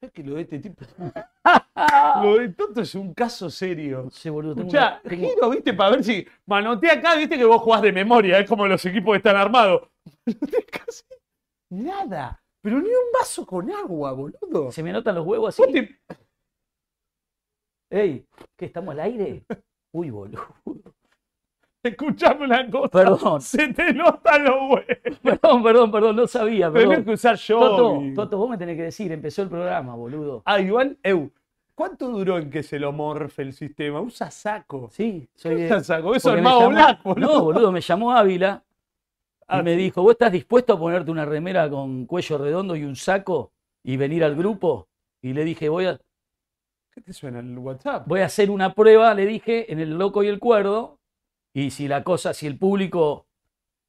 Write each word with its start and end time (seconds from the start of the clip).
Es 0.00 0.10
que 0.12 0.22
lo 0.24 0.34
de 0.36 0.42
este 0.42 0.58
tipo. 0.58 0.84
lo 2.22 2.38
de 2.38 2.48
Toto 2.50 2.80
es 2.80 2.94
un 2.94 3.12
caso 3.12 3.50
serio. 3.50 4.08
Sé, 4.10 4.30
boludo. 4.30 4.54
tengo 4.54 4.68
Escuchá, 4.68 5.00
una- 5.04 5.10
tengo- 5.10 5.28
giro, 5.28 5.50
viste, 5.50 5.74
para 5.74 5.90
ver 5.90 6.04
si 6.04 6.26
manotea 6.46 6.94
acá, 6.94 7.16
viste 7.16 7.36
que 7.36 7.44
vos 7.44 7.60
jugás 7.60 7.82
de 7.82 7.92
memoria, 7.92 8.38
es 8.38 8.48
como 8.48 8.66
los 8.66 8.84
equipos 8.86 9.12
que 9.12 9.18
están 9.18 9.36
armados. 9.36 9.88
Manotea 10.26 10.60
casi 10.86 11.04
nada. 11.70 12.42
Pero 12.62 12.78
ni 12.80 12.88
un 12.88 13.12
vaso 13.18 13.46
con 13.46 13.70
agua, 13.70 14.12
boludo. 14.12 14.70
Se 14.72 14.82
me 14.82 14.92
notan 14.92 15.14
los 15.14 15.26
huevos 15.26 15.48
así. 15.54 15.62
Vos 15.62 15.72
te- 15.72 15.98
Ey, 17.90 18.24
¿qué 18.56 18.66
estamos 18.66 18.92
al 18.92 19.00
aire? 19.00 19.44
Uy, 19.92 20.10
boludo. 20.10 20.46
Escuchame 21.82 22.44
una 22.44 22.70
cosa. 22.70 22.88
Perdón. 22.90 23.40
Se 23.40 23.72
te 23.72 23.92
notan 23.94 24.44
los 24.44 24.54
huevos. 24.70 25.18
Perdón, 25.22 25.62
perdón, 25.62 25.90
perdón, 25.90 26.16
no 26.16 26.26
sabía, 26.26 26.70
Tenés 26.70 26.88
perdón. 26.88 27.04
que 27.04 27.10
usar 27.12 27.36
yo. 27.36 27.58
Toto, 27.60 28.02
Toto, 28.14 28.38
vos 28.38 28.50
me 28.50 28.58
tenés 28.58 28.76
que 28.76 28.82
decir, 28.82 29.10
empezó 29.12 29.42
el 29.42 29.48
programa, 29.48 29.94
boludo. 29.94 30.42
Ah, 30.44 30.60
igual, 30.60 30.98
Eu, 31.02 31.30
¿cuánto 31.74 32.08
duró 32.08 32.38
en 32.38 32.50
que 32.50 32.62
se 32.62 32.78
lo 32.78 32.92
morfe 32.92 33.42
el 33.42 33.52
sistema? 33.54 34.00
Usa 34.00 34.30
saco. 34.30 34.90
Sí, 34.92 35.28
soy 35.34 35.64
Usa 35.64 35.80
saco. 35.82 36.14
Eso 36.14 36.34
es 36.36 36.42
Mago 36.42 36.68
Black, 36.68 37.02
boludo. 37.02 37.34
No, 37.34 37.44
boludo, 37.44 37.72
me 37.72 37.80
llamó 37.80 38.12
Ávila 38.12 38.62
y 38.66 39.44
Ah, 39.48 39.62
me 39.62 39.72
sí. 39.74 39.78
dijo, 39.80 40.02
¿vos 40.02 40.12
estás 40.12 40.30
dispuesto 40.30 40.74
a 40.74 40.78
ponerte 40.78 41.10
una 41.10 41.24
remera 41.24 41.68
con 41.68 42.04
cuello 42.06 42.38
redondo 42.38 42.76
y 42.76 42.84
un 42.84 42.94
saco 42.94 43.52
y 43.82 43.96
venir 43.96 44.22
al 44.22 44.36
grupo? 44.36 44.86
Y 45.22 45.32
le 45.32 45.44
dije, 45.44 45.68
voy 45.68 45.86
a, 45.86 45.98
¿Qué 46.92 47.00
te 47.00 47.12
suena 47.12 47.40
el 47.40 47.56
WhatsApp? 47.58 48.06
voy 48.06 48.20
a 48.20 48.26
hacer 48.26 48.50
una 48.50 48.74
prueba, 48.74 49.12
le 49.14 49.24
dije, 49.26 49.72
en 49.72 49.80
el 49.80 49.96
loco 49.98 50.22
y 50.22 50.28
el 50.28 50.38
cuerdo, 50.38 50.99
y 51.54 51.70
si 51.70 51.88
la 51.88 52.02
cosa, 52.04 52.32
si 52.34 52.46
el 52.46 52.56
público 52.58 53.26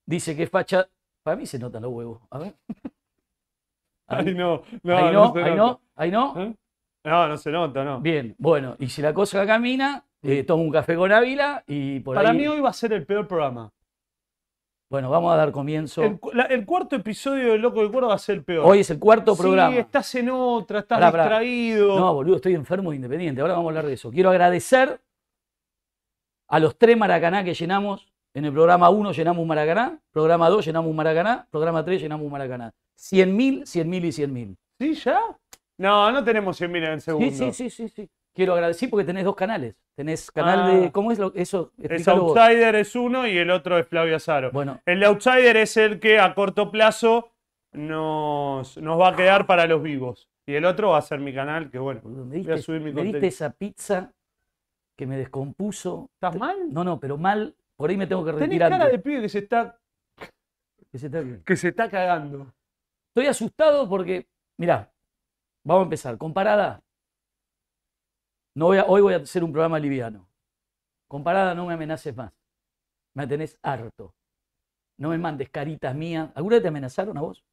dice 0.06 0.36
que 0.36 0.44
es 0.44 0.50
facha, 0.50 0.88
para 1.24 1.38
mí 1.38 1.46
se 1.46 1.60
notan 1.60 1.84
los 1.84 1.92
huevos. 1.92 2.22
A 2.32 2.40
ver. 2.40 2.56
Ahí 4.08 4.34
no, 4.34 4.62
no, 4.84 4.98
ahí 4.98 5.14
no, 5.14 5.34
ahí 5.36 5.56
no, 5.56 5.82
ahí 5.96 6.12
no. 6.12 6.34
¿Eh? 6.42 6.54
No, 7.06 7.28
no 7.30 7.38
se 7.38 7.50
nota, 7.50 7.84
no. 7.86 8.02
Bien, 8.02 8.36
bueno, 8.38 8.76
y 8.78 8.90
si 8.90 9.02
la 9.02 9.14
cosa 9.14 9.46
camina, 9.46 10.04
eh, 10.22 10.44
tomo 10.44 10.64
un 10.64 10.72
café 10.72 10.96
con 10.98 11.12
Ávila 11.14 11.64
y 11.66 12.02
por 12.02 12.16
Para 12.16 12.32
ahí. 12.32 12.38
mí 12.38 12.46
hoy 12.48 12.60
va 12.60 12.70
a 12.70 12.74
ser 12.74 12.92
el 12.92 13.06
peor 13.06 13.26
programa. 13.28 13.72
Bueno, 14.90 15.10
vamos 15.10 15.32
a 15.34 15.38
dar 15.38 15.54
comienzo. 15.54 16.04
El, 16.04 16.20
cu- 16.20 16.32
la- 16.34 16.44
el 16.48 16.66
cuarto 16.66 16.98
episodio 16.98 17.54
de 17.54 17.58
Loco 17.58 17.80
del 17.80 17.90
Cuerdo 17.90 18.10
va 18.10 18.16
a 18.16 18.20
ser 18.20 18.36
el 18.40 18.44
peor. 18.44 18.66
Hoy 18.70 18.80
es 18.80 18.90
el 18.90 19.00
cuarto 19.00 19.34
Sí, 19.34 19.42
programa. 19.42 19.78
estás 19.78 20.14
en 20.16 20.30
otra, 20.30 20.80
estás 20.80 20.98
Pará, 21.00 21.10
pará. 21.10 21.24
distraído. 21.40 21.98
No, 21.98 22.14
boludo, 22.14 22.36
estoy 22.36 22.54
enfermo 22.56 22.90
de 22.90 22.98
independiente. 22.98 23.40
Ahora 23.40 23.54
vamos 23.54 23.68
a 23.68 23.72
hablar 23.72 23.86
de 23.88 23.94
eso. 23.94 24.12
Quiero 24.12 24.30
agradecer 24.30 25.00
a 26.52 26.60
los 26.60 26.78
tres 26.78 26.96
Maracaná 26.98 27.44
que 27.44 27.54
llenamos. 27.54 28.08
En 28.34 28.46
el 28.46 28.54
programa 28.54 28.90
1 28.90 29.12
llenamos 29.12 29.42
un 29.42 29.48
Maracaná, 29.48 30.00
programa 30.12 30.50
2 30.50 30.66
llenamos 30.66 30.90
un 30.90 30.96
Maracaná, 30.96 31.48
programa 31.52 31.84
3 31.84 32.02
llenamos 32.02 32.26
un 32.26 32.32
Maracaná. 32.32 32.72
100.000, 32.98 33.64
100.000 33.64 34.06
y 34.06 34.12
100.000. 34.12 34.58
¿Sí, 34.80 34.94
ya? 34.94 35.20
No, 35.78 36.12
no 36.12 36.24
tenemos 36.24 36.62
100.000 36.62 36.78
en 36.78 36.84
el 36.94 37.02
segundo. 37.02 37.30
Sí, 37.30 37.36
sí, 37.36 37.52
sí, 37.52 37.70
sí, 37.70 37.90
sí. 37.90 38.10
Quiero 38.34 38.54
agradecer 38.54 38.90
porque 38.90 39.04
tenés 39.04 39.26
dos 39.26 39.36
canales. 39.36 39.76
Tenés 39.96 40.32
canal 40.32 40.60
Ah. 40.62 40.68
de. 40.70 40.92
¿Cómo 40.94 41.12
es 41.12 41.20
lo, 41.20 41.34
eso? 41.36 41.74
Es 41.78 42.06
vos. 42.06 42.38
Outsider 42.38 42.76
es 42.76 42.96
uno 42.96 43.28
y 43.28 43.38
el 43.38 43.52
otro 43.52 43.78
es 43.78 43.86
Flavio 43.88 44.16
Azaro. 44.16 44.52
Bueno, 44.52 44.80
El 44.86 45.02
de 45.02 45.06
Outsider 45.08 45.58
es 45.58 45.76
el 45.76 46.00
que 46.00 46.18
a 46.20 46.34
corto 46.34 46.72
plazo 46.72 47.32
nos, 47.74 48.78
nos 48.78 49.00
va 49.00 49.10
a 49.10 49.16
quedar 49.16 49.46
para 49.46 49.66
los 49.68 49.82
vivos. 49.84 50.30
Y 50.46 50.54
el 50.56 50.66
otro 50.66 50.92
va 50.92 50.98
a 51.00 51.02
ser 51.02 51.20
mi 51.20 51.34
canal, 51.34 51.70
que 51.70 51.80
bueno. 51.80 52.02
me 52.04 52.12
Voy 52.12 52.36
a 52.36 52.56
diste, 52.56 52.58
subir 52.62 52.80
mi 52.80 52.86
me 52.94 53.02
diste 53.02 53.04
contenido. 53.04 53.28
esa 53.28 53.50
pizza 53.52 54.14
que 55.02 55.08
me 55.08 55.18
descompuso. 55.18 56.12
¿Estás 56.14 56.36
mal? 56.38 56.72
No, 56.72 56.84
no, 56.84 57.00
pero 57.00 57.18
mal. 57.18 57.56
Por 57.76 57.90
ahí 57.90 57.98
me 57.98 58.06
tengo 58.06 58.24
que 58.24 58.34
Tenés 58.34 58.50
retirar. 58.50 58.70
cara 58.70 58.88
de 58.88 59.00
pibe 59.00 59.20
que 59.24 59.30
se 59.30 59.40
está, 59.40 59.80
Que 60.92 61.00
se 61.00 61.08
está 61.08 61.24
que 61.44 61.56
se 61.56 61.68
está 61.70 61.90
cagando. 61.90 62.54
Estoy 63.10 63.26
asustado 63.26 63.90
porque, 63.90 64.28
mirá, 64.60 64.92
vamos 65.66 65.82
a 65.82 65.84
empezar. 65.86 66.20
Comparada, 66.20 66.84
no 68.56 68.66
voy 68.68 68.78
a- 68.78 68.86
hoy 68.86 69.02
voy 69.02 69.16
a 69.16 69.18
hacer 69.18 69.44
un 69.44 69.52
programa 69.52 69.80
liviano. 69.80 70.30
Comparada, 71.08 71.56
no 71.56 71.66
me 71.66 71.74
amenaces 71.74 72.16
más. 72.16 72.32
Me 73.16 73.26
tenés 73.26 73.58
harto. 73.64 74.14
No 75.00 75.10
me 75.10 75.18
mandes 75.18 75.50
caritas 75.50 75.96
mías. 75.96 76.30
¿Alguna 76.36 76.58
vez 76.58 76.62
te 76.62 76.68
amenazaron 76.68 77.18
a 77.18 77.22
vos? 77.22 77.44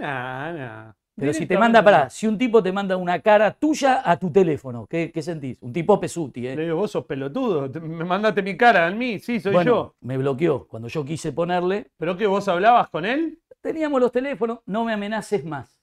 Nah, 0.00 0.52
nah. 0.52 0.92
Pero 1.18 1.32
si 1.32 1.46
te 1.46 1.56
manda, 1.56 1.82
pará, 1.82 2.10
si 2.10 2.26
un 2.26 2.36
tipo 2.36 2.62
te 2.62 2.70
manda 2.72 2.96
una 2.96 3.20
cara 3.20 3.50
tuya 3.52 4.02
a 4.04 4.18
tu 4.18 4.30
teléfono, 4.30 4.86
¿qué, 4.86 5.10
qué 5.10 5.22
sentís? 5.22 5.56
Un 5.62 5.72
tipo 5.72 5.98
pesuti, 5.98 6.42
Le 6.42 6.52
¿eh? 6.52 6.56
digo, 6.56 6.76
vos 6.76 6.90
sos 6.90 7.06
pelotudo. 7.06 7.68
Me 7.80 8.04
mandaste 8.04 8.42
mi 8.42 8.54
cara 8.56 8.86
a 8.86 8.90
mí, 8.90 9.18
sí, 9.18 9.40
soy 9.40 9.54
Bueno, 9.54 9.70
yo. 9.70 9.94
me 10.02 10.18
bloqueó. 10.18 10.66
Cuando 10.68 10.88
yo 10.88 11.04
quise 11.06 11.32
ponerle, 11.32 11.90
¿Pero 11.96 12.16
que 12.18 12.26
vos 12.26 12.46
hablabas 12.48 12.88
con 12.90 13.04
él? 13.06 13.40
teníamos 13.62 14.00
los 14.00 14.12
teléfonos, 14.12 14.60
no 14.66 14.84
me 14.84 14.92
amenaces 14.92 15.44
más. 15.44 15.82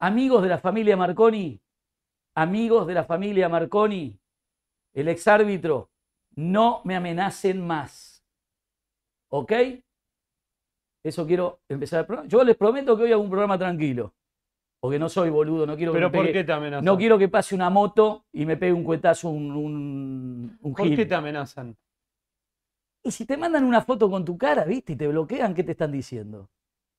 Amigos 0.00 0.42
de 0.42 0.48
la 0.48 0.58
familia 0.58 0.96
Marconi, 0.96 1.60
amigos 2.34 2.86
de 2.86 2.94
la 2.94 3.04
familia 3.04 3.48
Marconi, 3.48 4.18
el 4.94 5.08
exárbitro, 5.08 5.90
no 6.36 6.80
me 6.84 6.94
amenacen 6.96 7.66
más. 7.66 8.24
¿Ok? 9.28 9.52
Eso 11.04 11.26
quiero 11.26 11.60
empezar 11.68 12.00
el 12.00 12.06
programa. 12.06 12.28
Yo 12.28 12.42
les 12.44 12.56
prometo 12.56 12.96
que 12.96 13.04
hoy 13.04 13.12
hago 13.12 13.22
un 13.22 13.30
programa 13.30 13.58
tranquilo. 13.58 14.14
Porque 14.80 14.98
no 14.98 15.08
soy 15.08 15.30
boludo, 15.30 15.66
no 15.66 15.76
quiero 15.76 15.92
que 15.92 15.98
¿Pero 15.98 16.12
por 16.12 16.30
qué 16.30 16.44
te 16.44 16.52
amenazan? 16.52 16.84
no 16.84 16.96
quiero 16.96 17.18
que 17.18 17.28
pase 17.28 17.54
una 17.54 17.68
moto 17.68 18.26
y 18.32 18.46
me 18.46 18.56
pegue 18.56 18.72
un 18.72 18.84
cuetazo 18.84 19.28
un, 19.28 19.50
un, 19.50 20.58
un 20.62 20.74
¿Por 20.74 20.86
gil. 20.86 20.96
qué 20.96 21.04
te 21.04 21.16
amenazan? 21.16 21.76
Y 23.02 23.10
si 23.10 23.26
te 23.26 23.36
mandan 23.36 23.64
una 23.64 23.80
foto 23.80 24.08
con 24.08 24.24
tu 24.24 24.38
cara, 24.38 24.64
¿viste? 24.64 24.92
Y 24.92 24.96
te 24.96 25.08
bloquean, 25.08 25.52
¿qué 25.54 25.64
te 25.64 25.72
están 25.72 25.90
diciendo? 25.90 26.48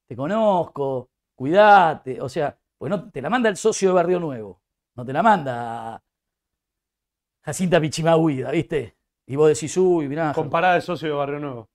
Te 0.08 0.16
conozco, 0.16 1.10
cuídate. 1.36 2.20
O 2.22 2.28
sea, 2.28 2.58
pues 2.78 2.90
no, 2.90 3.10
te 3.12 3.22
la 3.22 3.30
manda 3.30 3.48
el 3.48 3.56
socio 3.56 3.90
de 3.90 3.96
Barrio 3.96 4.20
Nuevo. 4.20 4.62
No 4.96 5.06
te 5.06 5.14
la 5.14 5.24
manda 5.24 6.04
Jacinta 7.46 7.80
Pichimahuida, 7.80 8.52
¿viste? 8.52 8.98
Y 9.26 9.36
vos 9.38 9.48
decís, 9.48 9.78
uy, 9.78 10.10
mirá. 10.10 10.34
Comparada 10.34 10.76
de 10.76 10.82
socio 10.82 11.08
de 11.08 11.16
Barrio 11.16 11.40
Nuevo. 11.40 11.70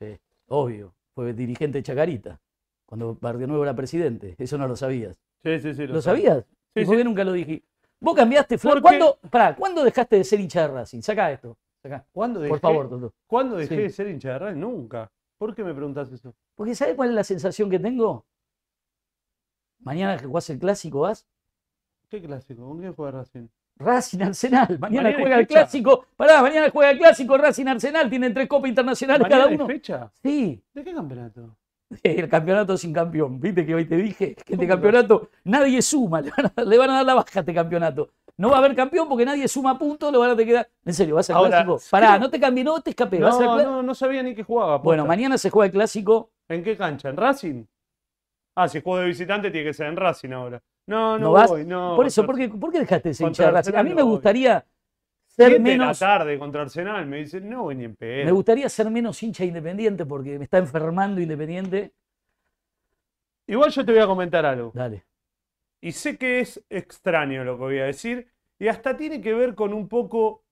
Sí, 0.00 0.18
obvio. 0.48 0.95
Fue 1.16 1.32
dirigente 1.32 1.78
de 1.78 1.82
Chacarita. 1.82 2.38
Cuando 2.84 3.16
Barrio 3.18 3.46
Nuevo 3.46 3.62
era 3.62 3.74
presidente. 3.74 4.36
Eso 4.38 4.58
no 4.58 4.68
lo 4.68 4.76
sabías. 4.76 5.16
Sí, 5.42 5.58
sí, 5.60 5.72
sí. 5.72 5.86
¿Lo, 5.86 6.02
sabías? 6.02 6.44
Sí, 6.74 6.82
¿Y 6.82 6.84
por 6.84 6.98
sí. 6.98 7.04
nunca 7.04 7.24
lo 7.24 7.32
dije? 7.32 7.64
Vos 7.98 8.14
cambiaste, 8.14 8.58
Flor. 8.58 8.82
¿Cuándo, 8.82 9.18
pará, 9.30 9.56
¿cuándo 9.56 9.82
dejaste 9.82 10.16
de 10.16 10.24
ser 10.24 10.40
hincha 10.40 10.60
de 10.60 10.68
Racing? 10.68 11.00
Sacá 11.00 11.32
esto. 11.32 11.56
Sacá. 11.82 12.04
¿Cuándo 12.12 12.38
dejé, 12.38 12.50
Por 12.50 12.60
favor, 12.60 12.90
Toto. 12.90 13.14
¿Cuándo 13.26 13.56
dejé 13.56 13.76
Sí. 13.76 13.82
de 13.82 13.88
ser 13.88 14.08
hincha 14.10 14.34
de 14.34 14.38
Racing? 14.40 14.60
Nunca. 14.60 15.10
¿Por 15.38 15.54
qué 15.54 15.64
me 15.64 15.72
preguntás 15.72 16.12
eso? 16.12 16.34
Porque 16.54 16.74
¿sabes 16.74 16.94
cuál 16.94 17.08
es 17.08 17.14
la 17.14 17.24
sensación 17.24 17.70
que 17.70 17.78
tengo? 17.78 18.26
Mañana 19.78 20.18
que 20.18 20.26
jugás 20.26 20.50
el 20.50 20.58
clásico, 20.58 21.00
vas. 21.00 21.26
¿Qué 22.10 22.20
clásico? 22.20 22.62
¿Con 22.68 22.78
quién 22.78 22.92
juega 22.94 23.12
Racing? 23.12 23.48
Racing 23.78 24.22
Arsenal. 24.22 24.78
Mañana 24.78 25.08
Mañana 25.08 25.16
juega 25.22 25.38
el 25.38 25.46
clásico. 25.46 26.06
Pará, 26.16 26.42
mañana 26.42 26.70
juega 26.70 26.90
el 26.92 26.98
clásico 26.98 27.36
Racing 27.36 27.66
Arsenal. 27.66 28.08
Tienen 28.08 28.32
tres 28.32 28.48
copas 28.48 28.68
internacionales 28.68 29.22
¿Mañana 29.22 29.42
cada 29.44 29.54
uno. 29.54 29.66
fecha? 29.66 30.10
Sí, 30.22 30.62
¿De 30.72 30.84
qué 30.84 30.94
campeonato? 30.94 31.56
el 32.02 32.28
campeonato 32.28 32.76
sin 32.76 32.92
campeón. 32.92 33.38
¿Viste 33.38 33.64
que 33.66 33.74
hoy 33.74 33.84
te 33.84 33.96
dije? 33.96 34.34
Que 34.34 34.54
este 34.54 34.66
campeonato 34.66 35.30
nadie 35.44 35.80
suma. 35.82 36.20
Le 36.22 36.30
van, 36.30 36.52
a, 36.56 36.62
le 36.64 36.78
van 36.78 36.90
a 36.90 36.94
dar 36.94 37.04
la 37.06 37.14
baja 37.14 37.28
a 37.34 37.40
este 37.40 37.54
campeonato. 37.54 38.10
No 38.38 38.50
va 38.50 38.56
a 38.56 38.58
haber 38.58 38.74
campeón 38.74 39.08
porque 39.08 39.24
nadie 39.24 39.46
suma 39.48 39.78
puntos. 39.78 40.12
Lo 40.12 40.20
van 40.20 40.30
a 40.30 40.36
te 40.36 40.44
quedar. 40.44 40.68
En 40.84 40.92
serio, 40.94 41.14
vas 41.14 41.28
al 41.30 41.36
Ahora, 41.36 41.50
clásico. 41.50 41.78
sí. 41.78 41.88
Pará, 41.90 42.18
no 42.18 42.28
te 42.28 42.38
cambié, 42.40 42.64
no 42.64 42.80
te 42.80 42.90
escapé. 42.90 43.18
No, 43.18 43.56
no, 43.62 43.82
no 43.82 43.94
sabía 43.94 44.22
ni 44.22 44.34
que 44.34 44.42
jugaba. 44.42 44.78
Bueno, 44.78 45.06
mañana 45.06 45.38
se 45.38 45.48
juega 45.50 45.66
el 45.66 45.72
clásico. 45.72 46.30
¿En 46.48 46.62
qué 46.62 46.76
cancha? 46.76 47.08
¿En 47.08 47.16
Racing? 47.16 47.64
Ah, 48.54 48.68
si 48.68 48.80
juego 48.80 49.00
de 49.00 49.06
visitante 49.06 49.50
tiene 49.50 49.66
que 49.66 49.74
ser 49.74 49.86
en 49.86 49.96
Racing 49.96 50.30
ahora. 50.32 50.62
No, 50.86 51.18
no, 51.18 51.24
¿No 51.26 51.32
vas? 51.32 51.50
voy, 51.50 51.64
no. 51.64 51.96
Por 51.96 52.06
eso, 52.06 52.24
¿por 52.24 52.36
qué, 52.36 52.48
por 52.48 52.70
qué 52.72 52.78
dejaste 52.80 53.08
de 53.10 53.14
ser 53.14 53.26
hincha 53.28 53.46
de 53.46 53.50
Racing? 53.50 53.74
A 53.74 53.82
mí 53.82 53.94
me 53.94 54.02
gustaría 54.02 54.64
Siete 55.26 55.52
ser 55.52 55.62
de 55.62 55.70
la 55.70 55.78
menos. 55.84 55.98
tarde 55.98 56.38
contra 56.38 56.62
Arsenal. 56.62 57.06
Me 57.06 57.18
dicen, 57.18 57.48
no 57.50 57.64
voy 57.64 57.74
ni 57.74 57.84
en 57.84 57.96
pedo. 57.96 58.24
Me 58.24 58.32
gustaría 58.32 58.68
ser 58.68 58.90
menos 58.90 59.20
hincha 59.22 59.42
de 59.42 59.48
Independiente 59.48 60.06
porque 60.06 60.38
me 60.38 60.44
está 60.44 60.58
enfermando 60.58 61.20
Independiente. 61.20 61.92
Igual 63.48 63.70
yo 63.70 63.84
te 63.84 63.92
voy 63.92 64.00
a 64.00 64.06
comentar 64.06 64.44
algo. 64.46 64.72
Dale. 64.74 65.04
Y 65.80 65.92
sé 65.92 66.16
que 66.16 66.40
es 66.40 66.64
extraño 66.70 67.44
lo 67.44 67.56
que 67.56 67.62
voy 67.62 67.78
a 67.78 67.84
decir. 67.84 68.28
Y 68.58 68.68
hasta 68.68 68.96
tiene 68.96 69.20
que 69.20 69.34
ver 69.34 69.54
con 69.54 69.72
un 69.74 69.88
poco 69.88 70.42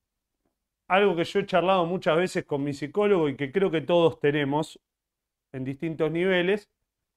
algo 0.87 1.15
que 1.15 1.23
yo 1.23 1.39
he 1.39 1.45
charlado 1.45 1.85
muchas 1.85 2.15
veces 2.17 2.45
con 2.45 2.63
mi 2.63 2.73
psicólogo 2.73 3.27
y 3.27 3.35
que 3.35 3.51
creo 3.51 3.71
que 3.71 3.81
todos 3.81 4.19
tenemos 4.19 4.79
en 5.51 5.63
distintos 5.63 6.11
niveles. 6.11 6.69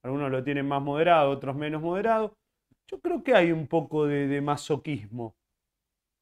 Algunos 0.02 0.30
lo 0.30 0.42
tienen 0.42 0.66
más 0.66 0.80
moderado, 0.82 1.30
otros 1.30 1.54
menos 1.54 1.82
moderado. 1.82 2.34
Yo 2.90 3.00
creo 3.00 3.22
que 3.22 3.34
hay 3.34 3.52
un 3.52 3.66
poco 3.66 4.06
de, 4.06 4.26
de 4.26 4.40
masoquismo. 4.40 5.36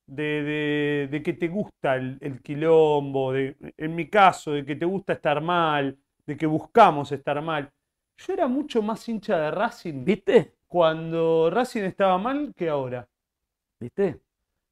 De, 0.06 0.24
de- 0.44 1.08
de 1.10 1.22
que 1.22 1.32
te 1.32 1.48
gusta 1.48 1.96
el, 1.96 2.18
el 2.20 2.40
quilombo, 2.42 3.34
en 3.34 3.94
mi 3.94 4.08
caso, 4.08 4.52
de 4.52 4.64
que 4.64 4.76
te 4.76 4.84
gusta 4.86 5.14
estar 5.14 5.40
mal, 5.40 5.98
de 6.26 6.36
que 6.36 6.46
buscamos 6.46 7.10
estar 7.12 7.42
mal. 7.42 7.70
Yo 8.18 8.32
era 8.34 8.46
mucho 8.48 8.82
más 8.82 9.08
hincha 9.08 9.38
de 9.38 9.50
Racing 9.50 10.04
¿Viste? 10.04 10.54
cuando 10.68 11.50
Racing 11.50 11.82
estaba 11.82 12.18
mal 12.18 12.52
que 12.56 12.68
ahora. 12.68 13.08
¿Viste? 13.80 14.20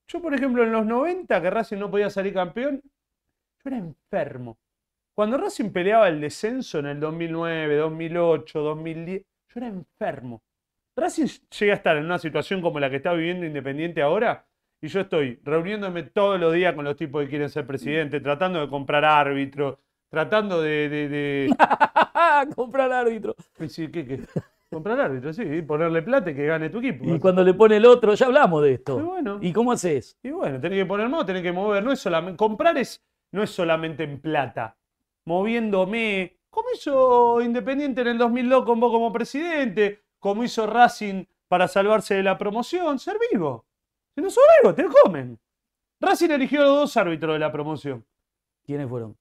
Yo, 0.09 0.23
por 0.23 0.35
ejemplo, 0.35 0.65
en 0.65 0.73
los 0.73 0.87
90, 0.87 1.43
que 1.43 1.51
Racing 1.51 1.79
no 1.79 1.91
podía 1.91 2.11
salir 2.11 2.35
campeón, 2.35 2.81
yo 2.85 3.71
era 3.71 3.79
enfermo. 3.79 4.59
Cuando 5.15 5.39
Racing 5.39 5.71
peleaba 5.73 6.09
el 6.09 6.21
descenso 6.21 6.79
en 6.81 6.87
el 6.87 7.01
2009, 7.01 7.77
2008, 7.77 8.61
2010, 8.61 9.23
yo 9.49 9.61
era 9.61 9.69
enfermo. 9.69 10.43
Racing 10.97 11.27
llega 11.59 11.73
a 11.73 11.77
estar 11.77 11.97
en 11.97 12.05
una 12.05 12.19
situación 12.19 12.61
como 12.63 12.79
la 12.81 12.89
que 12.91 12.97
está 12.97 13.13
viviendo 13.13 13.45
Independiente 13.47 14.01
ahora, 14.03 14.47
y 14.81 14.89
yo 14.89 15.01
estoy 15.01 15.41
reuniéndome 15.43 16.05
todos 16.05 16.39
los 16.39 16.53
días 16.53 16.75
con 16.75 16.85
los 16.85 16.97
tipos 16.97 17.23
que 17.25 17.31
quieren 17.31 17.49
ser 17.51 17.67
presidente, 17.67 18.21
tratando 18.21 18.61
de 18.61 18.69
comprar 18.69 19.05
árbitros, 19.05 19.79
tratando 20.11 20.61
de. 20.63 20.89
de, 20.89 21.09
de- 21.09 21.57
Comprar 22.57 22.93
árbitro. 22.93 23.35
Sí, 23.69 23.89
¿qué, 23.91 24.05
qué? 24.07 24.21
Comprar 24.71 25.01
árbitros, 25.01 25.37
sí, 25.37 25.63
ponerle 25.63 26.03
plata 26.03 26.31
y 26.31 26.35
que 26.35 26.47
gane 26.47 26.69
tu 26.69 26.79
equipo. 26.79 27.05
Y 27.15 27.19
cuando 27.19 27.43
le 27.45 27.55
pone 27.55 27.77
el 27.77 27.87
otro, 27.87 28.15
ya 28.15 28.27
hablamos 28.27 28.63
de 28.63 28.75
esto. 28.75 28.99
Y 29.01 29.03
bueno. 29.03 29.39
¿Y 29.41 29.53
cómo 29.53 29.73
haces? 29.73 30.19
Y 30.23 30.31
bueno, 30.31 30.61
tenés 30.61 30.79
que 30.79 30.87
poner 30.87 31.09
más, 31.09 31.25
tenés 31.25 31.43
que 31.43 31.53
mover. 31.53 31.83
No 31.83 31.93
es 31.93 32.01
solamente. 32.01 32.37
Comprar 32.37 32.77
es, 32.79 33.03
no 33.33 33.43
es 33.43 33.51
solamente 33.51 34.03
en 34.05 34.21
plata. 34.21 34.77
Moviéndome. 35.27 36.39
Como 36.51 36.69
hizo 36.75 37.41
Independiente 37.41 38.03
en 38.03 38.09
el 38.09 38.19
2002 38.19 38.65
con 38.65 38.79
vos 38.81 38.93
como 38.93 39.13
presidente. 39.13 40.04
Como 40.25 40.43
hizo 40.43 40.67
Racing 40.67 41.27
para 41.49 41.69
salvarse 41.69 42.15
de 42.15 42.23
la 42.23 42.39
promoción. 42.39 42.99
Ser 42.99 43.19
vivo. 43.31 43.67
Si 44.15 44.23
no 44.23 44.31
sos 44.31 44.43
vivo, 44.63 44.75
te 44.75 44.83
lo 44.85 44.89
comen. 44.91 45.39
Racing 46.01 46.31
eligió 46.31 46.63
a 46.63 46.65
los 46.65 46.77
dos 46.79 46.97
árbitros 46.97 47.35
de 47.35 47.39
la 47.41 47.53
promoción. 47.53 48.03
¿Quiénes 48.65 48.89
fueron? 48.89 49.15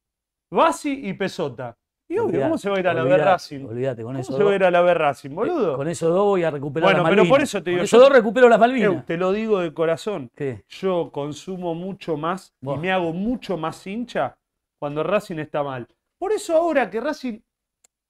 Basi 0.49 1.05
y 1.09 1.11
Pesota. 1.11 1.77
Y 2.07 2.13
obvio, 2.13 2.23
Olvidate, 2.27 2.43
¿cómo 2.45 2.57
se 2.57 2.69
va 2.69 2.77
a 2.77 2.79
ir 2.79 2.87
a 2.87 2.93
la 2.93 3.03
B 3.03 3.17
Racing? 3.17 3.65
Olvídate, 3.65 4.01
con 4.03 4.13
¿Cómo 4.13 4.21
eso 4.21 4.37
se 4.37 4.43
va 4.45 4.51
a 4.51 4.55
ir 4.55 4.63
a 4.63 4.71
la 4.71 4.81
B 4.81 4.93
Racing, 4.93 5.29
boludo? 5.35 5.73
eh, 5.73 5.75
con 5.75 5.87
esos 5.89 6.09
dos 6.13 6.23
voy 6.23 6.43
a 6.45 6.51
recuperar 6.51 6.87
Bueno, 6.87 7.03
las 7.03 7.09
pero 7.09 7.21
por 7.23 7.29
Malvinas. 7.31 7.49
eso 7.49 7.57
te 7.59 7.63
Con 7.63 7.73
digo, 7.73 7.83
esos 7.83 7.99
yo- 7.99 8.03
dos 8.05 8.13
recupero 8.13 8.47
las 8.47 8.59
Malvinas. 8.59 9.05
te 9.05 9.17
lo 9.17 9.31
digo 9.33 9.59
de 9.59 9.73
corazón. 9.73 10.31
¿Qué? 10.33 10.63
yo 10.69 11.09
consumo 11.11 11.75
mucho 11.75 12.15
más 12.15 12.53
y 12.61 12.77
me 12.77 12.93
hago 12.93 13.11
mucho 13.11 13.57
más 13.57 13.85
hincha 13.85 14.37
cuando 14.79 15.03
Racing 15.03 15.39
está 15.39 15.63
mal. 15.63 15.85
Por 16.17 16.31
eso 16.31 16.55
ahora 16.55 16.89
que 16.89 17.01
Racing 17.01 17.39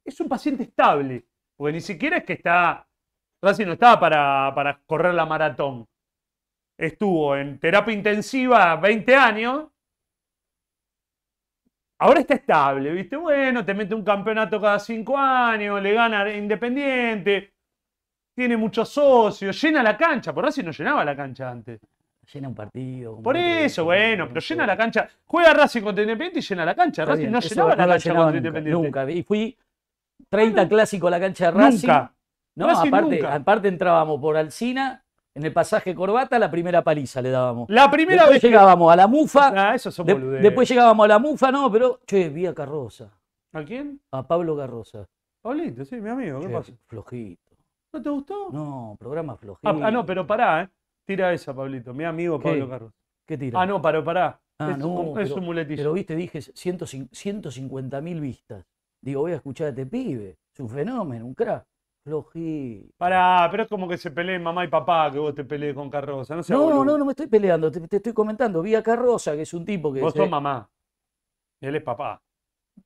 es 0.05 0.19
un 0.19 0.27
paciente 0.29 0.61
estable, 0.61 1.25
porque 1.63 1.75
ni 1.75 1.79
siquiera 1.79 2.17
es 2.17 2.25
que 2.25 2.33
está, 2.33 2.85
Racing 3.41 3.67
no 3.67 3.71
estaba 3.71 3.97
para, 3.97 4.51
para 4.53 4.81
correr 4.85 5.13
la 5.13 5.25
maratón. 5.25 5.87
Estuvo 6.77 7.37
en 7.37 7.57
terapia 7.57 7.93
intensiva 7.93 8.75
20 8.75 9.15
años. 9.15 9.69
Ahora 11.99 12.19
está 12.19 12.33
estable, 12.33 12.91
¿viste? 12.91 13.15
Bueno, 13.15 13.63
te 13.63 13.73
mete 13.73 13.95
un 13.95 14.03
campeonato 14.03 14.59
cada 14.59 14.77
5 14.77 15.17
años, 15.17 15.81
le 15.81 15.93
gana 15.93 16.29
Independiente, 16.35 17.53
tiene 18.35 18.57
muchos 18.57 18.89
socios, 18.89 19.61
llena 19.61 19.81
la 19.81 19.95
cancha, 19.95 20.33
por 20.33 20.43
Racing 20.43 20.65
no 20.65 20.71
llenaba 20.71 21.05
la 21.05 21.15
cancha 21.15 21.49
antes. 21.49 21.79
Llena 22.33 22.49
un 22.49 22.55
partido. 22.55 23.21
Por 23.21 23.37
eso, 23.37 23.85
bueno, 23.85 24.27
pero 24.27 24.41
llena 24.41 24.67
la 24.67 24.75
cancha. 24.75 25.09
Juega 25.23 25.53
Racing 25.53 25.81
contra 25.81 26.03
Independiente 26.03 26.39
y 26.39 26.41
llena 26.41 26.65
la 26.65 26.75
cancha. 26.75 27.03
Está 27.03 27.13
Racing 27.13 27.21
bien, 27.21 27.31
no 27.31 27.39
llenaba 27.39 27.69
la 27.69 27.87
cancha 27.87 28.09
contra 28.09 28.25
nunca, 28.25 28.37
Independiente. 28.37 28.81
Nunca. 28.81 29.11
Y 29.11 29.23
fui 29.23 29.57
30 30.37 30.67
clásicos 30.69 31.07
a 31.07 31.11
la 31.11 31.19
cancha 31.19 31.45
de 31.45 31.51
Racing. 31.51 31.87
Nunca. 31.87 32.13
No, 32.55 32.67
Racing 32.67 32.87
aparte, 32.89 33.15
nunca. 33.15 33.33
aparte 33.35 33.67
entrábamos 33.67 34.19
por 34.19 34.37
Alcina, 34.37 35.03
en 35.35 35.45
el 35.45 35.53
pasaje 35.53 35.95
Corbata, 35.95 36.37
la 36.37 36.51
primera 36.51 36.83
paliza 36.83 37.21
le 37.21 37.29
dábamos. 37.31 37.69
La 37.69 37.89
primera 37.89 38.23
Después 38.23 38.35
vez 38.35 38.41
que. 38.41 38.47
llegábamos 38.49 38.91
a 38.93 38.95
la 38.95 39.07
Mufa. 39.07 39.51
Ah, 39.71 39.75
esos 39.75 39.93
son 39.95 40.05
de- 40.05 40.13
boludeces. 40.13 40.43
después 40.43 40.69
llegábamos 40.69 41.03
a 41.05 41.07
la 41.07 41.19
Mufa, 41.19 41.51
no, 41.51 41.71
pero, 41.71 41.99
che, 42.05 42.29
vi 42.29 42.45
a 42.45 42.53
Carroza, 42.53 43.09
¿A 43.53 43.63
quién? 43.63 43.99
a 44.11 44.27
Pablo 44.27 44.55
Carroza. 44.57 45.05
Pablito, 45.41 45.83
sí, 45.85 45.95
mi 45.97 46.09
amigo. 46.09 46.39
¿Qué 46.39 46.47
Che, 46.47 46.53
pasa? 46.53 46.71
flojito. 46.87 47.41
¿No 47.93 48.01
te 48.01 48.09
gustó? 48.09 48.49
No, 48.51 48.95
programa 48.99 49.35
flojito. 49.35 49.67
Ah, 49.67 49.87
ah, 49.87 49.91
no, 49.91 50.05
pero 50.05 50.25
pará, 50.25 50.61
¿eh? 50.63 50.69
Tira 51.05 51.33
esa, 51.33 51.53
Pablito. 51.53 51.93
Mi 51.93 52.05
amigo 52.05 52.39
¿Qué? 52.39 52.49
Pablo 52.49 52.69
Carlos. 52.69 52.91
¿Qué 53.27 53.37
tira? 53.37 53.59
Ah, 53.61 53.65
no, 53.65 53.81
paró, 53.81 54.03
pará. 54.03 54.39
Ah, 54.59 54.71
es, 54.71 54.77
no, 54.77 54.87
un, 54.89 55.19
es 55.19 55.29
pero- 55.29 55.39
un 55.41 55.45
muletillo. 55.45 55.77
Pero 55.81 55.93
viste, 55.93 56.15
dije 56.15 56.41
150 56.41 58.01
mil 58.01 58.19
vistas. 58.21 58.65
Digo, 59.03 59.21
voy 59.21 59.33
a 59.33 59.35
escuchar 59.35 59.67
a 59.67 59.69
este 59.71 59.85
pibe. 59.85 60.37
Es 60.53 60.59
un 60.59 60.69
fenómeno, 60.69 61.25
un 61.25 61.33
crack. 61.33 61.65
Flojito. 62.05 62.93
Pará, 62.97 63.47
pero 63.49 63.63
es 63.63 63.69
como 63.69 63.87
que 63.87 63.97
se 63.97 64.11
peleen 64.11 64.43
mamá 64.43 64.65
y 64.65 64.67
papá 64.67 65.09
que 65.11 65.19
vos 65.19 65.33
te 65.33 65.43
pelees 65.45 65.73
con 65.73 65.89
Carroza. 65.89 66.35
No, 66.35 66.41
No, 66.49 66.59
boludo. 66.63 66.85
no, 66.85 66.97
no 66.97 67.05
me 67.05 67.11
estoy 67.11 67.27
peleando, 67.27 67.71
te, 67.71 67.79
te 67.87 67.97
estoy 67.97 68.13
comentando. 68.13 68.61
Vi 68.61 68.75
a 68.75 68.83
Carroza, 68.83 69.35
que 69.35 69.43
es 69.43 69.53
un 69.53 69.63
tipo 69.65 69.91
que. 69.93 70.01
Vos 70.01 70.11
se- 70.13 70.19
sos 70.19 70.29
mamá. 70.29 70.69
Él 71.61 71.75
es 71.75 71.83
papá. 71.83 72.21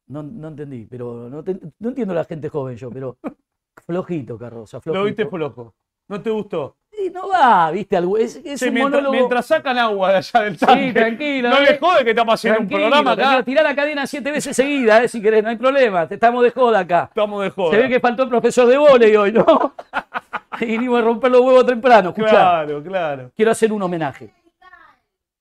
no, 0.07 0.21
no 0.21 0.49
entendí, 0.49 0.85
pero 0.85 1.29
no, 1.29 1.43
te- 1.43 1.59
no 1.79 1.89
entiendo 1.89 2.13
la 2.13 2.25
gente 2.25 2.49
joven 2.49 2.75
yo, 2.77 2.89
pero 2.91 3.17
flojito, 3.85 4.37
Carroza, 4.37 4.81
flojito. 4.81 4.99
Lo 5.01 5.05
viste 5.05 5.25
flojo. 5.27 5.73
¿No 6.09 6.21
te 6.21 6.29
gustó? 6.29 6.77
No 7.13 7.27
va, 7.29 7.71
viste, 7.71 7.97
algo. 7.97 8.17
Es, 8.17 8.35
es 8.37 8.59
Sí, 8.59 8.67
un 8.67 8.73
mientras, 8.73 8.91
monólogo. 9.01 9.11
mientras 9.13 9.45
sacan 9.45 9.77
agua 9.77 10.11
de 10.11 10.17
allá 10.17 10.41
del 10.41 10.57
tanque. 10.57 10.87
Sí, 10.87 10.93
tranquilo. 10.93 11.49
No 11.49 11.57
eh. 11.57 11.65
le 11.71 11.77
jode 11.77 12.03
que 12.03 12.09
estamos 12.11 12.33
haciendo 12.35 12.61
un 12.61 12.67
programa 12.69 13.11
acá. 13.11 13.43
Tirá 13.43 13.63
la 13.63 13.75
cadena 13.75 14.05
siete 14.07 14.31
veces 14.31 14.55
seguida, 14.55 15.03
eh, 15.03 15.07
si 15.07 15.21
querés, 15.21 15.43
no 15.43 15.49
hay 15.49 15.55
problema. 15.57 16.07
Te 16.07 16.15
estamos 16.15 16.43
de 16.43 16.51
joda 16.51 16.79
acá. 16.79 17.05
Estamos 17.09 17.43
de 17.43 17.49
joda. 17.49 17.71
Se 17.71 17.77
ve 17.83 17.89
que 17.89 17.99
faltó 17.99 18.23
el 18.23 18.29
profesor 18.29 18.67
de 18.67 18.77
volei 18.77 19.15
hoy, 19.15 19.31
¿no? 19.31 19.45
y 20.61 20.65
vinimos 20.65 20.99
a 20.99 21.03
romper 21.03 21.31
los 21.31 21.41
huevos 21.41 21.65
temprano. 21.65 22.09
Escuchá, 22.09 22.29
Claro, 22.29 22.83
claro. 22.83 23.31
quiero 23.35 23.51
hacer 23.51 23.71
un 23.71 23.81
homenaje. 23.81 24.33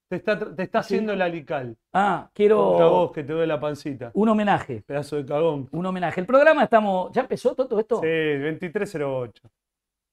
Te 0.08 0.16
está, 0.16 0.38
te 0.38 0.62
está 0.62 0.78
haciendo 0.78 1.12
el 1.14 1.20
alical. 1.20 1.76
Ah, 1.92 2.28
quiero 2.32 2.58
vos 2.62 3.10
que 3.12 3.24
te 3.24 3.32
duele 3.32 3.48
la 3.48 3.58
pancita. 3.58 4.12
un 4.14 4.28
homenaje. 4.28 4.84
Pedazo 4.86 5.16
de 5.16 5.26
cagón. 5.26 5.68
Un 5.72 5.84
homenaje. 5.84 6.20
El 6.20 6.26
programa 6.26 6.62
estamos. 6.62 7.10
¿Ya 7.12 7.22
empezó 7.22 7.56
todo 7.56 7.80
esto? 7.80 8.00
Sí, 8.00 8.38
2308. 8.38 9.42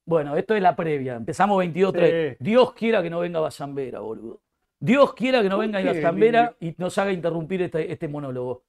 Bueno, 0.06 0.36
esto 0.36 0.56
es 0.56 0.62
la 0.62 0.76
previa. 0.76 1.16
Empezamos 1.16 1.64
22-3. 1.64 2.32
Sí. 2.32 2.38
Dios 2.40 2.74
quiera 2.74 3.02
que 3.02 3.10
no 3.10 3.20
venga 3.20 3.40
Basambera, 3.40 4.00
boludo. 4.00 4.42
Dios 4.80 5.14
quiera 5.14 5.42
que 5.42 5.50
no 5.50 5.56
¿Por 5.56 5.66
venga 5.66 5.82
qué, 5.82 5.88
Basambera 5.88 6.56
y 6.60 6.76
nos 6.78 6.98
haga 6.98 7.12
interrumpir 7.14 7.62
este, 7.62 7.90
este 7.92 8.08
monólogo. 8.08 8.64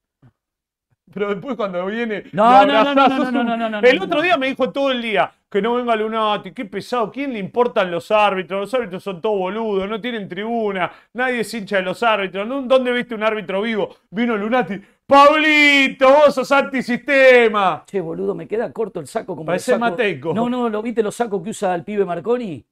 Pero 1.13 1.35
después 1.35 1.57
cuando 1.57 1.85
viene. 1.87 2.25
No, 2.33 2.65
no, 2.65 2.85
no, 2.85 2.95
no, 2.95 3.09
no, 3.09 3.31
no, 3.31 3.57
no, 3.57 3.69
no, 3.69 3.81
El 3.81 3.99
no, 3.99 4.05
otro 4.05 4.23
día 4.23 4.39
me 4.39 4.47
dijo 4.47 4.71
todo 4.71 4.91
el 4.91 5.03
día 5.03 5.31
que 5.51 5.61
no 5.61 5.75
venga 5.75 5.97
Lunati. 5.97 6.53
Qué 6.53 6.65
pesado. 6.65 7.11
¿Quién 7.11 7.33
le 7.33 7.39
importan 7.39 7.91
los 7.91 8.11
árbitros? 8.11 8.61
Los 8.61 8.75
árbitros 8.75 9.03
son 9.03 9.21
todos 9.21 9.39
boludos. 9.39 9.89
No 9.89 10.01
tienen 10.01 10.29
tribuna. 10.29 10.91
Nadie 11.13 11.41
es 11.41 11.53
hincha 11.53 11.77
de 11.77 11.83
los 11.83 12.03
árbitros. 12.03 12.49
¿Dónde 12.49 12.93
viste 12.93 13.15
un 13.15 13.23
árbitro 13.23 13.61
vivo? 13.61 13.97
Vino 14.11 14.37
Lunati. 14.37 14.81
Pablito, 15.06 16.09
vos 16.09 16.35
sos 16.35 16.51
antisistema. 16.53 17.85
Che, 17.87 18.01
boludo, 18.01 18.35
me 18.35 18.49
queda 18.49 18.73
corto 18.73 19.01
el 19.01 19.06
saco 19.06 19.35
como 19.37 19.47
Parece 19.47 19.73
el 19.73 19.79
saco- 19.79 19.91
Mateico. 19.91 20.33
No, 20.35 20.49
no, 20.49 20.69
¿lo 20.69 20.81
viste 20.83 21.03
los 21.03 21.15
sacos 21.15 21.43
que 21.43 21.51
usa 21.51 21.75
el 21.75 21.85
pibe 21.85 22.05
Marconi? 22.05 22.65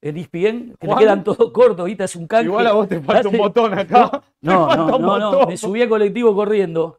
El 0.00 0.16
ESPN, 0.18 0.74
que 0.78 0.86
le 0.86 0.96
quedan 0.96 1.24
todos 1.24 1.50
cortos, 1.52 1.86
¿viste? 1.86 2.04
Es 2.04 2.16
un 2.16 2.26
canje. 2.26 2.46
Igual 2.46 2.66
a 2.66 2.72
vos 2.72 2.88
te 2.88 3.00
falta 3.00 3.28
un 3.28 3.38
botón 3.38 3.78
acá. 3.78 4.22
No, 4.42 4.68
no, 4.76 4.98
no, 4.98 5.18
no, 5.18 5.46
me 5.46 5.56
subí 5.56 5.80
al 5.82 5.88
colectivo 5.88 6.34
corriendo 6.34 6.98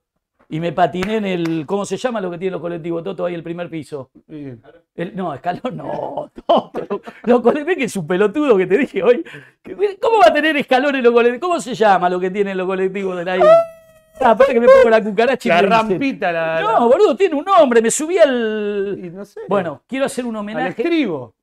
y 0.50 0.60
me 0.60 0.72
patiné 0.72 1.18
en 1.18 1.26
el, 1.26 1.66
¿cómo 1.66 1.86
se 1.86 1.98
llama 1.98 2.20
lo 2.22 2.32
que 2.32 2.38
tiene 2.38 2.54
los 2.54 2.62
colectivos? 2.62 3.04
Toto 3.04 3.26
ahí 3.26 3.36
el 3.36 3.44
primer 3.44 3.70
piso. 3.70 4.10
El- 4.28 5.16
no, 5.16 5.34
escalón 5.34 5.78
no, 5.78 6.32
Toto. 6.46 7.02
Los 7.24 7.42
colectivos, 7.42 7.78
que 7.78 7.84
es 7.84 7.96
un 7.98 8.08
pelotudo 8.08 8.58
que 8.58 8.66
te 8.66 8.78
dije 8.78 9.04
hoy. 9.04 9.24
¿Cómo 10.02 10.18
va 10.20 10.28
a 10.30 10.34
tener 10.34 10.56
escalón 10.58 10.96
en 10.96 11.04
los 11.04 11.14
colectivos? 11.14 11.42
¿Cómo 11.42 11.60
se 11.62 11.76
llama 11.76 12.10
lo 12.10 12.20
que 12.20 12.32
tienen 12.32 12.58
los 12.58 12.66
colectivos 12.68 13.16
de 13.18 13.26
la 13.26 13.38
isla? 13.38 13.54
Ah, 14.20 14.32
aparte 14.32 14.54
que 14.54 14.60
me 14.60 14.68
pongo 14.68 14.90
la 14.90 15.04
cucaracha 15.04 15.48
y 15.48 15.52
La 15.52 15.62
me 15.62 15.68
rampita, 15.68 16.32
la. 16.32 16.62
No, 16.62 16.88
boludo, 16.90 17.16
tiene 17.16 17.36
un 17.36 17.46
nombre, 17.46 17.82
me 17.82 17.92
subí 17.92 18.18
al... 18.18 19.00
Y 19.04 19.10
no 19.10 19.24
sé. 19.26 19.42
Bueno, 19.48 19.84
quiero 19.88 20.06
hacer 20.06 20.26
un 20.26 20.36
al 20.36 20.42
homenaje. 20.42 20.82
estribo. 20.82 21.36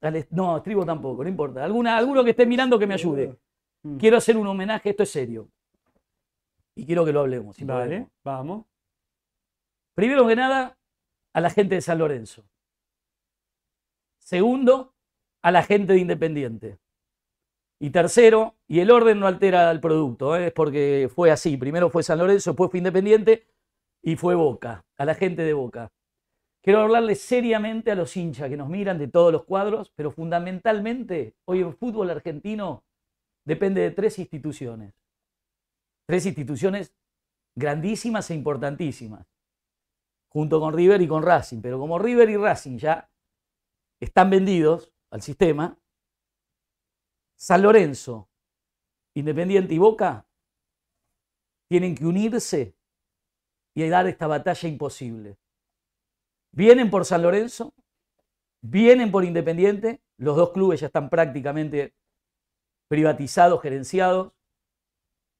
al 0.00 0.16
est- 0.16 0.30
no, 0.30 0.56
estribo 0.56 0.84
tampoco, 0.86 1.22
no 1.22 1.28
importa. 1.28 1.64
Alguna, 1.64 1.96
alguno 1.96 2.24
que 2.24 2.30
esté 2.30 2.46
mirando 2.46 2.78
que 2.78 2.86
me 2.86 2.94
ayude. 2.94 3.38
Mm. 3.82 3.96
Quiero 3.98 4.16
hacer 4.16 4.36
un 4.36 4.46
homenaje, 4.46 4.90
esto 4.90 5.02
es 5.02 5.10
serio. 5.10 5.48
Y 6.74 6.86
quiero 6.86 7.04
que 7.04 7.12
lo 7.12 7.20
hablemos. 7.20 7.56
si 7.56 7.64
Vale, 7.64 8.08
vamos. 8.24 8.64
Primero 9.94 10.26
que 10.26 10.36
nada, 10.36 10.78
a 11.34 11.40
la 11.40 11.50
gente 11.50 11.74
de 11.74 11.80
San 11.80 11.98
Lorenzo. 11.98 12.44
Segundo, 14.18 14.94
a 15.42 15.50
la 15.50 15.62
gente 15.62 15.92
de 15.92 15.98
Independiente. 15.98 16.78
Y 17.82 17.90
tercero, 17.90 18.56
y 18.68 18.80
el 18.80 18.90
orden 18.90 19.18
no 19.18 19.26
altera 19.26 19.70
el 19.70 19.80
producto, 19.80 20.36
¿eh? 20.36 20.48
es 20.48 20.52
porque 20.52 21.10
fue 21.12 21.30
así. 21.30 21.56
Primero 21.56 21.88
fue 21.88 22.02
San 22.02 22.18
Lorenzo, 22.18 22.50
después 22.50 22.70
fue 22.70 22.78
Independiente 22.78 23.46
y 24.02 24.16
fue 24.16 24.34
Boca, 24.34 24.84
a 24.98 25.04
la 25.06 25.14
gente 25.14 25.42
de 25.42 25.54
Boca. 25.54 25.90
Quiero 26.62 26.82
hablarle 26.82 27.14
seriamente 27.14 27.90
a 27.90 27.94
los 27.94 28.14
hinchas 28.18 28.50
que 28.50 28.58
nos 28.58 28.68
miran 28.68 28.98
de 28.98 29.08
todos 29.08 29.32
los 29.32 29.44
cuadros, 29.44 29.90
pero 29.96 30.10
fundamentalmente 30.10 31.34
hoy 31.46 31.60
el 31.60 31.72
fútbol 31.72 32.10
argentino 32.10 32.84
depende 33.46 33.80
de 33.80 33.92
tres 33.92 34.18
instituciones. 34.18 34.92
Tres 36.06 36.26
instituciones 36.26 36.92
grandísimas 37.56 38.30
e 38.30 38.34
importantísimas, 38.34 39.26
junto 40.28 40.60
con 40.60 40.74
River 40.74 41.00
y 41.00 41.08
con 41.08 41.22
Racing. 41.22 41.62
Pero 41.62 41.78
como 41.78 41.98
River 41.98 42.28
y 42.28 42.36
Racing 42.36 42.76
ya 42.76 43.08
están 44.00 44.28
vendidos 44.28 44.92
al 45.10 45.22
sistema, 45.22 45.79
San 47.40 47.62
Lorenzo, 47.62 48.28
Independiente 49.14 49.72
y 49.72 49.78
Boca 49.78 50.26
tienen 51.70 51.94
que 51.94 52.04
unirse 52.04 52.76
y 53.74 53.88
dar 53.88 54.06
esta 54.06 54.26
batalla 54.26 54.68
imposible. 54.68 55.38
Vienen 56.52 56.90
por 56.90 57.06
San 57.06 57.22
Lorenzo, 57.22 57.72
vienen 58.60 59.10
por 59.10 59.24
Independiente, 59.24 60.02
los 60.18 60.36
dos 60.36 60.50
clubes 60.50 60.80
ya 60.80 60.88
están 60.88 61.08
prácticamente 61.08 61.94
privatizados, 62.88 63.62
gerenciados. 63.62 64.34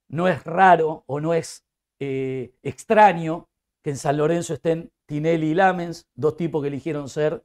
No 0.09 0.26
es 0.26 0.42
raro 0.45 1.04
o 1.07 1.21
no 1.21 1.35
es 1.35 1.66
eh, 1.99 2.54
extraño 2.62 3.50
que 3.83 3.90
en 3.90 3.99
San 3.99 4.16
Lorenzo 4.16 4.54
estén 4.54 4.90
Tinelli 5.04 5.50
y 5.50 5.54
Lamens, 5.54 6.09
dos 6.14 6.38
tipos 6.38 6.62
que 6.62 6.69
eligieron 6.69 7.11
ser 7.11 7.45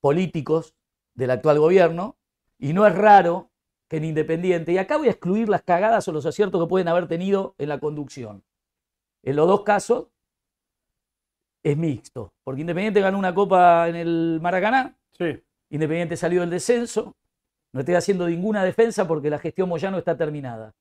políticos 0.00 0.76
del 1.14 1.30
actual 1.30 1.58
gobierno, 1.58 2.18
y 2.58 2.72
no 2.72 2.86
es 2.86 2.94
raro 2.94 3.50
que 3.88 3.96
en 3.98 4.04
Independiente, 4.04 4.72
y 4.72 4.78
acá 4.78 4.98
voy 4.98 5.08
a 5.08 5.12
excluir 5.12 5.48
las 5.48 5.62
cagadas 5.62 6.06
o 6.08 6.12
los 6.12 6.26
aciertos 6.26 6.62
que 6.62 6.68
pueden 6.68 6.88
haber 6.88 7.08
tenido 7.08 7.54
en 7.58 7.70
la 7.70 7.78
conducción. 7.78 8.44
En 9.22 9.36
los 9.36 9.46
dos 9.48 9.62
casos 9.62 10.08
es 11.62 11.76
mixto, 11.76 12.32
porque 12.44 12.60
Independiente 12.60 13.00
ganó 13.00 13.18
una 13.18 13.34
copa 13.34 13.88
en 13.88 13.96
el 13.96 14.38
Maracaná, 14.42 14.96
Sí. 15.12 15.42
Independiente 15.70 16.16
salió 16.16 16.40
del 16.42 16.50
descenso, 16.50 17.16
no 17.72 17.80
estoy 17.80 17.96
haciendo 17.96 18.28
ninguna 18.28 18.64
defensa 18.64 19.06
porque 19.06 19.30
la 19.30 19.38
gestión 19.38 19.68
Moyano 19.68 19.98
está 19.98 20.16
terminada. 20.16 20.74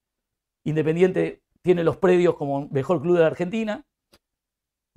Independiente 0.64 1.42
tiene 1.62 1.84
los 1.84 1.98
predios 1.98 2.36
como 2.36 2.68
mejor 2.70 3.02
club 3.02 3.16
de 3.16 3.22
la 3.22 3.28
Argentina. 3.28 3.86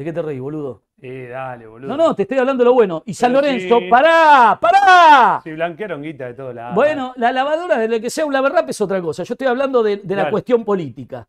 ¿De 0.00 0.04
qué 0.06 0.14
te 0.14 0.22
reí, 0.22 0.38
boludo? 0.38 0.82
Eh, 1.02 1.28
dale, 1.30 1.66
boludo. 1.66 1.88
No, 1.88 1.94
no, 1.94 2.14
te 2.16 2.22
estoy 2.22 2.38
hablando 2.38 2.64
de 2.64 2.70
lo 2.70 2.72
bueno. 2.72 3.02
Y 3.04 3.12
San 3.12 3.32
Pero 3.34 3.42
Lorenzo, 3.42 3.80
sí. 3.80 3.88
pará, 3.90 4.58
pará. 4.58 5.42
Si 5.44 5.52
blanquearon 5.52 6.02
guita 6.02 6.24
de 6.24 6.32
todos 6.32 6.54
lados. 6.54 6.74
Bueno, 6.74 7.12
la 7.16 7.30
lavadora 7.32 7.76
de 7.76 7.86
lo 7.86 8.00
que 8.00 8.08
sea 8.08 8.24
un 8.24 8.32
lavarrap 8.32 8.66
es 8.70 8.80
otra 8.80 9.02
cosa. 9.02 9.24
Yo 9.24 9.34
estoy 9.34 9.46
hablando 9.46 9.82
de, 9.82 9.98
de 9.98 10.16
la 10.16 10.30
cuestión 10.30 10.64
política. 10.64 11.28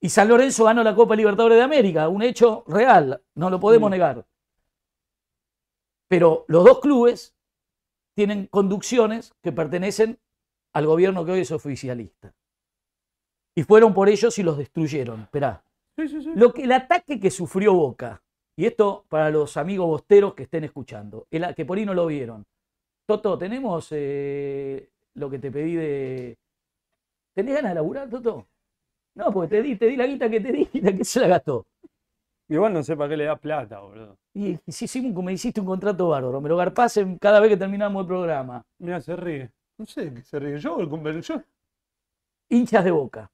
Y 0.00 0.08
San 0.08 0.28
Lorenzo 0.28 0.62
ganó 0.66 0.84
la 0.84 0.94
Copa 0.94 1.16
Libertadores 1.16 1.58
de 1.58 1.64
América, 1.64 2.06
un 2.08 2.22
hecho 2.22 2.62
real, 2.68 3.20
no 3.34 3.50
lo 3.50 3.58
podemos 3.58 3.88
Mm. 3.88 3.90
negar. 3.90 4.24
Pero 6.06 6.44
los 6.46 6.64
dos 6.64 6.78
clubes 6.78 7.34
tienen 8.14 8.46
conducciones 8.46 9.34
que 9.42 9.50
pertenecen 9.50 10.20
al 10.74 10.86
gobierno 10.86 11.24
que 11.24 11.32
hoy 11.32 11.40
es 11.40 11.50
oficialista. 11.50 12.32
Y 13.56 13.64
fueron 13.64 13.92
por 13.92 14.08
ellos 14.08 14.38
y 14.38 14.44
los 14.44 14.56
destruyeron. 14.58 15.22
Esperá. 15.22 15.64
Sí, 15.96 16.08
sí, 16.08 16.22
sí. 16.22 16.30
Lo 16.34 16.52
que, 16.52 16.64
el 16.64 16.72
ataque 16.72 17.18
que 17.18 17.30
sufrió 17.30 17.72
Boca, 17.74 18.22
y 18.56 18.66
esto 18.66 19.04
para 19.08 19.30
los 19.30 19.56
amigos 19.56 19.86
bosteros 19.86 20.34
que 20.34 20.44
estén 20.44 20.64
escuchando, 20.64 21.26
el, 21.30 21.54
que 21.54 21.64
por 21.64 21.78
ahí 21.78 21.86
no 21.86 21.94
lo 21.94 22.06
vieron. 22.06 22.44
Toto, 23.06 23.38
tenemos 23.38 23.88
eh, 23.92 24.90
lo 25.14 25.30
que 25.30 25.38
te 25.38 25.50
pedí 25.50 25.74
de. 25.76 26.36
¿Tenés 27.34 27.54
ganas 27.56 27.72
de 27.72 27.74
laburar, 27.76 28.08
Toto? 28.10 28.48
No, 29.16 29.32
porque 29.32 29.56
te 29.56 29.62
di, 29.62 29.76
te 29.76 29.86
di 29.86 29.96
la 29.96 30.06
guita 30.06 30.30
que 30.30 30.40
te 30.40 30.52
di, 30.52 30.68
la 30.82 30.92
que 30.96 31.04
se 31.04 31.20
la 31.20 31.28
gastó. 31.28 31.66
Igual 32.48 32.74
no 32.74 32.82
sé 32.82 32.96
para 32.96 33.10
qué 33.10 33.16
le 33.16 33.24
das 33.24 33.40
plata, 33.40 33.80
boludo. 33.80 34.18
Y, 34.34 34.58
sí, 34.68 34.86
sí, 34.88 35.02
me 35.12 35.32
hiciste 35.32 35.60
un 35.60 35.66
contrato 35.66 36.08
bárbaro, 36.08 36.40
me 36.40 36.48
lo 36.48 36.56
garpás 36.56 36.96
en- 36.98 37.18
cada 37.18 37.40
vez 37.40 37.50
que 37.50 37.56
terminamos 37.56 38.02
el 38.02 38.06
programa. 38.08 38.62
Mira, 38.78 39.00
se 39.00 39.16
ríe. 39.16 39.50
No 39.78 39.86
sé 39.86 40.12
qué 40.14 40.22
se 40.22 40.38
ríe. 40.38 40.58
Yo, 40.58 40.80
el 40.80 41.22
yo. 41.22 41.42
hinchas 42.50 42.84
de 42.84 42.90
Boca, 42.90 43.30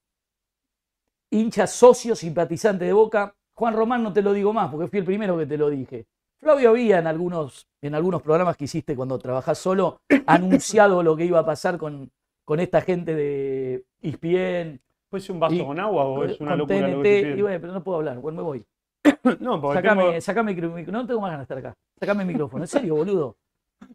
hinchas 1.32 1.72
socios, 1.72 2.20
simpatizantes 2.20 2.86
de 2.86 2.92
Boca. 2.92 3.34
Juan 3.54 3.74
Román 3.74 4.02
no 4.02 4.12
te 4.12 4.22
lo 4.22 4.32
digo 4.32 4.52
más 4.52 4.70
porque 4.70 4.86
fui 4.88 5.00
el 5.00 5.04
primero 5.04 5.36
que 5.36 5.46
te 5.46 5.56
lo 5.58 5.68
dije. 5.68 6.06
Flavio 6.38 6.70
había 6.70 6.98
en 6.98 7.06
algunos, 7.06 7.66
en 7.80 7.94
algunos 7.94 8.22
programas 8.22 8.56
que 8.56 8.64
hiciste 8.64 8.96
cuando 8.96 9.18
trabajás 9.18 9.58
solo 9.58 10.00
anunciado 10.26 11.02
lo 11.02 11.16
que 11.16 11.24
iba 11.24 11.38
a 11.38 11.46
pasar 11.46 11.78
con, 11.78 12.10
con 12.44 12.60
esta 12.60 12.80
gente 12.80 13.14
de 13.14 13.84
E 14.00 14.08
ESPN, 14.08 14.80
¿Puede 15.08 15.22
ser 15.22 15.32
un 15.34 15.40
vaso 15.40 15.54
Y- 15.54 15.64
con 15.64 15.78
agua 15.78 16.04
o 16.04 16.24
es 16.24 16.40
una 16.40 16.56
locura 16.56 16.88
lo 16.88 16.96
TNT, 16.96 17.02
que 17.02 17.34
y 17.36 17.42
bueno, 17.42 17.60
pero 17.60 17.72
no 17.72 17.84
puedo 17.84 17.98
hablar, 17.98 18.18
bueno, 18.18 18.36
me 18.36 18.42
voy. 18.42 18.64
No, 19.40 19.60
porque 19.60 19.78
Sacame, 19.78 20.04
tengo... 20.04 20.20
sacame 20.20 20.54
no 20.86 21.06
tengo 21.06 21.20
más 21.20 21.30
ganas 21.32 21.40
de 21.48 21.54
estar 21.54 21.58
acá. 21.58 21.74
Sacame 22.00 22.22
el 22.22 22.28
micrófono, 22.28 22.64
en 22.64 22.68
serio, 22.68 22.94
boludo. 22.96 23.36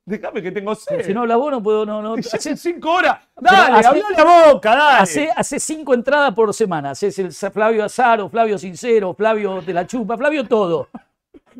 Déjame 0.05 0.41
que 0.41 0.51
tengo 0.51 0.73
sed. 0.75 1.05
Si 1.05 1.13
no 1.13 1.21
hablas 1.21 1.37
vos, 1.37 1.51
no 1.51 1.61
puedo, 1.63 1.85
no, 1.85 2.01
no. 2.01 2.13
Hace 2.15 2.55
cinco 2.55 2.93
horas. 2.93 3.19
Dale, 3.35 3.85
habla 3.85 4.03
la 4.15 4.51
boca, 4.53 4.75
dale. 4.75 4.99
Hace, 5.03 5.29
hace 5.35 5.59
cinco 5.59 5.93
entradas 5.93 6.33
por 6.33 6.53
semana. 6.53 6.91
Haces 6.91 7.19
el 7.19 7.31
Flavio 7.31 7.83
Azaro, 7.83 8.29
Flavio 8.29 8.57
Sincero, 8.57 9.13
Flavio 9.13 9.61
de 9.61 9.73
la 9.73 9.85
Chupa, 9.85 10.17
Flavio 10.17 10.47
todo. 10.47 10.87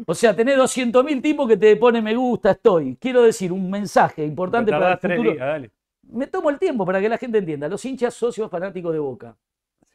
O 0.06 0.14
sea, 0.14 0.36
tenés 0.36 0.58
200.000 0.58 1.22
tipos 1.22 1.48
que 1.48 1.58
te 1.58 1.76
ponen 1.76 2.04
me 2.04 2.16
gusta, 2.16 2.52
estoy. 2.52 2.96
Quiero 2.98 3.24
decir, 3.24 3.52
un 3.52 3.70
mensaje 3.70 4.24
importante 4.24 4.72
para 4.72 4.94
el 4.94 5.00
tres 5.00 5.18
futuro. 5.18 5.34
días, 5.34 5.48
dale. 5.48 5.72
Me 6.04 6.28
tomo 6.28 6.50
el 6.50 6.60
tiempo 6.60 6.86
para 6.86 7.02
que 7.02 7.10
la 7.10 7.18
gente 7.18 7.40
entienda. 7.40 7.68
Los 7.68 7.84
hinchas 7.84 8.14
socios 8.14 8.50
fanáticos 8.50 8.94
de 8.94 9.00
Boca. 9.00 9.36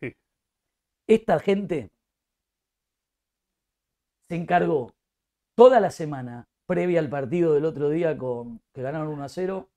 Sí. 0.00 0.14
Esta 1.06 1.38
gente 1.38 1.90
se 4.28 4.36
encargó 4.36 4.92
toda 5.54 5.80
la 5.80 5.90
semana 5.90 6.46
previa 6.72 7.00
al 7.00 7.10
partido 7.10 7.52
del 7.52 7.66
otro 7.66 7.90
día 7.90 8.16
con 8.16 8.58
que 8.72 8.80
ganaron 8.80 9.08
1 9.08 9.24
a 9.24 9.28
0 9.28 9.68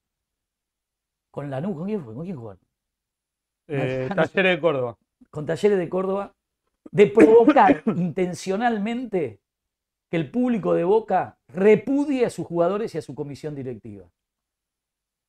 con 1.30 1.50
Lanús. 1.50 1.76
¿Con 1.76 1.84
quién 1.86 2.02
fue? 2.02 2.14
¿Con 2.14 2.24
quién 2.24 2.36
jugaron? 2.38 2.62
Eh, 3.68 4.08
No, 4.08 4.14
no 4.16 4.24
sé. 4.24 4.32
Talleres 4.32 4.56
de 4.56 4.60
Córdoba. 4.62 4.96
con 5.30 5.44
Talleres 5.44 5.78
de 5.78 5.88
Córdoba, 5.90 6.34
de 6.90 7.06
provocar 7.08 7.82
intencionalmente 7.96 9.40
que 10.10 10.16
el 10.16 10.30
público 10.30 10.72
de 10.72 10.84
Boca 10.84 11.38
repudie 11.48 12.24
a 12.24 12.30
sus 12.30 12.46
jugadores 12.46 12.94
y 12.94 12.98
a 12.98 13.02
su 13.02 13.14
comisión 13.14 13.54
directiva. 13.54 14.08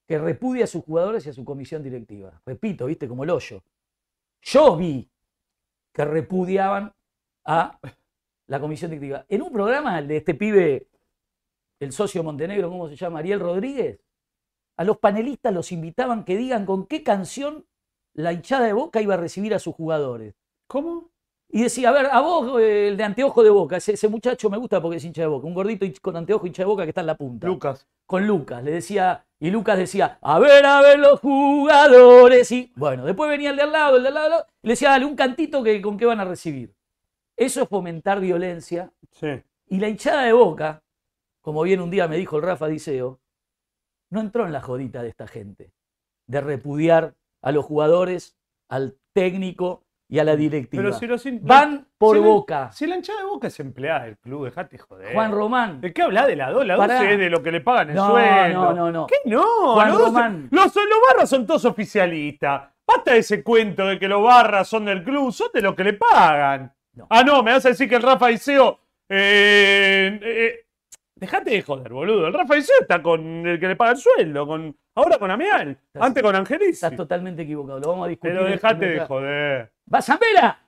Que 0.08 0.18
repudie 0.18 0.64
a 0.64 0.68
sus 0.68 0.86
jugadores 0.86 1.26
y 1.26 1.32
a 1.32 1.34
su 1.34 1.44
comisión 1.44 1.84
directiva. 1.84 2.42
Repito, 2.46 2.86
viste, 2.86 3.10
como 3.10 3.26
el 3.26 3.30
hoyo. 3.32 3.62
Yo 4.42 4.78
vi 4.78 5.10
que 5.94 6.06
repudiaban 6.06 6.94
a 7.44 7.78
la 8.46 8.60
comisión 8.62 8.90
directiva. 8.92 9.26
En 9.28 9.42
un 9.42 9.52
programa 9.52 10.02
de 10.02 10.16
este 10.16 10.34
pibe, 10.34 10.88
el 11.80 11.92
socio 11.92 12.24
Montenegro, 12.24 12.70
¿cómo 12.70 12.88
se 12.90 12.96
llama? 12.96 13.20
Ariel 13.20 13.40
Rodríguez, 13.40 14.00
a 14.78 14.84
los 14.84 14.98
panelistas 14.98 15.54
los 15.54 15.72
invitaban 15.72 16.24
que 16.24 16.38
digan 16.38 16.66
con 16.66 16.86
qué 16.86 17.04
canción 17.04 17.66
la 18.14 18.34
hinchada 18.34 18.66
de 18.66 18.74
Boca 18.74 19.02
iba 19.02 19.16
a 19.16 19.18
recibir 19.18 19.54
a 19.54 19.60
sus 19.60 19.76
jugadores. 19.76 20.36
¿Cómo? 20.68 21.12
Y 21.50 21.64
decía, 21.64 21.90
a 21.90 21.92
ver, 21.94 22.08
a 22.08 22.20
vos, 22.20 22.60
eh, 22.60 22.90
el 22.90 22.98
de 22.98 23.04
anteojo 23.04 23.42
de 23.42 23.50
Boca, 23.50 23.78
ese, 23.78 23.94
ese 23.94 24.10
muchacho 24.10 24.50
me 24.50 24.58
gusta 24.58 24.82
porque 24.82 24.98
es 24.98 25.06
hincha 25.06 25.22
de 25.22 25.28
Boca, 25.28 25.48
un 25.48 25.54
gordito 25.54 25.86
con 26.02 26.18
anteojo 26.18 26.46
hincha 26.46 26.64
de 26.64 26.68
Boca 26.68 26.84
que 26.84 26.90
está 26.90 27.02
en 27.02 27.08
la 27.08 27.16
punta. 27.16 27.48
Lucas. 27.48 27.88
Con 28.06 28.28
Lucas, 28.28 28.64
le 28.64 28.72
decía, 28.72 29.26
y 29.40 29.50
Lucas 29.50 29.78
decía, 29.78 30.18
a 30.22 30.40
ver, 30.40 30.66
a 30.66 30.82
ver 30.82 31.00
los 31.00 31.20
jugadores. 31.20 32.52
Y 32.52 32.72
bueno, 32.76 33.06
después 33.06 33.30
venía 33.30 33.52
el 33.52 33.56
de 33.56 33.64
al 33.64 33.72
lado, 33.72 33.98
el 33.98 34.04
de 34.04 34.10
al 34.10 34.16
lado, 34.16 34.46
y 34.62 34.68
le 34.68 34.74
decía, 34.74 34.90
dale 34.90 35.06
un 35.06 35.16
cantito 35.16 35.64
que 35.64 35.82
con 35.82 35.98
qué 35.98 36.06
van 36.06 36.20
a 36.20 36.26
recibir. 36.26 36.74
Eso 37.36 37.62
es 37.62 37.70
fomentar 37.70 38.20
violencia. 38.20 38.92
Sí. 39.12 39.42
Y 39.68 39.80
la 39.80 39.90
hinchada 39.90 40.24
de 40.24 40.34
Boca, 40.34 40.84
como 41.48 41.64
bien 41.64 41.80
un 41.80 41.90
día 41.90 42.10
me 42.10 42.18
dijo 42.18 42.36
el 42.36 42.44
Rafa 42.44 42.68
Diceo, 42.68 43.22
no 44.12 44.20
entró 44.20 44.46
en 44.46 44.52
la 44.52 44.60
jodita 44.60 45.02
de 45.02 45.08
esta 45.08 45.28
gente, 45.30 45.72
de 46.28 46.42
repudiar 46.42 47.14
a 47.42 47.54
los 47.54 47.64
jugadores, 47.64 48.36
al 48.68 48.98
técnico 49.14 49.86
y 50.10 50.20
a 50.20 50.26
la 50.26 50.36
directiva. 50.36 50.84
Pero 50.84 50.94
si 51.00 51.08
los 51.08 51.26
hin- 51.26 51.40
Van 51.44 51.88
por 51.98 52.18
si 52.18 52.22
la- 52.22 52.28
Boca. 52.28 52.72
Si 52.74 52.86
la 52.86 52.98
hinchada 52.98 53.20
de 53.22 53.28
Boca 53.28 53.48
es 53.48 53.58
empleada 53.62 54.04
del 54.04 54.18
club, 54.18 54.44
dejate 54.44 54.78
joder. 54.78 55.14
Juan 55.14 55.32
Román. 55.32 55.80
¿De 55.80 55.94
qué 55.94 56.02
habla 56.02 56.28
de 56.28 56.36
la 56.36 56.52
2? 56.52 56.66
La 56.68 56.76
2 56.76 56.86
Pará. 56.86 57.10
es 57.14 57.18
de 57.18 57.30
lo 57.30 57.42
que 57.42 57.52
le 57.54 57.62
pagan 57.62 57.92
el 57.92 57.96
No, 57.96 58.10
sueldo. 58.10 58.60
no, 58.60 58.74
no, 58.74 58.92
no. 58.92 59.08
¿Qué 59.08 59.16
no? 59.24 59.74
Juan 59.76 59.88
los, 59.88 60.02
Román. 60.02 60.50
los, 60.52 60.76
los 60.76 60.86
barras 61.10 61.30
son 61.30 61.48
todos 61.48 61.64
oficialistas. 61.64 62.70
Basta 62.86 63.14
de 63.14 63.20
ese 63.20 63.42
cuento 63.42 63.86
de 63.88 63.98
que 63.98 64.10
los 64.10 64.22
barras 64.22 64.68
son 64.68 64.84
del 64.84 65.02
club, 65.02 65.32
son 65.32 65.48
de 65.54 65.62
lo 65.62 65.74
que 65.78 65.86
le 65.86 65.94
pagan. 65.94 66.74
No. 66.92 67.08
Ah, 67.10 67.24
no, 67.24 67.42
me 67.42 67.54
vas 67.54 67.66
a 67.66 67.70
decir 67.70 67.88
que 67.88 67.96
el 67.96 68.04
Rafa 68.04 68.32
Iseo. 68.32 68.82
Eh, 69.10 70.20
eh, 70.22 70.67
dejate 71.20 71.52
de 71.52 71.62
joder, 71.62 71.92
boludo. 71.92 72.28
El 72.28 72.34
Rafa 72.34 72.58
Iseo 72.58 72.76
está 72.82 73.02
con 73.02 73.46
el 73.46 73.60
que 73.60 73.68
le 73.68 73.76
paga 73.76 73.92
el 73.92 73.98
sueldo. 73.98 74.48
Con, 74.48 74.76
ahora 74.96 75.18
con 75.18 75.30
Amial. 75.32 75.70
Estás- 75.70 76.04
Antes 76.04 76.24
con 76.24 76.36
Angelici. 76.36 76.72
Estás 76.72 76.96
totalmente 76.96 77.42
equivocado. 77.44 77.80
Lo 77.80 77.90
vamos 77.90 78.06
a 78.06 78.10
discutir. 78.10 78.36
Pero 78.36 78.46
dejate 78.50 78.86
de 78.88 79.00
joder. 79.06 79.72
¡Basambera! 79.86 80.64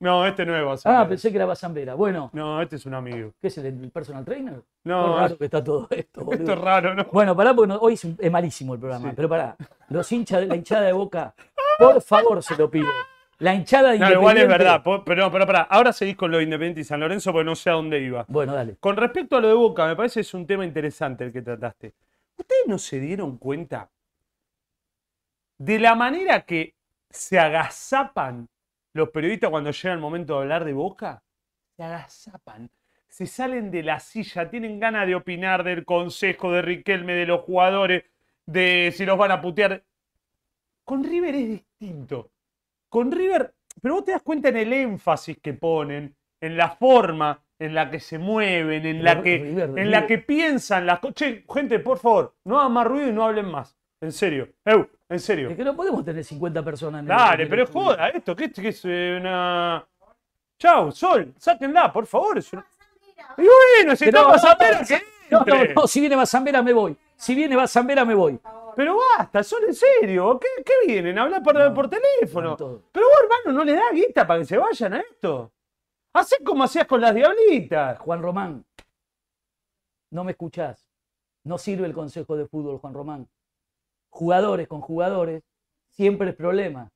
No, 0.00 0.26
este 0.26 0.44
no 0.44 0.54
es 0.54 0.60
Ah, 0.62 0.64
Basambera. 0.66 1.08
pensé 1.08 1.30
que 1.30 1.36
era 1.36 1.46
Basambera. 1.46 1.94
Bueno, 1.94 2.28
No, 2.34 2.60
este 2.60 2.76
es 2.76 2.84
un 2.84 2.94
amigo. 2.94 3.32
¿qué 3.40 3.46
es 3.46 3.56
el, 3.58 3.66
el 3.66 3.90
personal 3.90 4.24
trainer? 4.24 4.54
Qué 4.54 4.90
No, 4.90 5.16
raro 5.16 5.38
que 5.38 5.44
está 5.46 5.62
todo 5.64 5.86
esto, 5.90 6.24
boludo. 6.24 6.40
esto 6.42 6.52
es 6.52 6.58
raro, 6.58 6.94
¿no? 6.94 7.04
Bueno, 7.12 7.34
pará, 7.36 7.54
porque 7.54 7.68
no- 7.68 7.78
hoy 7.78 7.94
es, 7.94 8.04
un- 8.04 8.16
es 8.20 8.30
malísimo 8.30 8.74
el 8.74 8.80
programa, 8.80 9.08
Sí. 9.10 9.12
pero 9.16 9.28
pará. 9.28 9.56
Los 9.88 10.10
hinchas 10.12 10.40
de 10.40 10.46
la 10.46 10.56
hinchada 10.56 10.82
de 10.82 10.92
Boca, 10.92 11.34
por 11.78 12.02
favor, 12.02 12.42
se 12.42 12.56
lo 12.56 12.68
pido. 12.70 12.88
La 13.38 13.54
hinchada 13.54 13.92
de 13.92 13.98
No, 13.98 14.10
igual 14.12 14.36
es 14.36 14.44
Independiente- 14.44 14.82
verdad. 14.88 15.02
Pero, 15.04 15.30
pero 15.32 15.46
pará, 15.46 15.62
ahora 15.62 15.92
seguís 15.92 16.16
con 16.16 16.30
lo 16.30 16.38
de 16.38 16.44
Independiente 16.44 16.80
y 16.80 16.84
San 16.84 17.00
Lorenzo 17.00 17.32
porque 17.32 17.44
no 17.44 17.56
sé 17.56 17.70
a 17.70 17.74
dónde 17.74 18.00
iba. 18.00 18.24
Bueno, 18.28 18.54
dale. 18.54 18.76
Con 18.78 18.96
respecto 18.96 19.36
a 19.36 19.40
lo 19.40 19.48
de 19.48 19.54
Boca, 19.54 19.86
me 19.86 19.96
parece 19.96 20.14
que 20.14 20.20
es 20.20 20.34
un 20.34 20.46
tema 20.46 20.64
interesante 20.64 21.24
el 21.24 21.32
que 21.32 21.42
trataste. 21.42 21.94
¿Ustedes 22.36 22.66
no 22.66 22.78
se 22.78 23.00
dieron 23.00 23.38
cuenta 23.38 23.90
de 25.58 25.78
la 25.78 25.94
manera 25.94 26.42
que 26.42 26.74
se 27.10 27.38
agazapan 27.38 28.48
los 28.92 29.10
periodistas 29.10 29.50
cuando 29.50 29.70
llega 29.70 29.94
el 29.94 30.00
momento 30.00 30.34
de 30.36 30.40
hablar 30.42 30.64
de 30.64 30.72
Boca? 30.72 31.22
Se 31.76 31.82
agazapan. 31.82 32.70
Se 33.08 33.26
salen 33.26 33.70
de 33.70 33.82
la 33.84 34.00
silla, 34.00 34.48
tienen 34.50 34.80
ganas 34.80 35.06
de 35.06 35.14
opinar 35.14 35.62
del 35.62 35.84
consejo 35.84 36.50
de 36.52 36.62
Riquelme, 36.62 37.14
de 37.14 37.26
los 37.26 37.42
jugadores, 37.42 38.04
de 38.46 38.92
si 38.96 39.04
los 39.06 39.16
van 39.18 39.30
a 39.30 39.40
putear. 39.40 39.82
Con 40.84 41.04
River 41.04 41.34
es 41.36 41.48
distinto. 41.48 42.30
Con 42.94 43.10
River, 43.10 43.52
pero 43.82 43.94
vos 43.94 44.04
te 44.04 44.12
das 44.12 44.22
cuenta 44.22 44.50
en 44.50 44.56
el 44.56 44.72
énfasis 44.72 45.38
que 45.42 45.52
ponen, 45.54 46.14
en 46.40 46.56
la 46.56 46.70
forma 46.70 47.40
en 47.58 47.74
la 47.74 47.90
que 47.90 47.98
se 47.98 48.18
mueven, 48.18 48.86
en 48.86 49.02
la 49.02 49.20
que, 49.20 49.38
River- 49.38 49.64
en 49.70 49.74
River- 49.76 49.86
la 49.88 50.06
que 50.06 50.18
piensan 50.18 50.86
las 50.86 51.00
cosas. 51.00 51.14
Che, 51.16 51.44
gente, 51.52 51.80
por 51.80 51.98
favor, 51.98 52.34
no 52.44 52.60
hagan 52.60 52.72
más 52.72 52.86
ruido 52.86 53.08
y 53.08 53.12
no 53.12 53.24
hablen 53.24 53.46
más. 53.46 53.76
En 54.00 54.12
serio. 54.12 54.48
Eu, 54.64 54.88
en 55.08 55.18
serio. 55.18 55.50
Es 55.50 55.56
que 55.56 55.64
no 55.64 55.74
podemos 55.74 56.04
tener 56.04 56.22
50 56.22 56.62
personas 56.62 57.00
en 57.00 57.06
el- 57.10 57.16
Dale, 57.16 57.34
en 57.34 57.40
el 57.42 57.48
pero 57.48 57.66
joda 57.66 58.08
esto, 58.10 58.36
que, 58.36 58.52
que 58.52 58.68
es 58.68 58.80
eh, 58.84 59.16
una. 59.20 59.84
Chau, 60.58 60.92
Sol, 60.92 61.32
sáquenla, 61.38 61.92
por 61.92 62.06
favor. 62.06 62.38
es 62.38 62.52
una- 62.52 62.64
Y 63.38 63.42
bueno, 63.42 63.96
si 63.96 64.04
Pero 64.04 64.18
está 64.18 64.22
no, 64.22 64.28
pasando, 64.34 64.64
¿qué? 64.86 65.00
siempre. 65.28 65.74
no, 65.74 65.86
si 65.88 66.00
viene 66.00 66.14
Bazambera 66.16 66.62
me 66.62 66.72
voy. 66.72 66.96
Si 67.16 67.34
viene 67.34 67.56
Bazambera 67.56 68.04
me 68.04 68.14
voy. 68.14 68.38
Pero 68.74 68.96
basta, 69.18 69.42
son 69.42 69.64
en 69.64 69.74
serio. 69.74 70.38
¿Qué, 70.40 70.62
qué 70.64 70.72
vienen? 70.86 71.18
Hablar 71.18 71.42
por, 71.42 71.54
No, 71.54 71.74
por 71.74 71.88
teléfono. 71.88 72.56
no. 72.58 72.82
Pero 72.92 73.06
vos, 73.06 73.16
hermano, 73.22 73.58
no 73.58 73.64
le 73.64 73.72
das 73.74 73.92
guita 73.92 74.26
para 74.26 74.40
que 74.40 74.46
se 74.46 74.58
vayan 74.58 74.94
a 74.94 75.00
esto. 75.00 75.52
Hacé 76.14 76.42
como 76.44 76.64
hacías 76.64 76.86
con 76.86 77.00
las 77.00 77.14
diablitas. 77.14 77.98
Juan 77.98 78.22
Román, 78.22 78.64
no 80.10 80.24
me 80.24 80.32
escuchás. 80.32 80.88
No 81.44 81.58
sirve 81.58 81.86
el 81.86 81.92
consejo 81.92 82.36
de 82.36 82.46
fútbol, 82.46 82.78
Juan 82.78 82.94
Román. 82.94 83.28
Jugadores 84.10 84.68
con 84.68 84.80
jugadores, 84.80 85.42
siempre 85.90 86.30
es 86.30 86.36
problema. 86.36 86.90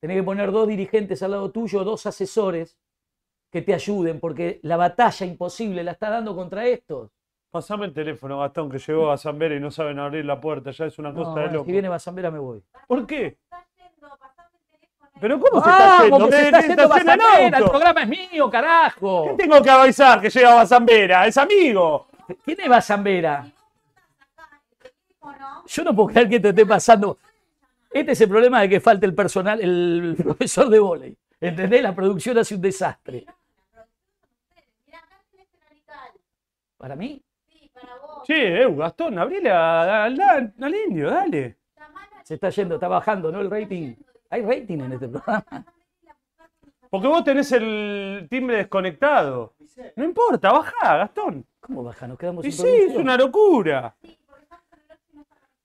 Tenés 0.00 0.18
que 0.18 0.22
poner 0.22 0.52
dos 0.52 0.68
dirigentes 0.68 1.22
al 1.22 1.32
lado 1.32 1.50
tuyo, 1.50 1.82
dos 1.84 2.06
asesores 2.06 2.78
que 3.50 3.62
te 3.62 3.74
ayuden, 3.74 4.20
porque 4.20 4.60
la 4.62 4.76
batalla 4.76 5.26
imposible 5.26 5.82
la 5.82 5.92
está 5.92 6.10
dando 6.10 6.34
contra 6.36 6.66
estos. 6.66 7.10
Pasame 7.56 7.86
el 7.86 7.94
teléfono, 7.94 8.38
Gastón, 8.40 8.70
que 8.70 8.78
llegó 8.78 9.10
a 9.10 9.16
Zambera 9.16 9.54
y 9.54 9.60
no 9.60 9.70
saben 9.70 9.98
abrir 9.98 10.26
la 10.26 10.38
puerta. 10.38 10.72
Ya 10.72 10.84
es 10.84 10.98
una 10.98 11.10
No, 11.10 11.24
cosa 11.24 11.40
de 11.40 11.46
loco. 11.52 11.64
si 11.64 11.72
viene 11.72 11.88
Bazambera 11.88 12.30
me 12.30 12.38
voy. 12.38 12.62
¿Por 12.86 13.06
qué? 13.06 13.38
¿Pero 15.18 15.40
cómo 15.40 15.62
se 15.64 15.70
está 15.70 15.96
haciendo? 15.96 16.18
¡Vamos, 16.18 16.28
que 16.28 16.36
¿Qué- 16.36 16.42
se 16.42 16.46
está 16.48 16.58
haciendo 16.58 16.88
Bazambera! 16.90 17.58
El 17.58 17.64
programa 17.64 18.02
es 18.02 18.08
mío, 18.08 18.50
carajo. 18.50 19.24
¿Qué 19.28 19.42
tengo 19.42 19.62
que 19.62 19.70
avisar 19.70 20.20
que 20.20 20.28
llega 20.28 20.54
Bazambera? 20.54 21.26
Es 21.26 21.38
amigo. 21.38 22.08
¿Quién 22.44 22.60
es 22.60 22.68
Bazambera? 22.68 23.46
Yo 25.66 25.82
no 25.84 25.96
puedo 25.96 26.08
creer 26.10 26.28
que 26.28 26.38
te 26.40 26.50
esté 26.50 26.66
pasando. 26.66 27.16
Este 27.90 28.12
es 28.12 28.20
el 28.20 28.28
problema 28.28 28.60
de 28.60 28.68
que 28.68 28.80
falte 28.80 29.06
el 29.06 29.14
personal, 29.14 29.58
el 29.62 30.14
profesor 30.22 30.68
de 30.68 30.78
volei. 30.78 31.16
¿Entendés? 31.40 31.82
La 31.82 31.94
producción 31.94 32.36
hace 32.36 32.54
un 32.54 32.60
desastre. 32.60 33.24
Para 36.76 36.94
mí. 36.94 37.22
Che, 38.26 38.62
eh, 38.62 38.74
Gastón, 38.74 39.18
abrile 39.20 39.50
al, 39.52 40.18
indio, 40.88 41.10
dale. 41.10 41.58
Se 42.24 42.34
está 42.34 42.50
yendo, 42.50 42.74
está 42.74 42.88
bajando, 42.88 43.30
¿no? 43.30 43.40
El 43.40 43.48
rating. 43.48 43.94
Hay 44.30 44.42
rating 44.42 44.78
en 44.80 44.92
este 44.94 45.06
programa. 45.08 45.44
Porque 46.90 47.06
vos 47.06 47.22
tenés 47.22 47.52
el 47.52 48.26
timbre 48.28 48.56
desconectado. 48.56 49.54
No 49.94 50.04
importa, 50.04 50.50
bajá, 50.50 50.96
Gastón. 50.96 51.46
¿Cómo 51.60 51.84
baja? 51.84 52.08
Nos 52.08 52.18
quedamos 52.18 52.44
Y 52.44 52.50
sin 52.50 52.66
sí, 52.66 52.72
es 52.90 52.96
una 52.96 53.16
locura. 53.16 53.94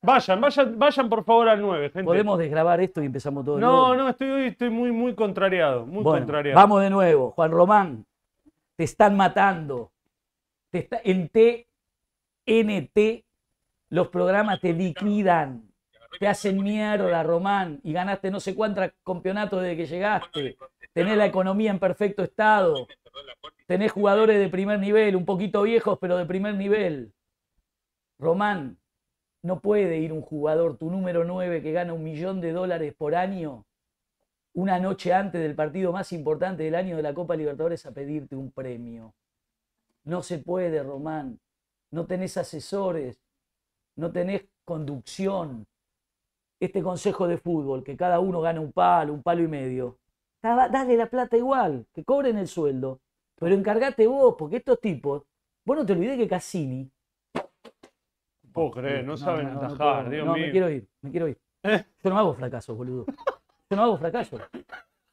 Vayan, 0.04 0.40
vayan, 0.42 0.78
vayan 0.80 1.10
por 1.10 1.24
favor 1.24 1.48
al 1.50 1.62
9, 1.62 1.90
gente. 1.90 2.04
Podemos 2.04 2.38
desgrabar 2.38 2.80
esto 2.82 3.02
y 3.02 3.06
empezamos 3.06 3.44
todo 3.46 3.56
de 3.56 3.62
No, 3.62 3.90
nuevo? 3.90 3.96
no, 4.04 4.10
estoy 4.10 4.46
estoy 4.48 4.70
muy, 4.70 4.92
muy 4.92 5.16
contrariado. 5.16 5.86
Muy 5.86 6.04
Bueno, 6.04 6.20
contrariado. 6.26 6.60
vamos 6.60 6.82
de 6.82 6.90
nuevo. 6.92 7.32
Juan 7.32 7.52
Román, 7.52 8.06
te 8.76 8.84
están 8.84 9.16
matando. 9.16 9.92
Te 10.72 10.80
está- 10.80 11.02
en 11.04 11.30
TNT 12.46 13.26
los 13.90 14.08
programas 14.08 14.60
te 14.62 14.74
liquidan. 14.74 15.70
Te 16.20 16.28
hacen 16.28 16.62
mierda, 16.64 17.24
Román. 17.24 17.80
Y 17.84 17.94
ganaste 17.94 18.32
no 18.32 18.40
sé 18.40 18.56
cuántos 18.56 18.90
campeonatos 19.06 19.62
desde 19.62 19.78
que 19.78 19.86
llegaste. 19.86 20.58
Tenés 20.94 21.18
la 21.18 21.26
economía 21.26 21.72
en 21.72 21.80
perfecto 21.80 22.24
estado. 22.24 22.88
Tenés 23.68 23.92
jugadores 23.92 24.40
de 24.40 24.50
primer 24.50 24.80
nivel, 24.80 25.16
un 25.16 25.26
poquito 25.26 25.62
viejos, 25.64 25.98
pero 26.00 26.18
de 26.18 26.26
primer 26.26 26.56
nivel. 26.56 27.14
Román, 28.18 28.78
no 29.42 29.60
puede 29.60 29.98
ir 29.98 30.14
un 30.14 30.22
jugador, 30.22 30.78
tu 30.78 30.90
número 30.90 31.24
9, 31.24 31.62
que 31.62 31.72
gana 31.72 31.94
un 31.94 32.04
millón 32.04 32.40
de 32.42 32.52
dólares 32.52 32.94
por 32.98 33.16
año, 33.16 33.66
una 34.54 34.80
noche 34.80 35.14
antes 35.14 35.42
del 35.42 35.56
partido 35.56 35.92
más 35.92 36.12
importante 36.14 36.64
del 36.64 36.76
año 36.76 36.98
de 36.98 37.04
la 37.04 37.14
Copa 37.14 37.36
Libertadores 37.36 37.86
a 37.86 37.92
pedirte 37.92 38.36
un 38.36 38.52
premio. 38.52 39.14
No 40.04 40.22
se 40.22 40.38
puede, 40.40 40.84
Román. 40.84 41.40
No 41.92 42.06
tenés 42.06 42.38
asesores, 42.38 43.20
no 43.98 44.12
tenés 44.12 44.46
conducción. 44.66 45.66
Este 46.60 46.84
consejo 46.84 47.28
de 47.28 47.38
fútbol, 47.38 47.84
que 47.84 47.98
cada 47.98 48.20
uno 48.20 48.40
gana 48.42 48.62
un 48.62 48.72
palo, 48.72 49.14
un 49.14 49.24
palo 49.24 49.42
y 49.42 49.48
medio, 49.48 49.98
da- 50.44 50.70
dale 50.70 50.96
la 50.96 51.08
plata 51.10 51.36
igual, 51.36 51.88
que 51.94 52.04
cobren 52.04 52.38
el 52.38 52.48
sueldo. 52.48 53.00
Pero 53.36 53.56
encargate 53.56 54.06
vos, 54.06 54.36
porque 54.38 54.58
estos 54.58 54.80
tipos, 54.80 55.24
vos 55.66 55.78
no 55.78 55.86
te 55.86 55.94
olvidés 55.94 56.18
que 56.18 56.28
Cassini. 56.28 56.90
No 57.34 58.52
puedo 58.54 58.72
creer, 58.72 59.04
no, 59.06 59.18
saben 59.18 59.48
no, 59.48 59.54
no 59.62 59.68
atajar. 59.68 60.10
Dios 60.10 60.26
No, 60.26 60.34
mío. 60.36 60.46
me 60.46 60.52
quiero 60.52 60.70
ir, 60.70 60.88
me 61.02 61.10
quiero 61.12 61.28
ir. 61.28 61.38
Eh. 61.64 61.86
Yo 62.04 62.10
no 62.12 62.20
hago 62.20 62.34
fracasos, 62.36 62.78
boludo. 62.78 63.06
Yo 63.70 63.76
no 63.78 63.84
hago 63.84 63.98
fracasos. 63.98 64.42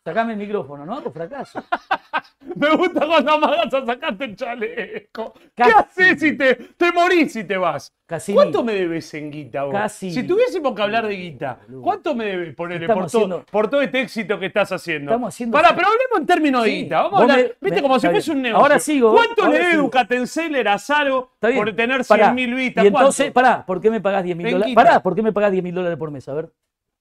Sacame 0.08 0.32
el 0.32 0.38
micrófono, 0.38 0.86
no 0.86 0.94
hago 0.94 1.10
fracasos. 1.10 1.62
Me 2.56 2.74
gusta 2.76 3.06
cuando 3.06 3.32
amagas 3.32 3.72
a 3.74 3.84
sacarte 3.84 4.24
el 4.24 4.34
chaleco. 4.36 5.34
¿Qué 5.54 5.62
Casi. 5.62 5.72
haces 5.74 6.20
si 6.20 6.36
te, 6.36 6.54
te 6.54 6.92
morís 6.92 7.32
si 7.32 7.44
te 7.44 7.56
vas? 7.56 7.92
Cassini. 8.06 8.36
¿Cuánto 8.36 8.64
me 8.64 8.72
debes 8.72 9.12
en 9.12 9.30
guita 9.30 9.64
vos? 9.64 9.72
Casi. 9.74 10.10
Si 10.10 10.22
tuviésemos 10.26 10.74
que 10.74 10.80
hablar 10.80 11.06
de 11.06 11.14
guita. 11.14 11.58
¿cuánto 11.82 12.14
me 12.14 12.24
debes 12.24 12.54
ponerle 12.54 12.86
por, 12.86 12.96
todo- 12.96 13.04
haciendo- 13.04 13.44
por 13.50 13.68
todo 13.68 13.82
este 13.82 14.00
éxito 14.00 14.38
que 14.38 14.46
estás 14.46 14.72
haciendo? 14.72 15.10
Estamos 15.10 15.34
haciendo- 15.34 15.56
Pará, 15.58 15.74
pero 15.76 15.88
hablemos 15.88 16.18
en 16.20 16.26
términos 16.26 16.64
de 16.64 16.70
guita. 16.70 17.02
Vamos 17.02 17.20
a 17.20 17.22
hablar, 17.24 17.36
me- 17.38 17.42
viste, 17.60 17.70
me- 17.76 17.82
como 17.82 17.98
si 18.00 18.08
fuese 18.08 18.30
un 18.32 18.40
negocio. 18.42 18.62
Ahora 18.64 18.78
sigo, 18.78 19.12
¿Cuánto 19.14 19.44
ahora 19.44 19.58
le 19.58 19.64
debe. 19.66 19.76
Ducatenseller 19.76 20.68
a 20.68 20.78
Saro 20.78 21.32
por 21.38 21.72
tener 21.76 22.02
Pará. 22.06 22.24
100 22.26 22.34
mil 22.34 22.54
vistas? 22.54 22.84
Y 22.84 22.86
entonces, 22.88 23.30
¿Cuánto? 23.30 23.34
pará, 23.50 23.66
¿por 23.66 23.80
qué 23.80 23.90
me 23.90 24.00
pagás 24.00 24.24
10 24.24 24.36
mil 24.38 24.46
En 24.46 24.52
dólares? 24.52 24.70
guita. 24.70 24.82
Pará, 24.84 25.02
¿por 25.02 25.14
qué 25.14 25.22
me 25.22 25.32
pagás 25.34 25.52
10 25.52 25.62
mil 25.62 25.74
dólares 25.74 25.98
por 25.98 26.10
mes? 26.10 26.26
A 26.30 26.34
ver. 26.34 26.48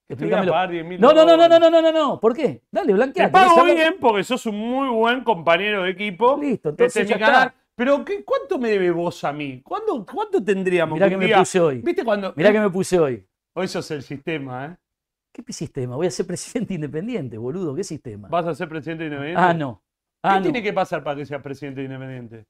Explícamelo. 0.09 0.51
pagar 0.53 0.71
10.000 0.71 0.99
No, 0.99 1.13
no, 1.13 1.13
no, 1.13 1.25
no, 1.25 1.31
dólares. 1.43 1.59
no, 1.59 1.69
no, 1.69 1.81
no, 1.81 1.91
no. 1.91 2.19
¿Por 2.19 2.33
qué? 2.35 2.61
Dale, 2.71 2.93
blanquea. 2.93 3.25
Te 3.27 3.31
pago 3.31 3.63
bien 3.65 3.95
porque 3.99 4.23
sos 4.23 4.45
un 4.45 4.57
muy 4.57 4.89
buen 4.89 5.23
compañero 5.23 5.83
de 5.83 5.91
equipo. 5.91 6.37
Listo, 6.39 6.69
Este 6.69 6.83
entonces 6.83 7.03
es 7.03 7.09
ya 7.09 7.15
mi 7.15 7.19
canal. 7.21 7.47
está. 7.47 7.55
Pero 7.75 8.03
¿qué, 8.05 8.23
¿cuánto 8.23 8.57
me 8.57 8.69
debe 8.69 8.89
vos 8.91 9.23
a 9.23 9.31
mí? 9.33 9.61
¿Cuándo, 9.61 10.05
¿Cuánto 10.05 10.43
tendríamos 10.43 10.95
Mirá 10.95 11.05
un 11.07 11.11
que 11.11 11.17
me 11.17 11.35
puse 11.37 11.59
hoy. 11.59 11.81
¿Viste 11.81 12.03
cuando.? 12.03 12.33
Mirá 12.35 12.51
que 12.51 12.59
me 12.59 12.69
puse 12.69 12.99
hoy. 12.99 13.27
Hoy 13.55 13.67
sos 13.67 13.89
el 13.91 14.01
sistema, 14.01 14.65
¿eh? 14.65 14.75
¿Qué 15.33 15.43
sistema? 15.53 15.95
Voy 15.95 16.07
a 16.07 16.11
ser 16.11 16.25
presidente 16.25 16.73
independiente, 16.75 17.37
boludo. 17.37 17.75
¿Qué 17.75 17.83
sistema? 17.83 18.27
¿Vas 18.29 18.47
a 18.47 18.55
ser 18.55 18.67
presidente 18.69 19.03
independiente? 19.05 19.41
Ah, 19.41 19.53
no. 19.53 19.83
¿Qué 20.23 20.29
Ah, 20.29 20.37
no. 20.37 20.41
tiene 20.43 20.63
que 20.63 20.73
pasar 20.73 21.03
para 21.03 21.17
que 21.17 21.25
seas 21.25 21.41
presidente 21.43 21.83
independiente? 21.83 22.45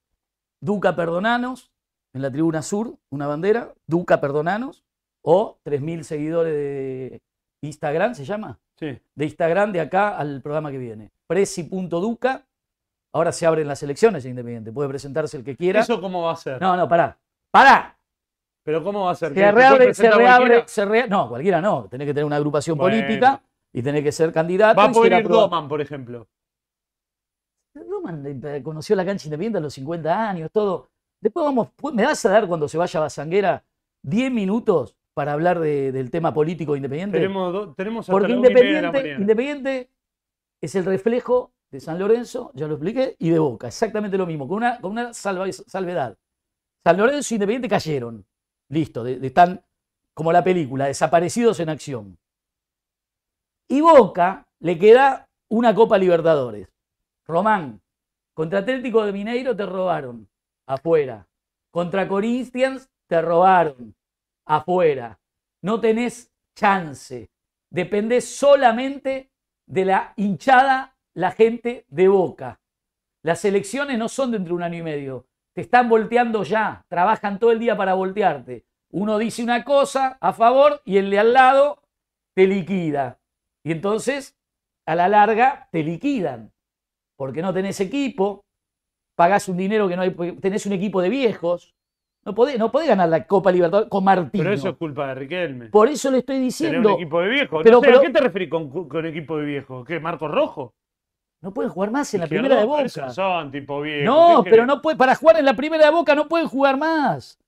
Duca 0.62 0.96
Perdonanos, 0.96 1.72
en 2.14 2.22
la 2.22 2.32
tribuna 2.32 2.62
sur, 2.62 2.96
una 3.12 3.28
bandera. 3.28 3.74
Duca 3.88 4.22
Perdonanos. 4.22 4.86
O 5.30 5.60
3.000 5.66 6.04
seguidores 6.04 6.54
de 6.54 7.22
Instagram, 7.68 8.16
¿se 8.16 8.26
llama? 8.26 8.60
Sí. 8.76 8.98
de 9.16 9.26
Instagram 9.26 9.72
de 9.72 9.82
acá 9.82 10.18
al 10.18 10.42
programa 10.42 10.72
que 10.72 10.78
viene. 10.78 11.12
Presi.duca. 11.28 12.46
Ahora 13.14 13.32
se 13.32 13.46
abren 13.48 13.68
las 13.68 13.82
elecciones 13.82 14.24
de 14.24 14.30
Independiente. 14.30 14.72
Puede 14.72 14.90
presentarse 14.90 15.38
el 15.38 15.44
que 15.44 15.56
quiera. 15.56 15.80
¿Eso 15.80 16.00
cómo 16.00 16.22
va 16.24 16.34
a 16.34 16.36
ser? 16.36 16.62
No, 16.62 16.76
no, 16.78 16.88
pará. 16.88 17.18
¡Pará! 17.52 17.98
¿Pero 18.64 18.84
cómo 18.84 19.06
va 19.06 19.12
a 19.12 19.16
ser? 19.16 19.34
¿Que 19.34 19.40
Se 19.40 19.52
reabre, 19.52 19.94
se 19.94 20.04
reabre, 20.12 20.26
cualquiera? 20.48 20.68
se 20.68 20.86
rea- 20.86 21.08
No, 21.08 21.30
cualquiera 21.30 21.62
no. 21.62 21.86
Tenés 21.90 22.06
que 22.06 22.14
tener 22.14 22.26
una 22.26 22.36
agrupación 22.36 22.78
Bueno. 22.78 22.98
política 22.98 23.42
y 23.74 23.82
tenés 23.82 24.04
que 24.04 24.12
ser 24.12 24.32
candidato. 24.34 24.78
Va 24.78 24.86
a 24.86 24.92
poder 24.92 25.14
ir. 25.14 25.28
Doman, 25.28 25.68
por 25.68 25.80
ejemplo. 25.82 26.28
Doman 27.74 28.24
eh, 28.44 28.62
conoció 28.64 28.96
la 28.96 29.06
cancha 29.06 29.28
independiente 29.28 29.58
a 29.60 29.62
los 29.62 29.74
50 29.74 30.30
años, 30.30 30.50
todo. 30.52 30.90
Después 31.22 31.46
vamos, 31.46 31.70
me 31.94 32.04
vas 32.06 32.24
a 32.26 32.30
dar 32.30 32.48
cuando 32.48 32.68
se 32.68 32.78
vaya 32.78 33.00
a 33.00 33.04
Basanguera 33.04 33.64
10 34.04 34.32
minutos 34.32 34.96
para 35.18 35.34
hablar 35.34 35.60
de- 35.60 35.92
del 35.92 36.12
tema 36.12 36.32
político 36.32 36.76
independiente. 36.76 37.18
Tenemos, 37.18 37.52
do- 37.52 37.74
tenemos 37.74 38.04
hasta 38.04 38.12
Porque 38.12 38.28
la 38.28 38.36
de 38.36 38.42
la 38.42 38.48
Independiente. 38.50 39.16
Independiente 39.20 39.90
es 40.62 40.76
el 40.76 40.86
reflejo 40.86 41.54
de 41.72 41.80
San 41.80 41.98
Lorenzo, 41.98 42.52
ya 42.54 42.68
lo 42.68 42.76
expliqué, 42.76 43.16
y 43.18 43.32
de 43.32 43.40
Boca. 43.40 43.66
Exactamente 43.66 44.16
lo 44.16 44.28
mismo, 44.28 44.48
con 44.48 44.58
una, 44.58 44.80
con 44.80 44.92
una 44.92 45.16
salva- 45.16 45.52
salvedad. 45.52 46.16
San 46.86 46.98
Lorenzo 46.98 47.34
e 47.34 47.36
Independiente 47.38 47.68
cayeron. 47.68 48.28
Listo, 48.70 49.04
de- 49.04 49.18
de- 49.18 49.26
están 49.26 49.60
como 50.14 50.32
la 50.32 50.44
película, 50.44 50.86
desaparecidos 50.86 51.60
en 51.62 51.70
acción. 51.70 52.20
Y 53.68 53.82
Boca 53.82 54.46
le 54.60 54.78
queda 54.78 55.28
una 55.50 55.74
Copa 55.74 55.98
Libertadores. 55.98 56.70
Román, 57.26 57.82
contra 58.36 58.60
Atlético 58.60 59.04
de 59.04 59.14
Mineiro 59.14 59.56
te 59.56 59.66
robaron, 59.66 60.30
afuera. 60.68 61.28
Contra 61.72 62.08
Corinthians 62.08 62.88
te 63.08 63.20
robaron, 63.20 63.96
afuera. 64.48 65.20
No 65.62 65.80
tenés 65.80 66.32
chance. 66.56 67.30
Dependés 67.70 68.26
solamente 68.26 69.32
de 69.66 69.86
la 69.86 70.14
hinchada, 70.16 70.96
la 71.14 71.32
gente 71.32 71.86
de 71.90 72.08
Boca. 72.08 72.60
Las 73.24 73.44
elecciones 73.46 73.98
no 73.98 74.08
son 74.08 74.32
dentro 74.32 74.52
de 74.52 74.56
un 74.56 74.64
año 74.64 74.78
y 74.78 74.84
medio. 74.84 75.28
Te 75.54 75.62
están 75.62 75.90
volteando 75.90 76.44
ya. 76.44 76.86
Trabajan 76.88 77.40
todo 77.40 77.52
el 77.52 77.60
día 77.60 77.76
para 77.76 77.94
voltearte. 77.94 78.66
Uno 78.92 79.18
dice 79.18 79.44
una 79.44 79.64
cosa 79.64 80.18
a 80.22 80.32
favor 80.34 80.82
y 80.86 80.98
el 80.98 81.10
de 81.10 81.20
al 81.20 81.34
lado 81.34 81.84
te 82.34 82.48
liquida. 82.48 83.20
Y 83.64 83.72
entonces, 83.72 84.38
a 84.86 84.96
la 84.96 85.10
larga, 85.10 85.68
te 85.72 85.84
liquidan. 85.84 86.54
Porque 87.18 87.42
no 87.42 87.54
tenés 87.54 87.80
equipo, 87.82 88.46
pagás 89.16 89.50
un 89.50 89.58
dinero 89.58 89.90
que 89.90 89.96
no 89.96 90.04
hay, 90.04 90.12
tenés 90.40 90.66
un 90.66 90.74
equipo 90.74 91.02
de 91.02 91.10
viejos. 91.10 91.76
No 92.28 92.36
podés, 92.36 92.60
no 92.60 92.70
podés 92.70 92.90
ganar 92.90 93.08
la 93.08 93.26
Copa 93.26 93.54
Libertadores 93.54 93.90
con 93.90 94.04
Martino. 94.04 94.44
Pero 94.44 94.54
eso 94.54 94.68
es 94.68 94.76
culpa 94.76 95.08
de 95.08 95.16
Riquelme. 95.16 95.68
Por 95.68 95.88
eso 95.88 96.12
le 96.12 96.18
estoy 96.18 96.36
Tener 96.36 96.46
diciendo. 96.46 96.90
un 96.90 96.96
equipo 96.96 97.22
de 97.22 97.30
viejo. 97.30 97.60
Pero- 97.64 97.78
no 97.78 97.82
sé, 97.82 97.88
¿A 97.88 97.90
pero- 97.90 98.02
qué 98.02 98.10
te 98.10 98.20
referís 98.20 98.50
con, 98.50 99.06
equipo 99.06 99.38
de 99.38 99.46
viejo? 99.46 99.86
¿Qué? 99.86 100.02
¿Marco 100.02 100.28
Rojo? 100.28 100.74
No 101.42 101.54
pueden 101.54 101.72
jugar 101.72 101.90
más 101.92 102.14
en 102.14 102.20
la 102.20 102.28
primera 102.28 102.58
de 102.58 102.66
Boca. 102.66 103.10
son 103.12 103.50
tipo 103.50 103.80
viejos. 103.80 104.06
No, 104.06 104.44
¿qué 104.44 104.50
pero 104.50 104.66
no 104.66 104.82
puede, 104.82 104.98
para 104.98 105.16
jugar 105.16 105.38
en 105.40 105.46
la 105.46 105.54
primera 105.56 105.86
de 105.86 105.92
Boca 105.92 106.16
no 106.16 106.28
pueden 106.28 106.50
jugar 106.50 106.76
más. 106.78 107.40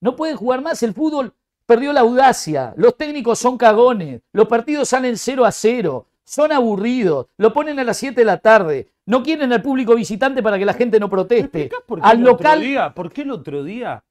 No 0.00 0.16
pueden 0.16 0.36
jugar 0.36 0.60
más. 0.60 0.82
El 0.82 0.92
fútbol 0.92 1.32
perdió 1.64 1.92
la 1.92 2.00
audacia. 2.00 2.74
Los 2.76 2.96
técnicos 2.96 3.38
son 3.38 3.56
cagones. 3.56 4.22
Los 4.32 4.48
partidos 4.48 4.88
salen 4.88 5.16
0 5.16 5.44
a 5.44 5.52
0. 5.52 6.04
Son 6.24 6.50
aburridos. 6.50 7.28
Lo 7.36 7.52
ponen 7.52 7.78
a 7.78 7.84
las 7.84 7.96
7 7.98 8.22
de 8.22 8.24
la 8.24 8.38
tarde. 8.38 8.88
No 9.04 9.22
quieren 9.22 9.52
al 9.52 9.62
público 9.62 9.94
visitante 9.94 10.42
para 10.42 10.58
que 10.58 10.64
la 10.64 10.72
gente 10.74 10.98
no 10.98 11.06
¿Me 11.06 11.10
proteste. 11.10 11.70
por 11.86 12.00
qué 12.00 12.06
Al 12.08 12.16
el 12.18 12.24
local. 12.24 12.58
otro 12.58 12.60
día? 12.68 12.92
¿Por 12.92 13.12
qué 13.12 13.22
el 13.22 13.30
otro 13.30 13.62
día? 13.62 14.02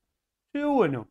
Digo, 0.56 0.72
bueno, 0.72 1.10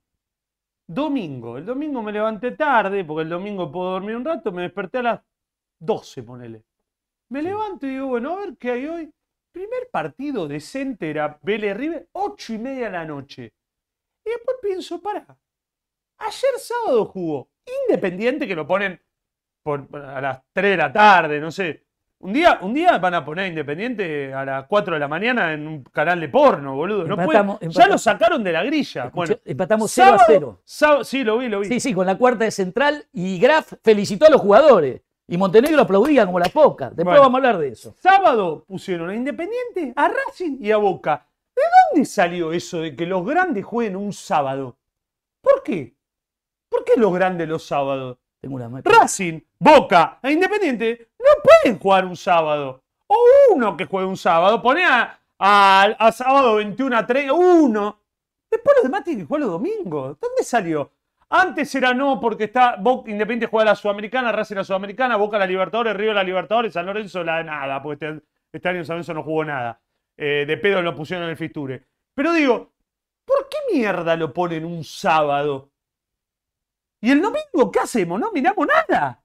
domingo. 0.87 1.59
El 1.59 1.66
domingo 1.66 2.02
me 2.02 2.12
levanté 2.12 2.52
tarde, 2.52 3.04
porque 3.04 3.24
el 3.24 3.28
domingo 3.28 3.70
puedo 3.70 3.92
dormir 3.92 4.16
un 4.16 4.24
rato, 4.24 4.50
me 4.52 4.62
desperté 4.62 4.98
a 4.98 5.02
las 5.02 5.20
12, 5.80 6.22
ponele. 6.22 6.64
Me 7.28 7.42
levanto 7.42 7.87
y 7.87 7.90
digo, 7.90 8.07
bueno, 8.07 8.33
a 8.33 8.37
ver 8.40 8.57
qué 8.57 8.70
hay 8.70 8.87
hoy. 8.87 9.14
Primer 9.52 9.90
partido 9.92 10.48
decente 10.48 11.11
era 11.11 11.38
Vélez 11.42 11.76
River, 11.76 12.09
8 12.12 12.54
y 12.54 12.59
media 12.59 12.87
de 12.87 12.92
la 12.92 13.04
noche. 13.04 13.52
Y 14.24 14.30
después 14.30 14.57
pienso, 14.62 15.02
pará. 15.02 15.38
Ayer 16.18 16.59
sábado 16.59 17.04
jugó 17.04 17.50
Independiente 17.87 18.46
que 18.46 18.54
lo 18.54 18.66
ponen 18.66 18.98
por, 19.62 19.88
a 19.94 20.20
las 20.22 20.42
3 20.54 20.70
de 20.70 20.76
la 20.76 20.92
tarde, 20.92 21.38
no 21.38 21.50
sé. 21.50 21.84
Un 22.25 22.33
día, 22.33 22.59
un 22.63 22.73
día 22.73 22.97
van 22.97 23.13
a 23.13 23.23
poner 23.23 23.49
Independiente 23.49 24.33
a 24.33 24.47
las 24.47 24.65
4 24.67 24.95
de 24.95 25.01
la 25.01 25.09
mañana 25.09 25.53
en 25.53 25.69
un 25.69 25.83
canal 25.85 26.19
de 26.21 26.31
porno, 26.31 26.75
boludo. 26.75 27.05
No 27.05 27.17
puede- 27.17 27.45
ya 27.69 27.87
lo 27.87 27.99
sacaron 27.99 28.43
de 28.43 28.51
la 28.51 28.65
grilla. 28.65 29.11
Bueno, 29.13 29.37
empatamos 29.45 29.91
0 29.93 30.07
a 30.07 30.11
sábado- 30.19 30.25
0. 30.29 30.61
sábado- 30.65 31.05
sí, 31.05 31.23
lo 31.23 31.37
vi, 31.37 31.51
lo 31.51 31.61
vi. 31.61 31.67
Sí, 31.69 31.81
sí, 31.81 31.93
con 31.93 32.07
la 32.07 32.17
cuarta 32.17 32.45
de 32.45 32.51
central 32.51 33.05
y 33.13 33.39
Graf 33.39 33.75
felicitó 33.83 34.25
a 34.27 34.31
los 34.31 34.41
jugadores. 34.41 35.03
Y 35.29 35.37
Montenegro 35.37 35.83
aplaudía 35.83 36.25
como 36.25 36.39
la 36.39 36.47
poca. 36.49 36.87
Después 36.87 37.05
Bueno. 37.05 37.21
vamos 37.21 37.35
a 37.35 37.37
hablar 37.49 37.59
de 37.59 37.69
eso. 37.69 37.95
Sábado 37.99 38.65
pusieron 38.67 39.11
a 39.11 39.15
Independiente, 39.15 39.93
a 39.95 40.09
Racing 40.09 40.57
y 40.61 40.71
a 40.71 40.79
Boca. 40.79 41.27
¿De 41.55 41.63
dónde 41.93 42.07
salió 42.07 42.55
eso 42.55 42.81
de 42.81 42.97
que 42.97 43.05
los 43.05 43.23
grandes 43.27 43.67
jueguen 43.67 43.97
un 43.97 44.15
sábado? 44.15 44.79
¿Por 45.43 45.63
qué? 45.63 45.95
¿Por 46.71 46.85
qué 46.85 46.93
los 46.97 47.13
grandes 47.13 47.47
los 47.49 47.67
sábados? 47.67 48.17
Tengo 48.41 48.57
una 48.57 48.69
Racing, 48.83 49.41
Boca 49.59 50.19
e 50.23 50.33
Independiente 50.33 51.09
no 51.19 51.43
pueden 51.43 51.54
jugar 51.79 52.05
un 52.05 52.16
sábado. 52.16 52.83
O 53.07 53.16
uno 53.53 53.77
que 53.77 53.85
juegue 53.87 54.07
un 54.07 54.16
sábado. 54.16 54.61
Pone 54.62 54.85
a, 54.85 55.18
a- 55.38 56.12
sábado 56.12 56.57
21 56.57 56.96
a 56.96 57.07
3, 57.07 57.31
uno. 57.33 58.00
Después 58.50 58.77
los 58.77 58.85
demás 58.85 59.05
tienen 59.05 59.24
que 59.24 59.27
jugar 59.29 59.42
los 59.42 59.50
domingos. 59.50 60.16
¿Dónde 60.20 60.42
salió? 60.44 60.90
Antes 61.29 61.74
era 61.74 61.92
no, 61.92 62.20
porque 62.20 62.44
está 62.44 62.77
Independiente 63.07 63.46
juega 63.46 63.70
la 63.70 63.74
Sudamericana, 63.74 64.31
Racing 64.31 64.57
la 64.57 64.64
Sudamericana, 64.64 65.16
Boca 65.16 65.38
la 65.38 65.46
Libertadores, 65.46 65.96
River 65.96 66.14
la 66.14 66.22
Libertadores, 66.22 66.72
San 66.72 66.87
Lorenzo 66.87 67.24
la 67.24 67.42
nada, 67.42 67.83
porque 67.83 68.09
este, 68.09 68.22
este 68.53 68.68
año 68.68 68.85
San 68.85 68.94
Lorenzo 68.96 69.14
no 69.14 69.22
jugó 69.24 69.44
nada. 69.44 69.81
Eh, 70.16 70.44
de 70.46 70.57
pedo 70.59 70.81
lo 70.81 70.94
pusieron 70.94 71.24
en 71.24 71.31
el 71.31 71.37
Fisture. 71.37 71.83
Pero 72.14 72.33
digo, 72.33 72.72
¿por 73.24 73.48
qué 73.48 73.57
mierda 73.74 74.14
lo 74.16 74.33
ponen 74.33 74.64
un 74.64 74.85
sábado? 74.85 75.70
¿Y 77.00 77.11
el 77.11 77.20
domingo 77.20 77.70
qué 77.72 77.81
hacemos? 77.81 78.20
No 78.20 78.31
miramos 78.31 78.66
nada. 78.66 79.24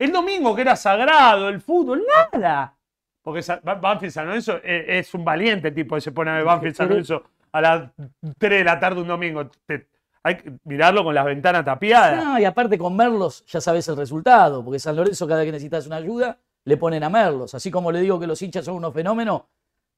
El 0.00 0.10
domingo 0.12 0.54
que 0.56 0.62
era 0.62 0.74
sagrado, 0.76 1.48
el 1.48 1.60
fútbol, 1.60 2.02
nada. 2.32 2.74
Porque 3.22 3.42
Banfield 3.62 4.12
San 4.12 4.26
Lorenzo 4.26 4.56
es, 4.64 4.84
es 4.88 5.14
un 5.14 5.24
valiente 5.24 5.70
tipo 5.70 5.94
que 5.94 6.00
se 6.00 6.10
pone 6.10 6.30
a 6.30 6.34
ver 6.34 6.44
Banfield 6.44 6.74
San 6.74 6.88
Lorenzo 6.88 7.22
a 7.52 7.60
las 7.60 7.90
3 8.38 8.58
de 8.60 8.64
la 8.64 8.80
tarde 8.80 9.00
un 9.02 9.08
domingo. 9.08 9.46
Te- 9.66 9.86
hay 10.22 10.36
que 10.36 10.52
mirarlo 10.64 11.04
con 11.04 11.14
las 11.14 11.24
ventanas 11.24 11.64
tapiadas. 11.64 12.24
No, 12.24 12.38
y 12.38 12.44
aparte 12.44 12.76
con 12.78 12.96
Merlos 12.96 13.44
ya 13.46 13.60
sabes 13.60 13.86
el 13.88 13.96
resultado, 13.96 14.64
porque 14.64 14.78
San 14.78 14.96
Lorenzo 14.96 15.26
cada 15.26 15.40
vez 15.40 15.46
que 15.48 15.52
necesitas 15.52 15.86
una 15.86 15.96
ayuda 15.96 16.38
le 16.64 16.76
ponen 16.76 17.02
a 17.04 17.08
Merlos. 17.10 17.54
Así 17.54 17.70
como 17.70 17.90
le 17.92 18.00
digo 18.00 18.18
que 18.18 18.26
los 18.26 18.40
hinchas 18.42 18.64
son 18.64 18.76
unos 18.76 18.92
fenómenos, 18.94 19.42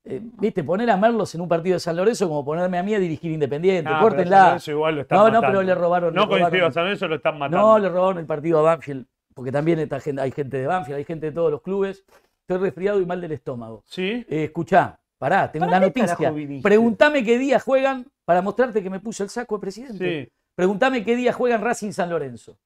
eh, 0.05 0.21
viste, 0.23 0.63
poner 0.65 0.91
a 0.91 0.97
Merlos 0.97 1.33
en 1.37 1.41
un 1.41 1.49
partido 1.49 1.75
de 1.75 1.81
San 1.81 1.97
Lorenzo 1.97 2.29
como 2.29 2.45
ponerme 2.45 2.79
a 2.79 2.83
mí 2.83 2.95
a 2.95 2.99
dirigir 2.99 3.31
Independiente. 3.33 3.89
Ah, 3.89 3.95
San 3.95 4.01
Córtenla. 4.03 4.45
Lorenzo 4.47 4.71
igual 4.73 4.95
lo 4.97 5.01
están 5.03 5.19
No, 5.19 5.31
no, 5.31 5.41
pero 5.41 5.63
le 5.63 5.75
robaron. 5.77 6.15
No 6.15 6.29
coincido, 6.29 6.67
a 6.67 6.73
San 6.73 6.85
Lorenzo 6.85 7.07
lo 7.09 7.15
están 7.17 7.39
matando. 7.39 7.59
No, 7.67 7.79
le 7.79 7.89
robaron 7.89 8.19
el 8.19 8.27
partido 8.27 8.59
a 8.61 8.63
Banfield, 8.63 9.07
porque 9.35 9.53
también 9.53 9.79
está 9.79 9.99
hay 10.21 10.31
gente 10.33 10.57
de 10.59 10.67
Banfield, 10.67 10.99
hay 10.99 11.05
gente 11.05 11.27
de 11.27 11.33
todos 11.33 11.51
los 11.51 11.63
clubes. 11.63 12.05
Estoy 12.41 12.59
resfriado 12.59 13.01
y 13.01 13.07
mal 13.07 13.21
del 13.21 13.33
estómago. 13.33 13.83
¿Sí? 13.87 14.25
Eh, 14.29 14.45
escuchá, 14.45 14.99
pará, 15.19 15.51
tengo 15.51 15.67
¿Para 15.67 15.79
una 15.79 15.87
noticia. 15.87 16.33
Preguntame 16.63 17.25
qué 17.25 17.39
día 17.39 17.61
juegan 17.61 18.07
para 18.25 18.43
mostrarte 18.43 18.83
que 18.83 18.91
me 18.91 19.01
puso 19.01 19.23
el 19.25 19.31
saco 19.31 19.57
de 19.57 19.61
presidente. 19.61 20.25
Sí, 20.27 20.33
Preguntame 20.55 21.05
qué 21.05 21.17
día 21.17 21.33
juegan 21.33 21.63
Racing 21.63 21.93
San 21.93 22.11
Lorenzo 22.11 22.59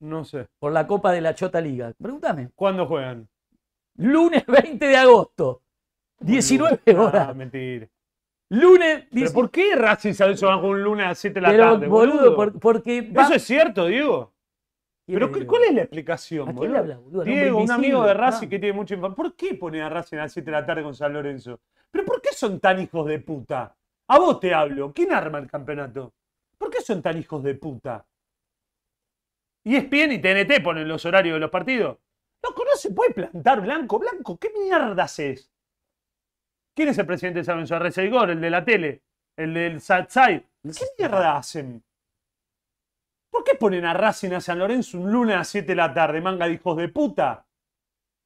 no 0.00 0.24
sé. 0.24 0.46
por 0.58 0.72
la 0.72 0.86
Copa 0.86 1.10
de 1.12 1.20
la 1.22 1.34
Chota 1.34 1.60
Liga. 1.60 1.92
Preguntame. 2.00 2.50
¿Cuándo 2.54 2.86
juegan? 2.86 3.26
Lunes 3.96 4.44
20 4.46 4.86
de 4.86 4.96
agosto, 4.96 5.62
19 6.20 6.80
Ah, 6.88 7.00
horas. 7.00 7.36
mentira. 7.36 7.88
Lunes 8.50 8.98
¿Pero 9.10 9.10
19 9.12 9.34
por 9.34 9.50
qué 9.50 9.74
Racing 9.74 10.12
San 10.12 10.26
Lorenzo 10.28 10.46
van 10.48 10.60
con 10.60 10.70
un 10.70 10.82
lunes 10.82 11.06
a 11.06 11.08
las 11.10 11.18
7 11.18 11.34
de 11.34 11.40
la 11.40 11.48
Pero, 11.50 11.72
tarde? 11.72 11.88
boludo, 11.88 12.36
por- 12.36 12.60
porque. 12.60 13.00
va- 13.02 13.22
¿Eso 13.22 13.34
es 13.34 13.42
cierto, 13.44 13.86
Diego? 13.86 14.32
¿Quién 15.06 15.20
¿Pero 15.20 15.30
qué- 15.32 15.46
cuál 15.46 15.62
es 15.62 15.74
la 15.74 15.82
explicación, 15.82 16.42
¿A 16.48 16.52
quién 16.52 16.56
boludo? 16.56 16.72
le 16.72 16.78
habla, 16.80 16.98
boludo? 16.98 17.22
Al 17.22 17.28
hombre 17.28 17.34
Diego, 17.42 17.56
un 17.58 17.62
invisible. 17.62 17.86
amigo 17.86 18.06
de 18.06 18.14
Racing 18.14 18.48
que 18.48 18.58
tiene 18.58 18.72
mucha 18.76 18.94
información. 18.94 19.24
¿Por 19.24 19.36
qué 19.36 19.54
pone 19.54 19.80
a 19.82 19.88
Racing 19.88 20.16
a 20.16 20.22
las 20.22 20.32
7 20.32 20.50
de 20.50 20.56
la 20.56 20.66
tarde 20.66 20.82
con 20.82 20.94
San 20.94 21.12
Lorenzo? 21.12 21.60
¿Pero 21.90 22.04
por 22.04 22.20
qué 22.20 22.30
son 22.32 22.58
tan 22.58 22.80
hijos 22.80 23.06
de 23.06 23.20
puta? 23.20 23.76
A 24.08 24.18
vos 24.18 24.40
te 24.40 24.52
hablo. 24.52 24.92
¿Quién 24.92 25.12
arma 25.12 25.38
el 25.38 25.46
campeonato? 25.48 26.12
¿Por 26.58 26.70
qué 26.70 26.80
son 26.80 27.02
tan 27.02 27.16
hijos 27.18 27.42
de 27.44 27.54
puta? 27.54 28.04
Y 29.64 29.76
es 29.76 29.88
bien 29.88 30.12
y 30.12 30.18
TNT 30.20 30.60
ponen 30.62 30.88
los 30.88 31.04
horarios 31.04 31.34
de 31.34 31.40
los 31.40 31.50
partidos. 31.50 31.98
Loco, 32.42 32.64
no 32.64 32.76
se 32.76 32.90
puede 32.92 33.12
plantar 33.14 33.60
blanco. 33.60 33.98
Blanco, 33.98 34.36
¿qué 34.38 34.50
mierda 34.56 35.04
haces? 35.04 35.50
¿Quién 36.74 36.88
es 36.88 36.98
el 36.98 37.06
presidente 37.06 37.40
de 37.40 37.44
San 37.44 37.64
Lorenzo? 37.64 38.24
El 38.24 38.40
de 38.40 38.50
la 38.50 38.64
tele, 38.64 39.02
el 39.36 39.54
del 39.54 39.80
Satsai. 39.80 40.44
¿Qué 40.62 40.84
mierda 40.98 41.36
hacen? 41.36 41.82
¿Por 43.36 43.44
qué 43.44 43.54
ponen 43.54 43.84
a 43.84 43.92
Racing 43.92 44.32
a 44.32 44.40
San 44.40 44.58
Lorenzo 44.58 44.98
un 44.98 45.12
lunes 45.12 45.34
a 45.34 45.40
las 45.40 45.48
7 45.48 45.66
de 45.66 45.76
la 45.76 45.92
tarde, 45.92 46.22
manga 46.22 46.46
de 46.46 46.54
hijos 46.54 46.74
de 46.78 46.88
puta? 46.88 47.44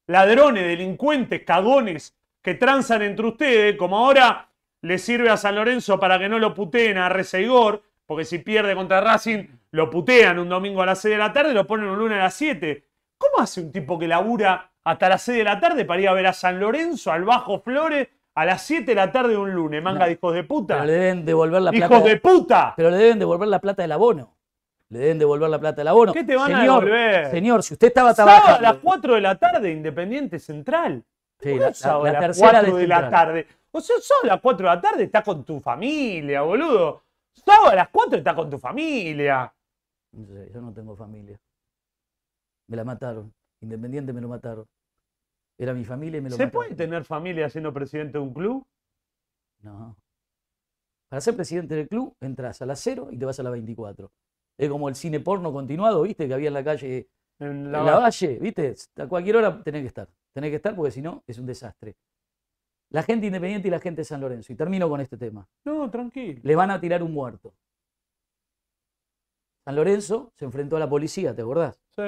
Ladrones, 0.06 0.62
delincuentes, 0.62 1.42
cagones 1.42 2.16
que 2.40 2.54
transan 2.54 3.02
entre 3.02 3.26
ustedes, 3.26 3.76
como 3.76 3.98
ahora 3.98 4.50
le 4.82 4.98
sirve 4.98 5.28
a 5.28 5.36
San 5.36 5.56
Lorenzo 5.56 5.98
para 5.98 6.16
que 6.16 6.28
no 6.28 6.38
lo 6.38 6.54
puteen 6.54 6.96
a 6.96 7.10
Igor, 7.40 7.82
porque 8.06 8.24
si 8.24 8.38
pierde 8.38 8.76
contra 8.76 9.00
Racing, 9.00 9.48
lo 9.72 9.90
putean 9.90 10.38
un 10.38 10.48
domingo 10.48 10.80
a 10.80 10.86
las 10.86 11.00
6 11.00 11.10
de 11.14 11.18
la 11.18 11.32
tarde 11.32 11.50
y 11.50 11.54
lo 11.54 11.66
ponen 11.66 11.88
un 11.88 11.98
lunes 11.98 12.16
a 12.20 12.22
las 12.22 12.34
7. 12.34 12.84
¿Cómo 13.18 13.42
hace 13.42 13.62
un 13.62 13.72
tipo 13.72 13.98
que 13.98 14.06
labura 14.06 14.70
hasta 14.84 15.08
las 15.08 15.22
6 15.22 15.38
de 15.38 15.44
la 15.44 15.58
tarde 15.58 15.84
para 15.84 16.00
ir 16.00 16.08
a 16.08 16.12
ver 16.12 16.28
a 16.28 16.32
San 16.32 16.60
Lorenzo, 16.60 17.10
al 17.10 17.24
Bajo 17.24 17.58
Flores, 17.62 18.06
a 18.36 18.44
las 18.44 18.62
7 18.62 18.84
de 18.84 18.94
la 18.94 19.10
tarde 19.10 19.30
de 19.30 19.38
un 19.38 19.50
lunes, 19.52 19.82
manga 19.82 19.98
No. 20.02 20.06
de 20.06 20.12
hijos 20.12 20.34
de 20.34 20.44
puta? 20.44 20.74
Pero 20.74 20.86
le 20.86 20.92
deben 20.92 21.24
devolver 21.24 21.62
la 21.62 21.72
plata. 21.72 21.94
¡Hijos 21.96 22.04
de 22.08 22.16
puta! 22.16 22.74
Pero 22.76 22.90
le 22.90 22.96
deben 22.96 23.18
devolver 23.18 23.48
la 23.48 23.58
plata 23.58 23.82
del 23.82 23.90
abono. 23.90 24.36
Le 24.90 24.98
deben 24.98 25.18
devolver 25.20 25.48
la 25.48 25.58
plata 25.58 25.76
del 25.80 25.88
abono. 25.88 26.12
¿Qué 26.12 26.24
te 26.24 26.34
van 26.36 26.52
a 26.52 26.60
señor, 26.60 26.84
devolver? 26.84 27.30
Señor, 27.30 27.62
si 27.62 27.74
usted 27.74 27.88
estaba 27.88 28.12
Sábado 28.14 28.38
a 28.38 28.40
trabajando. 28.42 28.72
las 28.72 28.82
4 28.82 29.14
de 29.14 29.20
la 29.20 29.38
tarde, 29.38 29.70
Independiente 29.70 30.38
Central. 30.40 31.04
Sí, 31.38 31.48
¿Por 31.50 31.52
qué 31.52 31.58
la, 31.60 31.66
la- 31.68 31.74
sábado 31.74 32.04
la 32.04 32.10
a 32.10 32.12
las 32.14 32.20
tercera 32.22 32.50
4 32.60 32.76
de 32.76 32.86
la 32.88 33.00
Central. 33.00 33.10
tarde. 33.10 33.46
O 33.70 33.80
sea, 33.80 33.96
sábado 34.00 34.24
a 34.24 34.34
las 34.34 34.40
4 34.42 34.68
de 34.68 34.74
la 34.74 34.80
tarde 34.80 35.02
está 35.04 35.22
con 35.22 35.44
tu 35.44 35.60
familia, 35.60 36.42
boludo. 36.42 37.02
Sábado 37.32 37.68
a 37.70 37.74
las 37.76 37.88
4 37.88 38.18
está 38.18 38.34
con 38.34 38.50
tu 38.50 38.58
familia. 38.58 39.52
No 40.12 40.26
sé, 40.26 40.50
yo 40.52 40.60
no 40.60 40.72
tengo 40.72 40.96
familia. 40.96 41.38
Me 42.66 42.76
la 42.76 42.84
mataron. 42.84 43.32
Independiente 43.60 44.12
me 44.12 44.20
lo 44.20 44.28
mataron. 44.28 44.66
Era 45.56 45.72
mi 45.72 45.84
familia 45.84 46.18
y 46.18 46.20
me 46.22 46.30
lo 46.30 46.36
¿Se 46.36 46.46
mataron. 46.46 46.52
puede 46.64 46.74
tener 46.74 47.04
familia 47.04 47.48
siendo 47.48 47.72
presidente 47.72 48.18
de 48.18 48.24
un 48.24 48.34
club? 48.34 48.66
No. 49.62 49.96
Para 51.08 51.20
ser 51.20 51.36
presidente 51.36 51.74
del 51.76 51.88
club, 51.88 52.16
entras 52.20 52.60
a 52.62 52.66
las 52.66 52.80
0 52.80 53.08
y 53.12 53.18
te 53.18 53.24
vas 53.24 53.38
a 53.38 53.42
las 53.44 53.52
24. 53.52 54.10
Es 54.60 54.68
como 54.68 54.88
el 54.88 54.94
cine 54.94 55.20
porno 55.20 55.52
continuado, 55.52 56.02
¿viste? 56.02 56.28
Que 56.28 56.34
había 56.34 56.48
en 56.48 56.54
la 56.54 56.62
calle, 56.64 57.08
En 57.38 57.46
en 57.48 57.72
la 57.72 57.82
la 57.82 57.98
valle, 57.98 58.38
¿viste? 58.40 58.74
A 58.98 59.06
cualquier 59.06 59.36
hora 59.36 59.62
tenés 59.62 59.80
que 59.82 59.86
estar. 59.88 60.08
Tenés 60.34 60.50
que 60.50 60.56
estar 60.56 60.76
porque 60.76 60.90
si 60.90 61.00
no, 61.00 61.22
es 61.26 61.38
un 61.38 61.46
desastre. 61.46 61.96
La 62.90 63.02
gente 63.02 63.26
independiente 63.26 63.68
y 63.68 63.70
la 63.70 63.80
gente 63.80 64.00
de 64.02 64.04
San 64.04 64.20
Lorenzo. 64.20 64.52
Y 64.52 64.56
termino 64.56 64.88
con 64.88 65.00
este 65.00 65.16
tema. 65.16 65.48
No, 65.64 65.88
tranquilo. 65.90 66.40
Le 66.42 66.54
van 66.56 66.70
a 66.70 66.80
tirar 66.80 67.02
un 67.02 67.12
muerto. 67.12 67.54
San 69.64 69.76
Lorenzo 69.76 70.32
se 70.36 70.44
enfrentó 70.44 70.76
a 70.76 70.80
la 70.80 70.88
policía, 70.88 71.34
¿te 71.34 71.42
acordás? 71.42 71.80
Sí. 71.96 72.02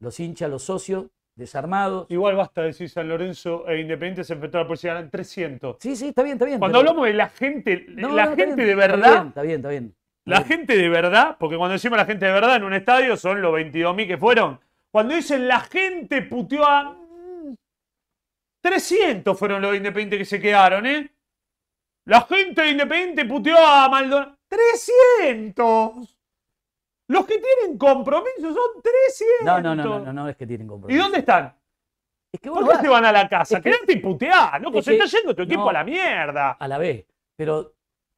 Los 0.00 0.18
hinchas, 0.20 0.50
los 0.50 0.62
socios, 0.64 1.06
desarmados. 1.34 2.06
Igual 2.10 2.36
basta 2.36 2.62
decir 2.62 2.88
San 2.90 3.08
Lorenzo 3.08 3.66
e 3.68 3.80
Independiente 3.80 4.24
se 4.24 4.32
enfrentó 4.34 4.58
a 4.58 4.62
la 4.62 4.66
policía, 4.66 4.92
eran 4.92 5.10
300. 5.10 5.76
Sí, 5.80 5.94
sí, 5.96 6.08
está 6.08 6.22
bien, 6.22 6.34
está 6.34 6.46
bien. 6.46 6.58
Cuando 6.58 6.78
pero- 6.78 6.90
hablamos 6.90 7.06
de 7.06 7.14
la 7.14 7.28
gente, 7.28 7.86
No, 7.88 8.08
la 8.14 8.24
no, 8.26 8.30
está 8.32 8.36
gente 8.44 8.54
bien, 8.64 8.66
de 8.66 8.72
está 8.72 8.86
verdad, 8.96 9.12
bien, 9.12 9.28
Está 9.28 9.42
bien, 9.42 9.56
está 9.56 9.68
bien. 9.68 9.96
La 10.26 10.42
gente 10.42 10.76
de 10.76 10.88
verdad, 10.88 11.36
porque 11.38 11.56
cuando 11.56 11.74
decimos 11.74 11.96
la 11.98 12.04
gente 12.04 12.26
de 12.26 12.32
verdad 12.32 12.56
en 12.56 12.64
un 12.64 12.74
estadio 12.74 13.16
son 13.16 13.40
los 13.40 13.52
22.000 13.54 14.06
que 14.08 14.18
fueron. 14.18 14.60
Cuando 14.92 15.14
dicen 15.14 15.46
la 15.46 15.60
gente 15.60 16.22
puteó 16.22 16.64
a. 16.66 16.92
mm, 16.94 17.54
300 18.62 19.38
fueron 19.38 19.62
los 19.62 19.76
independientes 19.76 20.18
que 20.18 20.24
se 20.24 20.40
quedaron, 20.40 20.86
¿eh? 20.86 21.10
La 22.08 22.22
gente 22.22 22.62
de 22.62 22.70
Independiente 22.70 23.24
puteó 23.24 23.56
a 23.58 23.88
Maldonado. 23.88 24.36
¡300! 24.48 26.16
Los 27.08 27.26
que 27.26 27.38
tienen 27.38 27.78
compromiso 27.78 28.52
son 28.52 28.82
300. 28.82 29.44
No, 29.44 29.60
no, 29.60 29.74
no, 29.74 29.84
no, 29.84 29.98
no, 30.06 30.12
no 30.12 30.28
es 30.28 30.36
que 30.36 30.46
tienen 30.46 30.66
¿Y 30.66 30.70
compromiso. 30.70 31.02
dónde 31.02 31.18
están? 31.18 31.54
Es 32.32 32.40
que 32.40 32.48
vos 32.50 32.60
¿Por 32.64 32.76
qué 32.76 32.82
se 32.82 32.88
van 32.88 33.04
a 33.04 33.12
la 33.12 33.28
casa? 33.28 33.58
Es 33.58 33.62
que- 33.62 33.70
Quédate 33.70 33.92
y 33.92 33.96
puteá, 34.00 34.58
loco. 34.58 34.78
es 34.78 34.84
Se 34.84 34.96
que- 34.96 35.02
está 35.04 35.18
yendo 35.18 35.34
tu 35.34 35.42
equipo 35.42 35.62
no. 35.62 35.70
a 35.70 35.72
la 35.72 35.84
mierda. 35.84 36.52
a 36.52 36.68
la 36.68 36.78
vez. 36.78 37.06
Pero, 37.36 37.74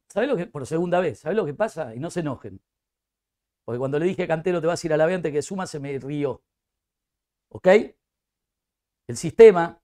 ¿sabés 0.09 0.29
lo 0.29 0.35
que? 0.35 0.47
Por 0.47 0.65
segunda 0.65 0.99
vez, 0.99 1.19
¿sabés 1.19 1.37
lo 1.37 1.45
que 1.45 1.53
pasa? 1.53 1.95
Y 1.95 1.99
no 1.99 2.09
se 2.09 2.19
enojen. 2.19 2.59
Porque 3.65 3.79
cuando 3.79 3.99
le 3.99 4.05
dije 4.05 4.23
a 4.23 4.27
Cantero 4.27 4.59
te 4.61 4.67
vas 4.67 4.83
a 4.83 4.87
ir 4.87 4.93
a 4.93 4.97
la 4.97 5.05
B 5.05 5.13
antes 5.13 5.31
que 5.31 5.41
suma, 5.41 5.67
se 5.67 5.79
me 5.79 5.97
rió. 5.99 6.41
¿Ok? 7.49 7.67
El 9.07 9.17
sistema 9.17 9.81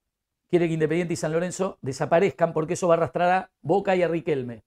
quiere 0.48 0.68
que 0.68 0.74
Independiente 0.74 1.14
y 1.14 1.16
San 1.16 1.32
Lorenzo 1.32 1.78
desaparezcan 1.82 2.52
porque 2.52 2.74
eso 2.74 2.88
va 2.88 2.94
a 2.94 2.96
arrastrar 2.98 3.30
a 3.30 3.50
Boca 3.62 3.96
y 3.96 4.02
a 4.02 4.08
Riquelme. 4.08 4.64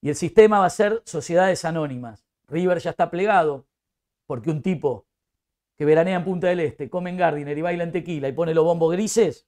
Y 0.00 0.10
el 0.10 0.16
sistema 0.16 0.58
va 0.58 0.66
a 0.66 0.70
ser 0.70 1.02
sociedades 1.06 1.64
anónimas. 1.64 2.26
River 2.48 2.78
ya 2.78 2.90
está 2.90 3.10
plegado 3.10 3.66
porque 4.26 4.50
un 4.50 4.62
tipo 4.62 5.06
que 5.76 5.84
veranea 5.84 6.16
en 6.16 6.24
Punta 6.24 6.48
del 6.48 6.60
Este, 6.60 6.88
come 6.88 7.10
en 7.10 7.16
Gardiner 7.16 7.56
y 7.56 7.62
baila 7.62 7.84
en 7.84 7.92
tequila 7.92 8.28
y 8.28 8.32
pone 8.32 8.54
los 8.54 8.64
bombos 8.64 8.92
grises, 8.92 9.46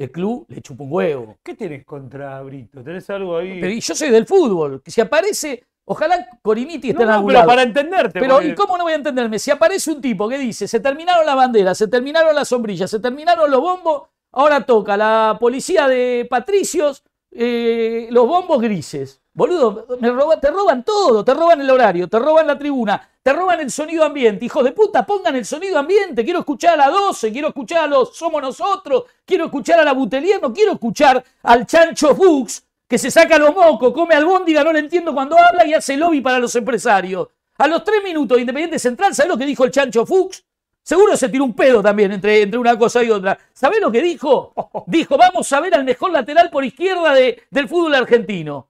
el 0.00 0.10
club 0.10 0.46
le 0.48 0.62
chupa 0.62 0.84
un 0.84 0.92
huevo. 0.92 1.36
¿Qué 1.42 1.54
tenés 1.54 1.84
contra 1.84 2.40
Brito? 2.42 2.82
¿Tenés 2.82 3.08
algo 3.10 3.36
ahí? 3.36 3.60
Pero 3.60 3.72
y 3.72 3.80
yo 3.80 3.94
soy 3.94 4.08
del 4.10 4.26
fútbol, 4.26 4.80
que 4.82 4.90
si 4.90 5.00
aparece, 5.02 5.62
ojalá 5.84 6.26
Coriniti 6.40 6.88
esté 6.90 7.00
no, 7.00 7.02
en 7.02 7.08
no, 7.08 7.14
algún 7.16 7.28
pero 7.28 7.38
lado. 7.40 7.48
para 7.48 7.62
entenderte. 7.62 8.18
Pero, 8.18 8.34
porque- 8.36 8.48
¿y 8.48 8.54
cómo 8.54 8.78
no 8.78 8.84
voy 8.84 8.94
a 8.94 8.96
entenderme? 8.96 9.38
Si 9.38 9.50
aparece 9.50 9.90
un 9.92 10.00
tipo 10.00 10.26
que 10.28 10.38
dice, 10.38 10.66
se 10.66 10.80
terminaron 10.80 11.26
las 11.26 11.36
banderas, 11.36 11.76
se 11.76 11.86
terminaron 11.86 12.34
las 12.34 12.48
sombrillas, 12.48 12.90
se 12.90 12.98
terminaron 12.98 13.50
los 13.50 13.60
bombos, 13.60 14.02
ahora 14.32 14.64
toca 14.64 14.96
la 14.96 15.36
policía 15.38 15.86
de 15.86 16.26
Patricios, 16.30 17.04
eh, 17.32 18.08
los 18.10 18.26
bombos 18.26 18.60
grises. 18.62 19.20
Boludo, 19.40 19.86
me 19.98 20.10
roba- 20.10 20.38
te 20.38 20.50
roban 20.50 20.84
todo, 20.84 21.24
te 21.24 21.32
roban 21.32 21.62
el 21.62 21.70
horario, 21.70 22.06
te 22.08 22.18
roban 22.18 22.46
la 22.46 22.58
tribuna, 22.58 23.08
te 23.22 23.32
roban 23.32 23.58
el 23.60 23.70
sonido 23.70 24.04
ambiente. 24.04 24.44
Hijos 24.44 24.62
de 24.62 24.72
puta, 24.72 25.06
pongan 25.06 25.34
el 25.34 25.46
sonido 25.46 25.78
ambiente. 25.78 26.22
Quiero 26.24 26.40
escuchar 26.40 26.74
a 26.74 26.76
la 26.76 26.90
12, 26.90 27.32
quiero 27.32 27.48
escuchar 27.48 27.84
a 27.84 27.86
los 27.86 28.14
Somos 28.14 28.42
Nosotros, 28.42 29.04
quiero 29.24 29.46
escuchar 29.46 29.80
a 29.80 29.84
la 29.84 29.94
Butelier, 29.94 30.42
no 30.42 30.52
quiero 30.52 30.72
escuchar 30.72 31.24
al 31.42 31.64
Chancho 31.66 32.14
Fuchs 32.14 32.62
que 32.86 32.98
se 32.98 33.10
saca 33.10 33.38
los 33.38 33.54
mocos, 33.54 33.94
come 33.94 34.14
albóndiga, 34.14 34.62
no 34.62 34.74
le 34.74 34.80
entiendo 34.80 35.14
cuando 35.14 35.38
habla 35.38 35.64
y 35.64 35.72
hace 35.72 35.96
lobby 35.96 36.20
para 36.20 36.38
los 36.38 36.54
empresarios. 36.56 37.28
A 37.56 37.66
los 37.66 37.82
tres 37.82 38.02
minutos 38.04 38.36
de 38.36 38.42
Independiente 38.42 38.78
Central, 38.78 39.14
¿sabés 39.14 39.30
lo 39.32 39.38
que 39.38 39.46
dijo 39.46 39.64
el 39.64 39.70
Chancho 39.70 40.04
Fuchs? 40.04 40.44
Seguro 40.82 41.16
se 41.16 41.30
tiró 41.30 41.44
un 41.44 41.54
pedo 41.54 41.82
también 41.82 42.12
entre, 42.12 42.42
entre 42.42 42.58
una 42.58 42.78
cosa 42.78 43.02
y 43.02 43.10
otra. 43.10 43.38
¿Sabés 43.54 43.80
lo 43.80 43.90
que 43.90 44.02
dijo? 44.02 44.52
Dijo, 44.86 45.16
vamos 45.16 45.50
a 45.50 45.60
ver 45.60 45.74
al 45.76 45.84
mejor 45.84 46.10
lateral 46.10 46.50
por 46.50 46.62
izquierda 46.62 47.14
de- 47.14 47.42
del 47.50 47.66
fútbol 47.66 47.94
argentino. 47.94 48.66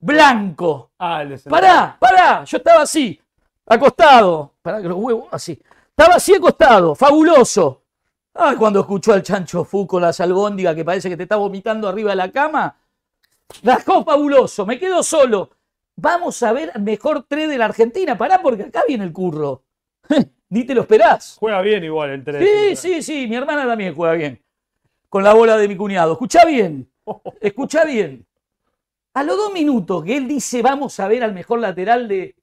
Blanco. 0.00 0.92
Ah, 0.98 1.22
el. 1.22 1.38
Pará, 1.40 1.96
pará. 1.98 2.44
Yo 2.44 2.56
estaba 2.56 2.82
así, 2.82 3.20
acostado. 3.66 4.54
Pará 4.62 4.80
que 4.80 4.88
los 4.88 4.98
huevos, 4.98 5.28
así. 5.30 5.60
Estaba 5.90 6.14
así 6.16 6.34
acostado, 6.34 6.94
fabuloso. 6.94 7.82
Ah, 8.34 8.54
cuando 8.58 8.80
escuchó 8.80 9.12
al 9.12 9.22
chancho 9.22 9.64
Fu 9.64 9.86
con 9.86 10.02
la 10.02 10.12
albóndigas 10.16 10.74
que 10.74 10.84
parece 10.84 11.08
que 11.10 11.16
te 11.16 11.24
está 11.24 11.36
vomitando 11.36 11.88
arriba 11.88 12.10
de 12.10 12.16
la 12.16 12.30
cama. 12.30 12.76
Rajó 13.62 14.04
fabuloso, 14.04 14.64
me 14.64 14.78
quedo 14.78 15.02
solo. 15.02 15.50
Vamos 15.96 16.42
a 16.42 16.52
ver 16.52 16.70
al 16.74 16.82
mejor 16.82 17.26
3 17.28 17.50
de 17.50 17.58
la 17.58 17.66
Argentina. 17.66 18.16
Pará, 18.16 18.40
porque 18.40 18.62
acá 18.62 18.82
viene 18.88 19.04
el 19.04 19.12
curro. 19.12 19.64
Ni 20.48 20.64
te 20.64 20.74
lo 20.74 20.82
esperás. 20.82 21.36
Juega 21.38 21.60
bien 21.60 21.84
igual 21.84 22.10
el 22.10 22.24
3. 22.24 22.48
Sí, 22.48 22.76
sí, 22.76 23.02
sí, 23.02 23.26
mi 23.28 23.36
hermana 23.36 23.66
también 23.66 23.94
juega 23.94 24.14
bien. 24.14 24.42
Con 25.10 25.22
la 25.22 25.34
bola 25.34 25.58
de 25.58 25.68
mi 25.68 25.76
cuñado. 25.76 26.12
Escucha 26.12 26.44
bien, 26.46 26.90
escucha 27.40 27.84
bien. 27.84 28.26
A 29.12 29.24
los 29.24 29.36
dos 29.36 29.52
minutos 29.52 30.04
que 30.04 30.16
él 30.16 30.28
dice, 30.28 30.62
vamos 30.62 31.00
a 31.00 31.08
ver 31.08 31.24
al 31.24 31.32
mejor 31.32 31.58
lateral 31.58 32.06
de... 32.06 32.36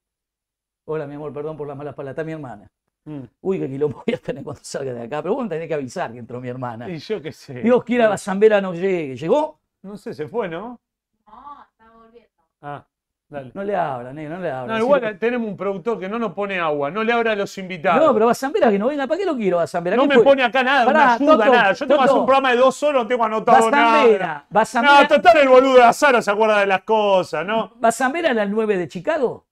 Hola, 0.85 1.07
mi 1.07 1.15
amor, 1.15 1.33
perdón 1.33 1.55
por 1.55 1.67
las 1.67 1.77
malas 1.77 1.95
palabras, 1.95 2.13
está 2.13 2.23
mi 2.25 2.33
hermana. 2.33 2.69
Mm. 3.05 3.23
Uy, 3.39 3.59
qué 3.59 3.69
quilombo 3.69 4.03
voy 4.05 4.15
a 4.15 4.17
tener 4.17 4.43
cuando 4.43 4.61
salga 4.63 4.93
de 4.93 5.03
acá. 5.03 5.21
Pero 5.21 5.35
vos 5.35 5.43
me 5.43 5.49
tenés 5.49 5.67
que 5.69 5.73
avisar 5.73 6.11
que 6.11 6.19
entró 6.19 6.41
mi 6.41 6.49
hermana. 6.49 6.89
Y 6.89 6.97
yo 6.97 7.21
qué 7.21 7.31
sé. 7.31 7.61
Dios 7.61 7.83
quiera, 7.85 8.09
la 8.09 8.17
Zambera 8.17 8.59
no 8.59 8.73
llegue. 8.73 9.15
¿Llegó? 9.15 9.61
No 9.81 9.97
sé, 9.97 10.13
se 10.13 10.27
fue, 10.27 10.49
¿no? 10.49 10.81
No, 11.25 11.65
está 11.71 11.89
volviendo. 11.91 12.43
Ah, 12.61 12.85
dale. 13.29 13.51
No 13.53 13.63
le 13.63 13.75
habla, 13.75 14.13
negro, 14.13 14.35
no 14.37 14.41
le 14.41 14.51
habla. 14.51 14.73
No, 14.73 14.79
Sí, 14.79 14.83
igual 14.85 15.19
tenemos 15.19 15.47
un 15.49 15.57
productor 15.57 15.99
que 15.99 16.07
no 16.09 16.17
nos 16.19 16.33
pone 16.33 16.59
agua, 16.59 16.89
no 16.91 17.03
le 17.03 17.11
abra 17.13 17.33
a 17.33 17.35
los 17.35 17.57
invitados. 17.57 18.05
No, 18.05 18.13
pero 18.13 18.33
Zambera 18.33 18.69
que 18.71 18.79
no 18.79 18.87
venga. 18.87 19.05
¿Para 19.07 19.17
qué 19.19 19.25
lo 19.25 19.35
quiero 19.35 19.59
a 19.59 19.67
Zambera? 19.67 19.95
No 19.95 20.03
¿Qué 20.03 20.07
me 20.09 20.15
fue? 20.15 20.23
pone 20.23 20.43
acá 20.43 20.63
nada, 20.63 20.85
Pará, 20.85 20.99
una 20.99 21.13
ayuda, 21.15 21.37
Toto, 21.37 21.51
nada. 21.51 21.73
Yo 21.73 21.87
tengo 21.87 21.99
que 21.99 22.03
hacer 22.03 22.07
Toto. 22.09 22.19
un 22.21 22.25
programa 22.25 22.51
de 22.51 22.57
dos 22.57 22.83
horas, 22.83 23.01
no 23.03 23.07
tengo 23.07 23.23
anotado 23.25 23.71
nada. 23.71 23.91
Bazambera, 23.91 24.33
No, 24.37 24.45
Bazambera, 24.49 25.07
total 25.07 25.37
el 25.37 25.49
boludo 25.49 25.75
de 25.75 25.83
Azaro 25.83 26.21
se 26.21 26.31
acuerda 26.31 26.59
de 26.59 26.67
las 26.67 26.81
cosas, 26.83 27.45
¿no? 27.45 27.71
Bazambera 27.75 28.31
era 28.31 28.43
el 28.43 28.51
9 28.51 28.77
de 28.77 28.87
Chicago. 28.87 29.45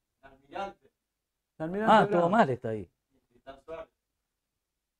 Almirante 1.57 1.91
Ah, 1.93 2.05
Brown. 2.05 2.09
todo 2.21 2.29
mal 2.29 2.49
está 2.49 2.69
ahí. 2.69 2.87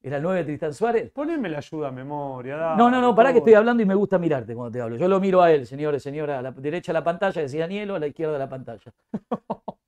¿Era 0.06 0.18
el 0.18 0.22
9 0.22 0.38
de 0.38 0.46
Tristán 0.46 0.72
Suárez? 0.72 1.10
Poneme 1.10 1.50
la 1.50 1.58
ayuda 1.58 1.88
a 1.88 1.92
memoria. 1.92 2.58
dale, 2.58 2.78
No, 2.78 2.92
no, 2.92 3.02
no, 3.02 3.16
pará 3.16 3.32
que 3.32 3.40
estoy 3.40 3.56
hablando 3.56 3.82
y 3.82 3.88
me 3.88 3.96
gusta 3.96 4.20
mirarte 4.20 4.54
cuando 4.54 4.72
te 4.72 4.80
hablo. 4.80 4.98
Yo 4.98 5.08
lo 5.08 5.20
miro 5.20 5.42
a 5.42 5.52
él, 5.52 5.66
señores, 5.66 6.04
señora. 6.04 6.38
A 6.38 6.42
la 6.44 6.52
derecha 6.52 6.92
de 6.92 7.00
la 7.00 7.04
pantalla 7.04 7.42
decía 7.42 7.62
Danielo, 7.62 7.96
a 7.96 8.00
la 8.00 8.06
izquierda 8.06 8.34
de 8.34 8.40
la 8.40 8.48
pantalla. 8.48 8.94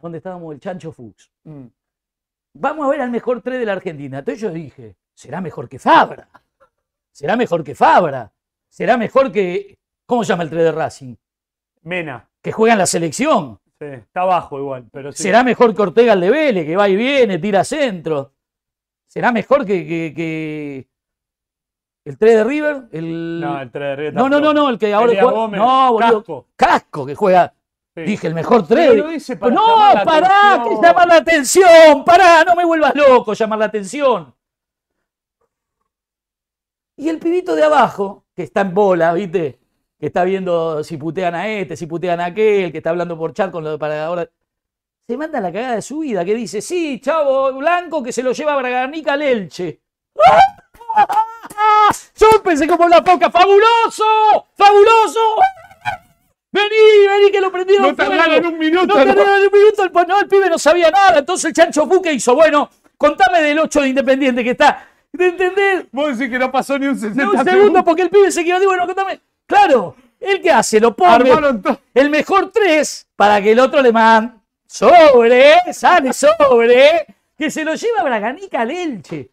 ¿Dónde 0.00 0.16
estábamos? 0.16 0.54
El 0.54 0.60
Chancho 0.60 0.90
Fuchs. 0.90 1.30
Mm. 1.42 1.66
Vamos 2.54 2.86
a 2.86 2.88
ver 2.88 3.02
al 3.02 3.10
mejor 3.10 3.42
3 3.42 3.58
de 3.58 3.66
la 3.66 3.72
Argentina. 3.72 4.20
Entonces 4.20 4.40
yo 4.40 4.48
dije, 4.48 4.96
será 5.12 5.42
mejor 5.42 5.68
que 5.68 5.78
Fabra. 5.78 6.26
Será 7.12 7.36
mejor 7.36 7.62
que 7.62 7.74
Fabra. 7.74 8.32
Será 8.70 8.96
mejor 8.96 9.30
que. 9.30 9.76
¿Cómo 10.06 10.24
se 10.24 10.30
llama 10.30 10.44
el 10.44 10.50
3 10.50 10.64
de 10.64 10.72
Racing? 10.72 11.14
Mena. 11.82 12.26
Que 12.40 12.52
juega 12.52 12.72
en 12.72 12.78
la 12.78 12.86
selección. 12.86 13.60
Sí, 13.78 13.84
está 13.84 14.22
abajo 14.22 14.58
igual, 14.58 14.86
pero 14.90 15.12
sí. 15.12 15.24
Será 15.24 15.44
mejor 15.44 15.74
que 15.74 15.82
Ortega 15.82 16.14
el 16.14 16.20
de 16.20 16.30
Vélez, 16.30 16.64
que 16.64 16.74
va 16.74 16.88
y 16.88 16.96
viene, 16.96 17.38
tira 17.38 17.64
centro. 17.64 18.33
Será 19.14 19.30
mejor 19.30 19.64
que, 19.64 19.86
que- 19.86 20.12
que 20.14 20.88
el 22.04 22.18
3 22.18 22.34
de 22.34 22.44
River. 22.44 22.88
El... 22.90 23.40
No, 23.40 23.60
el 23.60 23.70
3 23.70 23.82
de 23.90 23.96
River 23.96 24.14
no, 24.14 24.28
no, 24.28 24.40
no, 24.40 24.52
no, 24.52 24.68
el 24.68 24.76
que 24.78 24.92
ahora 24.92 25.12
juega- 25.12 25.30
Gómez, 25.30 25.60
No, 25.60 25.92
boludo. 25.92 26.18
Casco. 26.18 26.46
Casco 26.56 27.06
que 27.06 27.14
juega. 27.14 27.54
Sí. 27.96 28.02
Dije, 28.02 28.26
el 28.26 28.34
mejor 28.34 28.66
Pero 28.66 29.04
3. 29.06 29.28
lo 29.28 29.38
para 29.38 29.54
no, 29.54 29.64
pará, 30.04 30.54
atención. 30.54 30.80
que 30.80 30.86
llamar 30.86 31.08
la 31.08 31.16
atención. 31.16 32.04
Pará, 32.04 32.44
no 32.44 32.56
me 32.56 32.64
vuelvas 32.64 32.92
loco 32.96 33.34
llamar 33.34 33.60
la 33.60 33.66
atención. 33.66 34.34
Y 36.96 37.08
el 37.08 37.18
pibito 37.20 37.54
de 37.54 37.62
abajo, 37.62 38.24
que 38.34 38.42
está 38.42 38.62
en 38.62 38.74
bola, 38.74 39.12
¿viste? 39.12 39.60
Que 39.98 40.06
está 40.06 40.24
viendo 40.24 40.82
si 40.82 40.96
putean 40.96 41.36
a 41.36 41.48
este, 41.48 41.76
si 41.76 41.86
putean 41.86 42.20
a 42.20 42.26
aquel, 42.26 42.72
que 42.72 42.78
está 42.78 42.90
hablando 42.90 43.16
por 43.16 43.32
chat 43.32 43.52
con 43.52 43.62
lo 43.62 43.70
de 43.70 43.78
para 43.78 44.04
ahora. 44.06 44.28
Se 45.06 45.18
manda 45.18 45.38
la 45.38 45.52
cagada 45.52 45.74
de 45.74 45.82
su 45.82 45.98
vida, 45.98 46.24
que 46.24 46.34
dice, 46.34 46.62
sí, 46.62 46.98
chavo 46.98 47.52
blanco 47.52 48.02
que 48.02 48.10
se 48.10 48.22
lo 48.22 48.32
lleva 48.32 48.54
a 48.54 48.56
Braganica 48.56 49.12
al 49.12 49.20
Elche. 49.20 49.82
Yo 52.16 52.42
pensé 52.42 52.66
como 52.66 52.88
la 52.88 53.04
poca, 53.04 53.30
fabuloso, 53.30 54.46
fabuloso. 54.56 55.20
Vení, 56.50 57.06
vení, 57.06 57.30
que 57.30 57.40
lo 57.40 57.52
prendieron 57.52 57.88
No 57.88 57.94
tardaron 57.94 58.46
un 58.46 58.58
minuto. 58.58 58.86
No 58.86 58.94
tardaron 58.94 59.46
un 59.46 59.52
minuto, 59.52 59.84
el, 59.84 60.08
no, 60.08 60.20
el 60.20 60.28
pibe 60.28 60.48
no 60.48 60.58
sabía 60.58 60.90
nada. 60.90 61.18
Entonces 61.18 61.46
el 61.46 61.52
Chancho 61.52 61.86
Fu, 61.86 62.00
¿qué 62.00 62.14
hizo? 62.14 62.34
Bueno, 62.34 62.70
contame 62.96 63.42
del 63.42 63.58
8 63.58 63.82
de 63.82 63.88
Independiente 63.88 64.42
que 64.42 64.52
está. 64.52 64.88
¿De 65.12 65.26
entender? 65.26 65.86
Vos 65.92 66.16
decís 66.16 66.32
que 66.32 66.38
no 66.38 66.50
pasó 66.50 66.78
ni 66.78 66.86
un 66.86 66.98
60 66.98 67.22
De 67.22 67.28
un 67.28 67.44
segundo, 67.44 67.84
porque 67.84 68.02
el 68.02 68.10
pibe 68.10 68.30
se 68.30 68.42
quedó. 68.42 68.64
Bueno, 68.64 68.86
contame. 68.86 69.20
Claro, 69.44 69.96
¿el 70.18 70.40
qué 70.40 70.50
hace? 70.50 70.80
Lo 70.80 70.96
pone. 70.96 71.30
El 71.92 72.08
mejor 72.08 72.50
3 72.50 73.08
para 73.14 73.42
que 73.42 73.52
el 73.52 73.60
otro 73.60 73.82
le 73.82 73.92
mande. 73.92 74.43
Sobre, 74.66 75.72
sale 75.72 76.12
sobre. 76.12 77.06
Que 77.36 77.50
se 77.50 77.64
lo 77.64 77.74
lleva 77.74 78.02
Braganica 78.02 78.60
al 78.62 78.70
Elche. 78.70 79.30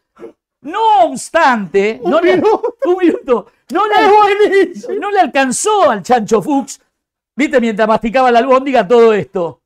No 0.61 1.05
obstante, 1.05 1.99
Un 2.03 2.11
no 2.11 2.19
le- 2.21 2.35
un 2.35 2.97
minuto. 2.99 3.47
No 3.71 3.83
le, 3.87 4.97
no 4.99 5.11
le 5.11 5.19
alcanzó 5.19 5.89
al 5.89 6.03
Chancho 6.03 6.41
Fuchs, 6.41 6.79
viste, 7.35 7.59
mientras 7.61 7.87
masticaba 7.87 8.29
la 8.31 8.39
albóndiga 8.39 8.87
todo 8.87 9.13
esto. 9.13 9.61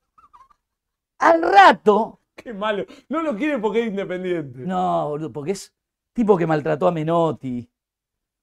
Al 1.19 1.41
rato, 1.41 2.19
Qué 2.35 2.53
malo. 2.53 2.85
No 3.09 3.21
lo 3.23 3.35
quiere 3.35 3.57
porque 3.59 3.81
es 3.81 3.87
independiente. 3.87 4.59
no, 4.59 5.09
boludo, 5.09 5.31
porque 5.31 5.51
es 5.51 5.73
tipo 6.13 6.37
que 6.37 6.45
maltrató 6.45 6.87
a 6.87 6.91
Menotti. 6.91 7.67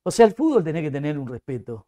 O 0.02 0.11
sea, 0.11 0.26
el 0.26 0.35
fútbol 0.35 0.64
tenés 0.64 0.82
que 0.82 0.90
tener 0.90 1.16
un 1.18 1.28
respeto 1.28 1.87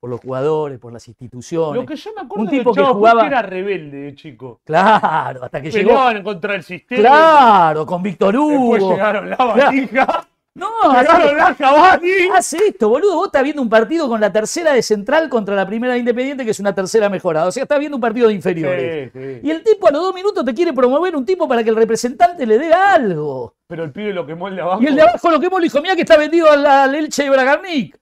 por 0.00 0.10
los 0.10 0.20
jugadores, 0.20 0.78
por 0.78 0.92
las 0.92 1.06
instituciones. 1.08 1.80
Lo 1.80 1.86
que 1.86 1.96
yo 1.96 2.10
me 2.14 2.22
acuerdo 2.22 2.44
Un 2.44 2.50
tipo 2.50 2.72
que 2.72 2.82
jugaba- 2.82 3.26
era 3.26 3.42
rebelde 3.42 3.96
de 3.98 4.14
chico. 4.14 4.60
Claro, 4.64 5.44
hasta 5.44 5.60
que 5.62 5.70
llegó. 5.70 5.88
Peleaban 5.90 6.22
contra 6.22 6.54
el 6.54 6.62
sistema. 6.62 7.00
Claro, 7.00 7.86
con 7.86 8.02
Víctor 8.02 8.36
Hugo. 8.36 8.74
Después 8.74 8.92
llegaron 8.96 9.30
la 9.30 9.36
valija. 9.36 10.28
No, 10.54 10.70
Llegaron 10.98 11.36
la 11.36 11.54
Cavani. 11.54 12.08
Hace 12.34 12.56
esto, 12.68 12.88
boludo. 12.88 13.16
Vos 13.16 13.26
estás 13.26 13.42
viendo 13.42 13.60
un 13.60 13.68
partido 13.68 14.08
con 14.08 14.18
la 14.22 14.32
tercera 14.32 14.72
de 14.72 14.80
central 14.82 15.28
contra 15.28 15.54
la 15.54 15.66
primera 15.66 15.92
de 15.92 15.98
Independiente, 15.98 16.46
que 16.46 16.52
es 16.52 16.60
una 16.60 16.74
tercera 16.74 17.10
mejorada. 17.10 17.46
O 17.48 17.52
sea, 17.52 17.64
estás 17.64 17.78
viendo 17.78 17.98
un 17.98 18.00
partido 18.00 18.28
de 18.28 18.34
inferiores. 18.34 19.10
Sí, 19.12 19.20
sí. 19.20 19.40
Y 19.42 19.50
el 19.50 19.62
tipo 19.62 19.86
a 19.86 19.90
los 19.90 20.00
dos 20.00 20.14
minutos 20.14 20.42
te 20.46 20.54
quiere 20.54 20.72
promover 20.72 21.14
un 21.14 21.26
tipo 21.26 21.46
para 21.46 21.62
que 21.62 21.68
el 21.68 21.76
representante 21.76 22.46
le 22.46 22.56
dé 22.58 22.72
algo. 22.72 23.54
Pero 23.66 23.84
el 23.84 23.92
pibe 23.92 24.14
lo 24.14 24.24
quemó 24.24 24.48
el 24.48 24.56
de 24.56 24.62
abajo. 24.62 24.82
Y 24.82 24.86
el 24.86 24.96
de 24.96 25.02
abajo 25.02 25.30
lo 25.30 25.40
que 25.40 25.46
hemos 25.46 25.60
dijo, 25.60 25.82
mira 25.82 25.94
que 25.94 26.00
está 26.02 26.16
vendido 26.16 26.50
al, 26.50 26.64
al 26.64 26.94
Elche 26.94 27.24
de 27.24 27.30
Bragarnik. 27.30 27.98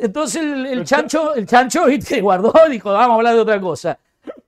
Entonces 0.00 0.42
el, 0.42 0.66
el 0.66 0.84
chancho, 0.84 1.34
el 1.34 1.46
chancho, 1.46 1.84
guardó 2.22 2.52
y 2.68 2.72
dijo, 2.72 2.92
vamos 2.92 3.10
a 3.12 3.14
hablar 3.16 3.34
de 3.34 3.40
otra 3.40 3.60
cosa. 3.60 3.98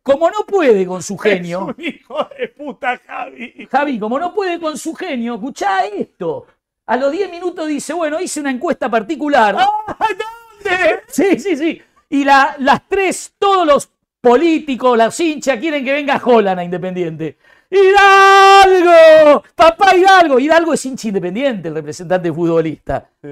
Como 0.02 0.28
no 0.30 0.44
puede 0.46 0.84
con 0.86 1.02
su 1.02 1.16
genio, 1.18 1.68
Es 1.70 1.76
un 1.78 1.84
hijo 1.84 2.28
de 2.38 2.48
puta, 2.48 3.00
Javi. 3.06 3.68
Javi, 3.70 3.98
como 3.98 4.18
no 4.18 4.34
puede 4.34 4.58
con 4.60 4.76
su 4.76 4.94
genio, 4.94 5.34
escuchá 5.34 5.86
esto. 5.86 6.46
A 6.86 6.96
los 6.96 7.12
10 7.12 7.30
minutos 7.30 7.68
dice, 7.68 7.92
bueno, 7.92 8.20
hice 8.20 8.40
una 8.40 8.50
encuesta 8.50 8.90
particular. 8.90 9.56
¡Ah, 9.58 9.68
¿Dónde? 9.98 11.00
Sí, 11.08 11.38
sí, 11.38 11.56
sí. 11.56 11.80
Y 12.10 12.24
la- 12.24 12.56
las 12.58 12.86
tres, 12.88 13.34
todos 13.38 13.66
los 13.66 13.88
políticos, 14.20 14.98
las 14.98 15.18
hinchas, 15.18 15.58
quieren 15.58 15.84
que 15.84 15.92
venga 15.92 16.20
Holland 16.22 16.58
a 16.60 16.64
Independiente. 16.64 17.38
¡Hidalgo! 17.70 19.42
¡Papá 19.54 19.96
Hidalgo! 19.96 20.38
Hidalgo 20.38 20.74
es 20.74 20.84
hincha 20.84 21.08
independiente, 21.08 21.68
el 21.68 21.74
representante 21.74 22.32
futbolista. 22.32 23.08
Sí. 23.22 23.28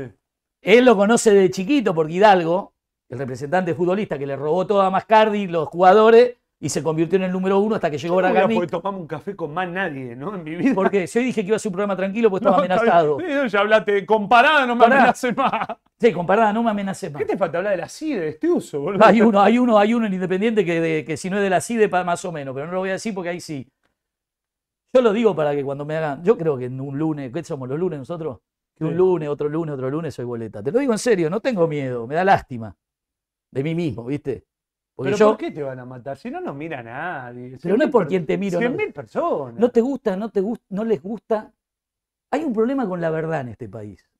Él 0.63 0.85
lo 0.85 0.97
conoce 0.97 1.33
de 1.33 1.51
chiquito 1.51 1.95
porque 1.95 2.15
Hidalgo, 2.15 2.73
el 3.09 3.19
representante 3.19 3.75
futbolista 3.75 4.19
que 4.19 4.27
le 4.27 4.37
robó 4.37 4.67
todo 4.67 4.83
a 4.83 4.91
Mascardi, 4.91 5.47
los 5.47 5.69
jugadores, 5.69 6.37
y 6.63 6.69
se 6.69 6.83
convirtió 6.83 7.17
en 7.17 7.23
el 7.23 7.33
número 7.33 7.59
uno 7.59 7.77
hasta 7.77 7.91
que 7.91 7.97
llegó 7.97 8.17
no 8.17 8.19
Bragarnik. 8.29 8.55
poder 8.59 8.71
tomarme 8.71 8.99
un 8.99 9.07
café 9.07 9.35
con 9.35 9.55
más 9.55 9.67
nadie, 9.67 10.15
¿no? 10.15 10.35
En 10.35 10.45
mi 10.45 10.55
vida. 10.57 10.75
Porque 10.75 11.07
si 11.07 11.19
hoy 11.19 11.25
dije 11.25 11.41
que 11.41 11.47
iba 11.49 11.57
a 11.57 11.59
ser 11.59 11.71
un 11.71 11.73
programa 11.73 11.97
tranquilo, 11.97 12.29
pues 12.29 12.43
estaba 12.43 12.59
No, 12.59 12.63
amenazado. 12.65 13.17
bien. 13.17 13.49
Ya 13.49 13.61
hablaste 13.61 13.93
de 13.93 14.05
comparada, 14.07 14.67
no 14.67 14.75
me 14.75 14.83
Pará. 14.83 14.97
amenaces 14.97 15.35
más. 15.35 15.69
Sí, 15.99 16.13
comparada, 16.13 16.53
no 16.53 16.63
me 16.63 16.71
amenaces 16.71 17.11
más. 17.11 17.21
¿Qué 17.21 17.25
te 17.27 17.39
falta 17.39 17.57
hablar 17.57 17.73
de 17.73 17.79
la 17.79 17.89
CIDE, 17.89 18.21
de 18.21 18.29
este 18.29 18.51
uso, 18.51 18.79
boludo? 18.81 19.03
Hay 19.03 19.23
uno, 19.23 19.41
hay 19.41 19.59
uno, 19.59 19.79
hay 19.79 19.95
uno 19.95 20.05
en 20.07 20.13
Independiente 20.13 20.63
que, 20.63 20.81
de- 20.83 21.05
que 21.07 21.17
si 21.17 21.31
no 21.31 21.39
es 21.39 21.43
de 21.43 21.49
la 21.51 21.63
CIDE, 21.63 21.89
más 21.89 22.23
o 22.27 22.33
menos, 22.33 22.53
pero 22.55 22.67
no 22.67 22.73
lo 22.73 22.79
voy 22.81 22.91
a 22.91 22.93
decir 22.93 23.15
porque 23.15 23.31
ahí 23.31 23.41
sí. 23.41 23.67
Yo 24.93 25.01
lo 25.01 25.13
digo 25.15 25.35
para 25.35 25.55
que 25.55 25.65
cuando 25.65 25.87
me 25.87 25.97
hagan. 25.97 26.23
Yo 26.23 26.37
creo 26.37 26.59
que 26.59 26.67
en 26.67 26.79
un 26.79 26.99
lunes, 26.99 27.33
¿qué 27.33 27.43
somos 27.45 27.69
los 27.71 27.79
lunes 27.79 27.99
nosotros? 28.01 28.39
Que 28.81 28.85
un 28.87 28.93
Sí. 28.93 28.97
lunes, 28.97 29.29
otro 29.29 29.47
lunes, 29.51 29.75
otro 29.75 29.91
lunes 29.91 30.15
soy 30.15 30.25
boleta. 30.25 30.63
Te 30.63 30.73
lo 30.73 30.79
digo 30.79 30.93
en 30.95 30.99
serio, 30.99 31.29
no 31.29 31.41
tengo 31.41 31.69
miedo, 31.69 32.07
me 32.07 32.15
da 32.15 32.25
lástima 32.25 32.75
de 33.51 33.63
mí 33.63 33.75
mismo, 33.75 34.07
¿viste? 34.07 34.47
Porque 34.97 35.09
¿Pero 35.13 35.17
yo. 35.19 35.29
por 35.29 35.37
qué 35.37 35.51
te 35.51 35.63
van 35.63 35.79
a 35.81 35.85
matar? 35.85 36.17
Si 36.17 36.31
no 36.31 36.41
nos 36.41 36.57
mira 36.57 36.83
nadie. 36.83 37.59
Pero 37.63 37.77
no 37.77 37.85
es 37.85 37.91
por 37.91 38.05
100.000 38.05 38.09
quién 38.09 38.27
te 38.27 38.39
miro, 38.39 38.59
per- 38.59 38.71
no. 38.71 38.77
100.000 38.79 38.93
personas. 38.95 39.61
No 39.61 39.71
te 39.71 39.83
gusta, 39.83 40.17
no 40.17 40.31
te 40.31 40.41
gusta, 40.41 40.65
no 40.71 40.85
les 40.85 41.03
gusta. 41.03 41.53
Hay 42.31 42.43
un 42.43 42.55
problema 42.55 42.89
con 42.89 43.03
la 43.03 43.11
verdad 43.11 43.43
en 43.43 43.49
este 43.49 43.69
país. 43.69 44.11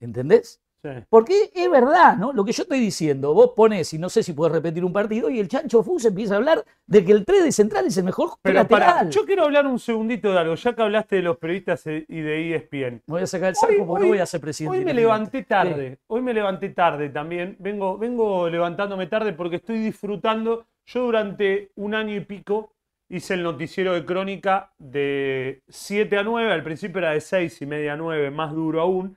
¿Entendés? 0.00 0.62
Sí. 0.94 1.04
Porque 1.08 1.50
es 1.54 1.70
verdad, 1.70 2.16
¿no? 2.16 2.32
Lo 2.32 2.44
que 2.44 2.52
yo 2.52 2.62
estoy 2.62 2.78
diciendo, 2.80 3.34
vos 3.34 3.52
pones, 3.56 3.92
y 3.94 3.98
no 3.98 4.08
sé 4.08 4.22
si 4.22 4.32
puedes 4.32 4.52
repetir 4.54 4.84
un 4.84 4.92
partido, 4.92 5.28
y 5.30 5.40
el 5.40 5.48
Chancho 5.48 5.82
Fus 5.82 6.04
empieza 6.04 6.34
a 6.34 6.36
hablar 6.36 6.64
de 6.86 7.04
que 7.04 7.12
el 7.12 7.24
3 7.24 7.44
de 7.44 7.52
central 7.52 7.86
es 7.86 7.96
el 7.96 8.04
mejor 8.04 8.30
Pero 8.42 8.54
lateral. 8.54 8.94
pará, 8.96 9.10
yo 9.10 9.24
quiero 9.24 9.44
hablar 9.44 9.66
un 9.66 9.78
segundito 9.78 10.30
de 10.32 10.38
algo, 10.38 10.54
ya 10.54 10.72
que 10.74 10.82
hablaste 10.82 11.16
de 11.16 11.22
los 11.22 11.36
periodistas 11.38 11.86
e- 11.86 12.04
y 12.08 12.20
de 12.20 12.54
ESPN. 12.54 13.02
Me 13.06 13.12
voy 13.14 13.22
a 13.22 13.26
sacar 13.26 13.48
el 13.50 13.56
saco 13.56 13.72
Hoy- 13.72 13.78
porque 13.78 13.92
hoy- 13.94 14.00
no 14.02 14.08
voy 14.14 14.18
a 14.18 14.26
ser 14.26 14.40
presidente. 14.40 14.78
Hoy 14.78 14.84
me 14.84 14.94
levanté 14.94 15.42
tarde, 15.44 15.98
hoy 16.06 16.22
me 16.22 16.34
levanté 16.34 16.68
tarde 16.70 17.08
también. 17.08 17.56
Vengo, 17.58 17.98
vengo 17.98 18.48
levantándome 18.48 19.06
tarde 19.06 19.32
porque 19.32 19.56
estoy 19.56 19.78
disfrutando. 19.78 20.66
Yo 20.86 21.02
durante 21.02 21.70
un 21.76 21.94
año 21.94 22.14
y 22.14 22.20
pico 22.20 22.72
hice 23.08 23.34
el 23.34 23.42
noticiero 23.42 23.92
de 23.94 24.04
crónica 24.04 24.72
de 24.78 25.62
7 25.68 26.18
a 26.18 26.22
9, 26.22 26.52
al 26.52 26.62
principio 26.62 26.98
era 26.98 27.10
de 27.12 27.20
6 27.20 27.60
y 27.62 27.66
media 27.66 27.92
a 27.94 27.96
9, 27.96 28.30
más 28.30 28.52
duro 28.52 28.80
aún. 28.80 29.16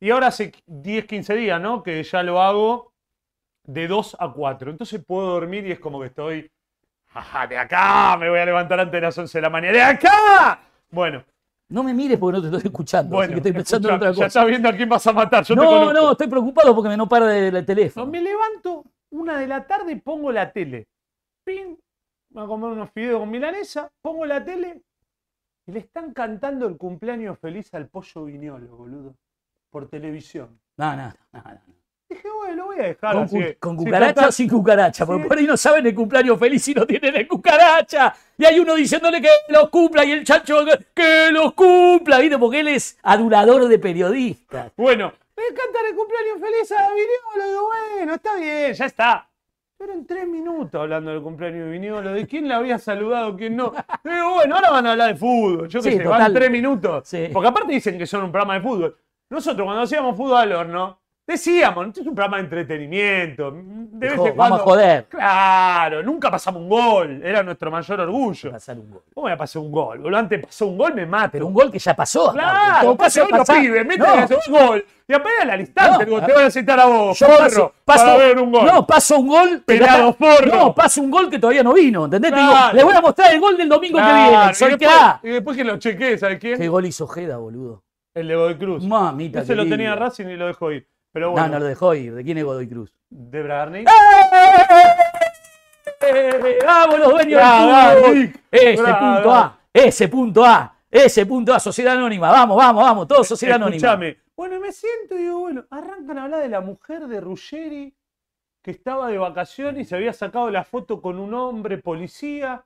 Y 0.00 0.10
ahora 0.10 0.28
hace 0.28 0.52
10, 0.66 1.04
15 1.06 1.34
días, 1.34 1.60
¿no? 1.60 1.82
Que 1.82 2.02
ya 2.02 2.22
lo 2.22 2.40
hago 2.40 2.92
de 3.64 3.86
2 3.86 4.16
a 4.18 4.32
4. 4.32 4.70
Entonces 4.70 5.02
puedo 5.04 5.28
dormir 5.28 5.66
y 5.66 5.72
es 5.72 5.78
como 5.78 6.00
que 6.00 6.06
estoy, 6.06 6.50
jaja, 7.08 7.46
de 7.46 7.58
acá, 7.58 8.16
me 8.18 8.30
voy 8.30 8.38
a 8.38 8.46
levantar 8.46 8.80
antes 8.80 8.92
de 8.92 9.00
las 9.02 9.18
11 9.18 9.38
de 9.38 9.42
la 9.42 9.50
mañana, 9.50 9.72
de 9.74 9.82
acá. 9.82 10.60
Bueno, 10.90 11.22
No 11.68 11.82
me 11.84 11.92
mires 11.94 12.18
porque 12.18 12.36
no 12.38 12.40
te 12.42 12.48
estoy 12.56 12.68
escuchando, 12.70 13.14
bueno, 13.14 13.24
así 13.24 13.32
que 13.34 13.38
estoy 13.48 13.52
pensando 13.52 13.88
escucha, 13.88 13.94
en 13.94 14.00
otra 14.00 14.10
ya 14.10 14.14
cosa. 14.14 14.26
estás 14.26 14.46
viendo 14.46 14.68
a 14.68 14.72
quién 14.72 14.88
vas 14.88 15.06
a 15.06 15.12
matar. 15.12 15.44
Yo 15.44 15.54
No, 15.54 15.92
no, 15.92 16.12
estoy 16.12 16.26
preocupado 16.28 16.74
porque 16.74 16.88
me 16.88 16.96
no 16.96 17.08
para 17.08 17.36
el 17.36 17.52
No, 17.54 17.64
teléfono. 17.64 18.06
me 18.06 18.20
levanto 18.22 18.84
una 19.10 19.38
de 19.38 19.46
la 19.46 19.66
tarde 19.66 19.92
y 19.92 19.96
pongo 19.96 20.32
la 20.32 20.50
tele. 20.52 20.88
Pim, 21.44 21.76
voy 22.30 22.44
a 22.44 22.46
comer 22.46 22.70
unos 22.70 22.90
fideos 22.90 23.20
con 23.20 23.30
milanesa, 23.30 23.90
pongo 24.02 24.24
la 24.26 24.42
tele 24.44 24.82
y 25.66 25.72
le 25.72 25.78
están 25.80 26.12
cantando 26.12 26.66
el 26.66 26.76
cumpleaños 26.76 27.38
feliz 27.38 27.72
al 27.74 27.86
pollo 27.88 28.24
viñolo, 28.24 28.76
boludo. 28.76 29.14
Por 29.70 29.88
televisión. 29.88 30.58
No, 30.76 30.96
no, 30.96 31.12
no, 31.32 31.42
no. 31.42 31.60
Dije, 32.08 32.28
bueno, 32.38 32.56
lo 32.56 32.64
voy 32.66 32.78
a 32.80 32.82
dejar 32.82 33.14
¿Con, 33.14 33.22
así. 33.24 33.36
cu- 33.36 33.42
que- 33.42 33.56
con 33.58 33.78
si 33.78 33.84
cucaracha 33.84 34.14
total- 34.14 34.28
o 34.28 34.32
sin 34.32 34.48
cucaracha? 34.48 35.06
Porque 35.06 35.22
Sí. 35.22 35.28
por 35.28 35.38
ahí 35.38 35.46
no 35.46 35.56
saben 35.56 35.86
el 35.86 35.94
cumpleaños 35.94 36.38
feliz 36.40 36.62
si 36.64 36.74
no 36.74 36.84
tienen 36.86 37.14
el 37.14 37.28
cucaracha. 37.28 38.14
Y 38.36 38.44
hay 38.44 38.58
uno 38.58 38.74
diciéndole 38.74 39.20
que 39.22 39.28
los 39.48 39.68
cumpla 39.68 40.04
y 40.04 40.10
el 40.12 40.24
chancho 40.24 40.64
que, 40.64 40.86
que 40.92 41.30
los 41.30 41.52
cumpla, 41.52 42.18
¿viste? 42.18 42.36
Porque 42.38 42.60
él 42.60 42.68
es 42.68 42.98
adulador 43.02 43.68
de 43.68 43.78
periodistas. 43.78 44.72
Bueno, 44.76 45.06
a 45.06 45.54
cantar 45.54 45.84
el 45.88 45.94
cumpleaños 45.94 46.40
feliz 46.40 46.72
a. 46.72 46.88
Digo, 47.46 47.68
bueno, 47.96 48.14
está 48.14 48.36
bien, 48.36 48.72
ya 48.74 48.86
está. 48.86 49.26
Pero 49.78 49.92
en 49.94 50.04
tres 50.04 50.26
minutos 50.26 50.78
hablando 50.80 51.10
del 51.12 51.22
cumpleaños 51.22 51.66
de 51.66 51.70
Viñolo, 51.70 52.12
de 52.12 52.26
quién 52.26 52.48
le 52.48 52.54
había 52.54 52.78
saludado, 52.78 53.36
quién 53.36 53.56
no. 53.56 53.72
Digo, 54.04 54.34
bueno, 54.34 54.56
ahora 54.56 54.70
van 54.70 54.86
a 54.86 54.90
hablar 54.92 55.12
de 55.12 55.18
fútbol. 55.18 55.68
Yo 55.68 55.80
qué 55.80 55.92
Sí, 55.92 55.96
sé, 55.96 56.04
van 56.04 56.18
total. 56.18 56.34
tres 56.34 56.50
minutos. 56.50 57.08
Sí. 57.08 57.28
Porque 57.32 57.48
aparte 57.48 57.72
dicen 57.72 57.96
que 57.96 58.06
son 58.06 58.24
un 58.24 58.32
programa 58.32 58.54
de 58.54 58.60
fútbol. 58.60 58.96
Nosotros 59.30 59.64
cuando 59.64 59.82
hacíamos 59.82 60.16
fútbol 60.16 60.38
al 60.38 60.52
horno, 60.52 60.98
decíamos, 61.26 61.86
esto 61.86 62.00
es 62.00 62.06
un 62.08 62.14
programa 62.16 62.38
de 62.38 62.42
entretenimiento. 62.42 63.52
De 63.52 64.08
vez 64.08 64.12
en 64.18 64.18
vamos 64.18 64.30
a 64.30 64.34
cuando- 64.36 64.58
joder. 64.64 65.04
Claro, 65.08 66.02
nunca 66.02 66.30
pasamos 66.30 66.62
un 66.62 66.68
gol. 66.68 67.20
Era 67.24 67.42
nuestro 67.44 67.70
mayor 67.70 68.00
orgullo. 68.00 68.50
Pasar 68.50 68.78
un 68.78 68.90
gol. 68.90 69.02
¿Cómo 69.14 69.24
voy 69.26 69.32
a 69.32 69.36
pasar 69.36 69.62
un 69.62 69.70
gol? 69.70 69.98
Boludo, 70.00 70.18
antes 70.18 70.44
pasó 70.44 70.66
un 70.66 70.76
gol, 70.78 70.94
me 70.94 71.06
mato. 71.06 71.30
Pero 71.32 71.46
un 71.46 71.54
gol 71.54 71.70
que 71.70 71.78
ya 71.78 71.94
pasó. 71.94 72.32
Claro, 72.32 72.86
todo 72.86 72.96
pase 72.96 73.20
caso, 73.20 73.32
otro 73.32 73.44
pasá- 73.44 73.60
pibe, 73.60 73.84
mete 73.84 73.98
No, 74.00 74.14
ese 74.14 74.36
gol. 74.50 74.84
Y 75.06 75.12
apenas 75.12 75.48
al 75.54 75.60
instante, 75.60 76.06
No, 76.06 76.24
te 76.24 76.32
voy 76.32 76.42
a 76.44 76.50
citar 76.50 76.80
a 76.80 76.86
vos, 76.86 77.18
Yo 77.18 77.26
porro, 77.26 77.38
paso, 77.38 77.72
paso- 77.84 78.04
para 78.04 78.16
ver 78.16 78.38
un 78.38 78.52
gol. 78.52 78.64
No, 78.66 78.86
paso 78.86 79.18
un 79.18 79.26
gol. 79.28 79.62
Pelado 79.66 80.12
forro. 80.14 80.46
No, 80.56 80.74
paso 80.74 81.00
un 81.02 81.10
gol 81.10 81.28
que 81.30 81.38
todavía 81.38 81.62
no 81.62 81.72
vino. 81.72 82.04
¿Entendés? 82.06 82.32
Digo, 82.32 82.50
Claro. 82.50 82.76
le 82.76 82.84
voy 82.84 82.94
a 82.94 83.00
mostrar 83.00 83.32
el 83.32 83.40
gol 83.40 83.56
del 83.56 83.68
domingo 83.68 83.98
que 83.98 84.04
viene. 84.04 84.38
después, 84.48 84.80
y 85.22 85.28
después 85.28 85.56
que 85.56 85.64
lo 85.64 85.76
chequeé, 85.78 86.18
¿sabes 86.18 86.38
quién? 86.40 86.58
¿Qué 86.58 86.68
gol 86.68 86.86
hizo 86.86 87.06
Jeda, 87.06 87.36
boludo? 87.36 87.82
El 88.14 88.28
de 88.28 88.36
Godoy 88.36 88.58
Cruz. 88.58 88.84
Mamita. 88.84 89.40
Ese 89.40 89.54
lo 89.54 89.68
tenía 89.68 89.94
Racing 89.94 90.26
y 90.26 90.36
lo 90.36 90.46
dejó 90.46 90.72
ir. 90.72 90.88
Pero 91.12 91.26
No, 91.28 91.32
bueno, 91.32 91.48
no 91.48 91.58
lo 91.60 91.64
dejó 91.66 91.94
ir. 91.94 92.14
¿De 92.14 92.24
quién 92.24 92.38
es 92.38 92.44
Godoy 92.44 92.68
Cruz? 92.68 92.92
de 93.10 93.42
Bragarnik. 93.42 93.88
¡Eh! 96.00 96.58
¡Vamos 96.64 96.98
los 96.98 97.10
dueños 97.10 97.42
del. 98.02 98.40
Ese 98.50 98.94
punto 98.94 99.32
A, 99.32 99.58
ese 99.72 100.08
punto 100.08 100.44
A, 100.44 100.76
ese 100.90 101.26
punto 101.26 101.54
A, 101.54 101.60
Sociedad 101.60 101.96
Anónima. 101.96 102.30
Vamos, 102.30 102.56
vamos, 102.56 102.82
vamos, 102.82 103.08
todo 103.08 103.22
Sociedad 103.24 103.56
Anónima. 103.56 103.76
Escúchame. 103.76 104.18
Bueno, 104.36 104.60
me 104.60 104.72
siento 104.72 105.16
y 105.16 105.22
digo, 105.24 105.40
bueno, 105.40 105.66
arrancan 105.70 106.18
a 106.18 106.24
hablar 106.24 106.42
de 106.42 106.48
la 106.48 106.60
mujer 106.60 107.06
de 107.06 107.20
Ruggeri 107.20 107.94
que 108.62 108.70
estaba 108.70 109.08
de 109.08 109.18
vacaciones 109.18 109.86
y 109.86 109.88
se 109.88 109.96
había 109.96 110.12
sacado 110.12 110.50
la 110.50 110.64
foto 110.64 111.02
con 111.02 111.18
un 111.18 111.34
hombre 111.34 111.78
policía. 111.78 112.64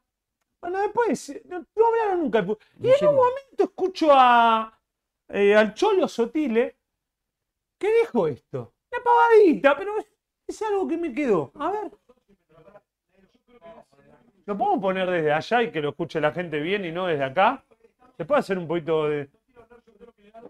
Bueno, 0.61 0.79
después 0.81 1.43
no, 1.47 1.59
no 1.59 1.87
hablaron 1.87 2.21
nunca. 2.21 2.41
Y 2.81 2.89
en 2.89 3.09
un 3.09 3.17
momento 3.17 3.65
escucho 3.65 4.09
a, 4.13 4.79
eh, 5.29 5.55
al 5.55 5.75
Cholo 5.75 6.09
Sotile 6.09 6.77
que 7.79 7.93
dijo 8.01 8.29
esto. 8.29 8.75
Una 8.93 9.03
pavadita, 9.03 9.77
pero 9.77 9.99
es, 9.99 10.07
es 10.47 10.63
algo 10.63 10.87
que 10.87 10.97
me 10.97 11.13
quedó. 11.13 11.53
A 11.57 11.71
ver. 11.71 11.91
¿Lo 14.47 14.59
podemos 14.59 14.81
poner 14.81 15.11
desde 15.11 15.33
allá 15.33 15.63
y 15.63 15.73
que 15.73 15.81
lo 15.81 15.91
escuche 15.91 16.21
la 16.21 16.33
gente 16.33 16.61
bien 16.61 16.85
y 16.85 16.93
no 16.93 17.07
desde 17.07 17.25
acá? 17.25 17.65
¿Se 18.17 18.25
puede 18.25 18.41
hacer 18.41 18.59
un 18.59 18.69
poquito 18.69 19.09
de 19.09 19.31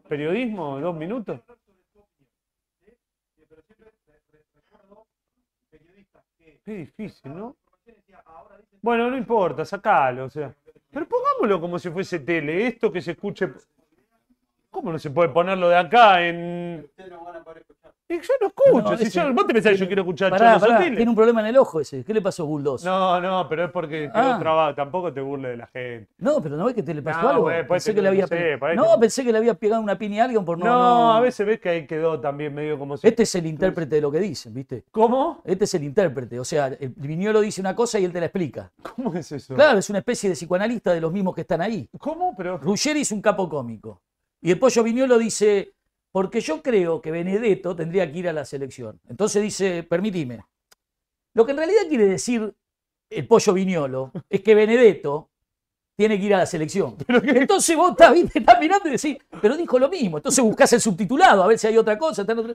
periodismo? 0.09 0.81
¿Dos 0.81 0.97
minutos? 0.97 1.41
Qué 6.65 6.73
difícil, 6.73 7.37
¿no? 7.37 7.57
Bueno, 8.81 9.11
no 9.11 9.17
importa, 9.17 9.65
sacalo, 9.65 10.25
o 10.25 10.31
sea. 10.31 10.55
Pero 10.91 11.07
pongámoslo 11.07 11.61
como 11.61 11.79
si 11.79 11.91
fuese 11.91 12.21
tele, 12.21 12.67
esto 12.67 12.91
que 12.91 13.01
se 13.03 13.13
escuche. 13.13 13.53
¿Cómo 14.75 14.91
no 14.91 14.99
se 14.99 15.09
puede 15.11 15.29
ponerlo 15.29 15.69
de 15.69 15.77
acá 15.77 16.27
en. 16.27 16.85
Y 18.07 18.17
yo 18.21 18.33
no 18.41 18.49
escucho. 18.49 18.91
No, 18.91 18.99
si 18.99 19.05
ese- 19.05 19.21
yo- 19.21 19.33
¿Vos 19.33 19.47
te 19.47 19.55
pensás 19.55 19.73
que 19.73 19.79
yo 19.79 19.87
quiero 19.87 20.03
escuchar 20.03 20.31
Pará, 20.31 20.59
pará, 20.59 20.77
Sotile? 20.79 20.97
tiene 20.97 21.09
un 21.11 21.17
problema 21.17 21.41
en 21.41 21.47
el 21.47 21.57
ojo 21.57 21.81
ese. 21.81 22.05
¿Qué 22.05 22.13
le 22.13 22.21
pasó 22.21 22.43
a 22.43 22.47
Bulldoz? 22.47 22.85
No, 22.85 23.19
no, 23.21 23.49
pero 23.49 23.65
es 23.65 23.71
porque 23.71 24.11
quedó 24.13 24.33
Ah. 24.35 24.39
trabado. 24.39 24.75
Tampoco 24.75 25.13
te 25.13 25.21
burles 25.23 25.53
de 25.53 25.57
la 25.57 25.67
gente. 25.69 26.09
No, 26.19 26.41
pero 26.43 26.57
¿no 26.57 26.67
ves 26.67 26.75
que 26.75 26.83
te 26.83 26.93
le 26.93 27.01
pasó 27.03 27.23
No, 27.23 27.29
algo? 27.31 27.51
pensé 27.69 27.95
que 27.95 28.03
le 28.03 28.03
que 28.03 28.09
había 28.09 28.23
no 28.23 28.27
sé, 28.29 28.59
pe- 28.61 28.75
No, 28.75 29.01
pensé 29.01 29.25
que 29.25 29.33
le 29.33 29.39
había 29.39 29.55
pegado 29.55 29.81
una 29.81 29.97
piña 29.97 30.23
a 30.23 30.25
alguien 30.27 30.45
por 30.45 30.59
no. 30.59 30.65
No, 30.67 30.73
no- 30.73 31.13
a 31.15 31.21
veces 31.21 31.47
ves 31.47 31.61
que 31.61 31.69
ahí 31.71 31.87
quedó 31.87 32.21
también 32.21 32.53
medio 32.55 32.79
como 32.79 32.97
si. 32.97 33.07
Este 33.07 33.23
es 33.23 33.35
el 33.37 33.47
intérprete 33.47 33.95
de 33.95 34.01
lo 34.03 34.11
que 34.11 34.19
dicen, 34.21 34.53
¿viste? 34.53 34.85
¿Cómo? 34.91 35.41
Este 35.45 35.65
es 35.65 35.75
el 35.75 35.85
intérprete. 35.85 36.39
O 36.41 36.45
sea, 36.45 36.67
el 36.67 36.93
Viñolo 36.97 37.41
dice 37.41 37.61
una 37.63 37.75
cosa 37.77 37.99
y 38.01 38.05
él 38.05 38.13
te 38.13 38.21
la 38.21 38.27
explica. 38.27 38.71
¿Cómo 38.97 39.15
es 39.15 39.31
eso? 39.33 39.55
Claro, 39.55 39.79
es 39.79 39.89
una 39.89 40.01
especie 40.01 40.29
de 40.29 40.35
psicoanalista 40.37 40.93
de 40.93 41.01
los 41.01 41.11
mismos 41.13 41.35
que 41.35 41.41
están 41.43 41.63
ahí. 41.63 41.89
¿Cómo? 41.99 42.35
Pero. 42.37 42.59
Ruggeri 42.59 43.01
es 43.01 43.13
un 43.13 43.23
capo 43.23 43.49
cómico. 43.49 44.03
Y 44.45 44.51
el 44.51 44.59
Pollo 44.59 44.83
Viñolo 44.83 45.17
dice, 45.17 45.73
porque 46.13 46.43
yo 46.43 46.63
creo 46.63 47.01
que 47.01 47.11
Benedetto 47.11 47.75
tendría 47.75 48.13
que 48.13 48.19
ir 48.19 48.29
a 48.29 48.33
la 48.35 48.45
selección. 48.45 49.01
Entonces 49.09 49.43
dice, 49.43 49.83
permitime. 49.85 50.45
Lo 51.33 51.47
que 51.47 51.53
en 51.53 51.57
realidad 51.57 51.89
quiere 51.89 52.05
decir 52.05 52.55
el 53.09 53.27
Pollo 53.27 53.55
Viñolo 53.55 54.13
es 54.29 54.43
que 54.43 54.55
Benedetto 54.55 55.31
tiene 55.97 56.19
que 56.21 56.27
ir 56.27 56.35
a 56.35 56.39
la 56.39 56.47
selección. 56.47 56.95
Entonces 57.09 57.75
vos 57.75 57.93
estás, 57.93 58.15
estás 58.35 58.61
mirando 58.61 58.87
y 58.87 58.93
decís, 58.93 59.17
pero 59.41 59.57
dijo 59.57 59.79
lo 59.79 59.89
mismo. 59.89 60.19
Entonces 60.19 60.45
buscás 60.45 60.71
el 60.75 60.83
subtitulado, 60.83 61.43
a 61.43 61.47
ver 61.47 61.59
si 61.59 61.67
hay 61.69 61.79
otra 61.79 61.97
cosa. 61.97 62.21
otra- 62.21 62.55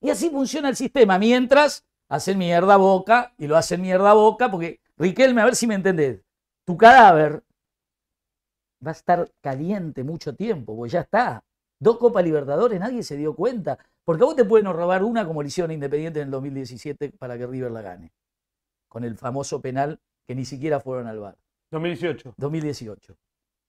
Y 0.00 0.10
así 0.10 0.30
funciona 0.30 0.68
el 0.68 0.76
sistema. 0.76 1.18
Mientras 1.18 1.84
hacen 2.08 2.38
mierda 2.38 2.74
a 2.74 2.76
boca 2.76 3.34
y 3.38 3.48
lo 3.48 3.56
hacen 3.56 3.82
mierda 3.82 4.12
a 4.12 4.14
boca, 4.14 4.48
porque 4.52 4.78
Riquelme, 4.96 5.40
a 5.40 5.46
ver 5.46 5.56
si 5.56 5.66
me 5.66 5.74
entendés. 5.74 6.20
Tu 6.64 6.76
cadáver 6.76 7.42
va 8.84 8.90
a 8.90 8.94
estar 8.94 9.30
caliente 9.40 10.04
mucho 10.04 10.34
tiempo, 10.34 10.76
porque 10.76 10.92
ya 10.92 11.00
está. 11.00 11.44
Dos 11.80 11.98
Copas 11.98 12.24
Libertadores, 12.24 12.78
nadie 12.80 13.02
se 13.02 13.16
dio 13.16 13.34
cuenta. 13.34 13.78
Porque 14.04 14.22
a 14.22 14.26
vos 14.26 14.36
te 14.36 14.44
pueden 14.44 14.72
robar 14.72 15.02
una 15.02 15.26
como 15.26 15.42
le 15.42 15.48
hicieron 15.48 15.70
Independiente 15.70 16.20
en 16.20 16.26
el 16.26 16.30
2017 16.30 17.12
para 17.18 17.38
que 17.38 17.46
River 17.46 17.70
la 17.70 17.82
gane. 17.82 18.12
Con 18.88 19.04
el 19.04 19.16
famoso 19.16 19.60
penal 19.60 20.00
que 20.26 20.34
ni 20.34 20.44
siquiera 20.44 20.80
fueron 20.80 21.06
al 21.06 21.18
bar. 21.18 21.36
2018. 21.70 22.34
2018. 22.36 23.16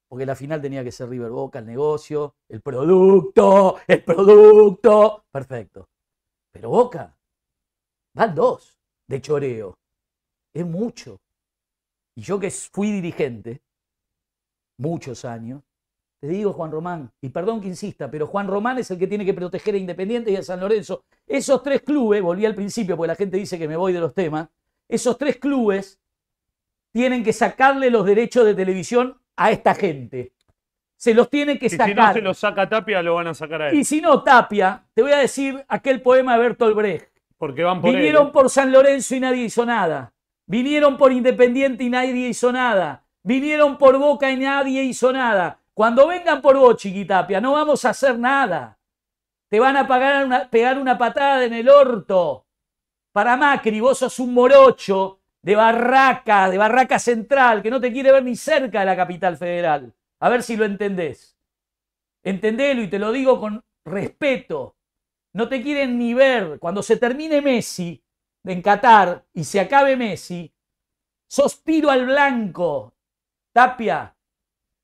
Porque 0.07 0.25
la 0.25 0.35
final 0.35 0.61
tenía 0.61 0.83
que 0.83 0.91
ser 0.91 1.09
River 1.09 1.31
Boca, 1.31 1.59
el 1.59 1.65
negocio, 1.65 2.35
el 2.47 2.61
producto, 2.61 3.77
el 3.87 4.03
producto. 4.03 5.25
Perfecto. 5.31 5.89
Pero 6.51 6.69
Boca, 6.69 7.17
van 8.13 8.35
dos 8.35 8.77
de 9.07 9.21
choreo. 9.21 9.77
Es 10.53 10.65
mucho. 10.65 11.19
Y 12.15 12.21
yo 12.21 12.39
que 12.39 12.49
fui 12.51 12.91
dirigente 12.91 13.61
muchos 14.77 15.25
años, 15.25 15.63
te 16.19 16.27
digo, 16.27 16.53
Juan 16.53 16.71
Román, 16.71 17.11
y 17.21 17.29
perdón 17.29 17.61
que 17.61 17.67
insista, 17.67 18.09
pero 18.09 18.25
Juan 18.27 18.47
Román 18.47 18.77
es 18.79 18.89
el 18.89 18.97
que 18.97 19.07
tiene 19.07 19.25
que 19.25 19.33
proteger 19.33 19.75
a 19.75 19.77
Independiente 19.77 20.31
y 20.31 20.35
a 20.35 20.43
San 20.43 20.59
Lorenzo. 20.59 21.03
Esos 21.27 21.61
tres 21.61 21.81
clubes, 21.81 22.21
volví 22.21 22.45
al 22.45 22.55
principio 22.55 22.97
porque 22.97 23.09
la 23.09 23.15
gente 23.15 23.37
dice 23.37 23.59
que 23.59 23.67
me 23.67 23.75
voy 23.75 23.93
de 23.93 23.99
los 23.99 24.13
temas, 24.13 24.47
esos 24.87 25.17
tres 25.17 25.37
clubes 25.37 25.99
tienen 26.91 27.23
que 27.23 27.33
sacarle 27.33 27.89
los 27.89 28.05
derechos 28.05 28.45
de 28.45 28.55
televisión 28.55 29.19
a 29.35 29.51
esta 29.51 29.75
gente. 29.75 30.33
Se 30.95 31.13
los 31.13 31.29
tiene 31.29 31.59
que 31.59 31.65
Y 31.67 31.69
si 31.69 31.77
sacar. 31.77 31.95
no 31.95 32.13
se 32.13 32.21
lo 32.21 32.33
saca 32.33 32.69
Tapia, 32.69 33.01
lo 33.01 33.15
van 33.15 33.27
a 33.27 33.33
sacar 33.33 33.61
a 33.61 33.69
él. 33.69 33.77
Y 33.77 33.83
si 33.83 33.99
no, 34.01 34.23
Tapia, 34.23 34.85
te 34.93 35.01
voy 35.01 35.11
a 35.11 35.17
decir 35.17 35.63
aquel 35.67 36.01
poema 36.01 36.33
de 36.33 36.39
Bertolt 36.39 36.75
Brecht. 36.75 37.09
Porque 37.37 37.63
van 37.63 37.81
por 37.81 37.89
él. 37.89 37.97
Vinieron 37.97 38.27
¿eh? 38.27 38.31
por 38.31 38.49
San 38.49 38.71
Lorenzo 38.71 39.15
y 39.15 39.19
nadie 39.19 39.43
hizo 39.43 39.65
nada. 39.65 40.13
Vinieron 40.47 40.97
por 40.97 41.11
Independiente 41.11 41.83
y 41.83 41.89
nadie 41.89 42.29
hizo 42.29 42.51
nada. 42.51 43.04
Vinieron 43.25 43.79
por 43.79 43.97
Boca 43.97 44.29
y 44.29 44.37
nadie 44.37 44.83
hizo 44.83 45.11
nada. 45.11 45.59
Cuando 45.73 46.07
vengan 46.07 46.43
por 46.43 46.57
vos, 46.57 46.77
Chiquitapia, 46.77 47.41
no 47.41 47.53
vamos 47.53 47.83
a 47.83 47.89
hacer 47.89 48.19
nada. 48.19 48.77
Te 49.49 49.59
van 49.59 49.75
a 49.77 49.87
pagar 49.87 50.25
una- 50.25 50.47
pegar 50.47 50.77
una 50.77 50.95
patada 50.95 51.43
en 51.43 51.53
el 51.53 51.67
orto. 51.67 52.45
Para 53.11 53.35
Macri, 53.35 53.79
vos 53.79 53.97
sos 53.97 54.19
un 54.19 54.31
morocho 54.31 55.21
de 55.41 55.55
Barraca, 55.55 56.51
de 56.51 56.57
Barraca 56.59 56.99
Central, 56.99 57.63
que 57.63 57.71
no 57.71 57.81
te 57.81 57.91
quiere 57.91 58.11
ver 58.11 58.23
ni 58.23 58.35
cerca 58.35 58.81
de 58.81 58.85
la 58.85 58.95
capital 58.95 59.37
federal. 59.37 59.91
A 60.19 60.29
ver 60.29 60.43
si 60.43 60.55
lo 60.55 60.65
entendés. 60.65 61.35
Entendelo 62.23 62.83
y 62.83 62.89
te 62.89 62.99
lo 62.99 63.11
digo 63.11 63.39
con 63.39 63.63
respeto. 63.85 64.75
No 65.33 65.49
te 65.49 65.63
quieren 65.63 65.97
ni 65.97 66.13
ver. 66.13 66.59
Cuando 66.59 66.83
se 66.83 66.97
termine 66.97 67.41
Messi 67.41 68.03
en 68.43 68.61
Qatar 68.61 69.25
y 69.33 69.43
se 69.45 69.59
acabe 69.59 69.97
Messi, 69.97 70.53
sos 71.27 71.63
tiro 71.63 71.89
al 71.89 72.05
blanco, 72.05 72.94
Tapia, 73.55 74.13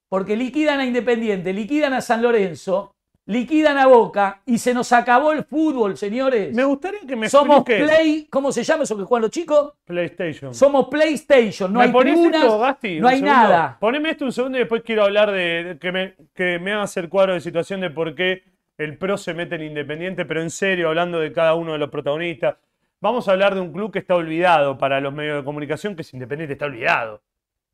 porque 0.07 0.38
liquidan 0.38 0.80
a 0.80 0.86
Independiente, 0.86 1.51
liquidan 1.51 1.91
a 1.91 1.99
San 1.99 2.22
Lorenzo, 2.22 2.95
liquidan 3.26 3.78
a 3.78 3.86
Boca 3.88 4.41
y 4.45 4.59
se 4.59 4.74
nos 4.74 4.93
acabó 4.93 5.34
el 5.34 5.43
fútbol, 5.43 5.97
señores. 5.97 6.55
Me 6.55 6.63
gustaría 6.63 7.01
que 7.05 7.17
me 7.17 7.28
Somos 7.28 7.57
expliques 7.57 7.86
Play, 7.86 8.28
¿cómo 8.30 8.49
se 8.53 8.63
llama 8.63 8.84
eso 8.86 8.95
que 8.97 9.03
juegan 9.03 9.24
los 9.24 9.32
chicos? 9.32 9.74
PlayStation. 9.84 10.55
Somos 10.55 10.88
PlayStation, 10.88 11.74
no 11.74 11.80
¿Me 11.80 11.86
hay 11.88 11.91
tribunas, 11.91 12.43
esto, 12.43 12.59
Gasti? 12.59 12.99
no 13.01 13.09
hay 13.09 13.17
segundo. 13.17 13.39
nada. 13.39 13.78
Poneme 13.78 14.09
esto 14.11 14.24
un 14.24 14.32
segundo 14.32 14.57
y 14.57 14.61
después 14.61 14.84
quiero 14.86 15.03
hablar 15.03 15.32
de, 15.34 15.63
de 15.65 15.78
que, 15.78 15.91
me, 15.91 16.15
que 16.34 16.57
me 16.57 16.72
hagas 16.72 16.95
el 16.95 17.09
cuadro 17.09 17.34
de 17.34 17.41
situación 17.41 17.82
de 17.82 17.89
por 17.89 18.15
qué 18.15 18.43
el 18.78 18.97
pro 18.97 19.17
se 19.17 19.34
mete 19.34 19.55
en 19.55 19.63
Independiente, 19.63 20.24
pero 20.24 20.41
en 20.41 20.49
serio, 20.49 20.88
hablando 20.88 21.19
de 21.19 21.34
cada 21.34 21.55
uno 21.55 21.74
de 21.74 21.78
los 21.78 21.89
protagonistas. 21.89 22.55
Vamos 23.01 23.28
a 23.28 23.34
hablar 23.34 23.53
de 23.53 23.59
un 23.59 23.74
club 23.74 23.91
que 23.91 23.99
está 23.99 24.15
olvidado 24.15 24.78
para 24.78 25.01
los 25.01 25.11
medios 25.13 25.39
de 25.39 25.43
comunicación, 25.43 25.93
que 25.93 26.03
es 26.03 26.13
Independiente, 26.13 26.53
está 26.53 26.67
olvidado. 26.67 27.22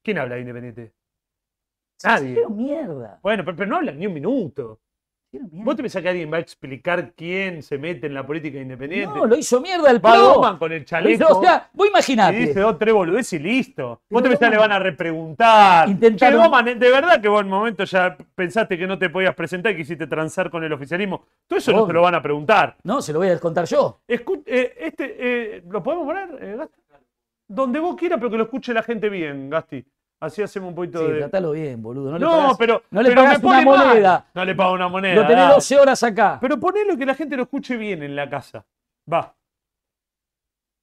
¿Quién 0.04 0.18
habla 0.18 0.36
de 0.36 0.42
Independiente? 0.42 0.94
Nadie. 2.04 2.36
Pero 2.36 2.50
mierda. 2.50 3.20
Bueno, 3.24 3.44
pero, 3.44 3.58
pero 3.58 3.70
no 3.70 3.78
hablan 3.78 3.98
ni 4.00 4.08
un 4.08 4.14
minuto. 4.14 4.80
¿Vos 5.52 5.76
te 5.76 5.84
pensás 5.84 6.02
que 6.02 6.08
alguien 6.10 6.32
va 6.32 6.38
a 6.38 6.40
explicar 6.40 7.12
quién 7.14 7.62
se 7.62 7.78
mete 7.78 8.08
en 8.08 8.14
la 8.14 8.26
política 8.26 8.60
independiente? 8.60 9.14
No, 9.14 9.26
lo 9.26 9.36
hizo 9.36 9.60
mierda 9.60 9.92
el 9.92 10.04
Va. 10.04 10.16
Doman 10.16 10.58
con 10.58 10.72
el 10.72 10.86
chaleco. 10.86 11.12
hizo- 11.26 11.38
o 11.40 11.44
sea, 11.44 11.70
vos 11.74 11.86
Y 11.86 11.90
imaginate. 11.90 12.38
dice 12.38 12.60
dos, 12.62 12.80
tres 12.80 12.94
boludeces 12.94 13.34
y 13.34 13.40
listo. 13.40 14.02
Pero 14.08 14.16
Vos 14.16 14.24
te 14.24 14.30
pensás 14.30 14.50
que 14.50 14.56
le 14.56 14.60
van 14.62 14.72
a 14.72 14.80
repreguntar. 14.80 15.90
Intentaron- 15.90 16.40
Che, 16.40 16.44
Doman, 16.46 16.66
de 16.80 16.90
verdad 16.90 17.22
que 17.22 17.28
vos 17.28 17.42
en 17.42 17.48
un 17.48 17.52
momento 17.52 17.84
ya 17.84 18.16
pensaste 18.36 18.78
que 18.78 18.88
no 18.88 18.98
te 18.98 19.10
podías 19.10 19.36
presentar 19.36 19.74
y 19.74 19.78
quisiste 19.78 20.08
transar 20.08 20.50
con 20.50 20.64
el 20.64 20.72
oficialismo. 20.72 21.26
Todo 21.46 21.60
eso 21.60 21.74
no 21.74 21.86
te 21.86 21.94
lo 21.94 22.02
van 22.04 22.16
a 22.16 22.22
preguntar. 22.22 22.78
No, 22.84 23.02
se 23.02 23.12
lo 23.12 23.20
voy 23.20 23.28
a 23.30 23.38
contar 23.40 23.66
yo. 23.66 24.00
Escu- 24.08 24.44
eh, 24.46 24.76
este, 24.80 25.16
eh, 25.58 25.64
¿Lo 25.68 25.84
podemos 25.84 26.06
poner, 26.06 26.30
eh? 26.42 26.58
Donde 27.48 27.80
vos 27.80 27.96
quieras, 27.96 28.20
pero 28.20 28.30
que 28.32 28.38
lo 28.38 28.44
escuche 28.44 28.74
la 28.74 28.84
gente 28.84 29.10
bien, 29.10 29.50
Gasti. 29.50 29.86
Así 30.20 30.42
hacemos 30.42 30.70
un 30.70 30.76
poquito 30.76 31.00
Sí, 31.06 31.12
de. 31.14 31.20
tratalo 31.20 31.52
bien, 31.52 31.82
boludo. 31.82 32.12
No, 32.12 32.18
le 32.18 32.26
No, 32.26 32.32
pagás- 32.32 32.58
pero. 32.58 32.84
no 32.90 33.02
le 33.04 33.10
pero 33.10 33.22
pagás 33.22 33.38
me 33.38 33.44
pone 33.44 33.62
una 33.62 33.66
mal. 33.78 33.88
moneda. 33.88 34.28
No 34.34 34.46
le 34.46 34.56
pago 34.56 34.74
una 34.74 34.88
moneda. 34.88 35.16
Lo 35.16 35.22
tenés 35.22 35.38
dale. 35.44 35.54
12 35.54 35.80
horas 35.80 36.04
acá. 36.04 36.38
Pero 36.42 36.60
ponelo 36.60 36.98
que 36.98 37.06
la 37.06 37.14
gente 37.16 37.38
lo 37.38 37.44
escuche 37.44 37.78
bien 37.78 38.02
en 38.04 38.16
la 38.16 38.30
casa. 38.30 38.66
Va. 39.12 39.34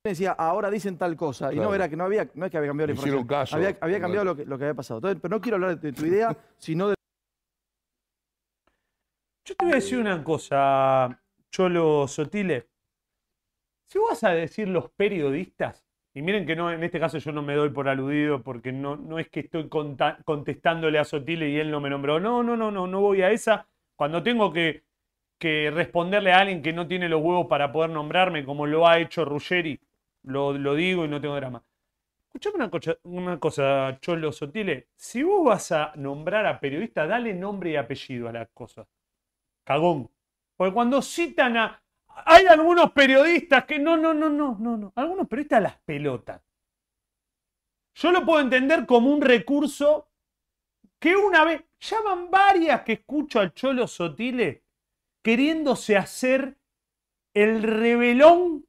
decía, 0.06 0.32
ahora 0.32 0.70
dicen 0.70 0.98
tal 0.98 1.16
cosa, 1.16 1.50
y 1.52 1.56
no 1.56 1.74
era 1.74 1.88
que 1.88 1.96
no 1.96 2.04
había, 2.04 2.28
no 2.34 2.44
es 2.44 2.50
que 2.50 2.58
había 2.58 2.68
cambiado 2.68 2.88
la 2.88 2.92
información, 2.92 3.26
caso. 3.26 3.56
había, 3.56 3.76
había 3.80 3.98
cambiado 4.00 4.24
lo 4.26 4.36
que, 4.36 4.44
lo 4.44 4.58
que 4.58 4.64
había 4.64 4.74
pasado. 4.74 4.98
Entonces, 4.98 5.18
pero 5.20 5.34
no 5.34 5.40
quiero 5.40 5.56
hablar 5.56 5.80
de 5.80 5.92
tu 5.94 6.04
idea, 6.04 6.36
sino 6.58 6.88
de 6.90 6.94
Yo 9.46 9.54
te 9.56 9.64
voy 9.64 9.72
a 9.72 9.76
decir 9.76 9.98
una 9.98 10.22
cosa, 10.22 11.18
Cholo 11.50 12.06
Sotile. 12.06 12.68
Si 13.88 13.98
vos 13.98 14.10
vas 14.10 14.24
a 14.24 14.30
decir 14.30 14.68
los 14.68 14.90
periodistas, 14.90 15.82
y 16.14 16.22
miren 16.22 16.46
que 16.46 16.56
no, 16.56 16.70
en 16.72 16.82
este 16.84 17.00
caso 17.00 17.18
yo 17.18 17.32
no 17.32 17.42
me 17.42 17.54
doy 17.54 17.70
por 17.70 17.88
aludido 17.88 18.42
porque 18.42 18.72
no, 18.72 18.96
no 18.96 19.18
es 19.18 19.28
que 19.28 19.40
estoy 19.40 19.68
contestándole 19.68 20.98
a 20.98 21.04
Sotile 21.04 21.50
y 21.50 21.58
él 21.58 21.70
no 21.70 21.80
me 21.80 21.90
nombró. 21.90 22.20
No, 22.20 22.42
no, 22.42 22.56
no, 22.56 22.70
no, 22.70 22.86
no 22.86 23.00
voy 23.00 23.22
a 23.22 23.30
esa. 23.30 23.66
Cuando 23.96 24.22
tengo 24.22 24.52
que, 24.52 24.84
que 25.38 25.70
responderle 25.70 26.32
a 26.32 26.40
alguien 26.40 26.62
que 26.62 26.72
no 26.72 26.86
tiene 26.86 27.08
los 27.08 27.20
huevos 27.20 27.46
para 27.48 27.72
poder 27.72 27.90
nombrarme, 27.90 28.44
como 28.44 28.66
lo 28.66 28.86
ha 28.86 28.98
hecho 29.00 29.24
Ruggeri, 29.24 29.80
lo, 30.22 30.52
lo 30.52 30.74
digo 30.74 31.04
y 31.04 31.08
no 31.08 31.20
tengo 31.20 31.36
drama. 31.36 31.62
Escuchame 32.32 32.56
una 32.56 32.70
una 33.04 33.40
cosa, 33.40 33.98
Cholo 34.00 34.32
Sotile. 34.32 34.88
Si 34.96 35.22
vos 35.22 35.44
vas 35.44 35.72
a 35.72 35.92
nombrar 35.96 36.46
a 36.46 36.60
periodistas, 36.60 37.08
dale 37.08 37.34
nombre 37.34 37.70
y 37.72 37.76
apellido 37.76 38.28
a 38.28 38.32
las 38.32 38.48
cosas 38.50 38.86
cagón. 39.64 40.10
Porque 40.56 40.72
cuando 40.72 41.02
citan 41.02 41.56
a. 41.56 41.82
Hay 42.26 42.46
algunos 42.46 42.92
periodistas 42.92 43.64
que 43.64 43.78
no, 43.78 43.96
no, 43.96 44.14
no, 44.14 44.28
no, 44.30 44.56
no, 44.58 44.76
no. 44.76 44.92
Algunos 44.94 45.28
periodistas 45.28 45.62
las 45.62 45.78
pelotas. 45.80 46.42
Yo 47.94 48.10
lo 48.10 48.24
puedo 48.24 48.40
entender 48.40 48.86
como 48.86 49.10
un 49.10 49.20
recurso 49.20 50.08
que 50.98 51.16
una 51.16 51.44
vez. 51.44 51.64
Ya 51.80 52.00
van 52.00 52.30
varias 52.30 52.82
que 52.82 52.94
escucho 52.94 53.40
al 53.40 53.52
Cholo 53.52 53.86
Sotile 53.86 54.64
queriéndose 55.22 55.96
hacer 55.96 56.56
el 57.34 57.62
rebelón 57.62 58.66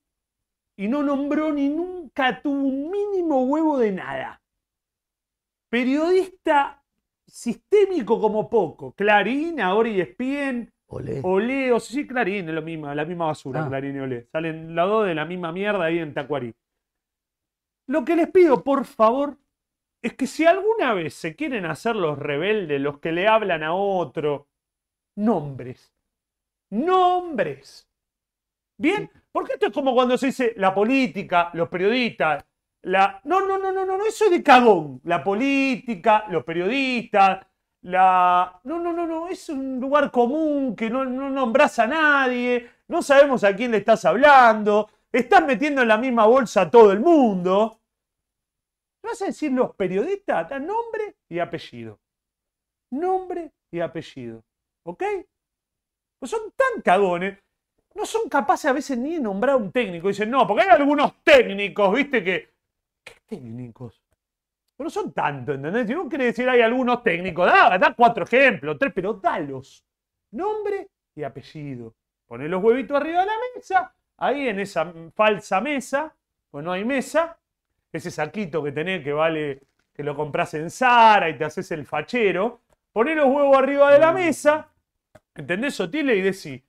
y 0.78 0.88
no 0.88 1.04
nombró 1.04 1.54
ni 1.54 1.70
nunca 1.70 2.41
tuvo 2.41 2.68
un 2.68 2.91
mínimo 2.91 3.43
huevo 3.43 3.78
de 3.78 3.91
nada. 3.91 4.41
Periodista 5.70 6.84
sistémico 7.26 8.20
como 8.20 8.50
poco. 8.50 8.93
Clarín, 8.93 9.62
ahora 9.62 9.89
y 9.89 10.02
ESPN, 10.02 10.74
Olé. 10.88 11.20
Olé, 11.24 11.72
o 11.72 11.80
sí, 11.80 12.06
Clarín, 12.06 12.48
es 12.48 12.56
lo 12.56 12.62
mismo, 12.62 12.94
la 12.94 13.06
misma 13.06 13.28
basura, 13.28 13.66
Ah. 13.66 13.68
Clarín 13.68 13.96
y 13.96 14.00
Olé. 14.00 14.28
Salen 14.32 14.76
las 14.76 14.88
dos 14.88 15.08
de 15.08 15.16
la 15.16 15.26
misma 15.26 15.52
mierda 15.52 15.86
ahí 15.86 16.00
en 16.00 16.14
Tacuarí. 16.14 16.54
Lo 17.88 18.04
que 18.06 18.16
les 18.16 18.30
pido, 18.30 18.64
por 18.64 18.86
favor, 18.86 19.38
es 20.02 20.14
que 20.14 20.28
si 20.28 20.46
alguna 20.46 20.94
vez 20.94 21.14
se 21.16 21.36
quieren 21.36 21.66
hacer 21.66 21.96
los 21.96 22.18
rebeldes, 22.18 22.80
los 22.80 23.00
que 23.00 23.12
le 23.12 23.28
hablan 23.28 23.64
a 23.64 23.74
otro, 23.74 24.48
nombres. 25.16 25.92
Nombres. 26.72 27.88
¿Bien? 28.78 29.10
Porque 29.32 29.54
esto 29.54 29.68
es 29.68 29.74
como 29.74 29.94
cuando 29.94 30.18
se 30.18 30.28
dice 30.28 30.54
la 30.58 30.74
política, 30.74 31.50
los 31.54 31.70
periodistas, 31.70 32.46
la... 32.84 33.22
No, 33.24 33.42
no, 33.46 33.58
no, 33.58 33.72
no, 33.72 33.86
no, 33.86 33.98
no, 33.98 34.06
eso 34.06 34.26
es 34.26 34.32
de 34.32 34.44
cagón. 34.44 35.02
La 35.04 35.24
política, 35.24 36.26
los 36.30 36.44
periodistas, 36.44 37.46
la... 37.86 38.60
No, 38.64 38.80
no, 38.80 38.92
no, 38.92 39.06
no, 39.06 39.28
es 39.28 39.48
un 39.50 39.80
lugar 39.80 40.10
común 40.10 40.76
que 40.76 40.90
no, 40.90 41.06
no 41.06 41.30
nombras 41.30 41.78
a 41.80 41.86
nadie, 41.86 42.70
no 42.88 43.02
sabemos 43.02 43.44
a 43.44 43.56
quién 43.56 43.72
le 43.72 43.78
estás 43.78 44.06
hablando, 44.06 44.90
estás 45.12 45.46
metiendo 45.46 45.84
en 45.84 45.88
la 45.90 45.98
misma 45.98 46.26
bolsa 46.26 46.62
a 46.62 46.72
todo 46.72 46.92
el 46.92 47.00
mundo. 47.00 47.80
¿Vas 49.04 49.22
a 49.22 49.26
decir 49.26 49.52
los 49.52 49.76
periodistas? 49.76 50.50
Da 50.50 50.58
nombre 50.58 51.18
y 51.30 51.38
apellido. 51.38 52.00
Nombre 52.92 53.52
y 53.72 53.80
apellido. 53.80 54.44
¿Ok? 54.84 55.04
Pues 56.18 56.32
son 56.32 56.52
tan 56.56 56.82
cagones. 56.82 57.38
No 57.94 58.06
son 58.06 58.28
capaces 58.28 58.66
a 58.66 58.74
veces 58.74 58.98
ni 58.98 59.14
de 59.14 59.20
nombrar 59.20 59.54
a 59.54 59.58
un 59.58 59.72
técnico. 59.72 60.08
Dicen, 60.08 60.32
no, 60.32 60.48
porque 60.48 60.64
hay 60.64 60.70
algunos 60.70 61.24
técnicos, 61.24 61.94
¿viste? 61.96 62.24
Que. 62.24 62.50
¿Qué 63.04 63.14
técnicos? 63.28 64.05
Pero 64.76 64.86
no 64.86 64.89
son 64.89 65.13
tantos, 65.13 65.55
¿entendés? 65.55 65.88
Si 65.88 65.93
vos 65.93 66.07
querés 66.09 66.28
decir 66.28 66.49
hay 66.49 66.61
algunos 66.61 67.01
técnicos, 67.03 67.45
da, 67.47 67.78
da 67.78 67.93
cuatro 67.93 68.26
ejemplos, 68.26 68.78
tres, 68.78 68.91
pero 68.93 69.13
dalos. 69.13 69.86
Nombre 70.32 70.89
y 71.15 71.23
apellido. 71.23 71.93
Poné 72.28 72.49
los 72.49 72.61
huevitos 72.61 72.97
arriba 72.97 73.21
de 73.21 73.26
la 73.28 73.34
mesa, 73.55 73.93
ahí 74.17 74.47
en 74.47 74.59
esa 74.59 74.91
falsa 75.13 75.61
mesa, 75.61 76.13
pues 76.49 76.65
no 76.65 76.71
hay 76.71 76.84
mesa, 76.84 77.38
ese 77.91 78.11
saquito 78.11 78.63
que 78.63 78.71
tenés 78.71 79.03
que 79.03 79.13
vale, 79.13 79.61
que 79.93 80.03
lo 80.03 80.15
compras 80.15 80.53
en 80.55 80.69
Zara 80.69 81.30
y 81.30 81.38
te 81.38 81.45
haces 81.45 81.71
el 81.71 81.86
fachero, 81.86 82.61
poné 82.91 83.15
los 83.15 83.28
huevos 83.28 83.57
arriba 83.57 83.93
de 83.93 83.99
la 83.99 84.11
mesa, 84.11 84.69
¿Entendés, 85.36 85.76
Sotile? 85.76 86.15
Y 86.15 86.21
decís, 86.21 86.61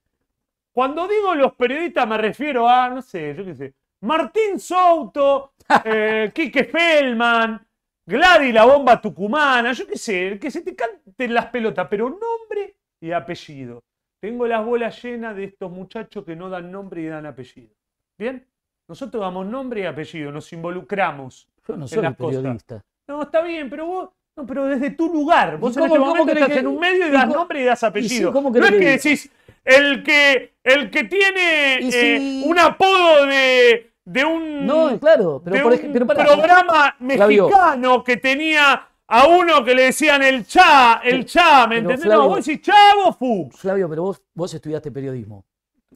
cuando 0.73 1.07
digo 1.07 1.35
los 1.35 1.55
periodistas 1.55 2.07
me 2.07 2.19
refiero 2.19 2.69
a, 2.69 2.89
no 2.89 3.01
sé, 3.01 3.35
yo 3.35 3.45
qué 3.45 3.55
sé, 3.55 3.75
Martín 4.01 4.59
Souto, 4.59 5.55
eh, 5.85 6.31
Quique 6.35 6.65
Feldman, 6.65 7.66
Gladys 8.07 8.55
la 8.55 8.65
bomba 8.65 9.01
tucumana, 9.01 9.73
yo 9.73 9.87
qué 9.87 9.99
sé, 9.99 10.39
que 10.41 10.51
se 10.51 10.63
te 10.63 10.77
canten 10.77 11.35
las 11.35 11.47
pelotas, 11.47 11.89
pero 11.91 12.09
nombre 12.09 12.77
y 13.01 13.11
apellido. 13.11 13.83
Tengo 14.23 14.47
las 14.47 14.65
bolas 14.65 15.03
llenas 15.03 15.35
de 15.37 15.45
estos 15.45 15.71
muchachos 15.71 16.25
que 16.25 16.37
no 16.37 16.49
dan 16.49 16.71
nombre 16.71 17.03
y 17.03 17.07
dan 17.07 17.27
apellido. 17.27 17.75
¿Bien? 18.19 18.47
Nosotros 18.89 19.21
damos 19.21 19.45
nombre 19.47 19.81
y 19.81 19.85
apellido, 19.87 20.31
nos 20.31 20.53
involucramos. 20.53 21.49
Yo 21.67 21.77
no 21.77 21.83
en 21.85 21.89
soy 21.89 22.03
las 22.03 22.17
cosas. 22.17 22.37
periodista. 22.43 22.85
No, 23.09 23.23
está 23.23 23.43
bien, 23.43 23.69
pero 23.69 23.87
vos, 23.87 24.11
no, 24.37 24.47
pero 24.47 24.67
desde 24.67 24.91
tu 24.91 25.13
lugar. 25.13 25.59
Vos 25.59 25.77
¿Y 25.77 25.81
en 25.81 25.89
cómo- 25.89 25.95
este 25.97 26.07
momento 26.07 26.27
querés 26.27 26.43
estás 26.43 26.55
que- 26.55 26.61
en 26.61 26.67
un 26.69 26.79
medio 26.79 27.07
y 27.07 27.09
y 27.09 27.13
das 27.13 27.29
nombre 27.29 27.61
y 27.61 27.65
das 27.65 27.83
apellido. 27.83 28.33
¿cómo 28.33 28.51
no 28.51 28.55
querés 28.55 28.73
es 28.73 28.79
que 28.79 28.91
decís, 29.11 29.31
el 29.65 30.03
que, 30.05 30.55
el 30.63 30.91
que 30.91 31.05
tiene 31.05 31.79
Y 31.83 31.89
eh, 31.89 31.91
si- 32.21 32.45
un 32.49 32.59
apodo 32.59 33.27
de, 33.27 33.91
de 34.07 34.25
un, 34.25 34.65
No, 34.67 34.99
claro, 34.99 35.43
pero 35.45 35.57
de 35.57 35.63
por 35.63 35.73
un 35.73 35.79
ej- 35.79 35.91
pero 35.93 36.07
pará. 36.07 36.25
programa 36.25 36.95
Flavio. 36.99 37.49
mexicano 37.49 38.03
que 38.05 38.17
tenía 38.17 38.89
a 39.09 39.29
uno 39.29 39.65
que 39.65 39.75
le 39.75 39.83
decían 39.83 40.23
el 40.23 40.47
Cha, 40.47 41.01
el 41.05 41.27
Cha, 41.27 41.67
¿me 41.67 41.77
pero, 41.77 41.91
entendés? 41.91 42.05
Flavio- 42.07 42.23
No, 42.23 42.29
vos 42.29 42.45
decís 42.47 42.63
Chavo 42.63 43.13
Fuchs. 43.13 43.59
Flavio, 43.59 43.89
pero 43.89 44.03
vos, 44.05 44.23
vos 44.35 44.55
estudiaste 44.55 44.91
periodismo. 44.91 45.45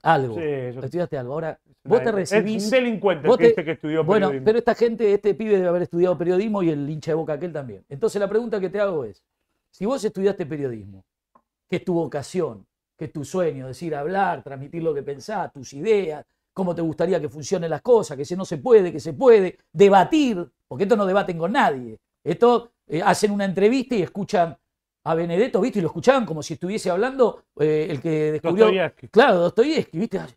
Algo. 0.02 0.34
Sí, 0.34 0.40
yo- 0.74 0.80
Estudiaste 0.82 1.18
algo. 1.18 1.34
Ahora, 1.34 1.58
vos 1.84 2.02
te 2.02 2.08
Es 2.08 2.14
recibís. 2.14 2.64
un 2.64 2.70
delincuente 2.70 3.24
el 3.24 3.28
vos 3.28 3.36
que 3.38 3.44
te- 3.44 3.48
dice 3.50 3.64
que 3.64 3.70
estudió 3.72 4.04
Bueno, 4.04 4.26
periodismo. 4.28 4.44
pero 4.44 4.58
esta 4.58 4.74
gente, 4.74 5.14
este 5.14 5.34
pibe 5.34 5.56
debe 5.56 5.68
haber 5.68 5.82
estudiado 5.82 6.18
periodismo 6.18 6.62
y 6.62 6.70
el 6.70 6.88
hincha 6.90 7.12
de 7.12 7.14
boca 7.16 7.34
aquel 7.34 7.52
también. 7.52 7.84
Entonces 7.88 8.20
la 8.20 8.28
pregunta 8.28 8.58
que 8.60 8.70
te 8.70 8.80
hago 8.80 9.04
es, 9.04 9.22
si 9.70 9.86
vos 9.86 10.04
estudiaste 10.04 10.46
periodismo, 10.46 11.04
que 11.68 11.76
es 11.76 11.84
tu 11.84 11.94
vocación, 11.94 12.66
que 12.96 13.04
es 13.06 13.12
tu 13.12 13.24
sueño, 13.24 13.66
decir, 13.68 13.94
hablar, 13.94 14.42
transmitir 14.42 14.82
lo 14.82 14.92
que 14.94 15.02
pensás, 15.02 15.52
tus 15.52 15.72
ideas, 15.74 16.24
cómo 16.60 16.74
te 16.74 16.82
gustaría 16.82 17.18
que 17.18 17.30
funcionen 17.30 17.70
las 17.70 17.80
cosas, 17.80 18.18
que 18.18 18.24
si 18.26 18.36
no 18.36 18.44
se 18.44 18.58
puede, 18.58 18.92
que 18.92 19.00
se 19.00 19.14
puede, 19.14 19.56
debatir, 19.72 20.46
porque 20.68 20.84
esto 20.84 20.94
no 20.94 21.06
debaten 21.06 21.38
con 21.38 21.52
nadie. 21.52 21.98
Esto 22.22 22.72
eh, 22.86 23.00
hacen 23.02 23.30
una 23.30 23.46
entrevista 23.46 23.94
y 23.94 24.02
escuchan 24.02 24.54
a 25.04 25.14
Benedetto, 25.14 25.58
¿viste? 25.62 25.78
Y 25.78 25.82
lo 25.82 25.88
escuchaban 25.88 26.26
como 26.26 26.42
si 26.42 26.52
estuviese 26.52 26.90
hablando 26.90 27.44
eh, 27.58 27.86
el 27.88 28.02
que 28.02 28.32
descubrió... 28.32 28.66
Dostoyevsky. 28.66 29.08
Claro, 29.08 29.38
Dostoyevsky, 29.38 29.98
¿viste? 29.98 30.18
Ay, 30.18 30.34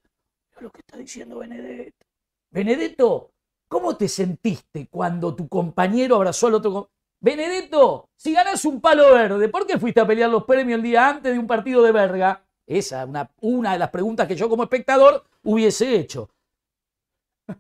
lo 0.62 0.72
que 0.72 0.80
está 0.80 0.98
diciendo 0.98 1.40
Benedetto. 1.40 2.06
Benedetto, 2.50 3.32
¿cómo 3.68 3.98
te 3.98 4.08
sentiste 4.08 4.88
cuando 4.90 5.36
tu 5.36 5.50
compañero 5.50 6.16
abrazó 6.16 6.48
al 6.48 6.54
otro? 6.54 6.90
Benedetto, 7.20 8.12
si 8.16 8.32
ganás 8.32 8.64
un 8.64 8.80
palo 8.80 9.14
verde, 9.14 9.50
¿por 9.50 9.68
qué 9.68 9.78
fuiste 9.78 10.00
a 10.00 10.08
pelear 10.08 10.30
los 10.30 10.46
premios 10.46 10.78
el 10.78 10.84
día 10.84 11.10
antes 11.10 11.34
de 11.34 11.40
un 11.40 11.48
partido 11.48 11.84
de 11.84 11.92
verga? 11.92 12.46
Esa, 12.78 13.06
una, 13.06 13.30
una 13.42 13.74
de 13.74 13.80
las 13.80 13.90
preguntas 13.90 14.28
que 14.28 14.36
yo 14.36 14.50
como 14.50 14.64
espectador 14.64 15.24
hubiese 15.44 15.96
hecho. 15.96 16.30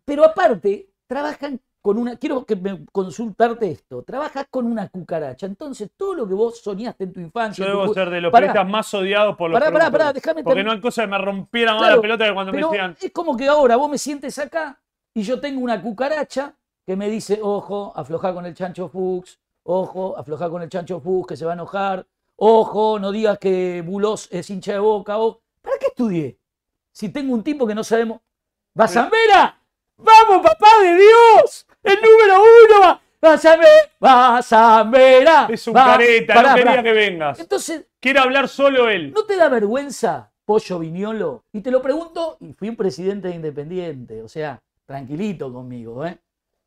Pero 0.05 0.23
aparte, 0.23 0.89
trabajan 1.07 1.59
con 1.81 1.97
una, 1.97 2.15
quiero 2.15 2.45
que 2.45 2.55
me 2.55 2.85
consultarte 2.93 3.69
esto, 3.69 4.03
trabajas 4.03 4.47
con 4.49 4.65
una 4.65 4.87
cucaracha, 4.87 5.45
entonces 5.45 5.89
todo 5.97 6.13
lo 6.13 6.25
que 6.25 6.33
vos 6.33 6.59
soñaste 6.61 7.03
en 7.03 7.11
tu 7.11 7.19
infancia, 7.19 7.65
Yo 7.65 7.71
tu 7.73 7.77
debo 7.81 7.93
ser 7.93 8.09
de 8.09 8.21
los 8.21 8.31
Pará. 8.31 8.47
periodistas 8.47 8.71
más 8.71 8.93
odiados 8.93 9.35
por 9.35 9.49
los 9.49 9.59
Pará, 9.59 9.69
pará, 9.71 9.91
pará, 9.91 10.13
déjame 10.13 10.43
Porque 10.45 10.63
no 10.63 10.71
hay 10.71 10.79
cosa 10.79 11.01
que 11.01 11.09
me 11.09 11.17
rompiera 11.17 11.73
más 11.73 11.81
Claro, 11.81 11.95
la 11.97 12.01
pelota 12.01 12.25
que 12.25 12.33
cuando 12.33 12.53
me 12.53 12.61
decían. 12.63 12.95
es 13.01 13.11
como 13.11 13.35
que 13.35 13.47
ahora 13.49 13.75
vos 13.75 13.89
me 13.91 13.97
sientes 13.97 14.39
acá 14.39 14.81
y 15.13 15.23
yo 15.23 15.41
tengo 15.41 15.59
una 15.59 15.81
cucaracha 15.81 16.55
que 16.85 16.95
me 16.95 17.09
dice, 17.09 17.39
ojo, 17.41 17.91
afloja 17.95 18.33
con 18.33 18.45
el 18.45 18.53
chancho 18.53 18.87
Fuchs, 18.87 19.37
ojo, 19.63 20.17
afloja 20.17 20.49
con 20.49 20.61
el 20.61 20.69
chancho 20.69 21.01
Fuchs 21.01 21.27
que 21.27 21.35
se 21.37 21.43
va 21.43 21.51
a 21.51 21.55
enojar, 21.55 22.07
ojo, 22.35 22.99
no 22.99 23.11
digas 23.11 23.37
que 23.39 23.81
Bulos 23.85 24.27
es 24.31 24.49
hincha 24.49 24.73
de 24.73 24.79
boca, 24.79 25.17
o 25.19 25.41
¿para 25.61 25.77
qué 25.79 25.87
estudié? 25.87 26.37
Si 26.91 27.09
tengo 27.09 27.33
un 27.33 27.43
tipo 27.43 27.65
que 27.65 27.75
no 27.75 27.83
sabemos. 27.83 28.21
¡Basambera! 28.73 29.59
¡Vamos, 29.97 30.43
papá 30.43 30.67
de 30.81 30.95
Dios! 30.95 31.67
¡El 31.83 31.95
número 31.95 32.41
uno! 32.41 32.99
¡Basambera! 33.21 33.69
¡Basambera! 33.99 35.47
Es 35.49 35.67
un 35.67 35.75
Va- 35.75 35.85
careta, 35.85 36.33
Pará, 36.33 36.49
no 36.49 36.55
quería 36.55 36.71
pará. 36.71 36.83
que 36.83 36.91
vengas. 36.93 37.39
Entonces, 37.39 37.85
Quiere 37.99 38.19
hablar 38.19 38.49
solo 38.49 38.89
él. 38.89 39.13
¿No 39.13 39.23
te 39.23 39.35
da 39.37 39.47
vergüenza, 39.47 40.31
Pollo 40.43 40.79
Viñolo? 40.79 41.45
Y 41.53 41.61
te 41.61 41.71
lo 41.71 41.81
pregunto, 41.81 42.37
y 42.41 42.51
fui 42.53 42.67
un 42.67 42.75
presidente 42.75 43.29
de 43.29 43.35
Independiente, 43.35 44.21
o 44.21 44.27
sea, 44.27 44.61
tranquilito 44.85 45.53
conmigo, 45.53 46.05
¿eh? 46.05 46.17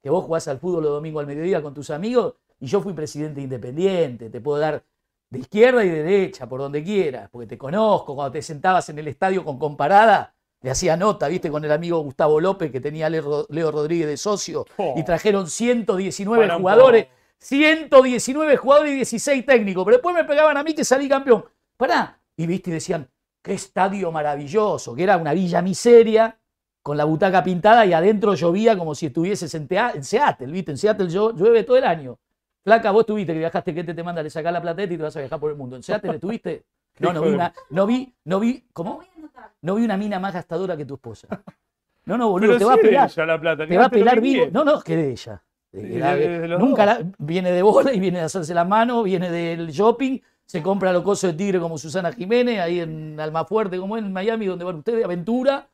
Que 0.03 0.09
vos 0.09 0.25
jugás 0.25 0.49
al 0.49 0.59
fútbol 0.59 0.85
los 0.85 0.93
domingos 0.93 1.21
al 1.21 1.27
mediodía 1.27 1.61
con 1.63 1.75
tus 1.75 1.91
amigos, 1.91 2.35
y 2.59 2.67
yo 2.69 2.81
fui 2.81 2.95
presidente 2.95 3.37
de 3.37 3.43
Independiente, 3.45 4.31
te 4.31 4.41
puedo 4.41 4.59
dar 4.61 4.83
de 5.31 5.39
izquierda 5.41 5.85
y 5.85 5.89
de 5.89 6.03
derecha, 6.03 6.49
por 6.49 6.61
donde 6.61 6.83
quieras, 6.85 7.29
porque 7.31 7.47
te 7.47 7.59
conozco, 7.59 8.15
cuando 8.15 8.33
te 8.33 8.43
sentabas 8.43 8.89
en 8.89 8.99
el 8.99 9.09
estadio 9.09 9.45
con 9.45 9.59
comparada, 9.59 10.35
le 10.63 10.71
hacía 10.71 10.97
nota, 10.97 11.29
viste, 11.29 11.51
con 11.51 11.65
el 11.65 11.73
amigo 11.73 11.99
Gustavo 12.01 12.41
López, 12.41 12.71
que 12.73 12.81
tenía 12.81 13.07
a 13.07 13.11
Leo 13.11 13.71
Rodríguez 13.71 14.07
de 14.07 14.17
socio, 14.17 14.65
Oh. 14.77 14.95
y 14.97 15.05
trajeron 15.05 15.49
119 15.49 16.45
Para 16.45 16.57
un 16.57 16.63
jugadores. 16.63 17.05
poco. 17.07 17.17
119 17.39 18.57
jugadores 18.57 18.93
y 18.93 18.97
16 18.97 19.45
técnicos. 19.47 19.85
Pero 19.85 19.97
después 19.99 20.15
me 20.17 20.25
pegaban 20.25 20.57
a 20.57 20.63
mí 20.63 20.75
que 20.75 20.85
salí 20.85 21.09
campeón. 21.09 21.45
Pará. 21.77 22.19
Y 22.37 22.47
viste 22.47 22.71
y 22.71 22.75
decían, 22.75 23.09
qué 23.43 23.53
estadio 23.55 24.11
maravilloso, 24.11 24.95
que 24.95 25.03
era 25.03 25.17
una 25.17 25.33
villa 25.35 25.61
miseria, 25.63 26.39
con 26.83 26.97
la 26.97 27.05
butaca 27.05 27.43
pintada 27.45 27.85
y 27.85 27.93
adentro 27.93 28.35
llovía 28.35 28.77
como 28.79 28.95
si 28.95 29.07
estuvieses 29.07 29.55
en, 29.55 29.67
en 29.71 30.05
Seattle, 30.05 30.47
¿viste? 30.49 30.71
En 30.73 30.79
Seattle 30.79 31.09
llueve 31.09 31.65
todo 31.65 31.77
el 31.77 31.85
año. 31.85 32.19
Flaca, 32.67 32.91
vos 32.91 33.07
tuviste 33.07 33.33
que 33.33 33.39
viajaste, 33.39 33.73
que 33.73 33.85
te, 33.85 33.95
te 33.95 34.03
manda, 34.03 34.21
le 34.25 34.29
sacás 34.29 34.53
la 34.53 34.61
plateta 34.61 34.93
y 34.93 34.97
te 34.97 35.03
vas 35.05 35.15
a 35.17 35.21
viajar 35.21 35.39
por 35.39 35.53
el 35.53 35.57
mundo. 35.57 35.77
¿En 35.77 35.85
Seattle 35.85 36.15
estuviste? 36.17 36.65
No, 36.99 37.13
no 37.13 37.21
vi 37.23 37.29
una, 37.29 37.53
no 37.71 37.87
vi, 37.87 38.15
no 38.25 38.41
vi, 38.41 38.65
¿cómo? 38.73 39.03
No 39.61 39.75
vi 39.75 39.85
una 39.85 39.97
mina 39.99 40.19
más 40.19 40.33
gastadora 40.33 40.77
que 40.79 40.87
tu 40.87 40.95
esposa. 40.95 41.29
No, 42.07 42.17
no, 42.17 42.31
boludo, 42.31 42.49
Pero 42.49 42.59
te 42.59 42.65
sí 42.65 42.69
va 42.69 42.75
a 42.75 42.77
pelar. 42.79 43.11
ella 43.13 43.27
la 43.27 43.41
plata. 43.41 43.67
Te 43.69 43.77
va 43.77 43.85
a 43.85 43.91
pelar 43.91 44.21
vivo. 44.21 44.35
quiere. 44.45 44.51
No, 44.51 44.65
no, 44.65 44.81
que 44.81 44.97
de 44.97 45.11
ella. 45.11 45.43
La- 45.73 46.17
de- 46.17 46.49
los 46.49 46.59
nunca 46.59 46.87
la- 46.87 47.01
viene 47.19 47.53
de 47.53 47.61
bola 47.63 47.93
y 47.93 48.01
viene 48.01 48.19
de 48.21 48.25
hacerse 48.25 48.55
la 48.55 48.65
mano, 48.65 49.03
viene 49.03 49.31
del 49.31 49.69
shopping, 49.69 50.19
se 50.47 50.63
compra 50.63 50.91
los 50.91 51.03
cosos 51.03 51.33
de 51.33 51.37
tigre 51.37 51.61
como 51.61 51.77
Susana 51.77 52.11
Jiménez, 52.13 52.61
ahí 52.61 52.81
en 52.81 53.21
Almafuerte, 53.21 53.79
como 53.79 53.99
en 53.99 54.11
Miami, 54.11 54.47
donde 54.47 54.65
van 54.65 54.77
ustedes, 54.77 55.05
aventura. 55.05 55.69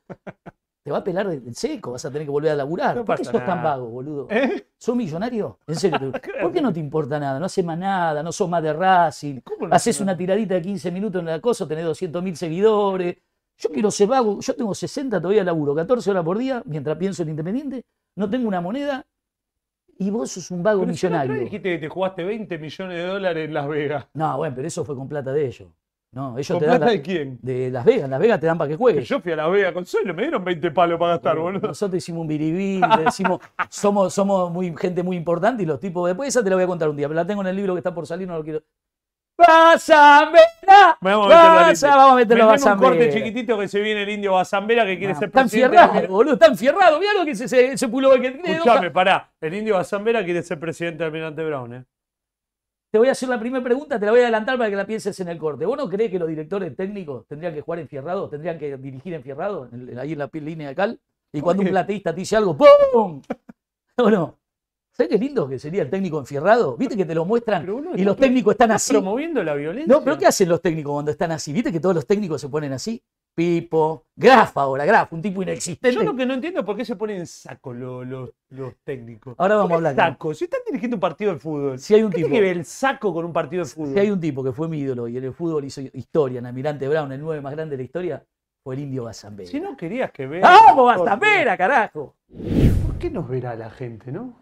Te 0.83 0.91
va 0.91 0.99
a 0.99 1.05
pelar 1.05 1.31
en 1.31 1.55
seco, 1.55 1.93
vas 1.93 2.05
a 2.05 2.11
tener 2.11 2.27
que 2.27 2.31
volver 2.33 2.51
a 2.51 2.57
laburar. 2.57 2.97
No 2.97 3.05
¿Por 3.05 3.17
qué 3.17 3.25
sos 3.25 3.33
tan 3.33 3.47
nada. 3.47 3.63
vago, 3.63 3.87
boludo? 3.87 4.27
¿Eh? 4.31 4.67
¿Sos 4.77 4.97
millonario? 4.97 5.59
En 5.67 5.77
serio. 5.77 6.11
¿Por 6.43 6.53
qué 6.53 6.61
no 6.61 6.73
te 6.73 6.81
importa 6.81 7.21
nada? 7.21 7.39
No 7.39 7.47
haces 7.47 7.65
más 7.65 7.79
nada, 7.79 8.21
no 8.23 8.33
sos 8.33 8.49
más 8.49 8.63
de 8.65 8.73
Racing. 8.73 9.41
¿Cómo 9.45 9.69
no 9.69 9.75
Haces 9.75 9.95
hace 9.97 10.03
una 10.03 10.17
tiradita 10.17 10.55
de 10.55 10.63
15 10.63 10.91
minutos 10.91 11.21
en 11.21 11.27
la 11.27 11.41
cosa, 11.41 11.69
tenés 11.69 11.85
200 11.85 12.21
mil 12.23 12.37
seguidores. 12.37 13.17
Yo 13.59 13.71
quiero 13.71 13.93
ser 13.93 14.09
vago. 14.09 14.41
Yo 14.41 14.55
tengo 14.57 14.75
60 14.75 15.21
todavía 15.21 15.45
laburo, 15.45 15.73
14 15.73 16.11
horas 16.11 16.25
por 16.25 16.37
día, 16.39 16.63
mientras 16.67 16.97
pienso 16.97 17.23
en 17.23 17.29
Independiente. 17.29 17.85
No 18.17 18.29
tengo 18.29 18.49
una 18.49 18.61
moneda 18.61 19.07
y 19.99 20.11
vos 20.11 20.33
sos 20.33 20.51
un 20.51 20.65
vago 20.65 20.81
Pero 20.81 20.95
si 20.95 21.07
millonario. 21.07 21.35
dijiste 21.35 21.71
que 21.75 21.79
te 21.79 21.89
jugaste 21.89 22.25
20 22.25 22.59
millones 22.59 22.97
de 22.97 23.07
dólares 23.07 23.47
en 23.47 23.55
Las 23.55 23.69
Vegas. 23.69 24.07
No, 24.15 24.37
bueno, 24.37 24.57
pero 24.57 24.67
eso 24.67 24.85
fue 24.85 24.97
con 24.97 25.09
plata 25.09 25.33
de 25.33 25.47
ellos. 25.47 25.69
No, 26.15 26.37
ellos 26.37 26.49
¿Con 26.49 26.59
te 26.59 26.67
dan 26.67 26.77
plata 26.77 26.87
la- 26.87 26.93
de 26.93 27.03
quién? 27.03 27.39
de 27.41 27.71
Las 27.71 27.85
Vegas. 27.87 28.09
Las 28.11 28.21
Vegas 28.21 28.39
te 28.41 28.47
dan 28.47 28.59
para 28.59 28.69
que 28.69 28.77
juegues. 28.77 29.09
yo 29.09 29.21
fui 29.21 29.33
a 29.33 29.37
Las 29.37 29.51
Vegas 29.51 29.73
con 29.73 29.87
suelo, 29.87 30.13
me 30.13 30.23
dieron 30.23 30.45
20 30.45 30.71
palos 30.71 30.99
para 30.99 31.13
gastar, 31.13 31.39
boludo. 31.39 31.69
Nosotros 31.69 31.97
hicimos 31.97 32.21
un 32.21 32.29
biribí, 32.29 32.81
le 32.99 33.05
decimos, 33.05 33.41
somos, 33.71 34.13
somos 34.13 34.51
muy, 34.53 34.75
gente 34.77 35.03
muy 35.03 35.17
importante 35.17 35.63
y 35.63 35.67
los 35.67 35.81
tipos, 35.81 36.07
después 36.07 36.29
esa 36.29 36.45
te 36.45 36.51
la 36.51 36.57
voy 36.57 36.65
a 36.65 36.67
contar 36.67 36.89
un 36.91 36.97
día, 36.97 37.09
pero 37.09 37.17
la 37.17 37.27
tengo 37.27 37.41
en 37.41 37.47
el 37.49 37.57
libro 37.57 37.73
que 37.75 37.79
está 37.79 37.95
por 37.95 38.07
salir, 38.07 38.29
no 38.29 38.37
lo 38.37 38.45
quiero. 38.45 38.61
¡Basambera! 39.39 40.99
Vamos 41.01 41.33
a 41.33 41.67
meterlo 41.67 41.97
vamos 41.97 42.13
a 42.13 42.15
meterlo 42.17 42.45
a 42.51 42.73
un 42.75 42.79
corte 42.79 43.11
chiquitito 43.11 43.59
que 43.59 43.67
se 43.67 43.81
viene 43.81 44.03
el 44.03 44.11
indio 44.11 44.35
Basambera 44.35 44.85
que 44.85 44.99
quiere 44.99 45.15
Ah, 45.15 45.17
ser 45.17 45.29
Está 45.29 45.41
presidente. 45.41 45.77
enfierrado, 45.79 46.09
boludo, 46.15 46.35
está 46.35 46.47
enfierrado. 46.47 47.01
Mirá 47.01 47.13
lo 47.19 47.25
que 47.25 47.31
ese 47.33 47.89
pullover 47.89 48.21
que 48.21 48.31
tiene. 48.33 48.53
Escuchame, 48.53 48.91
pará. 48.91 49.31
El 49.41 49.55
indio 49.55 49.75
Basambera 49.77 50.23
quiere 50.25 50.43
ser 50.43 50.61
presidente 50.61 50.99
del 50.99 51.07
Almirante 51.07 51.45
Brown, 51.45 51.75
¿eh? 51.75 51.85
Te 52.93 52.99
voy 52.99 53.09
a 53.09 53.13
hacer 53.13 53.27
la 53.31 53.41
primera 53.41 53.65
pregunta, 53.65 53.99
te 53.99 54.05
la 54.05 54.13
voy 54.13 54.21
a 54.21 54.25
adelantar 54.25 54.59
para 54.59 54.69
que 54.69 54.77
la 54.77 54.87
pienses 54.87 55.19
en 55.19 55.29
el 55.29 55.39
corte. 55.39 55.65
¿Vos 55.65 55.79
no 55.79 55.89
crees 55.89 56.11
que 56.11 56.19
los 56.19 56.29
directores 56.29 56.77
técnicos 56.77 57.27
tendrían 57.27 57.55
que 57.55 57.63
jugar 57.63 57.81
enfierrados? 57.81 58.29
¿Tendrían 58.29 58.59
que 58.59 58.77
dirigir 58.77 59.15
enfierrados? 59.15 59.73
en- 59.73 59.99
ahí 59.99 60.13
en 60.13 60.19
la 60.19 60.29
línea 60.31 60.69
de 60.69 60.75
cal. 60.75 61.01
Y 61.33 61.41
cuando 61.41 61.63
un 61.63 61.71
plateísta 61.71 62.13
te 62.15 62.21
dice 62.21 62.37
algo, 62.37 62.55
¡pum! 62.55 63.23
¿O 63.97 64.11
no? 64.11 64.39
¿Sabes 64.93 65.09
qué 65.11 65.17
lindo 65.19 65.49
que 65.49 65.59
sería 65.59 65.81
el 65.81 65.89
técnico 65.89 66.19
enfierrado? 66.19 66.77
¿Viste 66.77 66.95
que 66.95 67.07
te 67.07 67.15
lo 67.15 67.25
muestran 67.25 67.67
y 67.97 68.05
los 68.05 68.15
técnicos 68.19 68.53
están 68.53 68.73
¿Estás 68.73 68.83
así? 68.83 68.93
promoviendo 68.93 69.43
la 69.43 69.55
violencia? 69.55 69.91
No, 69.91 70.05
pero 70.05 70.19
¿qué 70.19 70.27
hacen 70.27 70.51
los 70.51 70.61
técnicos 70.61 70.93
cuando 70.93 71.11
están 71.13 71.33
así? 71.33 71.51
¿Viste 71.51 71.73
que 71.73 71.81
todos 71.81 71.95
los 71.95 72.07
técnicos 72.07 72.43
se 72.43 72.51
ponen 72.51 72.75
así? 72.75 73.03
Pipo, 73.35 74.07
Graf 74.15 74.57
ahora, 74.59 74.85
Graf, 74.85 75.13
un 75.13 75.23
tipo 75.23 75.43
inexistente. 75.43 75.97
Yo 75.97 76.03
lo 76.03 76.15
que 76.15 76.27
no 76.27 76.35
entiendo 76.35 76.61
es 76.61 76.67
por 76.67 76.77
qué 76.77 76.85
se 76.85 76.97
ponen 76.97 77.19
en 77.21 77.27
saco 77.27 77.73
los, 77.73 78.07
los, 78.07 78.31
los 78.51 78.75
técnicos. 78.85 79.35
Ahora 79.39 79.57
vamos 79.57 79.71
a 79.71 79.75
¿Por 79.75 79.83
qué 79.83 79.89
hablar. 79.89 80.11
saco? 80.13 80.35
Si 80.35 80.45
están 80.45 80.61
dirigiendo 80.67 80.97
un 80.97 81.01
partido 81.01 81.33
de 81.33 81.39
fútbol. 81.39 81.79
Si 81.79 81.95
hay 81.95 82.03
un 82.03 82.11
¿Qué 82.11 82.17
tipo, 82.17 82.29
tiene 82.29 82.41
que 82.41 82.47
ver 82.49 82.57
el 82.59 82.65
saco 82.67 83.13
con 83.15 83.25
un 83.25 83.33
partido 83.33 83.65
de 83.65 83.71
fútbol? 83.71 83.95
si 83.95 83.99
hay 83.99 84.11
un 84.11 84.21
tipo 84.21 84.45
que 84.45 84.53
fue 84.53 84.69
mi 84.69 84.79
ídolo 84.81 85.09
y 85.09 85.17
en 85.17 85.25
el 85.25 85.33
fútbol 85.33 85.65
hizo 85.65 85.81
historia, 85.81 86.41
en 86.41 86.47
Almirante 86.47 86.87
Brown, 86.89 87.11
el 87.11 87.21
9 87.21 87.41
más 87.41 87.53
grande 87.55 87.73
de 87.73 87.79
la 87.79 87.85
historia, 87.85 88.25
fue 88.63 88.75
el 88.75 88.83
indio 88.83 89.05
Bazambera. 89.05 89.51
Si 89.51 89.59
no 89.61 89.77
querías 89.77 90.11
que 90.13 90.27
vea. 90.27 90.43
¡Vamos, 90.43 90.87
Bazambera, 90.87 91.57
carajo! 91.57 92.15
¿Por 92.87 92.99
qué 92.99 93.11
nos 93.11 93.29
verá 93.29 93.55
la 93.57 93.71
gente, 93.71 94.13
no? 94.13 94.37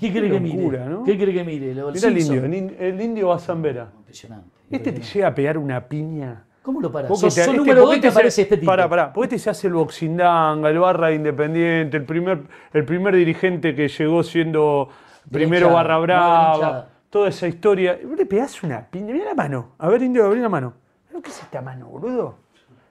¿Qué 0.00 0.10
cree 0.10 0.30
que 0.30 0.40
mire? 0.40 0.84
¿no? 0.86 1.04
¿Qué 1.04 1.16
cree 1.16 1.32
que 1.32 1.44
mire? 1.44 1.74
Mira 1.74 2.08
el 2.08 2.18
indio, 2.18 2.44
el, 2.44 2.54
in- 2.54 2.76
el 2.78 3.00
indio 3.00 3.28
Bazambera. 3.28 3.92
Impresionante. 3.98 4.50
Este 4.70 4.92
te 4.92 5.02
llega 5.02 5.28
a 5.28 5.34
pegar 5.34 5.56
una 5.58 5.88
piña. 5.88 6.46
¿Cómo 6.62 6.80
lo 6.80 6.92
parás? 6.92 7.08
Vos 7.08 7.20
Sos, 7.20 7.32
sos 7.34 7.44
este- 7.46 7.56
número 7.56 7.80
¿por 7.82 7.86
2 7.86 7.90
qué 7.94 7.98
y 7.98 8.00
te 8.02 8.08
se- 8.08 8.12
aparece 8.18 8.42
este 8.42 8.56
tipo. 8.58 8.70
Pará, 8.70 8.88
pará. 8.88 9.12
¿Por 9.12 9.24
qué 9.24 9.28
te 9.30 9.38
se 9.38 9.48
hace 9.50 9.66
el 9.66 9.74
boxindanga, 9.74 10.68
el 10.68 10.78
barra 10.78 11.08
de 11.08 11.14
independiente, 11.14 11.96
el 11.96 12.04
primer, 12.04 12.42
el 12.72 12.84
primer 12.84 13.16
dirigente 13.16 13.74
que 13.74 13.88
llegó 13.88 14.22
siendo 14.22 14.88
primero 15.30 15.66
hinchada, 15.68 15.74
barra 15.82 15.98
brava? 15.98 16.86
toda 17.08 17.28
esa 17.28 17.48
historia. 17.48 17.98
Le 18.16 18.26
pegás 18.26 18.62
una 18.62 18.86
piña. 18.86 19.12
Mirá 19.14 19.24
la 19.26 19.34
mano. 19.34 19.70
A 19.78 19.88
ver, 19.88 20.02
Indio, 20.02 20.26
abrí 20.26 20.40
la 20.40 20.48
mano. 20.48 20.74
Mirá 21.08 21.18
lo 21.18 21.22
que 21.22 21.30
es 21.30 21.42
esta 21.42 21.60
mano, 21.62 21.86
boludo. 21.86 22.34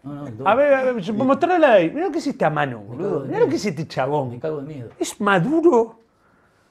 No, 0.02 0.14
no, 0.30 0.48
A 0.48 0.56
ver, 0.56 0.74
a 0.74 0.84
ver, 0.92 1.14
mostrarla 1.14 1.74
ahí. 1.74 1.90
Mirá 1.92 2.08
lo 2.08 2.12
que 2.12 2.20
es 2.20 2.28
esta 2.28 2.50
mano, 2.50 2.80
boludo. 2.80 3.26
Mirá 3.26 3.40
lo 3.40 3.48
que 3.50 3.56
es 3.56 3.66
este 3.66 3.84
Me 3.84 3.88
chabón. 3.88 4.40
cago 4.40 4.62
de 4.62 4.68
miedo. 4.68 4.90
Es 4.98 5.20
maduro. 5.22 6.00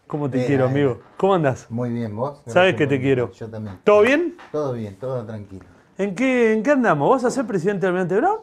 ¿Cómo 0.07 0.29
te 0.31 0.45
quiero, 0.47 0.65
amigo? 0.67 1.01
¿Cómo 1.19 1.35
andás? 1.35 1.71
Muy 1.71 1.91
bien, 1.91 2.17
vos. 2.17 2.43
Sabes 2.47 2.75
que 2.75 2.87
te 2.87 2.99
quiero. 3.01 3.31
Yo 3.33 3.49
también. 3.49 3.79
¿Todo 3.85 4.01
bien? 4.01 4.37
Todo 4.51 4.73
bien, 4.73 4.97
todo 4.97 5.25
tranquilo. 5.25 5.67
¿En 5.99 6.15
qué, 6.15 6.53
¿En 6.53 6.63
qué 6.63 6.71
andamos? 6.71 7.11
¿Vas 7.11 7.25
a 7.25 7.31
ser 7.31 7.45
presidente 7.47 7.87
del 7.87 7.97
Almirante 7.97 8.17
Brown? 8.17 8.39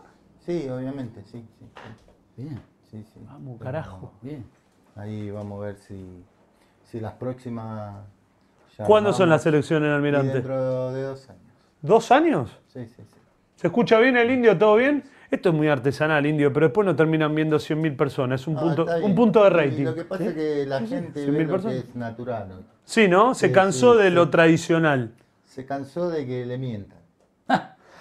Sí, 0.45 0.67
obviamente, 0.69 1.23
sí, 1.23 1.43
sí, 1.57 1.65
sí. 1.73 2.41
Bien, 2.43 2.61
sí, 2.91 3.03
sí. 3.13 3.19
Vamos, 3.25 3.59
carajo. 3.61 4.13
bien. 4.21 4.45
Ahí 4.95 5.31
vamos 5.31 5.63
a 5.63 5.67
ver 5.67 5.77
si, 5.77 6.23
si 6.83 6.99
las 6.99 7.13
próximas. 7.13 7.95
¿Cuándo 8.85 9.13
son 9.13 9.29
las 9.29 9.45
elecciones 9.45 9.87
en 9.87 9.93
Almirante? 9.93 10.33
dentro 10.33 10.91
de 10.91 11.01
dos 11.03 11.29
años. 11.29 11.41
¿Dos 11.81 12.11
años? 12.11 12.59
Sí, 12.67 12.85
sí, 12.87 12.95
sí. 12.97 13.19
¿Se 13.55 13.67
escucha 13.67 13.99
bien 13.99 14.17
el 14.17 14.29
indio? 14.31 14.57
¿Todo 14.57 14.75
bien? 14.75 15.03
Esto 15.31 15.49
es 15.49 15.55
muy 15.55 15.67
artesanal, 15.69 16.25
indio, 16.25 16.51
pero 16.53 16.67
después 16.67 16.85
no 16.85 16.95
terminan 16.95 17.33
viendo 17.33 17.57
100.000 17.57 17.95
personas. 17.95 18.41
Es 18.41 18.47
un, 18.47 18.57
Ah, 18.57 18.61
punto, 18.61 18.85
un 19.01 19.15
punto 19.15 19.43
de 19.43 19.49
Y 19.49 19.53
rating. 19.53 19.83
Lo 19.85 19.95
que 19.95 20.03
pasa 20.05 20.25
es 20.25 20.33
que 20.33 20.65
la 20.67 20.79
gente 20.81 21.23
¿Cien 21.23 21.33
ve 21.33 21.43
lo 21.45 21.51
personas? 21.53 21.81
que 21.83 21.89
es 21.89 21.95
natural. 21.95 22.65
Sí, 22.83 23.07
¿no? 23.07 23.33
Se 23.33 23.47
Sí, 23.47 23.53
cansó 23.53 23.93
sí, 23.93 23.99
de 24.03 24.09
sí. 24.09 24.13
lo 24.13 24.29
tradicional. 24.29 25.13
Se 25.45 25.65
cansó 25.65 26.09
de 26.09 26.25
que 26.27 26.45
le 26.45 26.57
mientan. 26.57 26.99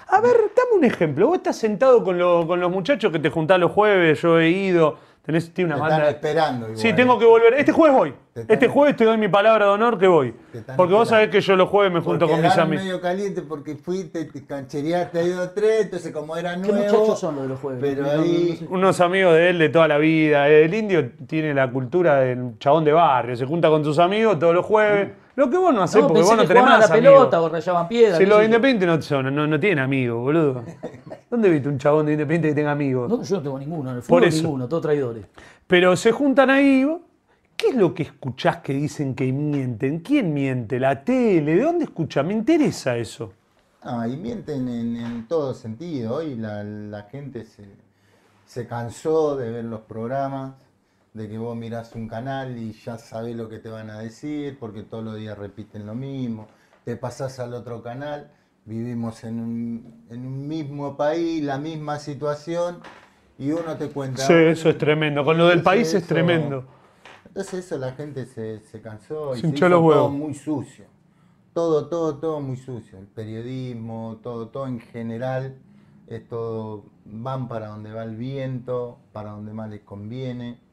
A 0.08 0.20
ver, 0.20 0.32
dame 0.54 0.78
un 0.78 0.84
ejemplo. 0.84 1.26
Vos 1.28 1.36
estás 1.38 1.56
sentado 1.56 2.02
con, 2.04 2.18
lo- 2.18 2.46
con 2.46 2.60
los 2.60 2.70
muchachos 2.70 3.10
que 3.12 3.18
te 3.18 3.30
juntás 3.30 3.58
los 3.58 3.72
jueves, 3.72 4.20
yo 4.22 4.38
he 4.38 4.50
ido. 4.50 4.96
Tenés, 5.24 5.54
tiene 5.54 5.70
Te 5.72 5.76
una 5.76 5.84
están 5.86 6.00
banda. 6.02 6.10
esperando 6.10 6.66
igual. 6.66 6.78
Sí, 6.78 6.92
tengo 6.92 7.18
que 7.18 7.24
volver. 7.24 7.54
Este 7.54 7.72
jueves 7.72 7.96
voy. 7.96 8.14
Te 8.34 8.40
están- 8.42 8.54
Este 8.54 8.68
jueves 8.68 8.94
te 8.94 9.04
doy 9.06 9.16
mi 9.16 9.28
palabra 9.28 9.64
de 9.64 9.70
honor 9.70 9.98
que 9.98 10.06
voy. 10.06 10.34
Te 10.52 10.58
están 10.58 10.76
Porque 10.76 10.92
vos 10.92 11.08
sabés 11.08 11.30
que 11.30 11.40
yo 11.40 11.56
los 11.56 11.70
jueves 11.70 11.90
me 11.94 12.00
junto 12.00 12.26
Porque 12.26 12.42
con 12.42 12.42
mis 12.42 12.58
amigos. 12.58 12.84
medio 12.84 13.00
caliente 13.00 13.40
porque 13.40 13.74
fuiste, 13.76 14.26
te 14.26 14.44
canchereaste 14.44 15.18
ahí 15.20 15.30
dos 15.30 15.54
tres, 15.54 15.84
entonces 15.84 16.12
como 16.12 16.36
era 16.36 16.52
¿Qué 16.56 16.68
nuevo. 16.68 16.74
muchachos 16.76 17.18
son 17.18 17.36
los 17.36 17.44
de 17.44 17.48
los 17.48 17.58
jueves? 17.58 17.80
Pero 17.80 18.02
No, 18.02 18.08
no, 18.12 18.16
no 18.18 18.22
ahí. 18.22 18.66
Unos 18.68 19.00
amigos 19.00 19.32
de 19.32 19.48
él 19.48 19.58
de 19.58 19.68
toda 19.70 19.88
la 19.88 19.96
vida. 19.96 20.46
El 20.48 20.74
indio 20.74 21.10
tiene 21.26 21.54
la 21.54 21.70
cultura 21.70 22.16
del 22.16 22.58
chabón 22.58 22.84
de 22.84 22.92
barrio. 22.92 23.34
Se 23.34 23.46
junta 23.46 23.70
con 23.70 23.82
sus 23.82 23.98
amigos 23.98 24.38
todos 24.38 24.54
los 24.54 24.66
jueves. 24.66 25.08
Lo 25.36 25.50
que 25.50 25.56
vos 25.56 25.74
no 25.74 25.82
hacés 25.82 26.00
No, 26.00 26.08
porque 26.08 26.22
vos 26.22 26.36
no 26.36 26.46
tenés 26.46 26.62
más 26.62 26.78
la 26.78 26.94
amigos. 26.94 27.12
pelota 27.18 27.42
o 27.42 27.48
rayaban 27.48 27.88
piedra. 27.88 28.18
Si 28.18 28.26
los 28.26 28.44
independientes 28.44 28.86
no, 28.88 29.02
son, 29.02 29.34
no, 29.34 29.46
no 29.46 29.58
tienen 29.60 29.80
amigos, 29.80 30.20
boludo. 30.22 30.62
¿Dónde 31.30 31.50
viste 31.50 31.68
un 31.68 31.78
chabón 31.78 32.06
de 32.06 32.12
independiente 32.12 32.48
que 32.50 32.54
tenga 32.54 32.70
amigos? 32.72 33.10
No, 33.10 33.22
yo 33.22 33.36
no 33.36 33.42
tengo 33.42 33.58
ninguno. 33.58 33.90
En 33.90 33.96
el 33.96 34.02
Por 34.02 34.06
fútbol 34.20 34.24
eso. 34.24 34.42
ninguno, 34.42 34.68
todos 34.68 34.82
traidores. 34.82 35.24
Pero 35.66 35.96
se 35.96 36.12
juntan 36.12 36.50
ahí. 36.50 36.86
¿Qué 37.56 37.68
es 37.68 37.76
lo 37.76 37.94
que 37.94 38.02
escuchás 38.04 38.58
que 38.58 38.72
dicen 38.74 39.14
que 39.14 39.32
mienten? 39.32 40.00
¿Quién 40.00 40.32
miente? 40.34 40.78
¿La 40.80 41.04
tele? 41.04 41.54
¿De 41.56 41.62
dónde 41.62 41.84
escuchás? 41.84 42.24
Me 42.24 42.32
interesa 42.32 42.96
eso. 42.96 43.32
No, 43.84 44.06
y 44.06 44.16
mienten 44.16 44.68
en, 44.68 44.96
en 44.96 45.26
todo 45.28 45.54
sentido. 45.54 46.16
Hoy 46.16 46.34
la, 46.36 46.62
la 46.64 47.02
gente 47.04 47.44
se, 47.44 47.64
se 48.46 48.66
cansó 48.66 49.36
de 49.36 49.50
ver 49.50 49.64
los 49.64 49.80
programas, 49.82 50.54
de 51.14 51.28
que 51.28 51.38
vos 51.38 51.56
mirás 51.56 51.94
un 51.94 52.08
canal 52.08 52.58
y 52.58 52.72
ya 52.72 52.98
sabés 52.98 53.36
lo 53.36 53.48
que 53.48 53.60
te 53.60 53.68
van 53.68 53.88
a 53.88 54.00
decir, 54.00 54.58
porque 54.58 54.82
todos 54.82 55.04
los 55.04 55.16
días 55.16 55.38
repiten 55.38 55.86
lo 55.86 55.94
mismo. 55.94 56.48
Te 56.84 56.96
pasás 56.96 57.38
al 57.38 57.54
otro 57.54 57.82
canal, 57.82 58.30
vivimos 58.64 59.22
en 59.22 59.40
un, 59.40 60.04
en 60.10 60.26
un 60.26 60.48
mismo 60.48 60.96
país, 60.96 61.42
la 61.42 61.56
misma 61.56 62.00
situación, 62.00 62.80
y 63.38 63.52
uno 63.52 63.76
te 63.76 63.88
cuenta. 63.88 64.26
Sí, 64.26 64.32
eso 64.32 64.68
es 64.68 64.76
tremendo. 64.76 65.24
Con 65.24 65.38
lo 65.38 65.46
del 65.46 65.62
país 65.62 65.94
es 65.94 66.04
tremendo. 66.04 66.64
Entonces 67.26 67.64
eso 67.64 67.78
la 67.78 67.92
gente 67.92 68.26
se, 68.26 68.60
se 68.60 68.80
cansó 68.80 69.36
y 69.36 69.40
Se 69.40 69.48
hizo 69.48 69.68
todo 69.68 70.10
muy 70.10 70.34
sucio. 70.34 70.86
Todo, 71.52 71.86
todo, 71.86 72.16
todo 72.16 72.40
muy 72.40 72.56
sucio. 72.56 72.98
El 72.98 73.06
periodismo, 73.06 74.18
todo, 74.20 74.48
todo 74.48 74.66
en 74.66 74.80
general, 74.80 75.56
es 76.08 76.26
todo, 76.28 76.86
van 77.04 77.46
para 77.46 77.68
donde 77.68 77.92
va 77.92 78.02
el 78.02 78.16
viento, 78.16 78.98
para 79.12 79.30
donde 79.30 79.52
más 79.52 79.70
les 79.70 79.80
conviene. 79.82 80.63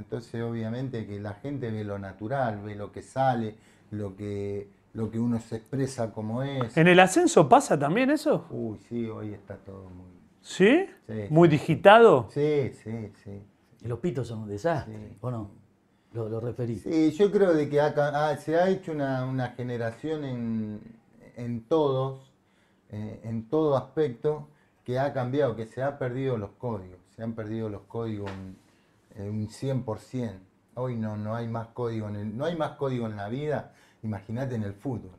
Entonces 0.00 0.42
obviamente 0.42 1.06
que 1.06 1.20
la 1.20 1.34
gente 1.34 1.70
ve 1.70 1.84
lo 1.84 1.98
natural, 1.98 2.60
ve 2.62 2.74
lo 2.74 2.90
que 2.90 3.02
sale, 3.02 3.54
lo 3.90 4.16
que, 4.16 4.68
lo 4.94 5.10
que 5.10 5.18
uno 5.20 5.38
se 5.40 5.56
expresa 5.56 6.10
como 6.10 6.42
es. 6.42 6.76
¿En 6.76 6.88
el 6.88 6.98
ascenso 7.00 7.48
pasa 7.48 7.78
también 7.78 8.10
eso? 8.10 8.46
Uy, 8.50 8.78
sí, 8.88 9.06
hoy 9.06 9.34
está 9.34 9.56
todo 9.58 9.84
muy... 9.90 10.06
¿Sí? 10.40 10.86
Sí, 11.06 11.26
¿Muy 11.28 11.48
sí. 11.48 11.52
digitado? 11.58 12.28
Sí, 12.30 12.72
sí, 12.82 13.12
sí. 13.22 13.42
Y 13.82 13.88
los 13.88 13.98
pitos 13.98 14.28
son 14.28 14.40
un 14.40 14.48
desastre, 14.48 14.94
Sí. 14.96 15.16
¿o 15.20 15.30
no? 15.30 15.50
Lo, 16.14 16.28
lo 16.28 16.40
referí. 16.40 16.76
Sí, 16.78 17.10
yo 17.12 17.30
creo 17.30 17.52
de 17.52 17.68
que 17.68 17.78
ha 17.80 17.86
ha- 17.88 18.36
se 18.38 18.56
ha 18.56 18.68
hecho 18.68 18.90
una, 18.92 19.26
una 19.26 19.50
generación 19.50 20.24
en, 20.24 20.80
en 21.36 21.60
todos, 21.64 22.32
eh, 22.90 23.20
en 23.24 23.48
todo 23.48 23.76
aspecto, 23.76 24.48
que 24.82 24.98
ha 24.98 25.12
cambiado, 25.12 25.54
que 25.54 25.66
se 25.66 25.82
ha 25.82 25.98
perdido 25.98 26.36
los 26.38 26.50
códigos, 26.58 26.98
se 27.14 27.22
han 27.22 27.34
perdido 27.34 27.68
los 27.68 27.82
códigos 27.82 28.30
en 28.30 28.56
un 29.18 29.48
100%. 29.48 30.46
Hoy 30.74 30.96
no, 30.96 31.16
no 31.16 31.34
hay 31.34 31.48
más 31.48 31.68
código 31.68 32.08
en 32.08 32.16
el- 32.16 32.36
no 32.36 32.44
hay 32.44 32.56
más 32.56 32.72
código 32.72 33.06
en 33.06 33.16
la 33.16 33.28
vida, 33.28 33.72
imagínate 34.02 34.54
en 34.54 34.62
el 34.62 34.72
fútbol. 34.74 35.18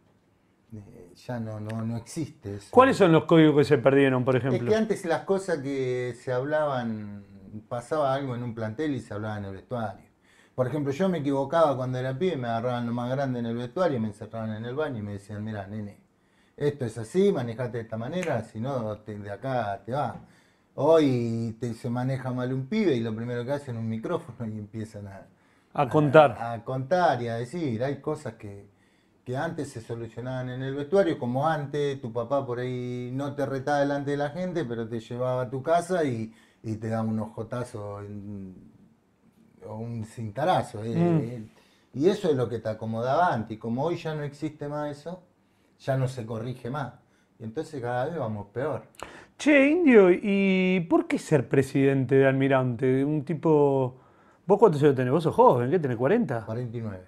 Eh, 0.73 1.11
ya 1.27 1.39
no, 1.39 1.59
no, 1.59 1.81
no 1.81 1.97
existe 1.97 2.55
eso. 2.55 2.69
¿Cuáles 2.71 2.95
son 2.95 3.11
los 3.11 3.25
códigos 3.25 3.57
que 3.57 3.63
se 3.65 3.77
perdieron, 3.77 4.23
por 4.23 4.35
Es 4.35 4.41
ejemplo? 4.41 4.69
que 4.69 4.75
antes 4.75 5.05
las 5.05 5.23
cosas 5.23 5.59
que 5.59 6.15
se 6.17 6.31
hablaban, 6.31 7.25
pasaba 7.67 8.13
algo 8.13 8.35
en 8.35 8.43
un 8.43 8.55
plantel 8.55 8.95
y 8.95 9.01
se 9.01 9.13
hablaba 9.13 9.37
en 9.37 9.45
el 9.45 9.53
vestuario. 9.53 10.09
Por 10.55 10.67
ejemplo, 10.67 10.93
yo 10.93 11.09
me 11.09 11.17
equivocaba 11.19 11.75
cuando 11.75 11.97
era 11.97 12.17
pibe, 12.17 12.37
me 12.37 12.47
agarraban 12.47 12.85
lo 12.87 12.93
más 12.93 13.09
grande 13.09 13.39
en 13.39 13.45
el 13.47 13.57
vestuario, 13.57 13.99
me 13.99 14.07
encerraban 14.07 14.51
en 14.55 14.65
el 14.65 14.75
baño 14.75 14.99
y 14.99 15.01
me 15.01 15.13
decían, 15.13 15.43
mira, 15.43 15.67
nene, 15.67 15.99
esto 16.55 16.85
es 16.85 16.97
así, 16.97 17.31
manejate 17.31 17.77
de 17.79 17.83
esta 17.83 17.97
manera, 17.97 18.43
si 18.43 18.59
no, 18.61 18.95
de 18.95 19.31
acá 19.31 19.81
te 19.85 19.91
va. 19.93 20.21
Hoy 20.75 21.57
te- 21.59 21.73
se 21.73 21.89
maneja 21.89 22.31
mal 22.31 22.53
un 22.53 22.67
pibe 22.67 22.95
y 22.95 23.01
lo 23.01 23.15
primero 23.15 23.45
que 23.45 23.51
hacen 23.51 23.75
es 23.75 23.81
un 23.81 23.89
micrófono 23.89 24.45
y 24.47 24.57
empiezan 24.57 25.07
a, 25.07 25.27
A 25.73 25.89
contar. 25.89 26.31
a, 26.39 26.53
a 26.53 26.63
contar 26.63 27.21
y 27.21 27.27
a 27.27 27.35
decir. 27.35 27.83
Hay 27.83 27.99
cosas 28.01 28.35
que, 28.35 28.69
que 29.25 29.35
antes 29.37 29.69
se 29.71 29.81
solucionaban 29.81 30.49
en 30.49 30.63
el 30.63 30.75
vestuario, 30.75 31.19
como 31.19 31.47
antes 31.47 31.99
tu 32.01 32.11
papá 32.13 32.45
por 32.45 32.59
ahí 32.59 33.11
no 33.13 33.35
te 33.35 33.45
retaba 33.45 33.79
delante 33.81 34.11
de 34.11 34.17
la 34.17 34.29
gente, 34.29 34.63
pero 34.65 34.87
te 34.87 34.99
llevaba 34.99 35.43
a 35.43 35.49
tu 35.49 35.61
casa 35.61 36.03
y, 36.05 36.33
y 36.63 36.75
te 36.77 36.87
daba 36.89 37.03
unos 37.07 37.31
jotazos 37.33 38.03
en- 38.05 38.71
o 39.67 39.75
un 39.75 40.05
cintarazo. 40.05 40.83
eh, 40.83 40.95
Mm. 40.95 41.19
eh. 41.19 41.49
Y 41.93 42.07
eso 42.09 42.29
es 42.29 42.35
lo 42.37 42.47
que 42.49 42.59
te 42.59 42.69
acomodaba 42.69 43.33
antes. 43.33 43.57
Y 43.57 43.59
como 43.59 43.83
hoy 43.83 43.97
ya 43.97 44.15
no 44.15 44.23
existe 44.23 44.67
más 44.69 44.97
eso, 44.97 45.21
ya 45.79 45.97
no 45.97 46.07
se 46.07 46.25
corrige 46.25 46.69
más. 46.69 46.93
Y 47.39 47.43
entonces 47.43 47.81
cada 47.81 48.05
vez 48.05 48.17
vamos 48.17 48.47
peor. 48.53 48.83
Che, 49.41 49.69
Indio, 49.69 50.11
¿y 50.11 50.81
por 50.81 51.07
qué 51.07 51.17
ser 51.17 51.49
presidente 51.49 52.13
de 52.13 52.27
Almirante? 52.27 53.03
Un 53.03 53.25
tipo... 53.25 53.99
¿Vos 54.45 54.59
cuántos 54.59 54.83
años 54.83 54.93
tenés? 54.93 55.11
Vos 55.11 55.23
sos 55.23 55.33
joven, 55.33 55.71
¿qué 55.71 55.79
tenés? 55.79 55.97
¿40? 55.97 56.45
49. 56.45 56.99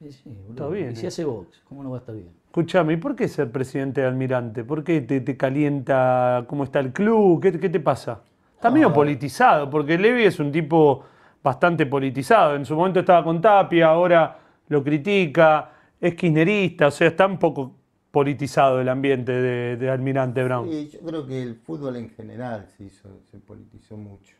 Sí, 0.00 0.10
sí, 0.10 0.22
boludo. 0.30 0.50
Está 0.50 0.66
bien, 0.66 0.90
Y 0.90 0.96
si 0.96 1.04
eh. 1.04 1.08
hace 1.08 1.24
box, 1.24 1.62
¿cómo 1.68 1.84
no 1.84 1.90
va 1.90 1.98
a 1.98 2.00
estar 2.00 2.12
bien? 2.12 2.30
Escuchame, 2.44 2.94
¿y 2.94 2.96
por 2.96 3.14
qué 3.14 3.28
ser 3.28 3.52
presidente 3.52 4.00
de 4.00 4.08
Almirante? 4.08 4.64
¿Por 4.64 4.82
qué 4.82 5.00
te, 5.02 5.20
te 5.20 5.36
calienta 5.36 6.44
cómo 6.48 6.64
está 6.64 6.80
el 6.80 6.92
club? 6.92 7.40
¿Qué, 7.40 7.60
qué 7.60 7.68
te 7.68 7.78
pasa? 7.78 8.22
Está 8.56 8.68
medio 8.68 8.92
politizado, 8.92 9.70
porque 9.70 9.96
Levi 9.96 10.24
es 10.24 10.40
un 10.40 10.50
tipo 10.50 11.04
bastante 11.40 11.86
politizado. 11.86 12.56
En 12.56 12.64
su 12.64 12.74
momento 12.74 12.98
estaba 12.98 13.22
con 13.22 13.40
Tapia, 13.40 13.90
ahora 13.90 14.40
lo 14.66 14.82
critica, 14.82 15.70
es 16.00 16.16
kirchnerista, 16.16 16.88
o 16.88 16.90
sea, 16.90 17.06
está 17.06 17.26
un 17.28 17.38
poco 17.38 17.76
politizado 18.10 18.80
el 18.80 18.88
ambiente 18.88 19.32
de, 19.32 19.76
de 19.76 19.90
Almirante 19.90 20.42
Brown. 20.42 20.68
Sí, 20.68 20.90
yo 20.92 21.00
creo 21.00 21.26
que 21.26 21.42
el 21.42 21.56
fútbol 21.56 21.96
en 21.96 22.10
general 22.10 22.66
se 22.76 22.84
hizo, 22.84 23.08
se 23.30 23.38
politizó 23.38 23.96
mucho. 23.96 24.36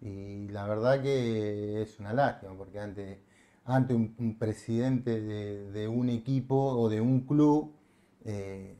Y 0.00 0.48
la 0.48 0.66
verdad 0.66 1.02
que 1.02 1.82
es 1.82 1.98
una 2.00 2.12
lástima, 2.12 2.54
porque 2.56 2.80
antes, 2.80 3.18
antes 3.64 3.96
un, 3.96 4.14
un 4.18 4.38
presidente 4.38 5.20
de, 5.20 5.70
de 5.70 5.88
un 5.88 6.08
equipo 6.08 6.56
o 6.56 6.88
de 6.88 7.00
un 7.00 7.20
club 7.20 7.72
eh, 8.24 8.76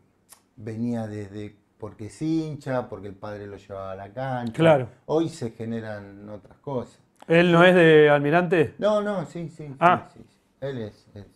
venía 0.56 1.06
desde 1.06 1.56
porque 1.78 2.06
es 2.06 2.22
hincha, 2.22 2.88
porque 2.88 3.08
el 3.08 3.14
padre 3.14 3.48
lo 3.48 3.56
llevaba 3.56 3.92
a 3.92 3.96
la 3.96 4.12
cancha. 4.12 4.52
Claro. 4.52 4.88
Hoy 5.06 5.28
se 5.28 5.50
generan 5.50 6.28
otras 6.28 6.56
cosas. 6.58 7.00
¿Él 7.26 7.50
no 7.50 7.64
es 7.64 7.74
de 7.74 8.08
Almirante? 8.08 8.74
No, 8.78 9.02
no, 9.02 9.26
sí, 9.26 9.48
sí. 9.48 9.66
Ah. 9.80 10.08
sí, 10.12 10.20
sí. 10.28 10.38
Él 10.60 10.78
es, 10.78 11.08
es, 11.14 11.26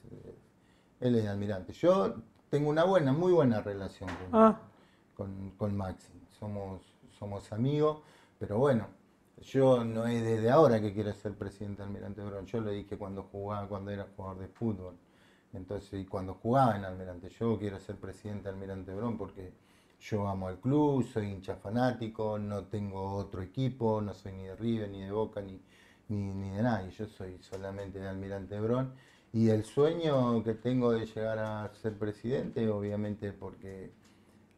él 1.00 1.16
es 1.16 1.26
almirante. 1.26 1.72
Yo 1.72 2.14
tengo 2.56 2.70
una 2.70 2.84
buena, 2.84 3.12
muy 3.12 3.32
buena 3.32 3.60
relación 3.60 4.08
con, 4.08 4.40
Ah. 4.40 4.58
con, 5.14 5.50
con 5.58 5.76
Maxi. 5.76 6.10
Somos, 6.38 6.80
somos 7.18 7.52
amigos, 7.52 7.98
pero 8.38 8.56
bueno, 8.56 8.86
yo 9.42 9.84
no 9.84 10.06
es 10.06 10.24
desde 10.24 10.50
ahora 10.50 10.80
que 10.80 10.94
quiero 10.94 11.12
ser 11.12 11.34
presidente 11.34 11.82
de 11.82 11.88
Almirante 11.88 12.22
Brown. 12.22 12.46
Yo 12.46 12.62
lo 12.62 12.70
dije 12.70 12.96
cuando 12.96 13.24
jugaba, 13.24 13.68
cuando 13.68 13.90
era 13.90 14.06
jugador 14.16 14.38
de 14.38 14.48
fútbol. 14.48 14.94
Entonces, 15.52 16.00
y 16.00 16.06
cuando 16.06 16.32
jugaba 16.34 16.76
en 16.76 16.86
Almirante, 16.86 17.28
yo 17.28 17.58
quiero 17.58 17.78
ser 17.78 17.96
presidente 17.96 18.44
de 18.44 18.54
Almirante 18.54 18.94
Brown 18.94 19.18
porque 19.18 19.52
yo 20.00 20.26
amo 20.26 20.48
al 20.48 20.58
club, 20.58 21.04
soy 21.04 21.26
hincha 21.32 21.56
fanático, 21.56 22.38
no 22.38 22.64
tengo 22.64 23.16
otro 23.16 23.42
equipo, 23.42 24.00
no 24.00 24.14
soy 24.14 24.32
ni 24.32 24.44
de 24.44 24.56
River, 24.56 24.88
ni 24.88 25.02
de 25.02 25.10
Boca, 25.10 25.42
ni, 25.42 25.60
ni, 26.08 26.32
ni 26.32 26.50
de 26.56 26.62
nadie. 26.62 26.90
Yo 26.90 27.06
soy 27.06 27.36
solamente 27.42 27.98
de 27.98 28.08
Almirante 28.08 28.58
Brón. 28.60 28.94
Y 29.32 29.50
el 29.50 29.64
sueño 29.64 30.42
que 30.42 30.54
tengo 30.54 30.92
de 30.92 31.06
llegar 31.06 31.38
a 31.38 31.70
ser 31.74 31.98
presidente, 31.98 32.68
obviamente 32.68 33.32
porque 33.32 33.90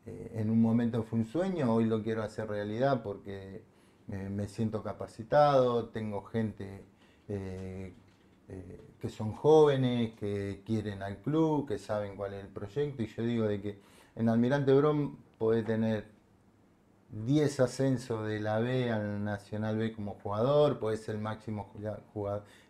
eh, 0.07 0.33
en 0.37 0.51
un 0.51 0.63
momento 0.63 1.03
fue 1.03 1.19
un 1.21 1.27
sueño, 1.27 1.73
hoy 1.75 1.85
lo 1.85 2.03
quiero 2.03 2.23
hacer 2.23 2.49
realidad 2.49 3.03
porque 3.03 3.63
eh, 4.11 4.29
me 4.31 4.49
siento 4.49 4.83
capacitado, 4.83 5.89
tengo 5.89 6.23
gente 6.23 6.85
eh, 7.29 7.93
que 9.01 9.09
son 9.11 9.33
jóvenes, 9.33 10.15
que 10.15 10.63
quieren 10.65 11.03
al 11.03 11.19
club, 11.19 11.69
que 11.69 11.79
saben 11.79 12.17
cuál 12.17 12.35
es 12.35 12.45
el 12.45 12.49
proyecto. 12.49 13.03
Y 13.03 13.07
yo 13.07 13.23
digo 13.23 13.47
de 13.47 13.61
que 13.61 13.79
en 14.17 14.29
Almirante 14.29 14.73
Brón 14.73 15.19
puede 15.39 15.63
tener 15.63 16.18
10 17.11 17.61
ascensos 17.61 18.27
de 18.27 18.41
la 18.41 18.59
B 18.59 18.91
al 18.91 19.25
Nacional 19.25 19.79
B 19.79 19.93
como 19.93 20.15
jugador, 20.23 20.79
puede 20.79 20.97
ser 20.97 21.15
el 21.15 21.21
máximo 21.23 21.73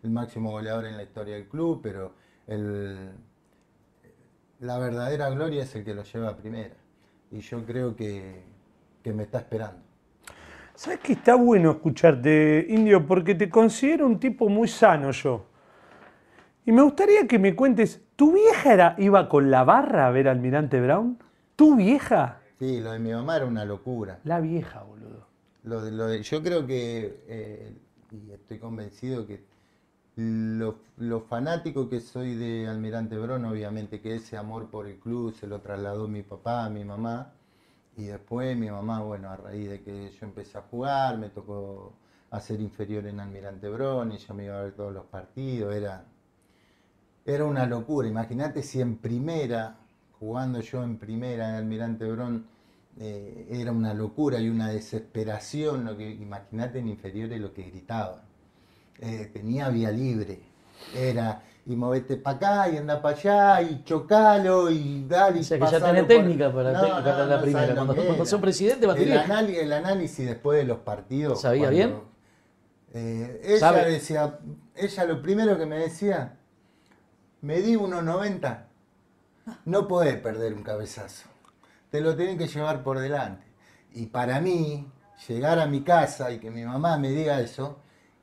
el 0.02 0.10
máximo 0.10 0.50
goleador 0.52 0.86
en 0.86 0.96
la 0.96 1.02
historia 1.02 1.34
del 1.34 1.48
club, 1.48 1.80
pero 1.82 2.12
la 4.60 4.78
verdadera 4.78 5.28
gloria 5.30 5.64
es 5.64 5.74
el 5.74 5.84
que 5.84 5.94
lo 5.94 6.02
lleva 6.02 6.28
a 6.30 6.36
primera. 6.36 6.74
Y 7.30 7.40
yo 7.40 7.64
creo 7.64 7.94
que, 7.94 8.42
que 9.02 9.12
me 9.12 9.24
está 9.24 9.38
esperando. 9.38 9.80
¿Sabes 10.74 11.00
que 11.00 11.14
está 11.14 11.34
bueno 11.34 11.72
escucharte, 11.72 12.64
Indio? 12.68 13.04
Porque 13.04 13.34
te 13.34 13.50
considero 13.50 14.06
un 14.06 14.20
tipo 14.20 14.48
muy 14.48 14.68
sano 14.68 15.10
yo. 15.10 15.46
Y 16.64 16.72
me 16.72 16.82
gustaría 16.82 17.26
que 17.26 17.38
me 17.38 17.56
cuentes, 17.56 18.02
¿tu 18.14 18.32
vieja 18.32 18.94
iba 18.98 19.28
con 19.28 19.50
la 19.50 19.64
barra 19.64 20.06
a 20.06 20.10
ver 20.10 20.28
a 20.28 20.30
Almirante 20.30 20.80
Brown? 20.80 21.18
¿Tu 21.56 21.74
vieja? 21.74 22.37
Sí, 22.58 22.80
lo 22.80 22.92
de 22.92 22.98
mi 22.98 23.10
mamá 23.12 23.36
era 23.36 23.46
una 23.46 23.64
locura. 23.64 24.20
La 24.24 24.40
vieja, 24.40 24.82
boludo. 24.82 25.26
Lo 25.64 25.82
de- 25.82 25.90
lo 25.92 26.06
de- 26.06 26.22
yo 26.22 26.42
creo 26.42 26.66
que, 26.66 27.24
eh, 27.28 27.72
y 28.10 28.32
estoy 28.32 28.58
convencido 28.58 29.26
que 29.26 29.42
lo, 30.16 30.76
lo 30.98 31.20
fanático 31.22 31.88
que 31.88 32.00
soy 32.00 32.34
de 32.36 32.68
Almirante 32.68 33.16
Brón, 33.18 33.44
obviamente 33.44 34.00
que 34.00 34.16
ese 34.16 34.36
amor 34.36 34.70
por 34.70 34.86
el 34.88 34.98
club 34.98 35.34
se 35.34 35.46
lo 35.46 35.60
trasladó 35.60 36.08
mi 36.08 36.22
papá 36.22 36.64
a 36.64 36.70
mi 36.70 36.84
mamá. 36.84 37.32
Y 37.96 38.04
después 38.06 38.56
mi 38.56 38.70
mamá, 38.70 39.02
bueno, 39.02 39.30
a 39.30 39.36
raíz 39.36 39.68
de 39.70 39.82
que 39.82 40.10
yo 40.10 40.26
empecé 40.26 40.58
a 40.58 40.62
jugar, 40.62 41.18
me 41.18 41.30
tocó 41.30 41.92
hacer 42.30 42.60
inferior 42.60 43.06
en 43.06 43.20
Almirante 43.20 43.68
Brón, 43.68 44.12
y 44.12 44.18
yo 44.18 44.34
me 44.34 44.46
iba 44.46 44.58
a 44.60 44.64
ver 44.64 44.72
todos 44.74 44.92
los 44.94 45.06
partidos, 45.06 45.74
era, 45.74 46.04
era 47.24 47.44
una 47.44 47.66
locura. 47.66 48.08
Imagínate 48.08 48.62
si 48.62 48.80
en 48.80 48.96
primera, 48.96 49.76
jugando 50.18 50.60
yo 50.60 50.82
en 50.82 50.96
primera 50.98 51.48
en 51.50 51.54
Almirante 51.56 52.04
Brón, 52.10 52.46
eh, 53.00 53.46
era 53.50 53.70
una 53.72 53.94
locura 53.94 54.38
y 54.40 54.48
una 54.48 54.68
desesperación. 54.70 55.84
Lo 55.84 55.96
que, 55.96 56.10
imagínate 56.10 56.78
en 56.80 56.88
inferiores 56.88 57.40
lo 57.40 57.52
que 57.52 57.62
gritaban. 57.64 58.20
Eh, 59.00 59.30
tenía 59.32 59.68
vía 59.68 59.90
libre. 59.92 60.40
Era, 60.96 61.42
y 61.66 61.76
movete 61.76 62.16
para 62.16 62.36
acá 62.36 62.68
y 62.70 62.76
anda 62.78 63.02
para 63.02 63.16
allá 63.16 63.62
y 63.62 63.82
chocalo 63.84 64.70
y 64.70 65.04
dale. 65.08 65.40
O 65.40 65.42
sea 65.42 65.58
que 65.58 65.66
ya 65.66 65.80
tenés 65.80 66.02
por- 66.02 66.08
técnica 66.08 66.52
para, 66.52 66.72
No, 66.72 66.80
técnica 66.80 67.04
para 67.04 67.18
no, 67.18 67.26
la 67.26 67.36
no 67.36 67.42
primera. 67.42 67.74
Cuando, 67.74 68.24
sos 68.26 68.40
presidente 68.40 68.86
va 68.86 68.94
a 68.94 68.96
El, 68.96 69.72
análisis 69.72 70.26
después 70.26 70.58
de 70.58 70.64
los 70.64 70.78
partidos. 70.78 71.40
¿Sabía 71.40 71.64
cuando- 71.68 71.76
bien? 71.76 72.00
eh, 72.94 73.40
ella 73.44 73.58
¿Sabe? 73.58 73.90
decía, 73.90 74.38
ella 74.74 75.04
lo 75.04 75.20
primero 75.20 75.58
que 75.58 75.66
me 75.66 75.78
decía, 75.78 76.36
me 77.42 77.60
di 77.60 77.76
1.90, 77.76 78.67
no 79.64 79.88
podés 79.88 80.16
perder 80.16 80.54
un 80.54 80.62
cabezazo, 80.62 81.28
te 81.90 82.00
lo 82.00 82.16
tienen 82.16 82.38
que 82.38 82.48
llevar 82.48 82.82
por 82.82 82.98
delante. 82.98 83.46
Y 83.92 84.06
para 84.06 84.40
mí, 84.40 84.86
llegar 85.26 85.58
a 85.58 85.66
mi 85.66 85.82
casa 85.82 86.30
y 86.30 86.38
que 86.38 86.50
mi 86.50 86.64
mamá 86.64 86.98
me 86.98 87.10
diga 87.10 87.40
eso, 87.40 87.80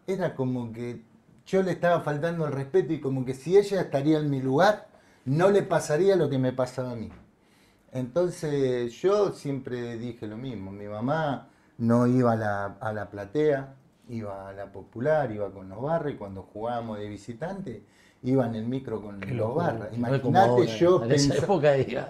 era 0.08 0.36
como 0.36 0.72
que 0.72 1.04
yo 1.46 1.62
le 1.64 1.72
estaba 1.72 2.02
faltando 2.02 2.46
el 2.46 2.54
respeto 2.54 2.94
y 2.94 3.02
como 3.02 3.26
que 3.26 3.34
si 3.34 3.58
ella 3.58 3.82
estaría 3.82 4.20
en 4.20 4.30
mi 4.30 4.42
lugar, 4.42 4.88
no 5.26 5.50
le 5.50 5.64
pasaría 5.64 6.16
lo 6.16 6.30
que 6.30 6.38
me 6.38 6.54
pasaba 6.54 6.92
a 6.92 6.96
mí. 6.96 7.12
Entonces 7.92 8.92
yo 8.94 9.32
siempre 9.32 9.98
dije 9.98 10.28
lo 10.28 10.38
mismo, 10.38 10.72
mi 10.72 10.86
mamá 10.86 11.50
no 11.78 12.08
iba 12.08 12.34
a 12.34 12.36
la, 12.36 12.66
a 12.80 12.94
la 12.94 13.10
platea, 13.10 13.76
iba 14.10 14.50
a 14.50 14.54
la 14.54 14.72
popular, 14.72 15.32
iba 15.32 15.52
con 15.52 15.70
los 15.70 15.82
barras 15.82 16.14
y 16.14 16.18
cuando 16.18 16.44
jugábamos 16.44 17.00
de 17.00 17.10
visitante 17.10 17.84
iba 18.26 18.46
en 18.46 18.56
el 18.56 18.66
micro 18.66 19.02
con 19.02 19.20
los 19.38 19.56
barras. 19.56 19.90
Imagínate 19.94 20.68
yo 20.68 21.04
en 21.04 21.12
esa 21.12 21.36
época 21.36 21.72
diga, 21.74 22.10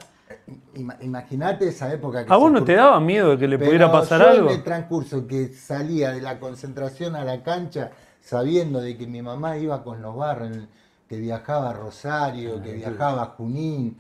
ima- 0.76 0.98
Imagínate 1.02 1.68
esa 1.68 1.92
época 1.94 2.26
que 2.26 2.34
¿A 2.34 2.38
vos 2.38 2.52
no 2.52 2.64
te 2.64 2.74
daba 2.76 3.00
miedo 3.00 3.32
de 3.32 3.38
que 3.38 3.48
le 3.48 3.58
pudiera 3.60 3.92
pasar 3.92 4.22
yo 4.22 4.30
algo? 4.30 4.50
en 4.50 4.56
el 4.56 4.64
transcurso 4.64 5.28
que 5.28 5.50
salía 5.54 6.12
de 6.12 6.22
la 6.22 6.40
concentración 6.40 7.16
a 7.16 7.24
la 7.24 7.44
cancha, 7.44 7.92
sabiendo 8.22 8.82
de 8.82 8.98
que 8.98 9.08
mi 9.08 9.22
mamá 9.22 9.58
iba 9.58 9.84
con 9.84 10.02
los 10.02 10.16
barros, 10.16 10.50
que 11.08 11.18
viajaba 11.18 11.70
a 11.70 11.74
Rosario, 11.74 12.62
que 12.62 12.74
viajaba 12.74 13.22
a 13.22 13.26
Junín. 13.28 13.98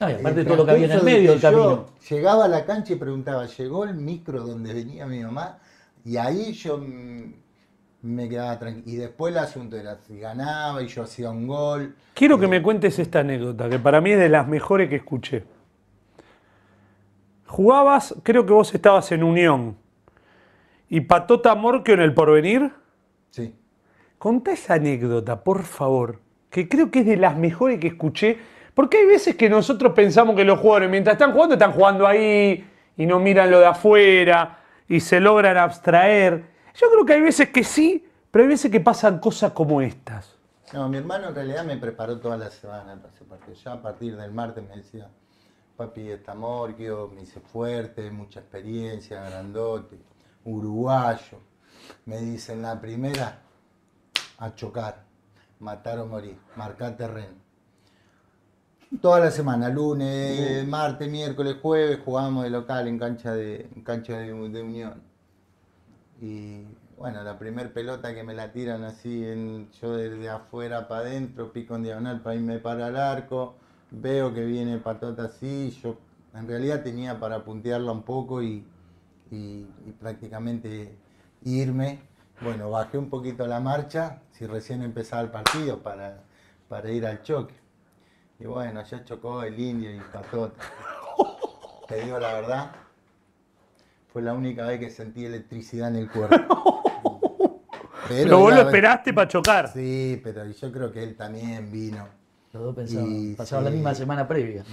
No, 0.00 0.10
y 0.10 0.14
aparte 0.14 0.40
el 0.40 0.46
todo 0.46 0.56
lo 0.56 0.64
que 0.64 0.70
había 0.72 0.86
en 0.86 0.92
el 0.92 0.98
de 0.98 1.04
medio 1.04 1.30
del 1.32 1.40
camino. 1.40 1.86
Llegaba 2.08 2.44
a 2.46 2.48
la 2.48 2.64
cancha 2.64 2.94
y 2.94 2.96
preguntaba, 2.96 3.46
¿llegó 3.46 3.84
el 3.84 3.94
micro 3.94 4.40
donde 4.44 4.72
venía 4.72 5.06
mi 5.06 5.20
mamá? 5.20 5.58
Y 6.04 6.16
ahí 6.16 6.52
yo 6.54 6.78
mm, 6.78 7.34
me 8.02 8.28
quedaba 8.28 8.58
tranquilo. 8.58 8.84
Y 8.86 8.96
después 8.96 9.32
el 9.32 9.38
asunto 9.38 9.76
era 9.76 9.96
si 10.06 10.18
ganaba 10.18 10.82
y 10.82 10.86
yo 10.86 11.02
hacía 11.02 11.30
un 11.30 11.46
gol. 11.46 11.94
Quiero 12.14 12.38
que 12.38 12.48
me 12.48 12.62
cuentes 12.62 12.98
esta 12.98 13.20
anécdota, 13.20 13.68
que 13.68 13.78
para 13.78 14.00
mí 14.00 14.12
es 14.12 14.18
de 14.18 14.28
las 14.28 14.46
mejores 14.48 14.88
que 14.88 14.96
escuché. 14.96 15.44
Jugabas, 17.46 18.14
creo 18.22 18.46
que 18.46 18.52
vos 18.52 18.72
estabas 18.74 19.10
en 19.12 19.24
Unión. 19.24 19.76
¿Y 20.88 21.00
Patota 21.02 21.54
Morquio 21.54 21.94
en 21.94 22.00
el 22.00 22.14
Porvenir? 22.14 22.70
Sí. 23.30 23.54
Contá 24.18 24.52
esa 24.52 24.74
anécdota, 24.74 25.42
por 25.42 25.62
favor, 25.62 26.20
que 26.50 26.68
creo 26.68 26.90
que 26.90 27.00
es 27.00 27.06
de 27.06 27.16
las 27.16 27.36
mejores 27.36 27.80
que 27.80 27.88
escuché, 27.88 28.38
porque 28.74 28.98
hay 28.98 29.06
veces 29.06 29.36
que 29.36 29.48
nosotros 29.48 29.92
pensamos 29.94 30.36
que 30.36 30.44
los 30.44 30.58
jugadores 30.58 30.90
mientras 30.90 31.14
están 31.14 31.32
jugando 31.32 31.54
están 31.54 31.72
jugando 31.72 32.06
ahí 32.06 32.64
y 32.96 33.06
no 33.06 33.18
miran 33.18 33.50
lo 33.50 33.60
de 33.60 33.66
afuera 33.66 34.58
y 34.88 35.00
se 35.00 35.20
logran 35.20 35.56
abstraer. 35.56 36.44
Yo 36.74 36.90
creo 36.90 37.04
que 37.04 37.12
hay 37.14 37.20
veces 37.20 37.50
que 37.50 37.64
sí, 37.64 38.06
pero 38.30 38.44
hay 38.44 38.48
veces 38.48 38.70
que 38.70 38.80
pasan 38.80 39.18
cosas 39.18 39.52
como 39.52 39.80
estas. 39.80 40.36
No, 40.72 40.88
mi 40.88 40.98
hermano 40.98 41.28
en 41.28 41.34
realidad 41.34 41.64
me 41.64 41.76
preparó 41.76 42.20
toda 42.20 42.36
la 42.36 42.50
semana 42.50 42.94
para 42.96 43.12
ese 43.12 43.24
partido. 43.24 43.54
Ya 43.54 43.72
a 43.72 43.82
partir 43.82 44.16
del 44.16 44.32
martes 44.32 44.62
me 44.68 44.76
decía, 44.76 45.10
papi 45.76 46.10
está 46.10 46.34
morquio, 46.34 47.10
me 47.12 47.22
hice 47.22 47.40
fuerte, 47.40 48.10
mucha 48.10 48.40
experiencia, 48.40 49.20
grandote, 49.22 49.98
uruguayo. 50.44 51.38
Me 52.06 52.18
dice 52.18 52.52
en 52.52 52.62
la 52.62 52.80
primera, 52.80 53.40
a 54.38 54.54
chocar, 54.54 55.02
matar 55.58 55.98
o 55.98 56.06
morir, 56.06 56.38
marcar 56.54 56.96
terreno. 56.96 57.34
Toda 59.00 59.20
la 59.20 59.30
semana, 59.30 59.68
lunes, 59.68 60.66
martes, 60.66 61.10
miércoles, 61.10 61.56
jueves, 61.60 62.00
jugábamos 62.04 62.44
de 62.44 62.50
local 62.50 62.86
en 62.86 62.98
cancha 62.98 63.32
de, 63.32 63.68
en 63.74 63.82
cancha 63.82 64.18
de, 64.18 64.26
de 64.26 64.62
Unión. 64.62 65.09
Y 66.20 66.64
bueno, 66.98 67.22
la 67.22 67.38
primer 67.38 67.72
pelota 67.72 68.14
que 68.14 68.22
me 68.22 68.34
la 68.34 68.52
tiran 68.52 68.84
así, 68.84 69.24
en, 69.26 69.70
yo 69.80 69.96
desde 69.96 70.28
afuera 70.28 70.86
para 70.86 71.02
adentro, 71.02 71.52
pico 71.52 71.76
en 71.76 71.84
diagonal 71.84 72.20
para 72.20 72.36
irme 72.36 72.58
para 72.58 72.88
el 72.88 72.96
arco, 72.96 73.54
veo 73.90 74.34
que 74.34 74.44
viene 74.44 74.78
patota 74.78 75.24
así, 75.24 75.70
yo 75.82 75.96
en 76.34 76.46
realidad 76.46 76.82
tenía 76.82 77.18
para 77.18 77.42
puntearla 77.44 77.92
un 77.92 78.02
poco 78.02 78.42
y, 78.42 78.64
y- 79.30 79.66
y 79.86 79.92
prácticamente 79.98 80.94
irme. 81.44 81.98
Bueno, 82.42 82.70
bajé 82.70 82.98
un 82.98 83.10
poquito 83.10 83.46
la 83.46 83.60
marcha, 83.60 84.22
si 84.32 84.46
recién 84.46 84.82
empezaba 84.82 85.22
el 85.22 85.30
partido, 85.30 85.78
para, 85.82 86.22
para 86.68 86.90
ir 86.90 87.06
al 87.06 87.22
choque. 87.22 87.54
Y 88.38 88.46
bueno, 88.46 88.82
ya 88.84 89.04
chocó 89.04 89.42
el 89.42 89.58
indio 89.58 89.94
y 89.94 90.00
patota. 90.00 90.62
Te 91.88 92.04
digo 92.04 92.18
la 92.18 92.32
verdad, 92.34 92.70
fue 94.12 94.22
la 94.22 94.32
única 94.34 94.66
vez 94.66 94.80
que 94.80 94.90
sentí 94.90 95.24
electricidad 95.24 95.88
en 95.88 95.96
el 95.96 96.10
cuerpo. 96.10 96.82
Pero, 98.08 98.40
vos 98.40 98.52
lo 98.52 98.62
esperaste 98.62 99.12
para 99.12 99.28
chocar. 99.28 99.68
Sí, 99.72 100.20
pero 100.24 100.44
yo 100.44 100.72
creo 100.72 100.90
que 100.90 101.00
él 101.04 101.14
también 101.16 101.70
vino. 101.70 102.08
los 102.52 102.62
dos 102.64 102.74
pensaban, 102.74 103.34
pasaban 103.36 103.66
la 103.66 103.70
misma 103.70 103.94
semana 103.94 104.26
previa. 104.26 104.64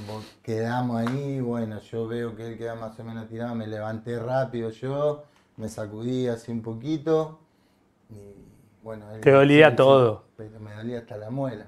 Quedamos 0.42 0.98
ahí, 1.06 1.40
bueno, 1.40 1.80
yo 1.80 2.08
veo 2.08 2.36
que 2.36 2.48
él 2.48 2.58
queda 2.58 2.74
más 2.74 3.00
o 3.00 3.04
menos 3.04 3.28
tirado, 3.28 3.54
me 3.54 3.68
levanté 3.68 4.18
rápido 4.18 4.72
yo, 4.72 5.24
me 5.58 5.70
sacudí 5.70 6.28
así 6.28 6.52
un 6.52 6.64
poquito 6.64 7.40
y 8.10 8.16
bueno... 8.82 9.12
él- 9.12 9.22
Te 9.22 9.30
dolía 9.32 9.76
todo. 9.76 10.24
pero 10.36 10.60
me 10.60 10.74
dolía 10.74 10.98
hasta 11.00 11.18
la 11.18 11.30
muela. 11.30 11.68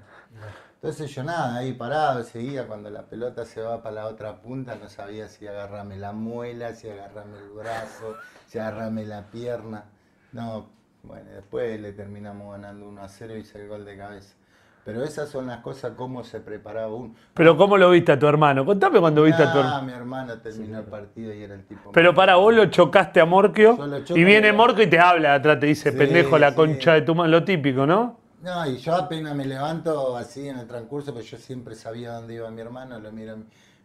Entonces 0.82 1.14
yo 1.14 1.22
nada, 1.22 1.56
ahí 1.58 1.74
parado, 1.74 2.22
seguía 2.22 2.66
cuando 2.66 2.88
la 2.88 3.02
pelota 3.02 3.44
se 3.44 3.60
va 3.60 3.82
para 3.82 3.96
la 3.96 4.06
otra 4.06 4.36
punta, 4.40 4.76
no 4.80 4.88
sabía 4.88 5.28
si 5.28 5.46
agarrarme 5.46 5.98
la 5.98 6.12
muela, 6.12 6.72
si 6.72 6.88
agarrarme 6.88 7.36
el 7.36 7.50
brazo, 7.50 8.16
si 8.46 8.58
agarrarme 8.58 9.04
la 9.04 9.24
pierna. 9.24 9.84
No, 10.32 10.70
bueno, 11.02 11.30
después 11.34 11.78
le 11.78 11.92
terminamos 11.92 12.52
ganando 12.52 12.88
1 12.88 13.02
a 13.02 13.08
0 13.08 13.36
y 13.36 13.40
hice 13.40 13.60
el 13.60 13.68
gol 13.68 13.84
de 13.84 13.98
cabeza. 13.98 14.34
Pero 14.82 15.04
esas 15.04 15.28
son 15.28 15.48
las 15.48 15.58
cosas, 15.58 15.92
cómo 15.94 16.24
se 16.24 16.40
preparaba 16.40 16.94
uno. 16.94 17.14
Pero 17.34 17.58
¿cómo 17.58 17.76
lo 17.76 17.90
viste 17.90 18.12
a 18.12 18.18
tu 18.18 18.26
hermano? 18.26 18.64
Contame 18.64 19.00
cuando 19.00 19.24
viste 19.24 19.42
a 19.42 19.52
tu 19.52 19.58
Ah, 19.58 19.60
hermano. 19.60 19.82
mi 19.82 19.92
hermano 19.92 20.38
terminó 20.38 20.78
el 20.78 20.86
partido 20.86 21.34
y 21.34 21.42
era 21.42 21.54
el 21.56 21.64
tipo. 21.66 21.92
Pero 21.92 22.14
para 22.14 22.36
vos 22.36 22.54
lo 22.54 22.64
chocaste 22.70 23.20
a 23.20 23.26
Morquio 23.26 23.78
y 24.14 24.24
viene 24.24 24.54
Morquio 24.54 24.84
y 24.84 24.86
te 24.88 24.98
habla 24.98 25.34
atrás, 25.34 25.60
te 25.60 25.66
dice, 25.66 25.92
Sí, 25.92 25.98
pendejo, 25.98 26.38
la 26.38 26.48
sí. 26.50 26.54
concha 26.56 26.94
de 26.94 27.02
tu 27.02 27.14
mano, 27.14 27.28
lo 27.28 27.44
típico, 27.44 27.84
¿no? 27.86 28.18
No, 28.42 28.66
y 28.66 28.78
yo 28.78 28.94
apenas 28.94 29.34
me 29.36 29.44
levanto 29.44 30.16
así 30.16 30.48
en 30.48 30.58
el 30.58 30.66
transcurso, 30.66 31.12
pues 31.12 31.30
yo 31.30 31.36
siempre 31.36 31.74
sabía 31.74 32.12
dónde 32.14 32.34
iba 32.34 32.50
mi 32.50 32.60
hermano, 32.62 32.98
lo 32.98 33.12
mira, 33.12 33.36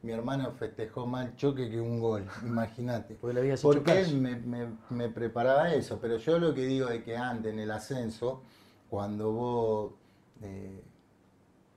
mi 0.01 0.11
hermano 0.11 0.51
festejó 0.53 1.05
más 1.05 1.35
choque 1.35 1.69
que 1.69 1.79
un 1.81 1.99
gol, 1.99 2.25
imagínate. 2.43 3.15
Porque 3.15 3.91
le 3.91 4.01
él 4.01 4.15
me, 4.21 4.35
me- 4.37 4.77
me 4.89 5.09
preparaba 5.09 5.73
eso, 5.73 5.99
pero 5.99 6.17
yo 6.17 6.39
lo 6.39 6.53
que 6.53 6.65
digo 6.65 6.87
es 6.89 7.03
que 7.03 7.17
antes 7.17 7.51
en 7.53 7.59
el 7.59 7.71
ascenso, 7.71 8.41
cuando 8.89 9.31
vos 9.31 9.91
eh, 10.41 10.81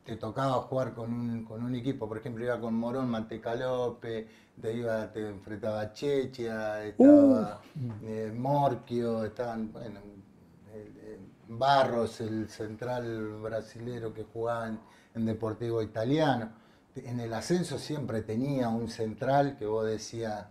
te 0.04 0.16
tocaba 0.16 0.54
jugar 0.62 0.94
con 0.94 1.12
un, 1.12 1.44
con 1.44 1.62
un 1.64 1.74
equipo, 1.74 2.08
por 2.08 2.18
ejemplo, 2.18 2.44
iba 2.44 2.60
con 2.60 2.74
Morón, 2.74 3.10
Manteca 3.10 3.54
López, 3.54 4.26
te, 4.60 4.72
iba, 4.74 5.12
te 5.12 5.28
enfrentaba 5.28 5.80
a 5.82 5.92
Chechia, 5.92 6.84
estaba 6.84 7.60
eh, 8.02 8.32
Morquio, 8.34 9.24
estaban, 9.24 9.70
bueno, 9.72 10.00
Barros, 11.48 12.20
el 12.20 12.48
central 12.48 13.40
brasilero 13.42 14.12
que 14.12 14.24
jugaba 14.24 14.68
en, 14.68 14.78
en 15.14 15.26
Deportivo 15.26 15.82
Italiano. 15.82 16.50
En 16.96 17.20
el 17.20 17.32
ascenso 17.32 17.78
siempre 17.78 18.22
tenía 18.22 18.68
un 18.68 18.88
central 18.88 19.56
que 19.56 19.66
vos 19.66 19.86
decías, 19.86 20.46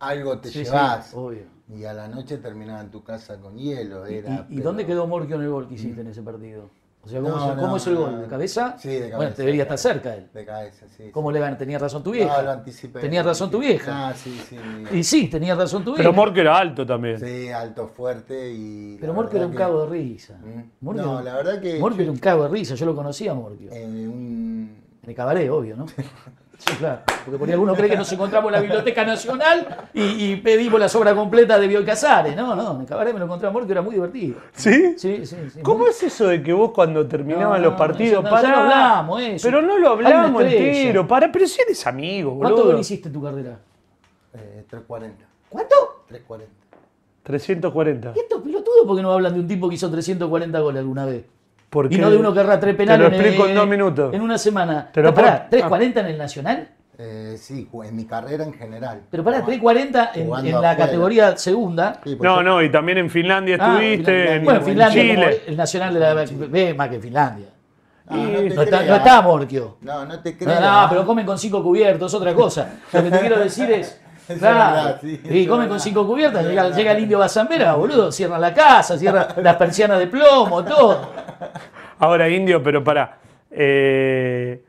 algo 0.00 0.38
te 0.38 0.48
Sí, 0.50 0.58
sí, 0.60 0.64
llevas. 0.64 1.12
obvio. 1.14 1.44
Y 1.68 1.84
a 1.84 1.92
la 1.94 2.08
noche 2.08 2.38
terminaba 2.38 2.80
en 2.80 2.90
tu 2.90 3.02
casa 3.04 3.38
con 3.40 3.56
hielo. 3.56 4.08
¿Y, 4.10 4.14
Era, 4.16 4.46
y- 4.50 4.58
y 4.58 4.60
dónde 4.60 4.84
quedó 4.86 5.06
Morquio 5.06 5.36
en 5.36 5.42
el 5.42 5.50
gol 5.50 5.68
que 5.68 5.74
hiciste 5.74 6.00
en 6.00 6.08
ese 6.08 6.22
partido? 6.22 6.68
O 7.04 7.08
sea, 7.08 7.20
¿cómo, 7.20 7.36
No, 7.36 7.44
es, 7.50 7.54
cómo 7.56 7.66
no, 7.66 7.76
es 7.76 7.86
el 7.86 7.94
no, 7.94 8.00
gol? 8.00 8.12
no. 8.12 8.20
¿De 8.22 8.28
cabeza? 8.28 8.76
Sí, 8.78 8.88
de 8.88 8.98
cabeza. 9.00 9.16
Bueno, 9.18 9.32
debería 9.36 9.58
de 9.58 9.62
estar 9.74 9.78
cerca 9.92 10.14
él. 10.14 10.26
De 10.32 10.44
cabeza, 10.46 10.86
sí. 10.96 11.10
¿Cómo 11.10 11.28
sí. 11.30 11.34
le 11.34 11.40
gana? 11.40 11.58
Tenía 11.58 11.78
razón 11.78 12.02
tu 12.02 12.10
No, 12.10 12.14
vieja. 12.16 12.42
lo 12.42 12.50
anticipé. 12.50 13.00
Tenía 13.00 13.22
lo 13.22 13.28
razón 13.28 13.50
tu 13.50 13.58
vieja. 13.58 14.08
Ah, 14.08 14.14
sí, 14.14 14.40
sí. 14.48 14.56
Y 14.92 15.04
sí, 15.04 15.28
tenía 15.28 15.54
razón 15.54 15.84
tu 15.84 15.90
vieja. 15.90 15.98
Pero 16.02 16.12
Morquio 16.14 16.40
era 16.40 16.56
alto 16.58 16.86
también. 16.86 17.20
Sí, 17.20 17.50
alto, 17.50 17.88
fuerte 17.88 18.50
y... 18.52 18.96
Pero 18.98 19.12
la 19.12 19.16
Morquio 19.16 19.36
era 19.38 19.46
un 19.46 19.54
cago 19.54 19.84
de 19.86 19.90
risa. 19.90 20.38
Mm. 20.42 20.94
No, 20.96 21.20
la 21.22 21.34
verdad 21.34 21.60
que... 21.60 21.78
Morquio 21.78 22.02
era 22.04 22.12
un 22.12 22.18
cago 22.18 22.44
de 22.44 22.48
risa, 22.48 22.74
yo 22.74 22.86
lo 22.86 22.94
conocía 22.94 23.32
a 23.32 23.34
Morquio. 23.34 23.70
eh, 23.70 23.84
un- 23.84 24.82
En 25.02 25.10
el 25.10 25.14
cabaret, 25.14 25.50
obvio, 25.50 25.76
¿no? 25.76 25.84
Sí, 26.58 26.72
claro. 26.76 27.00
Porque 27.24 27.38
por 27.38 27.48
ahí 27.48 27.52
alguno 27.52 27.74
cree 27.74 27.90
que 27.90 27.96
nos 27.96 28.10
encontramos 28.12 28.48
en 28.48 28.52
la 28.52 28.60
Biblioteca 28.60 29.04
Nacional 29.04 29.88
y, 29.92 30.02
y 30.32 30.36
pedimos 30.36 30.78
las 30.78 30.94
obras 30.94 31.14
completas 31.14 31.60
de 31.60 31.66
Bioy 31.66 31.84
Casares. 31.84 32.36
No, 32.36 32.54
no, 32.54 32.78
en 32.80 32.86
cabaret 32.86 33.12
me 33.12 33.18
lo 33.18 33.24
encontré 33.24 33.48
a 33.48 33.50
Morquio, 33.50 33.72
era 33.72 33.82
muy 33.82 33.94
divertido. 33.94 34.36
¿Sí? 34.52 34.94
Sí, 34.96 35.26
sí, 35.26 35.36
sí. 35.52 35.60
¿Cómo 35.62 35.86
es 35.88 36.02
eso 36.02 36.28
de 36.28 36.42
que 36.42 36.52
vos 36.52 36.70
cuando 36.72 37.06
terminaban 37.06 37.60
No, 37.60 37.68
los 37.70 37.78
partidos 37.78 38.22
no, 38.22 38.30
ya 38.30 38.36
pará? 38.36 38.48
lo 38.50 38.56
hablamos, 38.58 39.22
eso. 39.22 39.46
Pero 39.48 39.62
no 39.62 39.78
lo 39.78 39.88
hablamos 39.90 40.42
entero. 40.42 41.06
Para, 41.08 41.30
pero 41.32 41.46
si 41.46 41.60
eres 41.60 41.86
amigo, 41.86 42.38
¿Cuánto 42.38 42.56
boludo. 42.58 42.72
gol 42.72 42.80
hiciste 42.80 43.08
en 43.08 43.14
tu 43.14 43.22
carrera? 43.22 43.58
eh, 44.34 44.64
340. 44.68 45.24
¿Cuánto? 45.48 45.74
340. 46.08 46.52
340. 47.24 48.12
¿Y 48.14 48.18
estos 48.20 48.42
pelotudos 48.42 48.86
por 48.86 48.96
qué 48.96 49.02
no 49.02 49.12
hablan 49.12 49.34
de 49.34 49.40
un 49.40 49.48
tipo 49.48 49.68
que 49.68 49.74
hizo 49.76 49.90
340 49.90 50.58
goles 50.60 50.80
alguna 50.80 51.04
vez? 51.06 51.24
Porque 51.74 51.96
Y 51.96 51.98
no 51.98 52.08
de 52.08 52.16
uno 52.16 52.32
que 52.32 52.38
erra 52.38 52.60
tres 52.60 52.76
penales 52.76 53.10
Te 53.10 53.16
lo 53.16 53.20
explico 53.20 53.48
en 53.48 53.54
dos 53.56 53.66
minutos. 53.66 54.14
en 54.14 54.20
una 54.22 54.38
semana. 54.38 54.88
Te 54.92 55.02
lo 55.02 55.12
pará, 55.12 55.48
puedo- 55.50 55.64
¿340 55.64 56.00
en 56.02 56.06
el 56.06 56.16
Nacional? 56.18 56.68
Eh, 56.96 57.34
sí, 57.36 57.68
en 57.84 57.96
mi 57.96 58.04
carrera 58.04 58.44
en 58.44 58.52
general. 58.54 59.00
Pero 59.10 59.24
pará, 59.24 59.38
Jugando- 59.40 59.46
340 59.60 60.10
en, 60.14 60.46
en 60.54 60.62
la 60.62 60.76
categoría 60.76 61.36
segunda. 61.36 61.98
Sí, 62.04 62.16
No, 62.22 62.36
yo- 62.36 62.42
no, 62.44 62.62
y 62.62 62.70
también 62.70 62.98
en 62.98 63.10
Finlandia 63.10 63.56
Ah, 63.58 63.72
estuviste, 63.72 64.04
Finlandia. 64.12 64.34
en, 64.36 64.44
Bueno, 64.44 64.60
en 64.60 64.64
Finlandia, 64.66 65.02
Chile. 65.02 65.42
el 65.48 65.56
Nacional 65.56 65.94
de 65.94 66.00
la 66.00 66.14
B 66.14 66.74
más 66.74 66.88
que 66.88 67.00
Finlandia. 67.00 67.46
Ah, 68.06 68.16
no, 68.16 68.54
No 68.54 68.62
está, 68.62 68.82
no 68.84 68.94
está 68.94 69.22
Morquio. 69.22 69.78
No, 69.80 70.04
no 70.04 70.20
te 70.20 70.30
No, 70.32 70.38
creas. 70.38 70.60
no, 70.60 70.86
pero 70.90 71.04
comen 71.06 71.26
con 71.26 71.36
cinco 71.38 71.60
cubiertos, 71.60 72.12
es 72.12 72.14
otra 72.20 72.32
cosa. 72.34 72.68
Lo 72.92 73.02
que 73.02 73.10
te 73.10 73.18
quiero 73.18 73.40
decir 73.40 73.68
es. 73.72 74.00
es 74.28 74.38
Claro, 74.38 74.58
verdad, 74.58 74.98
sí, 75.00 75.20
y 75.24 75.46
verdad. 75.46 75.68
con 75.68 75.80
cinco 75.80 76.06
cubiertas, 76.06 76.46
llega, 76.46 76.92
el 76.92 77.00
indio 77.00 77.18
Bazambera, 77.18 77.74
boludo, 77.74 78.12
cierran 78.12 78.40
la 78.40 78.54
casa, 78.54 78.98
cierran 78.98 79.26
las 79.42 79.56
persianas 79.56 79.98
de 79.98 80.06
plomo, 80.06 80.64
todo. 80.64 81.10
Ahora, 81.98 82.28
indio, 82.28 82.62
pero 82.62 82.82
para. 82.82 83.18
el 83.50 84.60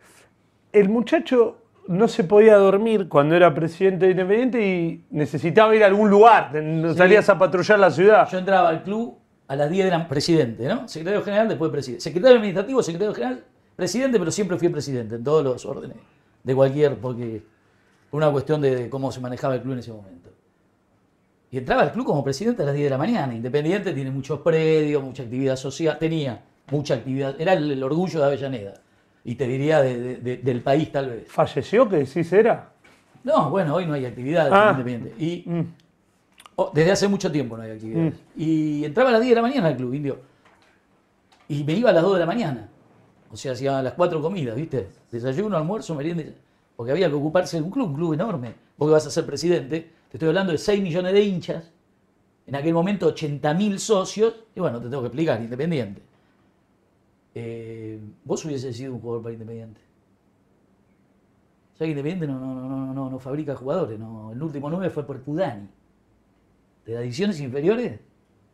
muchacho 0.89 1.57
no 1.87 2.07
se 2.07 2.23
podía 2.23 2.57
dormir 2.57 3.07
cuando 3.07 3.35
era 3.35 3.53
presidente 3.53 4.05
de 4.05 4.11
Independiente 4.11 4.65
y 4.65 5.05
necesitaba 5.11 5.75
ir 5.75 5.83
a 5.83 5.87
algún 5.87 6.09
lugar. 6.09 6.51
Salías 6.95 7.29
a 7.29 7.37
patrullar 7.37 7.79
la 7.79 7.91
ciudad. 7.91 8.27
Yo 8.29 8.39
entraba 8.39 8.69
al 8.69 8.83
club 8.83 9.17
a 9.47 9.55
las 9.55 9.69
10 9.69 9.85
de 9.85 9.91
la 9.91 10.07
presidente, 10.07 10.67
¿no? 10.67 10.87
Secretario 10.87 11.23
general, 11.23 11.47
después 11.47 11.71
presidente. 11.71 12.01
Secretario 12.01 12.37
administrativo, 12.37 12.81
secretario 12.81 13.13
general, 13.13 13.43
presidente, 13.75 14.17
pero 14.17 14.31
siempre 14.31 14.57
fui 14.57 14.69
presidente 14.69 15.15
en 15.15 15.23
todos 15.23 15.43
los 15.43 15.63
órdenes 15.65 15.97
de 16.43 16.55
cualquier, 16.55 16.95
porque 16.95 17.43
una 18.15 18.31
cuestión 18.31 18.61
de, 18.61 18.75
de 18.75 18.89
cómo 18.89 19.11
se 19.11 19.19
manejaba 19.19 19.55
el 19.55 19.61
club 19.61 19.73
en 19.73 19.79
ese 19.79 19.91
momento. 19.91 20.29
Y 21.51 21.57
entraba 21.57 21.83
al 21.83 21.91
club 21.91 22.05
como 22.05 22.23
presidente 22.23 22.63
a 22.63 22.65
las 22.65 22.73
10 22.75 22.85
de 22.85 22.89
la 22.89 22.97
mañana. 22.97 23.33
Independiente 23.33 23.93
tiene 23.93 24.11
muchos 24.11 24.39
predios, 24.41 25.01
mucha 25.03 25.23
actividad 25.23 25.55
social, 25.55 25.97
tenía 25.99 26.41
mucha 26.71 26.95
actividad, 26.95 27.39
era 27.39 27.53
el, 27.53 27.71
el 27.71 27.83
orgullo 27.83 28.19
de 28.19 28.25
Avellaneda. 28.25 28.73
Y 29.23 29.35
te 29.35 29.47
diría 29.47 29.81
de- 29.81 29.97
de- 29.99 30.17
de- 30.17 30.37
del 30.37 30.61
país 30.61 30.91
tal 30.91 31.09
vez. 31.09 31.27
¿Falleció? 31.31 31.87
¿Qué 31.89 31.97
decís 31.97 32.31
era? 32.33 32.71
No, 33.23 33.49
bueno, 33.49 33.73
hoy 33.75 33.85
no 33.85 33.93
hay 33.93 34.05
actividad 34.05 34.49
Ah. 34.51 34.71
independiente. 34.71 35.23
Y 35.23 35.43
Mm. 35.49 35.61
oh, 36.57 36.71
desde 36.73 36.91
hace 36.91 37.07
mucho 37.07 37.31
tiempo 37.31 37.57
no 37.57 37.63
hay 37.63 37.71
actividades. 37.71 38.13
Y 38.35 38.83
entraba 38.85 39.09
a 39.09 39.13
las 39.13 39.21
10 39.21 39.31
de 39.31 39.35
la 39.35 39.41
mañana 39.41 39.67
al 39.69 39.77
club, 39.77 39.93
indio. 39.93 40.19
Y 41.47 41.63
me 41.63 41.73
iba 41.73 41.89
a 41.89 41.93
las 41.93 42.03
2 42.03 42.13
de 42.13 42.19
la 42.19 42.25
mañana. 42.25 42.69
O 43.31 43.37
sea, 43.37 43.53
hacía 43.53 43.81
las 43.81 43.93
cuatro 43.93 44.21
comidas, 44.21 44.55
¿viste? 44.55 44.87
Desayuno, 45.11 45.57
almuerzo, 45.57 45.95
merienda. 45.95 46.23
Porque 46.75 46.91
había 46.91 47.07
que 47.09 47.15
ocuparse 47.15 47.57
de 47.57 47.63
un 47.63 47.71
club, 47.71 47.89
un 47.89 47.95
club 47.95 48.13
enorme. 48.13 48.53
Vos 48.77 48.89
que 48.89 48.93
vas 48.93 49.07
a 49.07 49.09
ser 49.09 49.25
presidente, 49.25 49.89
te 50.09 50.17
estoy 50.17 50.27
hablando 50.29 50.51
de 50.51 50.57
6 50.57 50.81
millones 50.81 51.13
de 51.13 51.21
hinchas. 51.23 51.71
En 52.47 52.55
aquel 52.55 52.73
momento 52.73 53.13
80.000 53.13 53.77
socios. 53.77 54.35
Y 54.55 54.59
bueno, 54.59 54.79
te 54.81 54.89
tengo 54.89 55.01
que 55.01 55.07
explicar, 55.07 55.41
independiente. 55.41 56.01
Eh, 57.33 57.99
vos 58.23 58.43
hubieses 58.45 58.75
sido 58.75 58.93
un 58.93 58.99
jugador 59.01 59.23
para 59.23 59.33
Independiente. 59.33 59.81
O 61.73 61.77
sea 61.77 61.85
que 61.85 61.91
Independiente 61.91 62.27
no, 62.27 62.39
no, 62.39 62.55
no, 62.55 62.69
no, 62.85 62.93
no, 62.93 63.09
no 63.09 63.19
fabrica 63.19 63.55
jugadores. 63.55 63.99
No. 63.99 64.31
El 64.31 64.41
último 64.41 64.69
9 64.69 64.89
fue 64.89 65.05
por 65.05 65.19
Pudani. 65.21 65.67
De 66.85 66.93
las 66.93 67.01
divisiones 67.01 67.39
inferiores, 67.41 67.99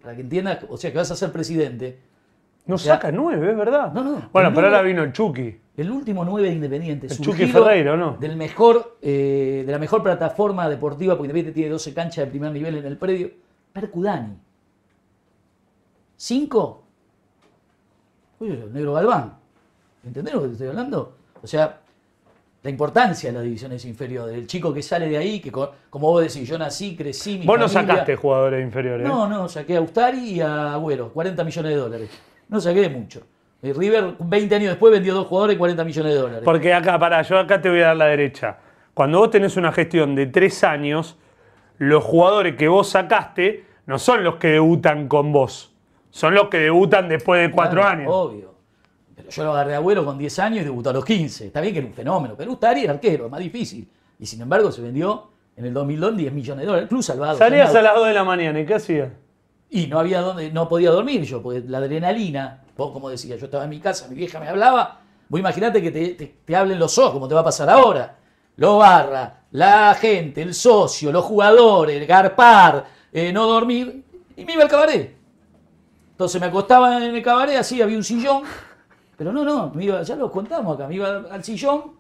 para 0.01 0.15
que 0.15 0.21
entiendas, 0.21 0.59
o 0.69 0.77
sea 0.77 0.91
que 0.91 0.97
vas 0.97 1.11
a 1.11 1.15
ser 1.15 1.31
presidente. 1.31 1.99
No 2.65 2.77
sea- 2.77 2.93
saca 2.95 3.11
nueve, 3.11 3.51
es 3.51 3.57
verdad. 3.57 3.91
No, 3.91 4.03
no. 4.03 4.29
Bueno, 4.31 4.51
pero 4.53 4.67
ahora 4.67 4.81
vino 4.81 5.03
el 5.03 5.11
Chucky. 5.11 5.59
El 5.81 5.91
último 5.91 6.23
9 6.25 6.47
de 6.49 6.53
Independiente. 6.55 7.07
El 7.07 7.17
Chucky 7.19 7.45
Ferreira, 7.47 7.93
¿o 7.93 7.97
no? 7.97 8.17
Del 8.19 8.35
mejor, 8.35 8.97
eh, 9.01 9.63
de 9.65 9.71
la 9.71 9.79
mejor 9.79 10.01
plataforma 10.03 10.67
deportiva, 10.69 11.15
porque 11.15 11.25
Independiente 11.27 11.53
tiene 11.55 11.69
12 11.71 11.93
canchas 11.93 12.25
de 12.25 12.31
primer 12.31 12.51
nivel 12.51 12.75
en 12.77 12.85
el 12.85 12.97
predio. 12.97 13.31
Percudani. 13.73 14.35
¿Cinco? 16.15 16.83
Uy, 18.39 18.49
el 18.51 18.73
negro 18.73 18.93
Galván. 18.93 19.33
¿Entendés 20.05 20.33
lo 20.33 20.41
que 20.41 20.47
te 20.47 20.53
estoy 20.53 20.67
hablando? 20.67 21.15
O 21.41 21.47
sea, 21.47 21.79
la 22.63 22.69
importancia 22.69 23.29
de 23.29 23.33
las 23.33 23.43
divisiones 23.43 23.83
inferiores. 23.85 24.35
El 24.35 24.47
chico 24.47 24.73
que 24.73 24.81
sale 24.83 25.07
de 25.09 25.17
ahí, 25.17 25.39
que 25.39 25.51
co- 25.51 25.71
como 25.89 26.11
vos 26.11 26.21
decís, 26.21 26.47
yo 26.47 26.57
nací, 26.57 26.95
crecí, 26.95 27.39
mi 27.39 27.45
Vos 27.45 27.57
no 27.59 27.67
sacaste 27.67 28.15
jugadores 28.15 28.63
inferiores. 28.63 29.07
no, 29.07 29.27
no, 29.27 29.47
saqué 29.49 29.77
a 29.77 29.81
Ustari 29.81 30.19
y 30.35 30.41
a 30.41 30.73
Agüero, 30.73 31.11
40 31.11 31.43
millones 31.43 31.71
de 31.71 31.77
dólares. 31.77 32.09
No 32.49 32.59
saqué 32.61 32.89
mucho. 32.89 33.21
Y 33.63 33.73
River, 33.73 34.15
20 34.19 34.55
años 34.55 34.69
después, 34.69 34.91
vendió 34.91 35.13
dos 35.13 35.27
jugadores 35.27 35.55
y 35.55 35.59
40 35.59 35.83
millones 35.83 36.13
de 36.13 36.19
dólares. 36.19 36.41
Porque 36.43 36.73
acá, 36.73 36.97
pará, 36.97 37.21
yo 37.21 37.37
acá 37.37 37.61
te 37.61 37.69
voy 37.69 37.81
a 37.81 37.87
dar 37.87 37.97
la 37.97 38.05
derecha. 38.05 38.57
Cuando 38.93 39.19
vos 39.19 39.29
tenés 39.29 39.55
una 39.55 39.71
gestión 39.71 40.15
de 40.15 40.25
tres 40.27 40.63
años, 40.63 41.17
los 41.77 42.03
jugadores 42.03 42.55
que 42.55 42.67
vos 42.67 42.89
sacaste 42.89 43.65
no 43.85 43.99
son 43.99 44.23
los 44.23 44.35
que 44.35 44.47
debutan 44.49 45.07
con 45.07 45.31
vos. 45.31 45.73
Son 46.09 46.33
los 46.33 46.49
que 46.49 46.57
debutan 46.57 47.07
después 47.07 47.41
de 47.41 47.51
cuatro 47.51 47.81
Claro, 47.81 47.99
años. 47.99 48.11
Obvio. 48.13 48.53
Pero 49.15 49.29
yo 49.29 49.43
lo 49.43 49.51
agarré 49.51 49.75
a 49.75 49.77
Agüero 49.77 50.03
con 50.03 50.17
10 50.17 50.39
años 50.39 50.61
y 50.61 50.63
debutó 50.65 50.89
a 50.89 50.93
los 50.93 51.05
15. 51.05 51.47
Está 51.47 51.61
bien 51.61 51.73
que 51.73 51.79
era 51.79 51.87
un 51.87 51.93
fenómeno, 51.93 52.35
pero 52.37 52.51
Ustari 52.51 52.83
era 52.83 52.93
arquero, 52.93 53.25
es 53.25 53.31
más 53.31 53.39
difícil. 53.39 53.87
Y 54.19 54.25
sin 54.25 54.41
embargo 54.41 54.71
se 54.71 54.81
vendió 54.81 55.29
en 55.55 55.65
el 55.65 55.73
2002 55.73 56.17
10 56.17 56.33
millones 56.33 56.61
de 56.61 56.65
dólares. 56.65 56.83
El 56.83 56.89
club 56.89 57.03
salvado. 57.03 57.37
Salías 57.37 57.69
soñado. 57.69 57.79
a 57.79 57.91
las 57.91 57.99
2 57.99 58.07
de 58.07 58.13
la 58.13 58.23
mañana, 58.23 58.59
¿y 58.59 58.65
qué 58.65 58.73
hacías? 58.73 59.09
Y 59.69 59.87
no 59.87 59.99
había 59.99 60.19
donde, 60.21 60.51
no 60.51 60.67
podía 60.67 60.89
dormir 60.91 61.23
yo, 61.23 61.41
porque 61.41 61.63
la 61.65 61.77
adrenalina, 61.77 62.60
vos 62.77 62.91
como 62.91 63.09
decía, 63.09 63.35
yo 63.35 63.45
estaba 63.45 63.63
en 63.63 63.69
mi 63.69 63.79
casa, 63.79 64.07
mi 64.07 64.15
vieja 64.15 64.39
me 64.39 64.47
hablaba, 64.47 65.01
vos 65.29 65.39
imaginate 65.39 65.81
que 65.81 65.91
te, 65.91 66.55
hablen 66.55 66.79
los 66.79 66.97
ojos, 66.97 67.13
como 67.13 67.27
te 67.27 67.35
va 67.35 67.41
a 67.41 67.45
pasar 67.45 67.69
ahora. 67.69 68.17
Los 68.57 68.77
barra, 68.77 69.43
la 69.51 69.95
gente, 69.95 70.41
el 70.41 70.53
socio, 70.53 71.11
los 71.11 71.23
jugadores, 71.23 72.05
garpar, 72.07 72.85
eh, 73.11 73.31
no 73.31 73.47
dormir, 73.47 74.03
y 74.35 74.45
me 74.45 74.53
iba 74.53 74.63
al 74.63 74.69
cabaret. 74.69 75.15
Entonces 76.11 76.39
me 76.39 76.47
acostaba 76.47 76.97
en 76.97 77.15
el 77.15 77.23
cabaret, 77.23 77.57
así 77.57 77.81
había 77.81 77.97
un 77.97 78.03
sillón, 78.03 78.43
pero 79.17 79.31
no, 79.31 79.43
no, 79.43 79.71
me 79.73 79.85
iba, 79.85 80.01
ya 80.03 80.15
lo 80.15 80.31
contamos 80.31 80.75
acá, 80.75 80.87
me 80.87 80.95
iba 80.95 81.23
al 81.31 81.43
sillón 81.43 81.93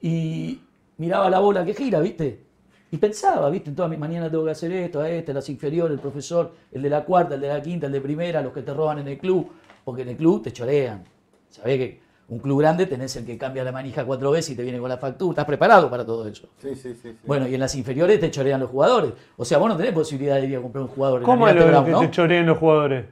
y 0.00 0.60
miraba 0.98 1.30
la 1.30 1.38
bola 1.38 1.64
que 1.64 1.74
gira, 1.74 2.00
¿viste? 2.00 2.46
Y 2.90 2.98
pensaba, 2.98 3.50
¿viste? 3.50 3.70
En 3.70 3.76
toda 3.76 3.88
mi 3.88 3.96
mañana 3.96 4.30
tengo 4.30 4.44
que 4.44 4.52
hacer 4.52 4.70
esto, 4.72 5.00
a 5.00 5.10
este, 5.10 5.34
las 5.34 5.48
inferiores, 5.48 5.94
el 5.94 6.00
profesor, 6.00 6.52
el 6.70 6.82
de 6.82 6.90
la 6.90 7.04
cuarta, 7.04 7.34
el 7.34 7.40
de 7.40 7.48
la 7.48 7.60
quinta, 7.60 7.86
el 7.86 7.92
de 7.92 8.00
primera, 8.00 8.40
los 8.42 8.52
que 8.52 8.62
te 8.62 8.72
roban 8.72 8.98
en 9.00 9.08
el 9.08 9.18
club, 9.18 9.50
porque 9.86 10.02
en 10.02 10.08
el 10.08 10.16
club 10.16 10.42
te 10.42 10.52
chorean. 10.52 11.04
Sabés 11.48 11.78
que 11.78 12.00
un 12.28 12.40
club 12.40 12.58
grande 12.58 12.86
tenés 12.86 13.14
el 13.14 13.24
que 13.24 13.38
cambia 13.38 13.62
la 13.62 13.70
manija 13.70 14.04
cuatro 14.04 14.32
veces 14.32 14.50
y 14.50 14.56
te 14.56 14.64
viene 14.64 14.80
con 14.80 14.88
la 14.88 14.98
factura. 14.98 15.30
Estás 15.30 15.44
preparado 15.44 15.88
para 15.88 16.04
todo 16.04 16.26
eso. 16.26 16.48
Sí, 16.60 16.74
sí, 16.74 16.92
sí. 16.94 17.12
sí. 17.12 17.16
Bueno, 17.24 17.46
y 17.46 17.54
en 17.54 17.60
las 17.60 17.72
inferiores 17.76 18.18
te 18.18 18.28
chorean 18.32 18.58
los 18.58 18.68
jugadores. 18.68 19.12
O 19.36 19.44
sea, 19.44 19.58
vos 19.58 19.68
no 19.68 19.76
tenés 19.76 19.92
posibilidad 19.92 20.34
de 20.40 20.46
ir 20.48 20.56
a 20.56 20.60
comprar 20.60 20.82
un 20.82 20.88
jugador. 20.88 21.20
en 21.20 21.24
¿Cómo 21.24 21.46
es 21.48 21.54
lo 21.54 21.68
Brown, 21.68 21.84
que 21.84 21.90
¿no? 21.92 22.00
te 22.00 22.10
choreen 22.10 22.46
los 22.46 22.58
jugadores? 22.58 23.04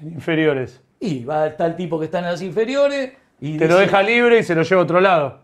En 0.00 0.08
inferiores. 0.08 0.80
Y 0.98 1.24
va 1.24 1.44
a 1.44 1.46
estar 1.46 1.70
el 1.70 1.76
tipo 1.76 2.00
que 2.00 2.06
está 2.06 2.18
en 2.18 2.24
las 2.24 2.42
inferiores 2.42 3.12
y 3.40 3.56
Te 3.58 3.68
lo 3.68 3.76
deja 3.78 4.02
libre 4.02 4.40
y 4.40 4.42
se 4.42 4.56
lo 4.56 4.62
lleva 4.64 4.80
a 4.80 4.84
otro 4.84 5.00
lado. 5.00 5.38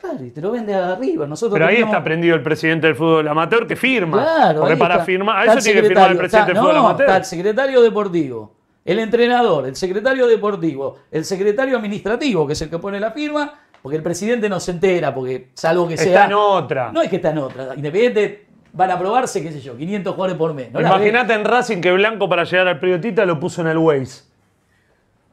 Claro, 0.00 0.24
y 0.24 0.30
te 0.30 0.40
lo 0.40 0.52
vende 0.52 0.72
arriba. 0.76 1.26
Nosotros 1.26 1.54
Pero 1.54 1.66
ahí 1.66 1.78
está 1.82 2.04
prendido 2.04 2.36
el 2.36 2.42
presidente 2.44 2.86
del 2.86 2.94
fútbol 2.94 3.26
amateur 3.26 3.66
que 3.66 3.74
firma. 3.74 4.22
Claro, 4.22 4.60
Porque 4.60 4.74
ahí 4.74 4.78
para 4.78 4.94
está. 4.94 5.04
firmar, 5.06 5.36
a 5.48 5.52
eso 5.54 5.64
tiene 5.64 5.82
que 5.82 5.88
firmar 5.88 6.12
el 6.12 6.18
presidente 6.18 6.52
está- 6.52 6.60
del 6.60 6.62
fútbol 6.62 6.74
no, 6.82 6.86
amateur. 6.88 7.06
Está 7.08 7.16
el 7.16 7.24
secretario 7.24 7.82
deportivo, 7.82 8.54
el 8.92 8.98
entrenador, 9.00 9.66
el 9.66 9.76
secretario 9.76 10.26
deportivo, 10.26 10.98
el 11.10 11.24
secretario 11.24 11.76
administrativo, 11.76 12.46
que 12.46 12.54
es 12.54 12.62
el 12.62 12.70
que 12.70 12.78
pone 12.78 12.98
la 12.98 13.12
firma, 13.12 13.52
porque 13.82 13.96
el 13.96 14.02
presidente 14.02 14.48
no 14.48 14.58
se 14.60 14.72
entera, 14.72 15.14
porque 15.14 15.50
salvo 15.54 15.86
que 15.86 15.96
sea. 15.96 16.06
Está 16.06 16.24
en 16.26 16.32
otra. 16.34 16.90
No 16.92 17.02
es 17.02 17.08
que 17.10 17.16
está 17.16 17.30
en 17.30 17.38
otra. 17.38 17.74
Independiente 17.76 18.46
van 18.72 18.90
a 18.90 18.94
aprobarse, 18.94 19.42
qué 19.42 19.52
sé 19.52 19.60
yo, 19.60 19.76
500 19.76 20.14
jugadores 20.14 20.36
por 20.38 20.54
mes. 20.54 20.72
¿no? 20.72 20.80
Imagínate 20.80 21.34
en 21.34 21.44
Racing 21.44 21.80
que 21.80 21.92
Blanco 21.92 22.28
para 22.28 22.44
llegar 22.44 22.68
al 22.68 22.78
periodista 22.80 23.24
lo 23.24 23.38
puso 23.38 23.60
en 23.62 23.68
el 23.68 23.78
Waze. 23.78 24.24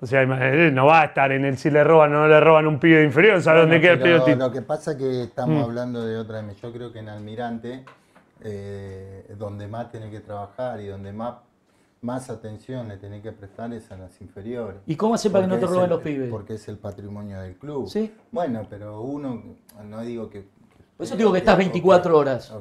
O 0.02 0.06
sea, 0.06 0.22
él 0.22 0.74
no 0.76 0.86
va 0.88 1.02
a 1.02 1.06
estar 1.06 1.32
en 1.32 1.46
el 1.46 1.58
si 1.58 1.70
le 1.72 1.84
roban 1.84 2.14
o 2.14 2.20
no 2.20 2.28
le 2.28 2.40
roban 2.40 2.68
un 2.68 2.80
pibe 2.80 3.04
inferior, 3.04 3.42
¿sabe 3.42 3.62
dónde 3.62 3.80
queda 3.80 3.94
el 3.94 4.00
periodista? 4.00 4.36
lo 4.48 4.52
que 4.52 4.62
pasa 4.62 4.92
es 4.92 4.98
que 4.98 5.24
estamos 5.24 5.58
Mm. 5.58 5.64
hablando 5.64 6.06
de 6.06 6.18
otra. 6.18 6.44
Yo 6.62 6.72
creo 6.72 6.92
que 6.92 7.00
en 7.00 7.10
Almirante, 7.10 7.84
eh, 8.44 9.26
donde 9.38 9.68
más 9.68 9.90
tiene 9.92 10.12
que 10.12 10.20
trabajar 10.20 10.82
y 10.82 10.88
donde 10.88 11.14
más, 11.14 11.36
más 12.06 12.30
atención 12.30 12.88
le 12.88 12.98
tiene 12.98 13.22
que 13.22 13.32
prestar 13.32 13.74
es 13.74 13.92
a 13.92 13.98
las 13.98 14.22
inferiores. 14.22 14.80
¿Y 14.86 14.96
cómo 14.96 15.16
hace 15.16 15.30
para 15.30 15.46
que 15.48 15.54
no 15.54 15.60
te 15.60 15.66
roben 15.66 15.84
el- 15.86 15.90
los 15.90 16.02
pibes? 16.02 16.30
Porque 16.30 16.54
es 16.54 16.68
el 16.68 16.78
patrimonio 16.78 17.42
del 17.42 17.56
club. 17.58 17.90
Sí. 17.90 18.14
Bueno, 18.32 18.66
pero 18.70 19.02
uno, 19.02 19.42
no 19.84 20.02
digo 20.02 20.30
que... 20.30 20.48
Por 20.96 21.06
eso 21.06 21.18
digo 21.18 21.32
que 21.34 21.40
estás 21.40 21.58
24 21.58 22.18
horas. 22.18 22.54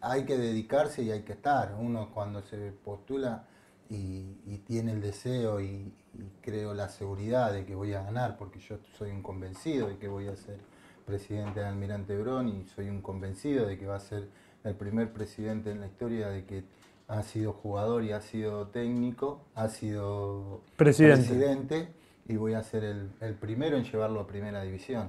hay 0.00 0.24
que 0.24 0.38
dedicarse 0.38 1.02
y 1.02 1.10
hay 1.10 1.22
que 1.22 1.32
estar. 1.32 1.74
Uno 1.78 2.10
cuando 2.14 2.40
se 2.42 2.72
postula 2.72 3.44
y, 3.90 4.38
y 4.46 4.62
tiene 4.66 4.92
el 4.92 5.02
deseo 5.02 5.60
y, 5.60 5.92
y 6.14 6.30
creo 6.40 6.72
la 6.72 6.88
seguridad 6.88 7.52
de 7.52 7.66
que 7.66 7.74
voy 7.74 7.92
a 7.92 8.02
ganar, 8.02 8.36
porque 8.38 8.58
yo 8.60 8.76
soy 8.96 9.10
un 9.10 9.22
convencido 9.22 9.88
de 9.88 9.98
que 9.98 10.08
voy 10.08 10.28
a 10.28 10.36
ser 10.36 10.58
presidente 11.04 11.60
de 11.60 11.66
Almirante 11.66 12.16
Brón 12.16 12.48
y 12.48 12.64
soy 12.74 12.88
un 12.88 13.02
convencido 13.02 13.66
de 13.66 13.76
que 13.76 13.86
va 13.86 13.96
a 13.96 14.00
ser 14.00 14.28
el 14.64 14.74
primer 14.74 15.12
presidente 15.12 15.70
en 15.70 15.80
la 15.80 15.86
historia 15.86 16.28
de 16.28 16.46
que 16.46 16.64
ha 17.08 17.22
sido 17.22 17.52
jugador 17.52 18.02
y 18.04 18.12
ha 18.12 18.20
sido 18.20 18.66
técnico, 18.68 19.40
ha 19.54 19.68
sido 19.68 20.60
Presidente. 20.76 21.26
presidente, 21.28 21.88
y 22.28 22.36
voy 22.36 22.54
a 22.54 22.62
ser 22.62 22.84
el, 22.84 23.10
el 23.20 23.34
primero 23.34 23.76
en 23.76 23.84
llevarlo 23.84 24.20
a 24.20 24.26
primera 24.26 24.62
división. 24.62 25.08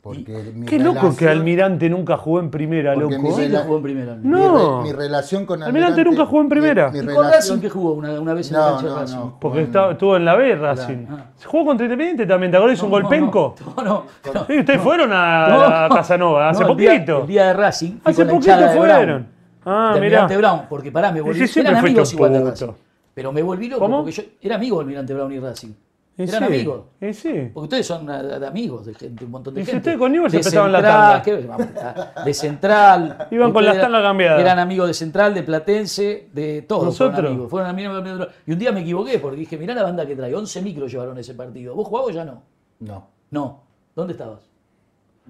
Porque 0.00 0.52
mi 0.54 0.64
Qué 0.64 0.78
loco 0.78 1.14
que 1.16 1.28
Almirante 1.28 1.90
nunca 1.90 2.16
jugó 2.16 2.38
en 2.38 2.50
primera, 2.50 2.94
loco. 2.94 3.18
mi 3.18 3.32
Sí, 3.32 3.48
lo 3.48 3.58
jugó 3.58 3.76
en 3.78 3.82
primera. 3.82 4.14
mi 4.14 4.28
No. 4.30 4.78
re- 4.82 4.84
Mi, 4.84 4.92
relación 4.92 5.44
con 5.44 5.60
Almirante 5.62 6.04
nunca 6.04 6.24
jugó 6.24 6.40
en 6.42 6.48
primera. 6.48 6.90
mi- 6.90 6.98
¿Y 7.00 7.02
mi 7.02 7.14
con 7.14 7.24
Racing 7.30 7.58
que 7.58 7.68
jugó 7.68 7.92
una, 7.92 8.18
una 8.20 8.32
vez 8.32 8.48
en 8.50 8.56
la 8.56 8.60
No, 8.60 8.66
cancha 8.74 8.84
de 8.86 8.90
no, 8.92 9.00
Racing? 9.00 9.16
no. 9.16 9.36
Porque 9.40 9.62
estaba- 9.62 9.92
estuvo 9.92 10.16
en 10.16 10.24
la 10.24 10.36
B 10.36 10.54
Racing. 10.54 11.06
Ah. 11.10 11.24
¿Jugó 11.44 11.64
contra 11.66 11.84
Independiente 11.86 12.26
también? 12.26 12.52
¿Te 12.52 12.56
acordás? 12.58 12.82
Un 12.82 12.90
gol 12.90 13.08
penco. 13.08 13.54
No, 13.76 13.82
no. 13.82 14.04
no. 14.32 14.46
Sí, 14.46 14.58
ustedes 14.60 14.80
fueron 14.80 15.10
a, 15.12 15.48
No, 15.48 15.62
a 15.64 15.88
Casanova 15.88 16.48
hace 16.50 16.62
no, 16.62 16.70
el 16.70 16.76
día- 16.76 16.92
poquito. 16.92 17.20
El 17.22 17.26
día, 17.26 17.46
de 17.48 17.52
Racing. 17.54 17.92
hace 18.04 18.24
la 18.24 18.30
poquito 18.32 18.68
fueron. 18.76 19.26
Ah, 19.70 19.92
de 19.94 20.00
mirá. 20.00 20.22
Almirante 20.22 20.36
Brown, 20.36 20.62
porque 20.68 20.90
pará, 20.92 21.12
me 21.12 21.20
volví. 21.20 21.46
Sí, 21.46 21.60
eran 21.60 21.76
amigos 21.76 22.12
igual 22.12 22.32
de. 22.32 22.40
Racing. 22.44 22.66
Pero 23.14 23.32
me 23.32 23.42
volví 23.42 23.68
loco 23.68 23.80
¿Cómo? 23.80 23.98
porque 23.98 24.12
yo 24.12 24.22
era 24.40 24.56
amigo 24.56 24.76
de 24.78 24.82
Almirante 24.82 25.12
Brown 25.14 25.32
y 25.32 25.38
Racing. 25.40 25.72
Eran 26.16 26.30
sí, 26.30 26.44
amigos. 26.46 26.82
sí. 27.12 27.50
Porque 27.54 27.64
ustedes 27.64 27.86
son 27.86 28.10
ah, 28.10 28.40
amigos 28.48 28.86
de 28.86 28.94
gente, 28.94 29.24
un 29.24 29.30
montón 29.30 29.54
de 29.54 29.60
Y 29.60 29.64
si 29.64 29.70
gente. 29.70 29.78
ustedes 29.90 29.98
con 29.98 30.10
Newell's 30.10 30.32
de 30.32 30.38
empezaban 30.38 30.72
la 30.72 30.78
Central, 31.22 31.22
tanda. 31.22 32.24
de 32.24 32.34
Central. 32.34 33.28
Iban 33.30 33.52
con 33.52 33.64
la 33.64 33.70
Ustedes 33.70 33.82
tanda 33.84 33.98
eran- 34.00 34.10
cambiada. 34.10 34.40
Eran 34.40 34.58
amigos 34.58 34.88
de 34.88 34.94
Central, 34.94 35.32
de 35.34 35.42
Platense, 35.44 36.28
de 36.32 36.62
todos. 36.62 36.86
¿Nosotros? 36.86 37.14
Fueron 37.50 37.66
amigos. 37.70 37.92
Fueron 37.92 38.06
amigos. 38.10 38.28
Y 38.46 38.52
un 38.52 38.58
día 38.58 38.72
me 38.72 38.80
equivoqué 38.80 39.20
porque 39.20 39.36
dije, 39.36 39.56
mirá 39.56 39.74
la 39.74 39.84
banda 39.84 40.04
que 40.06 40.16
trae. 40.16 40.34
11 40.34 40.60
micros 40.62 40.90
llevaron 40.90 41.16
ese 41.18 41.34
partido. 41.34 41.76
¿Vos 41.76 41.86
jugabas 41.86 42.08
o 42.08 42.12
ya 42.12 42.24
no? 42.24 42.42
No. 42.80 43.06
No. 43.30 43.62
¿Dónde 43.94 44.14
estabas? 44.14 44.47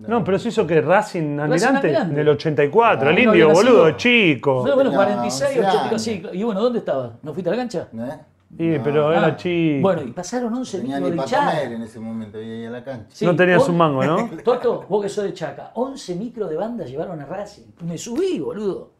No, 0.07 0.23
pero 0.23 0.39
se 0.39 0.49
hizo 0.51 0.67
que 0.67 0.81
Racing 0.81 1.39
Almirante 1.41 1.89
Almirante. 1.89 2.15
en 2.15 2.21
el 2.21 2.29
84. 2.29 3.09
Ah, 3.09 3.11
el 3.11 3.17
no 3.17 3.33
indio, 3.33 3.49
boludo, 3.49 3.89
nacido. 3.91 3.97
chico. 3.97 4.65
No, 4.67 4.75
bueno, 4.77 4.91
No, 4.91 4.97
46, 4.97 5.57
11 5.59 5.69
80, 5.71 5.99
sí. 5.99 6.23
Y 6.33 6.43
bueno, 6.45 6.61
¿dónde 6.61 6.79
estabas? 6.79 7.13
¿No 7.23 7.33
fuiste 7.33 7.49
a 7.51 7.53
la 7.53 7.59
cancha? 7.59 7.89
¿Eh? 7.93 8.19
Sí, 8.57 8.67
No. 8.69 8.83
pero 8.85 9.09
Ah, 9.09 9.17
era 9.19 9.37
chico. 9.37 9.83
Bueno, 9.83 10.03
y 10.03 10.13
pasaron 10.13 10.55
11 10.55 10.79
Tenía 10.79 10.97
micros 11.01 11.11
de 11.17 11.17
hinchada. 11.23 11.63
en 11.63 11.83
ese 11.83 11.99
momento, 12.01 12.41
y 12.41 12.45
ahí 12.51 12.65
a 12.67 12.71
la 12.71 12.85
cancha. 12.85 13.07
Sí, 13.11 13.27
no 13.27 13.35
tenías 13.37 13.69
un 13.69 13.77
mango, 13.77 14.05
¿no? 14.05 14.31
Toto, 14.45 14.87
vos 14.89 15.03
que 15.03 15.09
sos 15.09 15.25
de 15.25 15.35
Chaca, 15.35 15.73
11 15.75 16.15
micros 16.15 16.49
de 16.49 16.57
banda 16.57 16.85
llevaron 16.85 17.21
a 17.21 17.27
Racing. 17.27 17.65
Me 17.83 17.99
subí, 17.99 18.39
boludo. 18.39 18.91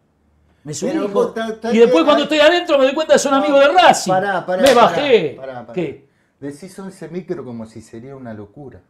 Me 0.65 0.75
subí. 0.75 0.91
Pero 0.91 1.05
hijo. 1.05 1.13
vos 1.15 1.35
ta- 1.35 1.59
ta- 1.61 1.73
y 1.73 1.79
después 1.79 2.01
ta- 2.03 2.07
cuando 2.07 2.25
estoy 2.25 2.41
adentro 2.41 2.77
me 2.77 2.85
doy 2.85 2.95
cuenta 2.95 3.13
que 3.15 3.19
son 3.21 3.33
amigos 3.35 3.61
de 3.61 3.69
Racing. 3.69 4.11
Pará, 4.13 4.45
pará, 4.45 4.63
me 4.63 4.69
pará, 4.69 4.81
bajé. 4.83 5.35
pará, 5.39 5.53
pará. 5.63 5.73
¿Qué? 5.73 6.09
Decís 6.41 6.79
11 6.79 7.09
micro 7.09 7.45
como 7.45 7.65
si 7.65 7.81
sería 7.81 8.15
una 8.17 8.35
locura. 8.35 8.81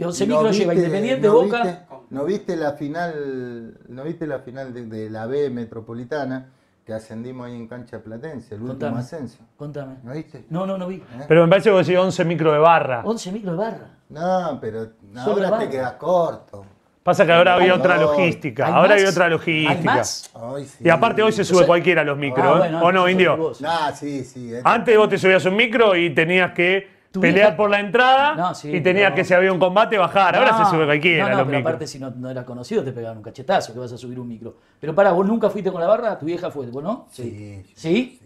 Y 0.00 0.04
11 0.04 0.26
¿No 0.26 0.36
micros 0.36 0.56
lleva 0.56 0.72
viste- 0.72 0.86
Independiente, 0.86 1.26
no 1.28 1.34
Boca. 1.34 1.62
viste- 1.62 1.78
¿No 2.08 2.24
viste 2.24 2.56
la 2.56 2.72
final, 2.72 3.78
no 3.88 4.02
viste 4.02 4.26
la 4.26 4.38
final 4.40 4.72
de, 4.72 4.86
de 4.86 5.10
la 5.10 5.26
B 5.26 5.50
metropolitana 5.50 6.48
que 6.84 6.94
ascendimos 6.94 7.46
ahí 7.46 7.54
en 7.54 7.68
cancha 7.68 7.98
platense, 8.02 8.54
el 8.54 8.62
último 8.62 8.96
ascenso? 8.96 9.38
Contame. 9.58 9.96
¿No 10.02 10.12
viste? 10.14 10.46
No, 10.48 10.66
no, 10.66 10.78
no 10.78 10.88
vi. 10.88 10.96
¿Eh? 10.96 11.04
Pero 11.28 11.42
me 11.44 11.50
parece 11.50 11.68
que 11.68 11.74
vos 11.74 11.86
decís 11.86 12.00
11 12.00 12.24
micro 12.24 12.50
de 12.50 12.58
barra. 12.58 13.02
11 13.04 13.30
micros 13.30 13.52
de 13.52 13.58
barra. 13.62 13.90
No, 14.08 14.58
pero 14.60 14.88
ahora 15.16 15.58
te 15.58 15.68
quedas 15.68 15.92
corto. 15.92 16.64
Pasa 17.02 17.24
que 17.26 17.32
ahora 17.32 17.54
había 17.54 17.74
otra 17.74 17.96
logística. 17.98 18.66
¿Hay 18.66 18.72
Ahora 18.72 18.94
hay 18.94 19.04
otra 19.04 19.26
¿Hay 19.26 19.30
logística. 19.32 19.82
más? 19.94 20.30
Hoy 20.34 20.64
sí. 20.64 20.84
Y 20.84 20.88
aparte 20.88 21.22
hoy 21.22 21.32
se 21.32 21.44
sube 21.44 21.64
cualquiera 21.66 22.00
a 22.00 22.04
los 22.04 22.16
micros, 22.18 22.44
Ah, 22.46 22.54
¿eh? 22.56 22.58
bueno, 22.72 22.82
¿O 22.82 22.92
no, 22.92 23.08
Indio? 23.08 23.36
vos. 23.36 23.62
Ah, 23.64 23.92
sí, 23.94 24.24
sí. 24.24 24.52
este- 24.54 24.62
Antes 24.68 24.96
vos 24.96 25.08
te 25.10 25.18
subías 25.18 25.44
un 25.44 25.56
micro 25.56 25.94
y 25.94 26.10
tenías 26.14 26.52
que 26.52 26.99
pelear 27.18 27.56
por 27.56 27.70
la 27.70 27.80
entrada 27.80 28.34
No, 28.36 28.54
sí, 28.54 28.70
y 28.76 28.80
tenías 28.80 29.10
no. 29.10 29.16
que 29.16 29.24
si 29.24 29.34
había 29.34 29.52
un 29.52 29.58
combate 29.58 29.98
bajar. 29.98 30.36
Ahora 30.36 30.52
No, 30.52 30.64
se 30.64 30.70
sube 30.70 30.84
cualquiera 30.84 31.24
No, 31.24 31.26
a 31.26 31.30
no, 31.30 31.36
los 31.38 31.46
pero 31.46 31.58
micros. 31.58 31.70
aparte 31.72 31.86
si 31.86 31.98
no, 31.98 32.10
no 32.10 32.30
eras 32.30 32.44
conocido 32.44 32.84
te 32.84 32.92
pegaban 32.92 33.16
un 33.18 33.22
cachetazo 33.24 33.72
que 33.72 33.78
vas 33.80 33.92
a 33.92 33.98
subir 33.98 34.20
un 34.20 34.28
micro. 34.28 34.56
Pero 34.78 34.94
para, 34.94 35.10
¿vos 35.12 35.26
nunca 35.26 35.50
fuiste 35.50 35.72
con 35.72 35.80
la 35.80 35.86
barra? 35.88 36.18
¿Tu 36.18 36.26
vieja 36.26 36.50
fue? 36.50 36.66
¿Vos 36.66 36.84
no? 36.84 37.06
Sí. 37.10 37.62
¿Sí? 37.74 38.20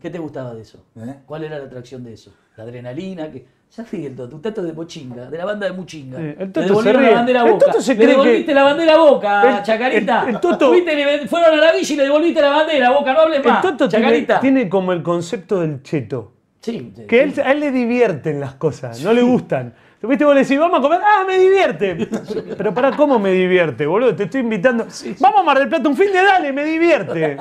¿Qué 0.00 0.10
te 0.10 0.18
gustaba 0.18 0.54
de 0.54 0.62
eso? 0.62 0.84
¿Eh? 0.96 1.14
¿Cuál 1.26 1.44
era 1.44 1.58
la 1.58 1.64
atracción 1.64 2.04
de 2.04 2.12
eso? 2.14 2.32
La 2.56 2.64
adrenalina, 2.64 3.30
que. 3.30 3.56
Ya 3.76 3.82
ríe 3.90 4.06
el 4.06 4.14
Toto, 4.14 4.36
un 4.36 4.40
tato 4.42 4.62
de 4.62 4.72
Mochinga, 4.72 5.28
de 5.28 5.36
la 5.36 5.44
banda 5.44 5.66
de 5.66 5.72
Muchinga. 5.72 6.18
Sí, 6.18 6.22
el 6.22 6.38
Le 6.38 6.46
Toto 6.46 6.60
se 6.62 6.66
devolvieron 6.68 7.02
la 7.02 7.10
bandera 7.14 7.40
a 7.42 7.44
El 7.46 7.52
Boca. 7.52 7.66
Toto 7.66 7.80
se 7.82 7.94
le 7.96 8.06
devolviste 8.06 8.46
que- 8.46 8.54
la 8.54 8.62
bandera 8.62 8.94
a 8.94 8.98
Boca, 8.98 9.58
El- 9.58 9.62
Chacarita. 9.64 10.22
el- 10.22 10.28
el 10.36 10.40
Toto- 10.40 10.68
Fuiste, 10.68 10.94
le- 10.94 11.26
fueron 11.26 11.52
a 11.58 11.62
la 11.62 11.72
villa 11.72 11.92
y 11.92 11.96
le 11.96 12.02
devolviste 12.04 12.40
la 12.42 12.50
bandera 12.50 12.88
a 12.88 12.92
Boca, 12.92 13.12
no 13.12 13.20
hables 13.20 13.40
El 13.40 13.44
más. 13.52 13.62
Toto 13.62 13.88
tiene, 13.88 14.04
Chacarita. 14.04 14.40
tiene 14.40 14.68
como 14.68 14.92
el 14.92 15.02
concepto 15.02 15.60
del 15.60 15.82
cheto. 15.82 16.32
Sí, 16.66 16.92
sí, 16.96 17.06
Que 17.06 17.22
él, 17.22 17.34
a 17.44 17.52
él 17.52 17.60
le 17.60 17.70
divierten 17.70 18.40
las 18.40 18.54
cosas, 18.54 19.00
no 19.02 19.12
le 19.12 19.22
gustan. 19.22 19.72
¿Viste? 20.02 20.24
Vos 20.24 20.34
le 20.34 20.42
decís, 20.42 20.58
vamos 20.58 20.78
a 20.78 20.82
comer, 20.82 21.00
¡ah, 21.02 21.24
me 21.26 21.36
divierte! 21.38 22.08
Pero 22.56 22.72
para, 22.74 22.94
¿cómo 22.96 23.18
me 23.18 23.32
divierte, 23.32 23.86
boludo? 23.86 24.14
Te 24.14 24.24
estoy 24.24 24.40
invitando. 24.42 24.86
Vamos 25.20 25.40
a 25.40 25.42
Mar 25.42 25.58
del 25.58 25.68
Plata 25.68 25.88
un 25.88 25.96
fin 25.96 26.12
de 26.12 26.22
dale, 26.22 26.52
me 26.52 26.64
divierte. 26.64 27.36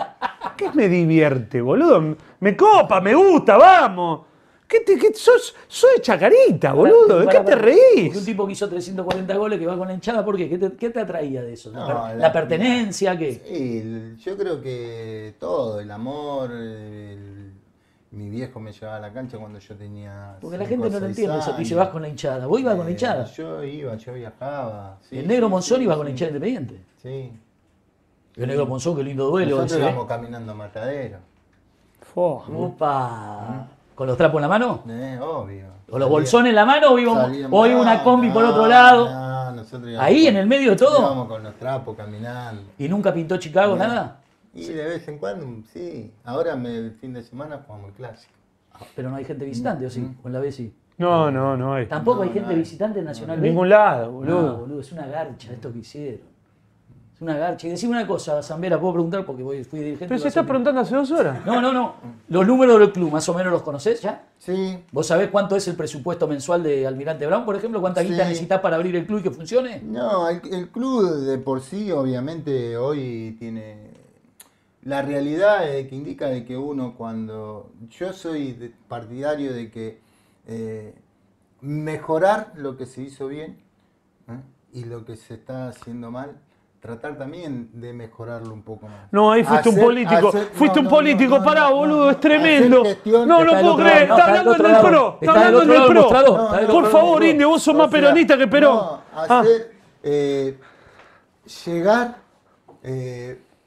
¿Qué 0.58 0.70
me 0.74 0.88
divierte, 0.88 1.62
boludo? 1.62 2.16
Me 2.40 2.56
copa, 2.56 3.02
me 3.02 3.14
gusta, 3.14 3.58
vamos. 3.58 4.22
¿Qué 4.68 4.80
te, 4.80 4.98
qué, 4.98 5.14
sos, 5.14 5.56
sos 5.68 5.90
de 5.96 6.02
chacarita, 6.02 6.74
boludo. 6.74 7.20
¿De 7.20 7.28
qué 7.28 7.40
te 7.42 7.56
reís? 7.56 8.06
Porque 8.06 8.18
un 8.18 8.26
tipo 8.26 8.48
que 8.48 8.54
hizo 8.54 8.68
340 8.68 9.36
goles 9.36 9.60
que 9.60 9.66
va 9.68 9.78
con 9.78 9.88
la 9.88 9.94
hinchada, 9.94 10.26
¿por 10.26 10.36
qué? 10.38 10.50
¿Qué 10.50 10.58
te, 10.58 10.72
qué 10.74 10.90
te 10.90 11.00
atraía 11.02 11.44
de 11.44 11.54
eso? 11.54 11.72
¿La, 11.72 11.80
No, 11.80 11.86
per- 11.88 11.96
la- 11.96 12.16
la 12.16 12.34
pertenencia? 12.34 13.16
¿Qué? 13.18 13.42
Sí, 13.48 14.24
yo 14.24 14.36
creo 14.38 14.60
que 14.62 15.36
todo, 15.40 15.80
el 15.82 15.92
amor, 15.92 16.52
el- 16.52 17.45
mi 18.12 18.30
viejo 18.30 18.60
me 18.60 18.72
llevaba 18.72 18.98
a 18.98 19.00
la 19.02 19.12
cancha 19.12 19.38
cuando 19.38 19.60
yo 19.60 19.76
tenía. 19.76 20.38
Porque 20.40 20.58
la 20.58 20.66
gente 20.66 20.90
no 20.90 21.00
lo 21.00 21.06
entiende 21.08 21.34
eso. 21.38 21.46
Tú 21.46 21.50
años. 21.52 21.60
dices, 21.60 21.78
vas 21.78 21.90
con 21.90 22.02
la 22.02 22.08
hinchada. 22.10 22.46
¿Vos 22.48 22.60
ibas 22.62 22.76
con 22.76 22.84
la 22.86 22.90
Eh, 22.90 22.94
hinchada? 22.94 23.26
Yo 23.26 23.64
iba, 23.64 23.96
yo 23.96 24.14
viajaba. 24.14 24.98
sí, 25.02 25.20
el 25.20 25.28
negro 25.28 25.48
sí, 25.48 25.52
Monzón 25.52 25.78
sí, 25.80 25.84
iba 25.84 25.96
con 25.98 26.06
la 26.06 26.10
hinchada 26.12 26.30
independiente. 26.32 26.82
Sí. 27.02 27.32
El 28.38 28.48
negro 28.48 28.66
Monzón, 28.66 28.96
qué 28.98 29.04
lindo 29.04 29.26
duelo 29.30 29.52
Nosotros 29.58 29.72
ese. 29.74 29.82
¿eh? 29.82 29.90
íbamos 29.92 30.08
caminando 30.08 30.52
a 30.52 30.56
Matadero. 30.56 31.18
Opa. 32.16 33.68
¿Con 33.96 34.08
los 34.08 34.18
trapos 34.18 34.36
en 34.38 34.42
la 34.42 34.48
mano? 34.48 34.84
Eh, 34.90 35.20
obvio. 35.22 35.66
¿O 35.90 36.00
los 36.00 36.10
bolsones 36.10 36.50
en 36.50 36.56
la 36.56 36.66
mano 36.66 36.88
o 36.90 36.94
o 36.94 36.98
iba 37.68 37.82
una 37.82 37.96
no, 37.98 38.04
combi 38.04 38.30
por 38.30 38.44
otro 38.44 38.66
lado? 38.68 39.06
no, 39.10 39.52
nosotros 39.52 39.90
íbamos 39.90 40.06
Ahí, 40.06 40.26
con- 40.26 40.34
en 40.34 40.38
el 40.38 40.48
medio 40.48 40.72
de 40.72 40.76
todo. 40.78 41.00
Íbamos 41.00 41.28
con 41.28 41.44
los 41.44 41.56
trapos 41.56 41.96
caminando. 41.96 42.64
¿Y 42.78 42.90
nunca 42.90 43.14
pintó 43.14 43.38
Chicago, 43.38 43.76
nada? 43.76 44.18
Y 44.56 44.68
de 44.68 44.86
vez 44.86 45.08
en 45.08 45.18
cuando, 45.18 45.46
sí. 45.74 46.12
Ahora 46.24 46.56
me- 46.56 46.76
el 46.78 46.92
fin 46.94 47.14
de 47.14 47.22
semana 47.24 47.62
jugamos 47.68 47.90
el 47.90 47.94
clásico. 47.96 48.32
Pero 48.96 49.10
no 49.10 49.16
hay 49.18 49.26
gente 49.26 49.46
visitante, 49.46 49.86
¿o 49.86 49.90
sí? 49.90 50.08
Con 50.24 50.32
la 50.34 50.40
B 50.40 50.52
sí. 50.52 50.74
No, 50.98 51.30
no, 51.30 51.58
no 51.58 51.74
hay. 51.74 51.88
Tampoco 51.88 52.22
hay 52.24 52.30
gente 52.30 52.44
no 52.48 52.50
hay. 52.52 52.58
visitante 52.58 53.00
en 53.00 53.06
Nacional 53.06 53.36
En 53.38 53.42
B. 53.42 53.50
ningún 53.50 53.70
lado, 53.70 54.06
No, 54.08 54.12
boludo. 54.12 54.58
boludo, 54.60 54.80
es 54.80 54.92
una 54.94 55.06
garcha 55.08 55.52
esto 55.52 55.72
que 55.74 55.80
hicieron. 55.80 56.22
Es 57.14 57.22
una 57.22 57.38
garcha. 57.38 57.68
Y 57.68 57.70
decime 57.72 57.94
una 57.98 58.06
cosa, 58.08 58.42
Zambera, 58.44 58.80
¿puedo 58.80 58.94
preguntar? 58.94 59.26
Porque 59.26 59.44
voy, 59.44 59.64
fui 59.64 59.80
dirigente. 59.80 60.08
Pero 60.08 60.20
se 60.20 60.28
está 60.30 60.44
preguntando 60.44 60.82
hace 60.82 60.96
dos 60.96 61.10
horas. 61.12 61.46
No, 61.46 61.62
no, 61.62 61.72
no. 61.72 61.96
Los 62.30 62.46
números 62.48 62.78
del 62.80 62.92
club, 62.92 63.12
más 63.12 63.28
o 63.30 63.34
menos 63.34 63.52
los 63.54 63.62
conocés 63.62 64.02
ya. 64.02 64.24
Sí, 64.38 64.78
¿Vos 64.92 65.08
sabés 65.08 65.30
cuánto 65.30 65.56
es 65.56 65.66
el 65.70 65.76
presupuesto 65.76 66.28
mensual 66.28 66.62
de 66.64 66.86
Almirante 66.86 67.26
Brown, 67.26 67.46
por 67.46 67.56
ejemplo? 67.56 67.80
¿Cuánta 67.82 68.02
guita 68.02 68.24
Sí. 68.24 68.30
necesitas 68.30 68.60
para 68.60 68.76
abrir 68.76 68.96
el 68.98 69.06
club 69.06 69.20
y 69.20 69.24
que 69.24 69.32
funcione? 69.32 69.82
No, 69.82 70.28
el, 70.30 70.42
el 70.54 70.68
club 70.70 71.10
de 71.26 71.38
por 71.38 71.62
sí, 71.62 71.90
obviamente, 71.92 72.76
hoy 72.78 73.36
tiene. 73.40 73.95
La 74.86 75.02
realidad 75.02 75.68
es 75.68 75.88
que 75.88 75.96
indica 75.96 76.28
de 76.28 76.46
que 76.46 76.56
uno, 76.56 76.94
cuando. 76.96 77.72
Yo 77.90 78.14
soy 78.14 78.72
partidario 78.88 79.52
de 79.52 79.72
que 79.72 80.00
eh, 80.48 80.94
mejorar 81.62 82.52
lo 82.56 82.78
que 82.78 82.86
se 82.86 83.02
hizo 83.02 83.28
bien 83.28 83.58
¿eh? 84.30 84.40
y 84.74 84.84
lo 84.86 85.04
que 85.04 85.16
se 85.16 85.34
está 85.34 85.70
haciendo 85.70 86.12
mal, 86.12 86.38
tratar 86.80 87.18
también 87.18 87.72
de 87.74 87.94
mejorarlo 87.94 88.54
un 88.54 88.62
poco 88.62 88.88
más. 88.88 89.12
No, 89.12 89.32
ahí 89.32 89.44
fuiste 89.44 89.70
un 89.70 89.80
político. 89.80 90.28
hacer- 90.30 90.50
fuiste 90.54 90.80
no, 90.80 90.88
un 90.88 90.96
político. 90.96 91.32
no, 91.32 91.40
no, 91.40 91.46
Pará, 91.46 91.70
boludo, 91.70 92.12
es 92.12 92.20
tremendo. 92.20 92.84
No, 93.26 93.40
del 93.40 93.48
puedo 93.48 93.78
creer. 93.78 94.04
Está 94.04 94.26
hablando 94.26 94.56
en 94.56 94.66
el 94.68 94.82
pro. 94.82 95.18
Está 95.20 95.48
hablando 95.48 95.64
en 95.64 95.82
el 95.82 95.88
pro. 95.88 96.72
Por 96.72 96.92
favor, 96.92 97.24
Indio, 97.24 97.50
vos 97.50 97.64
sos 97.64 97.74
más 97.74 97.90
peronista 97.90 98.38
que 98.38 98.48
Perón. 98.48 99.00
Ah. 99.16 99.40
hacer, 99.40 99.74
eh, 100.04 100.60
llegar 101.66 102.18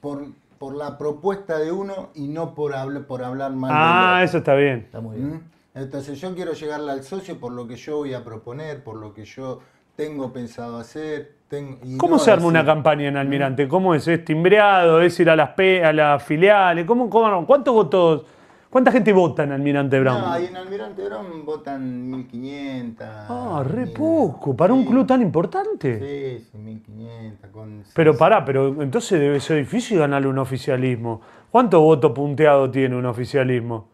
por, 0.00 0.28
por 0.58 0.74
la 0.76 0.98
propuesta 0.98 1.58
de 1.58 1.70
uno 1.72 2.10
y 2.14 2.28
no 2.28 2.54
por, 2.54 2.72
habl- 2.72 3.04
por 3.04 3.22
hablar 3.22 3.52
mal 3.52 3.70
Ah, 3.72 4.20
eso 4.24 4.38
está 4.38 4.54
bien. 4.54 4.80
Está 4.80 5.00
muy 5.00 5.16
bien. 5.16 5.28
¿Mm? 5.34 5.40
Entonces 5.74 6.20
yo 6.20 6.34
quiero 6.34 6.52
llegarle 6.54 6.90
al 6.90 7.04
socio 7.04 7.38
por 7.38 7.52
lo 7.52 7.68
que 7.68 7.76
yo 7.76 7.98
voy 7.98 8.14
a 8.14 8.24
proponer, 8.24 8.82
por 8.82 8.96
lo 8.96 9.14
que 9.14 9.24
yo 9.24 9.60
tengo 9.96 10.32
pensado 10.32 10.78
hacer. 10.78 11.36
tengo- 11.48 11.78
y 11.82 11.96
¿Cómo 11.96 12.16
no 12.16 12.18
se 12.18 12.30
arma 12.30 12.46
una 12.46 12.64
campaña 12.64 13.08
en 13.08 13.16
Almirante? 13.16 13.66
¿Cómo 13.68 13.94
es? 13.94 14.06
¿Es 14.06 14.22
timbreado? 14.24 15.00
¿Es 15.00 15.18
ir 15.18 15.30
a 15.30 15.36
las, 15.36 15.50
pe- 15.50 15.82
a 15.84 15.92
las 15.94 16.22
filiales? 16.22 16.84
¿Cómo, 16.84 17.08
cómo- 17.08 17.46
¿Cuántos 17.46 17.72
votos? 17.72 18.22
¿Cuánta 18.70 18.92
gente 18.92 19.12
vota 19.14 19.44
en 19.44 19.52
Almirante 19.52 19.98
Brown? 19.98 20.20
No, 20.20 20.30
ahí 20.30 20.44
en 20.46 20.56
Almirante 20.56 21.02
Brown 21.02 21.44
votan 21.46 22.10
1500. 22.10 23.06
ah, 23.08 23.62
re 23.66 23.86
1000. 23.86 23.94
poco. 23.94 24.54
¿Para 24.54 24.74
un 24.74 24.84
club 24.84 25.06
tan 25.06 25.22
importante? 25.22 25.98
Sí, 26.38 26.46
sí, 26.52 26.58
1500. 26.58 27.50
Con 27.50 27.82
Pero 27.94 28.16
pará, 28.16 28.44
pero 28.44 28.82
entonces 28.82 29.18
debe 29.18 29.40
ser 29.40 29.56
difícil 29.56 29.98
ganarle 29.98 30.28
un 30.28 30.38
oficialismo. 30.38 31.22
¿Cuánto 31.50 31.80
voto 31.80 32.12
punteado 32.12 32.70
tiene 32.70 32.94
un 32.94 33.06
oficialismo? 33.06 33.88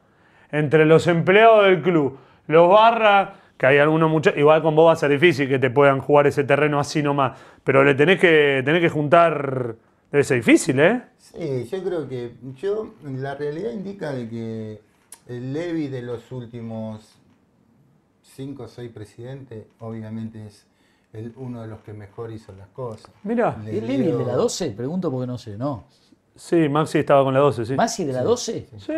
Entre 0.50 0.84
los 0.84 1.06
empleados 1.06 1.66
del 1.66 1.80
club, 1.80 2.18
los 2.48 2.68
barras, 2.68 3.30
que 3.56 3.66
hay 3.66 3.78
algunos 3.78 4.10
muchachos, 4.10 4.38
igual 4.38 4.60
con 4.60 4.74
vos 4.74 4.88
va 4.88 4.92
a 4.92 4.96
ser 4.96 5.10
difícil 5.10 5.48
que 5.48 5.60
te 5.60 5.70
puedan 5.70 6.00
jugar 6.00 6.26
ese 6.26 6.42
terreno 6.42 6.80
así 6.80 7.00
nomás, 7.02 7.38
pero 7.62 7.84
le 7.84 7.94
tenés 7.94 8.18
que, 8.18 8.62
tenés 8.64 8.80
que 8.80 8.88
juntar, 8.88 9.76
debe 10.14 10.22
ser 10.24 10.36
difícil, 10.36 10.78
¿eh? 10.78 11.02
Sí, 11.18 11.64
yo 11.70 11.82
creo 11.82 12.08
que 12.08 12.34
yo 12.56 12.94
la 13.02 13.34
realidad 13.34 13.72
indica 13.72 14.12
de 14.12 14.28
que 14.28 14.80
el 15.26 15.52
Levi 15.52 15.88
de 15.88 16.02
los 16.02 16.30
últimos 16.30 17.16
cinco 18.22 18.62
o 18.64 18.68
seis 18.68 18.92
presidentes, 18.92 19.66
obviamente 19.80 20.46
es 20.46 20.66
el, 21.12 21.32
uno 21.36 21.62
de 21.62 21.66
los 21.68 21.80
que 21.80 21.92
mejor 21.92 22.30
hizo 22.32 22.52
las 22.52 22.68
cosas. 22.68 23.10
Mirá. 23.24 23.56
Le 23.64 23.76
¿Es 23.78 23.82
Levi 23.82 23.94
el 24.06 24.18
de 24.18 24.24
la 24.24 24.32
dio- 24.34 24.42
12? 24.42 24.70
Pregunto 24.70 25.10
porque 25.10 25.26
no 25.26 25.36
sé, 25.36 25.56
¿no? 25.58 25.84
Sí, 26.36 26.68
Maxi 26.68 26.98
estaba 26.98 27.24
con 27.24 27.34
la 27.34 27.40
12, 27.40 27.66
sí. 27.66 27.74
¿Masi 27.74 28.04
de 28.04 28.12
la 28.12 28.22
12? 28.22 28.68
Sí. 28.78 28.92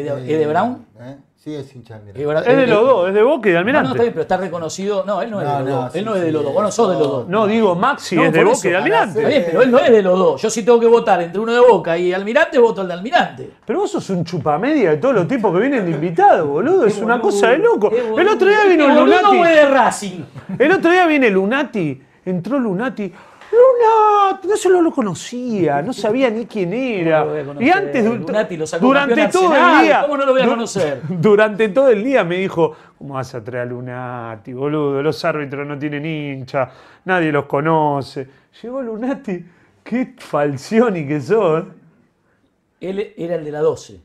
¿Y 0.00 0.08
es 0.32 0.38
de, 0.38 0.42
eh, 0.42 0.46
Brown? 0.46 0.86
¿eh? 1.00 1.16
Sí, 1.36 1.54
es 1.54 1.76
hincha 1.76 1.98
de 1.98 2.10
Es 2.12 2.16
de 2.56 2.62
es- 2.64 2.68
los 2.70 2.86
dos, 2.86 3.08
es 3.08 3.14
de 3.14 3.22
Boca 3.22 3.48
y 3.50 3.52
de 3.52 3.58
No, 3.58 3.60
no, 3.60 3.60
Almirante. 3.60 3.88
está 3.90 4.02
bien, 4.02 4.12
pero 4.14 4.22
está 4.22 4.36
reconocido. 4.38 5.04
No, 5.06 5.20
él 5.20 5.30
no 5.30 5.42
es 5.42 5.46
No, 5.46 5.52
de 5.52 5.58
los 5.60 5.68
no, 5.68 5.76
dos. 5.82 5.92
sí, 5.92 5.98
él 5.98 6.04
no 6.06 6.14
es 6.14 6.20
de 6.22 6.26
sí, 6.28 6.32
los 6.32 6.42
dos. 6.44 6.52
Vos 6.54 6.62
no 6.62 6.70
sos 6.72 6.88
de 6.88 6.94
los 6.98 7.06
no. 7.06 7.12
dos. 7.12 7.28
No, 7.28 7.46
digo, 7.46 7.74
Maxi 7.74 8.16
No, 8.16 8.24
es 8.24 8.32
de 8.32 8.44
Boca 8.44 8.52
eso, 8.56 8.66
y 8.66 8.70
de 8.70 8.76
Almirante. 8.78 9.18
Está 9.18 9.28
bien, 9.28 9.44
pero 9.46 9.62
él 9.62 9.70
no 9.70 9.78
es 9.78 9.90
de 9.92 10.02
los 10.02 10.18
dos. 10.18 10.40
Yo 10.42 10.48
si 10.50 10.62
tengo 10.64 10.80
que 10.80 10.86
votar 10.86 11.20
entre 11.20 11.38
uno 11.40 11.52
de 11.52 11.60
Boca 11.60 11.98
y 11.98 12.14
Almirante, 12.14 12.58
voto 12.58 12.80
al 12.80 12.88
de 12.88 12.94
Almirante. 12.94 13.50
Pero 13.66 13.80
vos 13.80 13.90
sos 13.90 14.08
un 14.08 14.24
chupamedia 14.24 14.90
de 14.92 14.96
todos 14.96 15.14
los 15.14 15.28
tipos 15.28 15.52
que 15.52 15.60
vienen 15.60 15.84
de 15.84 15.90
invitados, 15.90 16.48
boludo. 16.48 16.86
Es 16.86 16.96
una 16.98 17.20
cosa 17.20 17.48
de 17.50 17.58
loco. 17.58 17.90
El 17.92 18.26
otro 18.26 18.48
día 18.48 18.64
vino 18.66 18.86
¿Qué 18.86 18.92
el 18.92 18.98
boludo 19.00 19.20
Lunati. 19.32 19.54
de 19.54 19.68
Racing? 19.68 20.20
El 20.58 20.72
otro 20.72 20.90
día 20.90 21.06
viene 21.06 21.28
Lunati, 21.28 22.02
entró 22.24 22.58
Lunati. 22.58 23.12
Lunati, 23.54 24.48
no 24.48 24.56
se 24.56 24.68
lo, 24.68 24.90
conocía, 24.90 25.82
no 25.82 25.92
sabía 25.92 26.30
ni 26.30 26.46
quién 26.46 26.72
era. 26.72 27.26
Y 27.58 27.70
antes, 27.70 28.04
Lunati 28.04 28.56
lo 28.56 28.66
sacó 28.66 28.86
durante 28.86 29.28
todo 29.28 29.48
Arsenal, 29.48 29.80
el 29.80 29.86
día. 29.86 30.02
¿cómo 30.02 30.16
no 30.16 30.26
lo 30.26 30.32
voy 30.32 30.42
a 30.42 30.46
conocer? 30.46 31.00
Durante 31.08 31.68
todo 31.68 31.90
el 31.90 32.04
día 32.04 32.24
me 32.24 32.36
dijo: 32.38 32.76
¿Cómo 32.98 33.14
vas 33.14 33.34
a 33.34 33.42
traer 33.42 33.62
a 33.62 33.66
Lunati, 33.66 34.52
boludo? 34.52 35.02
Los 35.02 35.24
árbitros 35.24 35.66
no 35.66 35.78
tienen 35.78 36.04
hincha, 36.04 36.70
nadie 37.04 37.32
los 37.32 37.46
conoce. 37.46 38.28
Llegó 38.62 38.82
Lunati, 38.82 39.44
qué 39.82 40.14
falcioni 40.18 41.06
que 41.06 41.20
sos. 41.20 41.64
Él 42.80 43.14
era 43.16 43.36
el 43.36 43.44
de 43.44 43.50
la 43.50 43.60
12. 43.60 44.00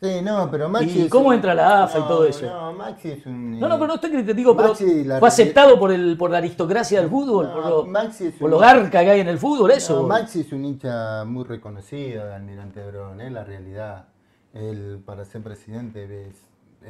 Sí, 0.00 0.20
no, 0.22 0.50
pero 0.50 0.68
Maxi 0.68 0.98
¿Y 0.98 1.02
es 1.04 1.10
cómo 1.10 1.28
un- 1.28 1.34
entra 1.36 1.54
la 1.54 1.84
AFA 1.84 1.98
y 2.00 2.02
todo 2.02 2.26
eso? 2.26 2.44
No, 2.46 2.72
Maxi 2.74 3.10
es 3.12 3.24
un... 3.24 3.58
No, 3.58 3.66
no, 3.66 3.76
pero 3.76 3.86
no 3.88 3.94
estoy 3.94 4.10
criticando, 4.10 4.54
pero 4.54 4.74
la 5.04 5.18
fue 5.18 5.28
aceptado 5.28 5.78
por, 5.78 5.90
el, 5.90 6.18
por 6.18 6.30
la 6.30 6.36
aristocracia 6.38 7.00
del 7.00 7.08
fútbol, 7.08 7.46
No, 7.46 7.52
por 7.54 7.66
lo, 7.66 7.86
Maxi 7.86 8.26
es 8.26 8.34
por 8.34 8.44
un- 8.44 8.50
lo 8.50 8.58
garca 8.58 8.90
que 9.02 9.10
hay 9.10 9.20
en 9.20 9.28
el 9.28 9.38
fútbol, 9.38 9.70
eso. 9.70 10.02
No, 10.02 10.06
Maxi 10.08 10.40
es 10.40 10.52
un 10.52 10.64
hincha 10.66 11.24
muy 11.24 11.44
reconocido 11.44 12.26
de 12.26 12.34
Almirante 12.34 12.86
Brown, 12.86 13.20
es 13.22 13.32
la 13.32 13.44
realidad. 13.44 14.04
Él, 14.52 15.00
para 15.04 15.24
ser 15.24 15.42
presidente, 15.42 16.04
es, 16.28 16.36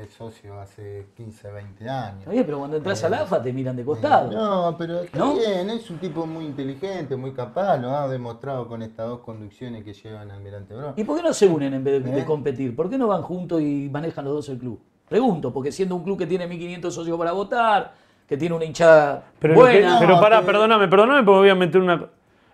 es 0.02 0.12
socio 0.12 0.60
hace 0.60 1.06
15, 1.16 1.50
20 1.50 1.88
años. 1.88 2.26
Oye, 2.28 2.44
pero 2.44 2.58
cuando 2.58 2.76
entras 2.76 3.02
Eh, 3.02 3.06
al 3.06 3.14
AFA 3.14 3.42
te 3.42 3.52
miran 3.52 3.74
de 3.76 3.84
costado. 3.84 4.30
No, 4.30 4.76
pero 4.76 5.00
está 5.00 5.18
¿No? 5.18 5.34
bien, 5.34 5.70
es 5.70 5.88
un 5.90 5.98
tipo 5.98 6.26
muy 6.26 6.44
inteligente, 6.44 7.16
muy 7.16 7.32
capaz, 7.32 7.78
lo 7.78 7.96
ha 7.96 8.06
demostrado 8.08 8.68
con 8.68 8.82
estas 8.82 9.06
dos 9.08 9.20
conducciones 9.20 9.82
que 9.84 9.94
llevan 9.94 10.30
Almirante 10.30 10.74
Brown. 10.74 10.92
¿Y 10.96 11.04
por 11.04 11.16
qué 11.16 11.22
no 11.22 11.32
se 11.32 11.46
unen 11.48 11.72
en 11.74 11.82
vez 11.82 12.04
de, 12.04 12.10
de 12.12 12.20
¿Eh? 12.20 12.24
competir? 12.24 12.76
¿Por 12.76 12.90
qué 12.90 12.98
no 12.98 13.06
van 13.08 13.22
juntos 13.22 13.60
y 13.62 13.88
manejan 13.90 14.24
los 14.26 14.34
dos 14.34 14.48
el 14.50 14.58
club? 14.58 14.78
Pregunto, 15.08 15.52
porque 15.52 15.72
siendo 15.72 15.96
un 15.96 16.02
club 16.04 16.18
que 16.18 16.26
tiene 16.26 16.46
1.500 16.48 16.90
socios 16.90 17.16
para 17.16 17.32
votar, 17.32 17.94
que 18.28 18.36
tiene 18.36 18.54
una 18.54 18.64
hinchada 18.64 19.24
Pero, 19.38 19.54
buena. 19.54 19.98
pero 20.00 20.20
pará, 20.20 20.40
que- 20.40 20.46
perdóname, 20.46 20.88
perdóname 20.88 21.22
porque 21.24 21.38
voy 21.38 21.48
a 21.48 21.54
meter 21.54 21.80
una. 21.80 22.06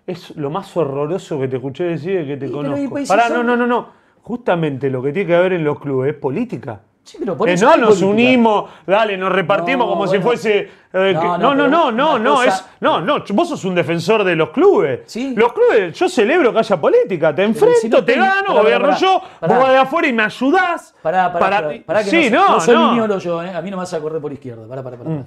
Es 0.07 0.37
lo 0.37 0.51
más 0.51 0.77
horroroso 0.77 1.41
que 1.41 1.49
te 1.49 1.57
escuché 1.57 1.85
decir 1.85 2.27
que 2.27 2.37
te 2.37 2.47
pero 2.47 2.53
conozco. 2.53 2.79
y 2.79 2.89
pues, 2.89 3.09
pará, 3.09 3.29
si 3.29 3.33
no, 3.33 3.43
no, 3.43 3.57
no, 3.57 3.67
no. 3.67 3.89
Justamente 4.23 4.91
lo 4.91 5.03
que 5.03 5.13
tiene 5.13 5.27
que 5.29 5.35
haber 5.35 5.55
en 5.55 5.65
los 5.65 5.81
clubes 5.81 6.13
es 6.15 6.19
política. 6.21 6.83
Sí, 7.05 7.17
pero 7.19 7.37
por 7.37 7.49
Eh, 7.49 7.55
eso 7.55 7.67
no 7.67 7.77
nos 7.77 7.89
política. 8.01 8.07
unimos, 8.11 8.71
dale, 8.87 9.17
nos 9.17 9.33
repartimos 9.33 9.87
No, 9.87 9.93
como 9.93 10.07
si 10.07 10.21
fuese. 10.21 10.71
eh, 10.93 11.13
No, 11.15 11.37
no, 11.37 11.55
no, 11.55 11.67
no, 11.69 11.91
no, 11.91 12.19
no, 12.19 12.35
cosa- 12.37 12.47
es. 12.49 12.65
No, 12.81 13.01
no, 13.01 13.25
vos 13.31 13.49
sos 13.49 13.65
un 13.65 13.75
defensor 13.75 14.23
de 14.23 14.37
los 14.37 14.51
clubes. 14.51 15.01
Sí. 15.07 15.35
Los 15.37 15.53
clubes, 15.53 15.99
yo 15.99 16.09
celebro 16.09 16.53
que 16.53 16.61
haya 16.61 16.81
política. 16.81 17.35
Te 17.35 17.43
enfrento, 17.43 17.79
si 17.81 17.89
no 17.89 18.05
te 18.05 18.15
gano, 18.15 18.49
pará, 18.49 18.61
gobierno 18.61 18.87
pará, 18.89 18.99
yo, 19.01 19.21
pará. 19.41 19.55
vos 19.55 19.63
vas 19.65 19.73
de 19.73 19.79
afuera 19.79 20.09
y 20.09 20.13
me 20.13 20.23
ayudás. 20.23 20.95
Pará, 21.03 21.33
pará, 21.33 21.41
para- 21.63 21.83
pará, 21.85 22.05
que 22.05 22.11
sí, 22.11 22.31
no, 22.31 22.49
no, 22.51 22.61
soy 22.61 23.21
yo, 23.25 23.43
¿eh? 23.43 23.51
A 23.53 23.61
mí 23.61 23.71
no 23.71 23.77
me 23.77 23.81
vas 23.83 23.93
a 23.95 24.01
correr 24.01 24.21
por 24.21 24.33
izquierda. 24.33 24.67
Pará, 24.69 24.83
pará, 24.83 24.97
pará. 24.97 25.11
pará. 25.11 25.25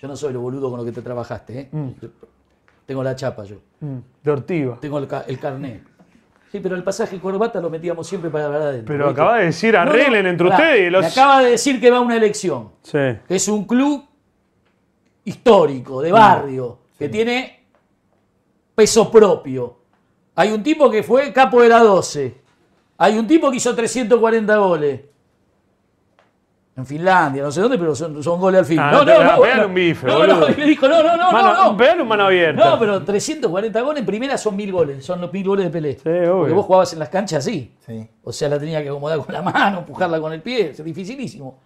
Yo 0.00 0.08
no 0.08 0.16
soy 0.16 0.32
lo 0.32 0.40
boludo 0.40 0.70
con 0.70 0.78
lo 0.78 0.84
que 0.84 0.92
te 0.92 1.02
trabajaste, 1.02 1.58
¿eh? 1.60 1.68
Yo- 2.00 2.08
Tengo 2.86 3.02
la 3.02 3.14
chapa 3.14 3.44
yo. 3.44 3.56
Mm, 3.80 3.98
De 4.22 4.30
Ortiva. 4.30 4.78
Tengo 4.80 4.98
el, 4.98 5.06
el 5.26 5.38
carné. 5.38 5.82
Sí, 6.50 6.60
pero 6.60 6.76
el 6.76 6.82
pasaje 6.82 7.18
corbata 7.18 7.60
lo 7.60 7.68
metíamos 7.68 8.06
siempre 8.06 8.30
para 8.30 8.46
hablar 8.46 8.62
adentro. 8.62 8.94
Pero 8.94 9.08
¿viste? 9.08 9.20
acabas 9.20 9.40
de 9.40 9.46
decir, 9.46 9.74
No, 9.74 9.84
no, 9.84 9.90
arreglen 9.90 10.26
entre 10.26 10.48
ustedes 10.48 10.92
los. 10.92 11.02
Me 11.02 11.08
acaba 11.08 11.42
de 11.42 11.50
decir 11.50 11.80
que 11.80 11.90
va 11.90 11.98
a 11.98 12.00
una 12.00 12.16
elección. 12.16 12.70
Sí. 12.82 12.98
que 13.26 13.34
es 13.36 13.48
un 13.48 13.64
club 13.64 14.04
histórico, 15.24 16.00
de 16.00 16.10
barrio, 16.10 16.78
que 16.98 17.08
tiene 17.08 17.66
peso 18.74 19.10
propio. 19.10 19.76
Hay 20.36 20.52
un 20.52 20.62
tipo 20.62 20.90
que 20.90 21.02
fue 21.02 21.32
capo 21.32 21.60
de 21.60 21.68
la 21.68 21.80
12. 21.80 22.40
Hay 22.98 23.18
un 23.18 23.26
tipo 23.26 23.50
que 23.50 23.58
hizo 23.58 23.74
340 23.74 24.56
goles. 24.56 25.00
En 26.78 26.86
Finlandia, 26.86 27.42
no 27.42 27.50
sé 27.50 27.60
dónde, 27.60 27.76
pero 27.76 27.92
son, 27.94 28.22
son 28.22 28.38
goles 28.40 28.60
al 28.60 28.64
fin. 28.64 28.78
Ah, 28.78 28.92
no, 28.92 29.04
no, 29.04 29.24
no. 29.24 29.42
pegale 29.42 29.62
no. 29.62 29.66
un 29.66 29.74
bife, 29.74 30.06
no, 30.06 30.18
boludo. 30.18 30.40
no, 30.40 30.48
y 30.48 30.54
le 30.54 30.64
dijo, 30.66 30.88
no, 30.88 31.02
no, 31.02 31.16
no, 31.16 31.32
Mano, 31.32 31.52
no, 31.54 31.64
no. 31.72 31.76
pegale 31.76 32.02
un 32.02 32.08
mano 32.08 32.24
abierta. 32.26 32.70
No, 32.70 32.78
pero 32.78 33.02
340 33.02 33.80
goles 33.80 34.00
en 34.00 34.06
primera 34.06 34.38
son 34.38 34.54
mil 34.54 34.70
goles. 34.70 35.04
Son 35.04 35.20
los 35.20 35.32
mil 35.32 35.44
goles 35.44 35.64
de 35.66 35.70
Pelé. 35.72 35.94
Sí, 35.94 36.08
obvio. 36.08 36.36
Porque 36.38 36.52
vos 36.54 36.66
jugabas 36.66 36.92
en 36.92 37.00
las 37.00 37.08
canchas 37.08 37.44
así. 37.44 37.74
Sí. 37.84 38.08
O 38.22 38.32
sea, 38.32 38.48
la 38.48 38.60
tenía 38.60 38.80
que 38.80 38.88
acomodar 38.90 39.18
con 39.18 39.34
la 39.34 39.42
mano, 39.42 39.78
empujarla 39.80 40.20
con 40.20 40.32
el 40.32 40.40
pie, 40.40 40.70
es 40.70 40.84
dificilísimo. 40.84 41.58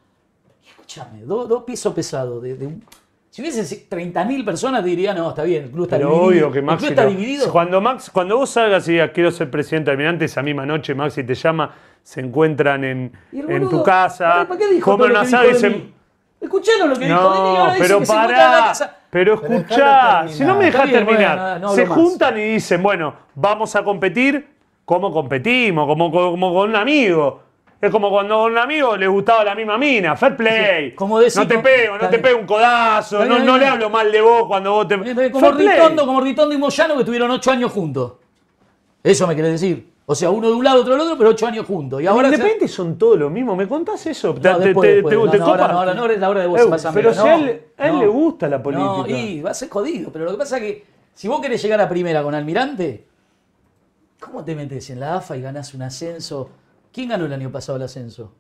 Y 0.65 0.69
Escúchame, 0.71 1.21
dos 1.25 1.47
dos 1.47 1.63
pesos 1.65 1.93
pesados. 1.93 2.43
De, 2.43 2.55
de 2.57 2.67
un- 2.67 2.83
si 3.29 3.41
hubiesen 3.43 3.65
30.000 3.89 4.45
personas, 4.45 4.83
te 4.83 4.89
diría, 4.91 5.13
no, 5.15 5.29
está 5.31 5.43
bien, 5.43 5.65
el 5.65 5.71
club 5.71 5.85
está 5.85 5.97
Pero 5.97 6.09
dividido. 6.11 6.29
obvio 6.29 6.53
que 6.53 6.59
el 6.59 6.65
Maxi. 6.65 6.79
club 6.87 6.91
está 6.91 7.05
no. 7.05 7.11
dividido. 7.11 7.51
Cuando, 7.53 7.81
Max, 7.81 8.11
cuando 8.11 8.37
vos 8.39 8.49
salgas 8.51 8.89
y 8.89 8.93
digas 8.93 9.11
quiero 9.13 9.31
ser 9.31 9.51
presidente 9.51 9.87
de 9.87 9.93
Almirante, 9.93 10.25
esa 10.27 10.43
misma 10.43 10.65
noche 10.67 10.95
Maxi 10.95 11.23
te 11.25 11.35
llama, 11.35 11.75
se 12.03 12.21
encuentran 12.21 12.85
en, 12.85 13.13
en 13.33 13.69
tu 13.69 13.83
casa, 13.83 14.45
¿Para 14.49 14.59
qué 14.59 14.69
dijo 14.75 14.91
comen 14.91 15.11
un 15.11 15.17
asado 15.17 15.49
y 15.49 15.53
dicen. 15.53 15.73
mí? 15.73 15.93
Escucharon 16.41 16.91
lo 16.91 16.97
que 16.99 17.07
dijo 17.07 17.33
de 17.35 17.41
mí 17.41 17.57
ahora 17.57 17.75
pero 17.79 17.99
que 18.01 18.07
se 18.07 18.13
encuentran 18.13 18.31
en 18.31 18.37
la 18.37 18.51
pará, 18.51 18.67
casa. 18.69 18.97
pero 19.11 19.35
escuchá, 19.35 20.25
si 20.29 20.43
no 20.45 20.57
me 20.57 20.71
terminar. 20.71 20.73
dejas 20.73 20.91
terminar, 20.91 21.39
bueno, 21.39 21.59
no 21.61 21.75
se 21.75 21.87
más. 21.87 21.95
juntan 21.99 22.39
y 22.39 22.43
dicen, 22.43 22.83
bueno, 22.83 23.15
vamos 23.35 23.77
a 23.77 23.85
competir 23.85 24.49
como 24.85 25.13
competimos, 25.13 25.87
como, 25.87 26.11
como 26.11 26.53
con 26.55 26.71
un 26.71 26.77
amigo. 26.77 27.43
Es 27.81 27.91
como 27.91 28.11
cuando 28.11 28.35
a 28.35 28.45
un 28.47 28.59
amigo 28.59 28.97
le 28.97 29.09
gustaba 29.09 29.43
la 29.45 29.55
misma 29.57 29.77
mina. 29.79 30.15
Fair 30.17 30.37
play. 30.37 30.91
Sí, 30.91 30.95
como 30.97 31.19
decís, 31.19 31.37
no 31.37 31.47
te 31.49 31.59
pego, 31.59 31.99
no 31.99 32.09
te 32.09 32.19
pego 32.21 32.39
un 32.39 32.47
codazo. 32.47 33.25
No, 33.25 33.35
bien, 33.35 33.47
no 33.47 33.59
le 33.59 33.67
hablo 33.67 33.91
mal 33.91 34.11
de 34.13 34.21
vos 34.21 34.47
cuando 34.47 34.73
vos 34.73 34.87
te. 34.89 35.31
Como 35.33 35.41
Fair 35.47 35.57
play. 35.57 35.69
Ritondo, 35.69 36.07
como 36.07 36.21
Ritondo 36.21 36.55
y 36.55 36.59
Moyano 36.59 36.97
que 36.97 37.05
tuvieron 37.05 37.31
ocho 37.33 37.51
años 37.51 37.73
juntos. 37.73 38.13
Eso 39.03 39.27
me 39.27 39.35
querés 39.35 39.53
decir. 39.53 39.92
O 40.05 40.15
sea, 40.17 40.31
uno 40.31 40.49
de 40.49 40.55
un 40.55 40.65
lado, 40.65 40.81
otro 40.81 40.93
del 40.95 41.01
otro, 41.03 41.17
pero 41.17 41.31
ocho 41.31 41.47
años 41.47 41.65
juntos. 41.67 42.03
Y 42.03 42.07
ahora 42.07 42.29
se- 42.29 42.35
Independiente 42.35 42.69
son 42.69 42.99
todos 42.99 43.19
lo 43.19 43.31
mismo. 43.31 43.55
¿Me 43.55 43.69
contás 43.69 44.05
eso? 44.07 44.35
¿Te, 44.35 44.49
No, 44.51 44.59
te- 44.59 44.65
después, 44.67 44.89
te- 44.91 44.95
después. 44.97 45.11
te- 45.15 45.17
No, 45.25 45.31
te 45.31 45.39
no, 45.39 45.45
ahora 45.47 45.63
copa? 45.63 45.73
no, 45.73 45.79
ahora 45.79 45.95
no, 45.95 46.01
ahora 46.03 46.13
es 46.15 46.21
la 46.21 46.29
hora 46.29 46.41
de 46.41 46.47
vos, 46.49 46.61
Eh, 46.61 46.67
pásame. 46.69 46.95
pero 46.95 47.13
si 47.15 47.19
No, 47.21 47.25
a 47.27 47.35
él, 47.37 47.63
a 47.79 47.87
él 47.87 47.93
no. 47.95 48.01
le 48.01 48.07
gusta 48.09 48.49
la 48.49 48.57
No, 48.59 48.63
política. 48.65 49.19
y 49.19 49.41
va 49.43 49.51
a 49.51 49.55
ser 49.55 49.69
jodido. 49.71 50.11
Pero 50.13 50.25
lo 50.25 50.33
que 50.33 50.39
pasa 50.39 50.57
es 50.57 50.63
que 50.63 50.85
si 51.15 51.29
vos 51.29 51.41
querés 51.41 51.63
llegar 51.63 51.81
a 51.81 51.89
primera 51.89 52.23
con 52.23 52.35
Almirante, 52.35 53.07
¿cómo 54.21 54.45
te 54.45 54.55
metes 54.57 54.91
en 54.91 55.01
la 55.01 55.17
AFA 55.17 55.37
y 55.37 55.43
ganás 55.43 55.73
un 55.75 55.83
ascenso? 55.83 56.51
¿Quién 56.93 57.09
ganó 57.09 57.25
el 57.27 57.33
año 57.33 57.51
pasado 57.53 57.77
el 57.77 57.85
ascenso? 57.85 58.33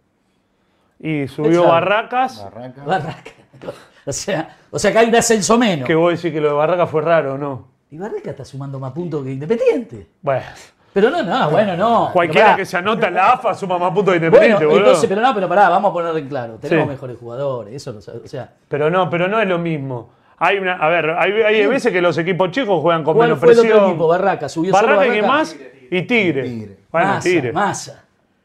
Y 0.99 1.27
subió? 1.29 1.65
Barracas. 1.67 2.43
Barraca. 2.45 2.85
Barraca. 2.85 3.31
O 4.05 4.13
sea, 4.13 4.57
o 4.73 4.81
sea 4.81 4.91
que 4.91 4.99
hay 4.99 5.09
un 5.09 5.15
ascenso 5.15 5.57
menos. 5.57 5.87
Que 5.87 5.95
vos 5.95 6.11
decís 6.13 6.33
que 6.33 6.41
lo 6.41 6.49
de 6.49 6.55
Barracas 6.55 6.91
fue 6.91 7.03
raro, 7.03 7.39
¿no? 7.39 7.69
Y 7.93 7.99
Barraca 7.99 8.31
está 8.31 8.45
sumando 8.45 8.81
más 8.81 8.91
puntos 8.93 9.23
que 9.23 9.31
Independiente. 9.31 10.09
Bueno, 10.21 10.43
Pero 10.93 11.09
no, 11.10 11.23
no, 11.23 11.51
bueno, 11.51 11.74
no. 11.77 12.10
cualquiera 12.12 12.48
Pará. 12.48 12.56
que 12.56 12.66
se 12.66 12.77
anota 12.77 13.09
en 13.09 13.14
la 13.14 13.32
AFA 13.32 13.55
suma 13.55 13.78
más 13.78 13.93
puntos 13.93 14.12
de 14.12 14.19
Bueno, 14.20 14.27
Independiente, 14.27 14.66
boludo. 14.66 14.86
entonces, 14.89 15.09
pero 15.09 15.20
no, 15.23 15.35
pero 15.35 15.48
pará, 15.48 15.69
vamos 15.70 15.90
a 15.90 15.93
poner 15.94 16.16
en 16.16 16.28
claro. 16.28 16.59
Tenemos 16.60 16.85
Sí. 16.85 16.90
mejores 16.90 17.16
jugadores, 17.19 17.74
eso 17.74 17.97
O 18.24 18.28
sea, 18.28 18.51
Pero 18.69 18.90
no, 18.90 19.09
pero 19.09 19.27
no 19.28 19.40
es 19.40 19.48
lo 19.48 19.59
mismo. 19.59 20.10
Hay 20.39 20.59
una, 20.59 20.74
a 20.74 20.89
ver, 20.89 21.10
hay, 21.10 21.32
hay 21.32 21.66
veces 21.66 21.93
que 21.93 22.02
los 22.02 22.19
equipos 22.19 22.51
chicos 22.51 22.81
juegan 22.82 23.05
con 23.05 23.14
¿cuál 23.16 23.28
menos 23.28 23.40
fue 23.40 23.52
el 23.52 23.56
presión. 23.59 23.77
otro 23.78 23.89
equipo? 23.90 24.09
Barraca, 24.09 24.48
subió 24.48 24.74
solo 24.74 24.89
Barraca 24.89 25.06
y 25.06 25.20
Barraca. 25.20 25.27
más 25.28 25.56
y 25.90 26.02
Tigre. 26.02 26.43
Tigre. 26.43 26.77
Bueno, 26.90 27.06
masa, 27.09 27.20
Tigre. 27.23 27.52
masa. 27.52 28.05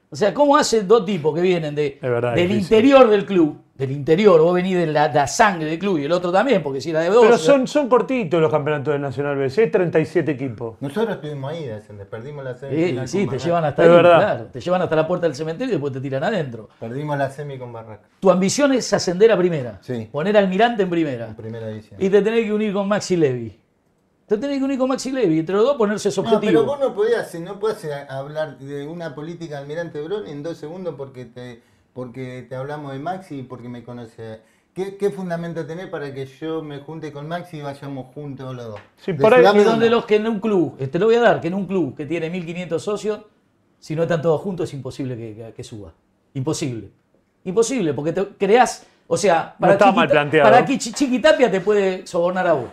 O 0.09 0.15
sea, 0.15 0.33
¿cómo 0.33 0.55
hacen 0.55 0.87
dos 0.87 1.03
tipos 1.05 1.35
que 1.35 1.41
vienen 1.41 1.75
de, 1.75 1.97
verdad, 2.01 2.33
del 2.33 2.47
difícil. 2.47 2.77
interior 2.77 3.09
del 3.09 3.25
club? 3.25 3.59
Del 3.77 3.91
interior, 3.91 4.41
vos 4.41 4.55
venís 4.55 4.75
de 4.75 4.87
la, 4.87 5.07
la 5.13 5.27
sangre 5.27 5.65
del 5.69 5.77
club 5.77 5.99
y 5.99 6.05
el 6.05 6.11
otro 6.11 6.31
también, 6.31 6.63
porque 6.63 6.81
si 6.81 6.89
era 6.89 7.01
de 7.01 7.09
dos. 7.09 7.23
Pero 7.23 7.37
son, 7.37 7.67
son 7.67 7.87
cortitos 7.87 8.41
los 8.41 8.49
campeonatos 8.49 8.91
del 8.93 9.01
Nacional 9.01 9.37
B. 9.37 9.49
Si 9.51 9.61
hay 9.61 9.69
37 9.69 10.31
equipos. 10.31 10.77
Nosotros 10.79 11.15
estuvimos 11.17 11.51
ahí, 11.51 11.69
perdimos 12.09 12.43
la 12.43 12.53
Sí, 12.55 12.59
semifinal 12.61 13.07
sí, 13.07 13.25
con 13.27 13.37
te 13.37 13.43
llevan 13.45 13.65
hasta 13.65 13.83
ahí, 13.83 13.89
verdad. 13.89 14.17
claro. 14.19 14.45
Te 14.51 14.59
llevan 14.61 14.81
hasta 14.81 14.95
la 14.95 15.07
puerta 15.07 15.27
del 15.27 15.35
cementerio 15.35 15.67
y 15.73 15.75
después 15.75 15.93
te 15.93 16.01
tiran 16.01 16.23
adentro. 16.23 16.69
Perdimos 16.79 17.17
la 17.19 17.29
semi 17.29 17.59
con 17.59 17.71
Barraca, 17.71 18.07
Tu 18.19 18.31
ambición 18.31 18.73
es 18.73 18.91
ascender 18.93 19.31
a 19.31 19.37
primera. 19.37 19.77
Sí. 19.81 20.09
Poner 20.11 20.35
al 20.37 20.45
Almirante 20.45 20.81
en 20.81 20.89
primera. 20.89 21.27
en 21.27 21.35
primera 21.35 21.69
edición. 21.69 22.01
Y 22.01 22.09
te 22.09 22.21
tenés 22.23 22.45
que 22.45 22.53
unir 22.53 22.73
con 22.73 22.87
Maxi 22.87 23.15
Levy. 23.15 23.59
Te 24.25 24.37
tenés 24.37 24.57
que 24.57 24.63
unir 24.65 24.79
con 24.79 24.89
Maxi 24.89 25.11
Levy. 25.11 25.39
Entre 25.39 25.55
los 25.55 25.63
dos 25.63 25.77
ponerse 25.77 26.09
ese 26.09 26.19
No, 26.21 26.27
objetivo. 26.27 26.51
pero 26.51 26.65
vos 26.65 26.79
no 26.79 26.95
podías, 26.95 27.33
no 27.35 27.59
podés 27.59 27.83
eh, 27.85 27.93
hablar 28.09 28.57
de 28.57 28.87
una 28.87 29.13
política 29.13 29.55
de 29.57 29.61
Almirante 29.61 30.01
Brón 30.01 30.25
en 30.27 30.41
dos 30.41 30.57
segundos 30.57 30.95
porque 30.97 31.25
te, 31.25 31.61
porque 31.97 32.45
te 32.47 32.55
hablamos 32.55 32.91
de 32.93 32.99
Maxi 32.99 33.39
y 33.39 33.41
porque 33.41 33.67
me 33.67 33.83
conoce. 33.83 34.39
¿Qué, 34.71 34.97
¿Qué 34.97 35.09
fundamento 35.09 35.65
tenés 35.65 35.87
para 35.87 36.13
que 36.13 36.27
yo 36.27 36.61
me 36.61 36.77
junte 36.77 37.11
con 37.11 37.27
Maxi 37.27 37.57
y 37.57 37.61
vayamos 37.63 38.13
juntos 38.13 38.55
los 38.55 38.65
dos? 38.67 38.79
Sí, 38.97 39.13
por 39.13 39.33
ahí- 39.33 39.41
donde 39.63 39.89
los 39.89 40.05
que 40.05 40.17
en 40.17 40.27
un 40.27 40.39
club, 40.39 40.75
eh, 40.77 40.85
te 40.89 40.99
lo 40.99 41.07
voy 41.07 41.15
a 41.15 41.21
dar, 41.21 41.41
que 41.41 41.47
en 41.47 41.55
un 41.55 41.65
club 41.65 41.95
que 41.97 42.05
tiene 42.05 42.29
1500 42.29 42.83
socios, 42.83 43.21
si 43.79 43.95
no 43.95 44.03
están 44.03 44.21
todos 44.21 44.39
juntos 44.41 44.69
es 44.69 44.75
imposible 44.75 45.17
que, 45.17 45.33
que- 45.35 45.53
que 45.53 45.63
suba. 45.63 45.91
Imposible. 46.35 46.91
Imposible, 47.45 47.95
porque 47.95 48.13
te 48.13 48.27
creás, 48.37 48.85
o 49.07 49.17
sea, 49.17 49.55
para, 49.59 49.73
está 49.73 49.91
mal 49.91 50.07
planteado. 50.07 50.51
para 50.51 50.63
Chi- 50.67 50.77
Chiquitapia 50.93 51.49
te 51.49 51.61
puede 51.61 52.05
sobornar 52.05 52.45
a 52.45 52.53
vos. 52.53 52.69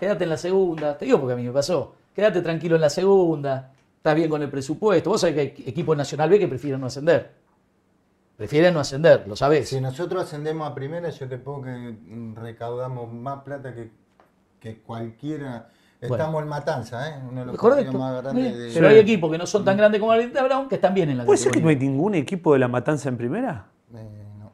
Quédate 0.00 0.24
en 0.24 0.30
la 0.30 0.36
segunda, 0.36 0.98
te 0.98 1.04
digo 1.04 1.20
porque 1.20 1.34
a 1.34 1.36
mí 1.36 1.44
me 1.44 1.52
pasó. 1.52 1.94
Quédate 2.12 2.40
tranquilo 2.42 2.74
en 2.74 2.80
la 2.80 2.90
segunda, 2.90 3.70
estás 3.98 4.16
bien 4.16 4.28
con 4.28 4.42
el 4.42 4.50
presupuesto. 4.50 5.10
Vos 5.10 5.20
sabés 5.20 5.36
que 5.36 5.40
hay 5.42 5.54
equipos 5.68 5.96
Nacional 5.96 6.28
B 6.28 6.40
que 6.40 6.48
prefieren 6.48 6.80
no 6.80 6.88
ascender. 6.88 7.37
Prefieren 8.38 8.72
no 8.72 8.78
ascender, 8.78 9.26
lo 9.26 9.34
sabés. 9.34 9.68
Si 9.68 9.80
nosotros 9.80 10.22
ascendemos 10.22 10.70
a 10.70 10.72
primera, 10.72 11.10
yo 11.10 11.28
te 11.28 11.38
puedo 11.38 11.60
que 11.62 11.70
mm, 11.72 12.36
recaudamos 12.36 13.12
más 13.12 13.42
plata 13.42 13.74
que, 13.74 13.90
que 14.60 14.80
cualquiera. 14.80 15.70
Estamos 16.00 16.44
en 16.44 16.48
Matanza, 16.48 17.10
¿eh? 17.10 17.20
Uno 17.28 17.40
de 17.40 17.46
los 17.46 17.56
Correcto. 17.56 17.86
partidos 17.86 18.00
más 18.00 18.22
grandes 18.22 18.56
de... 18.56 18.70
Pero 18.72 18.88
hay 18.90 18.98
equipos 18.98 19.32
que 19.32 19.38
no 19.38 19.44
son 19.44 19.64
tan 19.64 19.76
grandes 19.76 20.00
como 20.00 20.14
el 20.14 20.30
Brown 20.30 20.68
que 20.68 20.76
están 20.76 20.94
bien 20.94 21.10
en 21.10 21.18
la 21.18 21.24
¿Puede 21.24 21.38
ser 21.38 21.50
que 21.50 21.58
no 21.58 21.64
categoría. 21.66 21.80
hay 21.88 21.88
ningún 21.92 22.14
equipo 22.14 22.52
de 22.52 22.60
la 22.60 22.68
matanza 22.68 23.08
en 23.08 23.16
primera? 23.16 23.66
Eh, 23.92 24.24
no. 24.38 24.52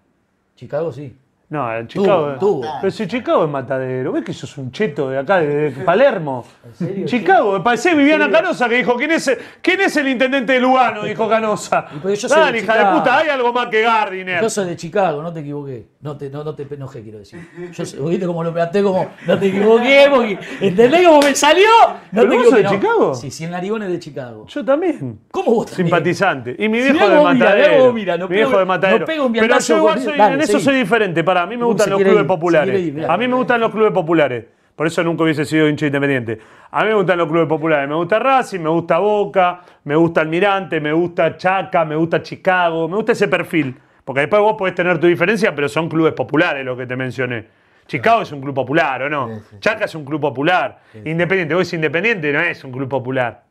Chicago 0.56 0.90
sí. 0.90 1.15
No, 1.51 1.73
en 1.77 1.87
Chicago. 1.87 2.35
tuvo. 2.41 2.66
Pero 2.81 2.91
si 2.91 3.07
Chicago 3.07 3.45
es 3.45 3.51
matadero, 3.51 4.12
¿ves 4.12 4.25
que 4.25 4.33
sos 4.33 4.57
un 4.59 4.73
cheto 4.73 5.11
de 5.11 5.19
acá, 5.19 5.39
de, 5.39 5.71
Palermo? 5.85 6.45
serio? 6.73 7.07
Chicago, 7.07 7.62
parece 7.62 7.95
Viviana 7.95 8.31
Canosa 8.31 8.69
que 8.69 8.77
dijo, 8.77 8.97
¿quién 8.97 9.12
es, 9.12 9.29
el- 9.29 9.39
¿quién 9.61 9.81
es 9.83 9.97
el 9.97 10.09
intendente 10.09 10.55
de 10.55 10.61
Lugano? 10.61 11.05
Dijo 11.05 11.29
Canosa. 11.29 11.87
Yo 12.03 12.29
soy 12.29 12.53
de 12.53 12.59
hija 12.59 12.77
de 12.91 12.99
puta, 12.99 13.19
hay 13.19 13.29
algo 13.29 13.53
más 13.53 13.66
que 13.69 13.83
Gardiner. 13.83 14.41
Yo 14.43 14.51
soy 14.51 14.66
de 14.66 14.77
Chicago, 14.77 15.23
no 15.23 15.33
te 15.33 15.41
equivoqué. 15.41 15.87
No 16.01 16.16
te, 16.16 16.29
no, 16.29 16.45
no 16.45 16.55
te 16.55 16.66
enojé, 16.75 17.03
quiero 17.03 17.19
decir. 17.19 17.41
Yo 17.73 17.85
soy- 17.87 18.11
¿Viste 18.11 18.27
cómo 18.27 18.43
lo 18.43 18.53
planteé? 18.53 18.83
Como, 18.83 19.07
no 19.27 19.39
te 19.39 19.47
equivoqué, 19.47 20.07
porque, 20.11 20.39
¿entendés 20.61 21.07
cómo 21.07 21.21
me 21.21 21.35
salió? 21.35 21.69
No 22.11 22.21
¿Pero 22.23 22.29
te 22.31 22.37
vos 22.37 22.45
sos 22.47 22.55
de 22.57 22.62
no. 22.65 22.71
Chicago? 22.71 23.15
Sí, 23.15 23.31
sí, 23.31 23.45
el 23.45 23.51
narigón 23.51 23.83
es 23.85 23.91
de 23.91 23.99
Chicago. 23.99 24.47
Yo 24.49 24.65
también. 24.65 25.21
¿Cómo 25.31 25.55
vos 25.55 25.66
también? 25.66 25.87
Simpatizante. 25.87 26.57
Y 26.59 26.69
mi 26.69 26.81
viejo 26.81 27.09
de 27.09 27.16
vos, 27.16 27.33
mira, 27.33 27.33
mirá 27.33 27.51
matadero. 27.57 27.85
vos, 27.85 27.95
mira, 27.95 28.16
no 28.19 28.29
mi 28.29 28.35
pego- 28.37 28.47
viejo 28.49 28.59
de 28.59 28.65
matadero. 28.65 28.99
no 29.01 29.07
pego 29.07 29.27
un 29.27 29.33
Pero 29.33 29.59
yo 29.59 29.77
igual 29.77 29.95
con- 29.95 30.05
soy, 30.05 30.19
Dale, 30.19 30.35
en 30.35 30.41
eso 30.41 30.53
seguí. 30.53 30.65
soy 30.65 30.75
diferente. 30.77 31.25
Para 31.35 31.47
mí 31.47 31.56
me 31.56 31.65
gustan 31.65 31.90
los 31.90 32.01
clubes 32.01 32.20
ir, 32.20 32.27
populares. 32.27 32.70
quiere 32.70 32.86
ir, 32.89 32.94
mirá. 32.94 33.12
a 33.12 33.16
mí 33.16 33.28
me 33.28 33.35
gustan 33.35 33.61
los 33.61 33.70
clubes 33.70 33.93
populares. 33.93 34.44
Por 34.77 34.86
eso 34.86 35.02
nunca 35.05 35.23
hubiese 35.24 35.44
sido 35.44 35.69
hincha 35.69 35.86
independiente. 35.86 36.39
A 36.70 36.82
mí 36.82 36.89
me 36.89 36.94
gustan 36.94 37.19
los 37.19 37.28
clubes 37.28 37.47
populares. 37.48 37.89
Me 37.89 37.94
gusta 37.94 38.19
Racing, 38.19 38.61
me 38.61 38.70
gusta 38.70 38.98
Boca, 38.98 39.61
me 39.85 39.94
gusta 39.94 40.20
Almirante, 40.23 40.81
me 40.81 40.93
gusta 40.93 41.36
Chaca, 41.36 41.85
me 41.85 41.94
gusta 41.94 42.23
Chicago, 42.23 42.89
me 42.89 42.97
gusta 42.97 43.12
ese 43.12 43.28
perfil. 43.28 43.77
Porque 44.05 44.23
después 44.23 44.43
vos 44.43 44.55
podés 44.59 44.74
tener 44.74 44.98
tu 44.98 45.06
diferencia, 45.06 45.55
pero 45.55 45.69
son 45.69 45.89
clubes 45.89 46.12
populares 46.12 46.65
los 46.65 46.77
que 46.77 46.86
te 46.86 46.97
mencioné. 46.97 47.47
Chicago 47.86 48.23
es 48.23 48.32
un 48.32 48.40
club 48.40 48.55
popular, 48.55 49.02
¿o 49.02 49.09
no? 49.11 49.28
Sí, 49.28 49.35
sí, 49.35 49.40
sí. 49.51 49.56
Chaca 49.61 49.85
es 49.85 49.94
un 49.94 50.05
club 50.05 50.20
popular. 50.20 50.81
Independiente, 51.05 51.55
vos 51.55 51.62
es 51.62 51.73
independiente, 51.74 52.32
no 52.32 52.40
es 52.40 52.65
un 52.65 52.73
club 52.73 52.89
popular. 52.89 53.44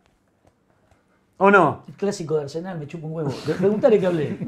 ¿O 1.38 1.50
no? 1.50 1.84
El 1.88 1.94
clásico 1.96 2.36
de 2.38 2.44
Arsenal 2.44 2.78
me 2.80 2.88
chupa 2.88 3.08
un 3.08 3.14
huevo. 3.14 3.34
Le- 3.48 3.54
Preguntale 3.56 4.00
que 4.00 4.06
hablé. 4.08 4.38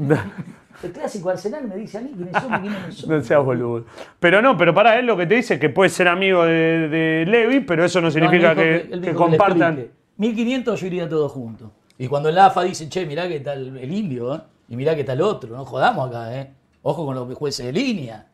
El 0.84 0.92
clásico 0.92 1.30
Arsenal 1.30 1.68
me 1.68 1.76
dice 1.76 1.98
a 1.98 2.02
mí 2.02 2.12
quiénes 2.16 2.34
son 2.42 2.54
y 2.54 2.60
quiénes 2.62 2.86
no 2.88 2.92
son. 2.92 3.10
No 3.18 3.22
seas 3.24 3.44
boludo. 3.44 3.86
Pero 4.20 4.42
no, 4.42 4.58
pero 4.58 4.74
para 4.74 5.00
él 5.00 5.06
lo 5.06 5.16
que 5.18 5.26
te 5.26 5.36
dice 5.36 5.56
es 5.56 5.60
que 5.60 5.70
puede 5.70 5.90
ser 5.90 6.08
amigo 6.08 6.44
de, 6.46 6.90
de 6.90 7.26
Levi, 7.28 7.62
pero 7.62 7.86
eso 7.86 8.02
no 8.02 8.12
significa 8.12 8.50
No, 8.54 8.62
que, 8.62 8.88
que 8.90 8.96
le 8.98 9.14
compartan. 9.14 9.74
explique. 9.74 9.92
1500 10.18 10.80
yo 10.82 10.88
iría 10.88 11.10
todos 11.10 11.32
juntos. 11.32 11.70
Y 11.98 12.08
cuando 12.08 12.30
el 12.30 12.38
AFA 12.38 12.64
dice, 12.64 12.90
che, 12.90 13.06
mirá 13.06 13.28
que 13.28 13.40
tal 13.40 13.78
el 13.78 13.94
indio, 13.94 14.36
¿eh? 14.36 14.40
y 14.70 14.76
mirá 14.76 14.96
que 14.96 15.04
tal 15.04 15.22
otro, 15.22 15.56
no 15.56 15.66
jodamos 15.66 16.10
acá, 16.10 16.36
¿eh? 16.40 16.52
Ojo 16.82 17.06
con 17.06 17.16
los 17.16 17.34
jueces 17.36 17.66
de 17.66 17.72
línea. 17.74 18.28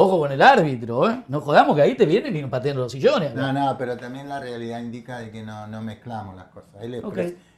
Ojo 0.00 0.20
con 0.20 0.30
el 0.30 0.40
árbitro, 0.40 1.10
¿eh? 1.10 1.24
No 1.26 1.40
jodamos 1.40 1.74
que 1.74 1.82
ahí 1.82 1.96
te 1.96 2.06
vienen 2.06 2.36
y 2.36 2.40
nos 2.40 2.50
patean 2.50 2.76
los 2.76 2.92
sillones. 2.92 3.34
No, 3.34 3.52
no, 3.52 3.76
pero 3.76 3.96
también 3.96 4.28
la 4.28 4.38
realidad 4.38 4.78
indica 4.80 5.18
de 5.18 5.32
que 5.32 5.42
no, 5.42 5.66
no 5.66 5.82
mezclamos 5.82 6.36
las 6.36 6.46
cosas. 6.46 6.70
Él 6.80 6.94
es, 6.94 7.02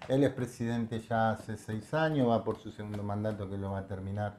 él 0.09 0.33
presidente 0.33 1.01
ya 1.01 1.33
hace 1.33 1.59
seis 1.59 1.93
años, 1.93 2.31
va 2.31 2.43
por 2.43 2.57
su 2.59 2.71
segundo 2.73 3.03
mandato 3.03 3.51
que 3.51 3.59
lo 3.59 3.73
va 3.73 3.81
a 3.81 3.87
terminar 3.87 4.39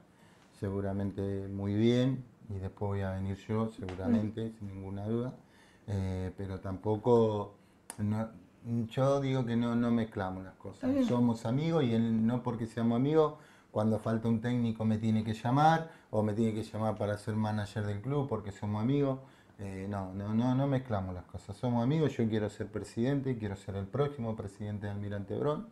seguramente 0.60 1.48
muy 1.48 1.76
bien 1.76 2.24
y 2.50 2.56
después 2.56 2.90
voy 2.90 3.02
a 3.02 3.12
venir 3.12 3.38
yo 3.48 3.70
seguramente, 3.70 4.52
sin 4.58 4.68
ninguna 4.70 5.06
duda. 5.06 5.34
Eh, 5.86 6.32
pero 6.36 6.60
tampoco, 6.60 7.54
no- 8.00 8.30
yo 8.90 9.22
digo 9.22 9.46
que 9.46 9.56
no, 9.56 9.76
no 9.76 9.92
mezclamos 9.92 10.44
las 10.44 10.56
cosas. 10.56 10.90
Somos 11.08 11.46
amigos 11.46 11.84
y 11.84 11.94
él 11.94 12.26
no 12.26 12.42
porque 12.42 12.66
seamos 12.66 12.96
amigos, 12.96 13.36
cuando 13.72 14.00
falta 14.00 14.28
un 14.28 14.42
técnico 14.42 14.86
me 14.86 14.98
tiene 14.98 15.24
que 15.24 15.34
llamar 15.34 15.92
o 16.10 16.24
me 16.24 16.34
tiene 16.34 16.54
que 16.54 16.64
llamar 16.64 16.96
para 16.96 17.18
ser 17.18 17.36
manager 17.36 17.86
del 17.86 18.02
club 18.02 18.28
porque 18.28 18.52
somos 18.52 18.82
amigos. 18.82 19.20
Eh, 19.60 19.86
no, 19.90 20.14
no, 20.14 20.34
no, 20.34 20.56
no 20.56 20.68
mezclamos 20.68 21.14
las 21.14 21.26
cosas. 21.26 21.56
Somos 21.56 21.84
amigos, 21.84 22.18
yo 22.18 22.28
quiero 22.28 22.50
ser 22.50 22.68
presidente, 22.68 23.38
quiero 23.38 23.56
ser 23.56 23.76
el 23.76 23.86
próximo 23.86 24.36
presidente 24.36 24.88
de 24.88 24.92
Almirante 24.92 25.38
Brón. 25.38 25.68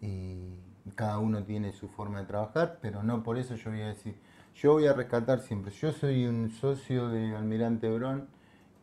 Y 0.00 0.56
cada 0.94 1.18
uno 1.18 1.44
tiene 1.44 1.72
su 1.72 1.88
forma 1.88 2.20
de 2.20 2.26
trabajar, 2.26 2.78
pero 2.82 3.02
no 3.02 3.22
por 3.22 3.38
eso 3.38 3.54
yo 3.54 3.70
voy 3.70 3.82
a 3.82 3.88
decir, 3.88 4.16
yo 4.54 4.72
voy 4.72 4.86
a 4.86 4.92
rescatar 4.92 5.40
siempre. 5.40 5.72
Yo 5.72 5.92
soy 5.92 6.26
un 6.26 6.50
socio 6.50 7.08
de 7.08 7.34
Almirante 7.36 7.88
Brón 7.88 8.28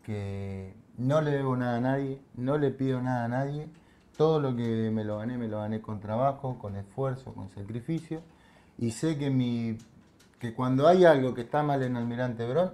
que 0.04 0.74
no 0.98 1.22
le 1.22 1.32
debo 1.32 1.56
nada 1.56 1.78
a 1.78 1.82
nadie, 1.82 2.22
no 2.36 2.58
le 2.58 2.72
pido 2.72 3.02
nada 3.02 3.26
a 3.26 3.28
nadie. 3.28 3.68
Todo 4.20 4.42
lo 4.42 4.54
que 4.54 4.92
me 4.92 5.06
lo 5.06 5.20
gané, 5.20 5.38
me 5.38 5.48
lo 5.48 5.60
gané 5.60 5.80
con 5.80 6.02
trabajo, 6.02 6.60
con 6.60 6.76
esfuerzo, 6.76 7.34
con 7.34 7.48
sacrificio. 7.48 8.20
Y 8.78 8.92
sé 8.92 9.18
que, 9.18 9.30
mi, 9.30 9.78
que 10.40 10.54
cuando 10.54 10.90
hay 10.90 11.06
algo 11.06 11.34
que 11.34 11.40
está 11.40 11.64
mal 11.64 11.82
en 11.84 11.96
Almirante 11.96 12.46
Brón 12.46 12.74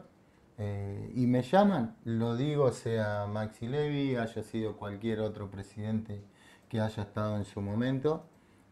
eh, 0.58 1.12
y 1.14 1.28
me 1.28 1.44
llaman, 1.44 1.98
lo 2.04 2.36
digo, 2.36 2.72
sea 2.72 3.28
Maxi 3.32 3.68
Levy, 3.68 4.16
haya 4.16 4.42
sido 4.42 4.76
cualquier 4.76 5.20
otro 5.20 5.52
presidente 5.52 6.20
que 6.68 6.82
haya 6.82 7.04
estado 7.04 7.38
en 7.38 7.46
su 7.46 7.62
momento, 7.62 8.24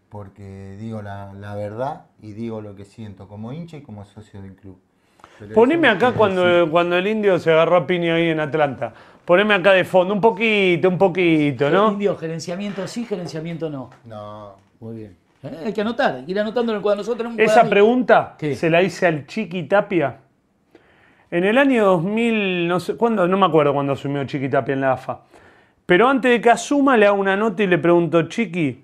porque 0.10 0.76
digo 0.80 1.04
la, 1.04 1.32
la 1.34 1.54
verdad 1.54 2.08
y 2.24 2.32
digo 2.32 2.60
lo 2.60 2.76
que 2.76 2.86
siento 2.86 3.28
como 3.28 3.54
hincha 3.54 3.78
y 3.78 3.84
como 3.84 4.04
socio 4.04 4.42
del 4.42 4.56
club. 4.56 4.80
Pero 5.38 5.54
Poneme 5.54 5.90
acá 5.90 6.12
cuando, 6.14 6.70
cuando 6.72 6.98
el 6.98 7.06
indio 7.06 7.38
se 7.38 7.52
agarró 7.52 7.78
a 7.78 7.86
piña 7.86 8.16
ahí 8.16 8.30
en 8.30 8.40
Atlanta. 8.40 8.94
Poneme 9.26 9.54
acá 9.54 9.72
de 9.74 9.86
fondo, 9.86 10.14
un 10.14 10.20
poquito, 10.22 10.90
un 10.90 10.98
poquito, 10.98 11.70
¿no? 11.70 11.92
Indio, 11.94 12.16
gerenciamiento 12.18 12.86
sí, 12.88 13.06
gerenciamiento 13.06 13.70
no. 13.70 13.90
No, 14.06 14.56
Muy 14.80 14.98
bien. 14.98 15.18
Eh, 15.44 15.64
Hay 15.68 15.74
que 15.74 15.82
anotar, 15.82 16.16
hay 16.16 16.26
que 16.26 16.32
ir 16.32 16.40
anotándolo 16.40 16.82
cuando 16.82 17.02
nosotros 17.02 17.18
tenemos 17.18 17.38
un 17.38 17.42
Esa 17.44 17.70
pregunta 17.70 18.36
¿Qué? 18.38 18.56
se 18.56 18.70
la 18.70 18.82
hice 18.82 19.08
al 19.08 19.26
Chiqui 19.26 19.64
Tapia. 19.64 20.18
En 21.32 21.44
el 21.46 21.58
año 21.58 21.86
2000, 21.86 22.68
no 22.68 22.80
sé, 22.80 22.96
¿cuándo? 22.96 23.28
No 23.28 23.38
me 23.38 23.46
acuerdo 23.46 23.74
cuándo 23.74 23.94
asumió 23.94 24.24
Chiqui 24.26 24.50
Tapia 24.50 24.74
en 24.74 24.82
la 24.82 24.94
AFA. 24.94 25.22
Pero 25.86 26.08
antes 26.08 26.32
de 26.32 26.40
que 26.42 26.50
asuma, 26.50 26.96
le 26.98 27.08
hago 27.08 27.18
una 27.20 27.36
nota 27.36 27.64
y 27.64 27.68
le 27.68 27.78
pregunto, 27.78 28.24
Chiqui, 28.30 28.84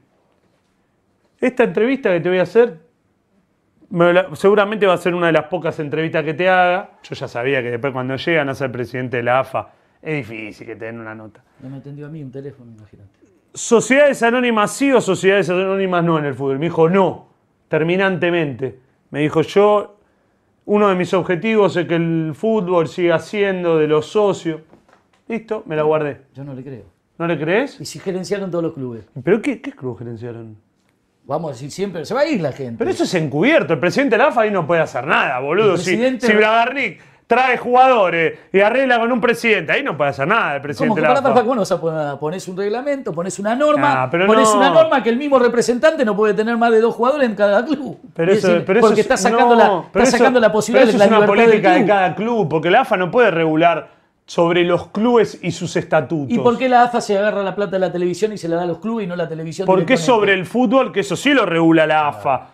esta 1.40 1.64
entrevista 1.64 2.10
que 2.12 2.20
te 2.20 2.30
voy 2.30 2.40
a 2.40 2.44
hacer, 2.44 2.80
la- 3.92 4.36
seguramente 4.36 4.86
va 4.86 4.94
a 4.94 4.98
ser 4.98 5.16
una 5.16 5.28
de 5.28 5.34
las 5.34 5.46
pocas 5.46 5.80
entrevistas 5.80 6.24
que 6.24 6.34
te 6.34 6.50
haga. 6.50 6.92
Yo 7.04 7.16
ya 7.16 7.28
sabía 7.28 7.62
que 7.62 7.72
después 7.72 7.94
cuando 7.94 8.16
llegan 8.16 8.50
a 8.50 8.56
ser 8.56 8.72
presidente 8.72 9.18
de 9.18 9.24
la 9.24 9.40
AFA, 9.40 9.70
es 10.02 10.28
difícil 10.28 10.66
que 10.68 10.76
te 10.76 10.86
den 10.86 11.00
una 11.00 11.14
nota. 11.16 11.44
No 11.62 11.70
me 11.70 11.78
atendió 11.78 12.06
a 12.06 12.10
mí 12.10 12.24
un 12.24 12.32
teléfono, 12.32 12.72
imagínate. 12.72 13.10
¿Sociedades 13.54 14.22
anónimas 14.24 14.72
sí 14.74 14.92
o 14.92 15.02
sociedades 15.02 15.50
anónimas 15.50 16.04
no 16.04 16.20
en 16.20 16.26
el 16.26 16.36
fútbol? 16.36 16.60
Me 16.60 16.66
dijo 16.68 16.90
no, 16.90 17.28
terminantemente. 17.68 18.80
Me 19.12 19.22
dijo 19.22 19.42
yo, 19.42 19.98
uno 20.66 20.90
de 20.90 20.96
mis 20.96 21.14
objetivos 21.14 21.76
es 21.76 21.88
que 21.88 21.96
el 21.96 22.34
fútbol 22.36 22.88
siga 22.88 23.18
siendo 23.20 23.78
de 23.78 23.88
los 23.88 24.06
socios. 24.06 24.62
Listo, 25.28 25.64
me 25.66 25.76
la 25.76 25.84
guardé. 25.84 26.22
Yo 26.36 26.44
no 26.44 26.54
le 26.54 26.64
creo. 26.64 26.84
¿No 27.18 27.28
le 27.28 27.38
crees? 27.40 27.82
Y 27.82 27.86
si 27.86 28.00
gerenciaron 28.00 28.50
todos 28.52 28.64
los 28.64 28.74
clubes. 28.74 29.04
¿Pero 29.24 29.42
qué, 29.42 29.62
qué 29.62 29.72
club 29.72 29.98
gerenciaron? 29.98 30.56
Vamos 31.26 31.50
a 31.50 31.54
decir 31.54 31.70
siempre, 31.72 32.06
se 32.06 32.14
va 32.14 32.22
a 32.22 32.28
ir 32.28 32.42
la 32.42 32.52
gente. 32.52 32.76
Pero 32.80 32.90
eso 32.92 33.04
es 33.04 33.14
encubierto. 33.14 33.74
El 33.74 33.80
presidente 33.80 34.16
de 34.16 34.24
la 34.24 34.30
AFA 34.30 34.42
ahí 34.42 34.52
no 34.52 34.66
puede 34.66 34.82
hacer 34.82 35.06
nada, 35.06 35.40
boludo. 35.40 35.74
El 35.74 35.78
Si, 35.80 35.86
presidente- 35.96 36.28
si 36.28 36.34
Bragarnik 36.34 37.02
trae 37.30 37.58
jugadores 37.58 38.40
y 38.52 38.60
arregla 38.60 38.98
con 39.00 39.12
un 39.12 39.22
presidente, 39.22 39.72
ahí 39.72 39.84
no 39.84 39.96
puede 39.96 40.10
hacer 40.10 40.28
nada 40.28 40.48
el 40.56 40.62
¿Cómo 40.62 40.64
presidente 40.64 40.96
de 40.96 41.02
la 41.04 41.08
para, 41.10 41.20
AFA. 41.20 41.34
para, 41.36 41.46
bueno, 41.46 41.62
o 41.62 41.66
sea, 41.66 41.78
pon- 41.78 42.18
pones 42.20 42.48
un 42.48 42.58
reglamento, 42.58 43.14
pones 43.14 43.38
una 43.38 43.56
norma, 43.56 44.02
Ah, 44.02 44.08
pero 44.10 44.26
pones 44.26 44.50
no. 44.50 44.58
una 44.58 44.72
norma 44.72 45.04
que 45.04 45.10
el 45.12 45.18
mismo 45.18 45.38
representante 45.38 46.04
no 46.04 46.16
puede 46.16 46.34
tener 46.34 46.58
más 46.58 46.72
de 46.72 46.82
dos 46.82 46.96
jugadores 46.96 47.30
en 47.30 47.36
cada 47.36 47.64
club. 47.64 48.00
Pero 48.16 48.32
Es 48.32 48.40
eso, 48.40 48.48
decir, 48.48 48.64
pero 48.66 48.80
eso 48.80 48.88
porque 48.88 49.02
es- 49.02 49.06
está 49.06 49.16
sacando, 49.16 49.56
no, 49.56 49.56
la, 49.56 49.84
está 49.86 50.02
eso- 50.02 50.18
sacando 50.18 50.40
la 50.40 50.52
posibilidad 50.52 50.88
pero 50.88 50.98
de 50.98 51.04
eso 51.06 51.12
la 51.12 51.16
es 51.18 51.20
una 51.20 51.28
política 51.28 51.74
de 51.74 51.86
cada 51.86 52.16
club, 52.16 52.50
porque 52.50 52.72
la 52.72 52.82
AFA 52.82 52.98
no 52.98 53.12
puede 53.12 53.30
regular 53.30 53.90
sobre 54.26 54.64
los 54.64 54.88
clubes 54.88 55.38
y 55.40 55.52
sus 55.52 55.76
estatutos. 55.76 56.32
¿Y 56.36 56.40
por 56.40 56.58
qué 56.58 56.68
la 56.68 56.82
AFA 56.84 57.00
se 57.00 57.16
agarra 57.16 57.44
la 57.44 57.54
plata 57.54 57.74
de 57.74 57.80
la 57.80 57.92
televisión 57.92 58.34
y 58.34 58.40
se 58.40 58.48
la 58.48 58.56
da 58.56 58.64
a 58.64 58.66
los 58.66 58.80
clubes 58.80 59.06
y 59.06 59.08
no 59.08 59.16
la 59.16 59.28
televisión? 59.30 59.68
¿Por 59.68 59.86
qué 59.86 59.98
sobre 59.98 60.34
el 60.34 60.48
fútbol, 60.48 60.92
que 60.92 61.02
eso 61.02 61.16
sí 61.16 61.32
lo 61.34 61.46
regula 61.46 61.86
la 61.86 62.08
AFA? 62.08 62.48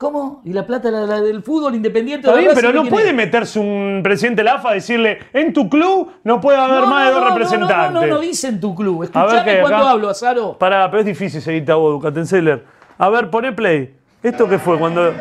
¿Cómo? 0.00 0.40
¿Y 0.46 0.54
la 0.54 0.66
plata 0.66 0.90
la, 0.90 1.04
la 1.04 1.20
del 1.20 1.42
fútbol 1.42 1.74
independiente? 1.74 2.26
Está 2.26 2.40
bien, 2.40 2.52
pero 2.54 2.72
no 2.72 2.86
puede 2.86 3.12
meterse 3.12 3.58
un 3.58 4.00
presidente 4.02 4.40
de 4.40 4.44
la 4.44 4.54
AFA 4.54 4.70
a 4.70 4.72
decirle, 4.72 5.18
en 5.34 5.52
tu 5.52 5.68
club 5.68 6.12
no 6.24 6.40
puede 6.40 6.56
haber 6.56 6.80
No, 6.80 6.86
más 6.86 7.06
de 7.06 7.12
dos 7.12 7.20
no, 7.20 7.28
no, 7.28 7.34
representantes. 7.34 7.92
No, 7.92 8.00
no, 8.00 8.14
no, 8.14 8.18
dice 8.18 8.48
en 8.48 8.60
tu 8.62 8.74
club. 8.74 9.02
A 9.02 9.04
Escuchame 9.04 9.60
cuando 9.60 9.86
hablo, 9.86 10.08
Azaro. 10.08 10.56
Pará, 10.56 10.90
pero 10.90 11.00
es 11.00 11.06
difícil 11.06 11.42
seguir 11.42 11.66
Tabo 11.66 11.90
Ducatenseiler. 11.90 12.64
A 12.96 13.10
ver, 13.10 13.28
poné 13.28 13.52
play. 13.52 13.94
¿Esto 14.22 14.48
qué 14.48 14.58
fue? 14.58 14.78
Cuando. 14.78 15.12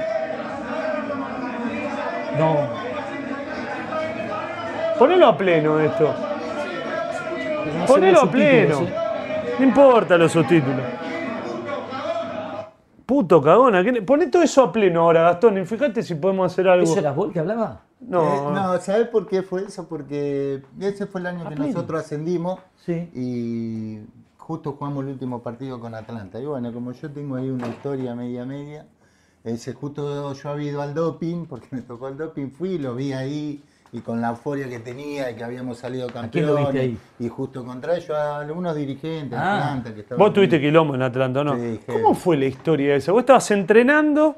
No. 2.37 2.57
Ponelo 4.97 5.27
a 5.27 5.37
pleno 5.37 5.77
esto. 5.81 6.15
Ponelo 7.85 8.21
a 8.21 8.31
pleno. 8.31 8.79
¿eh? 8.83 8.93
No 9.59 9.65
importa 9.65 10.17
los 10.17 10.31
subtítulos. 10.31 10.85
Puto 13.09 13.41
cagona. 13.41 13.83
¿qué 13.83 13.91
le- 13.91 14.01
Poné 14.03 14.27
todo 14.27 14.43
eso 14.43 14.61
a 14.63 14.71
pleno 14.71 15.01
ahora, 15.01 15.23
Gastón. 15.23 15.57
Y 15.57 15.65
fíjate 15.65 16.03
si 16.03 16.13
podemos 16.13 16.51
hacer 16.51 16.67
algo. 16.67 16.83
¿Ese 16.83 16.99
era 16.99 17.11
vos 17.11 17.25
el 17.27 17.33
que 17.33 17.39
hablaba? 17.39 17.81
No, 18.01 18.21
Eh, 18.21 18.41
no, 18.53 18.77
¿sabes 18.79 19.07
por 19.07 19.25
qué 19.27 19.41
fue 19.41 19.63
eso? 19.63 19.87
Porque 19.89 20.61
ese 20.79 21.07
fue 21.07 21.19
el 21.21 21.25
año 21.25 21.49
que 21.49 21.55
pleno. 21.55 21.73
nosotros 21.73 22.01
ascendimos 22.01 22.59
Sí. 22.85 23.09
y 23.15 23.99
justo 24.37 24.73
jugamos 24.73 25.03
el 25.05 25.09
último 25.13 25.41
partido 25.41 25.79
con 25.79 25.95
Atlanta. 25.95 26.39
Y 26.39 26.45
bueno, 26.45 26.71
como 26.71 26.91
yo 26.91 27.09
tengo 27.09 27.35
ahí 27.35 27.49
una 27.49 27.67
historia 27.67 28.13
media 28.13 28.45
media, 28.45 28.85
ese 29.43 29.73
justo 29.73 30.31
yo 30.31 30.49
había 30.51 30.69
ido 30.69 30.81
al 30.83 30.93
doping, 30.93 31.45
porque 31.47 31.67
me 31.71 31.81
tocó 31.81 32.09
el 32.09 32.15
doping, 32.17 32.51
fui, 32.51 32.77
lo 32.77 32.93
vi 32.93 33.13
ahí 33.13 33.63
y 33.91 34.01
con 34.01 34.21
la 34.21 34.29
euforia 34.29 34.69
que 34.69 34.79
tenía 34.79 35.31
y 35.31 35.35
que 35.35 35.43
habíamos 35.43 35.77
salido 35.79 36.07
quién 36.07 36.45
lo 36.45 36.55
viste 36.55 36.63
campeones 36.63 36.75
ahí? 36.81 36.97
y 37.19 37.27
justo 37.29 37.65
contra 37.65 37.95
ellos 37.95 38.11
a 38.11 38.39
algunos 38.39 38.75
dirigentes 38.75 39.31
de 39.31 39.35
Ah. 39.37 39.57
Atlanta 39.69 39.93
que 39.93 40.01
estaban 40.01 40.19
Vos 40.19 40.33
tuviste 40.33 40.59
quilombo 40.61 40.95
en 40.95 41.01
Atlanta, 41.01 41.43
¿no? 41.43 41.55
Sí, 41.55 41.79
¿Cómo 41.87 42.13
fue 42.13 42.37
la 42.37 42.45
historia 42.45 42.95
esa? 42.95 43.11
Vos 43.11 43.21
estabas 43.21 43.49
entrenando 43.51 44.37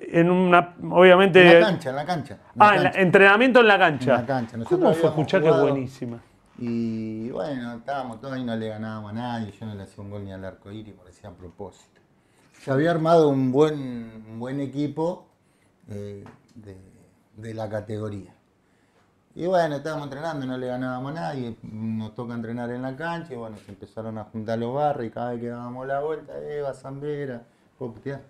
en 0.00 0.30
una. 0.30 0.74
Obviamente. 0.90 1.40
en 1.46 1.60
la 1.60 1.66
cancha, 1.66 1.90
en 1.90 1.96
la 1.96 2.06
cancha. 2.06 2.34
en 2.34 2.40
ah, 2.58 2.68
en 2.70 2.76
la- 2.76 2.82
cancha. 2.84 3.00
entrenamiento 3.02 3.60
en 3.60 3.66
la 3.68 3.78
cancha. 3.78 4.14
En 4.14 4.20
la 4.22 4.26
cancha. 4.26 4.56
Nosotros 4.56 4.80
¿Cómo 4.80 4.94
fue 4.94 5.08
escuchar 5.10 5.42
que 5.42 5.48
es 5.50 5.60
buenísima? 5.60 6.20
Y 6.58 7.28
bueno, 7.30 7.74
estábamos 7.74 8.20
todos 8.20 8.34
ahí, 8.34 8.44
no 8.44 8.54
le 8.56 8.68
ganábamos 8.68 9.10
a 9.10 9.14
nadie, 9.14 9.52
yo 9.58 9.66
no 9.66 9.74
le 9.74 9.82
hacía 9.82 10.02
un 10.04 10.10
gol 10.10 10.24
ni 10.24 10.32
al 10.32 10.44
arco 10.44 10.70
iris, 10.70 10.94
parecía 10.94 11.28
a 11.28 11.32
propósito. 11.32 12.00
Se 12.62 12.70
había 12.70 12.92
armado 12.92 13.28
un 13.28 13.50
buen, 13.52 14.22
un 14.30 14.38
buen 14.38 14.60
equipo 14.60 15.26
eh, 15.90 16.24
de, 16.54 16.76
de 17.36 17.54
la 17.54 17.68
categoría. 17.68 18.32
Y 19.36 19.46
bueno, 19.46 19.74
estábamos 19.76 20.04
entrenando, 20.04 20.46
no 20.46 20.56
le 20.56 20.68
ganábamos 20.68 21.10
a 21.12 21.14
nadie, 21.14 21.56
nos 21.62 22.14
toca 22.14 22.34
entrenar 22.34 22.70
en 22.70 22.82
la 22.82 22.94
cancha 22.94 23.32
y 23.32 23.36
bueno, 23.36 23.56
se 23.64 23.72
empezaron 23.72 24.16
a 24.18 24.24
juntar 24.24 24.58
los 24.60 24.72
barrios 24.72 25.08
y 25.08 25.10
cada 25.10 25.30
vez 25.32 25.40
que 25.40 25.48
dábamos 25.48 25.86
la 25.88 26.00
vuelta, 26.00 26.32
Eva, 26.38 26.72
Zambera, 26.72 27.42
¿puedo 27.76 27.94
putear? 27.94 28.20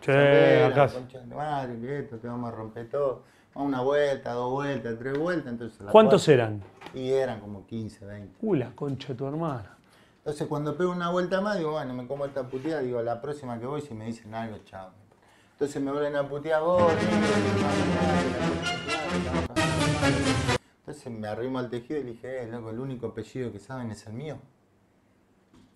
Che, 0.00 0.12
Zambera, 0.12 0.66
acá. 0.68 0.86
concha 0.94 1.18
de 1.18 1.34
madre, 1.34 1.80
que 1.80 1.98
esto, 2.00 2.16
te 2.18 2.28
vamos 2.28 2.52
a 2.52 2.54
romper 2.54 2.88
todo. 2.88 3.22
Una 3.54 3.80
vuelta, 3.82 4.32
dos 4.32 4.50
vueltas, 4.52 4.94
tres 4.98 5.18
vueltas, 5.18 5.52
entonces... 5.52 5.80
la 5.80 5.90
¿Cuántos 5.90 6.24
cuarta- 6.24 6.32
eran? 6.44 6.62
y 6.94 7.10
eran 7.10 7.40
como 7.40 7.66
15, 7.66 8.04
20. 8.06 8.36
Uh, 8.42 8.54
la 8.54 8.70
concha 8.70 9.08
de 9.08 9.14
tu 9.16 9.26
hermana. 9.26 9.76
Entonces 10.18 10.46
cuando 10.46 10.76
pego 10.76 10.92
una 10.92 11.10
vuelta 11.10 11.40
más, 11.40 11.58
digo, 11.58 11.72
bueno, 11.72 11.92
me 11.92 12.06
como 12.06 12.24
esta 12.24 12.44
puteada, 12.44 12.80
digo, 12.82 13.02
la 13.02 13.20
próxima 13.20 13.58
que 13.58 13.66
voy, 13.66 13.80
si 13.80 13.94
me 13.94 14.04
dicen 14.06 14.32
algo, 14.32 14.58
chao. 14.64 14.90
Entonces 15.54 15.82
me 15.82 15.90
vuelven 15.90 16.14
a 16.14 16.22
putear 16.28 16.62
vos. 16.62 16.92
Entonces 20.78 21.12
me 21.12 21.28
arrimo 21.28 21.58
al 21.58 21.70
tejido 21.70 22.00
y 22.00 22.04
le 22.04 22.10
dije, 22.12 22.42
eh, 22.42 22.46
loco, 22.48 22.70
el 22.70 22.80
único 22.80 23.06
apellido 23.06 23.52
que 23.52 23.58
saben 23.58 23.90
es 23.90 24.06
el 24.06 24.14
mío. 24.14 24.38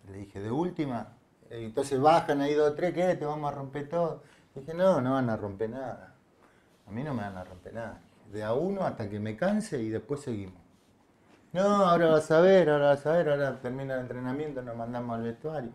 Le 0.09 0.19
dije, 0.19 0.41
de 0.41 0.51
última. 0.51 1.17
Eh, 1.51 1.65
Entonces 1.65 2.01
bajan 2.01 2.41
ahí 2.41 2.55
dos 2.55 2.73
o 2.73 2.75
tres, 2.75 2.93
¿qué? 2.93 3.15
Te 3.15 3.25
vamos 3.25 3.53
a 3.53 3.55
romper 3.55 3.89
todo. 3.89 4.23
Le 4.55 4.63
dije, 4.63 4.75
no, 4.75 5.01
no 5.01 5.13
van 5.13 5.31
a 5.31 5.37
romper 5.37 5.71
nada. 5.71 6.15
A 6.87 6.91
mí 6.91 7.03
no 7.03 7.15
me 7.15 7.23
van 7.23 7.37
a 7.37 7.45
romper 7.45 7.75
nada. 7.75 8.01
De 8.33 8.43
a 8.43 8.53
uno 8.53 8.83
hasta 8.83 9.09
que 9.09 9.21
me 9.21 9.37
canse 9.37 9.81
y 9.81 9.91
después 9.91 10.21
seguimos. 10.21 10.61
No, 11.53 11.87
ahora 11.87 12.09
vas 12.09 12.31
a 12.31 12.41
ver, 12.41 12.69
ahora 12.69 12.89
vas 12.89 13.07
a 13.07 13.13
ver, 13.13 13.31
ahora 13.31 13.61
termina 13.61 13.95
el 13.95 14.01
entrenamiento, 14.01 14.61
nos 14.61 14.77
mandamos 14.77 15.17
al 15.17 15.23
vestuario. 15.23 15.71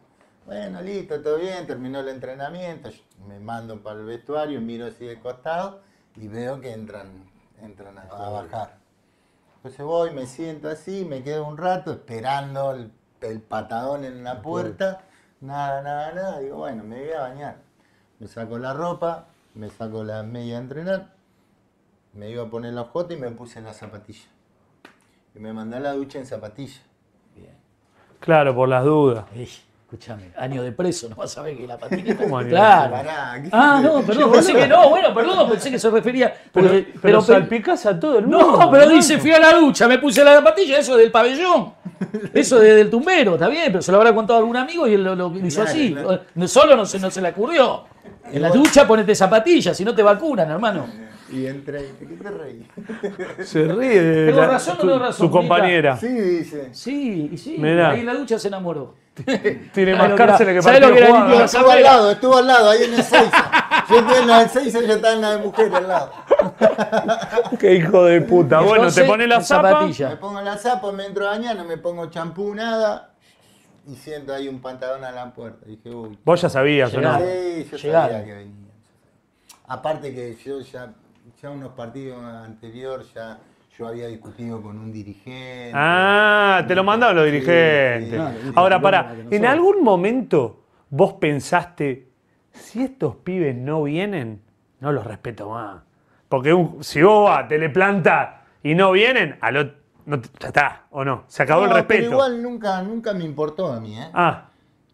Bueno, 0.46 0.82
listo, 0.82 1.22
todo 1.22 1.38
bien, 1.38 1.66
terminó 1.66 2.02
el 2.02 2.10
entrenamiento, 2.10 2.90
me 3.28 3.40
mando 3.40 3.82
para 3.82 4.00
el 4.00 4.06
vestuario, 4.06 4.60
miro 4.62 4.86
así 4.88 5.06
de 5.06 5.20
costado 5.20 5.82
y 6.16 6.28
veo 6.28 6.60
que 6.60 6.72
entran, 6.72 7.31
entran 7.62 7.98
a, 7.98 8.04
a 8.04 8.30
bajar. 8.30 8.78
Entonces 9.58 9.86
voy, 9.86 10.12
me 10.12 10.26
siento 10.26 10.70
así, 10.70 11.06
me 11.06 11.24
quedo 11.24 11.46
un 11.46 11.58
rato 11.58 11.92
esperando 11.92 12.72
el, 12.72 12.92
el 13.22 13.42
patadón 13.42 14.06
en 14.06 14.24
la 14.24 14.42
puerta, 14.42 15.02
nada, 15.40 15.82
nada, 15.82 16.12
nada, 16.14 16.40
digo, 16.40 16.58
bueno, 16.58 16.84
me 16.84 17.00
voy 17.00 17.12
a 17.14 17.22
bañar. 17.22 17.58
Me 18.20 18.28
saco 18.28 18.58
la 18.58 18.74
ropa, 18.74 19.28
me 19.54 19.70
saco 19.70 20.04
la 20.04 20.24
media 20.24 20.56
de 20.56 20.62
entrenar, 20.62 21.14
me 22.14 22.30
iba 22.30 22.44
a 22.44 22.50
poner 22.50 22.74
la 22.74 22.86
jota 22.86 23.14
y 23.14 23.18
me 23.18 23.30
puse 23.32 23.62
la 23.62 23.74
zapatilla. 23.74 24.28
Y 25.36 25.40
me 25.40 25.54
mandé 25.54 25.78
a 25.78 25.80
la 25.80 25.94
ducha 25.94 26.20
en 26.20 26.26
zapatilla. 26.26 26.82
Claro, 28.20 28.54
por 28.54 28.70
las 28.70 28.84
dudas. 28.84 29.26
Ey, 29.34 29.50
escúchame, 29.92 30.32
año 30.38 30.64
de 30.64 30.72
preso, 30.72 31.10
no 31.10 31.18
vas 31.18 31.38
a 31.38 31.42
ver 31.42 31.58
que 31.58 31.68
la 31.68 31.78
patilla. 31.80 32.16
¿Cómo 32.16 32.38
año 32.38 32.46
de 32.48 32.52
claro. 32.52 32.96
¿qué- 33.44 33.50
Ah, 33.52 33.82
no, 33.84 34.02
perdón, 34.02 34.32
pensé 34.32 34.54
que 34.54 34.68
no, 34.68 34.90
bueno, 34.90 35.14
perdón, 35.14 35.50
pensé 35.50 35.70
que 35.70 35.78
se 35.80 35.90
refería. 35.90 36.34
Pero, 36.54 36.68
porque- 36.68 36.94
pero, 37.02 37.22
salpicás 37.22 37.86
a 37.86 38.00
todo 38.00 38.20
el 38.20 38.28
mundo. 38.28 38.58
No, 38.60 38.72
pero 38.72 38.86
¿no? 38.86 38.92
dice, 38.94 39.18
fui 39.18 39.32
a 39.32 39.40
la 39.40 39.54
ducha, 39.54 39.88
me 39.90 40.00
puse 40.00 40.24
la 40.24 40.36
zapatilla, 40.36 40.78
eso 40.80 40.96
del 40.96 41.12
pabellón. 41.12 41.74
Eso 42.34 42.58
de- 42.60 42.74
del 42.74 42.90
tumbero, 42.90 43.36
está 43.36 43.48
bien, 43.48 43.66
pero 43.68 43.82
se 43.82 43.92
lo 43.92 43.98
habrá 44.00 44.16
contado 44.16 44.40
algún 44.40 44.58
amigo 44.58 44.88
y 44.88 44.96
él 44.96 45.04
lo, 45.04 45.16
lo 45.16 45.32
hizo 45.46 45.62
Claro, 45.62 45.70
así. 45.70 45.92
claro. 45.94 46.22
No, 46.34 46.48
Solo 46.48 46.76
no 46.76 46.84
se, 46.86 46.98
no 47.00 47.12
se 47.12 47.22
le 47.22 47.30
ocurrió. 47.30 47.84
En 48.32 48.42
la 48.42 48.50
ducha 48.50 48.88
ponete 48.88 49.14
zapatillas, 49.14 49.78
si 49.78 49.86
no 49.86 49.94
te 49.94 50.02
vacunan, 50.02 50.50
hermano. 50.50 50.88
Y 51.32 51.46
entré, 51.46 51.84
¿de 51.84 52.08
qué 52.08 52.16
te 52.16 52.30
reí? 52.32 52.68
Se 53.46 53.64
ríe 53.66 54.26
¿Tengo 54.28 54.42
la- 54.42 54.48
razón 54.48 54.78
o 54.78 54.80
tu, 54.82 54.86
no 54.88 54.92
tengo 54.94 55.06
razón, 55.06 55.28
tu 55.28 55.32
compañera. 55.32 55.96
Sí, 55.98 56.08
dice. 56.08 56.70
Sí, 56.74 57.30
y 57.34 57.38
sí, 57.38 57.56
Mirá. 57.60 57.92
ahí 57.92 58.00
en 58.00 58.06
la 58.08 58.16
ducha 58.16 58.40
se 58.40 58.48
enamoró. 58.48 58.96
Tiene 59.74 59.98
¿Sabés 59.98 59.98
más 59.98 60.10
lo 60.10 60.16
que 60.16 60.62
partido 60.62 61.08
jugado. 61.08 61.44
Estuvo 61.44 61.70
al 61.70 61.84
lado, 61.84 62.12
estuvo 62.12 62.38
al 62.38 62.48
lado, 62.48 62.70
ahí 62.70 62.84
en 62.84 62.94
el 62.94 63.04
6. 63.04 63.32
Yo 63.90 63.98
estoy 63.98 64.18
en 64.22 64.28
la 64.28 64.40
del 64.40 64.50
6 64.50 64.74
y 64.74 64.78
ella 64.78 64.94
está 64.94 65.14
en 65.14 65.22
la 65.22 65.32
de 65.32 65.38
mujer 65.40 65.76
al 65.76 65.88
lado. 65.88 66.12
Qué 67.60 67.76
hijo 67.76 68.06
de 68.06 68.22
puta. 68.22 68.62
Bueno, 68.62 68.90
te 68.92 69.04
pones 69.04 69.28
la 69.28 69.42
zapa. 69.42 69.86
Me 69.86 70.16
pongo 70.16 70.42
la 70.42 70.58
zapa, 70.58 70.92
me 70.94 71.06
entro 71.06 71.28
a 71.28 71.32
bañar, 71.32 71.58
no 71.58 71.66
me 71.66 71.78
pongo 71.78 72.10
champú, 72.10 72.56
nada. 72.56 73.10
Y 73.86 73.96
siento 73.96 74.34
ahí 74.34 74.48
un 74.48 74.62
pantalón 74.62 75.04
a 75.04 75.12
la 75.12 75.34
puerta. 75.34 75.66
Dije, 75.66 75.90
uy. 75.90 76.18
Vos 76.24 76.42
ya 76.42 76.50
sabías, 76.50 76.94
¿o 76.94 77.02
no? 77.02 77.18
Sí, 77.18 77.68
yo 77.70 77.78
Llegaron. 77.78 78.12
sabía 78.12 78.26
que 78.26 78.34
venía. 78.34 78.72
Aparte 79.68 80.14
que 80.14 80.38
yo 80.44 80.62
ya, 80.62 80.94
ya 81.42 81.50
unos 81.50 81.74
partidos 81.74 82.24
anterior 82.24 83.04
ya 83.14 83.40
yo 83.82 83.88
había 83.88 84.08
discutido 84.08 84.62
con 84.62 84.78
un 84.78 84.92
dirigente. 84.94 85.72
Ah, 85.74 86.64
te 86.68 86.76
lo 86.76 86.84
mandaron 86.84 87.16
los 87.16 87.26
dirigentes. 87.26 88.10
sí. 88.12 88.16
No, 88.16 88.54
Ahora, 88.56 88.78
no, 88.78 88.92
no 88.92 89.32
¿en 89.32 89.46
algún 89.46 89.84
momento 89.84 90.66
vos 90.92 91.14
pensaste 91.14 92.08
si 92.52 92.84
estos 92.84 93.16
pibes 93.16 93.56
no 93.56 93.82
vienen, 93.84 94.42
no 94.82 94.92
los 94.92 95.04
respeto 95.04 95.50
más. 95.50 95.82
Porque 96.30 96.54
un- 96.54 96.84
si 96.84 97.02
vos 97.02 97.28
vas, 97.30 97.48
te 97.48 97.58
le 97.58 97.70
planta 97.72 98.44
y 98.62 98.76
no 98.76 98.92
vienen, 98.92 99.38
a 99.42 99.50
lo, 99.52 99.64
no 100.06 100.22
ya 100.40 100.48
está, 100.50 100.86
o 100.92 101.04
no, 101.04 101.24
se 101.28 101.42
acabó 101.42 101.64
el 101.64 101.70
No, 101.70 101.76
respeto. 101.78 102.02
Pero 102.02 102.12
igual 102.12 102.44
nunca, 102.44 102.82
nunca 102.84 103.14
me 103.14 103.24
importó 103.24 103.74
a 103.74 103.80
mí, 103.80 103.98
¿eh? 103.98 104.10
Ah, 104.14 104.46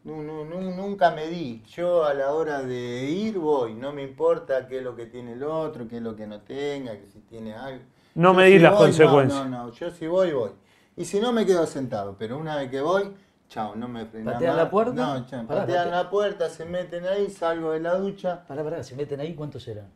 Nu- 0.06 0.24
nu- 0.24 0.46
nu- 0.46 0.74
nunca 0.74 1.12
me 1.12 1.28
di. 1.28 1.62
Yo 1.68 2.06
a 2.06 2.14
la 2.14 2.32
hora 2.32 2.62
de 2.62 3.04
ir 3.04 3.38
voy. 3.38 3.74
No 3.74 3.92
me 3.92 4.04
importa 4.04 4.66
qué 4.66 4.78
es 4.78 4.84
lo 4.84 4.96
que 4.96 5.08
tiene 5.08 5.34
el 5.34 5.44
otro, 5.44 5.86
qué 5.86 5.98
es 5.98 6.02
lo 6.02 6.16
que 6.16 6.26
no 6.26 6.40
tenga, 6.40 6.94
que 6.94 7.08
si 7.08 7.20
tiene 7.20 7.54
algo. 7.54 7.84
No 8.18 8.34
medís 8.34 8.56
si 8.56 8.60
las 8.60 8.72
voy, 8.72 8.80
no, 8.80 8.86
consecuencias. 8.86 9.46
No, 9.50 9.66
no, 9.68 9.72
yo 9.72 9.92
si 9.92 10.08
voy, 10.08 10.32
voy. 10.32 10.52
Y 10.96 11.06
si 11.06 11.20
no, 11.20 11.32
me 11.32 11.46
quedo 11.46 11.66
sentado. 11.68 12.16
Pero 12.18 12.38
una 12.38 12.56
vez 12.56 12.70
que 12.72 12.82
voy, 12.82 13.14
chao, 13.48 13.76
no 13.76 13.88
me 13.88 14.06
frenan 14.06 14.34
¿Patean 14.34 14.56
más. 14.56 14.64
la 14.64 14.70
puerta? 14.70 14.94
No, 14.94 15.26
chao, 15.28 15.46
Pará, 15.48 15.62
patean 15.62 15.86
patea- 15.88 15.92
la 16.04 16.10
puerta, 16.10 16.50
se 16.50 16.66
meten 16.66 17.06
ahí, 17.06 17.30
salgo 17.30 17.72
de 17.72 17.80
la 17.80 17.96
ducha. 17.96 18.44
Pará, 18.48 18.64
pará, 18.64 18.84
se 18.84 18.96
meten 18.96 19.20
ahí, 19.20 19.34
¿cuántos 19.36 19.68
eran? 19.68 19.88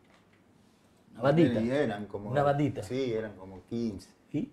Una 1.14 1.24
bandita. 1.24 1.60
Y 1.60 1.72
eran 1.72 2.06
como... 2.06 2.30
Una 2.30 2.44
bandita. 2.44 2.84
Sí, 2.84 3.14
eran 3.14 3.34
como 3.36 3.64
15. 3.70 4.10
¿Y? 4.34 4.52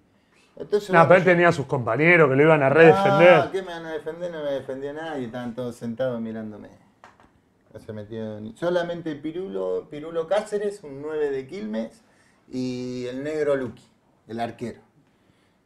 Entonces, 0.57 0.91
no, 0.91 1.03
pero 1.07 1.15
él 1.21 1.25
yo- 1.25 1.31
tenía 1.31 1.49
a 1.49 1.53
sus 1.53 1.67
compañeros 1.67 2.29
que 2.31 2.37
lo 2.37 2.43
iban 2.43 2.63
a 2.63 2.69
redefender. 2.69 3.35
Ah, 3.35 3.49
¿qué 3.53 3.63
me 3.63 3.69
van 3.69 3.87
a 3.87 3.93
defender? 3.93 4.33
No 4.33 4.43
me 4.43 4.51
defendió 4.53 4.93
nadie, 4.93 5.27
estaban 5.27 5.55
todos 5.55 5.77
sentados 5.77 6.21
mirándome. 6.21 6.71
No 7.73 7.79
se 7.81 7.93
metió 7.93 8.41
ni... 8.41 8.57
Solamente 8.57 9.15
Pirulo, 9.15 9.87
Pirulo 9.91 10.27
Cáceres, 10.27 10.83
un 10.83 11.03
9 11.03 11.31
de 11.31 11.47
Quilmes, 11.47 12.03
y 12.53 13.07
el 13.07 13.23
negro 13.23 13.57
Luqui, 13.57 13.83
el 14.29 14.41
arquero. 14.41 14.81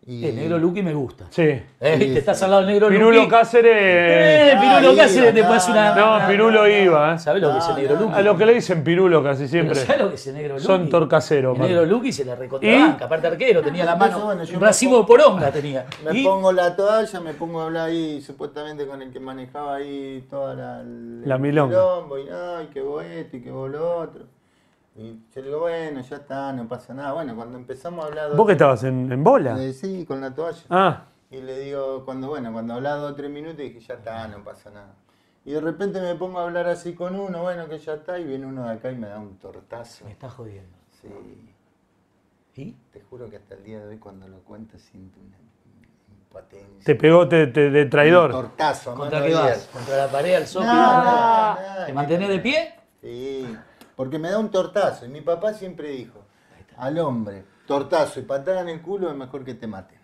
Y- 0.04 0.26
El 0.26 0.34
negro 0.34 0.59
Luqui 0.59 0.82
me 0.82 0.92
gusta. 0.92 1.26
Sí. 1.30 1.42
Eh, 1.42 1.64
sí. 1.96 2.18
Estás 2.18 2.42
al 2.42 2.50
lado 2.50 2.62
del 2.64 2.72
negro 2.72 2.88
Pirulo 2.88 3.18
Luqui. 3.18 3.28
Cáceres. 3.28 3.72
Eh, 3.76 4.56
Pirulo 4.60 4.92
iba, 4.94 5.02
Cáceres 5.04 5.32
te 5.32 5.42
no, 5.42 5.48
pasa 5.48 5.70
una. 5.70 5.94
no, 5.94 6.18
No, 6.18 6.26
Pirulo 6.26 6.66
iba, 6.68 7.14
¿eh? 7.14 7.18
¿Sabes 7.20 7.40
lo 7.40 7.52
que 7.52 7.59
es 7.59 7.68
el 7.68 7.76
negro. 7.76 8.00
Luqui? 8.00 8.14
A 8.16 8.22
lo 8.22 8.36
que 8.36 8.46
le 8.46 8.54
dicen 8.54 8.82
Pirulo 8.82 9.22
casi 9.22 9.46
siempre. 9.46 9.76
¿Sabes 9.76 10.02
lo 10.02 10.09
que 10.09 10.16
es 10.16 10.26
el 10.26 10.34
negro 10.34 10.54
Luqui? 10.54 10.66
Son 10.66 10.88
torcaceros, 10.90 11.56
El 11.56 11.62
negro 11.62 11.86
Luqui 11.86 12.12
se 12.12 12.24
la 12.24 12.34
recontrabanca. 12.34 13.04
Aparte 13.04 13.28
arquero, 13.28 13.62
tenía 13.62 13.84
la 13.84 13.94
mano. 13.94 14.24
bueno, 14.24 14.42
un 14.42 14.60
racimo 14.60 14.96
de 14.96 15.02
pongo- 15.04 15.06
poronga 15.06 15.52
tenía. 15.52 15.86
Me 16.04 16.18
Y- 16.18 16.24
pongo 16.24 16.50
la 16.50 16.74
toalla, 16.74 17.20
me 17.20 17.34
pongo 17.34 17.60
a 17.60 17.66
hablar 17.66 17.88
ahí 17.90 18.20
supuestamente 18.20 18.84
con 18.88 19.02
el 19.02 19.12
que 19.12 19.20
manejaba 19.20 19.76
ahí 19.76 20.26
toda 20.28 20.54
la... 20.56 20.82
La 20.82 21.38
milonga. 21.38 21.76
quilombo, 21.76 22.18
y 22.18 22.24
no, 22.24 22.60
y 22.60 22.66
que 22.66 22.80
vos 22.80 23.04
esto, 23.04 23.36
y 23.36 23.40
que 23.40 23.52
vos 23.52 23.70
lo 23.70 23.98
otro. 24.00 24.24
Y 24.94 25.12
yo 25.35 25.40
le 25.40 25.47
digo, 25.47 25.60
bueno, 25.60 26.01
ya 26.02 26.16
está, 26.16 26.52
no 26.52 26.69
pasa 26.69 26.93
nada. 26.93 27.12
Bueno, 27.14 27.35
cuando 27.35 27.56
empezamos 27.56 28.05
a 28.05 28.09
hablar... 28.09 28.36
¿Vos 28.36 28.47
que 28.47 28.52
estabas 28.52 28.85
en, 28.85 29.10
en 29.10 29.24
bola? 29.24 29.62
Eh, 29.62 29.73
sí, 29.73 30.05
con 30.05 30.20
la 30.20 30.35
toalla. 30.35 30.62
Ah, 30.69 31.05
Y 31.31 31.40
le 31.40 31.59
digo, 31.60 32.05
cuando, 32.05 32.28
bueno, 32.28 32.52
cuando 32.52 32.74
hablaba 32.74 32.97
dos 32.97 33.12
o 33.12 33.14
tres 33.14 33.31
minutos, 33.31 33.56
dije, 33.56 33.81
ya 33.81 33.94
está, 33.94 34.28
no 34.28 34.44
pasa 34.44 34.70
nada. 34.70 34.94
Y 35.44 35.52
de 35.52 35.60
repente 35.60 36.01
me 36.01 36.14
pongo 36.14 36.39
a 36.40 36.44
hablar 36.44 36.66
así 36.69 36.94
con 36.94 37.19
uno, 37.19 37.40
bueno, 37.43 37.69
que 37.69 37.78
ya 37.78 37.94
está, 37.94 38.19
y 38.19 38.24
viene 38.24 38.47
uno 38.47 38.64
de 38.64 38.73
acá 38.74 38.93
y 38.93 38.97
me 38.97 39.09
da 39.09 39.19
un 39.19 39.39
tortazo. 39.39 40.05
Me 40.05 40.12
está 40.12 40.28
jodiendo. 40.28 40.77
Sí, 41.01 41.09
¿Y? 42.55 42.77
te 42.93 43.01
juro 43.01 43.31
que 43.31 43.36
hasta 43.36 43.55
el 43.55 43.64
día 43.64 43.81
de 43.81 43.89
hoy 43.89 43.98
cuando 43.98 44.28
lo 44.28 44.39
cuento 44.40 44.78
siento 44.78 45.19
una 45.20 45.36
impotencia. 46.14 46.85
te 46.85 46.94
pegó 46.94 47.27
te- 47.27 47.47
te- 47.48 47.70
de 47.70 47.82
Un 47.85 47.90
traidor. 47.90 48.31
tortazo, 48.31 48.93
a 48.93 48.94
¿Contra 48.94 49.24
qué 49.24 49.35
vas? 49.35 49.69
¿Contra 49.73 49.97
la 49.97 50.09
pared 50.12 50.35
al 50.35 50.47
socio? 50.47 50.70
No, 50.73 51.02
no, 51.02 51.55
no, 51.55 51.86
¿Te 51.86 51.93
no. 51.93 51.94
mantenés 51.97 52.28
de 52.28 52.39
pie? 52.39 52.74
Sí, 53.01 53.56
porque 53.97 54.19
me 54.19 54.31
da 54.31 54.39
un 54.39 54.51
tortazo. 54.51 55.06
Y 55.06 55.09
mi 55.09 55.20
papá 55.20 55.55
siempre 55.55 55.90
dijo, 55.90 56.27
al 56.77 56.98
hombre, 56.98 57.44
tortazo 57.66 58.20
y 58.20 58.23
patada 58.24 58.62
en 58.62 58.69
el 58.70 58.82
culo 58.82 59.10
es 59.10 59.16
mejor 59.16 59.44
que 59.44 59.55
te 59.55 59.66
maten. 59.66 60.01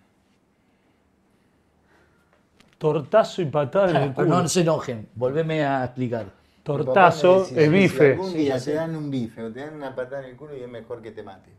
Tortazo 2.78 3.42
y 3.42 3.46
patada 3.46 3.90
en 3.90 4.00
el 4.02 4.14
Pero 4.14 4.28
culo. 4.28 4.28
no 4.28 4.48
se 4.48 4.60
enojen, 4.62 5.08
volveme 5.14 5.64
a 5.64 5.84
explicar. 5.84 6.26
Tortazo 6.62 7.50
es 7.54 7.68
si 7.68 7.68
bife, 7.68 8.12
algún 8.12 8.34
día 8.36 8.62
te 8.62 8.74
dan 8.74 8.94
un 8.96 9.10
bife 9.10 9.42
o 9.42 9.52
te 9.52 9.60
dan 9.60 9.74
una 9.74 9.94
patada 9.94 10.24
en 10.24 10.30
el 10.30 10.36
culo 10.36 10.56
y 10.56 10.62
es 10.62 10.68
mejor 10.68 11.02
que 11.02 11.12
te 11.12 11.22
maten. 11.22 11.54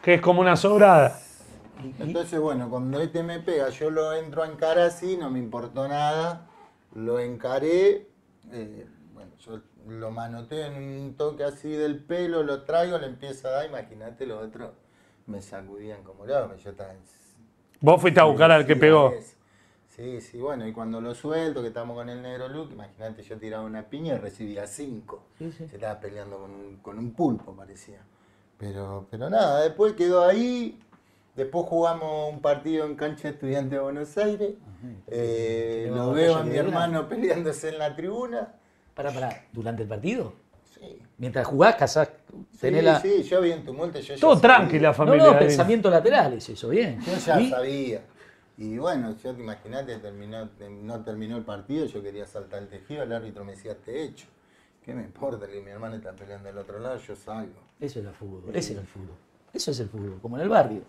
que 0.00 0.14
es 0.14 0.20
como 0.20 0.40
una 0.40 0.56
sobrada. 0.56 1.18
Entonces, 1.98 2.40
bueno, 2.40 2.70
cuando 2.70 3.00
este 3.00 3.22
me 3.22 3.40
pega, 3.40 3.68
yo 3.70 3.90
lo 3.90 4.12
entro 4.14 4.42
a 4.42 4.46
encarar 4.48 4.78
así, 4.86 5.16
no 5.16 5.30
me 5.30 5.38
importó 5.38 5.86
nada, 5.88 6.46
lo 6.94 7.18
encaré, 7.18 8.08
eh, 8.52 8.86
lo 9.86 10.10
manoteo 10.10 10.66
en 10.66 10.76
un 10.76 11.14
toque 11.16 11.44
así 11.44 11.70
del 11.70 11.98
pelo, 11.98 12.42
lo 12.42 12.62
traigo, 12.62 12.98
le 12.98 13.06
empiezo 13.06 13.48
a 13.48 13.52
dar, 13.52 13.66
imagínate 13.66 14.26
los 14.26 14.42
otros 14.42 14.70
me 15.26 15.42
sacudían 15.42 16.02
como 16.02 16.24
locos, 16.26 16.62
yo 16.62 16.70
estaba... 16.70 16.92
Vos 17.80 18.00
fuiste 18.00 18.20
a 18.20 18.24
buscar 18.24 18.50
al 18.50 18.66
que 18.66 18.76
pegó. 18.76 19.12
Sí, 19.88 20.20
sí, 20.20 20.38
bueno, 20.38 20.66
y 20.66 20.72
cuando 20.72 21.00
lo 21.00 21.14
suelto, 21.14 21.62
que 21.62 21.68
estamos 21.68 21.96
con 21.96 22.08
el 22.08 22.20
negro 22.20 22.48
Luke, 22.48 22.74
imagínate, 22.74 23.22
yo 23.22 23.38
tiraba 23.38 23.64
una 23.64 23.82
piña 23.84 24.14
y 24.14 24.18
recibía 24.18 24.66
cinco. 24.66 25.22
Sí, 25.38 25.50
sí. 25.52 25.66
Se 25.68 25.76
estaba 25.76 25.98
peleando 25.98 26.38
con 26.38 26.50
un, 26.50 26.76
con 26.76 26.98
un 26.98 27.12
pulpo, 27.12 27.54
parecía. 27.54 28.00
Pero, 28.58 29.06
pero 29.10 29.30
nada, 29.30 29.62
después 29.62 29.94
quedó 29.94 30.24
ahí. 30.24 30.78
Después 31.34 31.66
jugamos 31.66 32.32
un 32.32 32.40
partido 32.40 32.86
en 32.86 32.94
cancha 32.94 33.28
de 33.28 33.34
estudiantes 33.34 33.72
de 33.72 33.78
Buenos 33.78 34.16
Aires. 34.18 34.54
Eh, 35.06 35.84
Tenemos 35.84 36.06
lo 36.06 36.12
veo 36.12 36.36
a 36.36 36.42
mi 36.42 36.56
hermano 36.56 37.08
peleándose 37.08 37.70
en 37.70 37.78
la 37.78 37.94
tribuna. 37.94 38.54
Pará, 38.96 39.12
pará, 39.12 39.44
¿durante 39.52 39.82
el 39.82 39.88
partido? 39.88 40.32
Sí, 40.74 40.98
Mientras 41.18 41.46
jugás, 41.46 41.76
cazás, 41.76 42.10
tenés 42.60 42.80
sí, 42.80 42.86
la... 42.86 43.00
sí, 43.00 43.22
yo 43.22 43.40
vi 43.42 43.52
en 43.52 43.64
tumulto. 43.64 43.98
Yo 44.00 44.18
Todo 44.18 44.40
tranqui 44.40 44.78
la 44.78 44.88
No, 44.88 44.94
familia. 44.94 45.24
no, 45.26 45.30
ahí. 45.32 45.38
pensamientos 45.38 45.92
laterales, 45.92 46.48
eso, 46.48 46.68
bien. 46.70 46.98
Yo 47.02 47.12
ya 47.16 47.40
¿Y? 47.40 47.50
sabía. 47.50 48.00
Y 48.58 48.78
bueno, 48.78 49.14
yo 49.22 49.34
te 49.34 49.40
imaginate, 49.42 49.98
terminó, 49.98 50.48
no 50.82 51.00
terminó 51.04 51.36
el 51.36 51.44
partido, 51.44 51.84
yo 51.86 52.02
quería 52.02 52.26
saltar 52.26 52.62
el 52.62 52.68
tejido, 52.68 53.02
el 53.02 53.12
árbitro 53.12 53.44
me 53.44 53.52
decía, 53.52 53.76
te 53.76 54.02
hecho. 54.02 54.26
¿Qué 54.82 54.94
me 54.94 55.02
importa 55.02 55.46
que 55.46 55.60
mi 55.60 55.70
hermano 55.70 55.96
está 55.96 56.12
peleando 56.12 56.48
del 56.48 56.56
otro 56.58 56.78
lado? 56.78 56.96
Yo 56.98 57.14
salgo. 57.16 57.60
Eso 57.78 58.00
era 58.00 58.08
el 58.10 58.14
fútbol, 58.14 58.44
ese 58.56 58.72
era 58.72 58.80
el 58.80 58.86
fútbol. 58.86 59.16
Eso 59.52 59.70
es 59.72 59.80
el 59.80 59.88
fútbol, 59.90 60.18
como 60.22 60.36
en 60.36 60.42
el 60.42 60.48
barrio. 60.48 60.82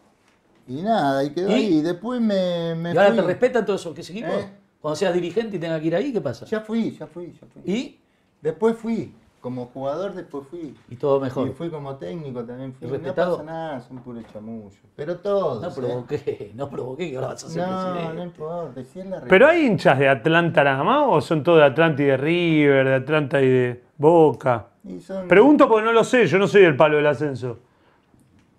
Y 0.67 0.81
nada, 0.81 1.23
y 1.23 1.31
quedó 1.31 1.49
¿Y? 1.49 1.53
ahí. 1.53 1.77
Y 1.77 1.81
después 1.81 2.21
me, 2.21 2.73
me 2.75 2.93
¿Y 2.93 2.97
ahora 2.97 3.07
fui. 3.09 3.17
te 3.17 3.21
respetan 3.23 3.65
todos 3.65 3.81
esos 3.81 4.09
equipos? 4.09 4.29
¿Eh? 4.31 4.49
Cuando 4.81 4.95
seas 4.95 5.13
dirigente 5.13 5.57
y 5.57 5.59
tengas 5.59 5.81
que 5.81 5.87
ir 5.87 5.95
ahí, 5.95 6.13
¿qué 6.13 6.21
pasa? 6.21 6.45
Ya 6.45 6.61
fui, 6.61 6.91
ya 6.91 7.07
fui, 7.07 7.33
ya 7.33 7.47
fui. 7.47 7.61
¿Y? 7.65 7.99
Después 8.41 8.75
fui. 8.77 9.13
Como 9.41 9.67
jugador 9.67 10.13
después 10.13 10.45
fui. 10.49 10.75
Y 10.89 10.95
todo 10.95 11.19
Y 11.19 11.21
mejor. 11.21 11.53
fui 11.53 11.69
como 11.69 11.95
técnico 11.95 12.43
también 12.43 12.73
fui. 12.73 12.87
¿Y 12.87 12.91
respetado? 12.91 13.31
No 13.37 13.37
pasa 13.37 13.51
nada, 13.51 13.79
son 13.81 13.97
puros 13.99 14.23
chamullos. 14.33 14.73
Pero 14.95 15.17
todos. 15.17 15.61
No 15.61 15.69
¿eh? 15.69 15.71
provoqué, 15.75 16.51
no 16.55 16.69
provoqué 16.69 17.09
que 17.11 17.15
ahora 17.15 17.27
vas 17.29 17.43
a 17.45 17.49
ser 17.49 17.61
No, 17.61 17.87
no 17.87 17.93
presidente. 17.93 18.23
importa, 18.23 18.83
si 18.83 18.99
es 18.99 19.05
la 19.05 19.21
¿Pero 19.21 19.47
hay 19.47 19.65
hinchas 19.65 19.99
de 19.99 20.09
Atlanta 20.09 20.63
nada 20.63 20.83
más 20.83 21.03
o 21.07 21.21
son 21.21 21.43
todos 21.43 21.59
de 21.59 21.65
Atlanta 21.65 22.01
y 22.01 22.05
de 22.05 22.17
River, 22.17 22.85
de 22.87 22.95
Atlanta 22.95 23.41
y 23.41 23.47
de 23.47 23.83
Boca? 23.97 24.67
Y 24.83 24.99
son- 24.99 25.27
Pregunto 25.27 25.67
porque 25.69 25.85
no 25.85 25.91
lo 25.93 26.03
sé, 26.03 26.25
yo 26.27 26.37
no 26.39 26.47
soy 26.47 26.63
del 26.63 26.75
palo 26.75 26.97
del 26.97 27.07
ascenso. 27.07 27.59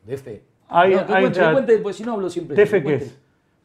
Defe. 0.05 0.43
Hay- 0.69 0.95
no, 0.95 1.07
que 1.07 1.13
hay 1.13 1.23
cuente, 1.23 1.41
que 1.41 1.53
cuente, 1.53 1.79
porque 1.79 1.95
si 1.99 2.05
no 2.05 2.13
hablo 2.15 2.31
siempre. 2.31 2.57
¿Defe 2.57 2.83
qué 2.83 2.95
es? 2.95 3.19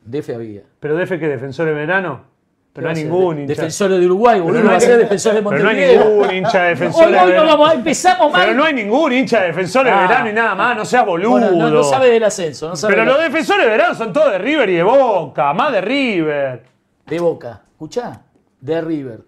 Defe 0.03 0.35
había. 0.35 0.63
¿Pero 0.79 0.95
DF 0.97 1.17
que 1.19 1.27
defensor 1.27 1.67
de 1.67 1.73
verano? 1.73 2.32
Pero 2.73 2.87
no 2.89 2.95
hay 2.95 3.03
ningún 3.03 3.35
De- 3.35 3.41
hincha. 3.43 3.53
Defensor 3.53 3.91
de 3.91 4.05
Uruguay, 4.05 4.39
boludo, 4.41 4.63
no 4.63 4.71
va 4.71 4.77
a 4.77 4.79
ser 4.79 4.97
defensor 4.97 5.33
de 5.35 5.43
Pero 5.43 5.63
no 5.63 5.69
hay 5.69 5.75
Montevideo. 5.75 6.09
ningún 6.09 6.33
hincha 6.33 6.63
defensor 6.63 7.11
de 7.11 7.19
hoy 7.19 7.33
no 7.33 7.45
vamos, 7.45 7.73
empezamos 7.75 8.31
mal. 8.31 8.41
Pero 8.41 8.53
no 8.57 8.63
hay 8.63 8.73
ningún 8.73 9.13
hincha 9.13 9.41
defensor 9.43 9.85
de 9.85 9.91
Ah. 9.91 10.01
verano 10.01 10.29
y 10.29 10.33
nada 10.33 10.55
más, 10.55 10.75
no 10.77 10.83
seas 10.85 11.05
boludo. 11.05 11.29
Bueno, 11.31 11.51
no, 11.51 11.69
no 11.69 11.83
sabe 11.83 12.09
del 12.09 12.23
ascenso, 12.23 12.69
no 12.69 12.75
sabe 12.75 12.93
Pero 12.95 13.05
del 13.05 13.13
los 13.13 13.23
defensores 13.23 13.65
de 13.65 13.71
verano 13.71 13.93
son 13.93 14.11
todos 14.11 14.31
de 14.31 14.37
River 14.39 14.69
y 14.71 14.75
de 14.75 14.83
Boca, 14.83 15.53
más 15.53 15.71
de 15.71 15.81
River. 15.81 16.63
De 17.05 17.19
Boca, 17.19 17.61
escuchá, 17.71 18.21
de 18.59 18.81
River, 18.81 19.19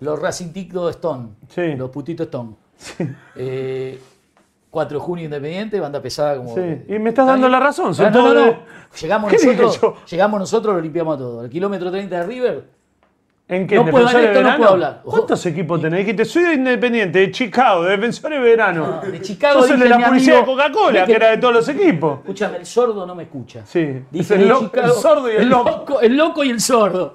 los 0.00 0.20
Racing 0.20 0.52
Ticto 0.52 0.90
Stone, 0.90 1.28
Sí. 1.48 1.74
los 1.74 1.88
putitos 1.90 2.26
Stone. 2.26 2.50
Eh, 3.36 3.98
4 4.72 4.98
de 4.98 5.04
junio 5.04 5.24
Independiente, 5.26 5.78
banda 5.78 6.00
pesada 6.00 6.34
como. 6.38 6.54
Sí, 6.54 6.84
y 6.88 6.98
me 6.98 7.10
estás 7.10 7.26
dando 7.26 7.46
la 7.46 7.60
razón, 7.60 7.94
son 7.94 8.10
no, 8.10 8.56
Llegamos 8.98 9.30
¿Qué 9.30 9.36
dije 9.36 9.54
nosotros, 9.54 9.98
llegamos 10.10 10.40
nosotros, 10.40 10.74
lo 10.74 10.80
limpiamos 10.80 11.18
todo. 11.18 11.40
Al 11.40 11.50
kilómetro 11.50 11.90
30 11.90 12.16
de 12.20 12.26
River, 12.26 12.64
¿En 13.48 13.66
qué? 13.66 13.74
No 13.74 13.82
¿En 13.82 13.90
puedo, 13.90 14.06
de 14.06 14.24
esto 14.24 14.42
no 14.42 14.56
puedo 14.56 14.70
hablar. 14.70 15.02
¿Cuántos 15.04 15.44
equipos 15.44 15.78
tenés? 15.78 15.98
Dijiste, 15.98 16.24
soy 16.24 16.44
de 16.44 16.54
Independiente, 16.54 17.18
de 17.18 17.30
Chicago, 17.30 17.82
de 17.82 17.90
defensores 17.90 18.40
de 18.40 18.44
verano. 18.48 19.02
de 19.02 19.20
Chicago. 19.20 19.60
Sos 19.60 19.72
el 19.72 19.80
de 19.80 19.88
la 19.90 20.06
publicidad 20.06 20.40
de 20.40 20.44
Coca-Cola, 20.46 21.04
que 21.04 21.12
era 21.12 21.30
de 21.32 21.36
todos 21.36 21.52
los 21.52 21.68
equipos. 21.68 22.20
Escúchame, 22.20 22.56
el 22.56 22.66
sordo 22.66 23.04
no 23.04 23.14
me 23.14 23.24
escucha. 23.24 23.66
Sí, 23.66 24.04
Dije 24.10 24.34
el, 24.36 24.50
el 24.50 24.90
sordo 24.92 25.30
y 25.30 25.36
el 25.36 25.50
loco. 25.50 26.00
El 26.00 26.16
loco 26.16 26.42
y 26.44 26.48
el 26.48 26.60
sordo. 26.62 27.12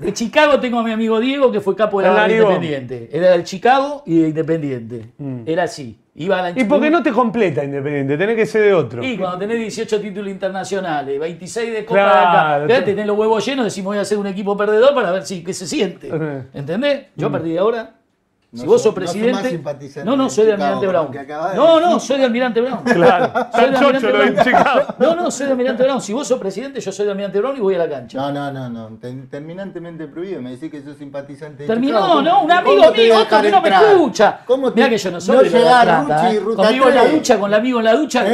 De 0.00 0.12
Chicago 0.12 0.58
tengo 0.58 0.80
a 0.80 0.82
mi 0.82 0.92
amigo 0.92 1.20
Diego, 1.20 1.52
que 1.52 1.60
fue 1.60 1.76
capo 1.76 2.00
de 2.00 2.08
la. 2.08 2.30
Independiente. 2.30 3.08
Era 3.12 3.30
del 3.30 3.44
Chicago 3.44 4.02
y 4.06 4.20
de 4.20 4.28
Independiente. 4.28 5.12
Mm. 5.18 5.42
Era 5.46 5.64
así. 5.64 5.98
Iba 6.16 6.40
a 6.40 6.50
la 6.50 6.60
¿Y 6.60 6.64
por 6.64 6.80
qué 6.80 6.90
no 6.90 7.02
te 7.02 7.12
completa 7.12 7.64
Independiente? 7.64 8.18
Tenés 8.18 8.36
que 8.36 8.46
ser 8.46 8.62
de 8.62 8.74
otro. 8.74 9.02
Y 9.02 9.16
cuando 9.16 9.38
tenés 9.38 9.58
18 9.58 10.00
títulos 10.00 10.30
internacionales, 10.30 11.18
26 11.18 11.72
de 11.72 11.84
Copa 11.84 12.00
Claro, 12.00 12.66
de 12.66 12.74
acá, 12.74 12.84
tenés 12.84 13.06
los 13.06 13.16
huevos 13.16 13.44
llenos, 13.46 13.64
decimos 13.64 13.90
voy 13.90 13.98
a 13.98 14.02
hacer 14.02 14.18
un 14.18 14.26
equipo 14.26 14.56
perdedor 14.56 14.94
para 14.94 15.12
ver 15.12 15.24
si 15.24 15.44
qué 15.44 15.54
se 15.54 15.66
siente. 15.66 16.12
Ajá. 16.12 16.46
¿Entendés? 16.52 17.06
Yo 17.16 17.28
a 17.28 17.30
partir 17.30 17.52
de 17.52 17.58
ahora 17.58 17.99
Si 18.52 18.62
No 18.62 18.72
vos 18.72 18.82
sos- 18.82 18.92
presidente. 18.92 19.62
No, 20.04 20.16
no, 20.16 20.28
soy 20.28 20.44
de 20.46 20.52
Almirante 20.54 20.86
Brown. 20.88 21.10
No, 21.54 21.78
no, 21.80 22.00
soy 22.00 22.18
de 22.18 22.24
Almirante 22.24 22.60
Brown. 22.60 22.82
Claro, 22.82 23.32
Soy 23.52 23.70
de 23.70 23.76
Almirante 23.76 24.50
Brown. 24.50 24.84
No, 24.98 25.14
no, 25.14 25.30
soy 25.30 25.46
de 25.46 25.52
Almirante 25.52 25.82
Brown. 25.84 26.00
Si 26.00 26.12
vos 26.12 26.26
sos 26.26 26.40
presidente, 26.40 26.80
yo 26.80 26.90
soy 26.90 27.04
de 27.06 27.12
Almirante 27.12 27.38
Brown 27.38 27.56
y 27.56 27.60
voy 27.60 27.76
a 27.76 27.78
la 27.78 27.88
cancha. 27.88 28.18
No, 28.18 28.32
no, 28.32 28.50
no, 28.50 28.68
no. 28.68 28.98
Terminantemente 29.30 30.08
prohibido. 30.08 30.42
Me 30.42 30.50
decís 30.50 30.68
que 30.68 30.82
sos 30.82 30.96
simpatizante 30.96 31.62
de 31.62 31.66
Terminó, 31.68 32.20
no, 32.22 32.42
un 32.42 32.48
¿Cómo 32.48 32.52
amigo 32.58 32.92
mío, 32.92 33.18
otro 33.20 33.40
que 33.40 33.50
no 33.52 33.62
me 33.62 33.68
escucha. 33.68 34.40
¿Cómo 34.44 34.72
te- 34.72 34.76
Mirá 34.80 34.88
que 34.90 34.98
yo 34.98 35.10
no 35.12 35.20
soy 35.20 35.36
no 35.36 35.42
de 35.42 35.50
la 35.50 35.58
llegar. 35.58 36.40
Ruchi 36.42 36.56
Conmigo 36.56 36.88
en 36.88 36.94
la 36.96 37.00
3? 37.02 37.12
ducha, 37.14 37.38
con 37.38 37.50
la 37.52 37.56
amigo 37.58 37.78
en 37.78 37.84
la 37.84 37.94
ducha. 37.94 38.24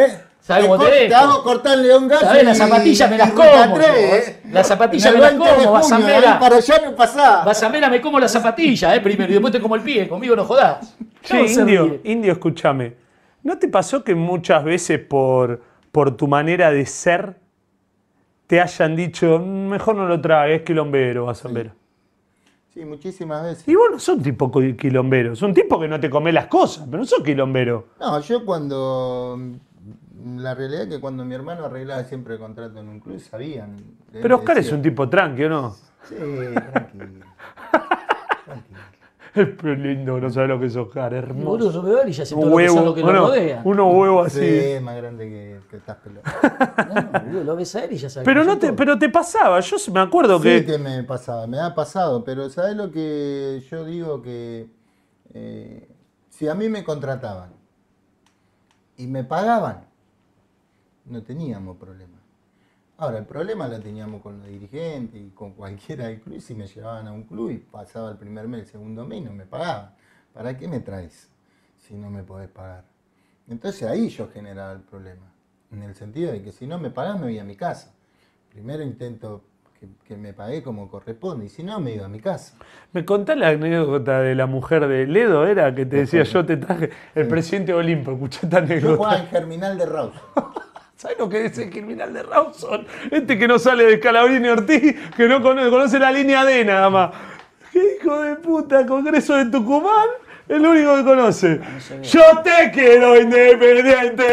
¿Sabes 0.47 0.67
cómo 0.67 0.77
cor- 0.79 0.91
te 0.91 1.09
Te 1.09 1.15
hago 1.15 1.43
cortar 1.43 1.79
León 1.79 2.07
Gallo 2.07 2.21
¿Sabés? 2.27 2.45
Las 2.45 2.59
zapatillas 2.59 3.11
me 3.11 3.19
las 3.19 3.31
como, 3.33 3.49
3, 3.75 3.89
yo, 3.89 4.17
¿eh? 4.17 4.41
las 4.53 4.67
zapatillas 4.69 5.13
me 5.13 5.19
las 5.21 5.31
20 5.39 5.49
de 5.61 5.67
como, 5.67 5.77
ahí 6.07 6.23
Para 6.41 6.57
allá 6.57 6.75
no 6.85 6.95
pasás. 6.95 7.45
Basamela 7.45 7.91
me 7.91 8.01
como 8.01 8.21
la 8.21 8.29
zapatilla, 8.29 8.95
eh, 8.95 9.01
primero, 9.01 9.31
y 9.31 9.33
después 9.35 9.53
te 9.53 9.61
como 9.61 9.75
el 9.75 9.83
pie, 9.83 10.09
conmigo 10.09 10.37
no 10.37 10.45
jodás. 10.45 10.97
Che, 11.23 11.47
Indio. 11.47 11.99
Indio, 12.05 12.33
escúchame. 12.33 12.95
¿No 13.43 13.59
te 13.59 13.67
pasó 13.69 14.05
que 14.05 14.15
muchas 14.15 14.63
veces 14.63 15.01
por, 15.01 15.61
por 15.91 16.17
tu 16.17 16.29
manera 16.29 16.71
de 16.71 16.87
ser 16.87 17.37
te 18.47 18.61
hayan 18.61 18.95
dicho, 18.95 19.41
"Mm, 19.41 19.67
mejor 19.69 19.97
no 19.97 20.07
lo 20.07 20.21
traes, 20.21 20.61
es 20.61 20.65
quilombero, 20.65 21.27
Basambera? 21.27 21.75
Sí, 22.73 22.85
muchísimas 22.85 23.43
veces. 23.43 23.67
Y 23.67 23.75
vos 23.75 23.89
no 23.91 23.99
sos 23.99 24.19
un 24.19 24.23
tipo 24.23 24.51
qui- 24.53 24.77
quilombero, 24.77 25.35
sos 25.35 25.49
un 25.49 25.55
tipo 25.55 25.81
que 25.81 25.89
no 25.89 25.99
te 25.99 26.09
come 26.09 26.31
las 26.31 26.47
cosas, 26.47 26.85
pero 26.89 26.99
no 26.99 27.05
sos 27.05 27.23
quilombero. 27.25 27.87
No, 27.99 28.21
yo 28.21 28.45
cuando. 28.45 29.39
La 30.35 30.55
realidad 30.55 30.83
es 30.83 30.89
que 30.89 31.01
cuando 31.01 31.25
mi 31.25 31.35
hermano 31.35 31.67
arreglaba 31.67 32.03
siempre 32.05 32.35
el 32.35 32.41
contrato 32.41 32.81
en 32.81 32.89
un 32.89 32.99
club, 33.01 33.21
sabían. 33.21 33.77
Pero 34.11 34.37
Oscar 34.37 34.59
es 34.59 34.73
un 34.73 34.83
tipo 34.83 35.09
tranqui, 35.09 35.45
¿o 35.45 35.49
no? 35.49 35.77
Sí, 36.09 36.15
tranquilo. 36.73 37.05
tranquilo. 38.45 38.81
Es 39.35 39.49
pero 39.61 39.75
lindo, 39.75 40.19
no 40.19 40.31
sabes 40.31 40.49
lo 40.49 40.59
que 40.59 40.67
es 40.67 40.77
Oscar, 40.77 41.13
hermoso. 41.13 41.85
y 42.09 42.13
ya 42.13 42.25
sé 42.25 42.35
todo 42.35 42.47
Un 42.47 42.53
huevo, 42.55 42.95
que 42.95 43.03
bueno, 43.63 43.91
huevos 43.91 44.33
Sí, 44.33 44.39
así. 44.39 44.49
es 44.49 44.83
más 44.83 44.97
grande 44.97 45.29
que, 45.29 45.61
que 45.71 45.77
estás 45.77 45.97
pelado. 45.99 46.23
No, 47.13 47.21
boludo, 47.21 47.45
lo 47.45 47.57
ves 47.57 47.77
a 47.77 47.85
él 47.85 47.93
y 47.93 47.97
ya 47.99 48.09
sabes. 48.09 48.25
Pero 48.25 48.45
no 48.45 48.59
te, 48.59 48.73
pero 48.73 48.99
te 48.99 49.11
pasaba, 49.11 49.61
yo 49.61 49.77
me 49.93 50.01
acuerdo 50.01 50.39
Sí 50.39 50.45
que. 50.45 50.65
que 50.65 50.79
me 50.79 51.03
pasaba, 51.05 51.47
me 51.47 51.61
ha 51.61 51.75
pasado, 51.75 52.25
pero 52.25 52.49
¿sabes 52.49 52.77
lo 52.77 52.91
que 52.91 53.63
yo 53.71 53.85
digo? 53.85 54.23
Que 54.23 54.71
eh, 55.35 55.87
si 56.31 56.49
a 56.49 56.55
mí 56.55 56.71
me 56.71 56.83
contrataban 56.83 57.51
y 58.97 59.07
me 59.07 59.23
pagaban, 59.23 59.85
no 61.07 61.23
teníamos 61.23 61.77
problema. 61.77 62.19
Ahora, 62.99 63.19
el 63.19 63.27
problema 63.27 63.69
lo 63.69 63.79
teníamos 63.79 64.23
con 64.23 64.39
los 64.39 64.49
dirigentes 64.49 65.21
y 65.21 65.29
con 65.31 65.53
cualquiera 65.53 66.07
del 66.07 66.21
club. 66.21 66.41
Si 66.41 66.55
me 66.55 66.67
llevaban 66.67 67.07
a 67.09 67.13
un 67.13 67.25
club 67.25 67.51
y 67.51 67.59
pasaba 67.59 68.11
el 68.11 68.17
primer 68.17 68.49
mes, 68.49 68.61
el 68.63 68.67
segundo 68.67 69.05
mes 69.07 69.19
y 69.21 69.25
no 69.25 69.33
me 69.33 69.45
pagaban. 69.45 69.95
¿Para 70.33 70.57
qué 70.57 70.67
me 70.67 70.81
traes 70.81 71.29
si 71.79 71.95
no 71.95 72.09
me 72.11 72.23
podés 72.23 72.49
pagar? 72.49 72.85
Entonces 73.49 73.83
ahí 73.85 74.09
yo 74.09 74.29
generaba 74.29 74.73
el 74.73 74.81
problema. 74.81 75.27
En 75.71 75.83
el 75.83 75.95
sentido 75.95 76.33
de 76.33 76.43
que 76.43 76.53
si 76.53 76.67
no 76.67 76.79
me 76.79 76.91
pagás 76.91 77.17
me 77.17 77.27
voy 77.27 77.39
a 77.39 77.45
mi 77.45 77.55
casa. 77.57 77.93
Primero 78.51 78.83
intento 78.83 79.45
que, 79.79 79.89
que 80.05 80.17
me 80.17 80.33
pague 80.33 80.63
como 80.63 80.89
corresponde 80.89 81.47
y 81.47 81.49
si 81.51 81.63
no 81.63 81.79
me 81.81 81.95
iba 81.95 82.07
a 82.07 82.09
mi 82.09 82.21
casa. 82.21 82.57
Me 82.93 83.05
contás 83.05 83.37
la 83.37 83.49
anécdota 83.51 84.21
de 84.21 84.35
la 84.35 84.47
mujer 84.47 84.87
de 84.89 85.07
Ledo, 85.07 85.47
era 85.47 85.75
que 85.75 85.85
te 85.85 85.97
decía 85.97 86.23
yo 86.23 86.47
te 86.47 86.57
traje 86.57 86.91
el 87.15 87.29
presidente 87.29 87.73
de 87.73 87.79
Olimpo, 87.79 88.13
escuchá 88.13 88.41
esta 88.45 88.65
Yo 88.79 88.93
jugaba 88.93 89.17
anécdota. 89.17 89.21
en 89.21 89.27
Germinal 89.29 89.77
de 89.79 89.87
Rawson. 89.87 90.23
¿Sabes 90.97 91.19
lo 91.19 91.29
que 91.29 91.45
es 91.45 91.59
el 91.59 91.69
criminal 91.69 92.11
de 92.15 92.23
Rawson? 92.23 92.87
Este 93.11 93.39
que 93.39 93.47
no 93.47 93.59
sale 93.59 93.85
de 93.85 93.99
Scalabrini 93.99 94.49
Ortiz, 94.49 94.97
que 95.15 95.29
no 95.29 95.43
conoce, 95.43 95.69
conoce 95.69 95.99
la 95.99 96.11
línea 96.11 96.43
D 96.43 96.65
nada 96.65 96.89
más. 96.89 97.11
¡Qué 97.71 97.99
hijo 98.01 98.19
de 98.23 98.37
puta! 98.37 98.87
Congreso 98.87 99.37
de 99.37 99.45
Tucumán, 99.51 100.09
el 100.49 100.65
único 100.65 100.97
que 100.97 101.05
conoce. 101.05 101.61
Yo 102.01 102.23
te 102.43 102.71
quiero 102.71 103.21
independiente. 103.21 104.25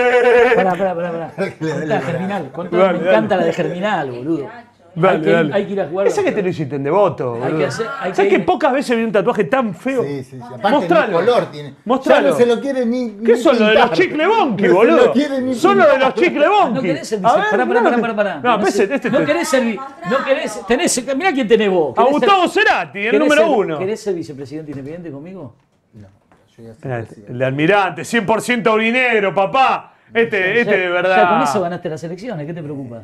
Pará, 0.55 0.71
pará, 0.71 0.95
pará. 0.95 1.31
pará. 1.35 1.53
Dale, 1.59 2.01
Germinal. 2.01 2.51
me 2.55 3.09
encanta 3.09 3.35
la 3.35 3.43
de 3.43 3.53
Germinal, 3.53 4.11
boludo. 4.11 4.49
Dale, 4.95 5.15
hay, 5.17 5.21
que, 5.23 5.31
dale. 5.31 5.53
hay 5.53 5.65
que 5.65 5.73
ir 5.73 5.81
a 5.81 5.87
jugar. 5.87 6.07
Esa 6.07 6.23
que 6.23 6.31
te 6.31 6.41
lo 6.43 6.49
hiciste 6.49 6.75
en 6.75 6.83
devoto, 6.83 7.39
Hay 7.43 7.53
que 7.53 7.65
hacer- 7.65 7.87
hay 7.99 8.13
¿Sabes 8.13 8.31
que 8.31 8.39
pocas 8.41 8.71
veces 8.73 8.95
vi 8.95 9.03
un 9.03 9.11
tatuaje 9.11 9.45
tan 9.45 9.73
feo? 9.73 10.03
Sí, 10.03 10.23
sí, 10.23 10.29
sí. 10.31 10.39
Aparte 10.43 10.69
Mostralo. 10.69 11.19
ni 11.19 11.25
color 11.25 11.51
tiene. 11.51 11.73
Mostralo. 11.85 12.27
Ya 12.27 12.31
no 12.31 12.37
se 12.37 12.45
lo 12.45 12.61
quiere 12.61 12.85
ni. 12.85 13.09
¿Qué 13.25 13.33
ni 13.33 13.39
son 13.39 13.57
los 13.59 13.67
de 13.69 13.73
los 13.75 13.91
chicle 13.91 14.27
bonky, 14.27 14.63
No 14.67 14.69
se 14.69 14.73
boludo? 14.75 15.05
lo 15.05 15.11
quiere 15.13 15.41
ni 15.41 15.55
Son 15.55 15.77
los 15.77 15.91
de 15.91 15.97
los 15.99 16.13
chicle 16.13 16.47
bonky. 16.47 16.73
No 16.75 16.81
querés 16.81 17.11
ver, 17.11 17.21
Pará, 17.21 17.43
pará, 17.49 17.65
mirá 17.65 17.83
pará, 17.83 17.97
pará, 18.01 18.15
pará. 18.15 18.39
No, 18.43 18.57
No, 18.57 18.67
ese, 18.67 18.87
sé- 18.87 18.93
este 18.95 19.09
no 19.09 19.25
querés 19.25 19.51
No 20.09 20.23
querés. 20.23 20.61
Tenés, 20.67 21.15
mirá 21.15 21.31
quién 21.33 21.47
tenés 21.47 21.69
vos. 21.69 21.91
A 21.97 22.03
¿Querés 22.03 22.19
ser- 22.19 22.29
Gustavo 22.29 22.47
Cerati, 22.49 22.99
el 22.99 23.19
número 23.19 23.51
uno. 23.51 23.79
¿Querés 23.79 23.99
ser 23.99 24.13
vicepresidente 24.13 24.71
independiente 24.71 25.11
conmigo? 25.11 25.55
No, 25.93 26.07
yo 26.57 26.63
ya. 26.83 27.05
El 27.29 27.41
Almirante, 27.41 28.03
100% 28.03 28.67
orinero, 28.67 29.33
papá. 29.33 29.89
Este, 30.13 30.59
este 30.61 30.77
de 30.77 30.83
Ya 30.83 30.89
verdad. 30.91 31.29
con 31.29 31.41
eso 31.41 31.61
ganaste 31.61 31.89
las 31.89 32.03
elecciones, 32.03 32.45
¿qué 32.45 32.53
te 32.53 32.61
preocupa? 32.61 33.01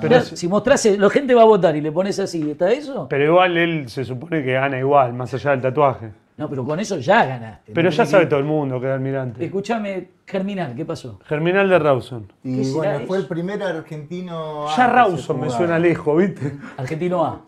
Pero 0.00 0.08
Mirá, 0.10 0.22
es- 0.22 0.38
si 0.38 0.48
mostrás, 0.48 0.84
la 0.86 1.10
gente 1.10 1.34
va 1.34 1.42
a 1.42 1.46
votar 1.46 1.74
y 1.76 1.80
le 1.80 1.92
pones 1.92 2.18
así, 2.18 2.50
¿está 2.50 2.70
eso? 2.70 3.06
Pero 3.08 3.24
igual 3.24 3.56
él 3.56 3.88
se 3.88 4.04
supone 4.04 4.42
que 4.44 4.52
gana 4.52 4.78
igual, 4.78 5.12
más 5.12 5.32
allá 5.34 5.50
del 5.52 5.62
tatuaje. 5.62 6.10
No, 6.36 6.50
pero 6.50 6.64
con 6.66 6.78
eso 6.78 6.98
ya 6.98 7.24
ganaste. 7.24 7.72
Pero 7.72 7.88
ya 7.88 8.04
sabe 8.04 8.24
que- 8.24 8.28
todo 8.30 8.40
el 8.40 8.44
mundo 8.44 8.78
que 8.78 8.86
es 8.88 8.92
Almirante. 8.92 9.42
Escuchame, 9.44 10.08
Germinal, 10.26 10.74
¿qué 10.74 10.84
pasó? 10.84 11.18
Germinal 11.24 11.66
de 11.68 11.78
Rawson. 11.78 12.30
¿Qué 12.42 12.48
Y 12.50 12.72
bueno, 12.72 13.00
fue 13.06 13.16
el 13.18 13.26
primer 13.26 13.62
argentino. 13.62 14.66
Ya 14.76 14.84
A 14.84 14.86
que 14.88 14.92
Rawson 14.92 15.40
me 15.40 15.48
suena 15.48 15.78
lejos, 15.78 16.18
¿viste? 16.18 16.52
Argentino 16.76 17.24
A. 17.24 17.40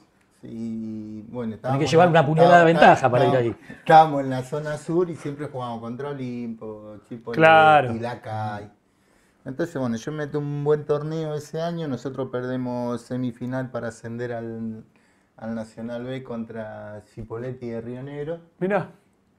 Y 0.43 1.23
bueno, 1.29 1.51
que 1.51 1.57
estábamos- 1.57 1.91
llevar 1.91 2.09
una 2.09 2.25
puñalada 2.25 2.65
de 2.65 2.71
estábamos- 2.73 3.01
ventaja 3.03 3.11
para 3.11 3.27
ir 3.27 3.37
ahí. 3.37 3.55
Estábamos 3.81 4.21
en 4.23 4.31
la 4.31 4.43
zona 4.43 4.79
sur 4.79 5.11
y 5.11 5.17
siempre 5.17 5.49
jugábamos 5.49 5.81
contra 5.81 6.09
Olimpo, 6.11 6.97
Chipo 7.09 7.33
Claro. 7.33 7.93
y. 7.95 7.99
Entonces, 9.49 9.81
bueno, 9.81 9.97
yo 9.97 10.13
meto 10.13 10.41
un 10.41 10.63
buen 10.63 10.85
torneo 10.85 11.35
ese 11.35 11.63
año. 11.63 11.89
Nosotros 11.89 12.29
perdemos 12.31 13.01
semifinal 13.01 13.71
para 13.71 13.89
ascender 13.89 14.35
al, 14.35 14.85
al 15.39 15.55
Nacional 15.55 16.05
B 16.05 16.23
contra 16.23 17.01
Cipoletti 17.07 17.71
de 17.71 17.81
Río 17.81 18.03
Negro. 18.03 18.41
Mirá. 18.59 18.93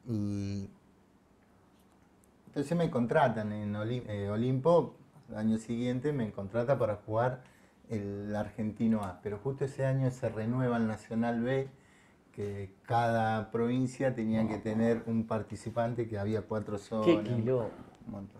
Y 0.07 0.67
entonces 2.47 2.75
me 2.75 2.89
contratan 2.89 3.53
en 3.53 3.75
eh, 3.75 4.29
Olimpo, 4.31 4.95
el 5.29 5.35
año 5.37 5.59
siguiente 5.59 6.11
me 6.11 6.31
contrata 6.31 6.79
para 6.79 6.95
jugar 6.95 7.43
el 7.87 8.35
Argentino 8.35 9.03
A, 9.03 9.19
pero 9.21 9.37
justo 9.37 9.65
ese 9.65 9.85
año 9.85 10.09
se 10.09 10.29
renueva 10.29 10.77
el 10.77 10.87
Nacional 10.87 11.43
B, 11.43 11.69
que 12.31 12.73
cada 12.87 13.51
provincia 13.51 14.15
tenía 14.15 14.47
que 14.47 14.57
tener 14.57 15.03
un 15.05 15.27
participante, 15.27 16.07
que 16.07 16.17
había 16.17 16.41
cuatro 16.41 16.79
zonas. 16.79 17.05
Qué 17.05 17.21
quilombo. 17.21 17.69
un 18.07 18.11
montón. 18.11 18.38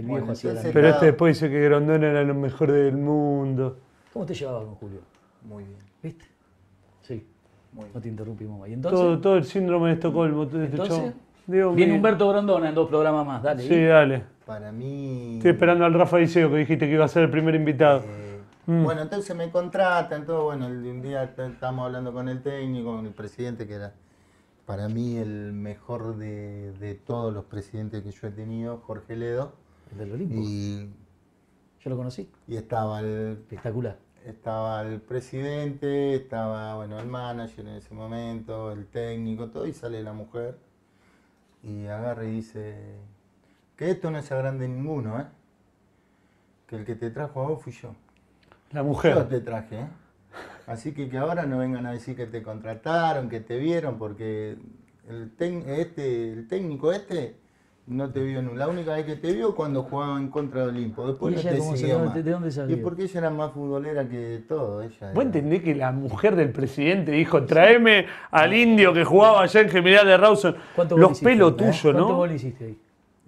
El 0.00 0.06
Bueno, 0.06 0.22
viejo 0.26 0.32
hacía 0.32 0.52
la 0.52 0.60
entonces- 0.60 0.72
Pero 0.74 0.88
este 0.88 1.06
después 1.06 1.36
dice 1.40 1.50
que 1.52 1.60
Grondona 1.64 2.06
era 2.10 2.22
lo 2.24 2.34
mejor 2.34 2.72
del 2.72 2.96
mundo. 2.96 3.78
¿Cómo 4.12 4.26
te 4.26 4.34
llevabas 4.34 4.64
con 4.64 4.74
Julio? 4.76 5.00
Muy 5.42 5.64
bien, 5.64 5.78
¿Viste? 6.02 6.24
Sí, 7.02 7.26
muy 7.72 7.84
bien. 7.84 7.94
no 7.94 8.00
te 8.00 8.08
interrumpimos 8.08 8.60
más. 8.60 8.68
¿Y 8.68 8.72
entonces? 8.74 8.98
Todo, 9.00 9.20
todo 9.20 9.36
el 9.36 9.44
síndrome 9.44 9.88
de 9.88 9.94
Estocolmo. 9.94 10.46
todo 10.46 10.62
este 10.62 10.76
Entonces, 10.76 11.14
Viene 11.46 11.72
mío. 11.86 11.94
Humberto 11.96 12.28
Grondona 12.28 12.68
en 12.68 12.74
dos 12.74 12.88
programas 12.88 13.26
más, 13.26 13.42
dale. 13.42 13.62
Sí, 13.62 13.74
¿y? 13.74 13.84
dale. 13.84 14.22
Para 14.46 14.70
mí... 14.72 15.36
Estoy 15.38 15.52
esperando 15.52 15.84
al 15.84 15.94
Rafa 15.94 16.16
Diceo 16.18 16.50
que 16.50 16.56
dijiste 16.58 16.86
que 16.86 16.92
iba 16.94 17.04
a 17.04 17.08
ser 17.08 17.24
el 17.24 17.30
primer 17.30 17.54
invitado. 17.54 18.02
Eh, 18.06 18.26
Mm. 18.66 18.84
Bueno, 18.84 19.00
entonces 19.00 19.34
me 19.34 19.50
contratan, 19.50 20.26
todo, 20.26 20.44
bueno, 20.44 20.66
el- 20.66 20.84
un 20.86 21.00
día 21.02 21.24
estábamos 21.24 21.86
hablando 21.86 22.12
con 22.12 22.28
el 22.28 22.40
técnico, 22.42 22.94
con 22.94 23.06
el 23.06 23.12
presidente, 23.12 23.66
que 23.66 23.74
era 23.74 23.94
para 24.66 24.86
mí 24.88 25.16
el 25.16 25.52
mejor 25.54 26.16
de, 26.18 26.70
de 26.78 26.94
todos 26.94 27.32
los 27.34 27.44
presidentes 27.46 28.02
que 28.04 28.10
yo 28.12 28.28
he 28.28 28.30
tenido, 28.30 28.76
Jorge 28.86 29.16
Ledo, 29.16 29.54
del 29.98 30.12
Olimpo. 30.12 30.34
y, 30.36 30.88
Yo 31.80 31.90
lo 31.90 31.96
conocí. 31.96 32.28
y 32.46 32.56
estaba 32.56 33.00
el 33.00 33.32
Espectacular. 33.32 33.96
estaba 34.26 34.82
el 34.82 35.00
presidente, 35.00 36.14
estaba 36.14 36.76
bueno 36.76 36.98
el 37.00 37.06
manager 37.06 37.66
en 37.66 37.74
ese 37.76 37.94
momento, 37.94 38.70
el 38.72 38.86
técnico, 38.86 39.48
todo, 39.48 39.66
y 39.66 39.72
sale 39.72 40.02
la 40.02 40.12
mujer 40.12 40.58
y 41.62 41.86
agarra 41.86 42.24
y 42.24 42.30
dice 42.32 42.96
que 43.76 43.90
esto 43.90 44.10
no 44.10 44.20
se 44.22 44.34
agrande 44.34 44.68
ninguno, 44.68 45.18
¿eh? 45.20 45.26
que 46.66 46.76
el 46.76 46.84
que 46.84 46.94
te 46.94 47.10
trajo 47.10 47.42
a 47.42 47.48
vos 47.48 47.62
fui 47.62 47.72
yo. 47.72 47.94
La 48.72 48.80
Yo 48.82 48.86
mujer. 48.86 49.28
te 49.28 49.40
traje, 49.40 49.80
¿eh? 49.80 49.88
Así 50.66 50.92
que 50.92 51.08
que 51.08 51.18
ahora 51.18 51.44
no 51.46 51.58
vengan 51.58 51.84
a 51.86 51.92
decir 51.92 52.14
que 52.14 52.26
te 52.26 52.42
contrataron, 52.42 53.28
que 53.28 53.40
te 53.40 53.58
vieron, 53.58 53.98
porque 53.98 54.56
el, 55.08 55.32
este, 55.66 56.32
el 56.32 56.46
técnico 56.46 56.92
este 56.92 57.34
no 57.86 58.10
te 58.10 58.20
vio 58.20 58.40
nunca. 58.42 58.56
La 58.58 58.68
única 58.68 58.94
vez 58.94 59.04
que 59.04 59.16
te 59.16 59.32
vio 59.32 59.54
cuando 59.54 59.82
jugaba 59.82 60.18
en 60.18 60.28
contra 60.28 60.62
de 60.62 60.68
Olimpo. 60.68 61.06
Después 61.08 61.32
¿Y 61.32 61.34
no 61.36 61.40
ella 61.40 61.50
te 61.52 61.58
cómo 61.58 61.70
se- 61.72 61.76
siguió 61.78 61.98
más. 61.98 62.14
de 62.14 62.22
dónde 62.22 62.50
salió? 62.52 62.76
Y 62.76 62.80
porque 62.80 63.02
ella 63.04 63.18
era 63.20 63.30
más 63.30 63.52
futbolera 63.52 64.08
que 64.08 64.44
todo. 64.48 64.82
Ella 64.82 64.94
¿Vos 65.00 65.10
era- 65.12 65.22
entendés 65.22 65.62
que 65.62 65.74
la 65.74 65.90
mujer 65.92 66.36
del 66.36 66.50
presidente 66.50 67.10
dijo, 67.12 67.44
traeme 67.44 68.06
al 68.30 68.54
indio 68.54 68.92
que 68.92 69.04
jugaba 69.04 69.42
allá 69.42 69.60
en 69.60 69.68
General 69.70 70.06
de 70.06 70.16
Rawson? 70.16 70.56
¿Cuántos 70.76 70.98
Los 70.98 71.20
pelos 71.20 71.52
eh? 71.52 71.56
tuyos, 71.56 71.80
¿Cuántos 71.82 72.08
¿no? 72.08 72.16
goles 72.16 72.36
hiciste 72.44 72.64
ahí? 72.66 72.78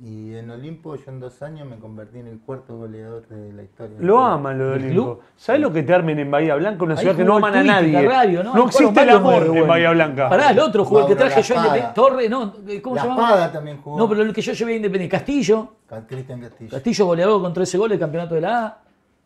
Y 0.04 0.34
en 0.34 0.50
Olimpo 0.50 0.96
yo 0.96 1.02
en 1.12 1.20
dos 1.20 1.40
años 1.42 1.64
me 1.68 1.76
convertí 1.76 2.18
en 2.18 2.26
el 2.26 2.40
cuarto 2.40 2.76
goleador 2.76 3.28
de 3.28 3.52
la 3.52 3.62
historia. 3.62 3.96
Lo 4.00 4.18
aman 4.18 4.58
lo 4.58 4.70
de 4.70 4.76
¿El 4.76 4.82
Olimpo. 4.86 5.02
club? 5.18 5.20
¿Sabes 5.36 5.60
lo 5.60 5.72
que 5.72 5.84
te 5.84 5.94
armen 5.94 6.18
en 6.18 6.28
Bahía 6.28 6.56
Blanca? 6.56 6.82
Una 6.82 6.94
Ahí 6.94 7.00
ciudad 7.02 7.14
que 7.14 7.22
no 7.24 7.36
aman 7.36 7.54
a 7.54 7.62
nadie. 7.62 8.42
¿no? 8.42 8.52
No 8.52 8.66
existe 8.66 9.00
el 9.00 9.10
amor 9.10 9.46
en. 9.54 9.64
Bahía 9.68 9.92
Blanca. 9.92 10.28
Pará, 10.28 10.50
el 10.50 10.58
otro 10.58 10.82
el 11.00 11.06
que 11.06 11.14
traje 11.14 11.40
yo. 11.42 11.54
Independiente. 11.54 11.92
Torre, 11.94 12.28
no, 12.28 12.52
¿cómo 12.82 12.96
La 12.96 13.02
se 13.02 13.08
llama? 13.08 13.22
Espada 13.22 13.52
también 13.52 13.80
jugó. 13.80 13.96
No, 13.96 14.08
pero 14.08 14.22
el 14.22 14.32
que 14.32 14.42
yo 14.42 14.52
llevé 14.54 14.72
a 14.72 14.76
Independiente. 14.76 15.16
Castillo. 15.16 15.68
Ca- 15.86 16.04
Cristian 16.04 16.40
Castillo. 16.40 16.70
Castillo 16.72 17.06
goleador 17.06 17.40
con 17.40 17.52
13 17.54 17.78
goles, 17.78 17.98
campeonato 18.00 18.34
de 18.34 18.40
la 18.40 18.66
A. 18.66 18.78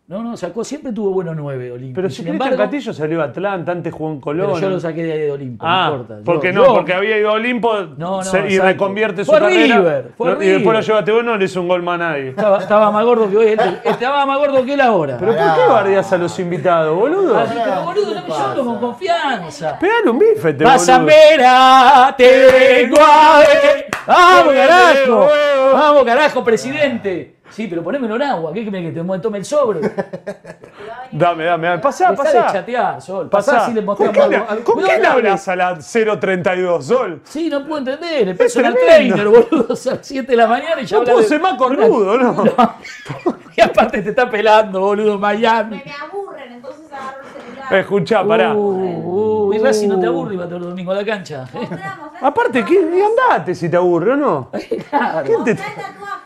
No, 0.08 0.22
no, 0.22 0.36
sacó, 0.36 0.62
siempre 0.62 0.92
tuvo 0.92 1.10
buenos 1.10 1.34
nueve 1.34 1.72
Olimpo. 1.72 1.96
Pero 1.96 2.08
si 2.08 2.18
sin 2.22 2.28
embargo, 2.28 2.56
Castillo 2.56 2.92
salió 2.92 3.22
a 3.22 3.24
Atlanta, 3.24 3.72
antes 3.72 3.92
jugó 3.92 4.12
en 4.12 4.20
Colón. 4.20 4.46
pero 4.54 4.60
yo 4.60 4.70
lo 4.70 4.78
saqué 4.78 5.02
de 5.02 5.32
Olimpo, 5.32 5.66
Ah, 5.66 5.88
no 5.88 5.96
importa. 5.96 6.22
Porque 6.24 6.52
no, 6.52 6.64
porque 6.66 6.94
había 6.94 7.18
ido 7.18 7.30
a 7.30 7.32
Olimpo 7.32 7.74
No, 7.96 8.18
no, 8.18 8.22
se- 8.22 8.48
y 8.48 8.56
reconvierte 8.60 9.24
su 9.24 9.32
Fue 9.32 9.40
carrera. 9.40 9.78
River, 9.78 10.10
fue 10.16 10.30
Lo- 10.34 10.42
y 10.44 10.46
después 10.46 10.64
lo 10.64 10.70
River. 10.74 10.84
llevaste 10.84 11.10
vos, 11.10 11.24
no 11.24 11.36
le 11.36 11.44
hizo 11.46 11.60
un 11.60 11.66
gol 11.66 11.82
más 11.82 11.96
a 11.96 11.98
nadie. 11.98 12.28
Estaba, 12.28 12.58
estaba 12.58 12.90
más 12.92 13.04
gordo 13.04 13.28
que 13.28 13.36
hoy. 13.36 13.46
Este, 13.48 13.80
estaba 13.90 14.24
más 14.26 14.38
gordo 14.38 14.64
que 14.64 14.74
él 14.74 14.80
ahora. 14.80 15.16
¿Pero 15.18 15.32
por 15.34 15.40
qué 15.56 15.66
bardeas 15.68 16.12
a 16.12 16.18
los 16.18 16.38
invitados, 16.38 16.96
boludo? 16.96 17.36
Ah, 17.36 17.46
pero 17.52 17.82
boludo, 17.84 18.14
no 18.14 18.26
me 18.28 18.34
hablo 18.34 18.64
con 18.64 18.78
confianza. 18.78 19.76
Pegale 19.80 20.08
un 20.10 20.18
bife, 20.20 20.52
te 20.54 20.62
Vas 20.62 20.88
a 20.88 20.98
boludo. 20.98 21.06
ver 21.16 21.40
a 21.44 22.14
tengo 22.16 22.96
a 23.00 23.38
ver. 23.40 23.86
¡Vamos, 24.06 24.54
carajo! 24.54 25.28
¡Vamos, 25.72 26.04
carajo, 26.04 26.44
presidente! 26.44 27.34
Sí, 27.50 27.68
pero 27.68 27.82
ponémelo 27.82 28.16
en 28.16 28.22
agua. 28.22 28.52
¿Qué 28.52 28.66
crees 28.68 28.92
que 28.94 29.00
te 29.00 29.18
tome 29.20 29.38
el 29.38 29.44
sobre? 29.44 29.80
Dame, 31.12 31.44
dame, 31.44 31.66
dame. 31.68 31.78
Pasá, 31.78 32.10
Dejá 32.10 32.22
de 32.24 32.38
pasá. 32.38 32.52
chatear, 32.52 33.00
Sol. 33.00 33.28
Pasá, 33.30 33.52
Pasá. 33.52 33.66
si 33.66 33.72
le 33.72 33.80
¿Con 33.80 33.86
mostramos 33.86 34.26
quién, 34.28 34.34
algo. 34.42 34.54
le- 34.54 34.62
¿con 34.64 34.74
Cuidado, 34.74 34.92
quién 34.92 35.02
no 35.02 35.08
hablas 35.10 35.48
a 35.48 35.56
las 35.56 35.92
032, 35.92 36.84
Sol? 36.86 37.20
Sí, 37.24 37.48
no 37.48 37.64
puedo 37.64 37.78
entender. 37.78 38.28
El 38.28 38.36
personal 38.36 38.74
tremendo. 38.74 39.14
trainer, 39.14 39.28
boludo. 39.48 39.66
A 39.70 39.94
las 39.94 39.98
7 40.06 40.26
de 40.32 40.36
la 40.36 40.46
mañana 40.48 40.80
y 40.82 40.84
ya 40.86 40.96
No 40.96 41.00
habla 41.02 41.12
puedo 41.12 41.22
de- 41.22 41.28
ser 41.28 41.40
más 41.40 41.54
cornudo, 41.56 42.18
¿no? 42.18 42.44
Y 43.56 43.60
aparte 43.60 44.02
te 44.02 44.10
está 44.10 44.28
pelando, 44.28 44.80
boludo, 44.80 45.16
Miami. 45.18 45.76
Me, 45.78 45.84
me 45.84 45.92
aburren, 45.92 46.52
entonces 46.52 46.84
agarro 46.92 47.20
el 47.22 47.26
celular. 47.32 47.45
Escuchá, 47.70 48.24
pará. 48.24 48.54
Uh, 48.54 49.48
uh, 49.48 49.52
y 49.54 49.58
Racing 49.58 49.88
no 49.88 49.98
te 50.00 50.06
aburre 50.06 50.34
y 50.34 50.36
va 50.36 50.44
todo 50.46 50.56
el 50.56 50.62
domingo 50.64 50.92
a 50.92 50.96
la 50.96 51.04
cancha. 51.04 51.44
Aparte, 52.20 52.64
¿qué? 52.64 52.74
Y 52.74 53.00
andate 53.00 53.54
si 53.54 53.68
te 53.68 53.76
aburre 53.76 54.12
o 54.12 54.16
no. 54.16 54.50
Claro. 54.90 55.22
¿Quién 55.26 55.44
te-. 55.56 55.62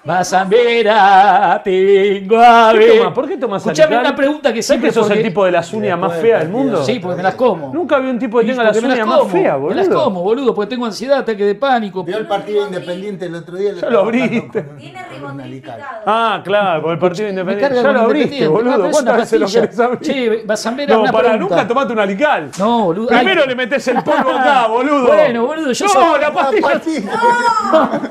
Vas 0.02 0.32
a 0.32 0.44
ver 0.44 0.88
a 0.88 1.60
tengo 1.62 2.38
a 2.40 2.70
¿Qué 2.72 2.78
ver. 2.78 2.98
tomás? 2.98 3.12
¿Por 3.12 3.28
qué 3.28 3.36
tomás 3.36 3.62
Escuchame 3.66 3.98
una 3.98 4.16
pregunta 4.16 4.50
que 4.52 4.62
¿Sabes 4.62 4.66
siempre 4.66 4.88
que 4.88 4.94
sos 4.94 5.06
el 5.10 5.16
porque- 5.18 5.24
tipo 5.28 5.44
de 5.44 5.50
las 5.52 5.72
uñas 5.74 5.98
más 5.98 6.12
Después 6.12 6.26
feas 6.30 6.40
del 6.40 6.48
del 6.48 6.56
partido. 6.56 6.72
mundo? 6.78 6.84
Sí, 6.86 6.98
porque 7.00 7.16
me 7.18 7.22
las 7.22 7.34
como. 7.34 7.74
Nunca 7.74 7.98
vi 7.98 8.08
un 8.08 8.18
tipo 8.18 8.38
que 8.40 8.46
tenga 8.46 8.62
las 8.64 8.72
porque 8.76 8.88
me 8.88 8.94
uñas 8.94 9.06
más 9.06 9.18
como, 9.18 9.30
feas, 9.30 9.60
Me 9.60 9.74
las 9.74 9.88
boludo. 9.88 10.04
como, 10.04 10.22
boludo, 10.22 10.54
porque 10.54 10.70
tengo 10.70 10.86
ansiedad, 10.86 11.18
ataque 11.18 11.44
de 11.44 11.54
pánico. 11.54 12.02
Vio 12.02 12.16
el 12.16 12.26
partido 12.26 12.66
independiente 12.66 13.26
el 13.26 13.34
otro 13.34 13.56
día. 13.56 13.72
Ya 13.74 13.90
lo 13.90 14.00
abriste. 14.00 14.62
Tiene. 14.62 15.00
Ah, 16.06 16.40
claro, 16.44 16.82
por 16.82 16.92
el 16.92 16.98
partido 16.98 17.24
Me 17.24 17.30
independiente. 17.30 17.60
carga 17.76 17.82
Ya 17.82 17.88
con 17.88 17.94
lo 17.94 18.00
abriste, 18.00 18.36
Independiente. 18.36 18.48
boludo. 18.48 18.70
Ah, 18.72 18.76
pero 18.76 18.88
es 18.88 19.02
una 19.02 19.04
¿Cuántas 19.12 19.16
veces 19.16 19.40
lo 19.40 19.46
pastilla. 19.46 19.60
querés 19.62 19.80
abrir? 19.80 20.00
Che, 20.40 20.46
vas 20.46 20.66
a 20.66 20.70
ver 20.70 20.88
No, 20.88 21.00
una 21.02 21.12
pará, 21.12 21.29
nunca 21.38 21.66
tomate 21.68 21.92
un 21.92 21.98
alical. 22.00 22.50
No, 22.58 22.84
boludo. 22.84 23.08
Ay, 23.10 23.24
Primero 23.24 23.46
le 23.46 23.54
metes 23.54 23.86
el 23.88 24.02
polvo 24.02 24.30
acá, 24.30 24.66
boludo. 24.68 25.06
Bueno, 25.06 25.46
boludo, 25.46 25.72
yo 25.72 25.86
No, 25.86 25.92
soy- 25.92 26.20
la 26.20 26.32
pastilla. 26.32 26.80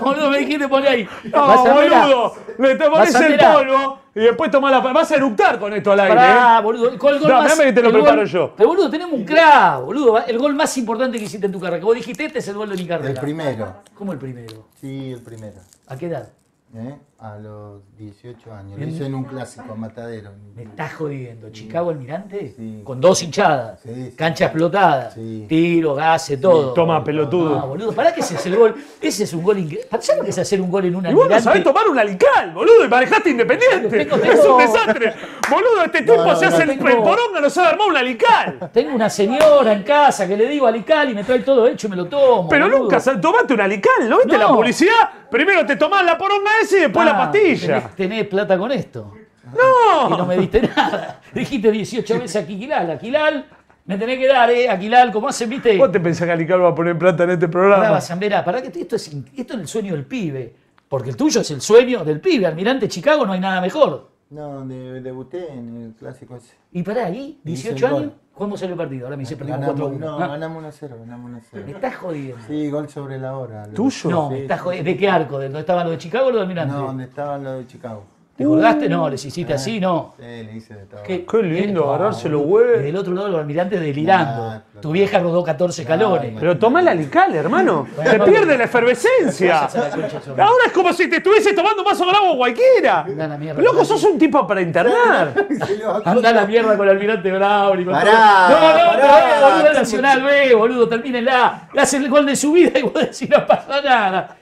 Boludo, 0.00 0.30
me 0.30 0.38
dijiste 0.38 0.68
poner 0.68 0.88
ahí. 0.90 1.08
No, 1.32 1.64
boludo. 1.64 2.34
Le 2.58 2.74
te 2.76 2.88
pones 2.90 3.14
el 3.14 3.38
polvo 3.38 3.98
y 4.14 4.20
después 4.20 4.50
tomás 4.50 4.72
la. 4.72 4.80
Vas 4.80 5.10
a 5.12 5.16
eructar 5.16 5.58
con 5.58 5.72
esto 5.72 5.92
al 5.92 6.00
aire. 6.00 6.20
¿eh? 6.20 6.62
boludo. 6.62 6.98
¿Cuál 6.98 7.20
gol 7.20 7.28
No, 7.30 7.38
más- 7.38 7.50
dame 7.50 7.64
que 7.66 7.72
te 7.74 7.82
lo 7.82 7.88
el 7.88 7.92
gol- 7.94 8.02
preparo 8.02 8.24
yo. 8.24 8.54
Pero, 8.56 8.68
boludo, 8.70 8.90
tenemos 8.90 9.14
un 9.14 9.24
crack, 9.24 9.80
boludo. 9.82 10.18
El 10.26 10.38
gol 10.38 10.54
más 10.54 10.76
importante 10.78 11.18
que 11.18 11.24
hiciste 11.24 11.46
en 11.46 11.52
tu 11.52 11.60
carrera. 11.60 11.78
Que 11.78 11.84
vos 11.84 11.94
dijiste, 11.94 12.24
este 12.24 12.38
es 12.40 12.48
el 12.48 12.54
gol 12.54 12.68
de 12.70 12.76
mi 12.76 12.86
carrera. 12.86 13.10
El 13.10 13.20
primero. 13.20 13.74
¿Cómo 13.94 14.12
el 14.12 14.18
primero? 14.18 14.66
Sí, 14.80 15.12
el 15.12 15.22
primero. 15.22 15.60
¿A 15.86 15.96
qué 15.96 16.06
edad? 16.06 16.28
¿Eh? 16.74 16.96
A 17.20 17.36
los 17.36 17.82
18 17.98 18.52
años. 18.54 18.78
Lo 18.78 18.86
hice 18.86 19.06
en 19.06 19.12
un 19.16 19.24
clásico, 19.24 19.74
Matadero. 19.74 20.30
Me 20.54 20.62
estás 20.62 20.94
jodiendo. 20.94 21.50
¿Chicago 21.50 21.90
Almirante? 21.90 22.54
Sí. 22.56 22.82
Con 22.84 23.00
dos 23.00 23.20
hinchadas. 23.24 23.80
Sí, 23.82 23.90
sí. 23.92 24.14
Cancha 24.16 24.44
explotada. 24.44 25.10
Sí. 25.10 25.44
Tiro, 25.48 25.96
gases, 25.96 26.40
todo. 26.40 26.72
Toma, 26.74 27.02
pelotudo. 27.02 27.58
Ah, 27.58 27.64
boludo, 27.64 27.90
¿para 27.92 28.14
qué 28.14 28.20
ese 28.20 28.36
es 28.36 28.46
el 28.46 28.54
gol? 28.54 28.76
Ese 29.00 29.24
es 29.24 29.32
un 29.32 29.42
gol 29.42 29.58
increíble. 29.58 29.88
¿Sabes 29.90 30.16
lo 30.18 30.22
que 30.22 30.30
es 30.30 30.38
hacer 30.38 30.60
un 30.60 30.70
gol 30.70 30.84
en 30.84 30.94
un 30.94 31.06
Y 31.06 31.08
vos 31.08 31.14
no 31.14 31.22
almirante? 31.22 31.42
sabés 31.44 31.64
tomar 31.64 31.88
un 31.88 31.98
alical, 31.98 32.52
boludo, 32.54 32.84
y 32.84 32.88
manejaste 32.88 33.30
independiente. 33.30 34.04
Tengo- 34.04 34.16
Es 34.24 34.44
un 34.46 34.58
desastre. 34.58 35.14
Boludo, 35.50 35.82
este 35.86 36.02
tipo 36.02 36.16
no, 36.24 36.36
se 36.36 36.46
no, 36.46 36.52
hace 36.54 36.62
el, 36.62 36.68
tengo- 36.68 36.88
el 36.88 36.96
poronga, 36.98 37.40
no 37.40 37.50
sabe 37.50 37.68
armar 37.70 37.88
un 37.88 37.96
alical. 37.96 38.70
Tengo 38.72 38.94
una 38.94 39.10
señora 39.10 39.72
en 39.72 39.82
casa 39.82 40.28
que 40.28 40.36
le 40.36 40.46
digo 40.46 40.68
alical 40.68 41.10
y 41.10 41.14
me 41.14 41.24
trae 41.24 41.40
todo 41.40 41.66
hecho 41.66 41.88
y 41.88 41.90
me 41.90 41.96
lo 41.96 42.06
tomo. 42.06 42.48
Pero 42.48 42.66
boludo. 42.66 42.78
nunca 42.84 43.00
sal- 43.00 43.20
tomaste 43.20 43.54
un 43.54 43.60
alical, 43.60 44.08
¿no 44.08 44.18
viste 44.18 44.38
No. 44.38 44.38
la 44.38 44.48
publicidad? 44.54 44.92
Primero 45.28 45.66
te 45.66 45.76
tomás 45.76 46.02
la 46.06 46.16
poronga 46.16 46.50
ese 46.62 46.78
y 46.78 46.80
después 46.82 47.04
la 47.08 47.14
Ah, 47.14 47.30
pastilla. 47.30 47.66
Tenés, 47.80 47.96
tenés 47.96 48.26
plata 48.28 48.58
con 48.58 48.72
esto. 48.72 49.14
No. 49.52 50.14
Y 50.14 50.18
no 50.18 50.26
me 50.26 50.36
diste 50.36 50.62
nada. 50.62 51.20
Dijiste 51.34 51.70
18 51.70 52.18
veces 52.20 52.42
Aquilal. 52.42 52.90
Aquilal, 52.90 53.46
me 53.86 53.96
tenés 53.96 54.18
que 54.18 54.26
dar, 54.26 54.50
¿eh? 54.50 54.68
Aquilal, 54.68 55.10
como 55.10 55.28
hacen, 55.28 55.48
viste. 55.48 55.76
¿Vos 55.76 55.90
te 55.90 56.00
pensás 56.00 56.26
que 56.26 56.32
Alical 56.32 56.62
va 56.62 56.68
a 56.68 56.74
poner 56.74 56.98
plata 56.98 57.24
en 57.24 57.30
este 57.30 57.48
Pará, 57.48 58.00
programa? 58.00 58.44
Pará 58.44 58.62
que 58.62 58.80
esto 58.80 58.96
es, 58.96 59.08
esto 59.36 59.54
es 59.54 59.60
el 59.60 59.68
sueño 59.68 59.94
del 59.94 60.04
pibe. 60.04 60.54
Porque 60.88 61.10
el 61.10 61.16
tuyo 61.16 61.40
es 61.40 61.50
el 61.50 61.60
sueño 61.60 62.04
del 62.04 62.20
pibe. 62.20 62.46
Almirante 62.46 62.88
Chicago 62.88 63.26
no 63.26 63.32
hay 63.32 63.40
nada 63.40 63.60
mejor. 63.60 64.08
No, 64.30 64.66
de- 64.66 65.00
debuté 65.00 65.52
en 65.52 65.76
el 65.84 65.92
clásico 65.94 66.36
ese. 66.36 66.54
Y 66.72 66.82
pará, 66.82 67.06
ahí, 67.06 67.40
Hice 67.44 67.70
18 67.70 67.86
el 67.86 67.92
gol. 67.92 68.02
años, 68.02 68.12
¿cuándo 68.34 68.56
salió 68.58 68.74
el 68.74 68.78
partido? 68.78 69.06
Ahora 69.06 69.16
me 69.16 69.22
dice 69.22 69.36
perdimos 69.36 69.60
Ganamos, 69.60 69.80
4-1. 69.92 69.98
no, 69.98 70.18
Ah, 70.22 70.26
ganamos 70.28 70.62
1-0, 70.64 70.98
ganamos 70.98 71.30
1-0. 71.30 71.64
me 71.64 71.70
estás 71.72 71.96
jodiendo. 71.96 72.44
Sí, 72.46 72.70
gol 72.70 72.88
sobre 72.90 73.18
la 73.18 73.38
hora. 73.38 73.66
¿Tuyo? 73.72 74.10
No, 74.10 74.28
Sí, 74.28 74.34
me 74.34 74.42
estás 74.42 74.60
jodiendo. 74.60 74.90
¿De 74.90 74.96
qué 74.98 75.08
arco? 75.08 75.38
¿De 75.38 75.46
dónde 75.46 75.60
estaban 75.60 75.84
los 75.84 75.92
de 75.92 75.98
Chicago 75.98 76.26
o 76.26 76.30
los 76.30 76.36
de 76.36 76.42
Almirante? 76.42 76.74
No, 76.74 76.82
donde 76.88 77.04
estaban 77.04 77.42
los 77.42 77.58
de 77.58 77.66
Chicago. 77.66 78.04
¿Te 78.38 78.44
colgaste? 78.44 78.88
No, 78.88 79.10
les 79.10 79.24
hiciste 79.24 79.52
así, 79.52 79.80
no. 79.80 80.14
Sí, 80.16 80.22
le 80.24 80.52
hice 80.56 80.72
de 80.74 80.86
todo. 80.86 81.02
¿Qué, 81.02 81.26
Qué 81.26 81.42
lindo 81.42 81.92
agarrarse 81.92 82.28
los 82.28 82.42
huevos. 82.46 82.76
Y 82.78 82.84
del 82.84 82.96
otro 82.96 83.12
lado 83.12 83.28
los 83.30 83.40
almirantes 83.40 83.80
delirando. 83.80 84.48
Nah, 84.50 84.60
tu 84.80 84.92
vieja 84.92 85.18
rodó 85.18 85.42
14 85.42 85.82
escalones. 85.82 86.32
Nah, 86.34 86.38
Pero 86.38 86.56
tomá 86.56 86.80
el 86.80 86.86
alical, 86.86 87.34
hermano. 87.34 87.88
Bueno, 87.96 88.10
Te 88.12 88.18
no, 88.18 88.24
pierde 88.26 88.52
no. 88.52 88.58
la 88.58 88.64
efervescencia. 88.64 89.68
La. 90.36 90.44
Ahora 90.44 90.64
es 90.66 90.72
como 90.72 90.92
si 90.92 91.10
te 91.10 91.16
estuviese 91.16 91.52
tomando 91.52 91.82
con 91.82 91.94
agua 92.14 92.36
cualquiera. 92.36 93.00
Anda 93.00 93.26
la 93.26 93.36
mierda. 93.36 93.60
Loco, 93.60 93.84
sos 93.84 94.04
un 94.04 94.16
tipo 94.16 94.46
para 94.46 94.60
internar. 94.62 95.34
Anda 96.04 96.32
la 96.32 96.46
mierda 96.46 96.76
con 96.76 96.86
el 96.86 96.92
almirante 96.94 97.32
Bravo. 97.32 97.74
y 97.74 97.84
con 97.84 97.92
Pará, 97.92 98.46
todo. 98.50 98.60
no, 98.60 98.68
no, 98.68 99.00
pará, 99.00 99.40
no, 99.40 99.56
boludo, 99.56 99.72
Nacional 99.72 100.22
B, 100.22 100.54
boludo, 100.54 100.88
termínenla. 100.88 101.68
Le 101.74 101.80
hace 101.80 101.96
el 101.96 102.08
gol 102.08 102.24
de 102.24 102.36
su 102.36 102.52
vida 102.52 102.78
y 102.78 102.82
vos 102.82 102.94
decís 102.94 103.28
no 103.28 103.44
pasa 103.44 103.80
nada. 103.82 104.36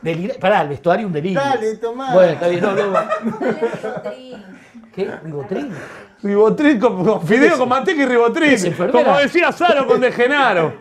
Delira- 0.00 0.38
Pará, 0.40 0.62
el 0.62 0.68
vestuario 0.68 1.06
un 1.06 1.12
delirio. 1.12 1.38
Dale, 1.38 1.76
tomá. 1.76 2.14
Bueno, 2.14 2.32
está 2.32 2.48
bien, 2.48 2.62
no, 2.62 2.72
no. 2.72 3.41
¿Qué? 4.94 5.10
¿Ribotril? 5.22 5.70
Ribotril 6.22 6.78
con, 6.78 7.04
con 7.04 7.26
fideo 7.26 7.58
con 7.58 7.68
manteca 7.68 8.02
y 8.02 8.06
ribotril. 8.06 8.52
¿Es 8.52 8.64
enfermera? 8.64 9.04
Como 9.04 9.18
decía 9.18 9.50
Saro 9.52 9.86
con 9.86 10.00
De 10.00 10.12
Genaro. 10.12 10.74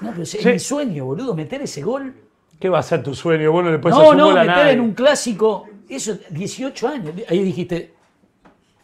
No, 0.00 0.10
pero 0.10 0.22
es 0.22 0.30
Sí. 0.30 0.46
mi 0.48 0.58
sueño, 0.58 1.04
boludo, 1.04 1.34
meter 1.34 1.62
ese 1.62 1.82
gol. 1.82 2.14
¿Qué 2.58 2.68
va 2.68 2.78
a 2.78 2.82
ser 2.82 3.02
tu 3.02 3.14
sueño? 3.14 3.52
Vos 3.52 3.64
no 3.64 3.70
le 3.70 3.78
puedes 3.78 3.96
No, 3.96 4.04
hacer 4.04 4.16
no, 4.16 4.24
gol 4.26 4.38
a 4.38 4.40
meter 4.42 4.56
nadie. 4.56 4.72
en 4.72 4.80
un 4.80 4.94
clásico. 4.94 5.66
Eso, 5.88 6.16
18 6.30 6.88
años. 6.88 7.14
Ahí 7.28 7.42
dijiste, 7.42 7.94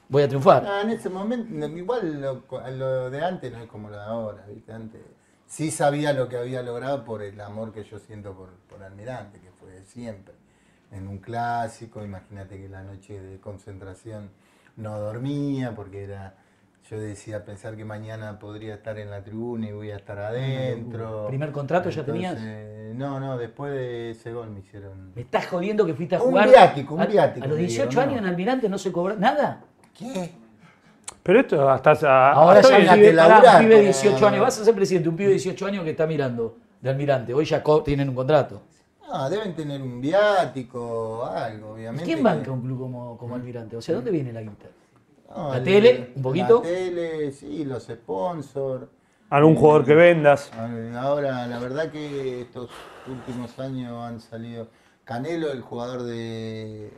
voy 0.09 0.23
a 0.23 0.29
triunfar. 0.29 0.67
Ah, 0.67 0.81
en 0.83 0.91
ese 0.91 1.09
momento, 1.09 1.67
igual 1.67 2.21
lo, 2.21 2.43
lo 2.73 3.11
de 3.11 3.25
antes 3.25 3.53
no 3.53 3.61
es 3.63 3.69
como 3.69 3.89
lo 3.91 3.97
de 3.97 4.03
ahora, 4.03 4.45
¿viste? 4.53 4.73
Antes 4.73 5.01
sí 5.47 5.71
sabía 5.71 6.13
lo 6.13 6.29
que 6.29 6.37
había 6.37 6.63
logrado 6.63 7.05
por 7.05 7.23
el 7.23 7.41
amor 7.41 7.73
que 7.73 7.85
yo 7.85 7.99
siento 7.99 8.35
por, 8.35 8.51
por 8.69 8.83
Almirante, 8.83 9.39
que 9.41 9.51
fue 9.61 9.71
de 9.71 9.85
siempre. 9.85 10.35
En 10.97 11.09
un 11.09 11.19
clásico, 11.19 12.03
imagínate 12.03 12.57
que 12.59 12.69
la 12.69 12.83
noche 12.83 13.21
de 13.21 13.39
concentración 13.39 14.31
no 14.77 14.99
dormía 14.99 15.75
porque 15.75 16.05
era, 16.05 16.35
yo 16.91 16.99
decía 16.99 17.45
pensar 17.45 17.77
que 17.77 17.85
mañana 17.85 18.39
podría 18.39 18.75
estar 18.75 18.99
en 18.99 19.11
la 19.11 19.23
tribuna 19.23 19.69
y 19.69 19.73
voy 19.73 19.91
a 19.91 19.97
estar 19.97 20.19
adentro. 20.19 21.27
¿Primer 21.29 21.53
contrato 21.53 21.91
ya 21.91 22.05
tenías? 22.05 22.39
No, 22.95 23.21
no, 23.21 23.37
después 23.37 23.73
de 23.73 24.11
ese 24.13 24.33
gol 24.33 24.51
me 24.51 24.61
hicieron... 24.61 25.13
Me 25.15 25.21
estás 25.23 25.47
jodiendo 25.49 25.85
que 25.85 25.93
fuiste 25.93 26.17
a 26.17 26.23
Un 26.23 26.31
jugar. 26.31 26.49
viático, 26.49 26.95
un 26.95 27.07
viático, 27.07 27.45
A 27.45 27.49
los 27.49 27.57
me 27.59 27.65
18 27.65 27.89
dieron, 27.91 28.03
años 28.09 28.21
no. 28.23 28.27
en 28.27 28.33
Almirante 28.33 28.69
no 28.71 28.79
se 28.79 28.91
cobra 28.91 29.17
nada. 29.17 29.65
¿Qué? 29.99 30.33
Pero 31.23 31.41
esto 31.41 31.69
hasta. 31.69 31.91
hasta- 31.91 32.33
Ahora 32.33 32.61
hasta 32.61 32.79
ya 32.79 32.95
un 32.95 33.01
pibe, 33.01 33.11
un 33.11 33.17
pibe 33.59 33.69
de 33.69 33.75
para- 33.75 33.81
18 33.81 34.29
años. 34.29 34.41
Vas 34.41 34.61
a 34.61 34.65
ser 34.65 34.75
presidente, 34.75 35.09
un 35.11 35.17
pibe 35.17 35.29
de 35.29 35.35
18 35.35 35.67
años 35.67 35.85
que 35.85 35.91
está 35.91 36.07
mirando 36.07 36.57
de 36.81 36.89
Almirante. 36.89 37.35
Hoy 37.35 37.45
ya 37.45 37.63
tienen 37.85 38.09
un 38.09 38.15
contrato. 38.15 38.63
Ah, 39.11 39.29
deben 39.29 39.55
tener 39.55 39.81
un 39.83 40.01
viático, 40.01 41.25
algo, 41.25 41.69
¿Y 41.71 41.73
obviamente. 41.81 42.05
quién 42.05 42.23
banca 42.23 42.51
un 42.51 42.61
club 42.63 42.79
como, 42.81 43.17
como 43.19 43.35
Almirante? 43.37 43.77
O 43.77 43.83
sea, 43.83 43.95
¿dónde 43.95 44.11
viene 44.11 44.33
la 44.33 44.43
guita? 44.43 44.67
No, 45.35 45.51
¿La 45.51 45.59
el- 45.59 45.65
tele? 45.65 46.13
¿Un 46.17 46.23
poquito? 46.23 46.57
La 46.57 46.63
tele, 46.69 47.33
sí, 47.33 47.65
los 47.65 47.85
sponsors. 47.85 48.87
Algún 49.31 49.57
jugador 49.57 49.85
que 49.85 49.95
vendas. 49.95 50.51
Ahora, 50.97 51.47
la 51.47 51.59
verdad 51.59 51.91
que 51.91 52.43
estos 52.43 52.71
últimos 53.09 53.59
años 53.59 53.93
han 54.05 54.21
salido. 54.21 54.69
Canelo, 55.05 55.51
el 55.53 55.61
jugador 55.63 56.03
de, 56.05 56.91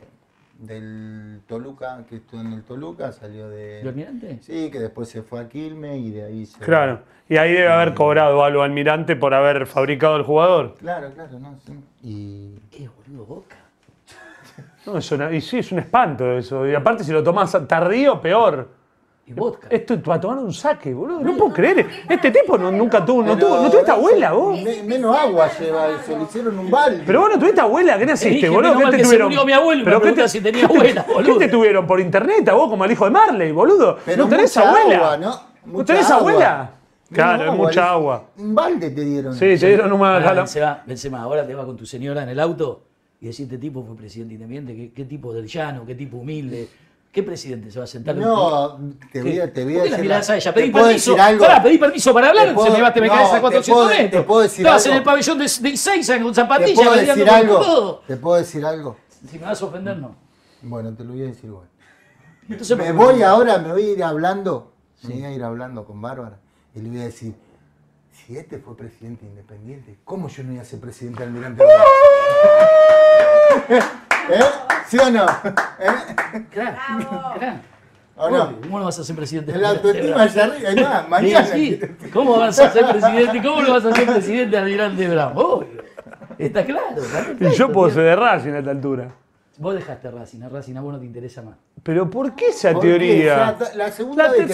del 0.59 1.41
Toluca, 1.47 2.03
que 2.09 2.17
estuvo 2.17 2.41
en 2.41 2.53
el 2.53 2.63
Toluca, 2.63 3.11
salió 3.11 3.49
de... 3.49 3.81
¿De 3.81 3.89
Almirante? 3.89 4.39
Sí, 4.41 4.69
que 4.69 4.79
después 4.79 5.07
se 5.09 5.23
fue 5.23 5.39
a 5.39 5.47
Quilmes 5.47 5.97
y 5.97 6.11
de 6.11 6.23
ahí 6.25 6.45
se... 6.45 6.59
Claro. 6.59 6.99
Y 7.29 7.37
ahí 7.37 7.53
debe 7.53 7.69
haber 7.69 7.93
cobrado 7.93 8.43
algo 8.43 8.61
Almirante 8.61 9.15
por 9.15 9.33
haber 9.33 9.65
fabricado 9.67 10.17
el 10.17 10.23
jugador. 10.23 10.75
Claro, 10.79 11.11
claro, 11.13 11.39
no, 11.39 11.57
sí. 11.65 11.73
Y... 12.03 12.59
¿Qué, 12.69 12.89
boludo, 12.89 13.25
Boca? 13.25 13.55
No, 14.85 14.97
es 14.97 15.11
una- 15.11 15.31
y 15.31 15.39
sí, 15.41 15.59
es 15.59 15.71
un 15.71 15.79
espanto 15.79 16.31
eso. 16.37 16.67
Y 16.67 16.75
aparte, 16.75 17.03
si 17.03 17.11
lo 17.11 17.23
tomás 17.23 17.55
tardío, 17.67 18.19
peor. 18.19 18.78
Y 19.29 19.33
vodka. 19.33 19.67
Esto 19.69 19.93
es 19.93 20.01
para 20.01 20.19
tomar 20.19 20.39
un 20.39 20.51
saque, 20.51 20.91
boludo. 20.91 21.19
No 21.19 21.37
puedo 21.37 21.53
creer. 21.53 21.87
Este 22.09 22.31
tipo 22.31 22.57
no, 22.57 22.71
nunca 22.71 23.05
tuvo. 23.05 23.21
No, 23.21 23.35
Pero 23.35 23.47
tuvo, 23.47 23.61
no 23.61 23.69
tuviste 23.69 23.91
abuela, 23.91 24.31
vos. 24.31 24.59
me- 24.59 24.81
menos 24.81 25.15
agua 25.15 25.47
lleva 25.59 25.87
eso, 25.89 26.17
le 26.17 26.23
hicieron 26.23 26.57
un 26.57 26.71
balde. 26.71 27.03
Pero 27.05 27.19
vos 27.21 27.29
no 27.33 27.37
tuviste 27.39 27.61
abuela, 27.61 27.93
¿qué 27.93 28.05
Te 28.05 28.11
naciste, 28.11 28.33
dije, 28.35 28.49
boludo? 28.49 28.69
menos 28.69 28.83
mal 28.83 28.91
¿Qué 28.91 28.97
que 28.97 29.03
te 29.03 29.03
se 29.03 29.09
tuvieron? 29.11 29.27
murió 29.29 29.45
mi 29.45 29.51
abuelo 29.53 29.81
y 29.81 29.85
me 29.85 29.85
¿Pero 29.85 29.99
qué 29.99 30.01
pregunta 30.01 30.23
te- 30.23 30.29
si 30.29 30.41
tenía 30.41 30.61
qué 30.67 30.67
te- 30.67 30.73
abuela, 30.73 31.05
boludo. 31.13 31.33
¿Qué 31.39 31.45
te 31.45 31.51
tuvieron 31.51 31.85
por 31.85 31.99
internet 31.99 32.49
a 32.49 32.53
vos 32.55 32.69
como 32.71 32.83
al 32.83 32.91
hijo 32.91 33.05
de 33.05 33.11
Marley, 33.11 33.51
boludo? 33.51 33.99
Pero 34.03 34.23
¿No 34.23 34.29
tenés 34.29 34.55
mucha 34.57 34.67
abuela? 34.69 34.95
agua, 34.97 35.17
¿no? 35.17 35.29
¿No 35.29 35.71
Mucha 35.73 35.93
tenés 35.93 36.09
agua. 36.09 36.17
abuela? 36.31 36.71
Claro, 37.11 37.51
es 37.51 37.57
mucha 37.57 37.89
agua. 37.91 38.23
Un 38.37 38.55
balde 38.55 38.89
te 38.89 39.01
dieron. 39.05 39.33
Sí, 39.33 39.39
te 39.59 39.67
dieron 39.67 39.91
una 39.93 40.13
Ahora, 40.15 40.33
Benzema, 40.33 40.83
Benzema, 40.87 41.21
ahora 41.21 41.45
te 41.45 41.53
vas 41.53 41.65
con 41.67 41.77
tu 41.77 41.85
señora 41.85 42.23
en 42.23 42.29
el 42.29 42.39
auto 42.39 42.81
y 43.21 43.25
decís, 43.27 43.41
este 43.41 43.59
tipo 43.59 43.83
fue 43.83 43.95
presidente 43.95 44.33
independiente, 44.33 44.75
qué, 44.75 44.91
qué 44.91 45.05
tipo 45.05 45.31
del 45.33 45.45
llano, 45.45 45.85
qué 45.85 45.93
tipo 45.93 46.17
humilde. 46.17 46.67
¿Qué 47.11 47.23
presidente 47.23 47.71
se 47.71 47.79
va 47.79 47.85
a 47.85 47.87
sentar 47.87 48.15
en 48.15 48.21
No, 48.21 48.79
te 49.11 49.23
voy 49.23 49.39
a, 49.39 49.51
te 49.51 49.63
voy 49.63 49.73
a 49.73 49.77
¿Por 49.79 49.83
qué 49.85 49.89
la 49.91 49.97
mirás 49.97 50.29
a 50.29 50.35
ella? 50.35 50.53
te 50.53 50.61
Pedí 50.61 50.71
puedo 50.71 50.85
permiso. 50.85 51.15
Pará, 51.15 51.63
pedí 51.63 51.77
permiso 51.79 52.13
para 52.13 52.29
hablar, 52.29 52.47
Te 52.49 52.53
puedo- 52.53 52.67
se 52.67 52.73
me 52.77 52.81
va, 52.83 52.93
te 52.93 53.01
me 53.01 53.07
no, 53.07 53.13
caes 53.13 53.29
a 53.29 53.35
te 53.35 53.41
400 53.41 53.73
puedo- 53.73 53.87
metros. 53.89 54.21
te 54.21 54.27
puedo 54.27 54.41
decir 54.41 54.59
Estabas 54.59 54.85
algo. 54.85 54.91
en 54.93 54.97
el 54.99 55.03
pabellón 55.03 55.37
de, 55.39 55.51
de 55.61 55.69
Ezeiza 55.69 56.19
con 56.21 56.27
¿Te 56.27 56.33
zapatillas, 56.35 56.75
puedo 56.75 56.89
bailando 56.91 57.15
decir 57.25 57.29
algo? 57.33 57.59
todo. 57.59 58.03
¿Te 58.07 58.15
puedo 58.17 58.35
decir 58.37 58.65
algo? 58.65 58.97
Si 59.27 59.39
me 59.39 59.45
vas 59.45 59.61
a 59.61 59.65
ofender, 59.65 59.97
no. 59.97 60.15
Bueno, 60.61 60.93
te 60.93 61.03
lo 61.03 61.13
voy 61.13 61.23
a 61.23 61.25
decir 61.25 61.45
igual. 61.45 61.67
Entonces, 62.47 62.77
Me 62.77 62.93
¿por 62.93 63.07
qué 63.07 63.13
voy 63.13 63.23
ahora, 63.23 63.57
me 63.57 63.71
voy 63.71 63.83
a 63.83 63.91
ir 63.91 64.03
hablando. 64.03 64.71
Me 65.03 65.15
voy 65.15 65.25
a 65.25 65.31
ir 65.31 65.43
hablando 65.43 65.85
con 65.85 66.01
Bárbara. 66.01 66.37
Y 66.75 66.81
le 66.81 66.89
voy 66.89 66.99
a 66.99 67.03
decir, 67.05 67.33
si 68.11 68.37
este 68.37 68.59
fue 68.59 68.77
presidente 68.77 69.25
independiente, 69.25 69.97
¿cómo 70.03 70.27
yo 70.29 70.43
no 70.43 70.53
iba 70.53 70.61
a 70.61 70.65
ser 70.65 70.79
presidente 70.79 71.23
Almirante? 71.23 71.63
¿Eh? 74.29 74.43
¿Sí 74.87 74.97
o 74.97 75.09
no? 75.11 75.25
¿Eh? 75.25 76.43
Claro, 76.51 76.77
Bravo. 77.09 77.33
claro. 77.39 77.57
¿O 78.17 78.29
no? 78.29 78.43
Obvio, 78.43 78.61
¿Cómo 78.61 78.79
no 78.79 78.85
vas 78.85 78.99
a 78.99 79.03
ser 79.03 79.15
presidente? 79.15 79.51
El 79.53 79.63
autoestima 79.65 80.21
allá 80.23 80.43
arriba, 80.45 80.71
nada, 80.73 81.01
Sí, 81.03 81.09
mañana. 81.09 81.45
sí. 81.45 81.79
¿Cómo 82.13 82.37
vas 82.37 82.59
a 82.59 82.69
ser 82.69 82.85
presidente? 82.87 83.41
¿Cómo 83.41 83.61
lo 83.61 83.73
vas 83.73 83.85
a 83.85 83.95
ser 83.95 84.05
presidente 84.07 84.51
de 84.51 84.57
Almirante 84.57 85.07
Brown? 85.07 85.33
Obvio. 85.35 85.67
Está 86.37 86.65
claro. 86.65 86.85
está 86.97 87.45
Y 87.49 87.51
yo 87.55 87.71
puedo 87.71 87.87
tío. 87.87 87.95
ser 87.95 88.03
de 88.05 88.15
Racing 88.15 88.51
a 88.53 88.59
esta 88.59 88.71
altura. 88.71 89.07
Vos 89.61 89.75
dejaste 89.75 90.09
Racing, 90.09 90.41
a 90.43 90.47
Racing 90.47 90.75
a 90.77 90.81
vos 90.81 90.93
no 90.93 90.99
te 90.99 91.05
interesa 91.05 91.41
más. 91.41 91.55
Pero 91.83 92.09
¿por 92.09 92.33
qué 92.33 92.47
esa 92.47 92.73
teoría? 92.79 93.57
La 93.75 93.91
segunda 93.91 94.27
La 94.27 94.31
vez 94.31 94.47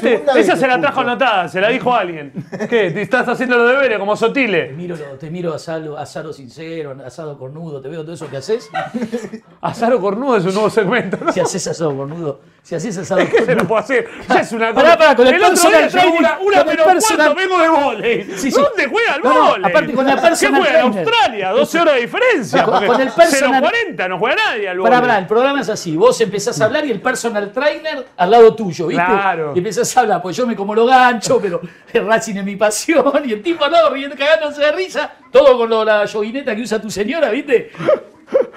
te- 0.00 0.22
que 0.22 0.40
Esa 0.40 0.56
se 0.56 0.66
la 0.66 0.78
trajo 0.78 1.00
anotada, 1.00 1.48
se 1.48 1.58
la 1.58 1.70
dijo 1.70 1.94
alguien. 1.94 2.30
¿Qué? 2.68 2.90
¿Te 2.90 3.00
estás 3.00 3.26
haciendo 3.28 3.56
los 3.56 3.70
deberes 3.70 3.98
como 3.98 4.12
Te 4.12 4.18
Sotile? 4.18 4.72
miro, 4.72 4.94
lo- 4.94 5.16
te 5.16 5.30
miro 5.30 5.54
asado, 5.54 5.96
asado 5.96 6.34
sincero, 6.34 6.94
asado 7.02 7.38
cornudo, 7.38 7.80
te 7.80 7.88
veo 7.88 8.02
todo 8.02 8.12
eso 8.12 8.28
que 8.28 8.36
haces. 8.36 8.68
Azaro 9.62 10.00
Cornudo 10.00 10.36
es 10.36 10.44
un 10.44 10.52
nuevo 10.54 10.68
segmento, 10.70 11.16
¿no? 11.24 11.32
Si 11.32 11.40
haces 11.40 11.66
asado 11.66 11.96
cornudo, 11.96 12.40
si 12.68 12.74
haces 12.74 12.98
asado 12.98 13.20
¿Qué 13.30 13.44
se 13.46 13.54
lo 13.54 13.66
puedo 13.66 13.80
hacer? 13.80 14.06
Ya 14.28 14.40
es 14.40 14.52
una 14.52 14.74
Pará, 14.74 14.98
pará, 14.98 15.16
con 15.16 15.26
el 15.26 15.36
otro 15.36 15.48
personal 15.48 15.80
día 15.80 15.88
traigo 15.88 16.18
una, 16.18 16.38
una 16.38 16.58
el 16.60 16.66
pero 16.66 16.84
personal- 16.84 17.32
¿cuándo 17.34 17.56
vengo 17.56 17.58
de 17.62 17.68
volei? 17.84 18.24
Sí, 18.36 18.50
sí. 18.50 18.60
¿Dónde 18.60 18.86
juega 18.88 19.14
el 19.14 19.22
No, 19.22 19.32
no, 19.34 19.48
volei? 19.52 19.70
aparte 19.70 19.92
con 19.94 20.06
la 20.06 20.20
personal 20.20 20.62
¿Qué 20.62 20.68
juega 20.70 20.80
en. 20.86 20.98
Australia? 20.98 21.50
12 21.52 21.80
horas 21.80 21.94
de 21.94 22.00
diferencia. 22.02 22.64
Con- 22.64 22.86
con 22.86 23.00
el 23.00 23.08
personal- 23.10 23.62
0.40 23.64 24.08
no 24.10 24.18
juega 24.18 24.36
nadie 24.36 24.68
al 24.68 24.76
Pará, 24.78 24.96
vóley. 24.96 25.00
pará, 25.08 25.18
el 25.18 25.26
programa 25.26 25.60
es 25.62 25.68
así. 25.70 25.96
Vos 25.96 26.20
empezás 26.20 26.60
a 26.60 26.66
hablar 26.66 26.84
y 26.84 26.90
el 26.90 27.00
personal 27.00 27.50
trainer 27.52 28.06
al 28.18 28.30
lado 28.30 28.54
tuyo, 28.54 28.86
¿viste? 28.88 29.02
Claro. 29.02 29.52
Y 29.54 29.58
empezás 29.58 29.96
a 29.96 30.00
hablar, 30.00 30.20
pues 30.20 30.36
yo 30.36 30.46
me 30.46 30.54
como 30.54 30.74
lo 30.74 30.84
gancho, 30.84 31.40
pero 31.40 31.62
el 31.94 32.06
Racing 32.06 32.36
es 32.36 32.44
mi 32.44 32.56
pasión. 32.56 33.22
Y 33.24 33.32
el 33.32 33.42
tipo 33.42 33.66
lado 33.66 33.88
riendo, 33.90 34.14
cagándose 34.14 34.60
de 34.60 34.72
risa. 34.72 35.10
Todo 35.32 35.56
con 35.56 35.70
lo- 35.70 35.84
la 35.86 36.04
yoguineta 36.04 36.54
que 36.54 36.60
usa 36.62 36.78
tu 36.82 36.90
señora, 36.90 37.30
¿viste? 37.30 37.70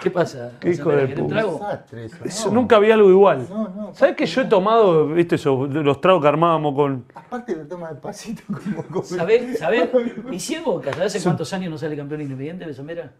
¿Qué 0.01 0.11
pasa? 0.11 0.51
Qué 0.59 0.71
hijo 0.71 0.89
de 0.89 0.97
¿Querés 1.07 1.17
un 1.19 1.23
puta. 1.23 1.35
trago? 1.35 1.53
Desastre 1.53 2.05
eso, 2.05 2.17
Eso, 2.25 2.47
no. 2.49 2.55
nunca 2.55 2.79
vi 2.79 2.91
algo 2.91 3.09
igual. 3.09 3.45
No, 3.49 3.69
no. 3.69 3.93
¿Sabes 3.93 4.15
que 4.15 4.25
yo 4.25 4.41
he 4.41 4.45
tomado, 4.45 5.07
viste, 5.07 5.35
esos, 5.35 5.69
los 5.73 6.01
tragos 6.01 6.21
que 6.21 6.27
armábamos 6.27 6.75
con. 6.75 7.05
Aparte 7.13 7.55
lo 7.55 7.65
toma 7.67 7.89
despacito 7.91 8.41
como... 8.47 8.83
como- 8.87 9.03
¿Sabés? 9.03 9.59
¿Sabés? 9.59 9.89
Y 10.31 10.39
si 10.39 10.55
es 10.55 10.63
Boca, 10.63 10.91
¿sabés 10.93 11.15
hace 11.15 11.23
cuántos 11.23 11.51
años 11.53 11.69
no 11.71 11.77
sale 11.77 11.95
campeón 11.95 12.21
independiente 12.21 12.65
de 12.65 12.73
Somera? 12.73 13.11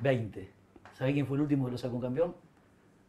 20. 0.00 0.50
¿Sabés 0.94 1.14
quién 1.14 1.26
fue 1.26 1.36
el 1.36 1.42
último 1.42 1.66
que 1.66 1.72
lo 1.72 1.78
sacó 1.78 2.00
campeón? 2.00 2.34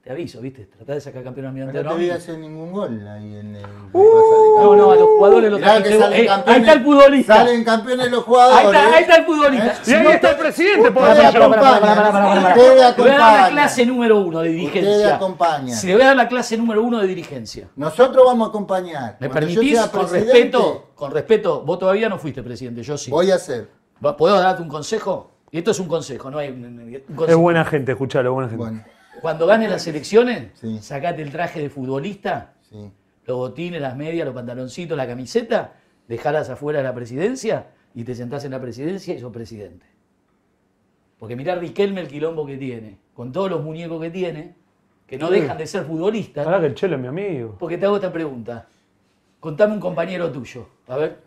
Te 0.01 0.11
aviso, 0.11 0.39
¿viste? 0.39 0.65
Tratá 0.65 0.93
de 0.93 1.01
sacar 1.01 1.23
campeón 1.23 1.47
al 1.47 1.53
No 1.53 1.61
Almirante 1.61 2.05
te 2.05 2.11
a 2.11 2.15
hacer 2.15 2.37
ningún 2.37 2.71
gol 2.71 3.05
ahí 3.05 3.35
en 3.35 3.55
el... 3.57 3.61
No, 3.93 4.73
no, 4.75 4.91
a 4.91 4.95
los 4.95 5.07
jugadores 5.09 5.51
los 5.51 5.59
salen 5.61 5.83
eh, 6.25 6.29
Ahí 6.45 6.59
está 6.61 6.73
el 6.73 6.83
futbolista. 6.83 7.35
Salen 7.35 7.63
campeones 7.65 8.09
los 8.09 8.19
Ahí 8.21 8.25
jugadores. 8.25 8.65
está, 8.65 8.95
ahí 8.95 9.01
está 9.03 9.15
el 9.17 9.25
futbolista. 9.25 9.67
¿Eh? 9.67 9.77
Y 9.87 9.93
ahí 9.93 10.07
está 10.07 10.29
el 10.31 10.37
presidente, 10.37 10.91
por 10.91 11.03
Ustedes 11.03 11.33
pará. 11.33 12.47
ustedes 12.47 12.97
Le 12.97 13.03
voy 13.03 13.11
a 13.11 13.17
dar 13.17 13.41
la 13.41 13.49
clase 13.49 13.85
número 13.85 14.19
uno 14.19 14.39
de 14.39 14.49
Ustedes 14.49 14.71
dirigencia. 14.73 15.15
acompañan. 15.15 15.77
Se 15.77 15.87
le 15.87 15.93
voy 15.93 16.01
a 16.03 16.05
dar 16.07 16.15
la 16.15 16.27
clase 16.29 16.57
número 16.57 16.81
uno 16.83 16.99
de 17.01 17.07
dirigencia. 17.07 17.67
Nosotros 17.75 18.25
vamos 18.25 18.47
a 18.47 18.49
acompañar. 18.49 19.17
¿Me 19.19 19.27
Cuando 19.29 19.47
permitís? 19.47 19.81
Con 19.87 20.09
respeto, 20.09 20.87
con 20.95 21.11
respeto, 21.11 21.61
vos 21.63 21.77
todavía 21.77 22.07
no 22.07 22.17
fuiste 22.17 22.41
presidente, 22.41 22.83
yo 22.83 22.97
sí. 22.97 23.11
Voy 23.11 23.31
a 23.31 23.35
hacer. 23.35 23.67
Va- 24.03 24.15
¿Puedo 24.15 24.39
darte 24.39 24.61
un 24.61 24.69
consejo? 24.69 25.31
Y 25.51 25.57
esto 25.57 25.71
es 25.71 25.79
un 25.79 25.87
consejo, 25.89 26.31
no 26.31 26.37
hay 26.37 26.49
un, 26.49 26.63
un 27.09 27.29
Es 27.29 27.35
buena 27.35 27.65
gente, 27.65 27.91
escuchalo, 27.91 28.33
buena 28.33 28.47
gente. 28.49 28.63
Bueno, 28.63 28.83
Cuando 29.21 29.45
ganes 29.47 29.69
las 29.69 29.85
elecciones, 29.87 30.51
Sí. 30.55 30.79
sacate 30.81 31.21
el 31.21 31.31
traje 31.31 31.61
de 31.61 31.69
futbolista, 31.69 32.53
sí. 32.69 32.91
los 33.25 33.37
botines, 33.37 33.81
las 33.81 33.95
medias, 33.95 34.25
los 34.25 34.33
pantaloncitos, 34.35 34.97
la 34.97 35.07
camiseta, 35.07 35.73
dejalas 36.07 36.49
afuera 36.49 36.79
de 36.79 36.83
la 36.85 36.93
presidencia 36.95 37.67
y 37.93 38.03
te 38.03 38.15
sentás 38.15 38.43
en 38.45 38.51
la 38.51 38.61
presidencia 38.61 39.13
y 39.13 39.19
sos 39.19 39.31
presidente. 39.31 39.85
Porque 41.19 41.35
mirá 41.35 41.55
Riquelme 41.55 42.01
el 42.01 42.07
quilombo 42.07 42.45
que 42.45 42.57
tiene, 42.57 42.97
con 43.13 43.31
todos 43.31 43.49
los 43.49 43.61
muñecos 43.63 44.01
que 44.01 44.09
tiene, 44.09 44.55
que 45.05 45.17
no 45.17 45.29
dejan 45.29 45.57
de 45.57 45.67
ser 45.67 45.83
futbolistas. 45.83 46.45
Pará 46.45 46.59
que 46.59 46.67
el 46.67 46.75
chelo 46.75 46.95
es 46.95 47.01
mi 47.01 47.07
amigo. 47.07 47.55
Porque 47.59 47.77
te 47.77 47.85
hago 47.85 47.95
esta 47.97 48.11
pregunta. 48.13 48.67
Contame 49.39 49.73
un 49.73 49.79
compañero 49.79 50.31
tuyo, 50.31 50.67
a 50.87 50.97
ver. 50.97 51.17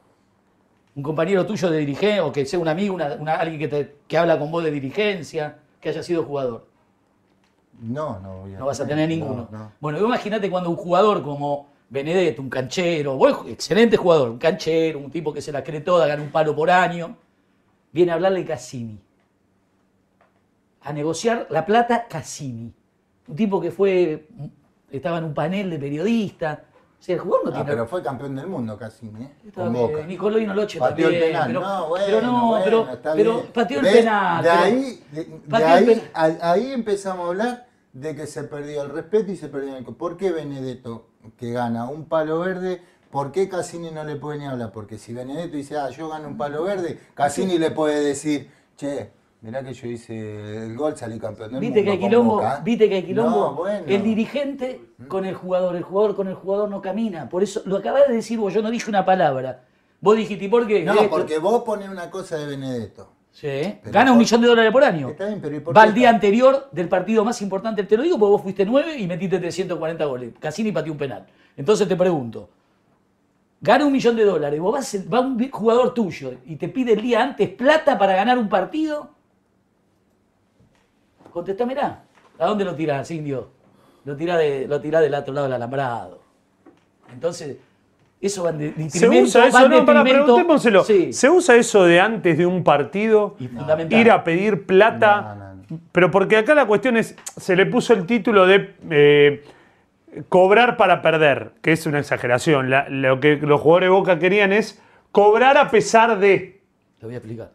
Un 0.94 1.02
compañero 1.02 1.44
tuyo 1.47 1.70
de 1.70 1.78
dirigencia, 1.78 2.24
o 2.24 2.32
que 2.32 2.44
sea 2.47 2.59
un 2.59 2.69
amigo, 2.69 2.94
una- 2.94 3.14
una- 3.14 3.35
alguien 3.35 3.59
que, 3.59 3.69
te- 3.69 3.94
que 4.06 4.19
habla 4.19 4.39
con 4.39 4.51
vos 4.51 4.62
de 4.64 4.70
dirigencia, 4.70 5.59
que 5.81 5.89
haya 5.89 6.02
sido 6.02 6.23
jugador. 6.24 6.66
No, 7.81 8.20
no 8.20 8.39
voy 8.43 8.55
a 8.55 8.59
No 8.59 8.66
vas 8.66 8.81
a 8.81 8.86
tener 8.86 9.09
ninguno. 9.09 9.49
No, 9.51 9.59
no. 9.59 9.73
Bueno, 9.81 9.99
imagínate 9.99 10.51
cuando 10.51 10.70
un 10.70 10.77
jugador 10.77 11.23
como 11.23 11.69
Benedetto, 11.89 12.40
un 12.43 12.49
canchero, 12.49 13.16
buen 13.16 13.35
ju- 13.35 13.49
excelente 13.51 13.97
jugador, 13.97 14.31
un 14.31 14.39
canchero, 14.39 14.99
un 14.99 15.11
tipo 15.11 15.32
que 15.32 15.43
se 15.43 15.53
la 15.53 15.62
cree 15.65 15.81
toda, 15.81 16.07
gana 16.07 16.23
un 16.23 16.31
palo 16.31 16.55
por 16.55 16.70
año, 16.70 17.16
viene 17.93 18.12
a 18.12 18.15
hablarle 18.15 18.44
Cassini. 18.44 18.99
A 20.82 20.93
negociar 20.93 21.47
la 21.51 21.65
plata 21.65 22.07
Cassini. 22.09 22.73
Un 23.28 23.36
tipo 23.36 23.61
que 23.61 23.70
fue, 23.70 24.27
estaba 24.90 25.19
en 25.19 25.24
un 25.24 25.35
panel 25.35 25.70
de 25.70 25.78
periodistas. 25.78 26.59
O 27.03 27.05
sea, 27.05 27.16
el 27.16 27.20
jugador 27.20 27.47
no 27.47 27.51
Ah, 27.51 27.55
tiene... 27.55 27.70
pero 27.70 27.87
fue 27.89 28.01
campeón 28.01 28.37
del 28.37 28.47
mundo 28.47 28.79
casi, 28.79 29.07
¿eh? 29.07 29.51
Con 29.53 29.73
Boca. 29.73 30.07
Nicolino 30.07 30.55
Loche 30.55 30.79
Pateó 30.79 31.09
el 31.09 31.19
penal. 31.19 31.49
Pero, 31.49 31.61
no, 31.61 31.89
bueno, 31.89 32.05
pero 32.07 32.20
no, 32.23 32.47
bueno, 32.47 32.65
pero, 32.65 32.91
está 32.93 33.12
pero 33.15 33.35
bien. 33.35 33.47
pateó 33.53 33.79
el 33.81 33.85
¿Ves? 33.87 33.97
penal. 33.97 34.43
De 34.45 34.51
ahí, 34.51 35.05
de, 35.11 35.57
ahí, 35.57 35.85
penal. 35.85 36.11
a- 36.15 36.53
ahí 36.53 36.73
empezamos 36.73 37.24
a 37.27 37.29
hablar 37.31 37.66
de 37.93 38.15
que 38.15 38.29
se 38.29 38.45
perdió 38.45 38.83
el 38.83 38.91
respeto 38.91 39.33
y 39.33 39.37
se 39.37 39.49
perdió 39.49 39.77
el... 39.77 39.85
¿Por 39.85 40.16
qué 40.16 40.31
Benedetto, 40.31 41.09
que 41.37 41.51
gana 41.51 41.87
un 41.91 42.05
palo 42.05 42.39
verde, 42.39 42.81
por 43.11 43.33
qué 43.33 43.49
Cassini 43.49 43.91
no 43.91 44.05
le 44.05 44.15
puede 44.15 44.39
ni 44.39 44.47
hablar? 44.47 44.70
Porque 44.70 44.97
si 44.97 45.12
Benedetto 45.12 45.57
dice, 45.57 45.77
ah, 45.79 45.91
yo 45.91 46.09
gano 46.09 46.29
un 46.29 46.37
palo 46.37 46.62
verde, 46.62 47.01
Cassini 47.15 47.59
le 47.59 47.73
puede 47.73 48.01
decir, 48.01 48.49
che, 48.77 49.11
mirá 49.43 49.62
que 49.62 49.73
yo 49.74 49.89
hice 49.89 50.64
el 50.66 50.77
gol, 50.77 50.97
salí 50.97 51.19
campeón 51.19 51.51
del 51.52 51.60
Viste 51.60 51.85
que 51.85 51.90
hay 51.90 51.98
mundo 51.98 52.01
con 52.01 52.09
quilombo, 52.10 52.35
Boca". 52.36 52.60
viste 52.64 52.89
que 52.89 52.94
hay 52.94 53.02
quilombo. 53.02 53.31
No, 53.39 53.55
bueno. 53.55 53.85
El 53.86 54.02
dirigente 54.02 54.81
con 55.09 55.24
el 55.24 55.35
jugador, 55.35 55.77
el 55.77 55.82
jugador 55.82 56.16
con 56.16 56.28
el 56.28 56.35
jugador 56.35 56.70
no 56.70 56.81
camina. 56.81 57.28
Por 57.28 57.43
eso 57.43 57.62
lo 57.66 57.77
acabas 57.77 58.09
de 58.09 58.14
decir 58.14 58.39
vos, 58.39 58.55
yo 58.55 58.62
no 58.62 58.70
dije 58.70 58.89
una 58.89 59.05
palabra. 59.05 59.64
Vos 60.01 60.16
dijiste, 60.16 60.47
¿y 60.47 60.48
por 60.48 60.66
qué? 60.66 60.82
No, 60.85 60.94
porque 61.10 61.39
vos 61.39 61.62
pones 61.62 61.89
una 61.89 62.10
cosa 62.10 62.36
de 62.36 62.47
Benedetto. 62.47 63.10
Sí, 63.31 63.47
Pero 63.82 63.93
gana 63.93 64.10
un 64.12 64.19
por- 64.19 64.24
millón 64.24 64.40
de 64.43 64.47
dólares 64.48 64.73
por 64.73 64.85
año. 64.85 65.09
Está 65.10 65.27
bien, 65.27 65.40
pero 65.40 65.56
¿y 65.56 65.60
por 65.60 65.74
Va 65.77 65.82
qué 65.82 65.89
al 65.89 65.94
día 65.94 66.10
anterior 66.10 66.69
del 66.70 66.89
partido 66.89 67.24
más 67.24 67.40
importante, 67.40 67.82
te 67.85 67.97
lo 67.97 68.02
digo 68.02 68.19
porque 68.19 68.31
vos 68.32 68.43
fuiste 68.43 68.64
nueve 68.66 68.98
y 68.98 69.06
metiste 69.06 69.39
340 69.39 70.05
goles. 70.05 70.35
Cassini 70.39 70.70
pateó 70.70 70.93
un 70.93 70.98
penal. 70.98 71.27
Entonces 71.56 71.89
te 71.89 71.97
pregunto, 71.97 72.51
gana 73.60 73.86
un 73.86 73.93
millón 73.93 74.16
de 74.16 74.24
dólares, 74.24 74.60
vos 74.60 74.73
vas, 74.73 74.97
va 75.12 75.20
un 75.20 75.51
jugador 75.51 75.94
tuyo 75.94 76.35
y 76.44 76.56
te 76.56 76.69
pide 76.69 76.93
el 76.93 77.01
día 77.01 77.23
antes 77.23 77.48
plata 77.48 77.97
para 77.98 78.14
ganar 78.14 78.39
un 78.39 78.48
partido. 78.48 79.10
Contestámela. 81.33 82.03
¿A 82.39 82.47
dónde 82.47 82.65
lo 82.65 82.75
tirás, 82.75 83.11
indio? 83.11 83.49
Lo 84.05 84.17
tirás 84.17 84.39
de, 84.39 84.67
lo 84.69 84.81
tirás 84.81 85.01
del 85.03 85.15
otro 85.15 85.33
lado 85.33 85.47
del 85.47 85.55
alambrado. 85.55 86.21
Entonces, 87.13 87.57
eso 88.21 88.45
va 88.45 88.51
en 88.51 88.59
de- 88.59 88.91
¿Se 88.91 89.09
usa 89.09 89.47
eso? 89.47 89.69
No, 89.69 89.85
para 89.85 90.03
preguntémoselo. 90.03 90.85
Sí. 90.85 91.13
¿Se 91.13 91.29
usa 91.31 91.57
eso 91.57 91.85
de 91.85 92.01
antes 92.01 92.39
de 92.39 92.47
un 92.47 92.65
partido? 92.65 93.37
Y 93.39 93.49
fundamental. 93.49 94.01
Ir 94.01 94.11
a 94.11 94.25
pedir 94.25 94.67
plata. 94.67 95.21
No, 95.21 95.35
no, 95.35 95.55
no. 95.55 95.81
Pero 95.93 96.11
porque 96.11 96.37
acá 96.37 96.55
la 96.55 96.67
cuestión 96.67 96.97
es, 96.97 97.17
se 97.37 97.57
le 97.57 97.67
puso 97.67 97.93
el 97.95 98.07
título 98.07 98.47
de 98.47 98.75
eh, 98.91 99.45
cobrar 100.29 100.77
para 100.77 101.01
perder, 101.03 101.53
que 101.63 101.73
es 101.73 101.87
una 101.87 101.99
exageración. 102.01 102.71
La- 102.71 102.89
lo 102.89 103.21
que 103.21 103.37
los 103.37 103.61
jugadores 103.61 103.87
de 103.87 103.91
Boca 103.91 104.19
querían 104.19 104.53
es 104.53 104.81
cobrar 105.13 105.57
a 105.59 105.71
pesar 105.71 106.19
de... 106.19 106.61
Te 106.99 107.07
voy 107.07 107.15
a 107.15 107.19
explicar. 107.19 107.51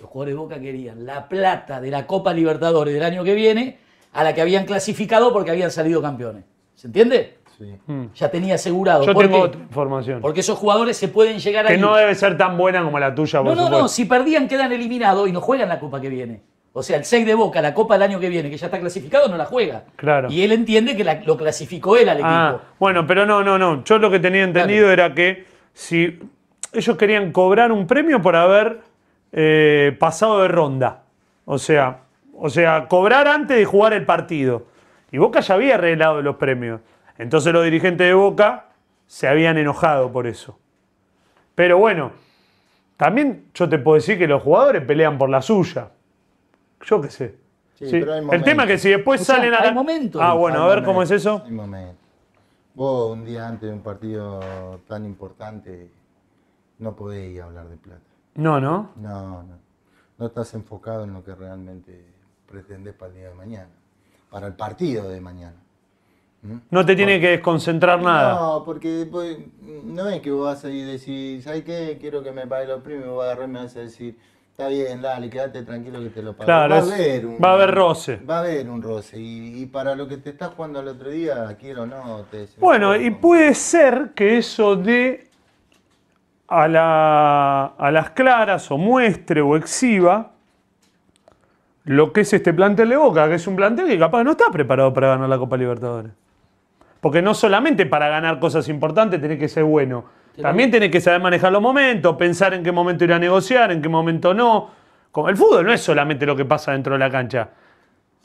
Los 0.00 0.10
jugadores 0.10 0.34
de 0.34 0.38
Boca 0.38 0.58
querían 0.60 1.06
la 1.06 1.28
plata 1.28 1.80
de 1.80 1.90
la 1.90 2.06
Copa 2.06 2.32
Libertadores 2.32 2.92
del 2.94 3.02
año 3.02 3.22
que 3.22 3.34
viene 3.34 3.78
a 4.12 4.24
la 4.24 4.34
que 4.34 4.40
habían 4.40 4.64
clasificado 4.64 5.32
porque 5.32 5.50
habían 5.52 5.70
salido 5.70 6.02
campeones. 6.02 6.44
¿Se 6.74 6.88
entiende? 6.88 7.38
Sí. 7.56 7.72
Ya 8.16 8.28
tenía 8.30 8.56
asegurado. 8.56 9.04
Yo 9.04 9.12
¿Por 9.14 9.24
tengo 9.28 9.46
información. 9.46 10.20
Porque 10.20 10.40
esos 10.40 10.58
jugadores 10.58 10.96
se 10.96 11.06
pueden 11.06 11.38
llegar 11.38 11.66
a 11.66 11.68
Que 11.68 11.76
no 11.78 11.94
debe 11.94 12.12
ser 12.16 12.36
tan 12.36 12.56
buena 12.58 12.82
como 12.82 12.98
la 12.98 13.14
tuya, 13.14 13.38
por 13.38 13.46
No, 13.50 13.54
no, 13.54 13.62
supuesto. 13.62 13.82
no. 13.82 13.88
Si 13.88 14.04
perdían, 14.06 14.48
quedan 14.48 14.72
eliminados 14.72 15.28
y 15.28 15.32
no 15.32 15.40
juegan 15.40 15.68
la 15.68 15.78
Copa 15.78 16.00
que 16.00 16.08
viene. 16.08 16.40
O 16.72 16.82
sea, 16.82 16.96
el 16.96 17.04
6 17.04 17.24
de 17.24 17.34
Boca, 17.34 17.62
la 17.62 17.72
Copa 17.72 17.94
del 17.94 18.02
año 18.02 18.18
que 18.18 18.28
viene, 18.28 18.50
que 18.50 18.56
ya 18.56 18.66
está 18.66 18.80
clasificado, 18.80 19.28
no 19.28 19.36
la 19.36 19.44
juega. 19.44 19.84
Claro. 19.94 20.28
Y 20.28 20.42
él 20.42 20.50
entiende 20.50 20.96
que 20.96 21.04
la- 21.04 21.22
lo 21.24 21.36
clasificó 21.36 21.96
él 21.96 22.08
al 22.08 22.16
equipo. 22.16 22.28
Ah, 22.32 22.60
bueno, 22.80 23.06
pero 23.06 23.24
no, 23.24 23.44
no, 23.44 23.56
no. 23.56 23.84
Yo 23.84 23.98
lo 24.00 24.10
que 24.10 24.18
tenía 24.18 24.42
entendido 24.42 24.90
era 24.90 25.14
que 25.14 25.44
si 25.72 26.18
ellos 26.72 26.96
querían 26.96 27.30
cobrar 27.30 27.70
un 27.70 27.86
premio 27.86 28.20
por 28.20 28.34
haber 28.34 28.80
eh, 29.36 29.96
pasado 29.98 30.42
de 30.42 30.48
ronda. 30.48 31.02
O 31.44 31.58
sea, 31.58 32.02
o 32.36 32.48
sea, 32.48 32.86
cobrar 32.88 33.26
antes 33.26 33.56
de 33.56 33.64
jugar 33.64 33.92
el 33.92 34.06
partido. 34.06 34.66
Y 35.10 35.18
Boca 35.18 35.40
ya 35.40 35.54
había 35.54 35.74
arreglado 35.74 36.22
los 36.22 36.36
premios. 36.36 36.80
Entonces 37.18 37.52
los 37.52 37.64
dirigentes 37.64 38.06
de 38.06 38.14
Boca 38.14 38.66
se 39.06 39.26
habían 39.28 39.58
enojado 39.58 40.10
por 40.12 40.26
eso. 40.26 40.58
Pero 41.54 41.78
bueno, 41.78 42.12
también 42.96 43.46
yo 43.54 43.68
te 43.68 43.78
puedo 43.78 43.96
decir 43.96 44.18
que 44.18 44.26
los 44.28 44.42
jugadores 44.42 44.82
pelean 44.82 45.18
por 45.18 45.28
la 45.28 45.42
suya. 45.42 45.90
Yo 46.82 47.00
qué 47.00 47.10
sé. 47.10 47.34
Sí, 47.74 47.86
Sí. 47.88 48.00
pero 48.00 48.14
hay 48.14 48.26
El 48.30 48.44
tema 48.44 48.62
es 48.64 48.68
que 48.68 48.78
si 48.78 48.88
después 48.90 49.20
O 49.20 49.24
sea, 49.24 49.36
salen 49.36 49.52
a 49.52 49.64
la... 49.64 49.72
momentos. 49.72 50.22
Ah, 50.22 50.34
bueno, 50.34 50.62
a 50.62 50.68
ver 50.68 50.84
cómo 50.84 51.02
es 51.02 51.10
eso. 51.10 51.42
hay 51.44 51.50
momentos. 51.52 51.96
Vos 52.74 53.12
un 53.12 53.24
día 53.24 53.46
antes 53.48 53.68
de 53.68 53.74
un 53.74 53.82
partido 53.82 54.40
tan 54.88 55.04
importante 55.04 55.90
no 56.78 56.90
a 56.90 57.44
hablar 57.44 57.68
de 57.68 57.76
plata. 57.76 58.13
No, 58.34 58.60
no. 58.60 58.90
No, 58.96 59.42
no. 59.42 59.58
No 60.18 60.26
estás 60.26 60.54
enfocado 60.54 61.04
en 61.04 61.12
lo 61.12 61.24
que 61.24 61.34
realmente 61.34 62.04
pretendés 62.50 62.94
para 62.94 63.10
el 63.12 63.18
día 63.18 63.28
de 63.28 63.34
mañana. 63.34 63.68
Para 64.30 64.46
el 64.48 64.54
partido 64.54 65.08
de 65.08 65.20
mañana. 65.20 65.56
¿Mm? 66.42 66.56
No 66.70 66.84
te 66.84 66.94
tiene 66.96 67.20
que 67.20 67.28
desconcentrar 67.30 68.00
nada. 68.02 68.34
No, 68.34 68.62
porque 68.64 69.06
pues, 69.10 69.38
no 69.84 70.08
es 70.08 70.20
que 70.20 70.30
vos 70.30 70.46
vas 70.46 70.64
a 70.64 70.70
ir 70.70 70.86
y 70.86 70.92
decir, 70.92 71.42
¿sabes 71.42 71.64
qué? 71.64 71.96
Quiero 72.00 72.22
que 72.22 72.32
me 72.32 72.46
pague 72.46 72.66
los 72.66 72.82
premios, 72.82 73.08
vos 73.08 73.18
vas 73.18 73.28
a 73.28 73.30
agarrar 73.32 73.48
y 73.48 73.52
me 73.52 73.58
vas 73.60 73.76
a 73.76 73.80
decir, 73.80 74.16
está 74.50 74.68
bien, 74.68 75.00
dale, 75.02 75.30
quédate 75.30 75.62
tranquilo 75.62 76.00
que 76.00 76.10
te 76.10 76.22
lo 76.22 76.32
pago. 76.34 76.46
Claro, 76.46 76.74
va, 76.74 76.80
es- 76.80 76.90
a 76.90 76.94
haber 76.94 77.26
un, 77.26 77.36
va 77.42 77.50
a 77.50 77.54
haber 77.54 77.74
roce. 77.74 78.16
Va 78.16 78.36
a 78.36 78.40
haber 78.40 78.68
un 78.68 78.82
roce. 78.82 79.18
Y, 79.18 79.62
y 79.62 79.66
para 79.66 79.94
lo 79.94 80.06
que 80.06 80.16
te 80.18 80.30
estás 80.30 80.50
jugando 80.54 80.80
el 80.80 80.88
otro 80.88 81.10
día, 81.10 81.56
quiero 81.58 81.82
o 81.82 81.86
no, 81.86 82.24
te 82.30 82.46
Bueno, 82.58 82.94
y 82.96 83.10
puede 83.10 83.54
ser 83.54 84.12
que 84.14 84.38
eso 84.38 84.76
dé 84.76 85.28
a, 86.62 86.68
la- 86.68 87.64
a 87.78 87.90
las 87.90 88.10
claras 88.10 88.70
o 88.70 88.78
muestre 88.78 89.40
o 89.40 89.56
exhiba 89.56 90.30
lo 91.84 92.12
que 92.12 92.22
es 92.22 92.32
este 92.32 92.54
plantel 92.54 92.88
de 92.88 92.96
Boca, 92.96 93.28
que 93.28 93.34
es 93.34 93.46
un 93.46 93.56
plantel 93.56 93.86
que 93.86 93.98
capaz 93.98 94.24
no 94.24 94.30
está 94.32 94.46
preparado 94.50 94.92
para 94.92 95.08
ganar 95.08 95.28
la 95.28 95.38
Copa 95.38 95.56
Libertadores. 95.56 96.12
Porque 97.00 97.20
no 97.20 97.34
solamente 97.34 97.84
para 97.84 98.08
ganar 98.08 98.38
cosas 98.40 98.68
importantes 98.68 99.20
tenés 99.20 99.38
que 99.38 99.48
ser 99.48 99.64
bueno, 99.64 100.04
también 100.40 100.70
tenés 100.70 100.90
que 100.90 101.00
saber 101.00 101.20
manejar 101.20 101.52
los 101.52 101.60
momentos, 101.60 102.16
pensar 102.16 102.54
en 102.54 102.62
qué 102.62 102.72
momento 102.72 103.04
ir 103.04 103.12
a 103.12 103.18
negociar, 103.18 103.70
en 103.70 103.82
qué 103.82 103.88
momento 103.88 104.32
no. 104.32 104.70
Como 105.12 105.28
el 105.28 105.36
fútbol 105.36 105.64
no 105.66 105.72
es 105.72 105.80
solamente 105.82 106.24
lo 106.26 106.34
que 106.34 106.44
pasa 106.44 106.72
dentro 106.72 106.94
de 106.94 106.98
la 106.98 107.10
cancha. 107.10 107.50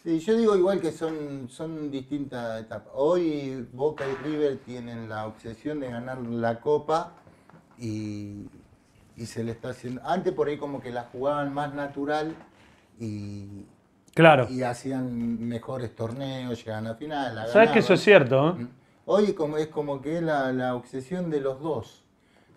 Sí, 0.01 0.17
yo 0.19 0.37
digo 0.37 0.55
igual 0.55 0.79
que 0.79 0.91
son, 0.93 1.49
son 1.49 1.91
distintas 1.91 2.61
etapas. 2.61 2.87
Hoy 2.95 3.67
Boca 3.73 4.05
y 4.07 4.25
River 4.25 4.57
tienen 4.65 5.09
la 5.09 5.27
obsesión 5.27 5.81
de 5.81 5.91
ganar 5.91 6.19
la 6.19 6.61
Copa 6.61 7.11
y, 7.79 8.47
y 9.15 9.25
se 9.25 9.43
le 9.43 9.51
está 9.51 9.69
haciendo... 9.69 10.01
Antes 10.05 10.33
por 10.33 10.47
ahí 10.47 10.57
como 10.57 10.81
que 10.81 10.91
la 10.91 11.03
jugaban 11.03 11.53
más 11.53 11.73
natural 11.73 12.35
y, 12.99 13.65
Claro. 14.13 14.47
y 14.49 14.63
hacían 14.63 15.39
mejores 15.47 15.95
torneos, 15.95 16.59
llegaban 16.63 16.87
a 16.87 16.95
final. 16.95 17.35
la 17.35 17.47
¿Sabes 17.47 17.71
que 17.71 17.79
eso 17.79 17.93
es 17.93 18.01
cierto? 18.01 18.57
eh? 18.59 18.67
Hoy 19.05 19.33
como, 19.33 19.57
es 19.57 19.67
como 19.67 20.01
que 20.01 20.17
es 20.17 20.23
la, 20.23 20.51
la 20.51 20.75
obsesión 20.75 21.29
de 21.29 21.41
los 21.41 21.59
dos, 21.61 22.03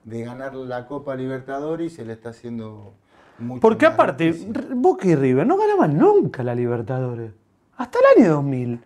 de 0.05 0.23
ganar 0.25 0.55
la 0.55 0.87
Copa 0.87 1.15
Libertadores 1.15 1.93
y 1.93 1.97
se 1.97 2.05
le 2.05 2.13
está 2.15 2.31
haciendo 2.31 2.93
mucho 3.39 3.61
Porque 3.61 3.87
más 3.87 3.95
aparte, 3.95 4.25
difícil. 4.25 4.53
Boca 4.75 5.07
y 5.07 5.15
River 5.15 5.47
no 5.47 5.57
ganaban 5.57 5.97
nunca 5.97 6.43
la 6.43 6.55
Libertadores. 6.55 7.33
Hasta 7.77 7.99
el 7.99 8.23
año 8.23 8.33
2000. 8.35 8.81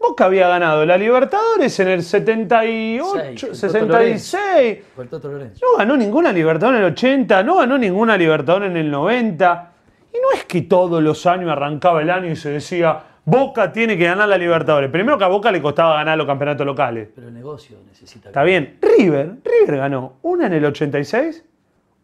Boca 0.00 0.24
había 0.24 0.48
ganado 0.48 0.86
la 0.86 0.96
Libertadores 0.96 1.78
en 1.78 1.88
el 1.88 2.02
78, 2.02 3.04
Seis, 3.12 3.22
el 3.22 3.40
Toto 3.40 3.54
66. 3.54 4.78
Por 4.96 5.04
el 5.04 5.10
Toto 5.10 5.28
Lorenzo. 5.28 5.60
No 5.62 5.76
ganó 5.76 5.94
ninguna 5.94 6.32
Libertadores 6.32 6.78
en 6.78 6.86
el 6.86 6.92
80, 6.92 7.42
no 7.42 7.56
ganó 7.56 7.76
ninguna 7.76 8.16
Libertadores 8.16 8.70
en 8.70 8.78
el 8.78 8.90
90. 8.90 9.72
Y 10.14 10.16
no 10.16 10.32
es 10.34 10.46
que 10.46 10.62
todos 10.62 11.02
los 11.02 11.26
años 11.26 11.50
arrancaba 11.50 12.00
el 12.00 12.08
año 12.08 12.30
y 12.30 12.36
se 12.36 12.48
decía, 12.48 12.98
Boca 13.26 13.70
tiene 13.70 13.98
que 13.98 14.04
ganar 14.04 14.26
la 14.26 14.38
Libertadores. 14.38 14.90
Primero 14.90 15.18
que 15.18 15.24
a 15.24 15.28
Boca 15.28 15.52
le 15.52 15.60
costaba 15.60 15.96
ganar 15.96 16.16
los 16.16 16.26
campeonatos 16.26 16.64
locales. 16.64 17.08
Pero 17.14 17.28
el 17.28 17.34
negocio 17.34 17.76
necesita. 17.86 18.30
Está 18.30 18.42
bien. 18.42 18.78
River, 18.80 19.36
River 19.44 19.76
ganó 19.76 20.14
una 20.22 20.46
en 20.46 20.54
el 20.54 20.64
86, 20.64 21.44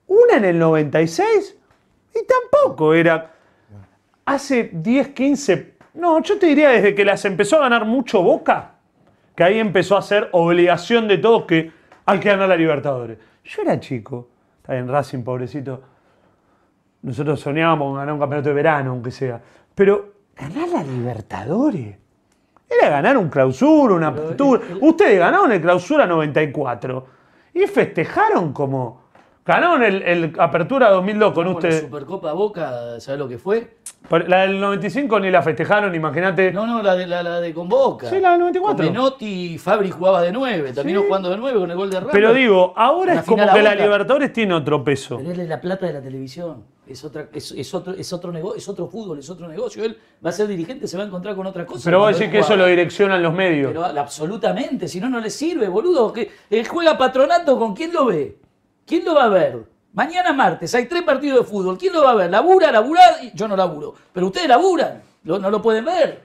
una 0.09 0.37
en 0.37 0.45
el 0.45 0.59
96 0.59 1.57
y 2.15 2.19
tampoco 2.27 2.93
era 2.93 3.33
hace 4.27 4.71
10, 4.73 5.09
15, 5.09 5.76
no, 5.97 6.23
yo 6.23 6.39
te 6.39 6.47
diría 6.47 6.71
desde 6.71 6.95
que 6.95 7.05
las 7.05 7.25
empezó 7.25 7.57
a 7.57 7.61
ganar 7.61 7.85
mucho 7.85 8.23
Boca, 8.23 8.73
que 9.35 9.45
ahí 9.45 9.59
empezó 9.59 9.97
a 9.97 10.03
ser 10.03 10.29
obligación 10.33 11.09
de 11.09 11.19
todos 11.19 11.45
que 11.45 11.73
hay 12.05 12.21
que 12.21 12.29
ganar 12.29 12.49
la 12.49 12.57
Libertadores. 12.57 13.19
Yo 13.45 13.63
era 13.63 13.81
chico, 13.81 14.29
está 14.59 14.75
bien, 14.75 14.89
Racing, 14.89 15.23
pobrecito. 15.23 15.83
Nosotros 17.03 17.41
soñábamos 17.41 17.89
con 17.89 17.97
ganar 17.97 18.15
un 18.15 18.21
campeonato 18.21 18.49
de 18.49 18.55
verano, 18.55 18.91
aunque 18.91 19.11
sea. 19.11 19.41
Pero 19.75 20.15
ganar 20.37 20.69
la 20.69 20.83
Libertadores. 20.83 21.97
Era 22.69 22.89
ganar 22.91 23.17
un 23.17 23.29
clausura, 23.29 23.95
una 23.95 24.09
apertura. 24.09 24.61
Ustedes 24.81 25.19
ganaron 25.19 25.53
el 25.53 25.61
clausura 25.61 26.07
94 26.07 27.07
y 27.55 27.67
festejaron 27.67 28.53
como. 28.53 29.06
Ganaron 29.47 29.83
el, 29.85 30.03
el 30.03 30.33
apertura 30.39 30.91
2002 30.91 31.33
con 31.33 31.35
Con 31.35 31.45
la 31.47 31.53
ustedes. 31.53 31.81
Supercopa 31.83 32.33
Boca, 32.33 32.99
¿sabes 33.01 33.19
lo 33.19 33.29
que 33.29 33.39
fue? 33.39 33.77
Pero 34.09 34.27
La 34.27 34.43
del 34.43 34.61
95 34.61 35.21
ni 35.21 35.31
la 35.31 35.43
festejaron, 35.43 35.95
imagínate. 35.95 36.53
No, 36.53 36.67
no, 36.67 36.83
la 36.83 36.95
de, 36.97 37.07
la, 37.07 37.23
la 37.23 37.41
de 37.41 37.55
con 37.55 37.69
Boca. 37.69 38.09
Sí, 38.11 38.19
la 38.21 38.31
del 38.33 38.41
94. 38.41 38.85
Con 38.85 38.93
Menotti 38.93 39.27
y 39.55 39.59
Fabri 39.59 39.91
jugaba 39.91 40.23
de 40.23 40.33
9. 40.33 40.73
Terminó 40.73 41.01
Sí. 41.01 41.07
jugando 41.07 41.31
de 41.31 41.37
9 41.37 41.59
con 41.61 41.71
el 41.71 41.77
gol 41.77 41.91
de 41.91 41.97
Ramos. 41.99 42.13
Pero 42.13 42.35
digo, 42.35 42.73
ahora 42.77 43.15
es 43.15 43.23
como 43.23 43.45
que 43.53 43.63
la. 43.63 43.75
Libertadores 43.75 44.33
tiene 44.33 44.55
otro 44.55 44.83
peso. 44.83 45.19
Pero 45.19 45.31
es 45.43 45.49
la 45.49 45.61
plata 45.61 45.87
de 45.87 45.93
la 45.93 46.03
televisión. 46.03 46.65
Es, 46.87 47.05
otra, 47.05 47.27
es, 47.33 47.51
es 47.53 47.75
otro, 47.75 47.95
es, 47.95 48.13
otro 48.13 48.31
negocio, 48.31 48.59
es 48.59 48.69
otro 48.69 48.87
fútbol, 48.87 49.19
es 49.19 49.29
otro 49.29 49.49
negocio. 49.49 49.85
Él 49.85 49.97
va 50.25 50.31
a 50.31 50.33
ser 50.33 50.47
dirigente, 50.47 50.87
se 50.87 50.97
va 50.97 51.03
a 51.03 51.07
encontrar 51.07 51.35
con 51.35 51.45
otra 51.47 51.67
cosa. 51.67 51.83
Pero 51.85 51.99
vos 51.99 52.17
decís 52.17 52.31
que 52.31 52.39
eso 52.41 52.55
lo 52.55 52.67
direccionan 52.67 53.21
los 53.23 53.35
medios. 53.35 53.69
Pero 53.73 53.85
absolutamente, 53.85 54.87
si 54.87 55.01
no, 55.01 55.09
no 55.09 55.19
le 55.21 55.31
sirve, 55.31 55.69
boludo. 55.69 56.13
Que 56.13 56.31
él 56.51 56.67
juega 56.69 56.97
patronato, 56.97 57.59
¿con 57.59 57.75
quién 57.75 57.93
lo 57.93 58.07
ve? 58.07 58.39
¿Quién 58.87 59.05
lo 59.05 59.15
va 59.15 59.25
a 59.25 59.29
ver? 59.29 59.65
Mañana 59.93 60.33
martes 60.33 60.75
hay 60.75 60.87
tres 60.87 61.03
partidos 61.03 61.41
de 61.41 61.45
fútbol. 61.45 61.77
¿Quién 61.79 61.93
lo 61.93 62.05
va 62.05 62.11
a 62.13 62.15
ver? 62.15 62.31
¿Labura, 62.31 62.71
laburar? 62.71 63.15
Yo 63.35 63.49
no 63.49 63.57
laburo. 63.57 63.95
Pero 64.13 64.27
ustedes 64.27 64.49
laburan. 64.49 65.03
¿Lo- 65.25 65.39
¿No 65.39 65.51
lo 65.51 65.61
pueden 65.61 65.85
ver? 65.85 66.21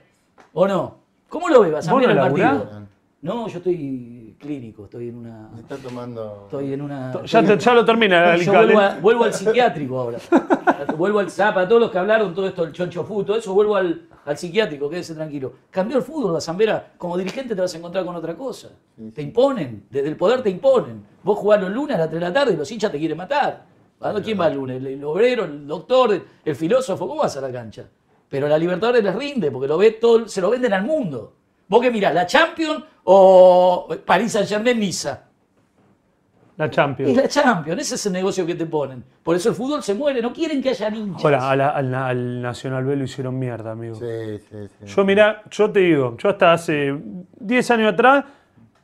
¿O 0.54 0.68
no? 0.68 0.96
¿Cómo 1.30 1.48
lo 1.50 1.62
ve? 1.62 1.72
¿Vas 1.72 1.88
a 1.88 1.92
¿Vos 1.92 2.00
ver 2.02 2.10
no 2.10 2.12
el 2.14 2.18
laburás? 2.26 2.58
partido? 2.58 2.82
No, 3.22 3.48
yo 3.48 3.58
estoy 3.60 4.36
clínico, 4.40 4.86
estoy 4.86 5.10
en 5.10 5.18
una. 5.18 5.50
Está 5.60 5.78
tomando... 5.78 6.42
Estoy 6.46 6.74
en 6.74 6.82
una. 6.82 7.14
Ya, 7.24 7.40
estoy- 7.40 7.58
te- 7.58 7.64
ya 7.64 7.74
lo 7.74 7.86
termina. 7.86 8.36
yo 8.36 8.52
vuelvo, 8.52 8.80
a- 8.80 8.96
vuelvo 8.96 9.24
al 9.24 9.34
psiquiátrico 9.34 10.00
ahora. 10.00 10.18
vuelvo 10.98 11.20
al 11.20 11.30
Zapa, 11.32 11.68
todos 11.68 11.82
los 11.82 11.92
que 11.92 11.98
hablaron, 12.00 12.34
todo 12.36 12.48
esto, 12.48 12.64
el 12.66 12.74
choncho 12.74 13.04
fu, 13.06 13.24
todo 13.24 13.38
eso, 13.38 13.54
vuelvo 13.54 13.76
al, 13.76 14.02
al 14.26 14.38
psiquiátrico, 14.38 14.90
quédese 14.90 15.16
tranquilo. 15.16 15.54
Cambió 15.70 15.98
el 15.98 16.04
fútbol, 16.04 16.34
Bazambera. 16.34 16.94
Como 16.98 17.18
dirigente 17.18 17.56
te 17.56 17.62
vas 17.62 17.74
a 17.74 17.78
encontrar 17.78 18.06
con 18.06 18.16
otra 18.16 18.36
cosa. 18.36 18.70
Te 19.14 19.22
imponen, 19.22 19.86
desde 19.90 20.10
el 20.10 20.16
poder 20.18 20.44
te 20.44 20.50
imponen. 20.50 21.04
Vos 21.24 21.38
jugás 21.40 21.62
los 21.62 21.72
lunes 21.72 21.96
a 21.96 22.00
las 22.00 22.10
3 22.10 22.20
de 22.22 22.28
la 22.28 22.34
tarde 22.34 22.54
y 22.54 22.58
los 22.58 22.72
hinchas 22.72 22.92
te 22.92 23.00
quieren 23.00 23.18
matar. 23.18 23.66
¿A 24.00 24.08
dónde- 24.12 24.24
¿Quién 24.24 24.40
va 24.40 24.48
el 24.48 24.56
lunes? 24.56 24.78
¿El, 24.78 24.88
el 24.88 25.04
obrero, 25.04 25.46
el 25.46 25.68
doctor, 25.68 26.22
el, 26.44 26.56
filósofo? 26.56 27.08
¿Cómo 27.08 27.22
vas 27.22 27.36
a 27.38 27.42
la 27.42 27.52
cancha? 27.52 27.88
Pero 28.30 28.48
la 28.48 28.58
Libertadores 28.58 29.04
les 29.04 29.16
rinde, 29.16 29.52
porque 29.52 29.68
lo 29.68 29.78
ve 29.78 29.92
todo, 29.92 30.28
se 30.28 30.42
lo 30.42 30.50
venden 30.50 30.74
al 30.74 30.84
mundo. 30.84 31.34
¿Vos 31.68 31.82
qué 31.82 31.92
mirás, 31.92 32.14
la 32.14 32.26
Champions 32.26 32.84
o 33.04 33.88
París 34.06 34.32
Saint 34.32 34.48
Germain 34.48 34.80
Niza? 34.80 35.31
La 36.58 36.70
Champions. 36.70 37.16
la 37.16 37.28
Champions, 37.28 37.82
ese 37.82 37.96
es 37.96 38.06
el 38.06 38.14
negocio 38.14 38.46
que 38.46 38.54
te 38.56 38.66
ponen. 38.66 39.04
Por 39.24 39.36
eso 39.36 39.50
el 39.50 39.56
fútbol 39.56 39.82
se 39.82 39.94
muere, 39.96 40.22
no 40.22 40.32
quieren 40.34 40.62
que 40.62 40.70
haya 40.70 40.90
hinchas. 40.90 41.24
Ahora, 41.24 41.50
a 41.50 41.56
la- 41.56 41.70
al, 41.70 41.94
al 41.96 42.42
Nacional 42.42 42.84
B 42.86 42.96
lo 42.96 43.04
hicieron 43.06 43.40
mierda, 43.40 43.72
amigo. 43.72 43.96
Sí, 43.96 44.38
sí, 44.50 44.58
sí. 44.80 44.86
Yo, 44.86 45.04
mirá, 45.06 45.42
yo 45.50 45.72
te 45.72 45.80
digo, 45.80 46.16
yo 46.18 46.30
hasta 46.30 46.54
hace 46.54 46.94
10 47.40 47.72
años 47.72 47.94
atrás 47.94 48.26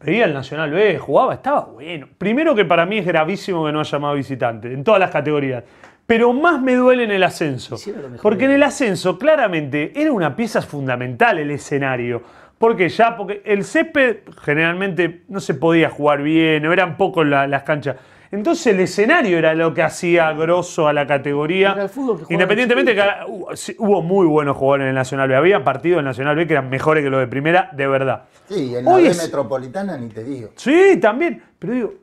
veía 0.02 0.26
el 0.26 0.34
Nacional 0.34 0.72
B, 0.72 0.98
jugaba, 0.98 1.34
estaba 1.36 1.66
bueno. 1.66 2.08
Primero 2.18 2.56
que 2.56 2.66
para 2.66 2.86
mí 2.86 2.98
es 3.00 3.06
gravísimo 3.06 3.66
que 3.66 3.72
no 3.72 3.80
haya 3.82 4.00
más 4.00 4.16
visitantes, 4.16 4.74
en 4.74 4.84
todas 4.84 5.00
las 5.00 5.12
categorías. 5.12 5.64
Pero 6.06 6.32
más 6.32 6.62
me 6.62 6.74
duele 6.76 7.04
en 7.04 7.12
el 7.12 7.22
ascenso. 7.24 7.76
Hicieron 7.76 8.02
lo 8.04 8.10
mejor. 8.10 8.24
Porque 8.24 8.46
en 8.46 8.52
el 8.52 8.64
ascenso, 8.64 9.20
claramente, 9.20 9.92
era 9.94 10.12
una 10.14 10.36
pieza 10.36 10.62
fundamental 10.62 11.38
el 11.38 11.52
escenario. 11.52 12.22
Porque 12.58 12.90
ya, 12.90 13.16
porque 13.16 13.42
el 13.46 13.64
césped 13.64 14.18
generalmente 14.44 15.24
no 15.30 15.40
se 15.40 15.54
podía 15.54 15.90
jugar 15.90 16.22
bien, 16.24 16.66
o 16.66 16.74
eran 16.74 16.98
pocos 16.98 17.26
la- 17.28 17.46
las 17.48 17.64
canchas. 17.64 17.98
Entonces 18.32 18.68
el 18.74 18.80
escenario 18.82 19.38
era 19.38 19.54
lo 19.54 19.74
que 19.74 19.84
hacía 19.84 20.34
grosso 20.34 20.88
a 20.88 20.92
la 20.94 21.08
categoría. 21.08 21.72
Era 21.74 21.84
el 21.84 21.90
fútbol 21.90 22.18
que 22.18 22.24
jugaba 22.26 22.34
Independientemente 22.34 22.94
que 22.96 23.02
hubo- 23.28 23.56
sí, 23.56 23.76
hubo 23.80 24.02
muy 24.02 24.26
buenos 24.28 24.58
jugadores 24.58 24.84
en 24.86 24.90
el 24.90 24.96
Nacional 24.96 25.30
B. 25.30 25.36
Había 25.36 25.64
partidos 25.64 25.98
del 26.00 26.06
Nacional 26.06 26.36
B 26.36 26.46
que 26.48 26.54
eran 26.54 26.70
mejores 26.70 27.04
que 27.04 27.10
los 27.10 27.20
de 27.22 27.28
primera, 27.28 27.70
de 27.74 27.88
verdad. 27.88 28.24
Sí, 28.50 28.76
en 28.76 28.84
la 28.86 28.92
Hoy 28.92 29.04
B 29.04 29.10
es- 29.10 29.24
metropolitana 29.24 29.98
ni 29.98 30.10
te 30.10 30.24
digo. 30.26 30.50
Sí, 30.56 30.98
también. 31.00 31.42
Pero 31.58 31.74
digo, 31.74 31.94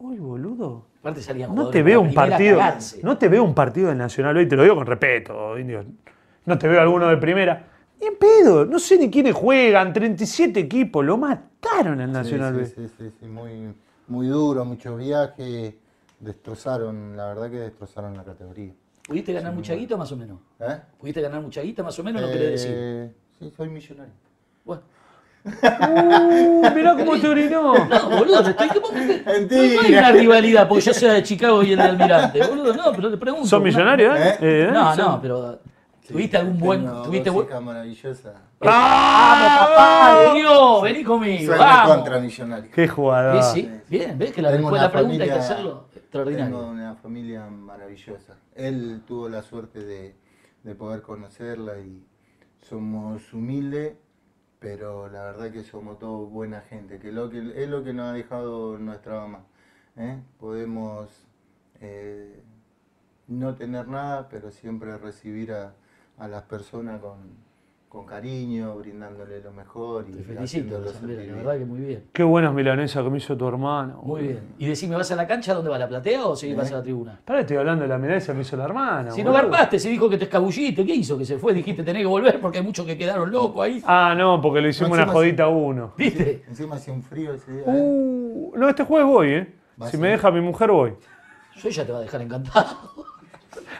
uy, 0.00 0.18
boludo. 0.18 0.86
Aparte 1.00 1.22
salían 1.22 1.54
No 1.54 1.70
te 1.70 1.82
veo 1.82 2.00
un 2.02 2.12
partido. 2.12 2.58
cagarse. 2.58 3.00
No 3.02 3.16
te 3.16 3.28
veo 3.28 3.42
un 3.42 3.54
partido 3.54 3.88
del 3.88 3.96
Nacional 3.96 4.34
B, 4.34 4.42
y 4.42 4.48
te 4.48 4.56
lo 4.56 4.64
digo 4.64 4.74
con 4.74 4.86
respeto, 4.86 5.58
indio. 5.58 5.82
No 6.44 6.58
te 6.58 6.68
veo 6.68 6.80
alguno 6.82 7.08
de 7.08 7.16
primera. 7.16 7.64
Ni 8.00 8.06
en 8.06 8.16
pedo. 8.16 8.64
No 8.64 8.78
sé 8.78 8.98
ni 8.98 9.10
quiénes 9.10 9.34
juegan. 9.34 9.92
37 9.92 10.60
equipos. 10.60 11.04
Lo 11.04 11.16
mataron 11.18 12.00
al 12.00 12.10
Nacional 12.12 12.54
sí, 12.54 12.60
B. 12.60 12.66
sí, 12.88 12.94
sí, 12.98 13.12
sí, 13.20 13.26
muy, 13.26 13.74
muy 14.08 14.26
duro, 14.28 14.64
muchos 14.64 14.96
viajes. 14.98 15.74
Destrozaron, 16.18 17.16
la 17.16 17.26
verdad 17.28 17.50
que 17.50 17.56
destrozaron 17.58 18.16
la 18.16 18.24
categoría. 18.24 18.72
¿Pudiste 19.06 19.32
ganar 19.32 19.52
mucha 19.54 19.74
guita 19.74 19.96
más 19.96 20.12
o 20.12 20.16
menos? 20.16 20.38
¿Eh? 20.60 20.78
¿Pudiste 20.98 21.20
ganar 21.22 21.40
mucha 21.40 21.62
guita 21.62 21.82
más 21.82 21.98
o 21.98 22.04
menos? 22.04 22.22
No 22.22 22.28
querés 22.28 22.50
decir. 22.52 22.70
Eh, 22.74 23.10
Sí, 23.38 23.50
soy 23.56 23.70
millonario. 23.70 24.12
Bueno. 24.66 24.82
Uh, 25.42 26.70
mirá 26.74 26.94
cómo 26.94 27.18
te 27.18 27.26
orinó. 27.28 27.72
No, 27.88 28.10
boludo, 28.18 28.44
te 28.44 28.50
estoy. 28.50 28.68
¿cómo 28.68 28.90
que- 28.92 29.22
Mentira. 29.26 29.74
No 29.74 29.80
hay 29.80 29.92
una 29.94 30.12
rivalidad 30.12 30.68
porque 30.68 30.82
yo 30.84 30.92
sea 30.92 31.14
de 31.14 31.22
Chicago 31.22 31.62
y 31.62 31.72
el 31.72 31.78
de 31.78 31.84
Almirante, 31.84 32.46
boludo. 32.46 32.74
No, 32.74 32.92
pero 32.92 33.10
te 33.10 33.16
pregunto. 33.16 33.46
¿Son 33.46 33.62
millonarios, 33.62 34.14
eh? 34.18 34.28
¿Eh? 34.28 34.36
Eh, 34.42 34.70
No, 34.70 34.94
son- 34.94 35.04
no, 35.06 35.22
pero. 35.22 35.60
¿Tuviste 36.12 36.36
algún 36.36 36.58
buen. 36.58 36.80
Tengo 36.84 37.02
¿Tuviste 37.02 37.30
buen. 37.30 37.46
hijas 37.48 37.62
maravillosas. 37.62 38.34
¡Ah! 38.62 39.66
¡Papá, 39.68 40.34
Dios! 40.34 40.82
Vení 40.82 41.04
conmigo. 41.04 41.46
Soy 41.52 41.58
Vamos. 41.58 41.96
contra 41.96 42.20
millonario. 42.20 42.70
¡Qué 42.72 42.88
jugador! 42.88 43.42
Sí, 43.42 43.62
sí. 43.62 43.80
Bien, 43.88 44.18
ves 44.18 44.32
que 44.32 44.42
la, 44.42 44.50
Tengo 44.50 44.70
después 44.70 44.80
una 44.80 44.82
la 44.82 44.92
pregunta 44.92 45.12
hay 45.12 45.18
que 45.18 45.34
familia- 45.34 45.44
hacerlo 45.54 45.70
Tengo 45.88 45.96
extraordinario. 46.00 46.58
una 46.68 46.94
familia 46.96 47.46
maravillosa. 47.46 48.36
Él 48.54 49.02
tuvo 49.06 49.28
la 49.28 49.42
suerte 49.42 49.80
de, 49.84 50.14
de 50.64 50.74
poder 50.74 51.02
conocerla 51.02 51.78
y 51.78 52.04
somos 52.60 53.32
humildes, 53.32 53.94
pero 54.58 55.08
la 55.08 55.22
verdad 55.24 55.50
que 55.50 55.62
somos 55.64 55.98
todos 55.98 56.30
buena 56.30 56.60
gente, 56.62 56.98
que, 56.98 57.12
lo 57.12 57.30
que 57.30 57.38
es 57.62 57.68
lo 57.68 57.82
que 57.82 57.92
nos 57.94 58.10
ha 58.10 58.12
dejado 58.12 58.76
nuestra 58.78 59.14
mamá. 59.20 59.44
¿eh? 59.96 60.18
Podemos 60.38 61.08
eh, 61.80 62.42
no 63.28 63.54
tener 63.54 63.88
nada, 63.88 64.28
pero 64.28 64.50
siempre 64.50 64.98
recibir 64.98 65.52
a, 65.52 65.74
a 66.20 66.28
las 66.28 66.42
personas 66.42 67.00
con, 67.00 67.16
con 67.88 68.04
cariño, 68.04 68.76
brindándole 68.76 69.40
lo 69.40 69.52
mejor 69.52 70.04
y 70.08 70.12
Te 70.12 70.22
felicito, 70.22 70.86
Sandra, 70.92 71.24
la 71.24 71.34
verdad 71.34 71.58
que 71.58 71.64
muy 71.64 71.80
bien. 71.80 72.04
Qué 72.12 72.22
buenas 72.22 72.52
milanesas 72.52 73.02
que 73.02 73.10
me 73.10 73.16
hizo 73.16 73.36
tu 73.36 73.48
hermano. 73.48 74.02
Muy 74.04 74.22
bien. 74.22 74.40
Y 74.58 74.66
decime, 74.66 74.96
¿vas 74.96 75.10
a 75.10 75.16
la 75.16 75.26
cancha? 75.26 75.54
¿Dónde 75.54 75.70
va? 75.70 75.76
¿A 75.76 75.78
la 75.78 75.88
platea 75.88 76.26
o 76.26 76.36
si 76.36 76.54
vas 76.54 76.70
a 76.70 76.76
la 76.76 76.82
tribuna? 76.82 77.18
Pará, 77.24 77.40
estoy 77.40 77.56
hablando 77.56 77.82
de 77.82 77.88
la 77.88 77.96
milanesa 77.96 78.32
que 78.32 78.36
me 78.36 78.42
hizo 78.42 78.56
la 78.56 78.64
hermana. 78.64 79.10
Si 79.10 79.24
no 79.24 79.32
garpaste, 79.32 79.78
se 79.78 79.88
dijo 79.88 80.10
que 80.10 80.18
te 80.18 80.24
escabulliste, 80.24 80.84
¿qué 80.84 80.94
hizo? 80.94 81.16
Que 81.16 81.24
se 81.24 81.38
fue, 81.38 81.54
dijiste 81.54 81.82
tenés 81.82 82.02
que 82.02 82.08
volver 82.08 82.38
porque 82.38 82.58
hay 82.58 82.64
muchos 82.64 82.84
que 82.84 82.98
quedaron 82.98 83.30
locos 83.30 83.64
ahí. 83.64 83.82
Ah, 83.86 84.14
no, 84.16 84.40
porque 84.42 84.60
le 84.60 84.68
hicimos 84.68 84.92
una 84.92 85.06
jodita 85.06 85.44
a 85.44 85.48
uno. 85.48 85.94
¿Viste? 85.96 86.44
Encima 86.46 86.76
hacía 86.76 86.92
un 86.92 87.02
frío 87.02 87.32
ese 87.32 87.50
día. 87.50 87.62
¿eh? 87.62 87.64
Uh, 87.66 88.52
no, 88.56 88.68
este 88.68 88.84
jueves 88.84 89.06
voy, 89.06 89.28
¿eh? 89.30 89.54
Si 89.90 89.96
me 89.96 90.10
deja 90.10 90.30
mi 90.30 90.42
mujer, 90.42 90.70
voy. 90.70 90.92
Yo 91.56 91.68
ella 91.68 91.86
te 91.86 91.92
va 91.92 91.98
a 91.98 92.02
dejar 92.02 92.20
encantado. 92.20 92.76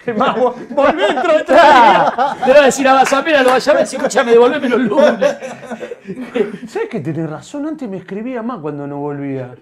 Es 0.06 0.16
más, 0.16 0.34
vo- 0.36 0.54
volví 0.70 1.02
a 1.04 1.22
trotar. 1.22 2.46
Le 2.46 2.52
va 2.54 2.60
a 2.60 2.64
decir 2.64 2.88
a 2.88 2.94
Basamera, 2.94 3.42
lo 3.42 3.50
vaya 3.50 3.72
a 3.72 3.76
ver, 3.76 3.86
si 3.86 3.96
escuchame, 3.96 4.32
devolveme 4.32 4.68
los 4.68 4.80
lunes. 4.80 5.36
¿Sabes 6.68 6.88
que 6.88 7.00
tenés 7.00 7.28
razón? 7.28 7.66
Antes 7.66 7.88
me 7.88 7.98
escribía 7.98 8.42
más 8.42 8.60
cuando 8.60 8.86
no 8.86 8.98
volvía. 8.98 9.54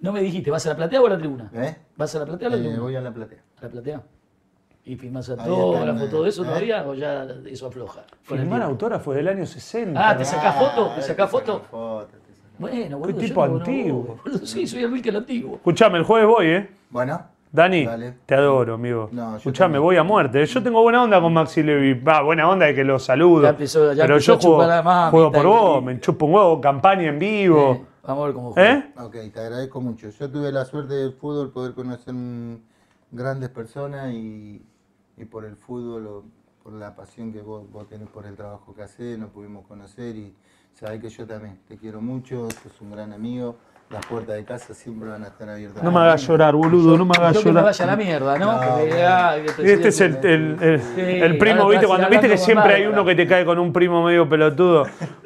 No 0.00 0.12
me 0.12 0.20
dijiste, 0.22 0.50
¿vas 0.50 0.64
a 0.66 0.70
la 0.70 0.76
platea 0.76 1.00
o 1.00 1.06
a 1.06 1.10
la 1.10 1.18
tribuna? 1.18 1.50
¿Eh? 1.54 1.76
¿Vas 1.96 2.14
a 2.14 2.20
la 2.20 2.26
platea 2.26 2.48
o 2.48 2.52
a 2.52 2.54
la 2.54 2.56
Eh, 2.56 2.60
tribuna? 2.60 2.82
voy 2.82 2.96
a 2.96 3.00
la 3.00 3.12
platea. 3.12 3.38
¿A 3.58 3.62
la 3.64 3.68
platea? 3.70 4.02
¿Y 4.84 4.96
firmás 4.96 5.28
Ahí 5.28 5.36
autógrafo, 5.38 5.98
está, 5.98 6.10
todo 6.10 6.26
eso 6.26 6.42
¿eh? 6.42 6.46
todavía 6.46 6.84
o 6.86 6.94
ya 6.94 7.26
eso 7.46 7.66
afloja? 7.66 8.00
Firmar 8.22 8.46
tiempo? 8.48 8.64
autógrafo 8.64 9.12
del 9.12 9.28
año 9.28 9.44
60. 9.46 10.08
Ah, 10.08 10.16
¿te 10.16 10.24
sacás 10.24 10.56
foto? 10.56 10.92
¿Te 10.96 11.02
sacás 11.02 11.30
foto? 11.30 11.60
foto, 11.70 12.06
te 12.08 12.16
Bueno, 12.58 12.98
boludo. 12.98 13.16
Qué 13.18 13.22
yo 13.22 13.28
tipo 13.28 13.46
no 13.46 13.56
antiguo. 13.58 14.18
boludo. 14.24 14.46
Sí, 14.46 14.66
soy 14.66 14.82
el 14.84 14.92
Wilker 14.92 15.14
antiguo. 15.16 15.56
Escuchame, 15.56 15.98
el 15.98 16.04
jueves 16.04 16.26
voy, 16.28 16.46
¿eh? 16.46 16.70
Bueno, 16.88 17.22
Dani, 17.52 17.84
Dale. 17.84 18.14
te 18.26 18.34
adoro, 18.36 18.74
amigo. 18.74 19.08
No, 19.10 19.36
Escuchame, 19.36 19.78
voy 19.78 19.96
a 19.96 20.04
muerte. 20.04 20.44
Yo 20.46 20.62
tengo 20.62 20.82
buena 20.82 21.02
onda 21.02 21.20
con 21.20 21.32
Maxi 21.32 21.62
Levy. 21.64 21.94
Va, 21.94 22.22
buena 22.22 22.48
onda 22.48 22.66
de 22.66 22.74
que 22.76 22.84
lo 22.84 22.98
saludo. 23.00 23.42
Ya 23.42 23.48
empezó- 23.50 23.92
ya 23.92 24.04
pero 24.04 24.18
yo 24.18 24.38
juego, 24.38 25.10
juego 25.10 25.32
por 25.32 25.46
vos, 25.46 25.82
me 25.82 25.98
chupo 25.98 26.26
un 26.26 26.34
huevo, 26.34 26.60
campaña 26.60 27.08
en 27.08 27.18
vivo. 27.18 27.86
Vamos 28.04 28.22
a 28.22 28.26
ver 28.26 28.34
cómo 28.34 28.52
juega. 28.52 28.72
¿Eh? 28.72 28.92
ok, 28.98 29.16
te 29.32 29.40
agradezco 29.40 29.80
mucho. 29.80 30.08
Yo 30.10 30.30
tuve 30.30 30.52
la 30.52 30.64
suerte 30.64 30.94
del 30.94 31.12
fútbol, 31.12 31.50
poder 31.50 31.74
conocer 31.74 32.14
grandes 33.10 33.48
personas 33.50 34.12
y, 34.12 34.64
y 35.16 35.24
por 35.24 35.44
el 35.44 35.56
fútbol, 35.56 36.06
o 36.06 36.24
por 36.62 36.72
la 36.72 36.94
pasión 36.94 37.32
que 37.32 37.42
vos, 37.42 37.68
vos 37.70 37.88
tenés 37.88 38.08
por 38.08 38.26
el 38.26 38.36
trabajo 38.36 38.74
que 38.74 38.82
haces, 38.82 39.18
nos 39.18 39.30
pudimos 39.30 39.66
conocer 39.66 40.14
y 40.14 40.34
sabés 40.74 41.00
que 41.00 41.08
yo 41.08 41.26
también 41.26 41.58
te 41.66 41.76
quiero 41.76 42.00
mucho, 42.00 42.48
sos 42.62 42.80
un 42.80 42.92
gran 42.92 43.12
amigo. 43.12 43.56
Las 43.90 44.06
puertas 44.06 44.36
de 44.36 44.44
casa 44.44 44.72
siempre 44.72 45.08
van 45.08 45.24
a 45.24 45.26
estar 45.26 45.48
abiertas. 45.48 45.82
No 45.82 45.90
me 45.90 45.98
hagas 45.98 46.24
llorar, 46.24 46.54
boludo, 46.54 46.96
no 46.96 47.04
me 47.04 47.12
hagas 47.18 47.34
Yo 47.34 47.40
que 47.40 47.46
me 47.46 47.50
llorar. 47.54 47.64
vaya 47.64 47.84
a 47.84 47.88
la 47.88 47.96
mierda, 47.96 48.38
¿no? 48.38 48.60
Que 48.60 49.72
Este 49.72 49.88
es 49.88 50.00
el, 50.00 50.16
el- 50.24 50.56
el- 50.62 50.80
Sí, 50.80 51.00
el 51.00 51.38
primo, 51.38 51.68
¿viste? 51.68 51.86
Cuando 51.88 52.08
viste 52.08 52.28
que 52.28 52.38
siempre 52.38 52.74
hay 52.74 52.86
uno 52.86 53.04
que 53.04 53.16
te 53.16 53.26
cae 53.26 53.44
con 53.44 53.58
un 53.58 53.72
primo 53.72 54.04
medio 54.04 54.28
pelotudo. 54.28 54.84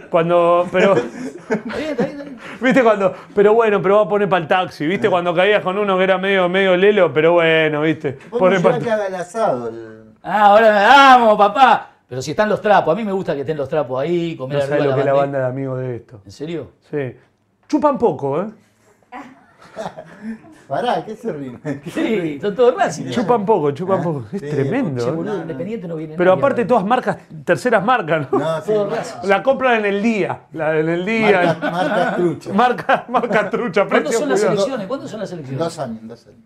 Cuando, 0.09 0.67
pero, 0.73 0.95
Está 1.51 1.77
bien, 1.77 1.91
está 1.91 2.05
bien, 2.05 2.17
está 2.21 2.23
bien. 2.25 2.39
¿viste? 2.63 2.83
Cuando, 2.83 3.13
pero 3.35 3.53
bueno, 3.53 3.83
pero 3.83 3.97
va 3.97 4.03
a 4.05 4.09
poner 4.09 4.29
para 4.31 4.41
el 4.43 4.49
taxi. 4.49 4.87
¿Viste? 4.87 5.11
Cuando 5.11 5.35
caías 5.35 5.63
con 5.63 5.77
uno 5.77 5.99
que 5.99 6.05
era 6.05 6.17
medio, 6.17 6.49
medio 6.49 6.75
lelo, 6.75 7.13
pero 7.13 7.33
bueno, 7.33 7.83
¿viste? 7.83 8.17
Vos 8.31 8.39
Pone 8.39 8.57
me 8.57 8.63
pa- 8.63 8.71
llevás 8.71 8.85
que 8.85 8.91
haga 8.91 9.07
el 9.09 9.15
asado. 9.15 9.69
el- 9.69 10.05
Ah, 10.23 10.47
ahora 10.47 10.73
me 10.73 10.81
vamos, 10.87 11.37
papá. 11.37 11.91
Pero 12.09 12.23
si 12.23 12.31
están 12.31 12.49
los 12.49 12.63
trapos, 12.63 12.95
a 12.95 12.97
mí 12.97 13.05
me 13.05 13.13
gusta 13.13 13.35
que 13.35 13.41
estén 13.41 13.59
los 13.59 13.69
trapos 13.69 14.01
ahí, 14.01 14.37
comer 14.37 14.57
No 14.57 14.63
arriba 14.65 14.77
sabes 14.79 14.91
lo 14.91 14.95
que 14.95 15.01
es 15.01 15.07
la 15.07 15.13
banda 15.13 15.39
de 15.41 15.47
amigos 15.47 15.81
de 15.81 15.97
esto. 15.97 16.23
¿En 16.25 16.31
serio? 16.33 16.71
Sí. 16.91 17.15
Chupan 17.69 17.99
poco, 17.99 18.43
¿eh? 18.43 18.47
Pará, 20.69 21.05
¿qué 21.05 21.15
se 21.15 21.31
ríe? 21.33 21.59
Sí, 21.93 22.39
son 22.41 22.55
todos 22.55 22.75
Racing. 22.75 23.11
Chupan 23.11 23.45
poco, 23.45 23.71
chupan 23.73 24.01
Ah, 24.01 24.03
poco. 24.03 24.25
Es 24.33 24.41
sí, 24.41 24.49
tremendo. 24.49 25.07
¿eh? 25.07 25.11
boludo, 25.11 25.35
no. 25.35 25.41
Independiente 25.43 25.87
no 25.89 25.97
viene 25.97 26.15
Pero 26.17 26.31
nadie 26.31 26.41
aparte 26.41 26.65
todas 26.65 26.85
marcas, 26.85 27.19
terceras 27.45 27.85
marcas, 27.85 28.33
¿no? 28.33 28.39
No, 28.39 28.61
sí, 28.63 28.73
Racing. 28.73 29.29
La 29.29 29.43
compran 29.43 29.81
en 29.81 29.85
el 29.87 30.03
día. 30.03 30.41
La 30.53 30.79
en 30.79 30.89
el 30.89 31.05
día. 31.05 31.59
marca 31.61 32.17
trucha. 32.17 32.53
Marca, 32.53 33.05
marca 33.09 33.51
trucha, 33.51 33.85
¿Cuándo 33.87 34.05
precio 34.09 34.21
son 34.21 34.29
las 34.31 34.41
cuidado. 34.41 34.55
elecciones? 34.57 34.87
¿Cuándo 34.87 35.09
son 35.09 35.21
las 35.21 35.33
elecciones? 35.33 35.59
Dos 35.59 35.79
años, 35.79 35.99
dos 36.03 36.27
años. 36.29 36.39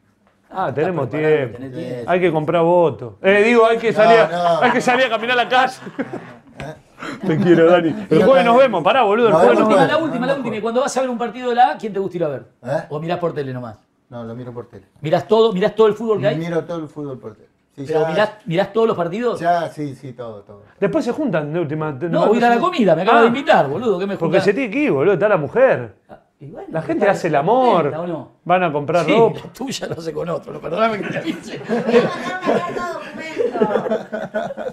Ah, 0.51 0.73
tenemos 0.75 1.07
preparado, 1.09 1.37
tiempo. 1.37 1.59
tenés 1.59 1.73
tiempo. 1.89 2.11
Hay 2.11 2.21
que 2.21 2.33
comprar 2.33 2.63
votos. 2.63 3.13
Eh, 3.23 3.43
digo, 3.45 3.67
hay 3.67 3.79
que 3.79 3.93
salir, 3.93 4.19
a- 4.21 4.29
no. 4.29 4.63
hay 4.63 4.71
que 4.73 4.81
salir 4.81 5.05
a 5.07 5.11
caminar 5.11 5.39
a 5.39 5.45
la 5.45 5.49
calle. 5.49 5.75
Te 7.27 7.37
quiero, 7.39 7.71
Dani. 7.71 8.07
El 8.11 8.25
jueves 8.25 8.45
nos 8.45 8.59
vemos, 8.59 8.83
pará, 8.85 9.03
boludo. 9.03 9.29
El 9.29 9.35
jueves 9.35 9.59
nos 9.59 9.69
La 9.69 9.77
vemos. 9.77 9.79
última, 9.79 9.97
la 9.99 10.05
última, 10.05 10.27
la 10.27 10.35
última. 10.35 10.57
Y 10.57 10.61
cuando 10.61 10.81
vas 10.81 10.97
a 10.97 11.01
ver 11.01 11.11
un 11.11 11.19
partido 11.19 11.49
de 11.51 11.55
la 11.57 11.71
A, 11.73 11.77
¿quién 11.79 11.93
te 11.93 11.99
gusta 11.99 12.17
ir 12.17 12.25
a 12.25 12.29
ver? 12.29 12.47
¿Eh? 12.65 12.83
¿O 12.91 13.01
mirás 13.01 13.19
por 13.19 13.33
tele 13.35 13.53
nomás? 13.53 13.77
No, 14.11 14.25
lo 14.25 14.35
miro 14.35 14.53
por 14.53 14.69
tele. 14.69 14.87
¿Mirás 15.01 15.29
todo, 15.29 15.53
mirás 15.53 15.75
todo 15.75 15.87
el 15.87 15.95
fútbol 15.95 16.21
que 16.21 16.29
hay? 16.29 16.37
Miro 16.37 16.65
todo 16.65 16.79
el 16.79 16.89
fútbol 16.89 17.19
por 17.19 17.35
tele. 17.35 17.49
Sí, 17.77 17.85
¿Pero 17.87 18.01
ya- 18.03 18.09
mirás, 18.09 18.31
mirás 18.47 18.73
todos 18.73 18.89
los 18.89 18.97
partidos? 18.97 19.39
Ya, 19.39 19.69
sí, 19.69 19.95
sí, 19.95 20.13
todo, 20.13 20.41
todo. 20.43 20.63
Después 20.81 21.05
se 21.05 21.13
juntan 21.13 21.53
de 21.53 21.61
última. 21.61 21.93
No, 21.93 22.27
voy 22.27 22.37
a 22.37 22.39
ir 22.39 22.45
a 22.47 22.55
la 22.57 22.59
comida, 22.61 22.97
me 22.97 23.03
acaba 23.03 23.19
Ah, 23.19 23.23
de 23.23 23.29
invitar, 23.29 23.69
boludo. 23.69 23.99
¿Qué 23.99 24.07
me 24.07 24.17
Porque 24.17 24.41
se 24.41 24.53
tiene 24.55 24.71
que 24.71 24.79
ir, 24.81 24.91
boludo. 24.91 25.13
Está 25.15 25.29
la 25.29 25.37
mujer. 25.37 25.95
Ah, 26.09 26.19
bueno, 26.41 26.67
La 26.73 26.83
gente 26.83 27.05
está- 27.05 27.13
hace 27.13 27.29
el 27.29 27.37
amor. 27.37 27.75
contenta, 27.83 28.01
¿o 28.01 28.07
no? 28.07 28.29
Van 28.45 28.63
a 28.65 28.73
comprar 28.73 29.05
Sí, 29.05 29.13
ropa. 29.17 29.41
la 29.45 29.53
tuya 29.53 29.87
no 29.95 30.01
sé 30.01 30.13
con 30.13 30.29
otro, 30.29 30.61
perdóname 30.61 31.01
que 31.03 31.09
te 31.09 31.19
avise. 31.19 31.61
Voy 31.69 31.97
a 32.33 32.41
mandar 32.65 32.93
documento. 32.95 34.73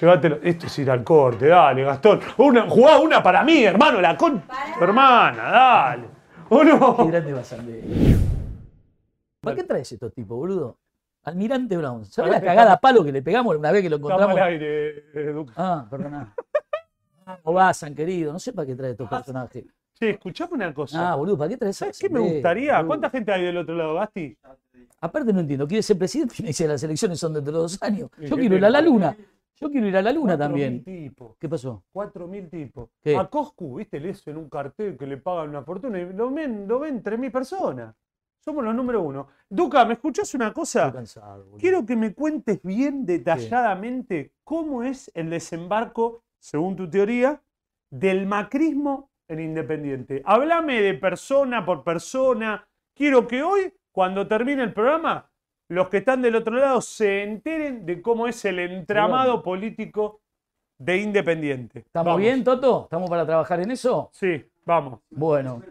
Llévatelo. 0.00 0.38
Esto 0.42 0.66
es 0.66 0.78
ir 0.78 0.90
al 0.90 1.02
corte, 1.04 1.48
dale, 1.48 1.82
Gastón. 1.84 2.20
Una, 2.38 2.68
jugá 2.68 2.98
una 2.98 3.22
para 3.22 3.42
mí, 3.44 3.64
hermano, 3.64 4.00
la 4.00 4.16
con. 4.16 4.42
Hermana, 4.80 5.42
dale. 5.50 6.04
¿O 6.48 6.58
Qué 6.60 6.64
no? 6.66 7.06
grande 7.06 7.32
vas 7.32 7.52
a. 7.52 7.56
¿Para 9.40 9.56
qué 9.56 9.62
traes 9.64 9.90
estos 9.92 10.12
tipos, 10.12 10.36
boludo? 10.36 10.78
Almirante 11.22 11.76
Brown. 11.76 12.04
¿Sabes 12.04 12.32
la 12.32 12.40
cagada 12.40 12.72
a 12.74 12.80
palo 12.80 13.04
que 13.04 13.12
le 13.12 13.22
pegamos 13.22 13.54
una 13.56 13.70
vez 13.72 13.82
que 13.82 13.90
lo 13.90 13.96
Estamos 13.96 14.20
al 14.22 14.30
encontramos? 14.30 14.48
aire, 14.52 15.32
Duque. 15.32 15.52
Ah, 15.56 15.86
perdona. 15.90 16.34
¿Cómo 17.42 17.56
vas, 17.56 17.84
querido? 17.94 18.32
No 18.32 18.38
sé 18.38 18.52
para 18.52 18.66
qué 18.66 18.74
traes 18.74 18.92
estos 18.92 19.08
personajes. 19.08 19.64
Che, 19.94 20.10
escuchame 20.10 20.54
una 20.54 20.72
cosa. 20.74 21.12
Ah, 21.12 21.14
boludo, 21.14 21.36
¿para 21.38 21.50
qué 21.50 21.56
traes 21.56 21.76
¿Sabes 21.76 21.98
qué 21.98 22.08
me 22.08 22.20
gustaría? 22.20 22.74
boludo? 22.76 22.86
¿Cuánta 22.88 23.10
gente 23.10 23.32
hay 23.32 23.44
del 23.44 23.58
otro 23.58 23.74
lado, 23.74 23.94
Gasti? 23.94 24.36
Aparte 25.02 25.32
no 25.32 25.40
entiendo, 25.40 25.66
quiere 25.66 25.82
ser 25.82 25.96
presidente 25.98 26.34
y 26.38 26.42
me 26.42 26.48
dice 26.48 26.66
las 26.66 26.82
elecciones 26.82 27.18
son 27.18 27.32
dentro 27.34 27.52
de 27.52 27.58
dos 27.60 27.82
años. 27.82 28.10
¿Y 28.18 28.26
Yo 28.26 28.36
qué 28.36 28.40
quiero 28.40 28.56
ir 28.56 28.64
a 28.64 28.70
la 28.70 28.80
luna. 28.80 29.16
Yo 29.60 29.70
quiero 29.70 29.86
ir 29.86 29.96
a 29.96 30.02
la 30.02 30.12
luna 30.12 30.34
4.000 30.34 30.38
también. 30.38 30.84
tipos. 30.84 31.36
¿Qué 31.38 31.48
pasó? 31.48 31.84
4.000 31.92 32.48
tipos. 32.48 32.88
¿Qué? 33.02 33.16
A 33.16 33.26
Coscu, 33.26 33.76
¿viste? 33.76 34.00
Le 34.00 34.14
en 34.26 34.36
un 34.38 34.48
cartel 34.48 34.96
que 34.96 35.06
le 35.06 35.18
pagan 35.18 35.50
una 35.50 35.62
fortuna 35.62 36.00
y 36.00 36.12
lo 36.12 36.30
ven, 36.30 36.66
lo 36.66 36.78
ven 36.78 37.02
3.000 37.02 37.30
personas. 37.30 37.94
Somos 38.42 38.64
los 38.64 38.74
número 38.74 39.02
uno. 39.02 39.28
Duca, 39.50 39.84
¿me 39.84 39.92
escuchás 39.94 40.32
una 40.34 40.52
cosa? 40.54 40.86
Estoy 40.86 40.98
cansado, 41.00 41.44
boludo. 41.44 41.58
Quiero 41.58 41.84
que 41.84 41.94
me 41.94 42.14
cuentes 42.14 42.62
bien 42.62 43.04
detalladamente 43.04 44.32
cómo 44.44 44.82
es 44.82 45.10
el 45.14 45.28
desembarco, 45.28 46.22
según 46.38 46.74
tu 46.74 46.88
teoría, 46.88 47.42
del 47.90 48.26
macrismo 48.26 49.10
en 49.28 49.40
Independiente. 49.40 50.22
Háblame 50.24 50.80
de 50.80 50.94
persona 50.94 51.66
por 51.66 51.84
persona. 51.84 52.66
Quiero 52.94 53.28
que 53.28 53.42
hoy, 53.42 53.74
cuando 53.92 54.26
termine 54.26 54.62
el 54.62 54.72
programa, 54.72 55.29
los 55.70 55.88
que 55.88 55.98
están 55.98 56.20
del 56.20 56.34
otro 56.34 56.56
lado 56.56 56.80
se 56.80 57.22
enteren 57.22 57.86
de 57.86 58.02
cómo 58.02 58.26
es 58.26 58.44
el 58.44 58.58
entramado 58.58 59.40
político 59.42 60.20
de 60.78 60.98
Independiente. 60.98 61.80
¿Estamos 61.80 62.06
Vamos. 62.06 62.20
bien, 62.20 62.42
Toto? 62.42 62.84
¿Estamos 62.84 63.08
para 63.08 63.24
trabajar 63.24 63.60
en 63.60 63.70
eso? 63.70 64.10
Sí, 64.12 64.44
vamos. 64.64 65.00
Bueno. 65.10 65.62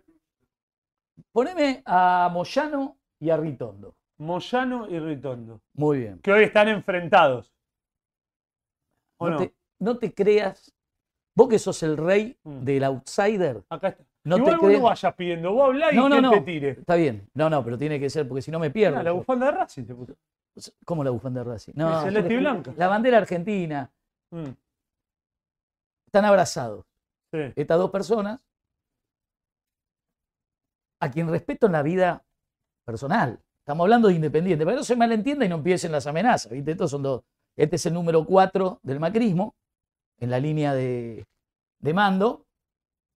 Poneme 1.33 1.81
a 1.85 2.29
Moyano 2.31 2.97
y 3.19 3.29
a 3.29 3.35
Ritondo. 3.37 3.95
Moyano 4.19 4.87
y 4.89 4.99
Ritondo, 4.99 5.61
Muy 5.73 5.99
bien. 5.99 6.19
que 6.19 6.31
hoy 6.31 6.43
están 6.45 6.67
enfrentados. 6.69 7.53
¿O 9.17 9.27
No, 9.29 9.31
no? 9.31 9.37
Te, 9.39 9.53
no 9.79 9.97
te 9.97 10.13
creas, 10.13 10.73
vos 11.35 11.49
que 11.49 11.59
sos 11.59 11.83
el 11.83 11.97
rey 11.97 12.37
Mm. 12.43 12.63
del 12.63 12.83
outsider, 12.85 13.63
Acá 13.69 13.89
está. 13.89 14.03
No 14.29 14.37
Igual 14.37 14.59
te 14.59 14.65
vos 14.65 14.73
no 14.73 14.81
vayas 14.83 15.13
pidiendo, 15.15 15.51
vos 15.53 15.65
hablás 15.65 15.93
y 15.93 15.95
No, 15.95 16.09
no, 16.09 16.15
que 16.15 16.21
no. 16.21 16.31
te 16.31 16.41
tire. 16.41 16.69
Está 16.71 16.95
bien. 16.95 17.29
No, 17.33 17.49
no, 17.49 17.63
pero 17.63 17.77
tiene 17.77 17.99
que 17.99 18.09
ser 18.09 18.27
porque 18.27 18.41
si 18.41 18.51
no 18.51 18.59
me 18.59 18.69
pierdo. 18.71 18.99
Ah, 18.99 19.03
la 19.03 19.11
bufanda 19.11 19.45
de 19.47 19.51
Racing 19.53 19.83
te 19.85 19.95
puso. 19.95 20.15
¿Cómo 20.85 21.03
la 21.03 21.09
bufanda 21.11 21.43
de 21.43 21.49
Racing? 21.51 21.73
No, 21.75 22.09
yo- 22.09 22.39
blanca. 22.39 22.73
La 22.75 22.87
bandera 22.87 23.17
argentina. 23.17 23.91
Mm, 24.31 24.49
Están 26.07 26.25
abrazados. 26.25 26.85
sí. 27.33 27.39
Estas 27.55 27.77
dos 27.77 27.91
personas 27.91 28.39
a 31.01 31.09
quien 31.11 31.29
respeto 31.29 31.67
en 31.67 31.71
la 31.73 31.81
vida 31.83 32.25
personal. 32.85 33.39
Estamos 33.59 33.85
hablando 33.85 34.07
de 34.07 34.15
independiente, 34.15 34.65
para 34.65 34.75
que 34.75 34.79
no 34.79 34.83
se 34.83 34.95
malentienda 34.95 35.45
y 35.45 35.49
no 35.49 35.55
empiecen 35.55 35.91
las 35.91 36.07
amenazas. 36.07 36.51
¿viste? 36.51 36.71
Estos 36.71 36.91
son 36.91 37.03
dos. 37.03 37.23
Este 37.55 37.75
es 37.75 37.85
el 37.85 37.93
número 37.93 38.25
4 38.25 38.79
del 38.83 38.99
macrismo, 38.99 39.55
en 40.17 40.29
la 40.31 40.39
línea 40.39 40.73
de, 40.73 41.25
de 41.79 41.93
mando. 41.93 42.45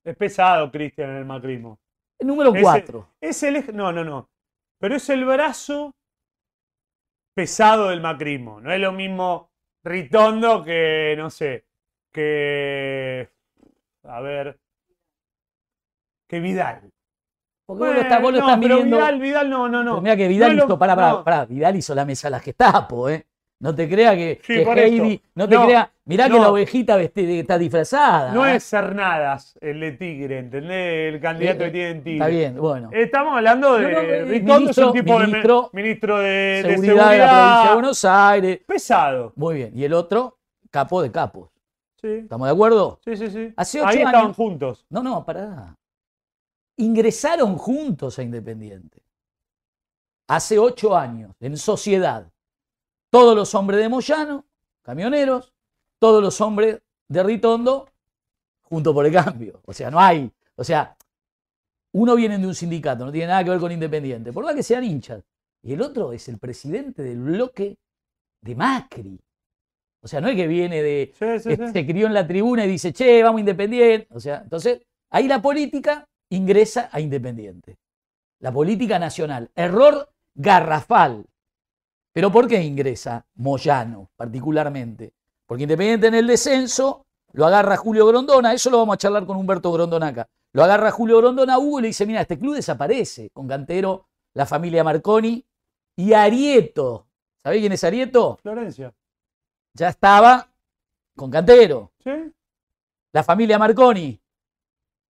Es 0.04 0.16
pesado, 0.18 0.72
Cristian, 0.72 1.12
en 1.12 1.16
el 1.18 1.26
macrismo. 1.26 1.80
El 2.20 2.28
número 2.28 2.52
Ese- 2.54 2.62
4. 2.62 3.10
Es 3.22 3.42
el 3.44 3.56
eje- 3.58 3.74
No, 3.74 3.92
no, 3.92 4.04
no. 4.04 4.30
Pero 4.80 4.96
es 4.96 5.10
el 5.10 5.24
brazo 5.26 5.92
pesado 7.36 7.90
del 7.90 8.02
macrismo. 8.02 8.60
No 8.62 8.72
es 8.72 8.80
lo 8.80 8.92
mismo 8.92 9.50
Ritondo 9.84 10.64
que, 10.64 11.16
no 11.18 11.30
sé, 11.30 11.66
que. 12.12 13.30
A 14.04 14.22
ver. 14.22 14.60
Que 16.30 16.40
Vidal. 16.40 16.90
Porque 17.66 17.84
vos 17.86 17.96
lo 17.96 18.02
estás, 18.02 18.22
vos 18.22 18.34
lo 18.34 18.40
no, 18.40 18.46
estás 18.48 18.60
pero 18.62 18.76
midiendo. 18.76 18.98
Vidal, 18.98 19.20
Vidal, 19.20 19.50
no, 19.50 19.70
no, 19.70 19.84
no. 19.84 20.02
Mira 20.02 20.18
que 20.18 20.28
Vidal 20.28 20.56
No 20.56 20.64
es 20.64 20.68
hizo, 20.68 20.80
pará, 20.80 20.96
pará, 20.96 21.10
no. 21.12 21.24
pará, 21.24 21.46
Vidal 21.46 21.76
hizo 21.78 21.96
la 21.96 22.06
mesa 22.06 22.28
a 22.28 22.32
las 22.32 22.44
Gestapo, 22.44 23.10
¿eh? 23.10 23.26
No 23.62 23.74
te 23.74 23.88
creas 23.90 24.16
que, 24.16 24.42
Sí, 24.44 24.54
que 24.66 24.84
Heidi, 24.84 25.22
no 25.36 25.48
te 25.48 25.56
No, 25.56 25.66
creas, 25.66 25.90
mirá 26.06 26.30
que 26.30 26.40
la 26.40 26.50
ovejita 26.52 27.00
está 27.02 27.58
disfrazada. 27.58 28.32
No 28.34 28.46
¿eh? 28.46 28.56
es 28.56 28.64
Cernadas 28.64 29.58
el 29.62 29.80
de 29.80 29.92
Tigre, 29.94 30.40
¿entendés? 30.40 31.14
El 31.14 31.22
candidato 31.22 31.64
Eh, 31.64 31.66
que 31.68 31.72
tiene 31.72 31.90
en 31.92 32.04
Tigre. 32.04 32.18
Está 32.18 32.28
bien, 32.28 32.56
bueno. 32.58 32.90
Estamos 32.92 33.36
hablando 33.38 33.74
de 33.76 33.92
No, 33.92 34.00
eh, 34.00 34.22
es 34.38 34.44
ministro- 34.44 34.88
un 34.88 34.94
tipo 34.94 35.20
ministro- 35.20 35.70
de 35.74 35.82
ministro 35.82 36.18
de 36.20 36.28
de 36.30 36.62
seguridad, 36.64 36.82
seguridad, 36.82 37.12
de 37.12 37.18
la 37.18 37.28
provincia 37.28 37.70
de 37.70 37.74
Buenos 37.76 38.06
Aires. 38.06 38.60
pesado. 38.68 39.34
Muy 39.36 39.56
bien. 39.56 39.72
Y 39.78 39.84
el 39.84 39.94
otro, 39.94 40.40
capo 40.72 41.02
de 41.02 41.12
capos. 41.12 41.50
Sí, 42.02 42.08
¿Estamos 42.10 42.48
de 42.48 42.54
acuerdo? 42.54 43.00
sí, 43.06 43.16
sí. 43.16 43.30
sí. 43.30 43.54
Hace 43.56 43.80
ocho 43.80 43.88
Ahí 43.88 43.98
estaban 44.00 44.16
años- 44.26 44.36
juntos. 44.36 44.86
No, 44.90 45.02
no, 45.02 45.26
pará. 45.26 45.76
Ingresaron 46.78 47.56
juntos 47.58 48.18
a 48.20 48.24
Independiente. 48.24 49.02
Hace 50.28 50.58
ocho 50.58 50.98
años, 50.98 51.36
en 51.40 51.56
sociedad. 51.58 52.30
Todos 53.12 53.36
los 53.36 53.54
hombres 53.56 53.80
de 53.80 53.90
Moyano, 53.90 54.46
camioneros, 54.82 55.53
todos 56.04 56.22
los 56.22 56.42
hombres 56.42 56.82
de 57.08 57.24
Ritondo, 57.24 57.88
junto 58.64 58.94
por 58.94 59.06
el 59.06 59.14
cambio. 59.14 59.62
O 59.64 59.72
sea, 59.72 59.90
no 59.90 60.02
hay. 60.02 60.30
O 60.58 60.64
sea, 60.66 60.98
uno 61.94 62.14
viene 62.18 62.38
de 62.38 62.46
un 62.46 62.54
sindicato, 62.54 63.06
no 63.06 63.12
tiene 63.14 63.28
nada 63.28 63.42
que 63.42 63.52
ver 63.52 63.60
con 63.62 63.72
Independiente, 63.72 64.34
por 64.34 64.44
más 64.44 64.54
que 64.54 64.64
sean 64.64 64.84
hinchas. 64.84 65.24
Y 65.62 65.72
el 65.72 65.82
otro 65.82 66.12
es 66.12 66.28
el 66.28 66.40
presidente 66.40 67.04
del 67.04 67.22
bloque 67.22 67.78
de 68.42 68.54
Macri. 68.54 69.18
O 70.02 70.08
sea, 70.10 70.20
no 70.20 70.28
es 70.28 70.36
que 70.36 70.46
viene 70.46 70.84
de, 70.84 71.14
Sí, 71.18 71.40
sí, 71.40 71.56
sí. 71.56 71.72
se 71.72 71.88
crió 71.88 72.08
en 72.08 72.14
la 72.16 72.28
tribuna 72.28 72.66
y 72.66 72.68
dice, 72.68 72.92
che, 72.92 73.24
vamos 73.24 73.40
Independiente. 73.40 74.10
O 74.12 74.20
sea, 74.20 74.42
entonces, 74.44 74.82
ahí 75.10 75.30
la 75.30 75.42
política 75.42 76.06
ingresa 76.32 76.90
a 76.92 77.00
Independiente. 77.00 77.78
La 78.40 78.52
política 78.52 79.00
nacional. 79.00 79.52
Error 79.56 80.10
garrafal. 80.36 81.26
¿Pero 82.12 82.30
por 82.30 82.50
qué 82.50 82.62
ingresa 82.62 83.26
Moyano, 83.36 84.10
particularmente? 84.18 85.14
Porque 85.54 85.66
Independiente 85.66 86.08
en 86.08 86.16
el 86.16 86.26
descenso 86.26 87.06
lo 87.34 87.46
agarra 87.46 87.78
Julio 87.78 88.08
Grondona, 88.08 88.54
eso 88.54 88.72
lo 88.72 88.80
vamos 88.80 88.96
a 88.96 88.98
charlar 88.98 89.24
con 89.28 89.38
Humberto 89.38 89.72
Grondona 89.72 90.08
acá. 90.08 90.28
Lo 90.52 90.64
agarra 90.64 90.90
Julio 90.90 91.20
Grondona 91.20 91.54
a 91.54 91.60
Hugo 91.60 91.78
y 91.78 91.82
le 91.84 91.88
dice, 91.90 92.08
mira, 92.08 92.22
este 92.22 92.40
club 92.40 92.56
desaparece 92.56 93.30
con 93.30 93.48
Cantero, 93.48 94.08
la 94.34 94.48
familia 94.48 94.84
Marconi 94.84 95.46
y 95.96 96.14
Arieto. 96.14 97.06
¿Sabés 97.44 97.60
quién 97.60 97.72
es 97.72 97.84
Arieto? 97.84 98.40
Florencia. 98.42 98.96
Ya 99.76 99.90
estaba 99.90 100.50
con 101.16 101.30
Cantero 101.30 101.92
¿Sí? 102.04 102.10
la 103.14 103.22
familia 103.24 103.60
Marconi 103.60 104.20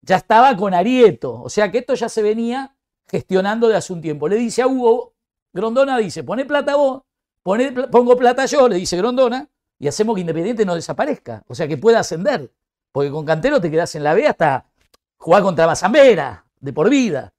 ya 0.01 0.17
estaba 0.17 0.57
con 0.57 0.73
Arieto. 0.73 1.41
O 1.41 1.47
sea 1.49 1.71
que 1.71 1.77
esto 1.77 1.93
ya 1.93 2.09
se 2.09 2.21
venía 2.21 2.75
gestionando 3.09 3.69
de 3.69 3.77
hace 3.77 3.93
un 3.93 4.01
tiempo. 4.01 4.27
Le 4.27 4.35
dice 4.35 4.61
a 4.61 4.67
Hugo, 4.67 5.13
Grondona 5.53 5.97
dice, 5.99 6.21
pone 6.25 6.43
plata 6.43 6.75
vos, 6.75 7.03
pone 7.43 7.71
pl- 7.71 7.87
pongo 7.87 8.17
plata 8.17 8.45
yo, 8.45 8.67
le 8.67 8.75
dice 8.75 8.97
Grondona, 8.97 9.49
y 9.83 9.87
hacemos 9.89 10.15
que 10.15 10.21
Independiente 10.21 10.65
no 10.65 10.75
desaparezca. 10.75 11.43
O 11.47 11.55
sea 11.55 11.67
que 11.67 11.75
pueda 11.77 11.99
ascender. 11.99 12.49
Porque 12.93 13.11
con 13.11 13.25
Cantero 13.25 13.59
te 13.59 13.69
quedás 13.69 13.93
en 13.95 14.03
la 14.03 14.13
B 14.13 14.25
hasta 14.25 14.69
jugar 15.17 15.43
contra 15.43 15.67
Mazambera, 15.67 16.45
de 16.61 16.71
por 16.71 16.89
vida. 16.89 17.33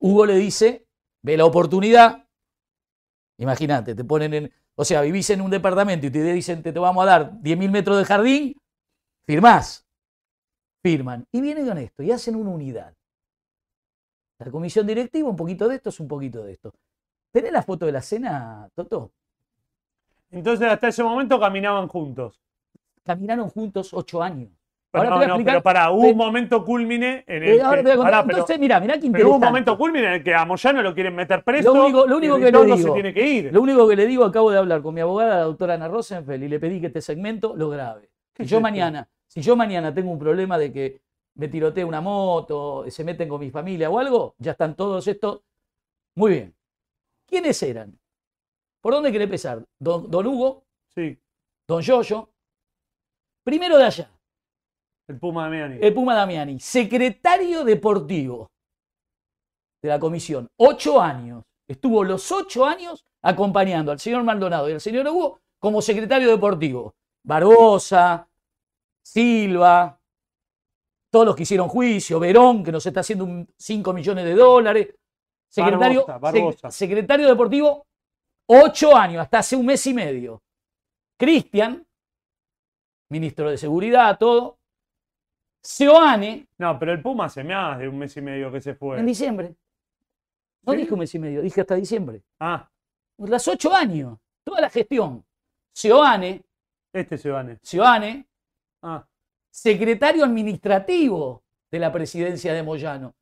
Hugo 0.00 0.26
le 0.26 0.34
dice, 0.34 0.86
ve 1.22 1.36
la 1.36 1.44
oportunidad. 1.44 2.26
Imagínate, 3.38 3.94
te 3.94 4.02
ponen 4.02 4.34
en. 4.34 4.52
O 4.74 4.84
sea, 4.84 5.02
vivís 5.02 5.30
en 5.30 5.40
un 5.40 5.50
departamento 5.50 6.06
y 6.06 6.10
te 6.10 6.22
dicen, 6.32 6.62
te, 6.62 6.72
te 6.72 6.78
vamos 6.80 7.02
a 7.04 7.06
dar 7.06 7.32
10.000 7.34 7.70
metros 7.70 7.98
de 7.98 8.04
jardín, 8.04 8.56
firmás 9.24 9.88
firman. 10.82 11.26
Y 11.32 11.40
viene 11.40 11.64
con 11.64 11.78
esto 11.78 12.02
y 12.02 12.10
hacen 12.10 12.36
una 12.36 12.50
unidad. 12.50 12.94
La 14.40 14.50
comisión 14.50 14.86
directiva, 14.86 15.28
un 15.28 15.36
poquito 15.36 15.68
de 15.68 15.76
esto, 15.76 15.90
es 15.90 16.00
un 16.00 16.08
poquito 16.08 16.42
de 16.42 16.52
esto. 16.52 16.72
¿Tenés 17.32 17.52
la 17.52 17.62
foto 17.62 17.86
de 17.86 17.92
la 17.92 18.02
cena, 18.02 18.68
Toto? 18.74 19.12
Entonces, 20.30 20.68
hasta 20.70 20.88
ese 20.88 21.02
momento 21.02 21.38
caminaban 21.40 21.88
juntos. 21.88 22.40
Caminaron 23.04 23.48
juntos 23.48 23.92
ocho 23.94 24.22
años. 24.22 24.50
Pero 24.90 25.04
Ahora 25.04 25.10
no, 25.10 25.20
te 25.20 25.26
voy 25.26 25.34
a 25.34 25.38
no, 25.38 25.44
pero 25.44 25.62
pará, 25.62 25.90
hubo 25.90 26.08
un 26.08 26.16
momento 26.16 26.64
culmine 26.64 27.22
en 27.26 27.42
el 27.42 27.48
Eh, 27.58 27.62
ahora 27.62 27.76
que- 27.78 27.82
te 27.82 27.88
voy 27.88 27.92
a 27.92 27.96
contar. 27.96 28.12
pará, 28.12 28.22
pero- 28.26 28.38
Entonces, 28.38 28.58
mira, 28.58 28.80
mirá 28.80 28.94
qué 28.94 29.00
pero 29.00 29.10
hubo 29.10 29.16
interesante. 29.18 29.36
un 29.46 29.50
momento 29.52 29.78
culmine 29.78 30.06
en 30.06 30.12
el 30.14 30.24
que 30.24 30.34
a 30.34 30.44
Moyano 30.46 30.82
lo 30.82 30.94
quieren 30.94 31.14
meter 31.14 31.44
preso. 31.44 31.74
Lo 31.74 31.84
único- 31.84 32.06
lo 32.06 32.14
y 32.14 32.18
único 32.18 32.36
que 32.36 32.52
le 32.52 32.64
digo- 32.64 32.76
se 32.78 32.90
tiene 32.92 33.12
que 33.14 33.26
ir. 33.26 33.52
Lo 33.52 33.60
único 33.60 33.86
que 33.86 33.96
le 33.96 34.06
digo, 34.06 34.24
acabo 34.24 34.50
de 34.50 34.58
hablar 34.58 34.80
con 34.80 34.94
mi 34.94 35.02
abogada, 35.02 35.36
la 35.36 35.42
doctora 35.42 35.74
Ana 35.74 35.88
Rosenfeld, 35.88 36.42
y 36.42 36.48
le 36.48 36.58
pedí 36.58 36.80
que 36.80 36.86
este 36.86 37.02
segmento 37.02 37.54
lo 37.54 37.68
grabe. 37.68 38.08
¿Qué 38.32 38.44
Si 38.44 38.48
yo 38.50 38.60
mañana, 38.62 39.08
si 39.26 39.42
yo 39.42 39.56
mañana 39.56 39.92
tengo 39.92 40.10
un 40.10 40.18
problema 40.18 40.56
de 40.56 40.72
que 40.72 41.00
me 41.34 41.48
tirotea 41.48 41.84
una 41.84 42.00
moto, 42.00 42.84
se 42.88 43.04
meten 43.04 43.28
con 43.28 43.40
mi 43.40 43.50
familia 43.50 43.90
o 43.90 43.98
algo, 43.98 44.34
ya 44.38 44.52
están 44.52 44.74
todos 44.74 45.06
estos. 45.06 45.40
Muy 46.14 46.30
bien. 46.32 46.54
¿Quiénes 47.26 47.62
eran? 47.62 47.92
¿Por 48.88 48.94
dónde 48.94 49.10
quiere 49.10 49.24
empezar? 49.24 49.62
Don, 49.78 50.10
don 50.10 50.26
Hugo, 50.26 50.62
Sí, 50.94 51.18
don 51.68 51.82
Yoyo. 51.82 52.30
Primero 53.44 53.76
de 53.76 53.84
allá, 53.84 54.10
el 55.10 55.18
Puma 55.18 55.44
de 55.44 55.50
Miami. 55.50 55.78
el 55.82 55.92
Puma 55.92 56.14
Damiani, 56.14 56.58
secretario 56.58 57.64
deportivo 57.64 58.48
de 59.82 59.90
la 59.90 59.98
comisión. 60.00 60.48
Ocho 60.58 61.02
años. 61.02 61.44
Estuvo 61.68 62.02
los 62.02 62.32
ocho 62.32 62.64
años 62.64 63.04
acompañando 63.22 63.92
al 63.92 63.98
señor 64.00 64.22
Maldonado 64.24 64.70
y 64.70 64.72
al 64.72 64.80
señor 64.80 65.06
Hugo 65.06 65.38
como 65.60 65.82
secretario 65.82 66.30
deportivo. 66.30 66.94
Barbosa, 67.26 68.26
Silva, 69.04 70.00
todos 71.12 71.26
los 71.26 71.36
que 71.36 71.42
hicieron 71.42 71.68
juicio, 71.68 72.18
Verón, 72.18 72.64
que 72.64 72.72
nos 72.72 72.86
está 72.86 73.00
haciendo 73.00 73.26
5 73.58 73.92
millones 73.92 74.24
de 74.24 74.34
dólares. 74.34 74.94
Secretario, 75.50 76.06
Barbosa, 76.06 76.18
Barbosa. 76.18 76.68
sec- 76.68 76.70
secretario 76.72 77.28
deportivo, 77.28 77.84
ocho 78.48 78.96
años, 78.96 79.22
hasta 79.22 79.38
hace 79.38 79.56
un 79.56 79.66
mes 79.66 79.86
y 79.86 79.94
medio. 79.94 80.42
Cristian, 81.18 81.86
ministro 83.10 83.50
de 83.50 83.58
Seguridad, 83.58 84.18
todo. 84.18 84.58
Seoane, 85.62 86.48
No, 86.58 86.78
pero 86.78 86.92
el 86.92 87.02
Puma 87.02 87.26
hace 87.26 87.42
más 87.44 87.78
de 87.78 87.88
un 87.88 87.98
mes 87.98 88.16
y 88.16 88.20
medio 88.20 88.50
que 88.50 88.60
se 88.60 88.74
fue. 88.74 88.98
en 88.98 89.06
diciembre. 89.06 89.54
No 90.62 90.72
¿Sí? 90.72 90.78
dije 90.80 90.92
un 90.92 91.00
mes 91.00 91.14
y 91.14 91.18
medio, 91.18 91.42
dije 91.42 91.60
hasta 91.60 91.74
diciembre. 91.74 92.22
Ah, 92.40 92.70
Las 93.18 93.48
ocho 93.48 93.74
años, 93.74 94.18
toda 94.44 94.60
la 94.60 94.70
gestión. 94.70 95.24
Seoane, 95.74 96.42
Este 96.92 97.18
se 97.18 97.30
van. 97.30 97.58
Ciobane, 97.64 98.26
Ah, 98.82 99.06
secretario 99.50 100.24
administrativo 100.24 101.42
de 101.70 101.78
la 101.80 101.92
presidencia 101.92 102.52
de 102.54 102.62
Moyano. 102.62 103.14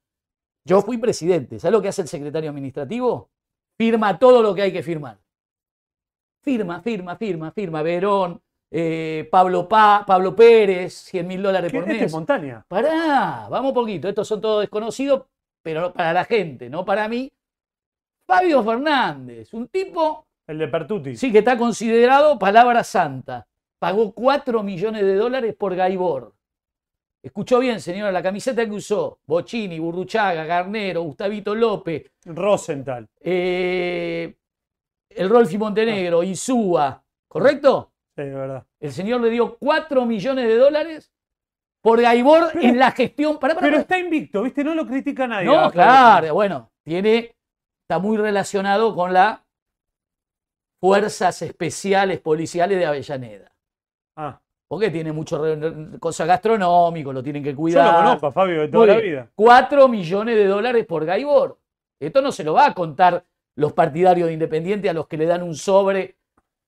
Yo 0.64 0.82
fui 0.82 0.98
presidente. 0.98 1.58
¿Sabes 1.58 1.72
lo 1.72 1.82
que 1.82 1.88
hace 1.88 2.02
el 2.02 2.08
secretario 2.08 2.50
administrativo? 2.50 3.30
Firma 3.78 4.18
todo 4.18 4.42
lo 4.42 4.54
que 4.54 4.62
hay 4.62 4.72
que 4.72 4.82
firmar. 4.82 5.18
Firma, 6.42 6.80
firma, 6.80 7.16
firma, 7.16 7.50
firma. 7.50 7.82
Verón, 7.82 8.40
eh, 8.70 9.28
Pablo, 9.30 9.68
Pa- 9.68 10.04
Pablo 10.06 10.34
Pérez, 10.34 10.94
100 10.94 11.26
mil 11.26 11.42
dólares 11.42 11.72
por 11.72 11.82
Este 11.82 11.92
mes. 11.94 12.02
es 12.04 12.12
montaña. 12.12 12.64
Pará, 12.68 13.48
vamos 13.50 13.72
poquito. 13.72 14.08
Estos 14.08 14.28
son 14.28 14.40
todos 14.40 14.60
desconocidos, 14.60 15.24
pero 15.62 15.92
para 15.92 16.12
la 16.12 16.24
gente, 16.24 16.70
no 16.70 16.84
para 16.84 17.08
mí. 17.08 17.32
Fabio 18.26 18.62
Fernández, 18.64 19.52
un 19.54 19.68
tipo, 19.68 20.26
El 20.46 20.58
de 20.58 20.68
Pertuti. 20.68 21.16
sí, 21.16 21.30
que 21.30 21.38
está 21.38 21.56
considerado 21.58 22.38
palabra 22.38 22.82
santa. 22.84 23.46
Pagó 23.78 24.12
4 24.12 24.62
millones 24.62 25.02
de 25.02 25.14
dólares 25.16 25.54
por 25.56 25.74
Gaibor. 25.76 26.34
Escuchó 27.26 27.58
bien, 27.58 27.80
señora, 27.80 28.12
la 28.12 28.22
camiseta 28.22 28.64
que 28.64 28.70
usó, 28.70 29.18
Bocini, 29.26 29.80
Burruchaga, 29.80 30.44
Garnero, 30.44 31.02
Gustavito 31.02 31.56
López, 31.56 32.08
Rosenthal. 32.24 33.08
eh, 33.20 34.36
el 35.10 35.28
Rolfi 35.28 35.58
Montenegro, 35.58 36.22
Insúa, 36.22 37.02
¿correcto? 37.26 37.90
Sí, 38.14 38.22
de 38.22 38.32
verdad. 38.34 38.64
El 38.78 38.92
señor 38.92 39.20
le 39.22 39.30
dio 39.30 39.56
4 39.58 40.06
millones 40.06 40.46
de 40.46 40.56
dólares 40.56 41.12
por 41.82 42.00
Gaibor 42.00 42.52
en 42.62 42.78
la 42.78 42.92
gestión. 42.92 43.40
Pará, 43.40 43.54
pará, 43.54 43.60
Pero 43.64 43.72
pará. 43.72 43.80
está 43.82 43.98
invicto, 43.98 44.42
¿viste? 44.42 44.62
No 44.62 44.76
lo 44.76 44.86
critica 44.86 45.26
nadie. 45.26 45.46
No, 45.46 45.68
claro, 45.72 46.32
bueno, 46.32 46.70
tiene, 46.84 47.34
está 47.82 47.98
muy 47.98 48.16
relacionado 48.18 48.94
con 48.94 49.12
las 49.12 49.40
fuerzas 50.80 51.42
especiales 51.42 52.20
policiales 52.20 52.78
de 52.78 52.86
Avellaneda. 52.86 53.52
Ah, 54.16 54.40
Porque 54.68 54.90
tiene 54.90 55.12
mucho 55.12 55.38
re- 55.42 55.98
cosa 56.00 56.26
gastronómico, 56.26 57.12
lo 57.12 57.22
tienen 57.22 57.42
que 57.42 57.50
yo 57.50 57.56
cuidar. 57.56 57.92
lo 57.92 57.98
conozco 57.98 58.32
Fabio 58.32 58.60
de 58.62 58.68
toda 58.68 58.86
la 58.86 58.94
vida. 59.00 59.30
4 59.34 59.88
millones 59.88 60.36
de 60.36 60.46
dólares 60.46 60.84
por 60.86 61.04
Gaibor. 61.04 61.58
Esto 62.00 62.20
no 62.20 62.32
se 62.32 62.42
lo 62.44 62.54
va 62.54 62.66
a 62.66 62.74
contar 62.74 63.24
los 63.56 63.72
partidarios 63.72 64.26
de 64.28 64.34
Independiente 64.34 64.90
a 64.90 64.92
los 64.92 65.06
que 65.06 65.16
le 65.16 65.26
dan 65.26 65.42
un 65.42 65.54
sobre 65.54 66.16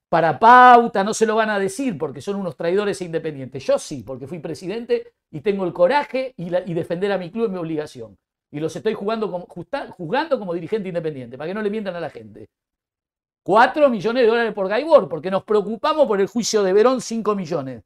para 0.08 0.38
pauta, 0.38 1.04
no 1.04 1.12
se 1.12 1.26
lo 1.26 1.34
van 1.36 1.50
a 1.50 1.58
decir 1.58 1.98
porque 1.98 2.22
son 2.22 2.36
unos 2.36 2.56
traidores 2.56 2.98
e 3.00 3.04
independientes. 3.04 3.66
Yo 3.66 3.78
sí, 3.78 4.02
porque 4.06 4.26
fui 4.26 4.38
presidente 4.38 5.12
y 5.30 5.40
tengo 5.42 5.64
el 5.66 5.74
coraje 5.74 6.32
y, 6.38 6.48
la- 6.48 6.62
y 6.64 6.72
defender 6.72 7.12
a 7.12 7.18
mi 7.18 7.30
club 7.30 7.46
es 7.46 7.50
mi 7.50 7.58
obligación. 7.58 8.16
Y 8.50 8.60
los 8.60 8.74
estoy 8.74 8.94
jugando 8.94 9.30
como, 9.30 9.44
justa- 9.46 9.88
juzgando 9.90 10.38
como 10.38 10.54
dirigente 10.54 10.88
independiente, 10.88 11.36
para 11.36 11.48
que 11.48 11.54
no 11.54 11.60
le 11.60 11.68
mientan 11.68 11.94
a 11.96 12.00
la 12.00 12.08
gente. 12.08 12.46
4 13.48 13.88
millones 13.88 14.22
de 14.24 14.28
dólares 14.28 14.52
por 14.52 14.68
Gaibor, 14.68 15.08
porque 15.08 15.30
nos 15.30 15.42
preocupamos 15.42 16.06
por 16.06 16.20
el 16.20 16.26
juicio 16.26 16.62
de 16.62 16.74
Verón, 16.74 17.00
5 17.00 17.34
millones. 17.34 17.82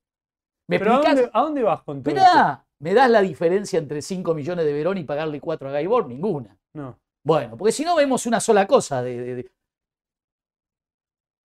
¿Me 0.69 0.81
Pero 0.81 0.95
¿a 0.95 0.97
dónde, 0.97 1.31
a 1.33 1.41
dónde 1.41 1.63
vas 1.63 1.83
con 1.85 2.03
todo 2.03 2.13
esto? 2.13 2.27
Esperá, 2.27 2.67
¿me 2.81 2.95
das 2.95 3.09
la 3.09 3.21
diferencia 3.23 3.79
entre 3.79 4.03
5 4.03 4.35
millones 4.35 4.65
de 4.65 4.73
Verón 4.73 4.99
y 4.99 5.05
pagarle 5.05 5.41
4 5.41 5.69
a 5.69 5.73
Gaibor? 5.73 6.09
Ninguna. 6.09 6.59
No. 6.75 6.99
Bueno, 7.25 7.57
porque 7.57 7.71
si 7.71 7.85
no 7.85 7.95
vemos 7.95 8.27
una 8.27 8.41
sola 8.41 8.67
cosa 8.67 9.05
de, 9.05 9.21
de- 9.21 9.35
de- 9.37 9.53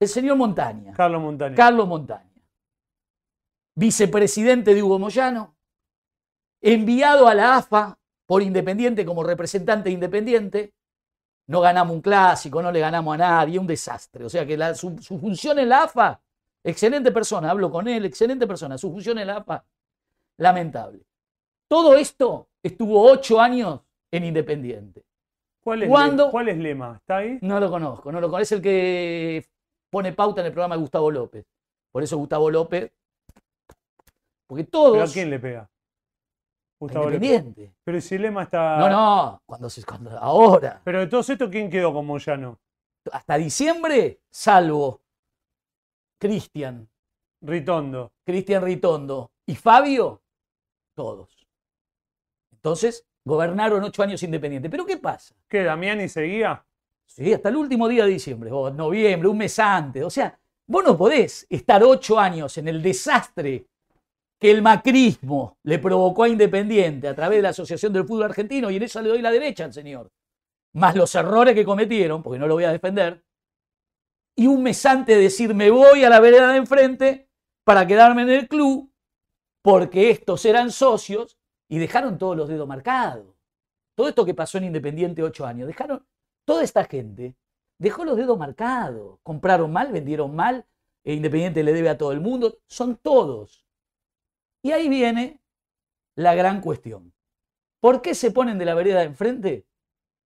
El 0.02 0.08
señor 0.08 0.36
Montaña, 0.36 0.94
Carlos 0.94 1.22
Montaña. 1.22 1.56
Carlos 1.56 1.88
Montaña, 1.88 2.32
vicepresidente 3.76 4.74
de 4.74 4.82
Hugo 4.82 4.98
Moyano, 4.98 5.56
enviado 6.62 7.28
a 7.28 7.36
la 7.36 7.58
AFA 7.58 8.00
por 8.26 8.42
Independiente 8.42 9.06
como 9.06 9.24
representante 9.24 9.92
independiente. 9.92 10.74
No 11.48 11.62
ganamos 11.62 11.94
un 11.96 12.02
clásico, 12.02 12.62
no 12.62 12.72
le 12.72 12.80
ganamos 12.80 13.14
a 13.16 13.18
nadie, 13.18 13.58
un 13.58 13.68
desastre. 13.68 14.26
O 14.26 14.30
sea 14.30 14.46
que 14.46 14.58
la- 14.58 14.76
su, 14.76 14.98
su 15.00 15.18
función 15.18 15.58
en 15.60 15.70
la 15.70 15.84
AFA, 15.84 16.20
excelente 16.64 17.12
persona, 17.12 17.50
hablo 17.52 17.72
con 17.72 17.88
él, 17.88 18.06
excelente 18.06 18.46
persona, 18.46 18.78
su 18.78 18.92
función 18.92 19.18
en 19.20 19.28
la 19.28 19.38
AFA, 19.38 19.64
lamentable. 20.38 21.00
Todo 21.70 21.96
esto 21.96 22.48
estuvo 22.62 23.02
ocho 23.12 23.40
años 23.40 23.80
en 24.12 24.24
Independiente. 24.26 25.04
¿Cuál 25.64 25.84
es, 25.84 25.90
¿Cuándo? 25.90 26.26
Le- 26.26 26.32
¿Cuál 26.32 26.50
es 26.50 26.58
Lema? 26.58 26.96
¿Está 26.98 27.18
ahí? 27.18 27.40
No 27.42 27.60
lo 27.60 27.70
conozco, 27.70 28.12
no 28.12 28.20
lo 28.22 28.28
conozco. 28.28 28.42
Es 28.44 28.52
el 28.54 28.62
que 28.62 29.46
pone 29.90 30.14
pauta 30.14 30.42
en 30.42 30.48
el 30.48 30.54
programa 30.54 30.76
de 30.76 30.82
Gustavo 30.82 31.12
López. 31.12 31.46
Por 31.92 32.04
eso 32.04 32.18
Gustavo 32.18 32.50
López. 32.52 32.92
Porque 34.48 34.64
todos. 34.64 34.94
¿Pero 34.94 35.04
a 35.04 35.08
quién 35.08 35.30
le 35.30 35.40
pega? 35.40 35.70
Gustavo. 36.80 37.06
Independiente. 37.06 37.74
Pero 37.84 38.02
si 38.02 38.18
Lema 38.18 38.44
está. 38.44 38.78
No, 38.78 38.90
no, 38.90 39.42
cuando 39.46 39.70
se, 39.70 39.84
cuando, 39.84 40.12
ahora. 40.18 40.82
Pero 40.84 41.00
de 41.00 41.08
todos 41.08 41.30
estos, 41.30 41.50
¿quién 41.50 41.70
quedó 41.70 41.94
con 41.94 42.06
Moyano? 42.06 42.60
Hasta 43.12 43.38
diciembre, 43.38 44.22
salvo 44.30 45.02
Cristian, 46.20 46.88
Ritondo. 47.42 48.12
Cristian 48.26 48.64
Ritondo 48.64 49.32
y 49.46 49.56
Fabio, 49.56 50.22
todos. 50.94 51.48
Entonces, 52.52 53.06
gobernaron 53.24 53.84
ocho 53.84 54.04
años 54.04 54.22
independientes. 54.24 54.70
Pero 54.70 54.86
¿qué 54.86 54.98
pasa? 54.98 55.36
¿Qué? 55.48 55.64
¿Damiani 55.64 56.10
seguía? 56.10 56.64
Sí, 57.06 57.34
hasta 57.34 57.50
el 57.50 57.56
último 57.56 57.88
día 57.88 58.04
de 58.06 58.12
diciembre, 58.12 58.52
o 58.52 58.70
noviembre, 58.70 59.30
un 59.30 59.38
mes 59.38 59.58
antes. 59.58 60.04
O 60.04 60.10
sea, 60.10 60.38
vos 60.68 60.84
no 60.84 60.98
podés 60.98 61.48
estar 61.50 61.84
ocho 61.84 62.20
años 62.20 62.58
en 62.58 62.68
el 62.68 62.82
desastre 62.82 63.68
que 64.40 64.52
el 64.52 64.62
macrismo 64.62 65.58
le 65.64 65.80
provocó 65.80 66.24
a 66.24 66.30
Independiente 66.30 67.08
a 67.08 67.16
través 67.16 67.40
de 67.40 67.44
la 67.44 67.50
Asociación 67.50 67.94
del 67.94 68.06
Fútbol 68.06 68.26
Argentino, 68.26 68.70
y 68.70 68.78
en 68.78 68.84
eso 68.84 69.02
le 69.02 69.10
doy 69.10 69.22
la 69.22 69.32
derecha 69.32 69.66
al 69.66 69.74
señor. 69.74 70.12
Más 70.74 70.96
los 70.96 71.14
errores 71.16 71.56
que 71.56 71.66
cometieron, 71.66 72.22
porque 72.22 72.40
no 72.40 72.48
lo 72.48 72.54
voy 72.54 72.66
a 72.66 72.72
defender, 72.72 73.24
y 74.36 74.46
un 74.46 74.62
mes 74.62 74.86
antes 74.86 75.18
decir 75.18 75.56
me 75.56 75.72
voy 75.72 76.04
a 76.04 76.10
la 76.10 76.20
vereda 76.20 76.52
de 76.52 76.58
enfrente 76.58 77.28
para 77.64 77.88
quedarme 77.88 78.22
en 78.22 78.30
el 78.30 78.48
club, 78.48 78.92
porque 79.64 80.12
estos 80.12 80.46
eran 80.46 80.72
socios 80.72 81.38
y 81.68 81.80
dejaron 81.80 82.18
todos 82.18 82.38
los 82.38 82.48
dedos 82.48 82.68
marcados. 82.68 83.36
Todo 83.96 84.08
esto 84.08 84.24
que 84.24 84.36
pasó 84.36 84.60
en 84.60 84.66
Independiente 84.66 85.24
ocho 85.24 85.46
años, 85.46 85.68
dejaron, 85.68 86.06
toda 86.46 86.64
esta 86.64 86.86
gente 86.86 87.36
dejó 87.80 88.06
los 88.06 88.16
dedos 88.16 88.38
marcados. 88.38 89.18
Compraron 89.24 89.74
mal, 89.74 89.92
vendieron 89.92 90.36
mal, 90.36 90.66
e 91.04 91.14
Independiente 91.16 91.64
le 91.64 91.74
debe 91.74 91.90
a 91.90 91.98
todo 91.98 92.12
el 92.12 92.22
mundo, 92.22 92.60
son 92.68 92.96
todos. 92.98 93.67
Y 94.62 94.72
ahí 94.72 94.90
viene 94.90 95.40
la 96.16 96.36
gran 96.36 96.62
cuestión. 96.62 97.14
¿Por 97.80 98.02
qué 98.02 98.16
se 98.16 98.32
ponen 98.32 98.58
de 98.58 98.66
la 98.66 98.74
vereda 98.74 99.00
de 99.00 99.06
enfrente? 99.06 99.66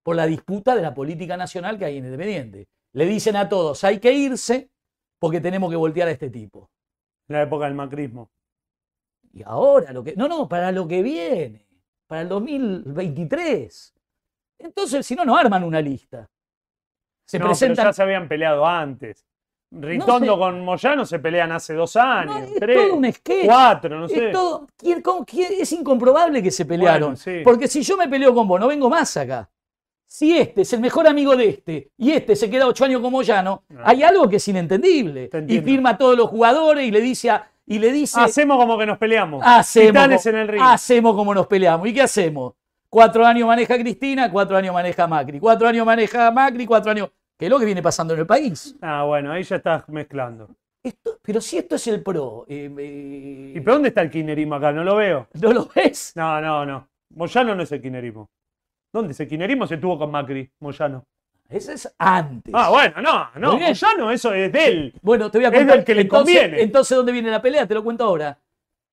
Por 0.03 0.16
la 0.16 0.26
disputa 0.26 0.76
de 0.76 0.82
la 0.82 0.94
política 0.94 1.38
nacional 1.38 1.78
que 1.78 1.86
hay 1.86 1.98
en 1.98 2.06
Independiente. 2.06 2.68
Le 2.94 3.06
dicen 3.06 3.36
a 3.36 3.48
todos, 3.48 3.84
hay 3.84 3.99
que 3.99 4.14
irse 4.14 4.72
porque 5.20 5.40
tenemos 5.40 5.70
que 5.70 5.76
voltear 5.76 6.08
a 6.08 6.12
este 6.12 6.30
tipo. 6.30 6.72
La 7.28 7.44
época 7.44 7.66
del 7.66 7.76
macrismo. 7.76 8.32
Y 9.34 9.44
ahora 9.44 9.94
lo 9.94 10.03
que. 10.03 10.16
No, 10.16 10.28
no, 10.28 10.49
para 10.49 10.72
lo 10.72 10.88
que 10.88 11.02
viene. 11.02 11.68
Para 12.08 12.22
el 12.22 12.30
2023. 12.30 13.94
Entonces, 14.60 15.06
si 15.06 15.16
no, 15.16 15.24
no 15.24 15.38
arman 15.38 15.64
una 15.64 15.82
lista. 15.82 16.30
Se 17.26 17.38
no, 17.38 17.44
pero 17.44 17.52
presentan. 17.52 17.86
ya 17.86 17.94
se 17.94 18.03
habían 18.03 18.28
peleado 18.28 18.66
antes. 18.66 19.26
Ritondo 19.72 20.34
sé. 20.34 20.39
con 20.39 20.65
Moyano 20.65 21.06
se 21.06 21.19
pelean 21.19 21.52
hace 21.53 21.73
dos 21.73 21.95
años, 21.95 22.35
No, 22.35 22.43
es 22.45 22.56
tres, 22.56 22.77
todo 22.77 22.95
un 22.98 23.14
sketch. 23.14 23.45
cuatro, 23.45 23.99
no 23.99 24.06
Es, 24.07 24.11
sé. 24.11 24.27
todo- 24.31 24.68
¿quién- 24.76 25.02
cómo- 25.02 25.26
quién- 25.26 25.53
es 25.60 25.72
incomprobable 25.72 26.43
que 26.43 26.52
se 26.52 26.65
pelearon. 26.65 27.11
Bueno, 27.11 27.15
sí. 27.15 27.41
Porque 27.43 27.68
si 27.69 27.81
yo 27.81 27.95
me 27.95 28.10
peleo 28.10 28.34
con 28.35 28.48
vos, 28.48 28.60
no 28.60 28.68
vengo 28.68 28.89
más 28.89 29.15
acá. 29.15 29.49
Si 30.06 30.38
este 30.38 30.64
es 30.64 30.73
el 30.73 30.81
mejor 30.81 31.07
amigo 31.07 31.38
de 31.38 31.48
este 31.49 31.91
y 31.98 32.11
este 32.11 32.35
se 32.35 32.49
queda 32.49 32.68
ocho 32.68 32.84
años 32.84 32.99
con 33.02 33.14
Moyano, 33.14 33.64
Ah. 33.77 33.84
hay 33.85 34.03
algo 34.03 34.27
que 34.27 34.35
es 34.35 34.48
inentendible. 34.49 35.30
Te 35.30 35.45
Y 35.48 35.61
firma 35.61 35.91
a 35.91 35.98
todos 35.98 36.18
los 36.18 36.30
jugadores 36.30 36.85
y 36.85 36.91
le 36.91 36.99
dice 36.99 37.30
a- 37.30 37.49
y 37.65 37.80
le 37.80 37.93
dice 37.93 38.19
Hacemos 38.19 38.57
como 38.57 38.77
que 38.77 38.85
nos 38.85 38.98
peleamos. 38.98 39.41
hacemos, 39.45 40.26
en 40.26 40.35
el 40.35 40.48
ring. 40.49 40.61
hacemos 40.61 41.15
como 41.15 41.34
nos 41.34 41.48
peleamos. 41.48 41.88
¿Y 41.88 41.93
qué 41.93 42.02
hacemos? 42.02 42.53
Cuatro 42.89 43.26
años 43.26 43.48
maneja 43.48 43.77
Cristina, 43.80 44.30
cuatro 44.30 44.57
años 44.57 44.73
maneja 44.73 45.07
Macri, 45.07 45.39
cuatro 45.39 45.65
años 45.69 45.85
maneja 45.85 46.30
Macri, 46.30 46.65
cuatro 46.65 46.91
años. 46.91 47.10
¿Qué 47.41 47.45
es 47.47 47.49
lo 47.49 47.57
que 47.57 47.65
viene 47.65 47.81
pasando 47.81 48.13
en 48.13 48.19
el 48.19 48.27
país? 48.27 48.76
Ah, 48.81 49.03
bueno, 49.03 49.31
ahí 49.31 49.41
ya 49.41 49.55
estás 49.55 49.89
mezclando. 49.89 50.47
Esto- 50.84 51.18
pero 51.23 51.41
si 51.41 51.57
esto 51.57 51.73
es 51.73 51.88
el 51.88 52.03
pro, 52.03 52.45
eh, 52.47 52.72
eh, 52.77 53.53
¿Y 53.55 53.59
pero 53.61 53.73
dónde 53.73 53.89
está 53.89 54.03
el 54.03 54.11
kinerismo 54.11 54.53
acá? 54.53 54.72
No 54.72 54.84
lo 54.84 54.95
veo. 54.97 55.27
¿no 55.41 55.51
lo 55.51 55.68
ves? 55.76 56.13
No, 56.15 56.39
no, 56.39 56.63
no. 56.68 56.88
Moyano 57.15 57.55
no 57.55 57.63
es 57.63 57.72
el 57.72 57.81
kinerismo. 57.81 58.30
¿Dónde 58.93 59.13
ese 59.13 59.27
kinerismo 59.27 59.65
se 59.65 59.77
tuvo 59.77 59.97
con 59.97 60.11
Macri? 60.11 60.51
Moyano. 60.59 61.03
Ese 61.49 61.73
es 61.73 61.91
antes. 61.97 62.53
Ah, 62.55 62.69
bueno, 62.69 63.01
no, 63.01 63.31
no. 63.39 63.57
Moyano, 63.57 64.11
eso 64.11 64.31
es 64.35 64.51
de 64.51 64.65
él. 64.68 64.93
Bueno, 65.01 65.31
te 65.31 65.39
voy 65.39 65.45
a 65.45 65.49
Es 65.49 65.57
contar. 65.57 65.76
del 65.77 65.84
que 65.85 65.95
le 65.95 66.01
entonces, 66.01 66.35
conviene. 66.41 66.61
entonces, 66.61 66.95
¿dónde 66.95 67.11
viene 67.11 67.31
la 67.31 67.41
pelea? 67.41 67.65
Te 67.68 67.73
lo 67.73 67.84
cuento 67.84 68.03
ahora. 68.03 68.38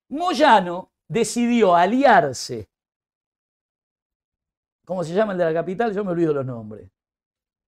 Moyano 0.09 0.91
decidió 1.07 1.77
aliarse. 1.77 2.67
¿Cómo 4.87 5.05
se 5.05 5.13
llama 5.13 5.33
el 5.33 5.39
de 5.39 5.45
la 5.45 5.53
capital? 5.53 5.93
Yo 5.93 6.03
me 6.03 6.13
olvido 6.13 6.33
los 6.33 6.47
nombres. 6.47 6.89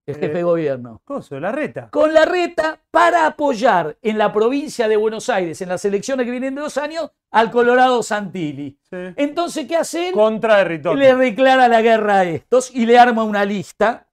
El 0.06 0.14
jefe 0.14 0.26
Eh, 0.26 0.34
de 0.34 0.42
gobierno. 0.42 1.02
Coso, 1.04 1.38
la 1.38 1.52
reta. 1.52 1.90
Con 1.90 2.12
la 2.12 2.24
reta 2.24 2.80
para 2.90 3.26
apoyar 3.26 3.96
en 4.02 4.18
la 4.18 4.32
provincia 4.32 4.88
de 4.88 4.96
Buenos 4.96 5.28
Aires, 5.28 5.60
en 5.60 5.68
las 5.68 5.84
elecciones 5.84 6.24
que 6.24 6.30
vienen 6.32 6.54
de 6.54 6.62
dos 6.62 6.76
años, 6.78 7.10
al 7.30 7.50
Colorado 7.50 8.02
Santilli. 8.02 8.78
Sí. 8.82 8.96
Entonces, 9.16 9.66
¿qué 9.68 9.76
hace 9.76 10.08
él? 10.08 10.14
Contra 10.14 10.56
de 10.58 10.64
Ritondo. 10.64 10.98
le 11.00 11.14
declara 11.14 11.68
la 11.68 11.80
guerra 11.82 12.20
a 12.20 12.24
estos 12.24 12.74
y 12.74 12.86
le 12.86 12.98
arma 12.98 13.22
una 13.22 13.44
lista 13.44 14.08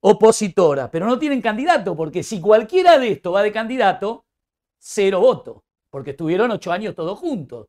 opositora. 0.00 0.90
Pero 0.90 1.06
no 1.06 1.18
tienen 1.18 1.40
candidato, 1.40 1.96
porque 1.96 2.22
si 2.22 2.40
cualquiera 2.40 2.98
de 2.98 3.12
estos 3.12 3.34
va 3.34 3.42
de 3.42 3.52
candidato, 3.52 4.26
cero 4.78 5.20
voto. 5.20 5.64
porque 5.90 6.10
estuvieron 6.10 6.50
ocho 6.50 6.70
años 6.70 6.94
todos 6.94 7.18
juntos. 7.18 7.68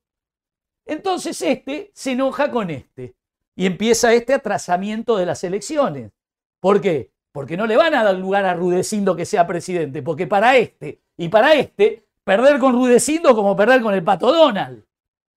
Entonces 0.86 1.42
este 1.42 1.92
se 1.94 2.12
enoja 2.12 2.52
con 2.52 2.70
este 2.70 3.16
y 3.56 3.66
empieza 3.66 4.12
este 4.14 4.34
atrasamiento 4.34 5.16
de 5.16 5.26
las 5.26 5.44
elecciones. 5.46 6.12
¿Por 6.60 6.82
qué? 6.82 7.12
Porque 7.32 7.58
no 7.58 7.68
le 7.68 7.78
van 7.78 7.94
a 7.94 8.04
dar 8.04 8.16
lugar 8.16 8.46
a 8.46 8.54
Rudecindo 8.54 9.16
que 9.16 9.26
sea 9.26 9.46
presidente, 9.46 10.02
porque 10.02 10.28
para 10.28 10.58
este 10.58 11.02
y 11.16 11.30
para 11.30 11.54
este, 11.54 12.06
perder 12.24 12.60
con 12.60 12.74
Rudecindo 12.74 13.36
como 13.36 13.56
perder 13.56 13.82
con 13.82 13.94
el 13.94 14.04
pato 14.04 14.32
Donald. 14.32 14.84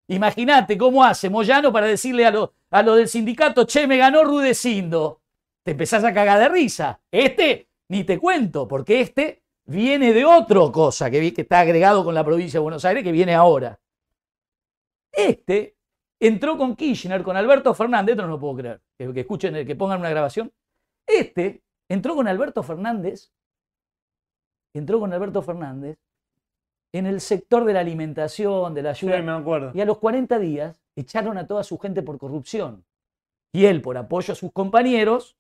Imagínate 0.09 0.77
cómo 0.77 1.05
hace 1.05 1.31
Moyano 1.31 1.73
para 1.73 1.87
decirle 1.87 2.27
a 2.27 2.31
lo, 2.31 2.53
a 2.71 2.83
del 2.83 3.09
sindicato, 3.09 3.65
che, 3.65 3.87
me 3.87 3.97
ganó 3.97 4.25
Rudecindo. 4.25 5.21
Te 5.63 5.73
empezás 5.73 6.05
a 6.05 6.13
cagar 6.13 6.39
de 6.39 6.49
risa. 6.49 7.01
Este, 7.11 7.69
ni 7.89 8.05
te 8.05 8.19
cuento, 8.19 8.67
porque 8.67 9.01
este 9.01 9.43
viene 9.65 10.13
de 10.13 10.25
otra 10.25 10.61
cosa 10.73 11.11
que, 11.11 11.33
que 11.33 11.43
está 11.43 11.61
agregado 11.61 12.05
con 12.05 12.15
la 12.15 12.25
provincia 12.25 12.59
de 12.59 12.63
Buenos 12.63 12.85
Aires, 12.85 13.05
que 13.05 13.13
viene 13.13 13.35
ahora. 13.35 13.79
Este 15.13 15.77
entró 16.19 16.59
con 16.59 16.77
Kirchner, 16.77 17.23
con 17.23 17.37
Alberto 17.37 17.73
Fernández, 17.73 18.17
no 18.17 18.27
lo 18.27 18.39
puedo 18.39 18.57
creer, 18.57 18.81
que, 18.99 19.13
que 19.13 19.21
escuchen, 19.21 19.67
que 19.67 19.77
pongan 19.77 20.01
una 20.01 20.11
grabación. 20.11 20.53
Este 21.07 21.63
entró 21.91 22.15
con 22.15 22.29
Alberto 22.29 22.63
Fernández, 22.63 23.33
entró 24.73 25.01
con 25.01 25.13
Alberto 25.13 25.43
Fernández 25.43 25.99
en 26.93 27.07
el 27.07 27.21
sector 27.21 27.65
de 27.65 27.73
la 27.75 27.81
alimentación, 27.81 28.75
de 28.75 28.83
la 28.83 28.95
Sí, 28.95 29.07
ayuda. 29.07 29.23
me 29.23 29.33
acuerdo. 29.33 29.73
Y 29.75 29.81
a 29.81 29.85
los 29.85 29.99
40 29.99 30.39
días 30.39 30.81
echaron 30.97 31.37
a 31.37 31.47
toda 31.47 31.63
su 31.65 31.79
gente 31.79 32.03
por 32.03 32.19
corrupción. 32.19 32.85
Y 33.53 33.67
él, 33.67 33.83
por 33.83 33.97
apoyo 33.97 34.33
a 34.33 34.37
sus 34.37 34.53
compañeros, 34.53 35.37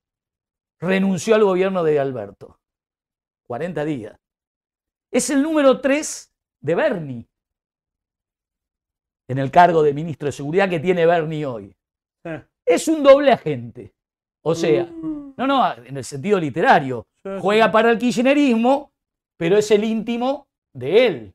renunció 0.80 1.34
al 1.36 1.44
gobierno 1.44 1.84
de 1.84 1.98
Alberto. 2.00 2.58
40 3.46 3.84
días. 3.84 4.18
Es 5.12 5.30
el 5.30 5.42
número 5.42 5.80
3 5.80 6.32
de 6.60 6.74
Bernie 6.74 7.28
en 9.28 9.38
el 9.38 9.50
cargo 9.52 9.82
de 9.82 9.94
ministro 9.94 10.26
de 10.26 10.32
Seguridad 10.32 10.68
que 10.68 10.80
tiene 10.80 11.06
Bernie 11.06 11.46
hoy. 11.46 11.76
Eh. 12.24 12.44
Es 12.64 12.88
un 12.88 13.02
doble 13.02 13.30
agente. 13.32 13.94
O 14.42 14.54
sea, 14.54 14.84
Mm, 14.84 15.34
no, 15.36 15.46
no, 15.46 15.72
en 15.84 15.96
el 15.96 16.04
sentido 16.04 16.38
literario. 16.38 17.06
Juega 17.40 17.70
para 17.70 17.90
el 17.90 17.98
kirchnerismo, 17.98 18.90
pero 19.38 19.56
es 19.58 19.70
el 19.70 19.84
íntimo 19.84 20.46
de 20.74 21.06
él. 21.06 21.34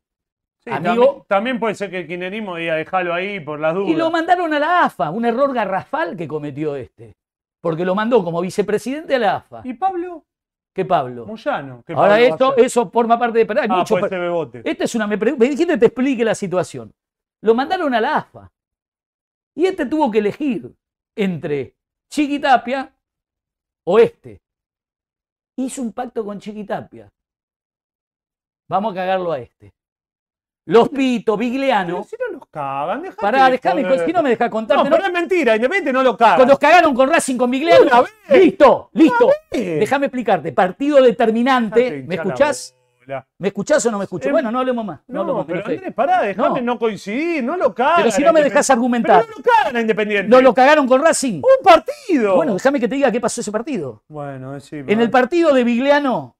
Sí, 0.64 0.72
amigo. 0.72 0.96
También, 1.06 1.24
también 1.28 1.60
puede 1.60 1.76
ser 1.76 1.90
que 1.92 2.00
el 2.00 2.08
kirchnerismo 2.08 2.56
diga 2.56 2.76
dejarlo 2.76 3.14
ahí 3.14 3.40
por 3.40 3.60
las 3.60 3.76
dudas. 3.76 3.90
Y 3.92 3.96
lo 3.96 4.10
mandaron 4.10 4.54
a 4.54 4.60
la 4.60 4.84
AFA, 4.86 5.12
un 5.12 5.26
error 5.26 5.54
garrafal 5.54 6.16
que 6.18 6.28
cometió 6.28 6.76
este. 6.76 7.16
Porque 7.62 7.86
lo 7.86 7.94
mandó 7.96 8.24
como 8.24 8.42
vicepresidente 8.42 9.16
a 9.16 9.20
la 9.20 9.36
AFA. 9.38 9.62
¿Y 9.64 9.74
Pablo? 9.74 10.24
¿Qué 10.74 10.86
Pablo? 10.86 11.26
Moyano. 11.26 11.84
¿qué 11.86 11.94
Ahora 11.94 12.10
Pablo 12.16 12.26
esto, 12.26 12.58
eso 12.58 12.90
forma 12.92 13.18
parte 13.18 13.46
de... 13.46 13.60
hay 13.62 13.68
Ah, 13.70 13.78
mucho- 13.78 13.96
puede 13.96 14.10
ser 14.10 14.20
Bebote. 14.20 14.62
Esta 14.66 14.84
es 14.84 14.94
una... 14.96 15.08
Me, 15.08 15.18
me 15.18 15.32
dijiste 15.34 15.68
que 15.68 15.78
te 15.78 15.86
explique 15.86 16.26
la 16.26 16.36
situación. 16.36 16.92
Lo 17.42 17.56
mandaron 17.56 17.94
a 17.94 18.02
la 18.02 18.18
AFA. 18.18 18.52
Y 19.56 19.66
este 19.66 19.86
tuvo 19.86 20.12
que 20.12 20.20
elegir 20.20 20.70
entre 21.16 21.76
Chiquitapia 22.12 22.94
o 23.86 24.00
este. 24.00 24.40
Hizo 25.58 25.82
un 25.82 25.94
pacto 25.94 26.26
con 26.26 26.40
Chiquitapia. 26.40 27.10
Vamos 28.70 28.92
a 28.92 28.96
cagarlo 28.96 29.32
a 29.32 29.40
este. 29.40 29.72
Los 30.68 30.90
Pito, 30.90 31.38
Pero 31.38 31.50
Vigliano. 31.52 32.04
si 32.04 32.16
no 32.20 32.40
los 32.40 32.48
cagan, 32.50 33.04
dejate 33.04 33.22
Pará, 33.22 33.46
de 33.46 33.52
déjame, 33.52 33.84
joder. 33.84 34.06
si 34.08 34.12
no 34.14 34.24
me 34.24 34.30
deja 34.30 34.50
contarte. 34.50 34.84
No, 34.84 34.90
no- 34.90 34.96
pero 34.96 35.08
es 35.08 35.14
mentira, 35.14 35.56
Independiente 35.56 35.94
no 35.94 36.02
lo 36.02 36.18
cagan. 36.18 36.38
Cuando 36.38 36.54
los 36.54 36.60
cagaron 36.60 36.96
con 36.96 37.08
Racing 37.08 37.38
con 37.38 37.52
Vigliano. 37.52 37.84
Una 37.84 38.02
vez. 38.02 38.12
Listo, 38.30 38.90
listo. 38.94 39.30
Déjame 39.52 40.08
explicarte. 40.08 40.52
Partido 40.54 41.00
determinante. 41.04 42.04
¿Me 42.08 42.16
escuchás? 42.16 42.76
¿Me 43.38 43.48
escuchás 43.50 43.86
o 43.86 43.92
no 43.92 43.98
me 43.98 44.04
escuchás? 44.06 44.28
Em, 44.28 44.32
Bueno, 44.34 44.52
no 44.52 44.60
hablemos 44.60 44.86
más. 44.86 45.00
No, 45.08 45.24
No, 45.24 45.40
hablemos, 45.40 45.46
pero. 45.46 45.66
Andrés, 45.76 45.94
pará, 45.94 46.34
No. 46.34 46.62
no. 46.62 46.80
coincidir, 46.80 47.44
no 47.44 47.56
lo 47.58 47.74
cagan. 47.74 47.96
Pero 47.98 48.12
si 48.12 48.24
no 48.24 48.34
me 48.34 48.42
dejas 48.44 48.70
argumentar. 48.70 49.22
Pero 49.22 49.32
no 49.32 49.38
lo 49.38 49.44
cagan 49.44 49.76
a 49.76 49.82
Independiente. 49.82 50.28
No 50.30 50.42
lo 50.42 50.54
cagaron 50.54 50.88
con 50.88 51.02
Racing. 51.02 51.38
Un 51.38 51.64
partido. 51.64 52.36
Bueno, 52.36 52.54
déjame 52.54 52.80
que 52.80 52.88
te 52.88 52.96
diga 52.96 53.12
qué 53.12 53.20
pasó 53.22 53.42
ese 53.42 53.52
partido. 53.52 54.04
bueno, 54.08 54.54
decime. 54.54 54.92
En 54.92 55.02
el 55.02 55.10
partido 55.10 55.54
de 55.54 55.64
Vigliano 55.64 56.36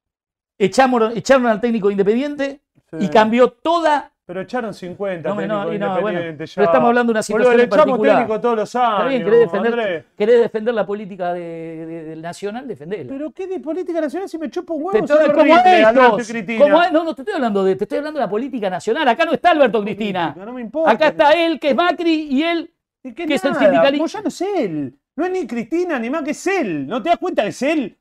echamos, 0.58 1.16
echaron 1.16 1.48
al 1.48 1.60
técnico 1.62 1.88
de 1.88 1.94
Independiente 1.94 2.62
Sí. 2.92 2.98
y 3.06 3.10
cambió 3.10 3.50
toda. 3.50 4.12
Pero 4.28 4.42
echaron 4.42 4.74
50 4.74 5.30
No, 5.30 5.36
no, 5.36 5.72
y 5.72 5.78
no, 5.78 6.02
bueno, 6.02 6.20
pero 6.36 6.46
ya. 6.46 6.64
estamos 6.64 6.88
hablando 6.88 7.14
de 7.14 7.20
una 7.20 7.22
Boludo, 7.22 7.22
situación 7.22 7.58
le 7.58 7.64
en 7.64 7.68
echamos 7.68 7.86
particular. 7.86 8.16
técnico 8.18 8.42
todos 8.42 8.56
los 8.56 8.76
años. 8.76 8.92
Está 8.98 9.08
bien, 9.08 9.24
querés 9.24 9.40
defender, 9.40 9.74
Andrés. 9.74 10.06
querés 10.18 10.40
defender 10.42 10.74
la 10.74 10.86
política 10.88 11.34
de- 11.34 12.16
Nacional, 12.18 12.68
defendela. 12.68 13.14
Pero 13.14 13.32
qué 13.32 13.46
de 13.46 13.60
política 13.60 14.02
nacional 14.02 14.28
si 14.28 14.40
me 14.40 14.50
chupa 14.50 14.74
un 14.74 14.84
huevo. 14.84 14.98
estoy- 14.98 16.26
Cristina. 16.28 16.60
como 16.64 16.80
a- 16.80 16.90
no, 16.90 17.04
no 17.04 17.14
te 17.14 17.22
estoy 17.22 17.36
hablando 17.36 17.64
de, 17.64 17.76
te 17.76 17.84
estoy 17.84 18.00
hablando 18.00 18.20
de 18.20 18.26
la 18.26 18.30
política 18.30 18.68
nacional. 18.70 19.08
Acá 19.08 19.26
no 19.26 19.34
está 19.34 19.52
Alberto 19.52 19.84
Cristina. 19.84 20.30
Política, 20.34 20.46
No 20.46 20.54
me 20.54 20.62
importa. 20.62 20.92
Acá 20.92 21.08
está 21.10 21.32
él, 21.34 21.60
que 21.60 21.70
es 21.70 21.76
Macri, 21.76 22.28
y 22.32 22.42
él, 22.42 22.72
¿Y 23.04 23.14
qué 23.14 23.28
que 23.28 23.36
es 23.36 23.46
el 23.46 23.54
sindicalista. 23.54 23.98
Moyano 24.04 24.28
es 24.30 24.42
él. 24.42 24.94
No 25.16 25.26
es 25.26 25.32
ni 25.32 25.46
Cristina 25.46 26.00
ni 26.00 26.10
más 26.10 26.24
que 26.24 26.32
es 26.32 26.48
él. 26.48 26.88
¿No 26.88 27.02
te 27.04 27.10
das 27.10 27.20
cuenta 27.20 27.44
que 27.44 27.50
es 27.50 27.62
él? 27.62 27.96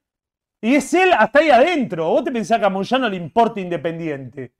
Y 0.63 0.75
es 0.75 0.95
él 0.95 1.11
hasta 1.13 1.41
ahí 1.41 1.51
adentro. 1.51 2.09
¿Vos 2.09 2.25
te 2.25 2.33
pensás 2.33 2.59
que 2.59 2.65
a 2.65 2.71
Moyano 2.71 3.11
le 3.11 3.17
importa 3.17 3.61
Independiente? 3.61 4.53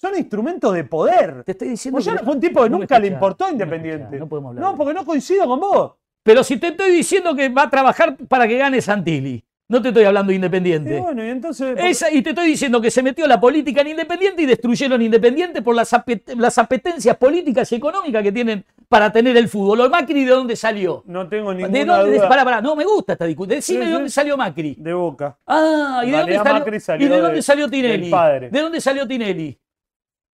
Son 0.00 0.16
instrumentos 0.16 0.72
de 0.74 0.84
poder. 0.84 1.44
te 1.44 1.52
estoy 1.52 1.68
diciendo. 1.68 1.98
Moyano 1.98 2.20
fue 2.24 2.32
un 2.34 2.40
tipo 2.40 2.62
que 2.62 2.70
no 2.70 2.78
nunca 2.78 2.98
le 2.98 3.08
importó 3.08 3.44
a 3.44 3.50
Independiente. 3.50 4.18
No 4.18 4.26
podemos 4.28 4.50
hablar. 4.50 4.70
No, 4.70 4.76
porque 4.76 4.94
no 4.94 5.04
coincido 5.04 5.46
con 5.46 5.60
vos. 5.60 5.92
Pero 6.22 6.42
si 6.42 6.56
te 6.58 6.68
estoy 6.68 6.90
diciendo 6.92 7.34
que 7.34 7.48
va 7.50 7.62
a 7.64 7.70
trabajar 7.70 8.16
para 8.28 8.46
que 8.48 8.56
gane 8.56 8.80
Santilli, 8.80 9.44
no 9.68 9.80
te 9.80 9.88
estoy 9.88 10.04
hablando 10.04 10.28
de 10.30 10.34
Y 10.34 10.36
Independiente. 10.36 10.98
bueno, 11.00 11.24
y 11.24 11.28
entonces. 11.28 11.76
Esa- 11.78 12.10
y 12.10 12.22
te 12.22 12.30
estoy 12.30 12.46
diciendo 12.48 12.80
que 12.80 12.90
se 12.90 13.02
metió 13.02 13.26
la 13.26 13.38
política 13.38 13.82
en 13.82 13.88
Independiente 13.88 14.42
y 14.42 14.46
destruyeron 14.46 15.00
Independiente 15.02 15.60
por 15.62 15.74
las, 15.76 15.92
apet- 15.92 16.34
las 16.34 16.56
apetencias 16.58 17.16
políticas 17.18 17.70
y 17.72 17.74
económicas 17.76 18.22
que 18.22 18.32
tienen 18.32 18.64
para 18.88 19.12
tener 19.12 19.36
el 19.36 19.48
fútbol. 19.48 19.80
¿O 19.82 19.90
Macri 19.90 20.24
de 20.24 20.30
dónde 20.32 20.56
salió? 20.56 21.02
No 21.06 21.28
tengo 21.28 21.52
ninguna 21.54 21.78
¿De 21.78 21.84
dónde? 21.84 22.16
duda. 22.18 22.28
Pará, 22.28 22.44
pará, 22.44 22.60
no 22.62 22.74
me 22.74 22.84
gusta 22.84 23.12
esta 23.12 23.26
discusión. 23.26 23.56
Decime 23.58 23.80
Sí, 23.84 23.86
de 23.86 23.92
dónde 23.92 24.10
salió 24.10 24.36
Macri. 24.36 24.76
De 24.78 24.92
boca. 24.94 25.38
Ah, 25.46 26.02
¿y 26.04 26.10
de 26.10 26.16
dónde 26.16 26.80
salió, 26.80 27.06
¿y 27.06 27.08
de 27.08 27.20
dónde 27.20 27.36
de- 27.36 27.42
salió 27.42 27.68
Tinelli? 27.68 28.10
padre. 28.10 28.48
¿De 28.50 28.60
dónde 28.60 28.80
salió 28.80 29.06
Tinelli? 29.06 29.56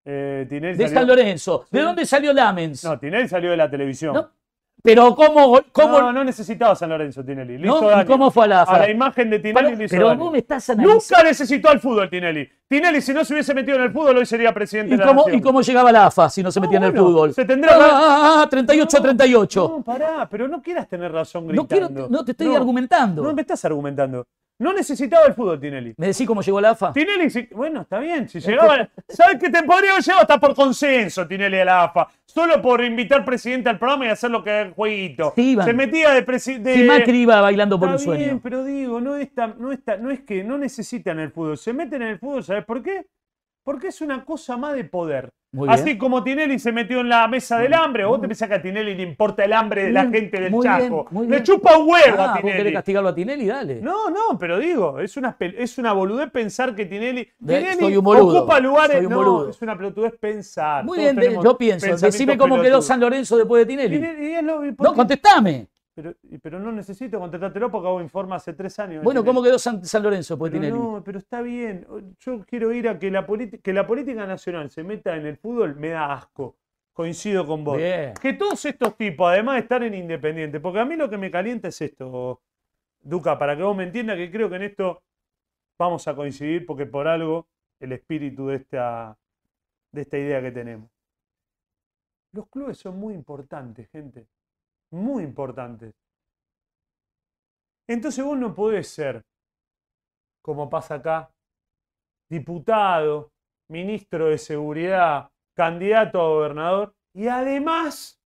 Eh, 0.09 0.47
Tinelli 0.49 0.77
De 0.78 0.85
salió- 0.85 0.99
San 1.01 1.09
Lorenzo. 1.09 1.65
¿De 1.70 1.81
dónde 1.81 2.07
salió 2.07 2.33
Lamens? 2.33 2.85
No, 2.85 2.97
Tinelli 2.99 3.28
salió 3.28 3.51
de 3.51 3.57
la 3.57 3.69
televisión. 3.69 4.15
No, 4.15 4.31
Pero 4.83 5.16
¿cómo? 5.16 5.61
cómo 5.73 5.99
No, 6.01 6.12
no 6.12 6.23
necesitaba 6.23 6.77
San 6.77 6.91
Lorenzo 6.91 7.24
Tinelli. 7.24 7.59
Le 7.59 7.66
¿no? 7.66 7.77
hizo 7.77 7.87
¿Y 7.87 7.91
daño. 7.91 8.07
cómo 8.07 8.31
fue 8.31 8.45
a 8.45 8.47
la 8.47 8.62
A 8.62 8.78
la 8.78 8.89
imagen 8.91 9.31
de 9.31 9.41
Tinelli 9.41 9.65
Pero, 9.66 9.77
le 9.78 9.85
hizo 9.85 9.97
pero 9.97 10.07
daño. 10.09 10.19
vos 10.20 10.31
me 10.33 10.39
estás 10.39 10.70
analizando. 10.70 11.03
Nunca 11.03 11.23
necesitó 11.28 11.69
al 11.70 11.81
fútbol 11.81 12.09
Tinelli. 12.09 12.49
Tinelli, 12.69 13.01
si 13.01 13.12
no 13.12 13.24
se 13.24 13.33
hubiese 13.33 13.53
metido 13.53 13.77
en 13.78 13.83
el 13.83 13.91
fútbol, 13.91 14.16
hoy 14.19 14.27
sería 14.27 14.55
presidente 14.55 14.95
¿Y 14.95 14.97
de 14.97 15.03
la 15.05 15.09
cómo, 15.09 15.23
nación. 15.23 15.39
¿Y 15.39 15.43
cómo 15.43 15.61
llegaba 15.62 15.91
la 15.91 16.07
AFA 16.07 16.31
si 16.31 16.41
no 16.45 16.53
se 16.53 16.61
No, 16.61 16.66
metía 16.66 16.78
en 16.78 16.85
el 16.85 16.91
bueno, 16.93 17.07
fútbol? 17.07 17.35
se 17.35 17.45
tendrá 17.45 17.73
Ah, 17.74 17.78
ah, 17.81 18.43
ah, 18.45 18.49
38 18.49 18.97
a 18.97 19.03
38. 19.03 19.74
No, 19.78 19.83
pará, 19.83 20.28
pero 20.31 20.47
no 20.47 20.62
quieras 20.62 20.87
tener 20.89 21.11
razón 21.11 21.49
No, 21.49 21.65
gritando. 21.65 21.89
quiero, 21.89 22.09
no 22.09 22.24
te 22.24 22.31
estoy 22.31 22.55
argumentando. 22.55 23.23
No 23.24 23.33
me 23.35 23.41
estás 23.43 23.65
argumentando. 23.65 24.24
No 24.59 24.73
necesitaba 24.73 25.27
el 25.27 25.35
fútbol 25.35 25.61
Tinelli. 25.61 25.93
¿Me 25.99 26.07
decís 26.07 26.27
cómo 26.27 26.41
llegó 26.41 26.61
la 26.61 26.70
AFA? 26.70 26.93
Tinelli, 26.93 27.28
si- 27.28 27.49
bueno, 27.53 27.83
está 27.83 27.99
bien. 27.99 28.27
Si 28.28 28.41
llegaba, 28.41 28.89
¿sabes 29.07 29.39
qué 29.39 29.51
te 29.51 29.62
podría 29.65 29.91
haber 29.93 30.03
llegado 30.03 30.23
hasta 30.23 30.39
por 30.41 30.55
consenso 30.55 31.27
Tinelli 31.27 31.59
a 31.59 31.65
la 31.66 31.83
AFA? 31.85 32.09
Solo 32.24 32.62
por 32.62 32.83
invitar 32.83 33.24
presidente 33.24 33.69
al 33.69 33.78
programa 33.78 34.07
y 34.07 34.09
hacer 34.09 34.31
lo 34.31 34.43
que 34.43 34.62
es 34.62 34.73
jueguito. 34.74 35.33
Sí. 35.37 35.57
Se 35.62 35.73
metía 35.74 36.12
de 36.12 36.23
presidente. 36.23 36.74
Si 36.74 36.85
Macri 36.85 37.20
iba 37.20 37.41
bailando 37.41 37.78
por 37.78 37.89
un 37.91 37.95
Está 37.97 38.12
bien, 38.12 38.24
sueño. 38.24 38.41
pero 38.43 38.65
digo, 38.65 39.01
no 39.01 39.16
es, 39.16 39.35
tan- 39.35 39.57
no, 39.59 39.73
es 39.73 39.83
tan- 39.85 40.03
no 40.03 40.11
es 40.11 40.20
que 40.20 40.43
no 40.43 40.57
necesitan 40.57 41.19
el 41.20 41.31
fútbol. 41.31 41.59
Se 41.59 41.73
meten 41.74 42.03
en 42.03 42.09
el 42.09 42.19
fútbol, 42.19 42.43
¿sabes 42.43 42.65
por 42.65 42.83
qué? 42.83 43.07
Porque 43.62 43.89
es 43.89 44.01
una 44.01 44.24
cosa 44.24 44.57
más 44.57 44.74
de 44.74 44.85
poder. 44.85 45.31
Muy 45.57 45.69
bien. 45.69 45.81
Así 45.81 45.97
como 45.97 46.23
Tinelli 46.23 46.59
se 46.59 46.70
metió 46.70 47.01
en 47.01 47.09
la 47.09 47.27
mesa 47.28 47.59
del 47.59 47.73
hambre, 47.73 48.05
vos 48.05 48.20
te 48.20 48.28
pensás 48.28 48.47
que 48.47 48.55
a 48.57 48.61
Tinelli 48.62 48.95
le 48.95 49.03
importa 49.03 49.43
el 49.43 49.55
hambre 49.55 49.85
de 49.85 49.91
la 49.93 50.03
gente 50.03 50.39
del 50.39 50.51
bien, 50.51 50.62
Chaco. 50.62 51.07
Le 51.27 51.43
chupa 51.43 51.78
un 51.78 51.89
huevo 51.89 52.16
Ah, 52.19 52.24
a 52.24 52.33
vos 52.33 52.41
querés 52.43 52.57
Tinelli. 52.57 52.73
castigarlo 52.74 53.09
a 53.09 53.15
Tinelli, 53.15 53.47
dale. 53.47 53.81
No, 53.81 54.11
no, 54.11 54.39
pero 54.39 54.59
digo, 54.59 55.01
es 55.01 55.16
una, 55.16 55.35
es 55.41 55.78
una 55.78 55.93
boludez 55.95 56.31
pensar 56.31 56.74
que 56.74 56.85
Tinelli, 56.85 57.27
Ve, 57.39 57.59
Tinelli 57.61 57.81
soy 57.81 57.97
un 57.97 58.05
boludo, 58.05 58.39
ocupa 58.41 58.61
lugares. 58.61 58.97
soy 58.99 59.07
un 59.07 59.12
no, 59.12 59.16
boludo. 59.19 59.51
es 59.51 59.62
una 59.62 59.77
pelotudez 59.78 60.12
pensar. 60.20 60.85
Muy 60.85 60.99
Todos 60.99 61.16
bien, 61.16 61.35
de- 61.37 61.41
yo 61.43 61.57
pienso. 61.57 61.97
Decime 61.97 62.37
cómo 62.37 62.61
quedó. 62.61 62.83
San 62.83 63.01
Lorenzo 63.01 63.39
después 63.39 63.66
de 63.66 63.66
Tinelli. 63.66 63.97
Tinelli, 63.99 64.27
y 64.27 64.35
es 64.35 64.43
lo- 64.45 64.61
¿por 64.77 64.87
No, 64.89 64.95
contestame. 64.95 65.69
Pero, 65.97 66.14
pero 66.43 66.60
no 66.60 66.70
necesito 66.73 67.18
contestártelo 67.18 67.70
porque 67.70 67.89
hago 67.89 68.02
informe 68.02 68.35
hace 68.35 68.52
tres 68.52 68.78
años. 68.78 69.02
Bueno. 69.02 69.24
¿cómo 69.24 69.43
quedó 69.43 69.59
San, 69.59 69.82
San 69.82 70.02
Lorenzo 70.02 70.36
no, 70.36 71.02
pero 71.02 71.18
está 71.18 71.40
bien. 71.40 71.86
Yo 72.18 72.44
quiero 72.44 72.70
ir 72.70 72.86
a 72.86 72.98
que 72.98 73.10
la, 73.10 73.27
politi- 73.27 73.62
que 73.62 73.73
la 73.73 73.86
política 73.86 74.27
nacional 74.27 74.68
se 74.68 74.85
meta 74.85 75.16
en 75.16 75.24
el 75.24 75.39
fútbol, 75.39 75.74
me 75.77 75.89
da 75.89 76.12
asco. 76.12 76.55
Coincido 76.93 77.47
con 77.47 77.64
vos. 77.64 77.78
Bien. 77.78 78.12
Que 78.20 78.35
todos 78.35 78.62
estos 78.66 78.94
tipos, 78.98 79.27
además 79.27 79.55
de 79.55 79.60
estar 79.62 79.82
en 79.82 79.94
Independiente, 79.94 80.60
porque 80.60 80.81
a 80.81 80.85
mí 80.85 80.97
lo 80.97 81.09
que 81.09 81.16
me 81.16 81.31
calienta 81.31 81.68
es 81.68 81.81
esto, 81.81 82.43
Duca, 83.01 83.39
para 83.39 83.56
que 83.56 83.62
vos 83.62 83.74
me 83.74 83.85
entiendas, 83.85 84.18
que 84.18 84.31
creo 84.31 84.51
que 84.51 84.56
en 84.56 84.64
esto 84.64 85.02
vamos 85.78 86.06
a 86.09 86.14
coincidir, 86.14 86.66
porque 86.66 86.85
por 86.85 87.09
algo 87.09 87.47
el 87.81 87.93
espíritu 87.93 88.48
de 88.48 88.56
esta, 88.56 89.16
de 89.93 90.02
esta 90.02 90.18
idea 90.18 90.43
que 90.43 90.51
tenemos. 90.52 90.90
Los 92.32 92.48
clubes 92.48 92.77
son 92.77 92.98
muy 92.98 93.14
importantes, 93.14 93.89
gente. 93.89 94.27
Muy 94.91 95.25
importantes. 95.25 95.95
Entonces 97.89 98.25
vos 98.25 98.39
no 98.39 98.55
podés 98.55 98.89
ser, 98.89 99.23
como 100.43 100.69
pasa 100.69 100.97
acá, 100.97 101.31
diputado, 102.29 103.31
ministro 103.69 104.27
de 104.27 104.39
seguridad, 104.39 105.31
candidato 105.57 106.21
a 106.21 106.29
gobernador 106.29 106.95
y 107.15 107.29
además 107.29 108.21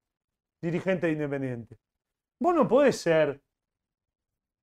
dirigente 0.62 1.07
de 1.07 1.12
Independiente. 1.15 1.77
Vos 2.41 2.55
no 2.55 2.66
podés 2.66 2.97
ser 2.97 3.41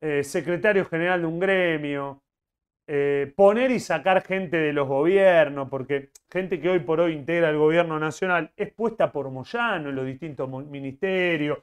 eh, 0.02 0.24
secretario 0.24 0.86
general 0.86 1.22
de 1.22 1.28
un 1.28 1.40
gremio, 1.40 2.24
eh, 2.88 3.34
poner 3.36 3.72
y 3.72 3.80
sacar 3.80 4.24
gente 4.24 4.58
de 4.58 4.74
los 4.74 4.88
gobiernos, 4.88 5.70
porque 5.70 6.12
gente 6.32 6.60
que 6.62 6.70
hoy 6.70 6.80
por 6.80 7.00
hoy 7.00 7.14
integra 7.14 7.50
el 7.50 7.58
gobierno 7.58 8.00
nacional 8.00 8.52
es 8.56 8.72
puesta 8.74 9.12
por 9.12 9.30
Moyano 9.30 9.90
en 9.90 9.96
los 9.96 10.06
distintos 10.06 10.50
ministerios. 10.68 11.60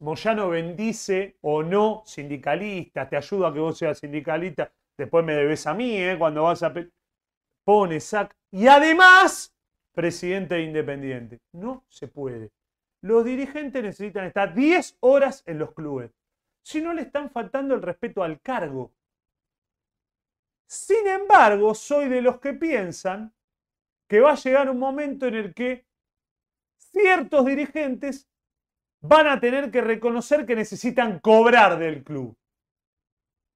Moyano 0.00 0.48
bendice 0.48 1.36
o 1.42 1.62
no 1.62 2.02
sindicalistas, 2.06 3.08
te 3.08 3.16
ayuda 3.16 3.48
a 3.48 3.52
que 3.52 3.60
vos 3.60 3.76
seas 3.76 3.98
sindicalista, 3.98 4.72
después 4.96 5.24
me 5.24 5.34
debes 5.34 5.66
a 5.66 5.74
mí, 5.74 5.96
¿eh? 5.96 6.16
cuando 6.18 6.44
vas 6.44 6.62
a... 6.62 6.72
Pone, 7.64 8.00
saca. 8.00 8.34
Y 8.50 8.66
además, 8.66 9.54
presidente 9.92 10.54
de 10.54 10.62
Independiente. 10.62 11.40
No 11.52 11.84
se 11.88 12.08
puede. 12.08 12.50
Los 13.02 13.24
dirigentes 13.24 13.82
necesitan 13.82 14.24
estar 14.24 14.54
10 14.54 14.96
horas 15.00 15.42
en 15.46 15.58
los 15.58 15.72
clubes. 15.72 16.10
Si 16.62 16.80
no 16.80 16.92
le 16.92 17.02
están 17.02 17.30
faltando 17.30 17.74
el 17.74 17.82
respeto 17.82 18.22
al 18.22 18.40
cargo. 18.40 18.92
Sin 20.66 21.06
embargo, 21.06 21.74
soy 21.74 22.08
de 22.08 22.22
los 22.22 22.38
que 22.40 22.54
piensan 22.54 23.34
que 24.08 24.20
va 24.20 24.32
a 24.32 24.36
llegar 24.36 24.70
un 24.70 24.78
momento 24.78 25.26
en 25.26 25.34
el 25.34 25.54
que 25.54 25.86
ciertos 26.76 27.44
dirigentes 27.46 28.28
van 29.02 29.26
a 29.26 29.40
tener 29.40 29.70
que 29.70 29.80
reconocer 29.80 30.46
que 30.46 30.54
necesitan 30.56 31.18
cobrar 31.20 31.78
del 31.78 32.02
club. 32.02 32.36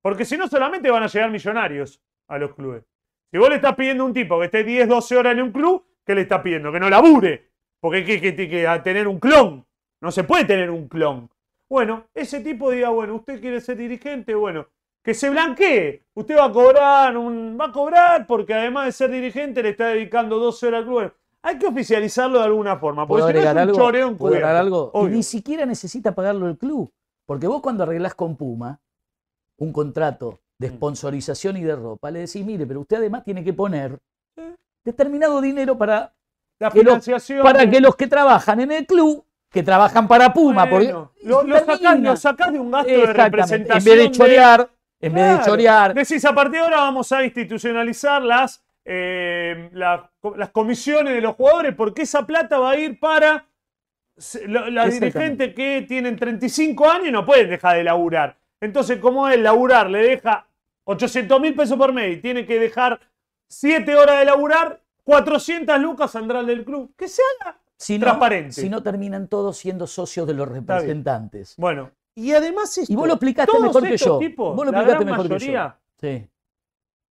Porque 0.02 0.24
si 0.24 0.36
no, 0.36 0.48
solamente 0.48 0.90
van 0.90 1.02
a 1.02 1.06
llegar 1.06 1.30
millonarios 1.30 2.00
a 2.28 2.38
los 2.38 2.54
clubes. 2.54 2.84
Si 3.30 3.38
vos 3.38 3.48
le 3.48 3.56
estás 3.56 3.74
pidiendo 3.74 4.04
a 4.04 4.06
un 4.06 4.12
tipo 4.12 4.38
que 4.38 4.46
esté 4.46 4.62
10, 4.64 4.88
12 4.88 5.16
horas 5.16 5.32
en 5.32 5.42
un 5.42 5.52
club, 5.52 5.84
¿qué 6.04 6.14
le 6.14 6.22
estás 6.22 6.42
pidiendo? 6.42 6.70
Que 6.70 6.80
no 6.80 6.90
labure. 6.90 7.50
Porque 7.80 7.98
hay 7.98 8.20
que, 8.20 8.34
que- 8.36 8.80
tener 8.84 9.08
un 9.08 9.18
clon. 9.18 9.66
No 10.00 10.10
se 10.10 10.24
puede 10.24 10.44
tener 10.44 10.70
un 10.70 10.88
clon. 10.88 11.30
Bueno, 11.68 12.06
ese 12.14 12.40
tipo 12.40 12.70
diga, 12.70 12.90
bueno, 12.90 13.14
usted 13.16 13.40
quiere 13.40 13.60
ser 13.60 13.76
dirigente, 13.78 14.34
bueno, 14.34 14.68
que 15.02 15.14
se 15.14 15.30
blanquee. 15.30 16.04
Usted 16.14 16.36
va 16.36 16.44
a 16.46 16.52
cobrar, 16.52 17.16
un, 17.16 17.56
va 17.60 17.66
a 17.66 17.72
cobrar 17.72 18.26
porque 18.26 18.54
además 18.54 18.86
de 18.86 18.92
ser 18.92 19.10
dirigente 19.10 19.62
le 19.62 19.70
está 19.70 19.88
dedicando 19.88 20.38
12 20.38 20.66
horas 20.66 20.80
al 20.80 20.86
club. 20.86 21.14
Hay 21.46 21.58
que 21.58 21.66
oficializarlo 21.66 22.38
de 22.38 22.44
alguna 22.46 22.76
forma. 22.78 23.06
¿Puedo 23.06 23.26
Porque 23.26 23.38
si 23.40 23.44
no 23.44 23.50
es 23.50 23.54
un 23.54 23.58
algo? 23.60 23.76
choreo 23.76 24.16
¿Puedo 24.16 24.34
encubierto. 24.34 24.58
algo? 24.58 24.92
Y 24.94 25.04
ni 25.10 25.22
siquiera 25.22 25.66
necesita 25.66 26.14
pagarlo 26.14 26.48
el 26.48 26.56
club. 26.56 26.90
Porque 27.26 27.46
vos 27.46 27.60
cuando 27.62 27.82
arreglás 27.84 28.14
con 28.14 28.36
Puma 28.36 28.80
un 29.58 29.72
contrato 29.72 30.40
de 30.58 30.70
Mm. 30.70 30.74
sponsorización 30.76 31.56
y 31.58 31.62
de 31.62 31.76
ropa, 31.76 32.10
le 32.10 32.20
decís, 32.20 32.44
mire, 32.44 32.66
pero 32.66 32.80
usted 32.80 32.96
además 32.96 33.24
tiene 33.24 33.44
que 33.44 33.52
poner 33.52 33.98
determinado 34.84 35.40
dinero 35.40 35.76
para, 35.78 36.14
La 36.58 36.70
que 36.70 36.80
financiación. 36.80 37.42
para 37.42 37.68
que 37.68 37.80
los 37.80 37.94
que 37.96 38.06
trabajan 38.06 38.60
en 38.60 38.72
el 38.72 38.86
club, 38.86 39.24
que 39.50 39.62
trabajan 39.62 40.08
para 40.08 40.32
Puma, 40.32 40.66
Bueno, 40.66 41.12
porque 41.14 41.28
lo, 41.28 41.42
lo 41.42 41.58
sacás, 41.58 41.80
termina. 41.80 42.10
lo 42.10 42.16
sacás 42.16 42.52
de 42.52 42.58
un 42.58 42.70
gasto 42.70 42.90
de 42.90 43.06
representación. 43.12 43.78
En 43.78 43.84
vez 43.84 44.10
de 44.10 44.10
chorear, 44.16 44.70
en 45.00 45.12
vez 45.14 45.38
de 45.38 45.44
chorear, 45.44 45.94
Decís, 45.94 46.24
a 46.24 46.34
partir 46.34 46.52
de 46.52 46.58
ahora 46.60 46.76
vamos 46.78 47.12
a 47.12 47.22
institucionalizar 47.24 48.22
las, 48.22 48.63
eh, 48.84 49.70
la- 49.72 50.10
las 50.36 50.50
comisiones 50.50 51.14
de 51.14 51.20
los 51.20 51.34
jugadores 51.36 51.74
porque 51.74 52.02
esa 52.02 52.26
plata 52.26 52.58
va 52.58 52.72
a 52.72 52.76
ir 52.78 52.98
para 53.00 53.46
Exactamente. 54.16 54.90
dirigentes 55.00 55.54
que 55.54 55.84
tienen 55.88 56.16
35 56.16 56.88
años 56.90 57.08
y 57.08 57.12
no 57.12 57.24
pueden 57.26 57.48
dejar 57.50 57.76
de 57.76 57.84
laburar. 57.84 58.36
Entonces, 58.60 58.98
como 58.98 59.28
él 59.28 59.42
laburar 59.42 59.90
le 59.90 59.98
deja 60.02 60.46
800 60.84 61.40
mil 61.40 61.54
pesos 61.54 61.76
por 61.76 61.92
mes 61.92 62.16
y 62.18 62.20
tiene 62.20 62.46
que 62.46 62.58
dejar 62.58 63.00
7 63.48 63.94
horas 63.96 64.18
de 64.20 64.24
laburar, 64.26 64.80
400 65.02 65.78
lucas 65.80 66.10
saldrán 66.12 66.46
del 66.46 66.64
club. 66.64 66.92
Que 66.96 67.08
se 67.08 67.22
haga 67.40 67.58
si 67.76 67.98
no, 67.98 68.04
transparente. 68.06 68.52
si 68.52 68.68
no 68.70 68.82
terminan 68.82 69.28
todos 69.28 69.56
siendo 69.58 69.86
socios 69.86 70.26
de 70.26 70.34
los 70.34 70.48
representantes. 70.48 71.54
Bueno, 71.58 71.90
y 72.14 72.32
además 72.32 72.76
esto, 72.78 72.92
Y 72.92 72.96
vos 72.96 73.06
lo 73.08 73.14
explicaste 73.14 73.58
mejor 73.60 73.82
que 73.82 73.96
yo. 73.96 74.18
tipos, 74.18 74.54
vos 74.56 74.64
lo 74.66 74.72
la 74.72 74.78
explicaste 74.78 75.04
mejor 75.04 75.28
mayoría, 75.28 75.76
que 75.98 76.18
yo. 76.18 76.18
Sí. 76.20 76.26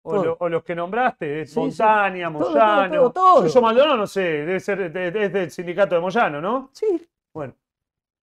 O, 0.06 0.12
Todo. 0.12 0.24
lo- 0.26 0.38
o 0.40 0.50
los 0.50 0.64
que 0.64 0.76
nombraste, 0.76 1.46
Sí, 1.46 1.54
sí. 1.54 1.60
Montaña, 1.60 2.32
Todo, 2.32 2.40
todo, 2.40 2.50
Moyano. 2.52 3.12
todo, 3.12 3.42
todo. 3.50 3.62
Maldonado, 3.62 3.98
no 3.98 4.08
sé, 4.08 4.22
debe 4.22 4.60
ser 4.60 4.92
de- 4.92 5.12
de- 5.12 5.26
es 5.26 5.34
del 5.34 5.50
sindicato 5.52 5.96
de 5.96 6.02
Moyano, 6.02 6.42
¿no? 6.42 6.70
Sí. 6.74 7.08
Bueno, 7.34 7.56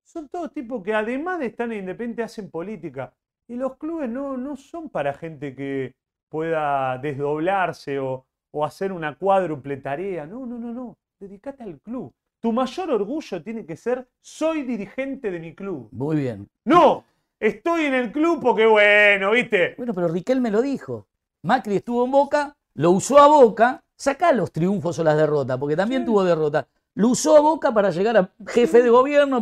son 0.05 0.28
todos 0.28 0.52
tipos 0.52 0.82
que 0.82 0.93
además 0.94 1.39
de 1.39 1.47
estar 1.47 1.70
en 1.73 1.78
Independiente 1.81 2.23
hacen 2.23 2.51
política. 2.51 3.12
Y 3.48 3.57
los 3.57 3.77
clubes 3.78 4.09
no, 4.11 4.36
no 4.36 4.57
son 4.57 4.90
para 4.90 5.15
gente 5.15 5.55
que 5.57 5.94
pueda 6.28 6.98
desdoblarse 6.98 7.98
o, 7.98 8.27
o 8.52 8.65
hacer 8.65 8.93
una 8.93 9.16
cuádruple 9.16 9.78
tarea. 9.78 10.27
No, 10.27 10.44
no, 10.47 10.59
no, 10.59 10.73
no. 10.73 10.98
Dedicate 11.19 11.62
al 11.62 11.81
club. 11.81 12.12
Tu 12.40 12.52
mayor 12.52 12.90
orgullo 12.90 13.43
tiene 13.43 13.66
que 13.66 13.77
ser, 13.77 14.07
soy 14.20 14.62
dirigente 14.62 15.31
de 15.31 15.40
mi 15.40 15.55
club. 15.55 15.89
Muy 15.93 16.16
bien. 16.16 16.48
No, 16.65 17.05
estoy 17.39 17.86
en 17.86 17.94
el 17.94 18.12
club 18.12 18.40
porque 18.40 18.66
bueno, 18.66 19.32
¿viste? 19.32 19.74
Bueno, 19.77 19.93
pero 19.94 20.09
Riquel 20.09 20.40
me 20.40 20.51
lo 20.51 20.62
dijo. 20.62 21.07
Macri 21.43 21.77
estuvo 21.77 22.05
en 22.05 22.11
Boca, 22.11 22.57
lo 22.75 22.91
usó 22.93 23.19
a 23.19 23.27
Boca, 23.27 23.83
saca 23.97 24.33
los 24.33 24.53
triunfos 24.53 24.99
o 24.99 25.05
las 25.05 25.17
derrotas, 25.17 25.59
porque 25.59 25.77
también 25.77 26.03
Sí. 26.03 26.07
tuvo 26.07 26.25
derrotas. 26.25 26.67
Lo 26.95 27.09
usó 27.09 27.37
a 27.37 27.41
Boca 27.41 27.73
para 27.73 27.91
llegar 27.91 28.17
a 28.17 28.33
jefe 28.47 28.83
de 28.83 28.91
gobierno. 28.91 29.41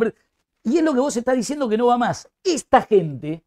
Y 0.65 0.79
es 0.79 0.83
lo 0.83 0.93
que 0.93 1.01
vos 1.01 1.17
estás 1.17 1.37
diciendo 1.37 1.69
que 1.69 1.79
no 1.79 1.87
va 1.87 1.97
más. 1.99 2.29
Esta 2.45 2.83
gente, 2.83 3.45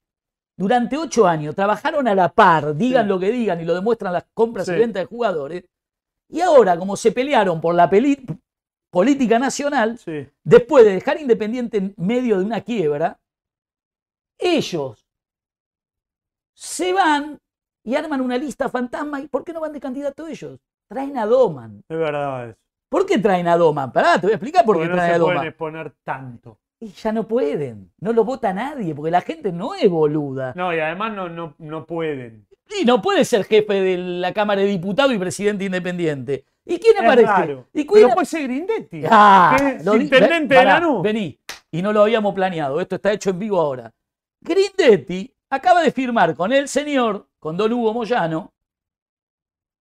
durante 0.57 0.97
ocho 0.97 1.27
años, 1.27 1.55
trabajaron 1.55 2.07
a 2.07 2.15
la 2.15 2.29
par, 2.29 2.75
digan 2.75 3.05
Sí. 3.05 3.09
lo 3.09 3.19
que 3.19 3.31
digan 3.31 3.61
y 3.61 3.65
lo 3.65 3.73
demuestran 3.75 4.13
las 4.13 4.25
compras 4.33 4.67
y 4.67 4.71
ventas 4.71 5.03
de 5.03 5.05
jugadores. 5.07 5.65
Y 6.29 6.39
ahora, 6.41 6.77
como 6.77 6.95
se 6.95 7.11
pelearon 7.11 7.59
por 7.61 7.75
la 7.75 7.89
peli- 7.89 8.25
política 8.89 9.37
nacional, 9.39 9.99
después 10.43 10.85
de 10.85 10.93
dejar 10.93 11.19
Independiente 11.19 11.77
en 11.77 11.93
medio 11.97 12.39
de 12.39 12.45
una 12.45 12.61
quiebra, 12.61 13.19
ellos 14.37 15.05
se 16.53 16.93
van 16.93 17.39
y 17.83 17.95
arman 17.95 18.21
una 18.21 18.37
lista 18.37 18.69
fantasma. 18.69 19.21
¿Y 19.21 19.27
por 19.27 19.43
qué 19.43 19.53
no 19.53 19.59
van 19.59 19.73
de 19.73 19.79
candidato 19.79 20.27
ellos? 20.27 20.59
Traen 20.87 21.17
a 21.17 21.25
Doman. 21.25 21.83
Es 21.87 21.97
verdad 21.97 22.49
eso. 22.49 22.57
¿Por 22.89 23.05
qué 23.05 23.17
traen 23.17 23.47
a 23.47 23.55
Doman? 23.57 23.91
Pará, 23.93 24.15
te 24.15 24.27
voy 24.27 24.31
a 24.31 24.35
explicar 24.35 24.65
por 24.65 24.75
qué 24.75 24.79
Porque 24.81 24.89
no 24.89 24.95
traen 24.95 25.11
a 25.11 25.13
se 25.15 25.19
pueden 25.19 25.35
Doman. 25.35 25.47
exponer 25.47 25.93
tanto. 26.03 26.57
Y 26.79 26.87
ya 26.87 27.11
no 27.11 27.27
pueden. 27.27 27.91
No 27.99 28.11
lo 28.11 28.23
vota 28.25 28.51
nadie, 28.53 28.93
porque 28.95 29.11
la 29.11 29.21
gente 29.21 29.51
no 29.51 29.75
es 29.75 29.89
boluda. 29.89 30.53
No, 30.55 30.73
y 30.75 30.79
además 30.79 31.13
no, 31.13 31.29
no, 31.29 31.53
no 31.59 31.85
pueden. 31.85 32.47
Y 32.81 32.85
no 32.85 33.01
puede 33.01 33.23
ser 33.23 33.45
jefe 33.45 33.73
de 33.81 33.97
la 33.97 34.33
Cámara 34.33 34.61
de 34.61 34.67
Diputados 34.67 35.13
y 35.13 35.17
presidente 35.19 35.65
independiente. 35.65 36.45
¿Y 36.65 36.79
quién 36.79 36.95
Es 36.97 37.03
aparece? 37.03 37.27
raro. 37.27 37.67
¿Y 37.73 37.85
Pero 37.85 38.09
puede 38.09 38.25
ser 38.25 38.43
Grindetti. 38.43 39.03
Ah, 39.09 39.55
que 39.57 39.67
es 39.77 39.85
lo 39.85 39.93
di- 39.93 40.03
intendente 40.03 40.53
ve- 40.55 40.59
de 40.59 40.65
Lanús. 40.65 41.01
Vení, 41.03 41.39
y 41.71 41.81
no 41.81 41.93
lo 41.93 42.01
habíamos 42.01 42.33
planeado, 42.33 42.79
esto 42.81 42.95
está 42.95 43.11
hecho 43.13 43.29
en 43.29 43.39
vivo 43.39 43.59
ahora. 43.59 43.91
Grindetti 44.41 45.33
acaba 45.49 45.81
de 45.81 45.91
firmar 45.91 46.35
con 46.35 46.51
el 46.51 46.67
señor, 46.67 47.27
con 47.41 47.57
Don 47.57 47.73
Hugo 47.73 47.93
Moyano, 47.93 48.53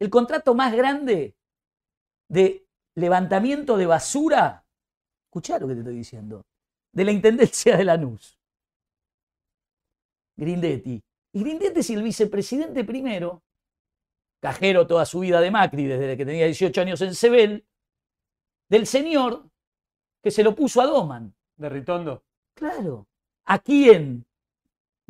el 0.01 0.09
contrato 0.09 0.55
más 0.55 0.75
grande 0.75 1.37
de 2.27 2.67
levantamiento 2.95 3.77
de 3.77 3.85
basura. 3.87 4.65
Escuchá 5.27 5.59
lo 5.59 5.69
que 5.69 5.75
te 5.75 5.81
estoy 5.81 5.97
diciendo. 5.97 6.47
De 6.93 7.05
la 7.05 7.13
Intendencia 7.13 7.77
de 7.77 7.85
Lanús. 7.85 8.41
Grindetti. 10.37 11.03
Y 11.35 11.41
Grindetti 11.41 11.81
es 11.81 11.91
el 11.91 12.03
vicepresidente 12.03 12.83
primero, 12.83 13.43
cajero 14.41 14.87
toda 14.87 15.05
su 15.05 15.21
vida 15.21 15.41
de 15.43 15.51
Macri, 15.51 15.85
desde 15.85 16.17
que 16.17 16.25
tenía 16.25 16.47
18 16.47 16.81
años 16.81 17.01
en 17.03 17.15
Sebel, 17.15 17.67
del 18.71 18.87
señor 18.87 19.51
que 20.23 20.31
se 20.31 20.43
lo 20.43 20.55
puso 20.55 20.81
a 20.81 20.87
Doman. 20.87 21.35
De 21.57 21.69
Ritondo. 21.69 22.25
Claro. 22.55 23.07
¿A 23.45 23.59
quién 23.59 24.25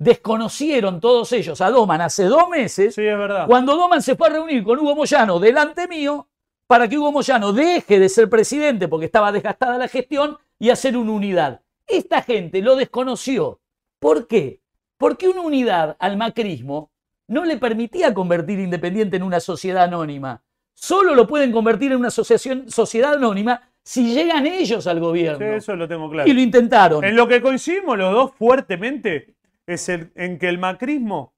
desconocieron 0.01 1.01
todos 1.01 1.31
ellos? 1.32 1.60
A 1.60 1.70
Doman 1.70 2.01
hace 2.01 2.24
dos 2.24 2.48
meses, 2.48 2.94
Sí, 2.94 3.02
es 3.06 3.16
verdad. 3.18 3.47
cuando 3.47 3.77
Doman 3.77 4.02
se 4.02 4.16
fue 4.16 4.28
a 4.28 4.31
reunir 4.32 4.64
con 4.64 4.78
Hugo 4.78 4.97
Moyano 4.97 5.39
delante 5.39 5.86
mío, 5.86 6.27
para 6.66 6.89
que 6.89 6.98
Hugo 6.98 7.12
Moyano 7.12 7.52
deje 7.52 7.98
de 7.98 8.09
ser 8.09 8.28
presidente 8.28 8.89
porque 8.89 9.06
estaba 9.06 9.31
desgastada 9.32 9.77
la 9.78 9.89
gestión 9.89 10.39
y 10.59 10.70
hacer 10.70 10.97
una 10.97 11.12
unidad. 11.12 11.60
Esta 11.86 12.22
gente 12.22 12.62
lo 12.62 12.77
desconoció. 12.77 13.60
¿Por 13.98 14.27
qué? 14.27 14.60
Porque 14.97 15.28
una 15.28 15.40
unidad 15.40 15.97
al 15.98 16.16
macrismo 16.16 16.90
no 17.28 17.44
le 17.44 17.56
permitía 17.56 18.12
convertir 18.14 18.59
Independiente 18.60 19.16
en 19.16 19.22
una 19.22 19.40
sociedad 19.40 19.85
anónima. 19.85 20.43
Solo 20.74 21.14
lo 21.14 21.27
pueden 21.27 21.52
convertir 21.52 21.93
en 21.93 21.98
una 21.98 22.09
asociación, 22.09 22.70
sociedad 22.70 23.14
anónima 23.14 23.62
si 23.82 24.14
llegan 24.14 24.47
ellos 24.47 24.86
al 24.86 24.97
Sí, 24.97 25.01
gobierno. 25.01 25.47
eso 25.47 25.74
lo 25.77 25.89
tengo 25.89 26.09
claro. 26.10 26.28
Y 26.28 26.32
lo 26.32 26.40
intentaron. 26.40 27.05
En 27.05 27.16
lo 27.16 27.27
que 27.27 27.40
coincidimos 27.43 27.98
los 27.98 28.12
dos 28.12 28.31
fuertemente 28.39 29.35
es 29.75 29.89
el- 29.89 30.13
en 30.15 30.39
que 30.39 30.49
el 30.49 30.59
macrismo 30.59 31.35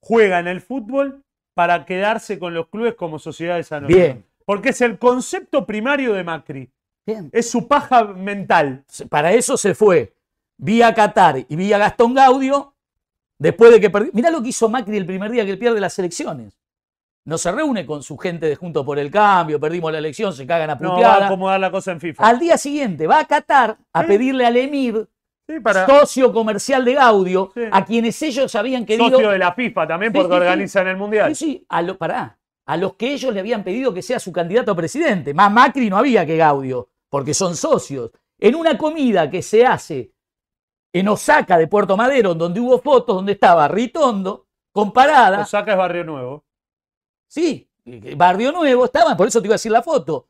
juega 0.00 0.38
en 0.40 0.48
el 0.48 0.60
fútbol 0.60 1.22
para 1.54 1.84
quedarse 1.84 2.38
con 2.38 2.54
los 2.54 2.68
clubes 2.68 2.94
como 2.94 3.18
sociedades 3.18 3.70
anónimas. 3.72 4.02
Bien. 4.02 4.24
Porque 4.44 4.70
es 4.70 4.80
el 4.80 4.98
concepto 4.98 5.64
primario 5.66 6.12
de 6.14 6.24
Macri. 6.24 6.70
Bien. 7.06 7.28
Es 7.32 7.50
su 7.50 7.68
paja 7.68 8.04
mental. 8.04 8.84
Para 9.08 9.32
eso 9.32 9.56
se 9.56 9.74
fue 9.74 10.14
vía 10.58 10.92
Qatar 10.94 11.44
y 11.48 11.56
vía 11.56 11.78
Gastón 11.78 12.14
Gaudio, 12.14 12.74
después 13.38 13.70
de 13.72 13.80
que 13.80 13.90
perdió. 13.90 14.10
Mirá 14.14 14.30
lo 14.30 14.42
que 14.42 14.48
hizo 14.48 14.68
Macri 14.68 14.96
el 14.96 15.06
primer 15.06 15.30
día 15.30 15.44
que 15.44 15.56
pierde 15.56 15.80
las 15.80 15.98
elecciones. 15.98 16.58
no 17.24 17.38
se 17.38 17.52
reúne 17.52 17.86
con 17.86 18.02
su 18.02 18.18
gente 18.18 18.46
de 18.46 18.56
Juntos 18.56 18.84
por 18.84 18.98
el 18.98 19.08
Cambio, 19.08 19.60
perdimos 19.60 19.92
la 19.92 19.98
elección, 19.98 20.32
se 20.32 20.44
cagan 20.44 20.70
a 20.70 20.74
No, 20.74 20.88
va 20.88 20.94
a 20.94 20.96
puteada. 20.96 21.26
acomodar 21.26 21.60
la 21.60 21.70
cosa 21.70 21.92
en 21.92 22.00
FIFA. 22.00 22.26
Al 22.26 22.40
día 22.40 22.58
siguiente 22.58 23.06
va 23.06 23.20
a 23.20 23.24
Qatar 23.26 23.78
a 23.92 24.00
Sí. 24.02 24.08
pedirle 24.08 24.44
al 24.44 24.56
Emir, 24.56 25.08
Sí, 25.48 25.60
para 25.60 25.86
socio 25.86 26.32
comercial 26.32 26.84
de 26.84 26.94
Gaudio, 26.94 27.50
Sí. 27.54 27.62
a 27.70 27.84
quienes 27.84 28.20
ellos 28.22 28.54
habían 28.54 28.86
querido. 28.86 29.10
socio 29.10 29.30
de 29.30 29.38
la 29.38 29.52
FIFA 29.52 29.86
también 29.88 30.12
porque 30.12 30.28
sí, 30.28 30.34
organizan 30.34 30.86
el 30.88 30.96
Mundial. 30.96 31.34
Sí, 31.34 31.44
sí, 31.44 31.66
a, 31.68 31.82
lo- 31.82 31.98
pará, 31.98 32.38
a 32.66 32.76
los 32.76 32.94
que 32.94 33.12
ellos 33.12 33.34
le 33.34 33.40
habían 33.40 33.64
pedido 33.64 33.92
que 33.92 34.02
sea 34.02 34.20
su 34.20 34.32
candidato 34.32 34.70
a 34.72 34.76
presidente. 34.76 35.34
Más 35.34 35.50
Macri 35.52 35.90
no 35.90 35.96
había 35.98 36.24
que 36.24 36.36
Gaudio, 36.36 36.88
porque 37.10 37.34
son 37.34 37.56
socios. 37.56 38.10
En 38.38 38.54
una 38.54 38.78
comida 38.78 39.28
que 39.30 39.42
se 39.42 39.66
hace 39.66 40.12
en 40.92 41.08
Osaka 41.08 41.58
de 41.58 41.66
Puerto 41.66 41.96
Madero, 41.96 42.34
donde 42.34 42.60
hubo 42.60 42.78
fotos, 42.80 43.16
donde 43.16 43.32
estaba 43.32 43.66
Ritondo, 43.68 44.46
comparada. 44.72 45.40
Osaka 45.42 45.72
es 45.72 45.78
Barrio 45.78 46.04
Nuevo. 46.04 46.44
Sí, 47.28 47.68
Barrio 48.16 48.52
Nuevo 48.52 48.84
estaba, 48.84 49.16
por 49.16 49.26
eso 49.26 49.40
te 49.40 49.48
iba 49.48 49.54
a 49.54 49.56
decir 49.56 49.72
la 49.72 49.82
foto. 49.82 50.28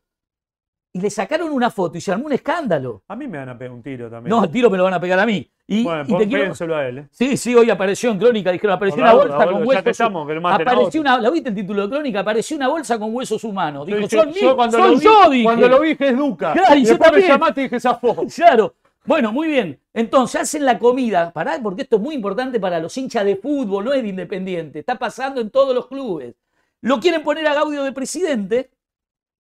Y 0.95 1.01
le 1.01 1.09
sacaron 1.09 1.51
una 1.51 1.71
foto 1.71 1.97
y 1.97 2.03
se 2.03 2.13
armó 2.13 2.27
un 2.27 2.33
escándalo. 2.33 3.03
A 3.09 3.17
mí 3.17 3.27
me 3.27 3.39
van 3.39 3.49
a 3.49 3.57
pegar 3.57 3.73
un 3.73 3.83
tiro 3.83 4.11
también. 4.11 4.29
No, 4.37 4.45
el 4.45 4.51
tiro 4.51 4.69
me 4.69 4.77
lo 4.77 4.85
van 4.85 4.93
a 4.93 5.01
pegar 5.01 5.19
a 5.19 5.25
mí. 5.25 5.51
Y, 5.67 5.85
bueno, 5.85 6.05
y 6.07 6.19
te 6.19 6.29
quiero- 6.29 6.75
a 6.77 6.87
él. 6.89 6.99
¿eh? 6.99 7.09
Sí, 7.11 7.37
sí, 7.39 7.55
hoy 7.55 7.71
apareció 7.71 8.11
en 8.11 8.19
Crónica, 8.19 8.53
dijeron, 8.53 8.77
apareció 8.77 9.03
una 9.03 9.15
bolsa 9.15 9.47
con 9.47 9.67
huesos. 9.67 9.87
estamos, 9.87 10.29
que 10.29 10.37
apareció 10.37 11.01
una, 11.01 11.19
¿la 11.19 11.31
viste 11.31 11.49
el 11.49 11.55
título 11.55 11.83
de 11.83 11.89
Crónica? 11.89 12.21
Apareció 12.21 12.59
una 12.59 12.69
bolsa 12.69 12.99
con 12.99 13.15
huesos 13.15 13.43
humanos. 13.45 13.87
Dijo, 13.87 14.07
son 14.07 14.33
yo 14.33 14.55
cuando 14.55 14.77
soy 14.79 14.91
lo 14.91 14.99
vi, 14.99 15.05
yo, 15.05 15.31
dije. 15.31 15.45
Cuando 15.45 15.69
lo 15.69 15.81
vi 15.81 15.89
dije 15.91 16.09
es 16.09 16.17
Duca. 16.19 16.53
Claro, 16.53 16.75
y 16.75 16.81
y 16.81 16.85
yo 16.85 16.89
después 16.91 17.11
me 17.11 17.19
también. 17.21 17.33
llamaste 17.33 17.61
y 17.61 17.65
dije 17.65 17.81
zafó. 17.81 18.27
Claro. 18.37 18.75
Bueno, 19.05 19.33
muy 19.33 19.49
bien. 19.49 19.81
Entonces 19.95 20.43
hacen 20.43 20.65
la 20.67 20.79
comida, 20.79 21.33
pará, 21.33 21.59
porque 21.63 21.83
esto 21.83 21.97
es 21.97 22.03
muy 22.03 22.15
importante 22.15 22.61
para 22.61 22.79
los 22.79 22.95
hinchas 22.99 23.25
de 23.25 23.37
fútbol, 23.37 23.85
no 23.87 23.93
es 23.95 24.03
de 24.03 24.09
Independiente. 24.09 24.79
Está 24.81 24.99
pasando 24.99 25.41
en 25.41 25.49
todos 25.51 25.75
los 25.75 25.87
clubes. 25.87 26.35
Lo 26.83 27.01
quieren 27.01 27.23
poner 27.23 27.47
a 27.47 27.55
Gaudio 27.55 27.83
de 27.85 27.93
presidente 27.93 28.71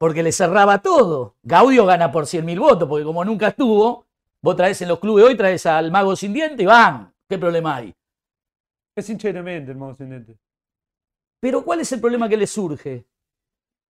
porque 0.02 0.24
le 0.24 0.32
cerraba 0.32 0.78
todo. 0.82 1.36
Gaudio 1.44 1.86
gana 1.86 2.10
por 2.10 2.26
100 2.26 2.44
mil 2.44 2.58
votos, 2.58 2.88
porque 2.88 3.04
como 3.04 3.24
nunca 3.24 3.46
estuvo, 3.46 4.04
vos 4.42 4.56
traes 4.56 4.82
en 4.82 4.88
los 4.88 4.98
clubes 4.98 5.24
hoy, 5.24 5.36
traes 5.36 5.64
al 5.64 5.92
mago 5.92 6.16
sin 6.16 6.32
diente 6.32 6.64
y 6.64 6.66
van. 6.66 7.14
¿Qué 7.30 7.38
problema 7.38 7.76
hay? 7.76 7.94
Es 8.96 9.08
independiente 9.08 9.70
el 9.70 9.76
modo 9.78 9.92
ascendente. 9.92 10.36
Pero 11.40 11.62
¿cuál 11.64 11.82
es 11.82 11.92
el 11.92 12.00
problema 12.00 12.28
que 12.28 12.36
le 12.36 12.48
surge? 12.48 13.04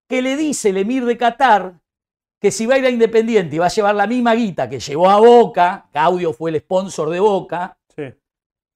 Que 0.06 0.20
le 0.20 0.36
dice 0.36 0.68
el 0.68 0.76
emir 0.76 1.06
de 1.06 1.16
Qatar 1.16 1.80
que 2.38 2.50
si 2.50 2.66
va 2.66 2.74
a 2.74 2.78
ir 2.78 2.84
a 2.84 2.90
Independiente 2.90 3.56
y 3.56 3.58
va 3.58 3.66
a 3.66 3.70
llevar 3.70 3.94
la 3.94 4.06
misma 4.06 4.34
guita 4.34 4.68
que 4.68 4.80
llevó 4.80 5.08
a 5.08 5.18
Boca, 5.18 5.88
Gaudio 5.94 6.34
fue 6.34 6.50
el 6.50 6.58
sponsor 6.60 7.08
de 7.08 7.20
Boca, 7.20 7.78
Sí. 7.96 8.02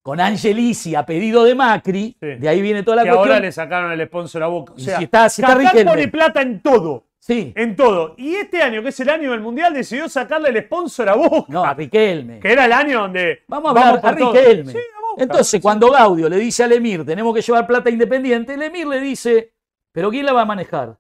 con 0.03 0.21
Angelici 0.21 0.95
a 0.95 1.05
pedido 1.05 1.45
de 1.45 1.55
Macri, 1.55 2.17
Sí. 2.19 2.27
de 2.37 2.49
ahí 2.49 2.63
viene 2.63 2.83
toda 2.83 2.97
la 2.97 3.03
que 3.03 3.11
cuestión. 3.11 3.29
ahora 3.29 3.41
le 3.41 3.53
sacaron 3.53 3.93
el 3.93 4.07
sponsor 4.07 4.43
a 4.43 4.47
Boca. 4.47 4.73
O 4.73 4.79
sea, 4.79 4.97
si 4.97 5.05
está, 5.05 5.29
si 5.29 5.43
está 5.43 5.55
Qatar 5.55 5.85
pone 5.85 6.09
plata 6.09 6.41
en 6.41 6.63
todo. 6.63 7.06
Sí, 7.27 7.53
En 7.57 7.75
todo. 7.75 8.15
Y 8.17 8.37
este 8.37 8.63
año, 8.63 8.83
que 8.85 8.91
es 8.91 9.01
el 9.01 9.09
año 9.11 9.33
del 9.33 9.41
Mundial, 9.41 9.75
decidió 9.75 10.09
sacarle 10.09 10.51
el 10.51 10.63
sponsor 10.65 11.09
a 11.09 11.15
Boca. 11.17 11.47
no, 11.53 11.65
a 11.65 11.75
Riquelme. 11.75 12.39
Que 12.39 12.53
era 12.53 12.67
el 12.67 12.73
año 12.73 13.01
donde. 13.01 13.43
Vamos 13.49 13.67
a 13.67 13.71
hablar 13.89 14.01
a. 14.07 14.13
Riquelme. 14.13 14.71
Sí, 14.71 14.79
a 14.79 15.01
Boca. 15.11 15.23
Entonces, 15.25 15.61
cuando 15.61 15.91
Gaudio 15.91 16.29
le 16.29 16.37
dice 16.37 16.63
al 16.63 16.71
Emir, 16.73 17.05
tenemos 17.05 17.35
que 17.35 17.43
llevar 17.43 17.67
plata 17.67 17.91
independiente, 17.91 18.55
el 18.55 18.63
Emir 18.63 18.87
le 18.87 19.01
dice, 19.01 19.55
¿pero 19.91 20.09
quién 20.11 20.25
la 20.25 20.35
va 20.35 20.43
a 20.43 20.45
manejar? 20.45 20.97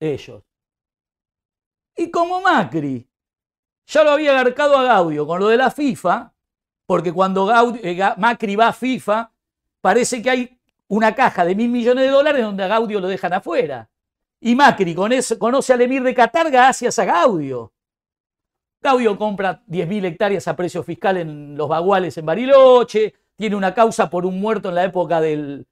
Ellos. 0.00 0.42
Y 1.96 2.10
como 2.10 2.40
Macri 2.40 3.06
ya 3.86 4.02
lo 4.04 4.10
había 4.12 4.32
agarcado 4.32 4.76
a 4.76 4.82
Gaudio 4.84 5.26
con 5.26 5.38
lo 5.40 5.48
de 5.48 5.58
la 5.58 5.70
FIFA, 5.70 6.32
porque 6.86 7.12
cuando 7.12 7.46
Gaudio- 7.46 7.80
eh, 7.84 8.14
Macri 8.16 8.56
va 8.56 8.68
a 8.68 8.72
FIFA, 8.72 9.30
parece 9.80 10.22
que 10.22 10.30
hay 10.30 10.58
una 10.88 11.14
caja 11.14 11.44
de 11.44 11.54
mil 11.54 11.68
millones 11.68 12.04
de 12.04 12.10
dólares 12.10 12.42
donde 12.42 12.64
a 12.64 12.68
Gaudio 12.68 12.98
lo 13.00 13.08
dejan 13.08 13.32
afuera. 13.34 13.89
Y 14.40 14.54
Macri 14.54 14.94
conoce 14.94 15.72
al 15.72 15.82
Emir 15.82 16.02
de 16.02 16.14
Qatar 16.14 16.50
gracias 16.50 16.98
a 16.98 17.04
Gaudio. 17.04 17.72
Gaudio 18.82 19.18
compra 19.18 19.62
10.000 19.66 20.06
hectáreas 20.06 20.48
a 20.48 20.56
precio 20.56 20.82
fiscal 20.82 21.18
en 21.18 21.54
los 21.54 21.68
baguales 21.68 22.16
en 22.16 22.24
Bariloche, 22.24 23.14
tiene 23.36 23.56
una 23.56 23.74
causa 23.74 24.08
por 24.08 24.24
un 24.24 24.40
muerto 24.40 24.70
en 24.70 24.76
la 24.76 24.84
época 24.84 25.20
del, 25.20 25.66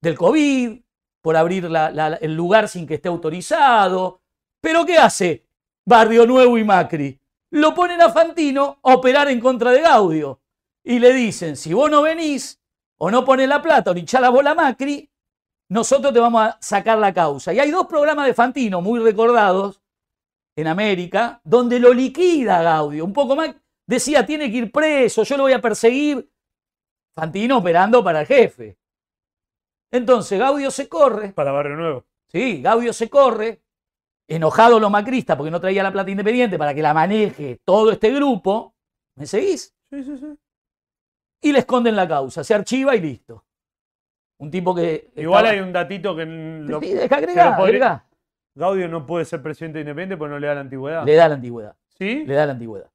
del 0.00 0.18
COVID, 0.18 0.80
por 1.22 1.36
abrir 1.36 1.68
el 2.20 2.34
lugar 2.34 2.68
sin 2.68 2.86
que 2.86 2.94
esté 2.94 3.08
autorizado. 3.08 4.22
Pero 4.60 4.84
¿qué 4.84 4.98
hace 4.98 5.46
Barrio 5.84 6.26
Nuevo 6.26 6.58
y 6.58 6.64
Macri? 6.64 7.20
Lo 7.50 7.74
ponen 7.74 8.02
a 8.02 8.10
Fantino 8.10 8.80
a 8.82 8.94
operar 8.94 9.28
en 9.28 9.40
contra 9.40 9.70
de 9.70 9.82
Gaudio. 9.82 10.40
Y 10.82 10.98
le 10.98 11.12
dicen, 11.12 11.56
si 11.56 11.72
vos 11.72 11.90
no 11.90 12.02
venís, 12.02 12.60
o 12.98 13.10
no 13.10 13.24
pones 13.24 13.48
la 13.48 13.62
plata, 13.62 13.92
o 13.92 13.94
ni 13.94 14.04
la 14.04 14.30
bola 14.30 14.54
Macri, 14.54 15.08
nosotros 15.68 16.12
te 16.12 16.20
vamos 16.20 16.42
a 16.42 16.58
sacar 16.60 16.98
la 16.98 17.12
causa. 17.12 17.52
Y 17.52 17.58
hay 17.58 17.70
dos 17.70 17.86
programas 17.86 18.26
de 18.26 18.34
Fantino 18.34 18.80
muy 18.80 19.00
recordados 19.00 19.82
en 20.56 20.66
América, 20.68 21.40
donde 21.44 21.78
lo 21.78 21.92
liquida 21.92 22.62
Gaudio. 22.62 23.04
Un 23.04 23.12
poco 23.12 23.36
más, 23.36 23.54
decía, 23.86 24.24
tiene 24.24 24.50
que 24.50 24.58
ir 24.58 24.72
preso, 24.72 25.22
yo 25.22 25.36
lo 25.36 25.44
voy 25.44 25.52
a 25.52 25.60
perseguir. 25.60 26.30
Fantino 27.14 27.58
operando 27.58 28.02
para 28.04 28.20
el 28.20 28.26
jefe. 28.26 28.78
Entonces 29.90 30.38
Gaudio 30.38 30.70
se 30.70 30.88
corre, 30.88 31.32
Para 31.32 31.52
Barrio 31.52 31.76
Nuevo. 31.76 32.04
sí, 32.28 32.60
Gaudio 32.60 32.92
se 32.92 33.08
corre, 33.08 33.62
enojado 34.28 34.80
los 34.80 34.90
macristas 34.90 35.36
porque 35.36 35.50
no 35.50 35.60
traía 35.60 35.82
la 35.82 35.92
plata 35.92 36.10
independiente 36.10 36.58
para 36.58 36.74
que 36.74 36.82
la 36.82 36.92
maneje 36.92 37.60
todo 37.64 37.90
este 37.92 38.10
grupo. 38.10 38.74
¿Me 39.14 39.26
seguís? 39.26 39.74
Sí, 39.90 40.02
sí, 40.02 40.18
sí. 40.18 40.38
Y 41.42 41.52
le 41.52 41.60
esconden 41.60 41.96
la 41.96 42.08
causa, 42.08 42.42
se 42.42 42.54
archiva 42.54 42.96
y 42.96 43.00
listo. 43.00 43.45
Un 44.38 44.50
tipo 44.50 44.74
que. 44.74 45.10
Igual 45.16 45.44
estaba- 45.46 45.54
hay 45.60 45.66
un 45.66 45.72
datito 45.72 46.14
que. 46.16 46.26
lo- 46.26 46.80
Sí, 46.80 46.92
deja 46.94 47.16
agregar, 47.16 47.56
podría-. 47.56 48.04
Gaudio 48.54 48.88
no 48.88 49.06
puede 49.06 49.24
ser 49.24 49.42
presidente 49.42 49.80
independiente 49.80 50.16
porque 50.16 50.32
no 50.32 50.38
le 50.38 50.46
da 50.46 50.54
la 50.54 50.60
antigüedad. 50.60 51.04
Le 51.04 51.14
da 51.14 51.28
la 51.28 51.34
antigüedad. 51.34 51.76
¿Sí? 51.98 52.24
Le 52.26 52.34
da 52.34 52.46
la 52.46 52.52
antigüedad. 52.52 52.90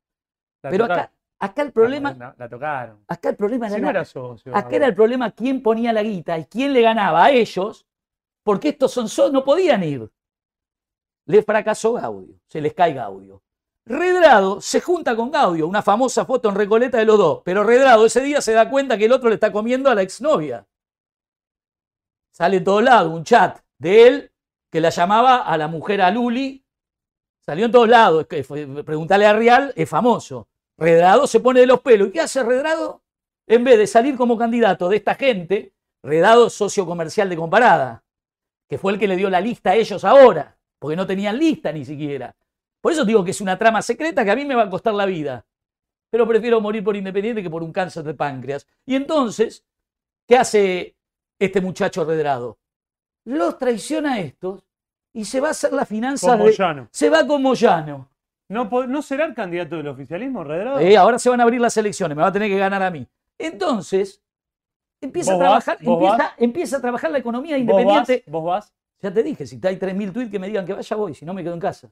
La 0.64 0.70
Pero 0.70 0.86
acá, 0.86 1.12
acá 1.40 1.62
el 1.64 1.72
problema, 1.72 2.14
La, 2.14 2.36
la 2.38 2.50
tocaron. 2.50 3.04
acá 3.08 3.30
el 3.30 3.36
problema 3.36 3.66
era 3.68 3.76
Si 3.76 3.82
la- 3.82 3.86
no 3.86 3.90
era 3.92 4.06
socio. 4.06 4.56
Acá 4.56 4.76
era 4.76 4.86
el 4.88 4.96
problema 4.96 5.32
quién 5.32 5.62
ponía 5.64 5.92
la 5.94 6.04
guita 6.04 6.38
y 6.38 6.46
quién 6.46 6.74
le 6.74 6.82
ganaba 6.82 7.26
a 7.26 7.32
ellos, 7.32 7.86
porque 8.44 8.70
estos 8.70 8.92
son 8.92 9.08
so- 9.10 9.32
no 9.32 9.44
podían 9.44 9.84
ir. 9.84 10.10
Le 11.28 11.44
fracasó 11.44 11.94
Gaudio, 11.94 12.36
se 12.48 12.62
les 12.62 12.74
cae 12.74 12.94
Gaudio. 12.94 13.42
Redrado 13.86 14.62
se 14.62 14.80
junta 14.82 15.16
con 15.16 15.32
Gaudio, 15.32 15.68
una 15.68 15.82
famosa 15.82 16.26
foto 16.26 16.50
en 16.50 16.56
Recoleta 16.56 16.98
de 17.00 17.06
los 17.06 17.18
dos, 17.18 17.42
pero 17.44 17.64
Redrado 17.64 18.06
ese 18.06 18.22
día 18.22 18.42
se 18.42 18.54
da 18.54 18.70
cuenta 18.70 18.98
que 18.98 19.06
el 19.06 19.12
otro 19.12 19.30
le 19.30 19.36
está 19.36 19.52
comiendo 19.52 19.90
a 19.90 19.96
la 19.96 20.02
exnovia. 20.04 20.66
Sale 22.42 22.58
en 22.58 22.64
todos 22.64 22.82
lados 22.82 23.14
un 23.14 23.24
chat 23.24 23.60
de 23.78 24.08
él 24.08 24.32
que 24.72 24.82
la 24.82 24.90
llamaba 24.90 25.44
a 25.44 25.56
la 25.60 25.68
mujer 25.68 26.02
a 26.02 26.10
Luli. 26.10 26.66
Salió 27.40 27.68
en 27.68 27.72
todos 27.72 27.88
lados, 27.88 28.26
preguntale 28.84 29.28
a 29.28 29.34
Real, 29.34 29.72
es 29.76 29.88
famoso. 29.88 30.48
Redrado 30.76 31.28
se 31.28 31.40
pone 31.40 31.60
de 31.60 31.68
los 31.68 31.82
pelos. 31.82 32.08
¿Y 32.08 32.12
qué 32.12 32.22
hace 32.22 32.42
Redrado? 32.42 33.04
En 33.46 33.64
vez 33.64 33.78
de 33.78 33.86
salir 33.86 34.18
como 34.18 34.40
candidato 34.40 34.90
de 34.90 34.98
esta 34.98 35.14
gente, 35.14 35.76
Redrado 36.02 36.50
socio 36.50 36.84
comercial 36.84 37.30
de 37.30 37.36
Comparada, 37.36 38.04
que 38.68 38.80
fue 38.80 38.94
el 38.94 38.98
que 38.98 39.08
le 39.08 39.18
dio 39.18 39.30
la 39.30 39.40
lista 39.40 39.70
a 39.70 39.76
ellos 39.76 40.04
ahora, 40.04 40.58
porque 40.80 40.96
no 40.96 41.06
tenían 41.06 41.38
lista 41.38 41.72
ni 41.72 41.86
siquiera. 41.86 42.36
Por 42.82 42.92
eso 42.92 43.06
digo 43.06 43.24
que 43.24 43.30
es 43.30 43.42
una 43.42 43.60
trama 43.60 43.84
secreta 43.84 44.26
que 44.26 44.32
a 44.32 44.36
mí 44.36 44.46
me 44.46 44.56
va 44.56 44.64
a 44.64 44.70
costar 44.72 44.96
la 44.96 45.06
vida. 45.06 45.46
Pero 46.10 46.28
prefiero 46.28 46.60
morir 46.60 46.84
por 46.84 46.96
independiente 46.96 47.44
que 47.44 47.52
por 47.52 47.62
un 47.62 47.72
cáncer 47.72 48.02
de 48.02 48.16
páncreas. 48.16 48.66
Y 48.88 48.96
entonces, 48.96 49.64
¿qué 50.26 50.38
hace 50.38 50.96
este 51.46 51.62
muchacho 51.62 52.06
Redrado? 52.06 52.58
Los 53.26 53.58
traiciona 53.58 54.14
a 54.14 54.20
estos 54.20 54.64
y 55.14 55.26
se 55.26 55.40
va 55.40 55.50
a 55.50 55.52
hacer 55.52 55.74
la 55.74 55.86
finanza 55.86 56.32
Como 56.34 56.46
de... 56.46 56.54
Llano. 56.54 56.88
Se 56.92 57.10
va 57.10 57.26
con 57.28 57.42
Moyano. 57.42 58.10
¿No, 58.50 58.66
¿No 58.88 59.02
será 59.02 59.26
el 59.26 59.34
candidato 59.34 59.78
del 59.78 59.88
oficialismo, 59.88 60.44
Redrado? 60.44 60.80
Eh, 60.80 60.98
ahora 60.98 61.18
se 61.20 61.30
van 61.30 61.40
a 61.40 61.44
abrir 61.44 61.62
las 61.62 61.76
elecciones, 61.78 62.16
me 62.18 62.22
va 62.24 62.30
a 62.30 62.32
tener 62.34 62.50
que 62.50 62.58
ganar 62.58 62.82
a 62.84 62.92
mí. 62.92 63.08
Entonces, 63.38 64.22
empieza 65.02 65.36
a 65.36 65.38
trabajar, 65.40 65.78
¿Vos 65.82 66.02
empieza, 66.04 66.34
empieza 66.38 66.78
a 66.78 66.82
trabajar 66.82 67.12
la 67.12 67.18
economía 67.20 67.58
¿Vos 67.58 67.66
vas? 67.66 67.72
independiente. 67.82 68.24
¿Vos 68.30 68.44
vas? 68.44 68.74
Ya 69.02 69.12
te 69.14 69.24
dije, 69.24 69.48
si 69.48 69.56
hay 69.64 69.78
3.000 69.78 70.12
tweets 70.14 70.32
que 70.32 70.38
me 70.40 70.48
digan 70.48 70.66
que 70.66 70.74
vaya, 70.74 70.96
voy, 70.96 71.14
si 71.16 71.26
no 71.26 71.34
me 71.34 71.44
quedo 71.44 71.54
en 71.54 71.60
casa. 71.60 71.90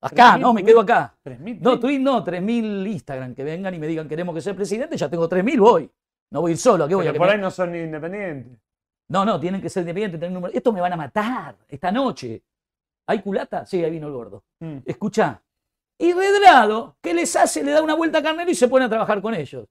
Acá, 0.00 0.36
3.000 0.36 0.40
no, 0.40 0.54
me 0.54 0.64
quedo 0.64 0.80
acá. 0.80 1.14
3.000. 1.24 1.58
No, 1.60 1.78
tweet 1.78 1.98
no, 1.98 2.24
3.000 2.24 2.86
Instagram, 2.90 3.34
que 3.34 3.44
vengan 3.44 3.74
y 3.74 3.78
me 3.78 3.86
digan 3.86 4.08
queremos 4.08 4.34
que 4.34 4.40
sea 4.40 4.54
presidente, 4.54 4.96
ya 4.96 5.08
tengo 5.08 5.28
3.000, 5.28 5.58
voy. 5.60 5.90
No 6.30 6.40
voy 6.40 6.50
a 6.50 6.52
ir 6.52 6.58
solo, 6.58 6.84
¿a 6.84 6.88
qué 6.88 6.94
voy? 6.94 7.02
Pero 7.04 7.10
¿A 7.10 7.12
que 7.12 7.18
por 7.18 7.26
me- 7.28 7.34
ahí 7.34 7.40
no 7.40 7.50
son 7.50 7.72
ni 7.72 7.78
independientes. 7.78 8.58
No, 9.08 9.24
no, 9.24 9.40
tienen 9.40 9.60
que 9.60 9.70
ser 9.70 9.82
independientes, 9.82 10.20
tener 10.20 10.30
un 10.30 10.34
número. 10.34 10.54
Esto 10.54 10.72
me 10.72 10.80
van 10.80 10.92
a 10.92 10.96
matar 10.96 11.56
esta 11.66 11.90
noche. 11.90 12.42
¿Hay 13.06 13.22
culata? 13.22 13.64
Sí, 13.64 13.82
ahí 13.82 13.90
vino 13.90 14.06
el 14.06 14.12
gordo. 14.12 14.44
Mm. 14.60 14.78
Escuchá. 14.84 15.42
Y 15.98 16.12
Redrado, 16.12 16.96
¿qué 17.00 17.14
les 17.14 17.34
hace? 17.34 17.64
Le 17.64 17.72
da 17.72 17.82
una 17.82 17.94
vuelta 17.94 18.18
a 18.18 18.22
Carnero 18.22 18.50
y 18.50 18.54
se 18.54 18.68
pone 18.68 18.84
a 18.84 18.88
trabajar 18.88 19.20
con 19.22 19.34
ellos. 19.34 19.66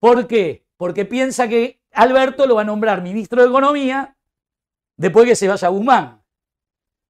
¿Por 0.00 0.26
qué? 0.26 0.64
Porque 0.76 1.04
piensa 1.04 1.48
que 1.48 1.80
Alberto 1.92 2.46
lo 2.46 2.54
va 2.54 2.62
a 2.62 2.64
nombrar 2.64 3.02
ministro 3.02 3.42
de 3.42 3.48
Economía 3.48 4.16
después 4.96 5.26
que 5.26 5.34
se 5.34 5.48
vaya 5.48 5.68
Guzmán. 5.68 6.22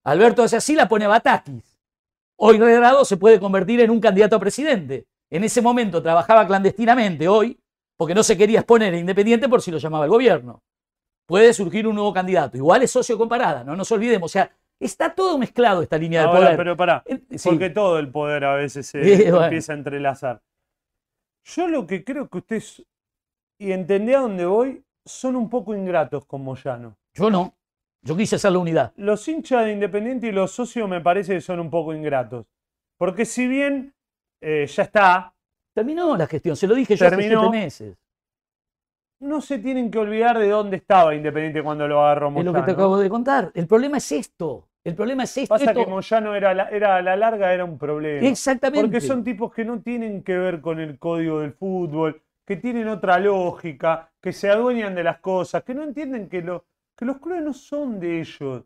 Alberto 0.05 0.43
hace 0.43 0.57
así, 0.57 0.74
la 0.74 0.89
pone 0.89 1.05
a 1.05 1.09
Batakis. 1.09 1.78
Hoy 2.36 2.59
Redrado 2.59 3.05
se 3.05 3.16
puede 3.16 3.39
convertir 3.39 3.81
en 3.81 3.90
un 3.90 4.01
candidato 4.01 4.36
a 4.36 4.40
presidente. 4.40 5.07
En 5.31 5.45
ese 5.45 5.61
momento 5.61 6.03
trabajaba 6.03 6.47
clandestinamente, 6.47 7.28
hoy, 7.28 7.61
porque 7.97 8.15
no 8.15 8.23
se 8.23 8.39
quería 8.39 8.61
exponer 8.61 8.95
a 8.95 8.99
independiente 8.99 9.49
por 9.49 9.61
si 9.61 9.70
lo 9.70 9.78
llamaba 9.78 10.05
el 10.05 10.11
gobierno. 10.11 10.62
Puede 11.29 11.53
surgir 11.53 11.87
un 11.87 11.95
nuevo 11.95 12.13
candidato. 12.13 12.57
Igual 12.57 12.83
es 12.83 12.91
socio 12.91 13.19
comparada, 13.19 13.63
no 13.63 13.77
nos 13.77 13.93
olvidemos. 13.93 14.31
O 14.31 14.33
sea, 14.33 14.51
está 14.81 15.15
todo 15.15 15.37
mezclado 15.37 15.83
esta 15.83 15.99
línea 15.99 16.23
de 16.23 16.27
Ahora, 16.27 16.41
poder. 16.41 16.57
pero 16.57 16.77
pará, 16.77 17.05
sí. 17.37 17.49
porque 17.49 17.69
todo 17.69 17.99
el 17.99 18.11
poder 18.11 18.45
a 18.45 18.55
veces 18.55 18.87
se 18.87 18.99
bueno. 19.31 19.45
empieza 19.45 19.73
a 19.73 19.77
entrelazar. 19.77 20.41
Yo 21.45 21.69
lo 21.69 21.87
que 21.87 22.03
creo 22.03 22.29
que 22.29 22.39
ustedes, 22.39 22.83
y 23.59 23.73
entendé 23.73 24.17
a 24.17 24.21
dónde 24.21 24.47
voy, 24.47 24.83
son 25.05 25.37
un 25.37 25.51
poco 25.51 25.75
ingratos 25.75 26.25
con 26.25 26.43
Moyano. 26.43 26.97
Yo 27.13 27.31
no. 27.31 27.55
Yo 28.03 28.17
quise 28.17 28.37
hacer 28.37 28.53
la 28.53 28.59
unidad. 28.59 28.93
Los 28.97 29.27
hinchas 29.29 29.65
de 29.67 29.73
Independiente 29.73 30.29
y 30.29 30.33
los 30.33 30.53
socios 30.53 30.89
me 30.89 31.01
parece 31.01 31.35
que 31.35 31.41
son 31.41 31.61
un 31.61 31.69
poco 31.69 31.93
ingratos. 31.93 32.47
Porque 32.97 33.25
si 33.25 33.47
bien 33.47 33.95
eh, 34.41 34.67
ya 34.67 34.85
está, 34.85 35.35
Terminó 35.79 36.17
la 36.17 36.27
gestión, 36.27 36.57
se 36.57 36.67
lo 36.67 36.75
dije 36.75 36.97
yo 36.97 37.07
hace 37.07 37.17
siete 37.17 37.51
meses. 37.51 37.97
No 39.20 39.40
se 39.40 39.59
tienen 39.59 39.90
que 39.90 39.99
olvidar 39.99 40.39
de 40.39 40.49
dónde 40.49 40.77
estaba 40.77 41.15
Independiente 41.15 41.62
cuando 41.62 41.86
lo 41.89 42.01
agarró 42.05 42.28
Es 42.28 42.32
Moyano. 42.35 42.53
lo 42.53 42.59
que 42.61 42.66
te 42.66 42.73
acabo 42.73 42.99
de 42.99 43.09
contar. 43.11 43.51
El 43.55 43.66
problema 43.66 43.97
es 43.99 44.12
esto. 44.12 44.69
El 44.85 44.95
problema 44.95 45.24
es 45.24 45.36
esto. 45.36 45.55
Pasa 45.55 45.65
esto- 45.73 45.85
que 45.85 45.90
Moyano 45.90 46.35
era, 46.35 46.55
la- 46.55 46.69
era 46.70 46.97
a 46.97 47.03
la 47.03 47.16
larga 47.16 47.53
era 47.53 47.65
un 47.65 47.77
problema. 47.78 48.27
Exactamente. 48.27 48.86
Porque 48.86 49.01
son 49.01 49.24
tipos 49.24 49.53
que 49.53 49.65
no 49.65 49.81
tienen 49.81 50.23
que 50.23 50.36
ver 50.39 50.61
con 50.61 50.81
el 50.81 50.99
código 50.99 51.40
del 51.40 51.53
fútbol, 51.53 52.23
que 52.47 52.57
tienen 52.57 52.89
otra 52.89 53.19
lógica, 53.19 54.11
que 54.20 54.32
se 54.32 54.49
adueñan 54.49 54.95
de 54.95 55.05
las 55.05 55.19
cosas, 55.19 55.62
que 55.65 55.74
no 55.74 55.82
entienden 55.82 56.28
que, 56.28 56.40
lo- 56.43 56.65
que 56.97 57.05
los 57.05 57.19
clubes 57.19 57.43
no 57.43 57.53
son 57.53 58.01
de 58.01 58.20
ellos. 58.20 58.65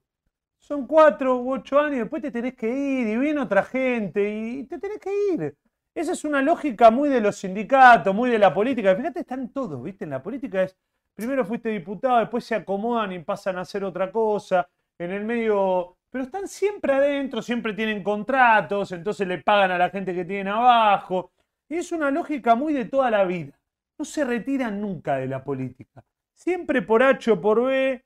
Son 0.59 0.87
cuatro 0.87 1.39
u 1.39 1.53
ocho 1.55 1.81
años, 1.81 1.99
después 1.99 2.23
te 2.23 2.31
tenés 2.31 2.55
que 2.55 2.69
ir 2.69 3.09
y 3.09 3.17
viene 3.17 3.41
otra 3.41 3.65
gente 3.65 4.23
y 4.33 4.63
te 4.65 4.79
tenés 4.79 4.99
que 5.01 5.11
ir. 5.35 5.57
Esa 5.95 6.13
es 6.13 6.25
una 6.25 6.41
lógica 6.41 6.91
muy 6.91 7.11
de 7.11 7.21
los 7.21 7.37
sindicatos, 7.37 8.15
muy 8.15 8.31
de 8.31 8.39
la 8.39 8.55
política. 8.55 8.97
Fíjate, 8.97 9.21
están 9.21 9.51
todos, 9.51 9.83
¿viste? 9.83 10.05
En 10.05 10.11
la 10.11 10.23
política 10.23 10.63
es, 10.63 10.75
primero 11.15 11.45
fuiste 11.45 11.69
diputado, 11.69 12.19
después 12.21 12.45
se 12.45 12.55
acomodan 12.55 13.13
y 13.13 13.19
pasan 13.19 13.59
a 13.59 13.61
hacer 13.61 13.85
otra 13.85 14.11
cosa. 14.11 14.67
En 14.99 15.11
el 15.11 15.25
medio, 15.25 15.99
pero 16.09 16.25
están 16.25 16.49
siempre 16.49 16.95
adentro, 16.95 17.43
siempre 17.43 17.75
tienen 17.75 18.03
contratos, 18.03 18.93
entonces 18.93 19.29
le 19.29 19.39
pagan 19.43 19.71
a 19.71 19.79
la 19.79 19.91
gente 19.91 20.15
que 20.15 20.25
tienen 20.25 20.49
abajo. 20.49 21.33
Y 21.69 21.77
es 21.77 21.93
una 21.93 22.11
lógica 22.11 22.55
muy 22.55 22.73
de 22.73 22.87
toda 22.87 23.11
la 23.11 23.25
vida. 23.25 23.59
No 23.99 24.05
se 24.05 24.25
retiran 24.25 24.81
nunca 24.81 25.17
de 25.17 25.27
la 25.27 25.45
política. 25.45 26.03
Siempre 26.33 26.81
por 26.81 27.03
H 27.03 27.31
o 27.33 27.41
por 27.41 27.65
B 27.65 28.03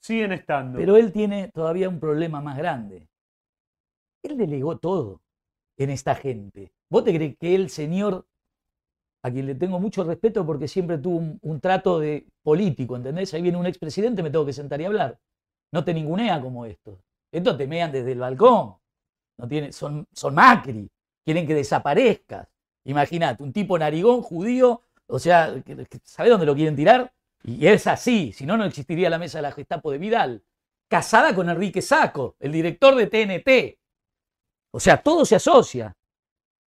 siguen 0.00 0.32
estando. 0.32 0.78
Pero 0.78 0.96
él 0.96 1.12
tiene 1.12 1.48
todavía 1.48 1.88
un 1.88 1.98
problema 1.98 2.40
más 2.40 2.56
grande. 2.56 3.08
Él 4.22 4.36
delegó 4.36 4.78
todo 4.78 5.23
en 5.76 5.90
esta 5.90 6.14
gente. 6.14 6.72
¿Vos 6.88 7.04
te 7.04 7.14
crees 7.14 7.36
que 7.36 7.54
el 7.54 7.70
señor, 7.70 8.26
a 9.22 9.30
quien 9.30 9.46
le 9.46 9.54
tengo 9.54 9.80
mucho 9.80 10.04
respeto 10.04 10.44
porque 10.46 10.68
siempre 10.68 10.98
tuvo 10.98 11.38
un, 11.40 11.60
trato 11.60 11.98
de 11.98 12.26
político, 12.42 12.96
¿entendés? 12.96 13.34
Ahí 13.34 13.42
viene 13.42 13.58
un 13.58 13.66
expresidente, 13.66 14.22
me 14.22 14.30
tengo 14.30 14.46
que 14.46 14.52
sentar 14.52 14.80
y 14.80 14.84
hablar. 14.84 15.18
No 15.72 15.84
te 15.84 15.94
ningunea 15.94 16.40
como 16.40 16.66
esto. 16.66 17.00
Estos 17.32 17.56
te 17.58 17.66
mean 17.66 17.90
desde 17.90 18.12
el 18.12 18.18
balcón. 18.18 18.76
No 19.38 19.48
tiene, 19.48 19.72
son, 19.72 20.06
son 20.12 20.34
Macri. 20.34 20.88
Quieren 21.24 21.46
que 21.46 21.54
desaparezcas. 21.54 22.48
Imagínate, 22.84 23.42
un 23.42 23.52
tipo 23.52 23.78
narigón, 23.78 24.22
judío, 24.22 24.82
o 25.06 25.18
sea, 25.18 25.54
¿sabés 26.02 26.30
dónde 26.30 26.46
lo 26.46 26.54
quieren 26.54 26.76
tirar? 26.76 27.12
Y 27.42 27.66
es 27.66 27.86
así, 27.86 28.32
si 28.32 28.46
no, 28.46 28.56
no 28.56 28.64
existiría 28.64 29.10
la 29.10 29.18
mesa 29.18 29.38
de 29.38 29.42
la 29.42 29.52
Gestapo 29.52 29.90
de 29.90 29.98
Vidal. 29.98 30.42
Casada 30.88 31.34
con 31.34 31.48
Enrique 31.48 31.82
Saco, 31.82 32.36
el 32.40 32.52
director 32.52 32.94
de 32.94 33.06
TNT. 33.06 33.78
O 34.74 34.80
sea, 34.80 35.00
todo 35.00 35.24
se 35.24 35.36
asocia. 35.36 35.96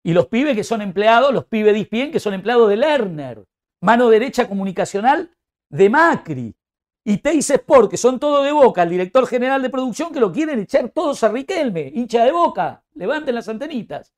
Y 0.01 0.13
los 0.13 0.27
pibes 0.27 0.55
que 0.55 0.63
son 0.63 0.81
empleados, 0.81 1.33
los 1.33 1.43
pibes 1.43 1.73
de 1.73 1.79
ISPIEN 1.79 2.09
que 2.09 2.21
son 2.21 2.33
empleados 2.33 2.69
de 2.69 2.77
Lerner, 2.77 3.43
mano 3.81 4.09
derecha 4.09 4.47
comunicacional 4.47 5.35
de 5.69 5.89
Macri. 5.89 6.55
Y 7.03 7.17
Teis 7.17 7.49
Sport, 7.49 7.91
que 7.91 7.97
son 7.97 8.17
todo 8.17 8.43
de 8.43 8.53
boca, 8.53 8.83
el 8.83 8.91
director 8.91 9.27
general 9.27 9.61
de 9.61 9.69
producción, 9.69 10.13
que 10.13 10.21
lo 10.21 10.31
quieren 10.31 10.59
echar 10.59 10.89
todos 10.89 11.21
a 11.23 11.27
Riquelme, 11.27 11.91
hincha 11.93 12.23
de 12.23 12.31
boca, 12.31 12.81
levanten 12.93 13.35
las 13.35 13.49
antenitas. 13.49 14.13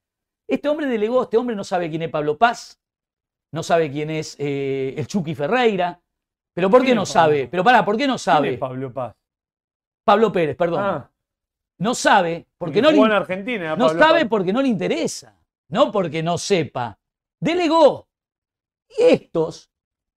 Este 0.47 0.69
hombre 0.69 0.85
delegó, 0.85 1.23
este 1.23 1.37
hombre 1.37 1.55
no 1.55 1.63
sabe 1.63 1.89
quién 1.89 2.03
es 2.03 2.09
Pablo 2.11 2.37
Paz, 2.37 2.79
no 3.51 3.63
sabe 3.63 3.91
quién 3.91 4.11
es 4.11 4.35
eh, 4.37 4.93
el 4.97 5.07
Chucky 5.07 5.33
Ferreira. 5.33 5.99
¿Pero 6.53 6.69
por 6.69 6.81
qué 6.81 6.87
¿Quién 6.87 6.97
no 6.97 7.07
sabe? 7.07 7.47
Pero 7.47 7.63
pará, 7.63 7.83
¿por 7.83 7.97
qué 7.97 8.05
no 8.05 8.13
¿Quién 8.13 8.19
sabe? 8.19 8.53
es 8.53 8.59
Pablo 8.59 8.93
Paz? 8.93 9.15
Pablo 10.03 10.31
Pérez, 10.31 10.55
perdón. 10.55 10.79
Ah, 10.83 11.11
No 11.79 11.95
sabe 11.95 12.45
porque 12.57 12.75
que 12.75 12.81
no 12.81 12.91
le, 12.91 12.95
jugó 12.95 13.07
en 13.07 13.13
Argentina. 13.13 13.75
no 13.75 13.87
Pablo 13.87 13.99
sabe 13.99 14.25
porque 14.25 14.53
no 14.53 14.61
le 14.61 14.67
interesa, 14.67 15.35
no 15.69 15.91
porque 15.91 16.21
no 16.21 16.37
sepa. 16.37 16.99
Delegó. 17.39 18.07
Y 18.97 19.03
estos 19.03 19.71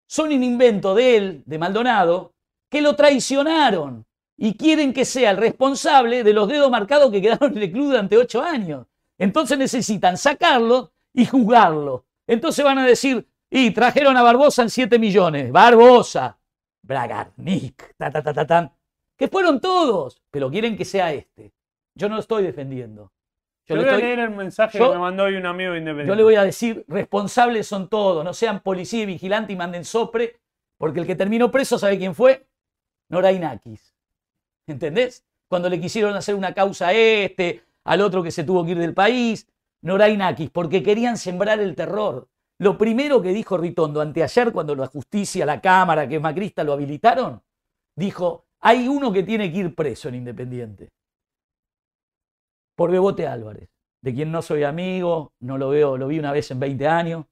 son 0.07 0.31
un 0.31 0.43
invento 0.43 0.93
de 0.93 1.17
él, 1.17 1.43
de 1.45 1.57
Maldonado, 1.57 2.33
que 2.69 2.81
lo 2.81 2.95
traicionaron 2.95 4.05
y 4.37 4.55
quieren 4.55 4.93
que 4.93 5.05
sea 5.05 5.31
el 5.31 5.37
responsable 5.37 6.23
de 6.23 6.33
los 6.33 6.47
dedos 6.47 6.69
marcados 6.69 7.11
que 7.11 7.21
quedaron 7.21 7.55
en 7.55 7.63
el 7.63 7.71
club 7.71 7.87
durante 7.87 8.17
ocho 8.17 8.41
años. 8.41 8.85
Entonces 9.17 9.57
necesitan 9.57 10.17
sacarlo 10.17 10.91
y 11.13 11.25
juzgarlo. 11.25 12.05
Entonces 12.27 12.65
van 12.65 12.79
a 12.79 12.85
decir, 12.85 13.27
y 13.49 13.71
trajeron 13.71 14.17
a 14.17 14.23
Barbosa 14.23 14.63
en 14.63 14.69
7 14.69 14.97
millones. 14.97 15.51
Barbosa, 15.51 16.37
Bragarnik, 16.81 17.95
ta, 17.95 18.09
ta, 18.09 18.21
ta, 18.21 18.33
ta, 18.33 18.47
tan. 18.47 18.71
Que 19.17 19.27
fueron 19.27 19.59
todos, 19.61 20.21
pero 20.31 20.49
quieren 20.49 20.75
que 20.75 20.85
sea 20.85 21.13
este. 21.13 21.53
Yo 21.95 22.09
no 22.09 22.15
lo 22.15 22.21
estoy 22.21 22.43
defendiendo. 22.43 23.11
Yo, 23.65 23.75
Yo 23.75 23.75
lo 23.75 23.81
voy 23.83 23.89
a 23.89 23.93
estoy- 23.95 24.07
leer 24.07 24.19
el 24.19 24.29
mensaje 24.31 24.77
yo- 24.77 24.89
que 24.89 24.95
me 24.95 25.01
mandó 25.01 25.23
hoy 25.23 25.35
un 25.35 25.45
amigo 25.45 25.71
de 25.71 25.77
independiente. 25.79 26.09
yo 26.11 26.15
le 26.15 26.23
voy 26.23 26.35
a 26.35 26.43
decir, 26.43 26.83
responsables 26.87 27.67
son 27.67 27.87
todos, 27.87 28.23
no 28.25 28.33
sean 28.33 28.61
policía 28.61 29.03
y 29.03 29.05
vigilante 29.05 29.53
y 29.53 29.55
manden 29.55 29.85
sopre, 29.85 30.39
porque 30.77 30.99
el 30.99 31.05
que 31.05 31.15
terminó 31.15 31.49
preso, 31.51 31.77
¿sabe 31.79 31.97
quién 31.97 32.13
fue? 32.15 32.45
Norainakis. 33.09 33.93
¿Entendés? 34.67 35.25
Cuando 35.49 35.69
le 35.69 35.79
quisieron 35.79 36.15
hacer 36.15 36.35
una 36.35 36.53
causa 36.53 36.87
a 36.87 36.93
este, 36.93 37.63
al 37.85 38.01
otro 38.01 38.23
que 38.23 38.31
se 38.31 38.43
tuvo 38.43 38.65
que 38.65 38.71
ir 38.71 38.79
del 38.79 38.93
país, 38.93 39.47
Norainakis, 39.81 40.49
porque 40.49 40.81
querían 40.81 41.17
sembrar 41.17 41.59
el 41.59 41.75
terror. 41.75 42.27
Lo 42.59 42.77
primero 42.77 43.21
que 43.21 43.29
dijo 43.33 43.57
Ritondo 43.57 44.01
anteayer, 44.01 44.51
cuando 44.51 44.75
la 44.75 44.87
justicia, 44.87 45.45
la 45.45 45.59
Cámara, 45.61 46.07
que 46.07 46.15
es 46.15 46.21
macrista, 46.21 46.63
lo 46.63 46.73
habilitaron, 46.73 47.41
dijo, 47.95 48.45
hay 48.63 48.87
uno 48.87 49.11
que 49.11 49.23
tiene 49.23 49.51
que 49.51 49.59
ir 49.59 49.75
preso 49.75 50.07
en 50.07 50.15
Independiente. 50.15 50.89
Por 52.75 52.91
Bebote 52.91 53.27
Álvarez, 53.27 53.69
de 54.01 54.13
quien 54.13 54.31
no 54.31 54.41
soy 54.41 54.63
amigo, 54.63 55.33
no 55.41 55.57
lo 55.57 55.69
veo, 55.69 55.97
lo 55.97 56.07
vi 56.07 56.17
una 56.17 56.31
vez 56.31 56.49
en 56.49 56.59
20 56.61 56.87
años. 56.87 57.25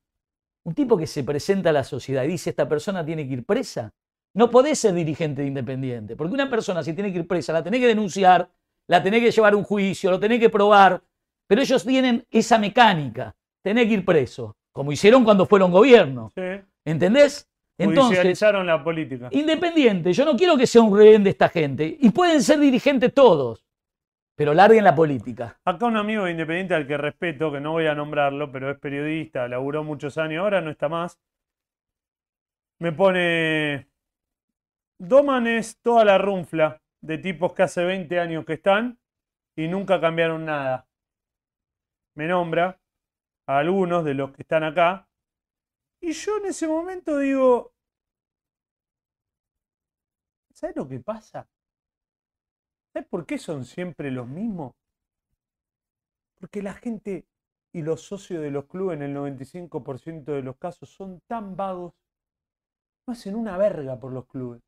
Un 0.66 0.76
tipo 0.76 0.98
que 0.98 1.08
se 1.08 1.24
presenta 1.24 1.70
a 1.70 1.74
la 1.74 1.86
sociedad 1.86 2.24
y 2.26 2.28
dice, 2.28 2.50
esta 2.50 2.68
persona 2.68 3.04
tiene 3.06 3.26
que 3.26 3.34
ir 3.34 3.46
presa. 3.46 3.94
No 4.36 4.52
podés 4.52 4.80
ser 4.80 4.94
dirigente 4.94 5.42
de 5.42 5.48
Independiente, 5.48 6.16
porque 6.18 6.34
una 6.34 6.50
persona 6.50 6.84
si 6.84 6.94
tiene 6.94 7.14
que 7.14 7.20
ir 7.20 7.28
presa, 7.28 7.54
la 7.54 7.64
tenés 7.64 7.80
que 7.80 7.88
denunciar, 7.88 8.50
la 8.88 9.02
tenés 9.02 9.22
que 9.22 9.32
llevar 9.32 9.54
a 9.54 9.58
un 9.58 9.64
juicio, 9.64 10.12
lo 10.12 10.20
tenés 10.20 10.40
que 10.40 10.50
probar, 10.50 11.02
pero 11.48 11.62
ellos 11.62 11.86
tienen 11.86 12.26
esa 12.30 12.58
mecánica, 12.58 13.36
tenés 13.64 13.88
que 13.88 13.94
ir 13.94 14.06
preso, 14.06 14.58
como 14.74 14.92
hicieron 14.92 15.24
cuando 15.24 15.46
fueron 15.46 15.72
gobierno. 15.72 16.32
Sí. 16.36 16.62
¿Entendés? 16.86 17.51
Entonces, 17.84 18.18
Judicializaron 18.18 18.66
la 18.66 18.84
política. 18.84 19.30
Independiente, 19.32 20.14
yo 20.14 20.26
no 20.26 20.36
quiero 20.36 20.58
que 20.58 20.68
sea 20.68 20.82
un 20.82 20.98
rehén 20.98 21.24
de 21.24 21.32
esta 21.32 21.50
gente, 21.50 21.98
y 22.00 22.10
pueden 22.12 22.42
ser 22.42 22.60
dirigentes 22.60 23.14
todos, 23.14 23.66
pero 24.36 24.54
larguen 24.54 24.84
la 24.84 24.96
política. 24.96 25.60
Acá 25.66 25.86
un 25.86 25.98
amigo 25.98 26.26
de 26.26 26.32
Independiente 26.32 26.74
al 26.74 26.88
que 26.88 26.98
respeto, 26.98 27.52
que 27.52 27.60
no 27.60 27.74
voy 27.74 27.88
a 27.88 27.96
nombrarlo, 27.96 28.52
pero 28.52 28.72
es 28.72 28.80
periodista, 28.80 29.48
laburó 29.48 29.84
muchos 29.84 30.18
años, 30.18 30.44
ahora 30.44 30.62
no 30.62 30.72
está 30.72 30.90
más. 30.90 31.20
Me 32.80 32.92
pone. 32.92 33.88
Doman 34.98 35.48
es 35.48 35.78
toda 35.82 36.04
la 36.06 36.18
runfla 36.18 36.82
de 37.02 37.18
tipos 37.18 37.54
que 37.54 37.64
hace 37.64 37.84
20 37.84 38.20
años 38.20 38.46
que 38.46 38.54
están 38.54 39.00
y 39.56 39.68
nunca 39.68 40.02
cambiaron 40.02 40.46
nada. 40.46 40.88
Me 42.16 42.28
nombra 42.28 42.80
a 43.48 43.60
algunos 43.60 44.04
de 44.04 44.14
los 44.16 44.32
que 44.32 44.42
están 44.42 44.64
acá. 44.64 45.08
Y 46.02 46.14
yo 46.14 46.38
en 46.38 46.48
ese 46.48 46.68
momento 46.68 47.20
digo. 47.20 47.71
¿Sabes 50.62 50.76
lo 50.76 50.88
que 50.88 51.00
pasa? 51.00 51.48
¿Sabes 52.94 53.10
por 53.10 53.26
qué 53.26 53.40
son 53.40 53.66
siempre 53.66 54.12
los 54.12 54.28
mismos? 54.28 54.76
Porque 56.40 56.62
la 56.62 56.74
gente 56.74 57.26
y 57.74 57.82
los 57.82 58.02
socios 58.02 58.44
de 58.44 58.52
los 58.52 58.66
clubes 58.66 58.98
en 58.98 59.02
el 59.02 59.14
95% 59.14 60.34
de 60.34 60.44
los 60.44 60.58
casos 60.58 60.90
son 60.90 61.20
tan 61.28 61.56
vagos, 61.56 61.94
no 63.08 63.14
hacen 63.14 63.36
una 63.36 63.58
verga 63.58 64.00
por 64.00 64.12
los 64.12 64.28
clubes. 64.28 64.62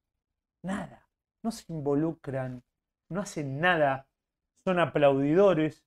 Nada. 0.63 1.07
No 1.43 1.51
se 1.51 1.71
involucran, 1.71 2.63
no 3.09 3.21
hacen 3.21 3.59
nada. 3.59 4.07
Son 4.63 4.79
aplaudidores, 4.79 5.85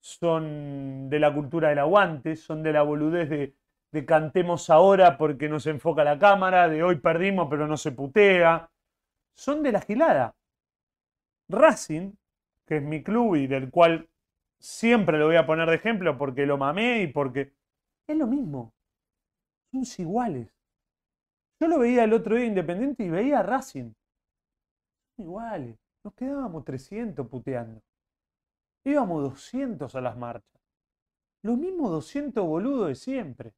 son 0.00 1.10
de 1.10 1.18
la 1.20 1.32
cultura 1.32 1.68
del 1.68 1.78
aguante, 1.78 2.34
son 2.34 2.64
de 2.64 2.72
la 2.72 2.82
boludez 2.82 3.28
de, 3.28 3.54
de 3.92 4.06
cantemos 4.06 4.70
ahora 4.70 5.16
porque 5.16 5.48
nos 5.48 5.66
enfoca 5.66 6.02
la 6.02 6.18
cámara, 6.18 6.68
de 6.68 6.82
hoy 6.82 6.96
perdimos 6.96 7.46
pero 7.48 7.68
no 7.68 7.76
se 7.76 7.92
putea. 7.92 8.71
Son 9.34 9.62
de 9.62 9.72
la 9.72 9.80
gilada. 9.80 10.34
Racing, 11.48 12.12
que 12.66 12.76
es 12.78 12.82
mi 12.82 13.02
club 13.02 13.36
y 13.36 13.46
del 13.46 13.70
cual 13.70 14.08
siempre 14.58 15.18
lo 15.18 15.26
voy 15.26 15.36
a 15.36 15.46
poner 15.46 15.68
de 15.68 15.76
ejemplo 15.76 16.16
porque 16.16 16.46
lo 16.46 16.56
mamé 16.56 17.02
y 17.02 17.06
porque 17.08 17.52
es 18.06 18.16
lo 18.16 18.26
mismo. 18.26 18.72
Son 19.70 19.84
iguales. 19.98 20.48
Yo 21.60 21.68
lo 21.68 21.78
veía 21.78 22.04
el 22.04 22.12
otro 22.12 22.36
día 22.36 22.46
Independiente 22.46 23.04
y 23.04 23.10
veía 23.10 23.40
a 23.40 23.42
Racing. 23.42 23.92
iguales. 25.18 25.78
Nos 26.04 26.14
quedábamos 26.14 26.64
300 26.64 27.28
puteando. 27.28 27.80
Íbamos 28.84 29.22
200 29.22 29.94
a 29.94 30.00
las 30.00 30.16
marchas. 30.16 30.60
Los 31.42 31.56
mismos 31.58 31.90
200 31.90 32.44
boludos 32.44 32.88
de 32.88 32.94
siempre. 32.94 33.54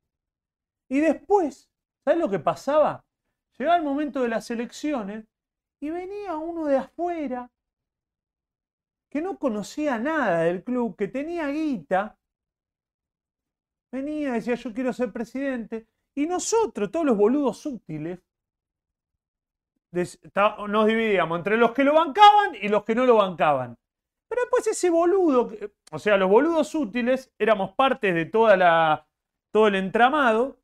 Y 0.90 1.00
después, 1.00 1.70
¿sabes 2.04 2.20
lo 2.20 2.28
que 2.28 2.38
pasaba? 2.38 3.04
Llegaba 3.58 3.76
el 3.76 3.84
momento 3.84 4.22
de 4.22 4.28
las 4.28 4.50
elecciones 4.50 5.26
y 5.84 5.90
venía 5.90 6.34
uno 6.36 6.64
de 6.64 6.78
afuera 6.78 7.50
que 9.10 9.20
no 9.20 9.38
conocía 9.38 9.98
nada 9.98 10.44
del 10.44 10.64
club, 10.64 10.96
que 10.96 11.08
tenía 11.08 11.48
guita. 11.48 12.16
Venía, 13.92 14.32
decía, 14.32 14.54
yo 14.54 14.72
quiero 14.72 14.94
ser 14.94 15.12
presidente. 15.12 15.86
Y 16.14 16.24
nosotros, 16.26 16.90
todos 16.90 17.04
los 17.04 17.18
boludos 17.18 17.66
útiles, 17.66 18.18
nos 19.92 20.86
dividíamos 20.86 21.36
entre 21.36 21.58
los 21.58 21.72
que 21.72 21.84
lo 21.84 21.92
bancaban 21.92 22.54
y 22.54 22.68
los 22.68 22.82
que 22.84 22.94
no 22.94 23.04
lo 23.04 23.16
bancaban. 23.16 23.76
Pero 24.26 24.40
después 24.40 24.66
ese 24.66 24.88
boludo, 24.88 25.52
o 25.92 25.98
sea, 25.98 26.16
los 26.16 26.30
boludos 26.30 26.74
útiles, 26.74 27.30
éramos 27.38 27.74
parte 27.74 28.14
de 28.14 28.24
toda 28.24 28.56
la, 28.56 29.06
todo 29.50 29.68
el 29.68 29.74
entramado. 29.74 30.56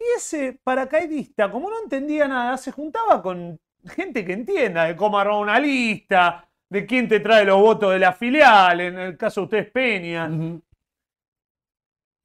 Y 0.00 0.04
ese 0.16 0.58
paracaidista, 0.64 1.48
como 1.48 1.70
no 1.70 1.80
entendía 1.80 2.26
nada, 2.26 2.56
se 2.56 2.72
juntaba 2.72 3.22
con 3.22 3.60
gente 3.86 4.24
que 4.24 4.32
entienda 4.32 4.84
de 4.84 4.96
cómo 4.96 5.18
armar 5.18 5.40
una 5.40 5.58
lista, 5.58 6.48
de 6.68 6.86
quién 6.86 7.08
te 7.08 7.20
trae 7.20 7.44
los 7.44 7.60
votos 7.60 7.92
de 7.92 7.98
la 7.98 8.12
filial, 8.12 8.80
en 8.80 8.98
el 8.98 9.16
caso 9.16 9.40
de 9.40 9.44
ustedes 9.44 9.70
Peña. 9.70 10.28
Ujú. 10.28 10.62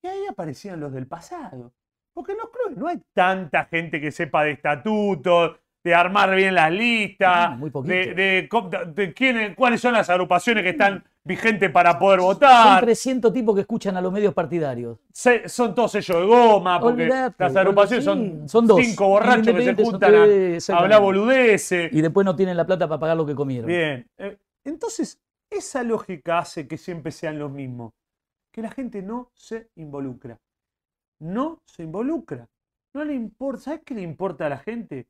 Y 0.04 0.08
ahí 0.08 0.26
aparecían 0.28 0.80
los 0.80 0.92
del 0.92 1.08
pasado. 1.08 1.74
Porque 2.14 2.34
en 2.34 2.40
los 2.40 2.50
clubes 2.50 2.78
no 2.78 2.88
hay 2.88 3.02
tanta 3.14 3.66
gente 3.66 4.02
que 4.02 4.12
sepa 4.12 4.44
de 4.44 4.52
estatutos, 4.52 5.60
de 5.84 5.96
armar 5.96 6.36
bien 6.36 6.56
las 6.56 6.72
listas, 6.72 7.58
muy 7.58 7.72
de, 7.84 8.14
de 8.14 8.50
de 8.94 9.56
cuáles 9.56 9.82
son 9.82 9.94
las 9.94 10.10
agrupaciones 10.10 10.64
que 10.64 10.70
están 10.72 11.04
vigentes 11.24 11.70
para 11.72 11.98
poder 12.00 12.20
Son 12.20 12.28
votar. 12.30 12.82
300 12.84 13.32
tipos 13.34 13.54
que 13.56 13.62
escuchan 13.62 13.96
a 13.98 14.02
los 14.02 14.12
medios 14.12 14.34
partidarios. 14.34 14.98
Se- 15.14 15.48
son 15.48 15.76
todos 15.76 15.94
ellos 15.96 16.18
de 16.20 16.26
goma, 16.26 16.80
porque 16.80 17.04
Olvidate, 17.04 17.36
las 17.44 17.56
agrupaciones 17.56 18.04
sí, 18.04 18.10
son, 18.10 18.50
son 18.50 18.68
dos. 18.68 18.82
cinco 18.84 19.08
borrachos 19.08 19.54
que 19.56 19.64
se 19.64 19.76
son 19.76 19.86
juntan 19.86 20.16
a- 20.16 20.74
a, 20.76 20.80
hablar 20.80 21.02
boludeces. 21.02 21.94
Y 21.94 22.02
después 22.02 22.26
no 22.26 22.36
tienen 22.36 22.58
la 22.58 22.66
plata 22.66 22.88
para 22.88 23.00
pagar 23.00 23.18
lo 23.18 23.26
que 23.26 23.36
comieron. 23.36 23.68
Bien. 23.68 24.08
eh, 24.18 24.38
Entonces, 24.64 25.20
esa 25.50 25.84
lógica 25.84 26.40
hace 26.40 26.68
que 26.68 26.78
siempre 26.78 27.12
sean 27.12 27.38
los 27.40 27.52
mismos. 27.52 27.94
Que 28.52 28.62
la 28.62 28.70
gente 28.72 29.02
no 29.02 29.30
se 29.34 29.70
involucra. 29.76 30.38
No 31.20 31.62
se 31.66 31.84
involucra. 31.84 32.48
No 32.94 33.04
le 33.06 33.14
importa. 33.14 33.62
¿Sabes 33.62 33.82
qué 33.86 33.94
le 33.94 34.02
importa 34.02 34.48
a 34.48 34.50
la 34.50 34.58
gente? 34.58 35.08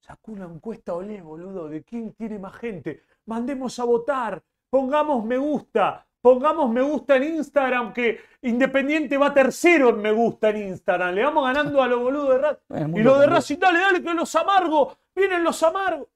Sacó 0.00 0.32
una 0.32 0.46
encuesta, 0.46 0.94
olé, 0.94 1.20
boludo, 1.20 1.68
de 1.68 1.82
quién 1.84 2.12
tiene 2.14 2.38
más 2.38 2.54
gente. 2.56 3.02
Mandemos 3.26 3.78
a 3.78 3.84
votar. 3.84 4.42
Pongamos 4.72 5.22
me 5.26 5.36
gusta. 5.36 6.06
Pongamos 6.22 6.70
me 6.70 6.80
gusta 6.80 7.16
en 7.16 7.24
Instagram, 7.24 7.92
que 7.92 8.20
Independiente 8.40 9.18
va 9.18 9.34
tercero 9.34 9.90
en 9.90 10.00
me 10.00 10.12
gusta 10.12 10.48
en 10.48 10.68
Instagram. 10.68 11.14
Le 11.14 11.24
vamos 11.24 11.44
ganando 11.44 11.82
a 11.82 11.86
los 11.86 12.00
boludos 12.00 12.30
de 12.30 12.38
Racing. 12.38 12.64
Bueno, 12.68 12.98
Y 12.98 13.02
los 13.02 13.20
de. 13.20 13.26
Racing, 13.26 13.58
dale, 13.58 13.78
dale, 13.80 14.02
que 14.02 14.14
los 14.14 14.34
amargos. 14.34 14.96
Vienen 15.14 15.44
los 15.44 15.62
amargos. 15.62 16.08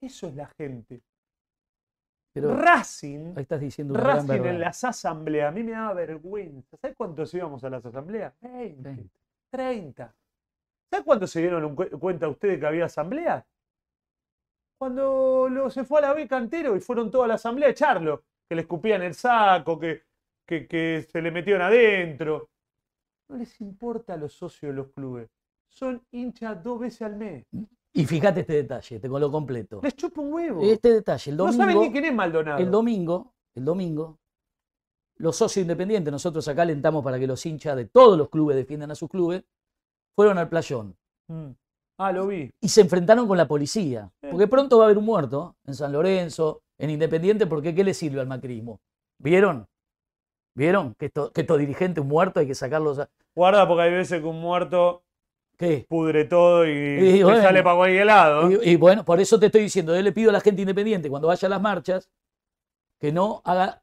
Eso 0.00 0.26
es 0.26 0.34
la 0.34 0.46
gente. 0.48 1.00
Pero 2.32 2.56
Racing, 2.56 3.34
ahí 3.36 3.42
estás 3.42 3.60
diciendo 3.60 3.94
gran 3.94 4.26
Racing 4.26 4.44
en 4.44 4.58
las 4.58 4.82
asambleas, 4.82 5.48
a 5.48 5.52
mí 5.52 5.62
me 5.62 5.70
daba 5.72 5.94
vergüenza. 5.94 6.76
¿Sabes 6.78 6.96
cuántos 6.96 7.32
íbamos 7.32 7.62
a 7.62 7.70
las 7.70 7.84
asambleas? 7.84 8.32
20, 8.40 8.88
Veinte. 8.88 9.10
30. 9.50 10.14
¿Sabes 10.90 11.04
cuántos 11.04 11.30
se 11.30 11.40
dieron 11.40 11.76
cuenta 11.76 12.26
ustedes 12.28 12.58
que 12.58 12.66
había 12.66 12.86
asambleas? 12.86 13.44
Cuando 14.82 15.48
lo- 15.48 15.70
se 15.70 15.84
fue 15.84 16.00
a 16.00 16.02
la 16.02 16.12
B 16.12 16.26
cantero 16.26 16.74
y 16.74 16.80
fueron 16.80 17.08
toda 17.08 17.28
la 17.28 17.34
asamblea 17.34 17.68
a 17.68 17.70
echarlo, 17.70 18.24
que 18.48 18.56
le 18.56 18.62
escupían 18.62 19.00
el 19.02 19.14
saco, 19.14 19.78
que, 19.78 20.02
que, 20.44 20.66
que 20.66 21.06
se 21.08 21.22
le 21.22 21.30
metieron 21.30 21.62
adentro. 21.62 22.50
No 23.28 23.36
les 23.36 23.60
importa 23.60 24.14
a 24.14 24.16
los 24.16 24.32
socios 24.32 24.70
de 24.72 24.76
los 24.76 24.88
clubes. 24.88 25.30
Son 25.68 26.04
hinchas 26.10 26.60
dos 26.64 26.80
veces 26.80 27.02
al 27.02 27.14
mes. 27.14 27.46
Y 27.92 28.04
fíjate 28.06 28.40
este 28.40 28.54
detalle, 28.54 28.98
te 28.98 29.06
lo 29.06 29.30
completo. 29.30 29.78
Les 29.84 29.94
chupa 29.94 30.20
un 30.20 30.32
huevo. 30.32 30.60
Este 30.64 30.92
detalle, 30.94 31.30
el 31.30 31.36
no 31.36 31.44
domingo, 31.44 31.62
saben 31.62 31.80
ni 31.80 31.92
quién 31.92 32.04
es 32.06 32.12
Maldonado. 32.14 32.58
el 32.58 32.68
domingo, 32.68 33.34
el 33.54 33.64
domingo, 33.64 34.18
los 35.18 35.36
socios 35.36 35.62
independientes, 35.62 36.10
nosotros 36.10 36.48
acá 36.48 36.62
alentamos 36.62 37.04
para 37.04 37.20
que 37.20 37.28
los 37.28 37.46
hinchas 37.46 37.76
de 37.76 37.84
todos 37.84 38.18
los 38.18 38.28
clubes 38.28 38.56
defiendan 38.56 38.90
a 38.90 38.96
sus 38.96 39.08
clubes, 39.08 39.44
fueron 40.16 40.38
al 40.38 40.48
playón 40.48 40.96
Mm. 41.28 41.50
Ah, 42.04 42.12
lo 42.12 42.26
vi. 42.26 42.50
y 42.60 42.68
se 42.68 42.80
enfrentaron 42.82 43.26
con 43.28 43.36
la 43.36 43.46
policía. 43.46 44.10
Porque 44.30 44.46
pronto 44.46 44.78
va 44.78 44.84
a 44.84 44.86
haber 44.86 44.98
un 44.98 45.04
muerto 45.04 45.56
en 45.66 45.74
San 45.74 45.92
Lorenzo, 45.92 46.62
en 46.78 46.90
Independiente, 46.90 47.46
porque 47.46 47.74
¿qué 47.74 47.84
le 47.84 47.94
sirve 47.94 48.20
al 48.20 48.26
macrismo? 48.26 48.80
¿Vieron? 49.18 49.66
¿Vieron? 50.54 50.94
Que, 50.98 51.06
esto- 51.06 51.30
que 51.32 51.42
estos 51.42 51.58
dirigentes 51.58 52.04
muertos 52.04 52.40
hay 52.40 52.46
que 52.46 52.54
sacarlos 52.54 52.98
a... 52.98 53.08
Guarda 53.34 53.66
porque 53.66 53.82
hay 53.84 53.92
veces 53.92 54.20
que 54.20 54.26
un 54.26 54.40
muerto 54.40 55.02
¿Qué? 55.56 55.86
pudre 55.88 56.24
todo 56.24 56.66
y, 56.66 56.70
Y 56.70 57.18
te 57.18 57.24
bueno. 57.24 57.40
sale 57.42 57.62
para 57.62 57.76
cualquier 57.76 58.06
lado. 58.06 58.50
Y, 58.50 58.70
y 58.70 58.76
bueno, 58.76 59.04
por 59.04 59.20
eso 59.20 59.38
te 59.38 59.46
estoy 59.46 59.62
diciendo, 59.62 59.94
yo 59.94 60.02
le 60.02 60.12
pido 60.12 60.30
a 60.30 60.32
la 60.32 60.40
gente 60.40 60.62
independiente 60.62 61.08
cuando 61.08 61.28
vaya 61.28 61.46
a 61.46 61.50
las 61.50 61.60
marchas 61.62 62.10
que 63.00 63.12
no 63.12 63.40
haga 63.44 63.82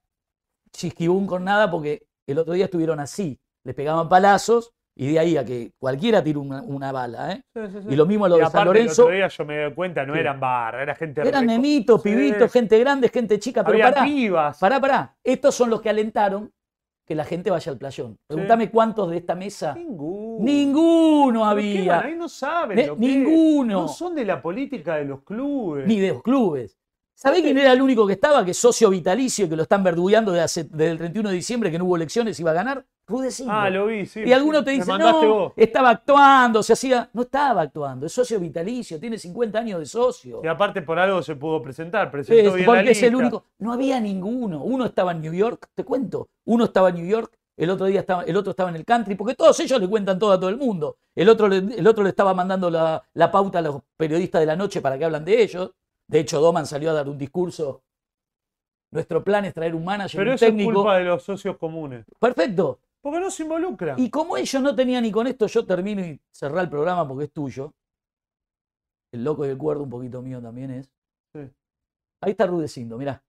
chisquibún 0.71 1.25
con 1.25 1.43
nada 1.43 1.71
porque 1.71 2.05
el 2.27 2.37
otro 2.37 2.53
día 2.53 2.65
estuvieron 2.65 2.99
así, 2.99 3.39
les 3.63 3.75
pegaban 3.75 4.07
palazos 4.09 4.71
y 5.01 5.13
de 5.13 5.17
ahí 5.19 5.37
a 5.37 5.45
que 5.45 5.71
cualquiera 5.79 6.21
tire 6.23 6.37
una, 6.39 6.61
una 6.61 6.91
bala, 6.91 7.31
¿eh? 7.31 7.41
Sí, 7.55 7.61
sí, 7.71 7.77
sí. 7.83 7.87
Y 7.91 7.95
lo 7.95 8.05
mismo 8.05 8.25
a 8.25 8.29
lo 8.29 8.37
Y 8.37 8.41
de 8.41 8.45
San 8.47 8.65
Lorenzo, 8.65 9.03
El 9.03 9.05
otro 9.05 9.15
día 9.15 9.27
yo 9.29 9.45
me 9.45 9.57
doy 9.63 9.73
cuenta, 9.73 10.05
no 10.05 10.15
eran 10.15 10.39
barra, 10.39 10.83
era 10.83 10.93
gente 10.95 11.21
eran 11.21 11.45
reco- 11.45 11.47
nenitos, 11.47 12.01
pibitos, 12.01 12.51
gente 12.51 12.77
grande, 12.79 13.07
gente 13.09 13.39
chica, 13.39 13.63
pero 13.63 13.75
Había 13.75 13.91
pará, 13.93 14.03
pibas. 14.05 14.59
pará, 14.59 14.79
pará, 14.81 15.15
estos 15.23 15.55
son 15.55 15.69
los 15.69 15.81
que 15.81 15.89
alentaron 15.89 16.51
que 17.07 17.15
la 17.15 17.23
gente 17.23 17.49
vaya 17.49 17.71
al 17.71 17.77
playón. 17.77 18.17
Pregúntame 18.27 18.69
cuántos 18.69 19.09
de 19.09 19.17
esta 19.17 19.33
mesa. 19.35 19.73
Ninguno. 19.73 20.45
Ninguno 20.45 21.39
¿Por 21.49 21.59
qué 21.59 21.79
había. 21.79 21.99
ahí? 22.01 22.15
no 22.15 22.29
saben. 22.29 22.75
Ne- 22.77 22.87
lo 22.87 22.97
que 22.97 23.05
es. 23.05 23.11
ninguno. 23.17 23.81
No 23.81 23.87
son 23.87 24.15
de 24.15 24.25
la 24.25 24.41
política 24.41 24.95
de 24.97 25.05
los 25.05 25.23
clubes. 25.23 25.87
ni 25.87 25.99
de 25.99 26.09
los 26.09 26.21
clubes. 26.21 26.77
¿Sabés 27.21 27.41
quién 27.41 27.57
era 27.57 27.73
el 27.73 27.81
único 27.81 28.07
que 28.07 28.13
estaba? 28.13 28.45
Que 28.45 28.51
es 28.51 28.57
socio 28.57 28.89
vitalicio, 28.89 29.49
que 29.49 29.57
lo 29.57 29.63
están 29.63 29.83
verdugueando 29.83 30.31
desde, 30.31 30.63
desde 30.63 30.91
el 30.91 30.97
31 30.97 31.27
de 31.29 31.35
diciembre, 31.35 31.69
que 31.69 31.77
no 31.77 31.83
hubo 31.83 31.97
elecciones, 31.97 32.39
iba 32.39 32.51
a 32.51 32.53
ganar. 32.53 32.85
Rudecindo. 33.05 33.51
Ah, 33.51 33.69
lo 33.69 33.87
vi, 33.87 34.05
sí. 34.05 34.21
y 34.25 34.31
alguno 34.31 34.63
te 34.63 34.71
dice, 34.71 34.97
no, 34.97 35.27
vos. 35.27 35.53
estaba 35.57 35.89
actuando, 35.89 36.63
se 36.63 36.71
hacía. 36.71 37.09
No 37.11 37.23
estaba 37.23 37.63
actuando, 37.63 38.05
es 38.05 38.13
socio 38.13 38.39
vitalicio, 38.39 39.01
tiene 39.01 39.17
50 39.17 39.59
años 39.59 39.79
de 39.81 39.85
socio. 39.85 40.39
Y 40.41 40.47
aparte 40.47 40.81
por 40.81 40.97
algo 40.97 41.21
se 41.21 41.35
pudo 41.35 41.61
presentar. 41.61 42.09
Presentó 42.09 42.39
Es, 42.51 42.55
bien 42.55 42.65
la 42.65 42.73
porque 42.73 42.91
es 42.91 43.03
el 43.03 43.13
único. 43.15 43.43
No 43.57 43.73
había 43.73 43.99
ninguno. 43.99 44.63
Uno 44.63 44.85
estaba 44.85 45.11
en 45.11 45.19
New 45.19 45.33
York, 45.33 45.67
te 45.75 45.83
cuento. 45.83 46.29
Uno 46.45 46.63
estaba 46.65 46.87
en 46.89 46.95
New 46.95 47.05
York, 47.07 47.33
el 47.57 47.69
otro 47.71 47.87
día 47.87 47.99
estaba, 47.99 48.23
el 48.23 48.37
otro 48.37 48.51
estaba 48.51 48.69
en 48.69 48.77
el 48.77 48.85
country, 48.85 49.15
porque 49.15 49.35
todos 49.35 49.59
ellos 49.59 49.81
le 49.81 49.89
cuentan 49.89 50.17
todo 50.17 50.31
a 50.31 50.39
todo 50.39 50.49
el 50.49 50.55
mundo. 50.57 50.95
El 51.15 51.27
otro, 51.27 51.49
le- 51.49 51.57
el 51.57 51.85
otro 51.85 52.01
le 52.03 52.11
estaba 52.11 52.33
mandando 52.33 52.69
la, 52.69 53.03
la 53.13 53.29
pauta 53.29 53.59
a 53.59 53.61
los 53.61 53.81
periodistas 53.97 54.39
de 54.39 54.45
la 54.45 54.55
noche 54.55 54.79
para 54.79 54.97
que 54.97 55.03
hablan 55.03 55.25
de 55.25 55.41
ellos. 55.43 55.71
De 56.09 56.19
hecho, 56.19 56.41
Doman 56.41 56.65
salió 56.65 56.89
a 56.89 56.93
dar 56.93 57.07
un 57.07 57.17
discurso. 57.17 57.83
Nuestro 58.91 59.23
plan 59.23 59.45
es 59.45 59.53
traer 59.53 59.75
un 59.75 59.85
manager, 59.85 60.17
Pero 60.19 60.31
un 60.31 60.35
eso 60.35 60.45
es 60.47 60.63
culpa 60.65 60.97
de 60.97 61.05
los 61.05 61.21
socios 61.23 61.55
comunes. 61.57 62.05
Perfecto. 62.19 62.79
Porque 62.99 63.19
no 63.19 63.29
se 63.29 63.43
involucran. 63.43 63.99
Y 63.99 64.09
como 64.09 64.35
ellos 64.35 64.61
no 64.61 64.75
tenían 64.75 65.03
ni 65.03 65.11
con 65.11 65.27
esto, 65.27 65.45
yo 65.45 65.65
termino 65.65 66.03
y 66.03 66.19
cerrar 66.31 66.63
el 66.63 66.69
programa 66.69 67.07
porque 67.07 67.25
es 67.25 67.31
tuyo. 67.31 67.73
El 69.11 69.23
loco 69.23 69.45
y 69.45 69.49
el 69.49 69.57
cuerdo 69.57 69.83
un 69.83 69.89
poquito 69.89 70.21
mío 70.21 70.41
también 70.41 70.71
es. 70.71 70.91
Sí. 71.31 71.47
Ahí 72.21 72.31
está 72.31 72.47
Rudecindo, 72.47 72.97
mirá. 72.97 73.23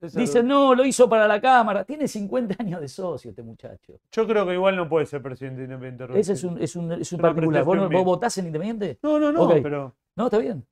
Dicen, 0.00 0.46
no, 0.48 0.74
lo 0.74 0.86
hizo 0.86 1.10
para 1.10 1.28
la 1.28 1.38
cámara. 1.40 1.84
Tiene 1.84 2.08
50 2.08 2.56
años 2.58 2.80
de 2.80 2.88
socio 2.88 3.30
este 3.30 3.42
muchacho. 3.42 4.00
Yo 4.10 4.26
creo 4.26 4.46
que 4.46 4.54
igual 4.54 4.74
no 4.74 4.88
puede 4.88 5.04
ser 5.04 5.22
presidente 5.22 5.64
independiente. 5.64 6.18
Ese 6.18 6.32
es 6.32 6.42
un, 6.42 6.56
es 6.58 6.74
un, 6.74 6.92
es 6.92 7.12
un 7.12 7.20
particular. 7.20 7.64
¿Vos, 7.64 8.04
votás 8.04 8.38
en 8.38 8.46
Independiente? 8.46 8.98
No, 9.02 9.20
no, 9.20 9.30
no, 9.30 9.42
Ok. 9.42 9.56
pero, 9.62 9.94
No, 10.16 10.24
está 10.24 10.38
bien. 10.38 10.66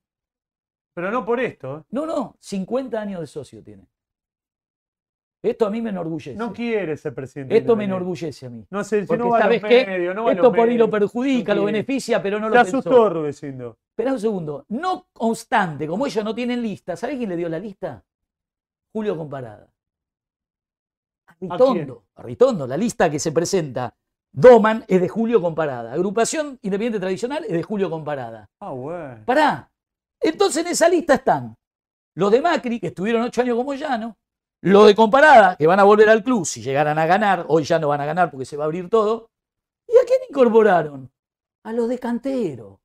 Pero 0.98 1.12
no 1.12 1.24
por 1.24 1.38
esto. 1.38 1.78
¿eh? 1.78 1.82
No, 1.90 2.06
no, 2.06 2.34
50 2.40 3.00
años 3.00 3.20
de 3.20 3.28
socio 3.28 3.62
tiene. 3.62 3.86
Esto 5.40 5.66
a 5.66 5.70
mí 5.70 5.80
me 5.80 5.90
enorgullece. 5.90 6.34
No 6.34 6.52
quiere 6.52 6.96
ser 6.96 7.14
presidente. 7.14 7.56
Esto 7.56 7.76
me 7.76 7.84
enorgullece 7.84 8.46
a 8.46 8.50
mí. 8.50 8.66
No 8.68 8.82
sé, 8.82 9.06
si 9.06 9.16
no 9.16 9.28
va 9.28 9.38
a 9.38 9.42
¿sabes 9.42 9.62
los 9.62 9.70
medios, 9.70 10.12
no 10.12 10.24
va 10.24 10.30
a 10.30 10.32
Esto 10.32 10.48
los 10.48 10.56
por 10.56 10.68
ahí 10.68 10.76
lo 10.76 10.90
perjudica, 10.90 11.54
No 11.54 11.60
lo 11.60 11.66
beneficia, 11.66 12.20
pero 12.20 12.40
no 12.40 12.48
lo 12.48 12.54
pensó. 12.56 12.78
asustó 12.78 13.10
Rudecindo. 13.10 13.78
Espera 13.90 14.12
un 14.12 14.18
segundo. 14.18 14.64
No 14.70 15.06
constante, 15.12 15.86
como 15.86 16.04
ellos 16.04 16.24
no 16.24 16.34
tienen 16.34 16.60
lista. 16.60 16.96
¿Sabés 16.96 17.16
quién 17.16 17.28
le 17.28 17.36
dio 17.36 17.48
la 17.48 17.60
lista? 17.60 18.02
Julio 18.92 19.16
Comparada. 19.16 19.70
A 21.28 21.36
Ritondo. 21.40 22.06
A 22.16 22.22
Ritondo. 22.24 22.66
La 22.66 22.76
lista 22.76 23.08
que 23.08 23.20
se 23.20 23.30
presenta. 23.30 23.94
Doman 24.32 24.84
es 24.88 25.00
de 25.00 25.08
Julio 25.08 25.40
Comparada. 25.40 25.92
Agrupación 25.92 26.58
Independiente 26.62 26.98
Tradicional 26.98 27.44
es 27.44 27.52
de 27.52 27.62
Julio 27.62 27.88
Comparada. 27.88 28.50
Ah, 28.58 28.70
bueno. 28.70 29.22
Pará. 29.24 29.70
Entonces 30.20 30.64
en 30.64 30.72
esa 30.72 30.88
lista 30.88 31.14
están 31.14 31.54
los 32.14 32.32
de 32.32 32.40
Macri, 32.40 32.80
que 32.80 32.88
estuvieron 32.88 33.22
ocho 33.22 33.42
años 33.42 33.56
como 33.56 33.74
llano, 33.74 34.16
los 34.62 34.86
de 34.88 34.94
Comparada, 34.96 35.54
que 35.56 35.68
van 35.68 35.78
a 35.78 35.84
volver 35.84 36.08
al 36.08 36.24
club 36.24 36.44
si 36.44 36.60
llegaran 36.62 36.98
a 36.98 37.06
ganar, 37.06 37.44
hoy 37.48 37.62
ya 37.62 37.78
no 37.78 37.88
van 37.88 38.00
a 38.00 38.06
ganar 38.06 38.30
porque 38.30 38.44
se 38.44 38.56
va 38.56 38.64
a 38.64 38.66
abrir 38.66 38.88
todo. 38.90 39.30
¿Y 39.86 39.92
a 39.96 40.04
quién 40.06 40.18
incorporaron? 40.28 41.10
A 41.64 41.72
los 41.72 41.88
de 41.88 41.98
Cantero. 42.00 42.80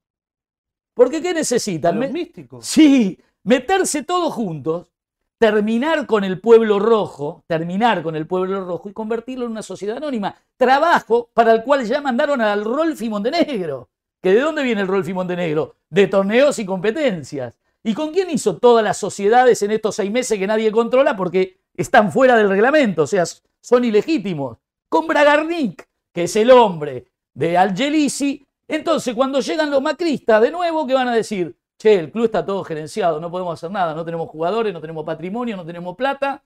Porque 0.94 1.22
¿qué 1.22 1.30
A 1.30 1.34
necesitan? 1.34 1.96
los 2.00 2.08
Me- 2.08 2.14
místicos. 2.14 2.66
Sí, 2.68 3.20
meterse 3.44 4.04
todos 4.04 4.32
juntos, 4.34 4.94
terminar 5.40 6.06
con 6.06 6.24
el 6.24 6.40
pueblo 6.40 6.78
rojo, 6.78 7.44
terminar 7.48 8.04
con 8.04 8.16
el 8.16 8.28
pueblo 8.28 8.64
rojo 8.64 8.90
y 8.90 8.94
convertirlo 8.94 9.46
en 9.46 9.52
una 9.52 9.64
sociedad 9.64 9.98
anónima. 9.98 10.36
Trabajo 10.56 11.30
para 11.34 11.52
el 11.54 11.64
cual 11.64 11.84
ya 11.86 12.00
mandaron 12.02 12.40
al 12.40 12.64
Rolfi 12.64 13.10
Montenegro. 13.10 13.90
¿Que 14.24 14.34
¿De 14.34 14.40
dónde 14.40 14.64
viene 14.64 14.80
el 14.80 14.88
Rolfi 14.88 15.14
Montenegro? 15.14 15.76
De 15.90 16.08
torneos 16.08 16.58
y 16.58 16.66
competencias. 16.66 17.60
¿Y 17.84 17.94
con 17.94 18.14
quién 18.14 18.30
hizo 18.30 18.58
todas 18.58 18.82
las 18.82 18.96
sociedades 18.96 19.62
en 19.64 19.72
estos 19.72 19.96
seis 19.96 20.10
meses 20.10 20.40
que 20.40 20.48
nadie 20.48 20.72
controla 20.72 21.18
porque 21.18 21.60
están 21.76 22.10
fuera 22.10 22.38
del 22.38 22.48
reglamento? 22.48 23.04
O 23.04 23.08
sea, 23.08 23.26
son 23.60 23.84
ilegítimos. 23.84 24.60
Con 24.88 25.08
Bragarnik, 25.08 25.86
que 26.14 26.24
es 26.24 26.36
el 26.38 26.52
hombre 26.52 27.12
de 27.34 27.58
Algelisi. 27.58 28.48
Entonces, 28.66 29.14
cuando 29.14 29.42
llegan 29.42 29.70
los 29.70 29.82
macristas, 29.82 30.42
de 30.42 30.52
nuevo, 30.52 30.88
¿qué 30.88 30.94
van 30.94 31.10
a 31.10 31.16
decir? 31.16 31.58
Che, 31.78 31.94
el 32.00 32.10
club 32.10 32.24
está 32.24 32.46
todo 32.46 32.64
gerenciado, 32.64 33.20
no 33.20 33.30
podemos 33.30 33.60
hacer 33.60 33.72
nada, 33.72 33.94
no 33.94 34.06
tenemos 34.06 34.30
jugadores, 34.30 34.72
no 34.74 34.80
tenemos 34.80 35.04
patrimonio, 35.04 35.58
no 35.58 35.66
tenemos 35.66 35.98
plata. 35.98 36.42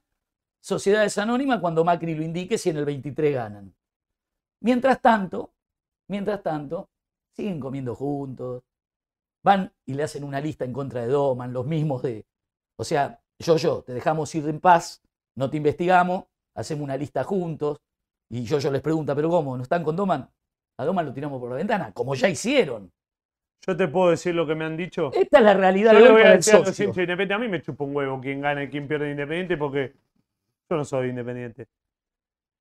Sociedades 0.59 1.15
anónimas 1.19 1.59
cuando 1.59 1.83
Macri 1.83 2.15
lo 2.15 2.23
indique 2.23 2.57
si 2.57 2.72
en 2.72 2.77
el 2.77 2.85
23 2.85 3.35
ganan. 3.35 3.72
Mientras 4.61 4.99
tanto, 4.99 5.51
mientras 6.07 6.41
tanto, 6.41 6.89
siguen 7.38 7.59
comiendo 7.59 7.95
juntos, 7.95 8.64
van 9.43 9.72
y 9.85 9.93
le 9.93 10.03
hacen 10.03 10.24
una 10.24 10.41
lista 10.41 10.66
en 10.66 10.74
contra 10.74 11.01
de 11.01 11.07
Doman, 11.07 11.53
los 11.53 11.66
mismos 11.66 12.01
de, 12.01 12.25
o 12.77 12.83
sea, 12.83 13.22
yo, 13.40 13.57
yo, 13.57 13.83
te 13.83 13.93
dejamos 13.93 14.33
ir 14.33 14.48
en 14.49 14.59
paz, 14.59 15.01
no 15.35 15.49
te 15.49 15.57
investigamos, 15.57 16.25
hacemos 16.56 16.83
una 16.83 16.98
lista 16.98 17.24
juntos, 17.24 17.77
y 18.30 18.43
yo, 18.43 18.59
yo 18.59 18.72
les 18.72 18.82
pregunta, 18.82 19.16
pero 19.16 19.30
¿cómo? 19.30 19.56
¿No 19.56 19.64
están 19.64 19.83
con 19.83 19.95
Doman? 19.95 20.27
A 20.80 20.85
Doman 20.85 21.06
lo 21.06 21.14
tiramos 21.14 21.40
por 21.40 21.49
la 21.51 21.56
ventana, 21.57 21.91
como 21.93 22.16
ya 22.16 22.27
hicieron. 22.27 22.91
Yo 23.66 23.75
te 23.75 23.88
puedo 23.88 24.11
decir 24.11 24.33
lo 24.33 24.45
que 24.48 24.56
me 24.56 24.66
han 24.66 24.77
dicho. 24.77 25.11
Esta 25.14 25.40
es 25.40 25.43
la 25.43 25.53
realidad 25.53 25.93
Yo 25.93 25.99
de 25.99 26.06
le 26.06 26.11
voy 26.11 26.22
a 26.22 26.32
decir 26.32 26.56
a 26.56 26.59
los 26.59 26.80
Independiente. 26.80 27.33
A 27.33 27.40
mí 27.40 27.48
me 27.48 27.61
chupa 27.61 27.83
un 27.83 27.95
huevo 27.95 28.19
quién 28.22 28.41
gana 28.41 28.64
y 28.64 28.69
quién 28.69 28.88
pierde 28.88 29.06
de 29.06 29.11
Independiente 29.11 29.57
porque 29.57 29.93
yo 30.69 30.77
no 30.77 30.85
soy 30.85 31.09
independiente. 31.09 31.67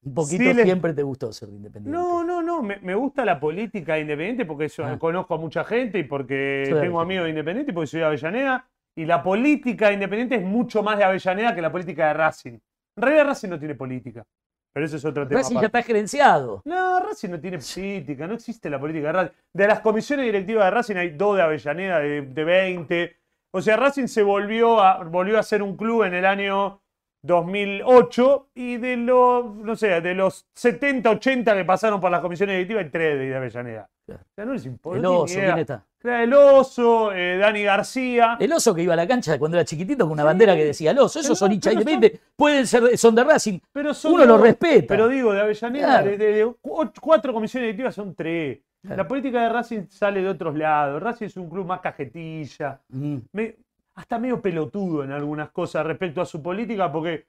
Un 0.06 0.14
poquito 0.14 0.44
Sí, 0.44 0.62
siempre 0.62 0.94
te 0.94 1.02
gustó 1.02 1.32
ser 1.32 1.48
de 1.48 1.56
independiente. 1.56 1.98
No, 1.98 2.22
no, 2.24 2.40
no. 2.42 2.62
Me, 2.62 2.78
me 2.78 2.94
gusta 2.94 3.24
la 3.24 3.40
política 3.40 3.94
de 3.94 4.00
Independiente 4.02 4.44
porque 4.46 4.68
yo 4.68 4.84
Ah. 4.86 4.96
conozco 4.98 5.34
a 5.34 5.38
mucha 5.38 5.64
gente 5.64 5.98
y 5.98 6.04
porque 6.04 6.66
Soy 6.70 6.80
tengo 6.80 7.00
amigos 7.00 7.24
de 7.24 7.30
Independiente 7.30 7.72
y 7.72 7.74
porque 7.74 7.88
soy 7.88 8.00
de 8.00 8.06
Avellaneda. 8.06 8.68
Y 8.96 9.04
la 9.04 9.22
política 9.22 9.88
de 9.88 9.94
Independiente 9.94 10.36
es 10.36 10.42
mucho 10.42 10.82
más 10.82 10.96
de 10.96 11.04
Avellaneda 11.04 11.54
que 11.54 11.60
la 11.60 11.72
política 11.72 12.06
de 12.08 12.14
Racing. 12.14 12.52
En 12.52 13.02
realidad 13.02 13.26
Racing 13.26 13.48
no 13.48 13.58
tiene 13.58 13.74
política. 13.74 14.24
Pero 14.72 14.86
eso 14.86 14.96
es 14.96 15.04
otro 15.04 15.26
tema. 15.26 15.40
Racing 15.40 15.56
ya 15.56 15.66
está 15.66 15.82
gerenciado. 15.82 16.62
No, 16.66 17.00
Racing 17.00 17.30
no 17.30 17.40
tiene 17.40 17.58
política, 17.58 18.26
no 18.26 18.34
existe 18.34 18.70
la 18.70 18.78
política 18.78 19.06
de 19.08 19.12
Racing. 19.12 19.34
De 19.54 19.66
las 19.66 19.80
comisiones 19.80 20.26
directivas 20.26 20.66
de 20.66 20.70
Racing 20.70 20.96
hay 20.96 21.10
dos 21.10 21.36
de 21.36 21.42
Avellaneda 21.42 21.98
de, 21.98 22.22
de 22.22 22.44
20. 22.44 23.16
O 23.52 23.60
sea, 23.60 23.76
Racing 23.76 24.06
se 24.06 24.22
volvió 24.22 24.80
a, 24.80 25.02
volvió 25.04 25.38
a 25.38 25.42
ser 25.42 25.62
un 25.62 25.76
club 25.76 26.04
en 26.04 26.14
el 26.14 26.26
año 26.26 26.80
2008 27.26 28.48
y 28.54 28.76
de 28.78 28.96
los, 28.96 29.54
no 29.56 29.76
sé, 29.76 30.00
de 30.00 30.14
los 30.14 30.46
70, 30.54 31.10
80 31.10 31.54
que 31.54 31.64
pasaron 31.64 32.00
por 32.00 32.10
las 32.10 32.20
comisiones 32.20 32.54
directivas 32.54 32.84
hay 32.84 32.90
tres 32.90 33.18
de 33.18 33.36
Avellaneda. 33.36 33.88
Claro. 34.06 34.22
O 34.22 34.34
sea, 34.34 34.44
no 34.44 34.52
les 34.52 34.66
importa. 34.66 34.98
El 34.98 35.06
oso. 35.06 35.34
¿quién 35.34 35.58
está? 35.58 35.84
Claro, 35.98 36.22
El 36.22 36.32
oso, 36.34 37.12
eh, 37.12 37.38
Dani 37.38 37.64
García. 37.64 38.36
El 38.38 38.52
oso 38.52 38.72
que 38.74 38.82
iba 38.82 38.92
a 38.92 38.96
la 38.96 39.08
cancha 39.08 39.36
cuando 39.38 39.56
era 39.56 39.64
chiquitito 39.64 40.04
con 40.04 40.12
una 40.12 40.22
Sí. 40.22 40.26
bandera 40.26 40.54
que 40.54 40.64
decía 40.64 40.92
el 40.92 40.98
oso. 41.00 41.18
Esos 41.18 41.36
son 41.36 41.50
hinchas 41.52 41.72
independientes. 41.72 42.20
Pueden 42.36 42.66
ser, 42.66 42.96
son 42.96 43.14
de 43.16 43.24
Racing. 43.24 43.58
Pero 43.72 43.92
son 43.92 44.12
Uno 44.14 44.24
lo 44.24 44.34
dos. 44.34 44.42
respeta. 44.42 44.86
Pero 44.88 45.08
digo, 45.08 45.32
de 45.32 45.40
Avellaneda, 45.40 45.86
Claro. 45.86 46.10
de, 46.10 46.18
de- 46.18 46.32
de 46.32 46.52
cu- 46.60 46.90
cuatro 47.00 47.32
comisiones 47.32 47.66
directivas 47.66 47.94
son 47.94 48.14
tres. 48.14 48.58
La 48.82 49.08
política 49.08 49.42
de 49.42 49.48
Racing 49.48 49.86
sale 49.88 50.22
de 50.22 50.28
otros 50.28 50.54
lados. 50.56 51.02
Racing 51.02 51.26
es 51.26 51.36
un 51.36 51.50
club 51.50 51.66
más 51.66 51.80
cajetilla, 51.80 52.78
Mm. 52.88 53.16
me- 53.32 53.56
hasta 53.96 54.18
medio 54.18 54.40
pelotudo 54.40 55.02
en 55.04 55.12
algunas 55.12 55.50
cosas 55.50 55.84
respecto 55.86 56.20
a 56.20 56.26
su 56.26 56.42
política, 56.42 56.90
porque 56.92 57.26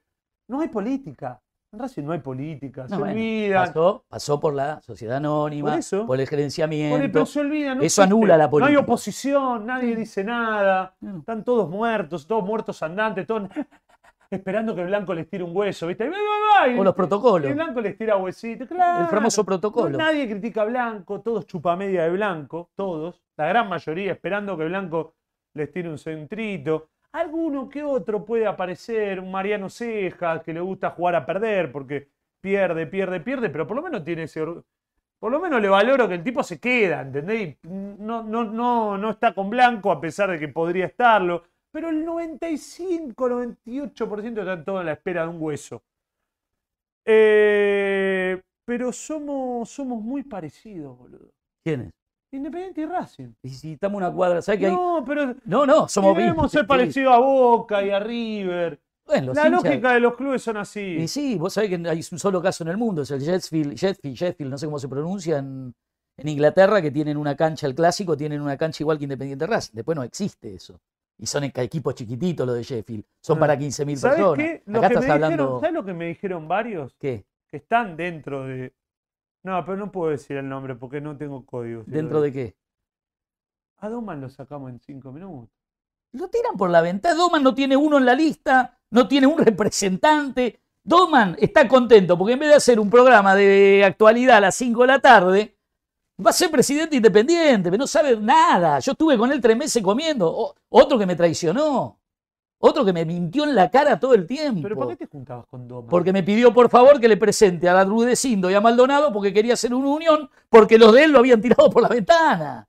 no 0.48 0.60
hay 0.60 0.68
política. 0.68 1.40
En 1.70 1.80
Racing 1.80 2.04
no 2.04 2.12
hay 2.12 2.20
política. 2.20 2.82
No, 2.84 2.88
se 2.88 2.96
bueno, 2.96 3.12
olvidan. 3.12 3.66
pasó, 3.66 4.04
pasó 4.08 4.40
por 4.40 4.54
la 4.54 4.80
sociedad 4.80 5.18
anónima, 5.18 5.70
Por 5.72 6.00
el 6.00 6.06
Por 6.06 6.20
el- 6.20 6.26
gerenciamiento. 6.28 7.12
pero 7.12 7.26
se 7.26 7.40
olvidan. 7.40 7.76
no 7.78 7.82
Eso 7.84 8.00
existe. 8.02 8.02
anula 8.04 8.36
la 8.38 8.44
No 8.44 8.44
hay 8.44 8.50
política. 8.50 8.80
oposición, 8.80 9.66
nadie 9.66 9.94
dice 9.94 10.24
nada. 10.24 10.94
Están 11.18 11.44
todos 11.44 11.68
muertos, 11.68 12.26
todos 12.26 12.42
muertos 12.42 12.82
andantes, 12.82 13.26
todos 13.26 13.48
esperando 14.30 14.74
que 14.74 14.84
Blanco 14.84 15.12
les 15.12 15.28
tire 15.28 15.44
un 15.44 15.54
hueso, 15.54 15.86
¿viste? 15.86 16.06
Y 16.06 16.08
va, 16.08 16.68
y- 16.68 16.78
O 16.78 16.84
los 16.84 16.94
protocolos. 16.94 17.50
Y 17.50 17.52
Blanco 17.54 17.80
les 17.82 17.96
tira 17.98 18.16
huesito, 18.16 18.66
claro. 18.66 19.04
El 19.04 19.10
famoso 19.10 19.44
protocolo. 19.44 19.90
No, 19.90 19.98
nadie 19.98 20.26
critica 20.28 20.62
a 20.62 20.64
Blanco, 20.64 21.20
todos 21.20 21.46
chupamedia 21.46 22.04
de 22.04 22.10
Blanco, 22.10 22.70
todos. 22.76 23.22
La 23.36 23.46
gran 23.46 23.68
mayoría 23.68 24.12
esperando 24.12 24.56
que 24.56 24.64
Blanco 24.64 25.14
les 25.54 25.70
tire 25.72 25.88
un 25.88 25.98
centrito. 25.98 26.88
Alguno 27.12 27.68
que 27.68 27.82
otro 27.82 28.24
puede 28.24 28.46
aparecer, 28.46 29.20
un 29.20 29.30
Mariano 29.30 29.68
Ceja, 29.70 30.42
que 30.42 30.52
le 30.52 30.60
gusta 30.60 30.90
jugar 30.90 31.14
a 31.16 31.26
perder 31.26 31.72
porque 31.72 32.08
pierde, 32.40 32.86
pierde, 32.86 33.20
pierde, 33.20 33.50
pero 33.50 33.66
por 33.66 33.76
lo 33.76 33.82
menos 33.82 34.04
tiene 34.04 34.24
ese... 34.24 34.42
or- 34.42 34.64
Por 35.18 35.32
lo 35.32 35.40
menos 35.40 35.60
le 35.60 35.68
valoro 35.68 36.08
que 36.08 36.14
el 36.14 36.22
tipo 36.24 36.42
se 36.42 36.58
queda, 36.60 37.02
¿entendés? 37.02 37.56
Y 37.64 37.68
No, 37.68 38.22
no, 38.22 38.44
no, 38.44 38.96
no 38.98 39.10
está 39.10 39.34
con 39.34 39.50
Blanco 39.50 39.90
a 39.92 40.00
pesar 40.00 40.30
de 40.30 40.38
que 40.38 40.48
podría 40.48 40.86
estarlo. 40.86 41.44
Pero 41.72 41.90
el 41.90 42.04
95, 42.04 43.28
98% 43.28 44.40
están 44.40 44.64
todos 44.64 44.80
en 44.80 44.86
la 44.86 44.92
espera 44.92 45.22
de 45.22 45.28
un 45.28 45.36
hueso. 45.40 45.82
Eh, 47.04 48.40
pero 48.64 48.92
somos, 48.92 49.70
somos 49.70 50.02
muy 50.02 50.22
parecidos, 50.22 50.96
boludo. 50.96 51.30
¿Quién 51.64 51.80
es? 51.82 51.92
Independiente 52.30 52.82
y 52.82 52.86
Racing. 52.86 53.28
Estamos 53.42 53.96
una 53.98 54.12
cuadra, 54.12 54.42
¿sabes 54.42 54.60
que 54.60 54.66
hay? 54.66 54.72
No, 54.72 55.02
pero 55.06 55.34
No, 55.44 55.64
no, 55.64 55.88
somos 55.88 56.16
debemos 56.16 56.50
ser 56.52 56.66
parecidos 56.66 57.14
a 57.14 57.18
Boca 57.18 57.82
y 57.82 57.90
a 57.90 57.98
River. 57.98 58.80
Bueno, 59.06 59.32
La 59.32 59.46
hinchas- 59.46 59.50
lógica 59.64 59.92
de 59.94 60.00
los 60.00 60.14
clubes 60.16 60.42
son 60.42 60.58
así. 60.58 60.80
Y 60.80 61.08
sí, 61.08 61.36
vos 61.36 61.54
sabés 61.54 61.70
que 61.70 61.88
hay 61.88 62.00
un 62.12 62.18
solo 62.18 62.42
caso 62.42 62.62
en 62.64 62.68
el 62.68 62.76
mundo, 62.76 63.00
es 63.02 63.10
el 63.10 63.20
Sheffield, 63.20 63.74
Sheffield, 63.74 64.14
Sheffield, 64.16 64.50
no 64.50 64.58
sé 64.58 64.66
cómo 64.66 64.78
se 64.78 64.88
pronuncia, 64.88 65.38
en, 65.38 65.74
en 66.18 66.28
Inglaterra, 66.28 66.82
que 66.82 66.90
tienen 66.90 67.16
una 67.16 67.34
cancha, 67.34 67.66
el 67.66 67.74
clásico, 67.74 68.14
tienen 68.14 68.42
una 68.42 68.58
cancha 68.58 68.82
igual 68.82 68.98
que 68.98 69.04
Independiente 69.04 69.46
Racing. 69.46 69.72
Después 69.74 69.96
no 69.96 70.02
existe 70.02 70.54
eso. 70.54 70.78
Y 71.16 71.24
son 71.26 71.44
equ- 71.44 71.62
equipos 71.62 71.94
chiquititos 71.94 72.46
los 72.46 72.56
de 72.56 72.62
Sheffield. 72.62 73.04
Son 73.22 73.38
Ah. 73.38 73.40
para 73.40 73.56
15.000 73.58 73.96
¿Sabes 73.96 74.18
personas. 74.18 74.36
qué? 74.46 74.62
Acá 74.70 74.80
que 74.80 74.86
estás 74.86 75.04
dijeron- 75.04 75.24
hablando. 75.24 75.60
¿Sabes 75.60 75.74
lo 75.74 75.84
que 75.86 75.94
me 75.94 76.06
dijeron 76.08 76.46
varios? 76.46 76.94
¿Qué? 76.98 77.24
Que 77.48 77.56
están 77.56 77.96
dentro 77.96 78.44
de. 78.44 78.74
No, 79.44 79.64
pero 79.64 79.76
no 79.76 79.90
puedo 79.92 80.10
decir 80.10 80.36
el 80.36 80.48
nombre 80.48 80.74
porque 80.74 81.00
no 81.00 81.16
tengo 81.16 81.44
código. 81.46 81.84
si 81.84 81.90
lo 81.90 81.96
¿Dentro 81.96 82.20
de 82.20 82.32
qué? 82.32 82.56
A 83.78 83.88
Doman 83.88 84.20
lo 84.20 84.28
sacamos 84.28 84.70
en 84.70 84.80
cinco 84.80 85.12
minutos. 85.12 85.48
Lo 86.12 86.28
tiran 86.28 86.56
por 86.56 86.70
la 86.70 86.80
ventana. 86.80 87.14
Doman 87.14 87.42
no 87.42 87.54
tiene 87.54 87.76
uno 87.76 87.98
en 87.98 88.06
la 88.06 88.14
lista, 88.14 88.78
no 88.90 89.06
tiene 89.06 89.26
un 89.26 89.38
representante. 89.44 90.60
Doman 90.82 91.36
está 91.38 91.68
contento 91.68 92.16
porque 92.16 92.32
en 92.32 92.38
vez 92.40 92.48
de 92.48 92.54
hacer 92.56 92.80
un 92.80 92.90
programa 92.90 93.34
de 93.34 93.84
actualidad 93.84 94.38
a 94.38 94.40
las 94.40 94.54
5 94.56 94.80
de 94.82 94.86
la 94.86 94.98
tarde, 95.00 95.56
va 96.24 96.30
a 96.30 96.32
ser 96.32 96.50
presidente 96.50 96.96
independiente, 96.96 97.70
pero 97.70 97.78
no 97.78 97.86
sabe 97.86 98.16
nada. 98.16 98.78
Yo 98.80 98.92
estuve 98.92 99.16
con 99.18 99.30
él 99.30 99.40
tres 99.40 99.56
meses 99.56 99.82
comiendo. 99.82 100.28
O- 100.34 100.54
otro 100.70 100.98
que 100.98 101.06
me 101.06 101.14
traicionó. 101.14 101.98
Otro 102.60 102.84
que 102.84 102.92
me 102.92 103.04
mintió 103.04 103.44
en 103.44 103.54
la 103.54 103.70
cara 103.70 104.00
todo 104.00 104.14
el 104.14 104.26
tiempo. 104.26 104.62
¿Pero 104.62 104.74
por 104.74 104.88
qué 104.88 104.96
te 104.96 105.06
juntabas 105.06 105.46
con 105.46 105.68
Doman? 105.68 105.88
Porque 105.88 106.12
me 106.12 106.22
pidió 106.24 106.52
por 106.52 106.68
favor 106.68 106.98
que 107.00 107.06
le 107.08 107.16
presente 107.16 107.68
a 107.68 107.74
la 107.74 107.84
Rudecindo 107.84 108.50
y 108.50 108.54
a 108.54 108.60
Maldonado 108.60 109.12
porque 109.12 109.32
quería 109.32 109.54
hacer 109.54 109.72
una 109.72 109.88
unión, 109.88 110.28
porque 110.48 110.76
los 110.78 110.92
de 110.92 111.04
él 111.04 111.12
lo 111.12 111.20
habían 111.20 111.40
tirado 111.40 111.70
por 111.70 111.82
la 111.82 111.88
ventana. 111.88 112.66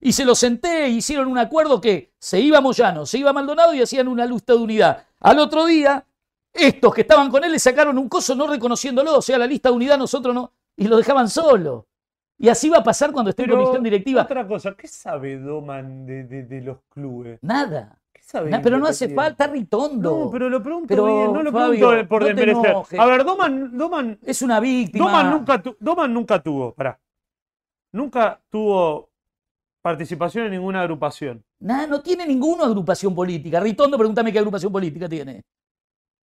Y 0.00 0.12
se 0.12 0.24
lo 0.24 0.34
senté, 0.34 0.88
hicieron 0.88 1.28
un 1.28 1.38
acuerdo 1.38 1.80
que 1.80 2.12
se 2.18 2.40
iba 2.40 2.60
Moyano, 2.60 3.04
se 3.06 3.18
iba 3.18 3.32
Maldonado 3.32 3.74
y 3.74 3.82
hacían 3.82 4.08
una 4.08 4.26
lista 4.26 4.52
de 4.52 4.58
unidad. 4.60 5.04
Al 5.20 5.38
otro 5.40 5.64
día, 5.64 6.04
estos 6.52 6.94
que 6.94 7.00
estaban 7.02 7.30
con 7.30 7.42
él 7.44 7.52
le 7.52 7.58
sacaron 7.58 7.98
un 7.98 8.08
coso 8.08 8.34
no 8.34 8.46
reconociéndolo, 8.46 9.18
o 9.18 9.22
sea, 9.22 9.38
la 9.38 9.46
lista 9.46 9.68
de 9.70 9.74
unidad 9.76 9.98
nosotros 9.98 10.34
no, 10.34 10.52
y 10.76 10.86
lo 10.88 10.96
dejaban 10.96 11.28
solo. 11.28 11.86
Y 12.38 12.48
así 12.48 12.68
va 12.68 12.78
a 12.78 12.82
pasar 12.82 13.12
cuando 13.12 13.30
esté 13.30 13.44
en 13.44 13.50
comisión 13.50 13.82
directiva. 13.84 14.22
Otra 14.22 14.46
cosa, 14.46 14.74
¿qué 14.76 14.88
sabe 14.88 15.38
Doman 15.38 16.04
de, 16.06 16.24
de- 16.24 16.42
de 16.44 16.60
los 16.60 16.78
clubes? 16.90 17.38
Nada. 17.42 17.96
¿Qué 18.32 18.38
sabe 18.38 18.50
Na- 18.50 18.62
pero 18.62 18.78
no 18.78 18.86
hace 18.86 19.10
falta 19.10 19.46
ritondo. 19.46 20.24
No, 20.24 20.30
pero 20.30 20.48
lo 20.48 20.62
pregunto 20.62 20.86
Pero, 20.88 21.04
bien, 21.04 21.32
no 21.32 21.42
lo 21.42 21.52
Fabio, 21.52 21.88
pregunto 21.88 22.08
por 22.08 22.22
no 22.22 22.28
desmerecer. 22.28 22.98
A 22.98 23.06
ver, 23.06 23.24
Doman, 23.24 23.76
Doman, 23.76 24.18
Es 24.22 24.40
una 24.40 24.58
víctima. 24.58 25.04
Doman 25.04 25.30
nunca, 25.30 25.62
tu- 25.62 25.76
Doman 25.78 26.14
nunca 26.14 26.42
tuvo, 26.42 26.72
pará, 26.72 26.98
nunca 27.92 28.40
tuvo 28.48 29.10
participación 29.82 30.46
en 30.46 30.52
ninguna 30.52 30.80
agrupación. 30.80 31.44
Nah, 31.60 31.86
no 31.86 32.00
tiene 32.00 32.26
ninguna 32.26 32.64
agrupación 32.64 33.14
política. 33.14 33.60
Ritondo, 33.60 33.98
pregúntame 33.98 34.32
qué 34.32 34.38
agrupación 34.38 34.72
política 34.72 35.08
tiene. 35.08 35.44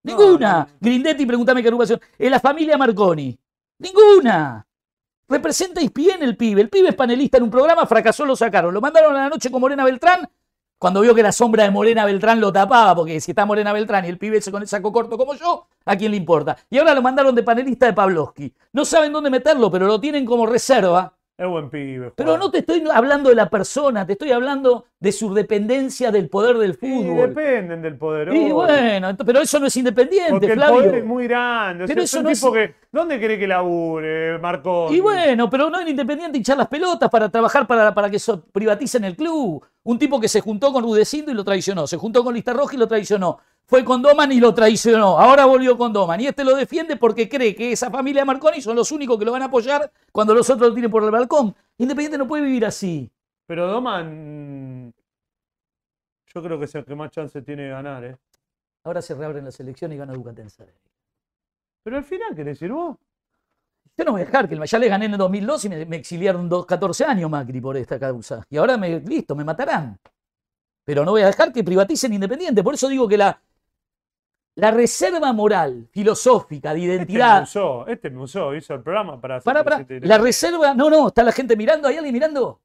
Ninguna. 0.04 0.60
no. 0.72 0.78
Grindetti, 0.80 1.26
pregúntame 1.28 1.62
qué 1.62 1.68
agrupación. 1.68 2.00
Es 2.18 2.32
la 2.32 2.40
familia 2.40 2.78
Marconi. 2.78 3.38
Ninguna. 3.80 4.66
Representa 5.28 5.80
bien 5.94 6.24
el 6.24 6.36
pibe. 6.36 6.62
El 6.62 6.70
pibe 6.70 6.90
es 6.90 6.96
panelista 6.96 7.38
en 7.38 7.44
un 7.44 7.52
programa, 7.52 7.86
fracasó, 7.86 8.26
lo 8.26 8.36
sacaron. 8.36 8.74
Lo 8.74 8.82
mandaron 8.82 9.16
a 9.16 9.20
la 9.26 9.30
noche 9.30 9.52
con 9.52 9.62
Morena 9.62 9.84
Beltrán. 9.86 10.28
Cuando 10.80 11.02
vio 11.02 11.14
que 11.14 11.22
la 11.22 11.34
sombra 11.34 11.66
de 11.66 11.72
Morena 11.72 12.06
Beltrán 12.06 12.40
lo 12.40 12.54
tapaba, 12.54 12.96
porque 12.96 13.20
si 13.20 13.32
está 13.32 13.46
Morena 13.46 13.74
Beltrán 13.74 14.06
y 14.06 14.08
el 14.08 14.18
pibe 14.18 14.38
ese 14.38 14.50
con 14.50 14.62
el 14.62 14.68
saco 14.68 14.94
corto 14.94 15.18
como 15.18 15.34
yo, 15.34 15.68
¿a 15.84 15.98
quién 15.98 16.12
le 16.12 16.18
importa? 16.18 16.56
Y 16.70 16.78
ahora 16.78 16.96
lo 16.96 17.02
mandaron 17.02 17.36
de 17.36 17.44
panelista 17.44 17.86
de 17.86 17.92
Pavlovsky. 17.92 18.54
No 18.72 18.86
saben 18.86 19.12
dónde 19.12 19.30
meterlo, 19.30 19.70
pero 19.70 19.88
lo 19.88 20.00
tienen 20.00 20.26
como 20.26 20.46
reserva 20.46 21.14
Es 21.40 21.48
buen 21.48 21.70
pibe. 21.70 22.12
Pero 22.18 22.38
no 22.38 22.52
te 22.52 22.58
estoy 22.58 22.84
hablando 22.94 23.30
de 23.30 23.36
la 23.36 23.50
persona, 23.50 24.06
te 24.06 24.12
estoy 24.12 24.32
hablando 24.34 24.84
de 25.00 25.12
su 25.14 25.34
dependencia 25.34 26.12
del 26.12 26.28
poder 26.30 26.58
del 26.58 26.74
fútbol. 26.74 27.30
dependen 27.34 27.82
del 27.82 27.96
poder. 27.98 28.34
Y 28.36 28.52
bueno, 28.52 29.16
pero 29.26 29.40
eso 29.40 29.58
no 29.58 29.68
es 29.68 29.78
independiente, 29.78 30.32
Porque 30.32 30.48
el 30.48 30.54
Flavio. 30.56 30.76
poder 30.82 30.96
es 30.96 31.06
muy 31.06 31.28
grande. 31.30 31.86
O 31.86 31.88
Pero 31.88 32.02
sea, 32.02 32.04
eso 32.04 32.18
es 32.18 32.20
un 32.20 32.24
no 32.24 32.30
tipo 32.36 32.56
es- 32.58 32.70
que. 32.72 32.76
¿Dónde 32.92 33.18
cree 33.20 33.40
que 33.40 33.48
labure, 33.48 34.38
Marco? 34.40 34.88
Y 34.92 35.00
bueno, 35.00 35.50
pero 35.50 35.70
no 35.70 35.80
es 35.80 35.88
independiente 35.88 36.38
hinchar 36.38 36.58
las 36.58 36.68
pelotas 36.68 37.10
para 37.10 37.30
trabajar 37.30 37.66
para, 37.66 37.94
para 37.94 38.10
que 38.10 38.20
so- 38.20 38.44
privaticen 38.52 39.06
el 39.06 39.16
club. 39.16 39.64
Un 39.84 39.98
tipo 39.98 40.20
que 40.20 40.28
se 40.28 40.42
juntó 40.42 40.74
con 40.74 40.84
Rudecindo 40.84 41.32
y 41.32 41.36
lo 41.36 41.46
traicionó. 41.46 41.88
Se 41.88 41.96
juntó 41.96 42.22
con 42.24 42.34
Lista 42.34 42.52
Roja 42.52 42.76
y 42.76 42.80
lo 42.80 42.88
traicionó. 42.88 43.40
Fue 43.70 43.86
con 43.86 44.02
Doman 44.02 44.32
y 44.32 44.40
lo 44.40 44.52
traicionó. 44.52 45.20
Ahora 45.20 45.46
volvió 45.46 45.78
con 45.78 45.94
Doman. 45.94 46.20
Y 46.20 46.26
este 46.26 46.44
lo 46.44 46.56
defiende 46.56 46.96
porque 46.98 47.30
cree 47.30 47.54
que 47.54 47.72
esa 47.72 47.92
familia 47.92 48.26
Marconi 48.26 48.62
son 48.64 48.76
los 48.76 48.92
únicos 48.92 49.20
que 49.20 49.26
lo 49.26 49.32
van 49.32 49.44
a 49.44 49.46
apoyar 49.46 49.92
cuando 50.12 50.34
los 50.34 50.50
otros 50.50 50.70
lo 50.70 50.74
tienen 50.74 50.90
por 50.90 51.04
el 51.04 51.12
balcón. 51.12 51.56
Independiente 51.78 52.18
no 52.18 52.28
puede 52.28 52.44
vivir 52.46 52.66
así. 52.66 53.12
Pero 53.46 53.68
Doman. 53.68 54.92
Yo 56.34 56.42
creo 56.44 56.58
que 56.58 56.66
es 56.66 56.74
el 56.74 56.84
que 56.84 56.96
más 56.96 57.12
chance 57.12 57.44
tiene 57.44 57.64
de 57.64 57.70
ganar, 57.70 58.04
¿eh? 58.06 58.18
Ahora 58.86 59.04
se 59.04 59.14
reabren 59.14 59.46
las 59.46 59.60
elecciones 59.60 59.96
y 59.96 60.00
gana 60.00 60.14
Ducatense. 60.14 60.66
Pero 61.84 61.98
al 61.98 62.04
final, 62.04 62.30
¿querés 62.36 62.56
decir 62.60 62.72
vos? 62.72 62.98
Yo 63.98 64.04
no 64.06 64.14
voy 64.14 64.22
a 64.22 64.26
dejar 64.26 64.50
que 64.50 64.56
el- 64.56 64.64
ya 64.64 64.80
le 64.80 64.88
gané 64.90 65.06
en 65.06 65.12
el 65.12 65.18
2002 65.20 65.66
y 65.66 65.70
me, 65.70 65.86
me 65.86 65.98
exiliaron 65.98 66.50
dos- 66.50 66.66
14 66.66 67.04
años 67.06 67.30
Macri 67.30 67.62
por 67.62 67.78
esta 67.78 68.00
causa. 68.00 68.44
Y 68.50 68.58
ahora 68.58 68.78
me, 68.78 69.00
listo, 69.02 69.36
me 69.36 69.44
matarán. 69.44 70.00
Pero 70.86 71.06
no 71.06 71.12
voy 71.12 71.22
a 71.22 71.28
dejar 71.28 71.52
que 71.54 71.64
privaticen 71.64 72.14
Independiente. 72.14 72.64
Por 72.64 72.74
eso 72.74 72.88
digo 72.88 73.08
que 73.08 73.18
la, 73.18 73.40
la 74.56 74.72
reserva 74.72 75.32
moral, 75.32 75.88
filosófica, 75.92 76.74
de 76.74 76.80
Este 76.80 76.90
me 76.90 76.96
identidad. 76.96 77.44
usó, 77.44 77.88
este 77.88 78.10
me 78.10 78.22
usó, 78.22 78.54
hizo 78.54 78.74
el 78.74 78.82
programa 78.82 79.20
para 79.20 79.38
hacer 79.38 79.46
Para, 79.46 79.64
para, 79.64 79.86
la 80.02 80.18
reserva. 80.18 80.74
No, 80.74 80.90
no, 80.90 81.08
está 81.08 81.24
la 81.24 81.32
gente 81.32 81.56
mirando. 81.56 81.88
¿Hay 81.88 81.96
alguien 81.96 82.14
mirando? 82.14 82.62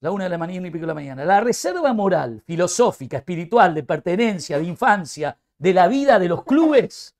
La 0.00 0.10
una 0.10 0.24
de 0.24 0.30
la 0.30 0.38
mañana 0.38 0.66
y 0.66 0.70
pico 0.70 0.82
de 0.82 0.88
la 0.88 0.94
mañana. 0.94 1.24
La 1.24 1.40
reserva 1.40 1.92
moral, 1.92 2.42
filosófica, 2.44 3.18
espiritual, 3.18 3.74
de 3.74 3.84
pertenencia, 3.84 4.58
de 4.58 4.64
infancia, 4.64 5.38
de 5.56 5.72
la 5.72 5.86
vida 5.86 6.18
de 6.18 6.28
los 6.28 6.44
clubes, 6.44 7.14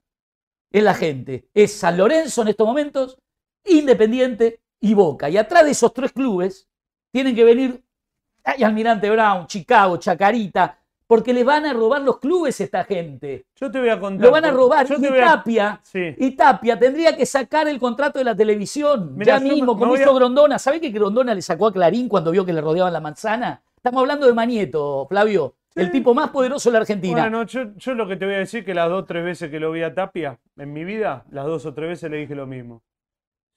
es 0.71 0.83
la 0.83 0.95
gente. 0.95 1.49
Es 1.55 1.73
San 1.75 1.97
Lorenzo 1.97 2.43
en 2.43 2.49
estos 2.49 2.67
momentos, 2.67 3.19
Independiente 3.65 4.61
y 4.81 4.95
Boca. 4.95 5.31
Y 5.31 5.37
atrás 5.37 5.65
de 5.65 5.71
esos 5.71 5.93
tres 5.95 6.13
clubes 6.13 6.67
tienen 7.13 7.37
que 7.37 7.45
venir 7.45 7.85
ay, 8.45 8.65
Almirante 8.65 9.11
Brown, 9.11 9.47
Chicago, 9.47 9.97
Chacarita, 9.99 10.79
porque 11.13 11.35
le 11.35 11.45
van 11.45 11.67
a 11.67 11.75
robar 11.75 12.01
los 12.01 12.19
clubes 12.21 12.59
a 12.59 12.65
esta 12.65 12.85
gente. 12.85 13.45
Yo 13.57 13.71
te 13.71 13.79
voy 13.79 13.91
a 13.91 14.01
contar. 14.01 14.25
Lo 14.25 14.33
van 14.33 14.47
a 14.47 14.51
robar. 14.51 14.87
Yo 14.87 14.97
Y 14.99 15.05
a- 15.09 15.25
Tapia 15.27 15.79
Sí. 15.83 16.15
y 16.17 16.31
Tapia 16.31 16.79
tendría 16.79 17.15
que 17.15 17.27
sacar 17.27 17.69
el 17.69 17.79
contrato 17.79 18.19
de 18.19 18.25
la 18.25 18.35
televisión. 18.35 19.15
Mirá, 19.15 19.37
ya 19.37 19.45
mismo, 19.45 19.77
como 19.77 19.95
hizo 19.95 20.11
a- 20.11 20.15
Grondona. 20.15 20.59
¿Sabe 20.59 20.81
que 20.81 20.89
Grondona 20.89 21.35
le 21.35 21.43
sacó 21.43 21.67
a 21.67 21.73
Clarín 21.75 22.09
cuando 22.09 22.31
vio 22.31 22.47
que 22.47 22.55
le 22.55 22.63
rodeaban 22.63 22.95
la 22.95 23.01
manzana? 23.03 23.61
Estamos 23.77 24.01
hablando 24.01 24.27
de 24.27 24.33
Manieto, 24.33 25.05
Flavio. 25.07 25.55
El 25.75 25.91
tipo 25.91 26.15
más 26.15 26.31
poderoso 26.31 26.71
de 26.71 26.73
la 26.73 26.79
Argentina. 26.79 27.21
Bueno, 27.21 27.45
yo, 27.45 27.75
yo 27.77 27.93
lo 27.93 28.09
que 28.09 28.17
te 28.17 28.25
voy 28.25 28.37
a 28.37 28.39
decir 28.39 28.65
que 28.65 28.73
las 28.73 28.89
dos 28.89 29.03
o 29.03 29.05
tres 29.05 29.23
veces 29.23 29.51
que 29.51 29.61
lo 29.61 29.71
vi 29.71 29.83
a 29.83 29.95
Tapia 29.95 30.39
en 30.57 30.73
mi 30.73 30.83
vida, 30.85 31.27
las 31.31 31.45
dos 31.45 31.67
o 31.67 31.75
tres 31.75 31.91
veces 31.91 32.11
le 32.11 32.17
dije 32.17 32.35
lo 32.35 32.47
mismo. 32.47 32.81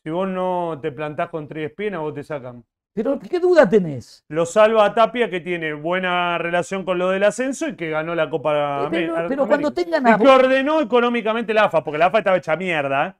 Si 0.03 0.09
vos 0.09 0.27
no 0.27 0.77
te 0.81 0.91
plantás 0.91 1.29
con 1.29 1.47
tres 1.47 1.69
espinas, 1.69 2.01
vos 2.01 2.13
te 2.13 2.23
sacan. 2.25 2.65
Pero, 2.95 3.19
¿qué 3.19 3.41
duda 3.41 3.67
tenés? 3.67 4.23
Lo 4.29 4.45
salva 4.45 4.85
a 4.85 4.93
Tapia, 4.93 5.29
que 5.29 5.41
tiene 5.41 5.73
buena 5.73 6.37
relación 6.37 6.85
con 6.85 6.97
lo 6.97 7.09
del 7.09 7.23
ascenso 7.25 7.67
y 7.67 7.75
que 7.75 7.89
ganó 7.89 8.15
la 8.15 8.29
Copa 8.29 8.85
Eh, 8.85 8.87
pero- 8.89 9.17
Amé- 9.17 9.27
pero 9.27 9.47
cuando 9.47 9.67
América. 9.67 9.83
tengan 9.83 10.07
a- 10.07 10.15
Y 10.15 10.17
que 10.23 10.27
ordenó 10.29 10.79
económicamente 10.79 11.53
la 11.53 11.65
AFA, 11.65 11.83
porque 11.83 11.97
la 11.97 12.05
AFA 12.05 12.19
estaba 12.19 12.37
hecha 12.37 12.55
mierda. 12.55 13.07
¿eh? 13.07 13.13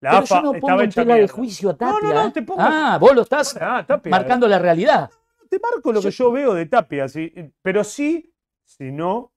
La 0.00 0.10
Pero 0.12 0.22
AFA 0.22 0.36
yo 0.36 0.42
no 0.54 0.60
pongo 0.60 0.80
en 0.80 0.90
tela 0.90 1.14
de 1.16 1.28
juicio 1.28 1.68
a 1.68 1.72
No, 1.72 1.76
Tapia. 1.78 2.08
no, 2.08 2.14
no, 2.14 2.28
¿eh? 2.28 2.32
te 2.32 2.42
pongo- 2.42 2.62
Ah, 2.62 2.96
vos 2.98 3.14
lo 3.14 3.20
estás 3.22 3.54
Ah, 3.60 3.84
Tapia. 3.86 4.10
marcando 4.10 4.48
la 4.48 4.58
realidad. 4.58 5.10
Te 5.50 5.58
marco 5.58 5.92
lo 5.92 6.00
que 6.00 6.10
yo 6.10 6.32
veo 6.32 6.54
de 6.54 6.64
Tapia, 6.64 7.06
sí, 7.06 7.32
pero 7.60 7.84
sí, 7.84 8.32
si 8.64 8.90
no 8.92 9.30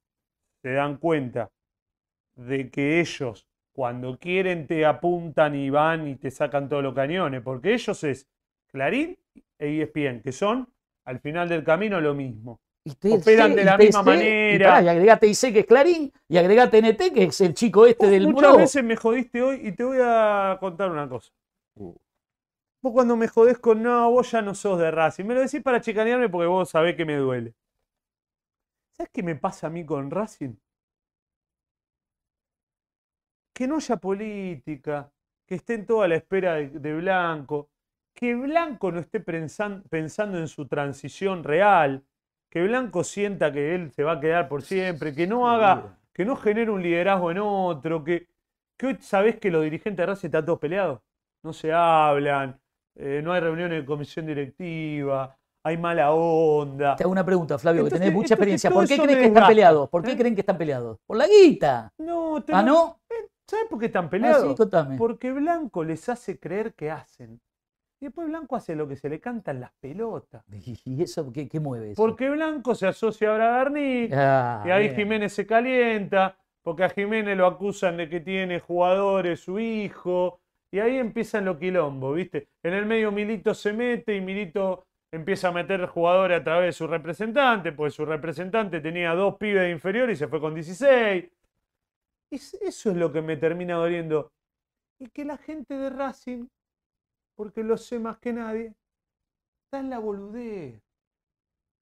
se 0.62 0.72
dan 0.72 0.96
cuenta 0.96 1.50
de 2.34 2.70
que 2.70 3.00
ellos, 3.00 3.46
cuando 3.72 4.18
quieren, 4.18 4.66
te 4.66 4.86
apuntan 4.86 5.54
y 5.54 5.68
van 5.68 6.08
y 6.08 6.16
te 6.16 6.30
sacan 6.30 6.66
todos 6.66 6.82
los 6.82 6.94
cañones, 6.94 7.42
porque 7.42 7.74
ellos 7.74 8.02
es 8.04 8.26
Clarín 8.72 9.18
e 9.60 9.82
ESPN, 9.82 10.22
que 10.22 10.32
son 10.32 10.68
al 11.04 11.20
final 11.20 11.48
del 11.48 11.64
camino 11.64 12.00
lo 12.00 12.14
mismo. 12.14 12.60
Y 12.84 12.92
Operan 13.12 13.54
de 13.54 13.64
la 13.64 13.76
misma 13.78 14.02
sé, 14.02 14.54
y 14.54 14.58
manera. 14.58 14.58
pará, 14.58 14.82
Y, 14.82 14.88
agregate 14.88 15.26
IC 15.28 15.52
que 15.52 15.58
es 15.60 15.66
Clarín, 15.66 16.12
y 16.28 16.38
agregate 16.38 16.78
NT 16.82 17.12
que 17.12 17.24
es 17.24 17.40
el 17.42 17.54
chico 17.54 17.86
este 17.86 18.06
Vos 18.06 18.10
del 18.10 18.26
muchas 18.26 18.52
muro. 18.52 18.56
veces 18.56 18.82
me 18.84 18.96
jodiste 18.96 19.42
hoy 19.42 19.60
y 19.68 19.72
te 19.72 19.84
voy 19.84 19.98
a 20.02 20.56
contar 20.60 20.90
una 20.90 21.08
cosa. 21.08 21.32
Vos 22.82 22.92
cuando 22.94 23.16
me 23.16 23.28
jodés 23.28 23.58
con 23.58 23.82
no, 23.82 24.10
vos 24.10 24.30
ya 24.30 24.42
no 24.42 24.54
sos 24.54 24.78
de 24.78 24.90
Racing, 24.90 25.24
me 25.26 25.34
lo 25.34 25.40
decís 25.42 25.62
para 25.62 25.80
chicanearme 25.80 26.28
porque 26.30 26.46
vos 26.46 26.70
sabés 26.70 26.96
que 26.96 27.04
me 27.04 27.16
duele. 27.16 27.54
¿Sabes 28.96 29.10
qué 29.12 29.22
me 29.22 29.36
pasa 29.36 29.66
a 29.66 29.70
mí 29.70 29.84
con 29.84 30.10
Racing? 30.10 30.56
Que 33.54 33.66
no 33.66 33.76
haya 33.76 33.96
política, 33.96 35.12
que 35.46 35.56
estén 35.56 35.84
toda 35.86 36.06
a 36.06 36.08
la 36.08 36.16
espera 36.16 36.54
de, 36.54 36.68
de 36.70 36.94
Blanco, 36.94 37.69
que 38.20 38.34
Blanco 38.34 38.92
no 38.92 39.00
esté 39.00 39.24
pensan- 39.24 39.82
pensando 39.88 40.38
en 40.38 40.46
su 40.46 40.68
transición 40.68 41.42
real, 41.42 42.04
que 42.50 42.62
Blanco 42.62 43.02
sienta 43.02 43.50
que 43.50 43.74
él 43.74 43.90
se 43.92 44.04
va 44.04 44.12
a 44.12 44.20
quedar 44.20 44.46
por 44.46 44.60
siempre, 44.60 45.14
que 45.14 45.26
no 45.26 45.48
haga, 45.50 45.96
que 46.12 46.26
no 46.26 46.36
genere 46.36 46.70
un 46.70 46.82
liderazgo 46.82 47.30
en 47.30 47.38
otro, 47.38 48.04
que, 48.04 48.28
que 48.76 48.86
hoy 48.88 48.98
sabés 49.00 49.38
que 49.38 49.50
los 49.50 49.62
dirigentes 49.64 49.96
de 50.02 50.06
Racing 50.06 50.28
están 50.28 50.44
todos 50.44 50.58
peleados, 50.58 51.00
no 51.42 51.54
se 51.54 51.72
hablan, 51.72 52.60
eh, 52.96 53.22
no 53.24 53.32
hay 53.32 53.40
reuniones 53.40 53.80
de 53.80 53.86
comisión 53.86 54.26
directiva, 54.26 55.34
hay 55.64 55.78
mala 55.78 56.12
onda. 56.12 56.96
Te 56.96 57.04
hago 57.04 57.12
una 57.12 57.24
pregunta, 57.24 57.58
Flavio, 57.58 57.84
que 57.84 57.90
tenés 57.90 58.12
mucha 58.12 58.34
experiencia. 58.34 58.70
¿Por 58.70 58.86
qué 58.86 58.98
me 58.98 59.16
que 59.16 59.24
están 59.26 59.46
peleados? 59.46 59.88
¿Por 59.88 60.02
qué 60.02 60.12
¿eh? 60.12 60.16
creen 60.18 60.34
que 60.34 60.40
están 60.42 60.58
peleados? 60.58 60.98
Por 61.06 61.16
la 61.16 61.26
guita. 61.26 61.90
No, 61.98 62.42
te 62.44 62.52
¿Ah, 62.52 62.62
no? 62.62 63.00
¿Sabes 63.46 63.66
por 63.68 63.78
qué 63.78 63.86
están 63.86 64.04
Ah, 64.06 64.10
peleados? 64.10 64.52
sí, 64.52 64.56
contame. 64.56 64.98
Porque 64.98 65.32
Blanco 65.32 65.84
les 65.84 66.08
hace 66.08 66.38
creer 66.38 66.74
que 66.74 66.90
hacen. 66.90 67.40
Y 68.00 68.06
después 68.06 68.28
Blanco 68.28 68.56
hace 68.56 68.74
lo 68.74 68.88
que 68.88 68.96
se 68.96 69.08
le 69.10 69.20
canta 69.20 69.50
en 69.50 69.60
las 69.60 69.72
pelotas. 69.80 70.42
¿Y 70.84 71.02
eso 71.02 71.30
qué, 71.32 71.48
qué 71.48 71.60
mueve 71.60 71.92
eso? 71.92 72.02
Porque 72.02 72.30
Blanco 72.30 72.74
se 72.74 72.86
asocia 72.86 73.30
a 73.30 73.34
Bragarnik, 73.34 74.12
Ah, 74.14 74.62
y 74.66 74.70
ahí 74.70 74.84
bien. 74.84 74.96
Jiménez 74.96 75.32
se 75.34 75.46
calienta, 75.46 76.36
porque 76.62 76.84
a 76.84 76.88
Jiménez 76.90 77.36
lo 77.36 77.46
acusan 77.46 77.96
de 77.98 78.08
que 78.08 78.20
tiene 78.20 78.60
jugadores, 78.60 79.40
su 79.40 79.58
hijo, 79.60 80.40
y 80.72 80.78
ahí 80.78 80.96
empiezan 80.98 81.44
los 81.44 81.58
quilombos, 81.58 82.16
¿viste? 82.16 82.48
En 82.62 82.72
el 82.74 82.86
medio 82.86 83.10
Milito 83.12 83.52
se 83.54 83.72
mete 83.72 84.16
y 84.16 84.20
Milito 84.20 84.86
empieza 85.12 85.48
a 85.48 85.52
meter 85.52 85.84
jugadores 85.86 86.40
a 86.40 86.44
través 86.44 86.66
de 86.68 86.72
su 86.72 86.86
representante, 86.86 87.72
pues 87.72 87.92
su 87.94 88.04
representante 88.06 88.80
tenía 88.80 89.12
dos 89.14 89.36
pibes 89.36 89.62
de 89.62 89.70
inferior 89.72 90.08
y 90.10 90.16
se 90.16 90.28
fue 90.28 90.40
con 90.40 90.54
16. 90.54 91.24
Es- 92.30 92.54
eso 92.54 92.90
es 92.92 92.96
lo 92.96 93.10
que 93.12 93.20
me 93.20 93.36
termina 93.36 93.74
doliendo. 93.74 94.30
Y 95.00 95.08
que 95.08 95.24
la 95.24 95.36
gente 95.36 95.74
de 95.74 95.90
Racing, 95.90 96.46
porque 97.40 97.64
lo 97.64 97.78
sé 97.78 97.98
más 97.98 98.18
que 98.18 98.34
nadie, 98.34 98.74
está 99.64 99.80
en 99.80 99.88
la 99.88 99.98
boludez. 99.98 100.74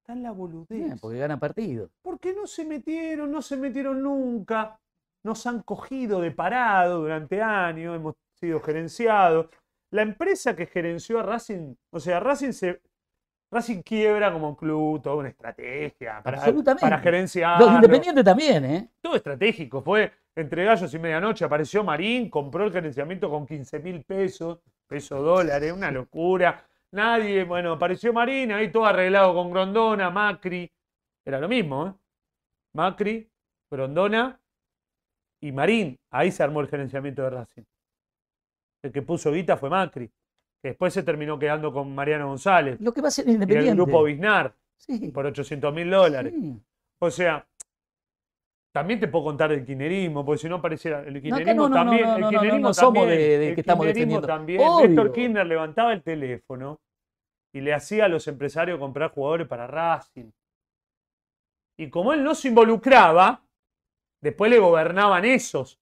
Está 0.01 0.13
en 0.13 0.23
la 0.23 0.31
boludez. 0.31 0.69
Bien, 0.69 0.97
porque 1.01 1.19
gana 1.19 1.41
partido. 1.41 1.91
Porque 2.01 2.33
no 2.33 2.47
se 2.47 2.65
metieron, 2.65 3.33
no 3.33 3.43
se 3.43 3.57
metieron 3.57 4.01
nunca. 4.01 4.79
Nos 5.25 5.45
han 5.49 5.65
cogido 5.65 6.21
de 6.21 6.31
parado 6.31 7.01
durante 7.01 7.43
años, 7.43 7.97
hemos 7.97 8.15
sido 8.39 8.61
gerenciados. 8.61 9.49
La 9.91 10.03
empresa 10.03 10.55
que 10.55 10.67
gerenció 10.67 11.19
a 11.19 11.25
Racing, 11.25 11.75
o 11.91 11.99
sea, 11.99 12.21
Racing 12.21 12.53
se. 12.53 12.81
Racing 13.51 13.83
quiebra 13.83 14.33
como 14.33 14.57
club, 14.57 15.03
toda 15.03 15.17
una 15.17 15.31
estrategia 15.31 16.23
para, 16.23 16.37
Absolutamente. 16.37 16.83
para 16.83 16.99
gerenciar. 17.01 17.59
Los 17.59 17.73
independientes 17.73 18.25
también, 18.25 18.65
¿eh? 18.65 18.91
Todo 19.01 19.17
estratégico. 19.17 19.83
Fue 19.83 20.13
entre 20.37 20.65
gallos 20.65 20.95
y 20.95 20.99
medianoche. 21.01 21.45
Apareció 21.45 21.83
Marín, 21.83 22.31
compró 22.31 22.65
el 22.65 22.71
gerenciamiento 22.71 23.29
con 23.29 23.45
15 23.45 23.81
mil 23.81 24.05
pesos, 24.05 24.61
peso 24.89 25.23
dólares, 25.23 25.73
una 25.73 25.91
locura. 25.91 26.65
Nadie, 26.93 27.45
bueno, 27.45 27.73
apareció 27.73 28.13
Marín, 28.13 28.51
ahí 28.53 28.73
todo 28.73 28.87
arreglado 28.87 29.35
con 29.35 29.51
Grondona, 29.51 30.11
Macri. 30.11 30.71
Era 31.25 31.39
lo 31.39 31.49
mismo, 31.49 31.87
¿eh? 31.87 31.93
Macri, 32.75 33.31
Grondona 33.71 34.41
y 35.43 35.53
Marín. 35.53 35.99
Ahí 36.11 36.33
se 36.33 36.43
armó 36.43 36.61
el 36.61 36.69
gerenciamiento 36.69 37.23
de 37.23 37.31
Racing. 37.31 37.63
El 38.83 38.93
que 38.93 39.03
puso 39.03 39.31
guita 39.33 39.57
fue 39.57 39.69
Macri. 39.71 40.09
Que 40.63 40.69
después 40.71 40.93
se 40.95 41.03
terminó 41.03 41.39
quedando 41.39 41.73
con 41.73 41.95
Mariano 41.95 42.27
González 42.29 42.81
Lo 42.81 42.93
que 42.93 43.01
va 43.01 43.09
a 43.09 43.11
ser 43.13 43.27
y 43.27 43.31
el 43.31 43.35
independiente. 43.35 43.75
grupo 43.75 44.03
Biznar 44.03 44.55
Sí. 44.77 45.09
por 45.11 45.27
800 45.27 45.73
mil 45.75 45.91
dólares. 45.91 46.33
sí. 46.35 46.61
O 47.01 47.11
sea, 47.11 47.47
también 48.73 49.01
te 49.01 49.09
puedo 49.09 49.25
contar 49.25 49.51
del 49.51 49.65
kirchnerismo, 49.65 50.25
porque 50.25 50.41
si 50.43 50.49
no 50.49 50.61
pareciera. 50.61 51.01
El 51.03 51.23
no, 51.23 51.39
no, 51.55 51.69
no, 51.69 51.75
también. 51.75 52.03
no, 52.21 52.29
el 52.43 52.61
no 52.61 52.75
somos 52.75 53.03
también, 53.03 53.09
de- 53.19 53.39
de 53.39 53.49
el 53.49 53.55
que 53.55 53.61
estamos 53.63 53.87
defendiendo. 53.87 54.27
también. 54.27 54.61
Obvio. 54.61 54.87
Néstor 54.89 55.13
Kirchner 55.13 55.47
levantaba 55.47 55.93
el 55.93 56.03
teléfono 56.03 56.79
y 57.53 57.61
le 57.61 57.73
hacía 57.75 58.05
a 58.05 58.09
los 58.09 58.29
empresarios 58.29 58.79
comprar 58.79 59.11
jugadores 59.11 59.47
para 59.49 59.67
Racing. 59.67 60.31
Y 61.79 61.91
como 61.91 62.13
él 62.13 62.23
no 62.25 62.35
se 62.35 62.49
involucraba, 62.49 63.43
después 64.21 64.51
le 64.51 64.59
gobernaban 64.59 65.25
esos. 65.25 65.81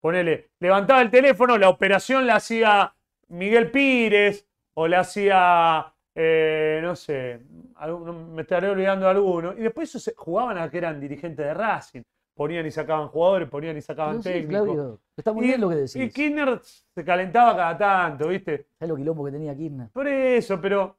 Ponele, 0.00 0.50
levantaba 0.60 1.02
el 1.02 1.10
teléfono, 1.10 1.58
la 1.58 1.68
operación 1.68 2.26
la 2.26 2.36
hacía 2.36 2.94
Miguel 3.28 3.70
Pires, 3.70 4.46
o 4.74 4.86
le 4.86 4.96
hacía, 4.96 5.92
eh, 6.18 6.80
no 6.82 6.96
sé, 6.96 7.40
algún- 7.76 8.34
me 8.34 8.42
estaré 8.42 8.68
olvidando 8.70 9.06
alguno. 9.08 9.52
Y 9.52 9.60
después 9.60 9.90
se- 9.90 10.14
jugaban 10.16 10.56
a 10.58 10.70
que 10.70 10.78
eran 10.78 10.98
dirigentes 10.98 11.44
de 11.44 11.52
Racing. 11.54 12.02
Ponían 12.34 12.66
y 12.66 12.70
sacaban 12.70 13.08
jugadores, 13.08 13.48
ponían 13.48 13.76
y 13.76 13.80
sacaban 13.82 14.20
Pero 14.20 14.22
sí, 14.22 14.28
técnicos. 14.40 14.64
Claudio, 14.64 15.00
está 15.16 15.32
muy 15.32 15.44
y, 15.44 15.48
bien 15.48 15.60
lo 15.60 15.68
que 15.70 15.74
y 15.76 15.78
decís. 15.80 16.12
Kirchner 16.14 16.60
se 16.62 17.04
calentaba 17.04 17.54
cada 17.56 17.78
tanto, 17.78 18.28
¿viste? 18.28 18.66
¿Sabes 18.78 18.90
lo 18.90 18.96
quilombo 18.96 19.24
que 19.24 19.32
tenía 19.32 19.54
Kirchner? 19.56 19.88
Por 19.90 20.06
eso, 20.08 20.60
pero 20.60 20.96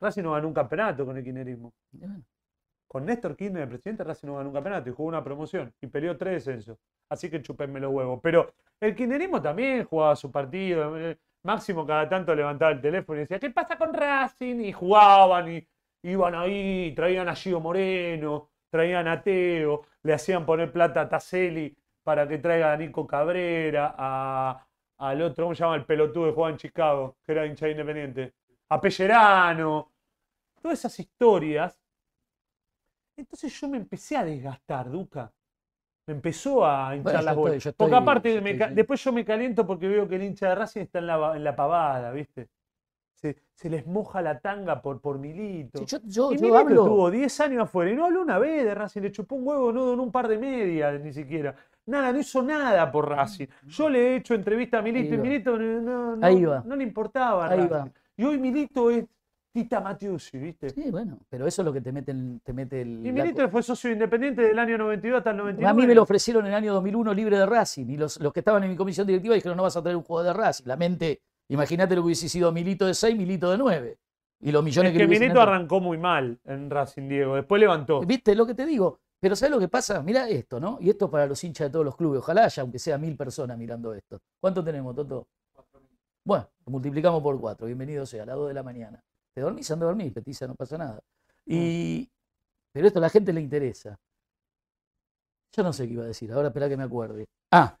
Racing 0.00 0.22
no 0.22 0.32
ganó 0.32 0.48
un 0.48 0.54
campeonato 0.54 1.04
con 1.04 1.16
el 1.16 1.22
kirchnerismo. 1.24 1.72
Y 1.92 1.98
bueno, 1.98 2.22
Con 2.88 3.06
Néstor 3.06 3.36
Kirchner, 3.36 3.62
el 3.62 3.68
presidente, 3.68 4.02
Racing 4.02 4.26
no 4.28 4.36
ganó 4.36 4.48
un 4.48 4.54
campeonato 4.54 4.88
y 4.90 4.92
jugó 4.92 5.08
una 5.08 5.22
promoción 5.22 5.72
y 5.80 5.86
peleó 5.86 6.16
tres 6.16 6.44
descensos. 6.44 6.76
Así 7.08 7.30
que 7.30 7.40
chupenme 7.40 7.78
los 7.78 7.92
huevos. 7.92 8.18
Pero 8.20 8.52
el 8.80 8.94
kirchnerismo 8.96 9.40
también 9.40 9.84
jugaba 9.84 10.16
su 10.16 10.30
partido. 10.32 10.92
Máximo 11.42 11.86
cada 11.86 12.08
tanto 12.08 12.34
levantaba 12.34 12.72
el 12.72 12.80
teléfono 12.80 13.18
y 13.18 13.20
decía, 13.22 13.38
¿qué 13.38 13.50
pasa 13.50 13.76
con 13.76 13.94
Racing? 13.94 14.60
Y 14.60 14.72
jugaban 14.72 15.50
y 15.52 15.68
iban 16.02 16.34
ahí, 16.34 16.92
traían 16.94 17.28
a 17.28 17.34
Gio 17.34 17.60
Moreno, 17.60 18.50
traían 18.70 19.08
a 19.08 19.22
Teo, 19.22 19.82
le 20.02 20.12
hacían 20.14 20.44
poner 20.44 20.72
plata 20.72 21.02
a 21.02 21.08
Taselli 21.08 21.74
para 22.02 22.26
que 22.28 22.38
traiga 22.38 22.72
a 22.72 22.76
Nico 22.76 23.06
Cabrera, 23.06 23.94
a, 23.96 24.66
al 24.98 25.22
otro, 25.22 25.46
¿cómo 25.46 25.54
se 25.54 25.62
llama? 25.62 25.76
El 25.76 25.86
pelotudo 25.86 26.26
que 26.26 26.32
jugaba 26.32 26.50
en 26.52 26.58
Chicago, 26.58 27.16
que 27.24 27.32
era 27.32 27.46
hincha 27.46 27.66
de 27.66 27.72
independiente. 27.72 28.34
A 28.68 28.80
Pellerano. 28.80 29.92
Todas 30.60 30.78
esas 30.78 30.98
historias 31.00 31.80
entonces 33.20 33.52
yo 33.60 33.68
me 33.68 33.76
empecé 33.76 34.16
a 34.16 34.24
desgastar, 34.24 34.90
Duca. 34.90 35.32
Me 36.06 36.14
empezó 36.14 36.64
a 36.66 36.96
hinchar 36.96 37.12
Bueno, 37.12 37.22
las 37.22 37.36
bolas. 37.36 37.56
estoy- 37.56 37.70
yo 37.72 37.76
porque 37.76 37.90
estoy- 37.94 38.02
aparte, 38.02 38.34
yo 38.34 38.42
me 38.42 38.50
estoy- 38.50 38.68
ca- 38.68 38.74
después 38.74 39.04
yo 39.04 39.12
me 39.12 39.24
caliento 39.24 39.66
porque 39.66 39.86
veo 39.88 40.08
que 40.08 40.16
el 40.16 40.22
hincha 40.24 40.48
de 40.48 40.54
Racing 40.56 40.80
está 40.80 40.98
en 40.98 41.06
la, 41.06 41.36
en 41.36 41.44
la 41.44 41.54
pavada, 41.54 42.10
¿viste? 42.12 42.48
Se, 43.14 43.36
se 43.52 43.68
les 43.68 43.86
moja 43.86 44.22
la 44.22 44.40
tanga 44.40 44.80
por, 44.80 45.00
por 45.00 45.18
Milito. 45.18 45.78
si 45.80 45.84
yo, 45.84 45.98
yo, 46.04 46.32
y 46.32 46.36
yo 46.36 46.40
Milito 46.40 46.56
hablo. 46.58 46.82
estuvo 46.84 47.10
10 47.10 47.38
años 47.40 47.64
afuera 47.64 47.90
y 47.90 47.94
no 47.94 48.06
habló 48.06 48.22
una 48.22 48.38
vez 48.38 48.64
de 48.64 48.74
Racing, 48.74 49.02
le 49.02 49.12
chupó 49.12 49.34
un 49.36 49.46
huevo, 49.46 49.72
no 49.72 49.84
donó 49.84 50.02
un 50.02 50.10
par 50.10 50.26
de 50.26 50.38
medias 50.38 50.98
ni 51.02 51.12
siquiera. 51.12 51.54
Nada, 51.86 52.12
no 52.12 52.18
hizo 52.18 52.42
nada 52.42 52.90
por 52.90 53.08
Racing. 53.10 53.46
Yo 53.66 53.90
le 53.90 53.98
he 53.98 54.16
hecho 54.16 54.34
entrevista 54.34 54.78
a 54.78 54.82
Milito 54.82 55.14
y. 55.14 55.18
Milito 55.18 55.58
no, 55.58 55.80
no- 55.82 56.16
no- 56.16 56.26
Ahí 56.26 56.42
va. 56.44 56.62
no 56.64 56.74
le 56.76 56.84
importaba 56.84 57.46
Ahí 57.48 57.58
Racing. 57.60 57.72
va. 57.72 57.88
Y 58.16 58.24
hoy 58.24 58.38
Milito 58.38 58.90
es 58.90 59.04
Tita 59.52 59.80
Matiusi, 59.80 60.38
¿viste? 60.38 60.70
Sí, 60.70 60.90
bueno, 60.92 61.18
pero 61.28 61.46
eso 61.46 61.62
es 61.62 61.66
lo 61.66 61.72
que 61.72 61.80
te 61.80 61.90
mete, 61.90 62.12
el- 62.12 62.40
te 62.44 62.52
mete 62.52 62.82
el. 62.82 63.04
Y 63.04 63.10
la- 63.12 63.48
fue 63.48 63.62
socio 63.64 63.90
independiente 63.90 64.42
del 64.42 64.58
año 64.58 64.78
92 64.78 65.18
hasta 65.18 65.30
el 65.32 65.38
99. 65.38 65.68
A 65.70 65.74
mí 65.74 65.86
me 65.88 65.94
lo 65.94 66.02
ofrecieron 66.02 66.44
en 66.46 66.52
el 66.52 66.56
año 66.56 66.72
2001 66.74 67.12
libre 67.12 67.36
de 67.36 67.46
Racing 67.46 67.86
y 67.90 67.96
los, 67.96 68.20
los 68.20 68.32
que 68.32 68.40
estaban 68.40 68.62
en 68.62 68.70
mi 68.70 68.76
comisión 68.76 69.06
directiva 69.08 69.34
dijeron 69.34 69.56
no 69.56 69.64
vas 69.64 69.76
a 69.76 69.82
traer 69.82 69.96
un 69.96 70.04
juego 70.04 70.22
de 70.22 70.32
Racing. 70.32 70.64
La 70.66 70.76
mente, 70.76 71.20
imagínate 71.48 71.96
lo 71.96 72.02
que 72.02 72.06
hubiese 72.06 72.28
sido 72.28 72.52
Milito 72.52 72.86
de 72.86 72.94
6, 72.94 73.16
Milito 73.16 73.50
de 73.50 73.58
9. 73.58 73.98
Y 74.42 74.52
los 74.52 74.62
millones 74.62 74.92
Es 74.92 74.96
que, 74.96 75.02
que 75.04 75.08
Milito 75.08 75.24
entrado. 75.26 75.50
arrancó 75.50 75.80
muy 75.80 75.98
mal 75.98 76.38
en 76.44 76.70
Racing, 76.70 77.08
Diego. 77.08 77.34
Después 77.34 77.60
levantó. 77.60 78.00
¿Viste 78.02 78.34
lo 78.36 78.46
que 78.46 78.54
te 78.54 78.64
digo? 78.64 79.00
Pero 79.18 79.34
¿sabes 79.36 79.50
lo 79.50 79.58
que 79.58 79.68
pasa? 79.68 80.00
Mira 80.02 80.28
esto, 80.28 80.60
¿no? 80.60 80.78
Y 80.80 80.88
esto 80.90 81.10
para 81.10 81.26
los 81.26 81.42
hinchas 81.44 81.66
de 81.68 81.72
todos 81.72 81.84
los 81.84 81.96
clubes. 81.96 82.20
Ojalá 82.20 82.44
haya, 82.44 82.62
aunque 82.62 82.78
sea 82.78 82.96
mil 82.98 83.16
personas 83.16 83.58
mirando 83.58 83.92
esto. 83.92 84.20
¿Cuánto 84.40 84.62
tenemos, 84.64 84.94
Toto? 84.94 85.26
Bueno, 86.24 86.48
lo 86.64 86.70
multiplicamos 86.72 87.20
por 87.22 87.38
cuatro. 87.40 87.66
Bienvenido 87.66 88.06
sea, 88.06 88.22
a 88.22 88.26
las 88.26 88.36
2 88.36 88.48
de 88.48 88.54
la 88.54 88.62
mañana. 88.62 89.02
Te 89.40 89.44
dormís, 89.44 89.70
anda 89.70 89.86
a 89.86 89.88
dormir, 89.88 90.12
petiza, 90.12 90.46
no 90.46 90.54
pasa 90.54 90.76
nada. 90.76 91.00
Y... 91.46 92.06
Pero 92.74 92.86
esto 92.86 92.98
a 92.98 93.02
la 93.02 93.08
gente 93.08 93.32
le 93.32 93.40
interesa. 93.40 93.98
Yo 95.56 95.62
no 95.62 95.72
sé 95.72 95.86
qué 95.86 95.94
iba 95.94 96.04
a 96.04 96.08
decir, 96.08 96.30
ahora 96.30 96.48
espera 96.48 96.68
que 96.68 96.76
me 96.76 96.82
acuerde. 96.82 97.24
Ah, 97.50 97.78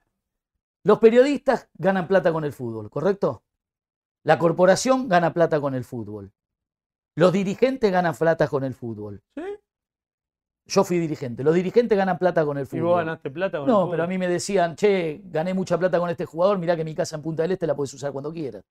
los 0.84 0.98
periodistas 0.98 1.68
ganan 1.74 2.08
plata 2.08 2.32
con 2.32 2.46
el 2.46 2.54
fútbol, 2.54 2.88
¿correcto? 2.88 3.42
La 4.24 4.38
corporación 4.38 5.06
gana 5.06 5.34
plata 5.34 5.60
con 5.60 5.74
el 5.74 5.84
fútbol. 5.84 6.32
Los 7.14 7.30
dirigentes 7.30 7.92
ganan 7.92 8.14
plata 8.14 8.48
con 8.48 8.64
el 8.64 8.72
fútbol. 8.72 9.22
¿Sí? 9.36 9.42
Yo 10.64 10.82
fui 10.82 10.98
dirigente. 10.98 11.44
Los 11.44 11.54
dirigentes 11.54 11.98
ganan 11.98 12.16
plata 12.16 12.42
con 12.46 12.56
el 12.56 12.62
¿Y 12.64 12.66
fútbol. 12.68 12.84
vos 12.84 12.96
ganaste 12.96 13.30
plata 13.30 13.58
con 13.58 13.68
el 13.68 13.70
No, 13.74 13.80
fútbol? 13.82 13.90
pero 13.90 14.04
a 14.04 14.06
mí 14.06 14.16
me 14.16 14.28
decían, 14.28 14.76
che, 14.76 15.20
gané 15.24 15.52
mucha 15.52 15.76
plata 15.78 15.98
con 15.98 16.08
este 16.08 16.24
jugador, 16.24 16.56
mirá 16.58 16.74
que 16.74 16.84
mi 16.84 16.94
casa 16.94 17.16
en 17.16 17.22
Punta 17.22 17.42
del 17.42 17.52
Este 17.52 17.66
la 17.66 17.76
puedes 17.76 17.92
usar 17.92 18.12
cuando 18.12 18.32
quieras. 18.32 18.64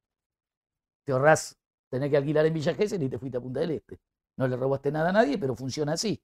Te 1.05 1.11
ahorrás 1.11 1.55
tener 1.89 2.09
que 2.09 2.17
alquilar 2.17 2.45
en 2.45 2.53
Villa 2.53 2.73
Gesell 2.73 3.03
y 3.03 3.09
te 3.09 3.17
fuiste 3.17 3.37
a 3.37 3.41
Punta 3.41 3.59
del 3.61 3.71
Este. 3.71 3.97
No 4.37 4.47
le 4.47 4.55
robaste 4.55 4.91
nada 4.91 5.09
a 5.09 5.13
nadie, 5.13 5.37
pero 5.37 5.55
funciona 5.55 5.93
así. 5.93 6.19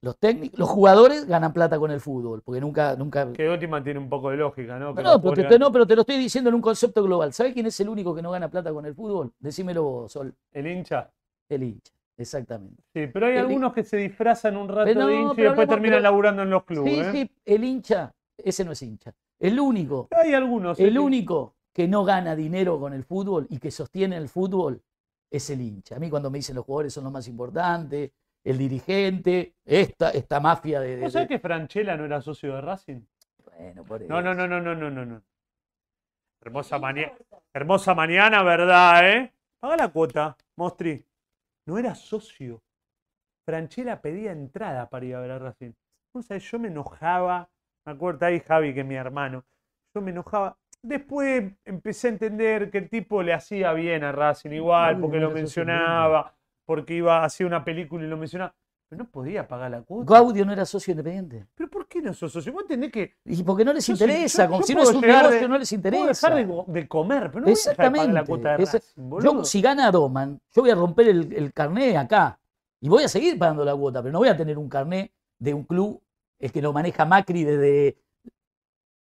Los 0.00 0.16
técnicos, 0.18 0.58
los 0.60 0.68
jugadores 0.68 1.26
ganan 1.26 1.52
plata 1.52 1.76
con 1.76 1.90
el 1.90 2.00
fútbol, 2.00 2.40
porque 2.42 2.60
nunca, 2.60 2.94
nunca. 2.94 3.32
Que 3.32 3.48
última 3.48 3.82
tiene 3.82 3.98
un 3.98 4.08
poco 4.08 4.30
de 4.30 4.36
lógica, 4.36 4.78
¿no? 4.78 4.94
Que 4.94 5.02
No, 5.02 5.20
pero 5.20 5.48
te, 5.48 5.58
no, 5.58 5.72
pero 5.72 5.86
te 5.88 5.96
lo 5.96 6.02
estoy 6.02 6.18
diciendo 6.18 6.50
en 6.50 6.54
un 6.54 6.60
concepto 6.60 7.02
global. 7.02 7.32
¿Sabes 7.32 7.52
quién 7.52 7.66
es 7.66 7.80
el 7.80 7.88
único 7.88 8.14
que 8.14 8.22
no 8.22 8.30
gana 8.30 8.48
plata 8.48 8.72
con 8.72 8.86
el 8.86 8.94
fútbol? 8.94 9.32
Decímelo 9.40 9.82
vos, 9.82 10.12
Sol. 10.12 10.32
El 10.52 10.68
hincha. 10.68 11.10
El 11.48 11.64
hincha. 11.64 11.92
Exactamente. 12.16 12.80
Sí, 12.94 13.08
pero 13.12 13.26
hay 13.26 13.32
El- 13.34 13.38
algunos 13.40 13.72
que 13.72 13.82
se 13.82 13.96
disfrazan 13.96 14.56
un 14.56 14.68
rato 14.68 14.92
no, 14.94 15.06
de 15.08 15.14
hincha 15.16 15.32
y 15.32 15.42
después 15.42 15.48
hablamos- 15.50 15.68
terminan 15.68 15.96
pero- 15.96 16.02
laburando 16.02 16.42
en 16.42 16.50
los 16.50 16.64
clubes. 16.64 16.92
Sí, 16.94 17.00
¿eh? 17.00 17.10
sí, 17.12 17.30
el 17.44 17.64
hincha, 17.64 18.12
ese 18.36 18.64
no 18.64 18.72
es 18.72 18.82
hincha. 18.82 19.12
El 19.40 19.58
único 19.58 20.08
Hay 20.12 20.32
algunos. 20.32 20.78
El 20.78 20.96
único 20.98 21.54
que 21.72 21.88
no 21.88 22.04
gana 22.04 22.34
dinero 22.36 22.78
con 22.80 22.92
el 22.92 23.04
fútbol 23.04 23.46
y 23.50 23.58
que 23.58 23.70
sostiene 23.70 24.16
el 24.16 24.28
fútbol 24.28 24.82
es 25.30 25.50
el 25.50 25.60
hincha. 25.60 25.96
A 25.96 25.98
mí 25.98 26.10
cuando 26.10 26.30
me 26.30 26.38
dicen 26.38 26.56
los 26.56 26.64
jugadores 26.64 26.92
son 26.92 27.04
los 27.04 27.12
más 27.12 27.28
importantes, 27.28 28.12
el 28.44 28.58
dirigente, 28.58 29.54
esta, 29.64 30.10
esta 30.10 30.40
mafia 30.40 30.80
de... 30.80 30.96
de- 30.96 31.04
¿Vos 31.04 31.12
sabés 31.12 31.28
que 31.28 31.38
Franchella 31.38 31.96
no 31.96 32.04
era 32.04 32.20
socio 32.20 32.54
de 32.54 32.60
Racing? 32.60 33.00
Bueno, 33.44 33.84
por 33.84 34.02
No, 34.08 34.20
no, 34.22 34.32
eso. 34.32 34.34
no, 34.34 34.48
no, 34.48 34.60
no, 34.60 34.74
no, 34.74 34.90
no. 34.90 35.04
no. 35.04 35.22
Hermosa, 36.40 36.78
mañana 36.78 37.12
Hermosa 37.54 37.94
mañana, 37.94 38.42
¿verdad, 38.42 39.08
eh? 39.10 39.32
Paga 39.60 39.76
la 39.76 39.88
cuota, 39.88 40.36
Mostri. 40.56 41.04
No 41.66 41.78
era 41.78 41.94
socio. 41.94 42.62
Franchella 43.46 44.00
pedía 44.00 44.32
entrada 44.32 44.88
para 44.90 45.06
ir 45.06 45.14
a 45.16 45.20
ver 45.20 45.32
a 45.32 45.38
Racing. 45.38 45.72
Vos 46.14 46.26
sabés, 46.26 46.44
yo 46.50 46.58
me 46.58 46.68
enojaba. 46.68 47.50
Me 47.86 47.92
acuerdo 47.92 48.26
ahí 48.26 48.40
Javi, 48.40 48.74
que 48.74 48.80
es 48.80 48.86
mi 48.86 48.96
hermano. 48.96 49.44
Yo 49.94 50.00
me 50.02 50.10
enojaba. 50.10 50.58
Después 50.82 51.52
empecé 51.64 52.08
a 52.08 52.10
entender 52.10 52.70
que 52.70 52.78
el 52.78 52.88
tipo 52.88 53.22
le 53.22 53.32
hacía 53.32 53.72
bien 53.72 54.04
a 54.04 54.12
Racing 54.12 54.50
igual, 54.52 54.98
porque 55.00 55.18
lo 55.18 55.30
mencionaba, 55.30 56.34
porque 56.64 56.94
iba 56.94 57.18
a 57.22 57.24
hacer 57.24 57.46
una 57.46 57.64
película 57.64 58.04
y 58.04 58.08
lo 58.08 58.16
mencionaba. 58.16 58.54
Pero 58.88 59.04
no 59.04 59.10
podía 59.10 59.46
pagar 59.46 59.70
la 59.70 59.82
cuota. 59.82 60.10
Gaudio 60.14 60.46
no 60.46 60.52
era 60.52 60.64
socio 60.64 60.92
independiente. 60.92 61.44
¿Pero 61.54 61.68
por 61.68 61.86
qué 61.86 62.00
no 62.00 62.14
sos 62.14 62.32
socio? 62.32 62.52
Vos 62.54 62.62
entendés 62.62 62.90
que 62.90 63.16
Y 63.26 63.42
porque 63.42 63.62
no 63.62 63.74
les 63.74 63.86
interesa, 63.86 64.48
yo- 64.48 64.58
yo 64.60 64.62
si 64.62 64.72
no 64.74 64.78
puedo 64.80 64.90
es 64.90 64.96
un 64.96 65.02
de- 65.02 65.06
negocio, 65.08 65.48
no 65.48 65.58
les 65.58 65.68
puedo 65.68 65.76
interesa. 65.76 66.30
dejar 66.30 66.66
de, 66.68 66.88
comer, 66.88 67.30
pero 67.30 67.40
no 67.40 67.44
voy 67.46 67.52
a 67.52 67.56
dejar 67.56 67.72
de 67.72 67.76
pagar 67.76 68.06
Exactamente. 68.06 68.12
la 68.14 68.24
cuota 68.24 68.50
de 68.52 68.56
Racing, 68.56 68.80
boludo. 69.08 69.32
yo, 69.34 69.44
si 69.44 69.60
gana 69.60 69.90
Doman, 69.90 70.40
yo 70.54 70.62
voy 70.62 70.70
a 70.70 70.74
romper 70.74 71.08
el, 71.08 71.32
el 71.34 71.52
carné 71.52 71.98
acá. 71.98 72.38
Y 72.80 72.88
voy 72.88 73.02
a 73.04 73.08
seguir 73.08 73.38
pagando 73.38 73.62
la 73.62 73.74
cuota, 73.76 74.00
pero 74.00 74.12
no 74.12 74.20
voy 74.20 74.28
a 74.28 74.36
tener 74.36 74.56
un 74.56 74.70
carné 74.70 75.12
de 75.38 75.52
un 75.52 75.64
club 75.64 76.00
el 76.38 76.50
que 76.50 76.62
lo 76.62 76.72
maneja 76.72 77.04
Macri 77.04 77.44
desde 77.44 77.98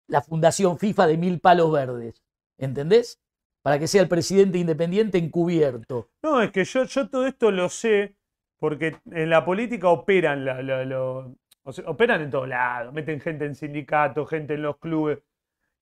la 0.07 0.21
fundación 0.21 0.77
FIFA 0.77 1.07
de 1.07 1.17
mil 1.17 1.39
palos 1.39 1.71
verdes. 1.71 2.23
¿Entendés? 2.57 3.19
Para 3.61 3.79
que 3.79 3.87
sea 3.87 4.01
el 4.01 4.07
presidente 4.07 4.57
independiente 4.57 5.17
encubierto. 5.17 6.09
No, 6.23 6.41
es 6.41 6.51
que 6.51 6.63
yo, 6.63 6.83
yo 6.85 7.09
todo 7.09 7.27
esto 7.27 7.51
lo 7.51 7.69
sé 7.69 8.15
porque 8.59 8.95
en 9.11 9.29
la 9.29 9.43
política 9.45 9.89
operan, 9.89 10.45
la- 10.45 10.61
la- 10.63 10.85
lo- 10.85 11.35
o 11.63 11.71
sea, 11.73 11.83
operan 11.89 12.21
en 12.21 12.29
todos 12.31 12.47
lados, 12.47 12.93
meten 12.93 13.19
gente 13.19 13.45
en 13.45 13.55
sindicatos, 13.55 14.29
gente 14.29 14.53
en 14.55 14.61
los 14.63 14.77
clubes. 14.77 15.19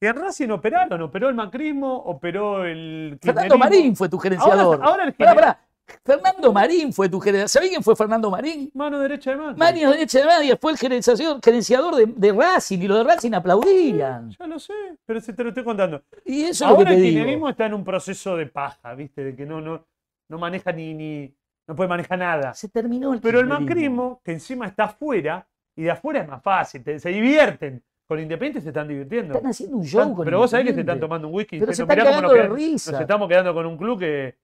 Y 0.02 0.08
en 0.08 0.16
Racing 0.18 0.50
operaron, 0.50 1.02
operó 1.02 1.30
el 1.30 1.36
macrismo, 1.36 1.96
operó 1.96 2.66
el 2.66 3.18
Fernando. 3.22 3.58
Marín 3.58 3.96
fue 3.96 4.10
tu 4.10 4.18
gerenciador. 4.18 4.76
Ahora, 4.76 4.86
ahora 4.86 5.04
el 5.06 5.14
Pará, 5.14 5.32
gener- 5.32 5.36
pará. 5.36 5.60
Fernando 6.04 6.52
Marín 6.52 6.92
fue 6.94 7.10
tu 7.10 7.20
gerenciador. 7.20 7.50
¿Sabés 7.50 7.70
quién 7.70 7.84
fue 7.84 7.96
Fernando 7.96 8.30
Marín? 8.30 8.72
mano 8.74 9.00
derecha 9.00 9.32
de 9.32 9.38
Macri. 9.38 9.58
Mario 9.60 9.92
Derecha 9.92 10.20
de 10.20 10.26
Nadie 10.26 10.56
fue 10.58 10.72
el 10.72 10.78
gerenciador, 10.78 11.40
gerenciador 11.44 11.96
de, 11.96 12.06
de 12.08 12.32
Racing 12.34 12.80
y 12.80 12.88
los 12.88 12.98
de 13.00 13.04
Racing 13.04 13.34
aplaudían. 13.34 14.32
Ya 14.32 14.48
lo 14.48 14.60
sé, 14.60 14.74
pero 15.06 15.20
se 15.22 15.34
te 15.34 15.44
lo 15.44 15.50
estoy 15.50 15.64
contando. 15.64 16.02
Y 16.26 16.44
eso 16.44 16.66
es 16.66 16.70
lo 16.72 16.78
que 16.78 16.80
Ahora 16.82 16.90
te 16.92 16.96
el 16.98 17.26
digo. 17.28 17.50
está 17.50 17.66
en 17.68 17.74
un 17.74 17.84
proceso 17.84 18.36
de 18.36 18.48
paja, 18.48 18.94
¿viste? 18.96 19.24
De 19.24 19.36
que 19.36 19.46
no, 19.46 19.62
no, 19.62 19.86
no 20.30 20.38
maneja 20.40 20.72
ni, 20.72 20.94
ni, 20.94 21.36
no 21.68 21.76
puede 21.76 21.88
manejar 21.90 22.18
nada. 22.20 22.54
Se 22.54 22.70
terminó 22.70 23.14
el 23.14 23.22
Pero 23.22 23.40
el 23.40 23.48
macrismo, 23.48 24.22
que 24.24 24.32
encima 24.34 24.68
está 24.68 24.86
afuera, 24.86 25.48
y 25.76 25.84
de 25.84 25.92
afuera 25.92 26.22
es 26.22 26.28
más 26.28 26.42
fácil, 26.42 26.84
te- 26.84 27.00
se 27.00 27.10
divierten. 27.10 27.84
Con 28.08 28.20
Independiente 28.20 28.62
se 28.62 28.68
están 28.70 28.88
divirtiendo. 28.88 29.34
Están 29.34 29.50
haciendo 29.50 29.78
un 29.78 29.84
show 29.84 30.02
Están- 30.02 30.16
con 30.16 30.26
pero 30.26 30.38
vos 30.38 30.52
sabés 30.52 30.68
que 30.68 30.74
se 30.76 30.82
están 30.82 31.00
tomando 31.00 31.28
un 31.28 31.34
whisky. 31.34 31.60
Pero 31.60 31.74
se 31.74 31.82
están 31.82 31.98
"Mirá 31.98 32.10
cómo 32.12 32.22
nos, 32.22 32.32
cagando 32.34 32.56
de 32.56 32.62
risa". 32.62 32.92
nos 32.92 33.02
estamos 33.02 33.28
quedando 33.28 33.54
con 33.56 33.66
un 33.66 33.78
club 33.78 34.00
que 34.00 34.36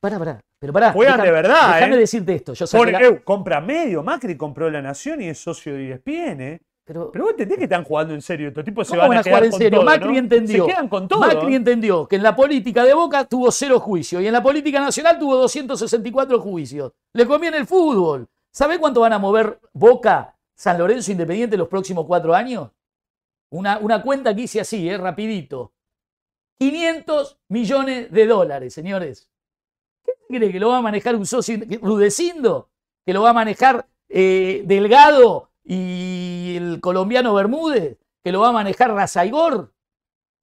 Pará, 0.00 0.18
pará. 0.18 0.40
Pero 0.58 0.72
pará. 0.72 0.92
juegan 0.92 1.20
de 1.20 1.30
verdad, 1.30 1.74
Déjame 1.74 1.96
¿eh? 1.96 1.98
decirte 2.00 2.34
esto. 2.34 2.54
Yo 2.54 2.66
Pone- 2.66 2.92
la- 2.92 3.00
eh, 3.00 3.22
compra 3.22 3.60
medio. 3.60 4.02
Macri 4.02 4.36
compró 4.36 4.70
La 4.70 4.80
Nación 4.82 5.20
y 5.22 5.28
es 5.28 5.38
socio 5.38 5.74
de 5.74 5.90
ESPN, 5.92 6.40
¿eh? 6.40 6.60
pero 6.84 7.10
Pero 7.12 7.24
vos 7.24 7.32
entendés 7.32 7.58
que 7.58 7.64
están 7.64 7.84
jugando 7.84 8.14
en 8.14 8.22
serio. 8.22 8.48
Estos 8.48 8.64
tipos 8.64 8.86
se 8.86 8.92
¿Cómo 8.92 9.00
van 9.02 9.08
van 9.10 9.18
a 9.18 9.22
jugar 9.22 9.44
en 9.44 9.52
serio? 9.52 9.78
todo, 9.78 9.84
Macri 9.86 10.12
¿no? 10.12 10.18
entendió. 10.18 10.64
Se 10.64 10.70
quedan 10.72 10.88
con 10.88 11.06
todo. 11.06 11.20
Macri 11.20 11.52
¿eh? 11.52 11.56
entendió 11.56 12.06
que 12.08 12.16
en 12.16 12.22
la 12.22 12.34
política 12.34 12.84
de 12.84 12.94
Boca 12.94 13.24
tuvo 13.26 13.50
cero 13.52 13.78
juicios 13.78 14.22
y 14.22 14.26
en 14.26 14.32
la 14.32 14.42
política 14.42 14.80
nacional 14.80 15.18
tuvo 15.18 15.36
264 15.36 16.40
juicios. 16.40 16.92
Le 17.14 17.26
conviene 17.26 17.58
el 17.58 17.66
fútbol. 17.66 18.26
¿Sabe 18.52 18.78
cuánto 18.78 19.00
van 19.00 19.12
a 19.12 19.18
mover 19.18 19.60
Boca, 19.72 20.34
San 20.56 20.78
Lorenzo 20.78 21.12
Independiente 21.12 21.56
los 21.56 21.68
próximos 21.68 22.04
cuatro 22.06 22.34
años? 22.34 22.70
Una, 23.52 23.78
una 23.78 24.02
cuenta 24.02 24.34
que 24.34 24.42
hice 24.42 24.60
así, 24.60 24.88
eh, 24.88 24.98
rapidito. 24.98 25.72
500 26.58 27.38
millones 27.48 28.10
de 28.10 28.26
dólares, 28.26 28.74
señores. 28.74 29.29
¿Qué 30.30 30.36
cree 30.38 30.52
que 30.52 30.60
lo 30.60 30.68
va 30.68 30.78
a 30.78 30.82
manejar 30.82 31.16
un 31.16 31.26
socio 31.26 31.58
Rudecindo? 31.82 32.68
¿Que 33.04 33.12
lo 33.12 33.22
va 33.22 33.30
a 33.30 33.34
manejar 33.34 33.86
eh, 34.08 34.62
Delgado 34.66 35.50
y 35.64 36.54
el 36.56 36.80
colombiano 36.80 37.34
Bermúdez? 37.34 37.98
¿Que 38.22 38.32
lo 38.32 38.40
va 38.40 38.48
a 38.48 38.52
manejar 38.52 38.92
Razaigor? 38.92 39.72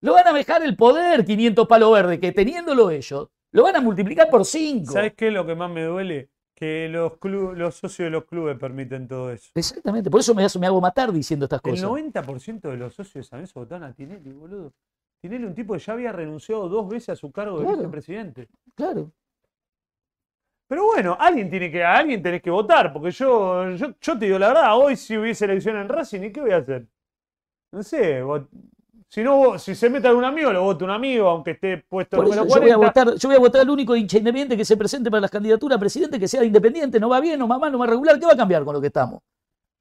Lo 0.02 0.14
van 0.14 0.28
a 0.28 0.32
manejar 0.32 0.64
el 0.64 0.76
poder, 0.76 1.26
500 1.26 1.68
palo 1.68 1.92
verde, 1.92 2.20
que 2.20 2.32
teniéndolo 2.32 2.92
ellos, 2.92 3.30
lo 3.52 3.64
van 3.64 3.76
a 3.78 3.82
multiplicar 3.82 4.30
por 4.30 4.46
5. 4.46 4.92
¿Sabes 4.92 5.14
qué 5.16 5.28
es 5.28 5.34
lo 5.34 5.46
que 5.46 5.56
más 5.56 5.72
me 5.72 5.84
duele? 5.84 6.30
Que 6.54 6.90
los, 6.90 7.14
clu- 7.14 7.54
los 7.54 7.76
socios 7.76 8.08
de 8.08 8.10
los 8.10 8.26
clubes 8.26 8.58
permiten 8.58 9.08
todo 9.08 9.32
eso. 9.32 9.52
Exactamente, 9.56 10.10
por 10.10 10.20
eso 10.20 10.34
me, 10.36 10.46
me 10.60 10.68
hago 10.68 10.82
matar 10.82 11.12
diciendo 11.12 11.46
estas 11.46 11.62
El 11.64 11.72
cosas. 11.72 11.90
90% 11.90 12.62
de 12.62 12.78
los 12.78 12.94
socios 12.96 13.14
de 13.14 13.24
San 13.30 13.38
Lorenzo 13.40 13.60
votaron 13.60 13.84
a 13.90 13.94
Tinelli, 13.94 14.32
boludo. 14.34 14.74
Tinelli, 15.22 15.46
un 15.46 15.56
tipo 15.56 15.74
que 15.74 15.80
ya 15.80 15.94
había 15.94 16.12
renunciado 16.12 16.68
dos 16.68 16.88
veces 16.90 17.10
a 17.10 17.16
su 17.16 17.32
cargo 17.32 17.58
de 17.60 17.64
Claro. 17.66 17.78
vicepresidente. 17.78 18.48
Claro. 18.76 19.12
Pero 20.68 20.86
bueno, 20.86 21.16
alguien 21.20 21.50
tiene 21.50 21.72
que, 21.72 21.84
a 21.84 21.98
alguien 21.98 22.22
tenés 22.22 22.42
que 22.42 22.50
votar, 22.50 22.92
porque 22.92 23.12
yo, 23.12 23.70
yo, 23.72 23.94
yo 24.02 24.20
te 24.20 24.26
digo 24.26 24.38
la 24.38 24.50
verdad, 24.50 24.78
hoy 24.78 24.96
si 24.98 25.18
hubiese 25.18 25.46
elección 25.46 25.78
en 25.78 25.88
Racing, 25.88 26.24
¿y 26.24 26.32
qué 26.32 26.42
voy 26.42 26.52
a 26.52 26.58
hacer? 26.58 26.86
No 27.72 27.84
sé, 27.84 28.22
vot- 28.24 28.48
si 29.10 29.24
no 29.24 29.58
si 29.58 29.74
se 29.76 29.90
mete 29.90 30.08
algún 30.10 30.26
amigo, 30.26 30.52
lo 30.52 30.64
vota 30.64 30.84
un 30.84 30.92
amigo, 30.92 31.30
aunque 31.30 31.52
esté 31.52 31.78
puesto 31.88 32.18
Por 32.18 32.26
número 32.26 32.44
yo 32.44 32.48
voy, 32.50 32.70
a 32.72 32.76
40. 32.76 32.78
votar, 33.04 33.18
yo 33.18 33.30
voy 33.30 33.36
a 33.38 33.40
votar 33.40 33.62
al 33.62 33.70
único 33.70 33.96
hincha 33.96 34.18
independiente 34.18 34.58
que 34.58 34.66
se 34.66 34.76
presente 34.76 35.10
para 35.10 35.22
las 35.22 35.32
candidaturas 35.32 35.78
a 35.78 35.80
presidente, 35.80 36.20
que 36.20 36.28
sea 36.28 36.44
independiente, 36.44 37.00
no 37.00 37.08
va 37.08 37.22
bien, 37.22 37.40
no 37.40 37.48
va 37.48 37.58
mal, 37.58 37.72
no 37.72 37.78
va 37.80 37.88
regular. 37.88 38.20
¿Qué 38.20 38.26
va 38.26 38.34
a 38.34 38.38
cambiar 38.38 38.66
con 38.66 38.74
lo 38.74 38.82
que 38.82 38.88
estamos? 38.88 39.22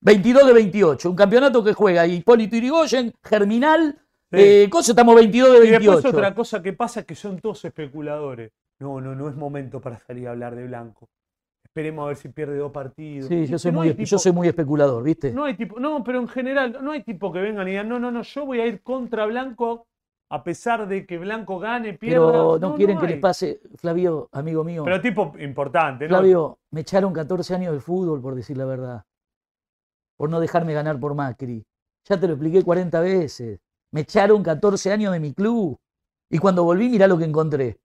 22 0.02 0.46
de 0.46 0.52
28, 0.52 1.10
un 1.10 1.16
campeonato 1.16 1.64
que 1.64 1.72
juega 1.72 2.06
Hipólito 2.06 2.54
Irigoyen, 2.54 3.12
Germinal, 3.24 3.98
Sí. 4.30 4.38
eh, 4.38 4.68
cosa, 4.70 4.92
estamos 4.92 5.14
22 5.16 5.52
de 5.60 5.66
Y 5.66 5.70
después 5.70 5.86
28. 6.02 6.08
otra 6.16 6.34
cosa 6.34 6.62
que 6.62 6.72
pasa 6.72 7.00
es 7.00 7.06
que 7.06 7.14
son 7.16 7.40
todos 7.40 7.64
especuladores. 7.64 8.52
No, 8.78 9.00
no, 9.00 9.14
no 9.14 9.28
es 9.28 9.36
momento 9.36 9.80
para 9.80 9.98
salir 9.98 10.28
a 10.28 10.32
hablar 10.32 10.54
de 10.54 10.66
Blanco. 10.66 11.08
Esperemos 11.64 12.04
a 12.04 12.08
ver 12.08 12.16
si 12.16 12.28
pierde 12.28 12.56
dos 12.56 12.72
partidos. 12.72 13.28
Sí, 13.28 13.46
yo 13.46 13.58
soy, 13.58 13.72
No 13.72 13.78
muy, 13.80 13.94
yo 13.94 14.18
soy 14.18 14.32
muy 14.32 14.48
especulador, 14.48 15.02
¿viste? 15.02 15.32
No 15.32 15.44
hay 15.44 15.54
tipo, 15.54 15.78
no, 15.78 16.02
pero 16.04 16.20
en 16.20 16.28
general, 16.28 16.78
no 16.82 16.92
hay 16.92 17.02
tipo 17.02 17.32
que 17.32 17.40
vengan 17.40 17.66
y 17.68 17.72
digan, 17.72 17.88
no, 17.88 17.98
no, 17.98 18.10
no, 18.10 18.22
yo 18.22 18.46
voy 18.46 18.60
a 18.60 18.66
ir 18.66 18.82
contra 18.82 19.26
Blanco 19.26 19.86
a 20.28 20.42
pesar 20.42 20.88
de 20.88 21.06
que 21.06 21.18
Blanco 21.18 21.58
gane, 21.58 21.94
pierda. 21.94 22.26
Pero 22.26 22.58
no, 22.58 22.74
quieren 22.74 22.98
que 22.98 23.06
les 23.06 23.20
pase, 23.20 23.60
Flavio, 23.76 24.28
amigo 24.32 24.64
mío. 24.64 24.84
Pero 24.84 25.00
tipo 25.00 25.34
importante, 25.38 26.06
¿no? 26.06 26.16
Flavio, 26.16 26.58
me 26.72 26.80
echaron 26.80 27.12
14 27.12 27.54
años 27.54 27.72
del 27.72 27.80
fútbol, 27.80 28.20
por 28.20 28.34
decir 28.34 28.56
la 28.56 28.64
verdad. 28.64 29.04
Por 30.16 30.30
no 30.30 30.40
dejarme 30.40 30.72
ganar 30.72 30.98
por 30.98 31.14
Macri. 31.14 31.64
Ya 32.08 32.18
te 32.18 32.26
lo 32.26 32.34
expliqué 32.34 32.62
40 32.62 33.00
veces. 33.00 33.60
Me 33.92 34.00
echaron 34.00 34.42
14 34.42 34.92
años 34.92 35.12
de 35.12 35.20
mi 35.20 35.32
club. 35.32 35.78
Y 36.30 36.38
cuando 36.38 36.64
volví, 36.64 36.88
mirá 36.88 37.06
lo 37.06 37.18
que 37.18 37.24
encontré. 37.24 37.78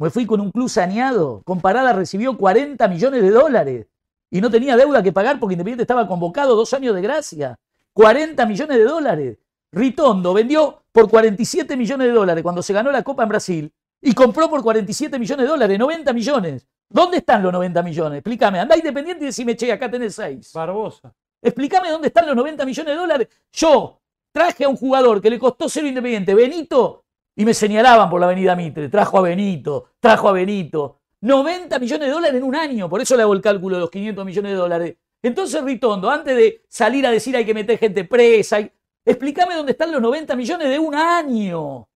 Me 0.00 0.08
fui 0.08 0.24
con 0.24 0.40
un 0.40 0.50
club 0.50 0.68
saneado. 0.70 1.42
Comparada 1.44 1.92
recibió 1.92 2.34
40 2.34 2.88
millones 2.88 3.20
de 3.22 3.30
dólares. 3.30 3.86
Y 4.30 4.40
no 4.40 4.50
tenía 4.50 4.74
deuda 4.74 5.02
que 5.02 5.12
pagar 5.12 5.38
porque 5.38 5.52
Independiente 5.52 5.82
estaba 5.82 6.08
convocado 6.08 6.56
dos 6.56 6.72
años 6.72 6.94
de 6.94 7.02
gracia. 7.02 7.58
40 7.92 8.46
millones 8.46 8.78
de 8.78 8.84
dólares. 8.84 9.38
Ritondo 9.70 10.32
vendió 10.32 10.82
por 10.90 11.10
47 11.10 11.76
millones 11.76 12.06
de 12.06 12.14
dólares 12.14 12.42
cuando 12.42 12.62
se 12.62 12.72
ganó 12.72 12.90
la 12.90 13.02
Copa 13.02 13.24
en 13.24 13.28
Brasil. 13.28 13.72
Y 14.00 14.14
compró 14.14 14.48
por 14.48 14.62
47 14.62 15.18
millones 15.18 15.44
de 15.44 15.50
dólares, 15.50 15.78
90 15.78 16.12
millones. 16.14 16.66
¿Dónde 16.88 17.18
están 17.18 17.42
los 17.42 17.52
90 17.52 17.82
millones? 17.82 18.18
Explícame. 18.20 18.58
Andá 18.58 18.78
Independiente 18.78 19.24
y 19.24 19.26
decime, 19.26 19.54
che, 19.54 19.70
acá 19.70 19.90
tenés 19.90 20.14
6. 20.14 20.52
Barbosa. 20.54 21.12
Explícame 21.42 21.90
dónde 21.90 22.08
están 22.08 22.26
los 22.26 22.34
90 22.36 22.64
millones 22.64 22.94
de 22.94 22.98
dólares. 22.98 23.28
Yo 23.52 24.00
traje 24.32 24.64
a 24.64 24.68
un 24.70 24.76
jugador 24.76 25.20
que 25.20 25.28
le 25.28 25.38
costó 25.38 25.68
cero 25.68 25.86
Independiente, 25.86 26.34
Benito, 26.34 27.04
y 27.40 27.44
me 27.46 27.54
señalaban 27.54 28.10
por 28.10 28.20
la 28.20 28.26
avenida 28.26 28.54
Mitre. 28.54 28.90
Trajo 28.90 29.16
a 29.16 29.22
Benito, 29.22 29.92
trajo 29.98 30.28
a 30.28 30.32
Benito. 30.32 30.98
90 31.22 31.78
millones 31.78 32.08
de 32.08 32.12
dólares 32.12 32.36
en 32.36 32.42
un 32.44 32.54
año. 32.54 32.86
Por 32.86 33.00
eso 33.00 33.16
le 33.16 33.22
hago 33.22 33.32
el 33.32 33.40
cálculo 33.40 33.76
de 33.76 33.80
los 33.80 33.90
500 33.90 34.26
millones 34.26 34.52
de 34.52 34.58
dólares. 34.58 34.96
Entonces, 35.22 35.64
Ritondo, 35.64 36.10
antes 36.10 36.36
de 36.36 36.66
salir 36.68 37.06
a 37.06 37.10
decir 37.10 37.34
hay 37.34 37.46
que 37.46 37.54
meter 37.54 37.78
gente 37.78 38.04
presa, 38.04 38.58
explícame 39.06 39.54
dónde 39.54 39.72
están 39.72 39.90
los 39.90 40.02
90 40.02 40.36
millones 40.36 40.68
de 40.68 40.78
un 40.78 40.94
año. 40.94 41.88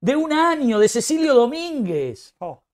De 0.00 0.16
un 0.16 0.32
año, 0.32 0.78
de 0.78 0.88
Cecilio 0.88 1.34
Domínguez, 1.34 2.34
Oh, 2.38 2.64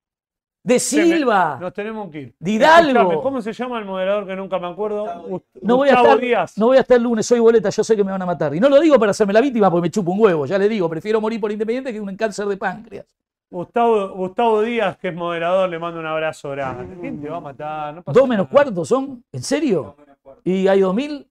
de 0.66 0.74
me- 0.74 0.78
Silva. 0.80 1.58
Nos 1.60 1.72
tenemos 1.72 2.10
que 2.10 2.20
ir. 2.20 2.34
De 2.38 2.50
Hidalgo. 2.50 2.98
Escuchame, 3.00 3.22
¿Cómo 3.22 3.40
se 3.40 3.52
llama 3.52 3.78
el 3.78 3.84
moderador 3.84 4.26
que 4.26 4.34
nunca 4.36 4.58
me 4.58 4.66
acuerdo? 4.66 5.04
Gust- 5.28 5.44
No 5.62 5.76
voy, 5.76 5.88
a 5.88 5.92
Gustavo 5.92 6.08
estar, 6.14 6.20
Díaz. 6.20 6.58
no 6.58 6.66
voy 6.66 6.76
a 6.76 6.80
estar 6.80 6.96
el 6.96 7.02
lunes, 7.04 7.24
soy 7.26 7.38
boleta, 7.38 7.70
yo 7.70 7.84
sé 7.84 7.94
que 7.96 8.02
me 8.04 8.10
van 8.12 8.20
a 8.22 8.26
matar. 8.26 8.54
Y 8.54 8.60
no 8.60 8.68
lo 8.68 8.80
digo 8.80 8.98
para 8.98 9.12
hacerme 9.12 9.32
la 9.32 9.40
víctima 9.40 9.70
porque 9.70 9.82
me 9.82 9.90
chupo 9.90 10.10
un 10.12 10.20
huevo, 10.20 10.44
ya 10.46 10.58
le 10.58 10.68
digo, 10.68 10.88
prefiero 10.88 11.20
morir 11.20 11.40
por 11.40 11.52
independiente 11.52 11.92
que 11.92 12.00
un 12.00 12.16
cáncer 12.16 12.46
de 12.46 12.56
páncreas. 12.56 13.06
Gustavo, 13.48 14.08
Gustavo 14.10 14.60
Díaz, 14.62 14.96
que 14.98 15.08
es 15.08 15.14
moderador, 15.14 15.68
le 15.68 15.78
mando 15.78 16.00
un 16.00 16.06
abrazo 16.06 16.50
grande. 16.50 16.96
¿Quién 17.00 17.22
te 17.22 17.28
va 17.28 17.36
a 17.36 17.40
matar? 17.40 17.94
No 17.94 18.02
pasa 18.02 18.18
¿Dos 18.18 18.28
menos 18.28 18.46
nada. 18.46 18.52
cuartos 18.52 18.88
son? 18.88 19.22
¿En 19.30 19.42
serio? 19.42 19.94
¿Y 20.42 20.66
hay 20.66 20.80
dos 20.80 20.94
mil? 20.94 21.28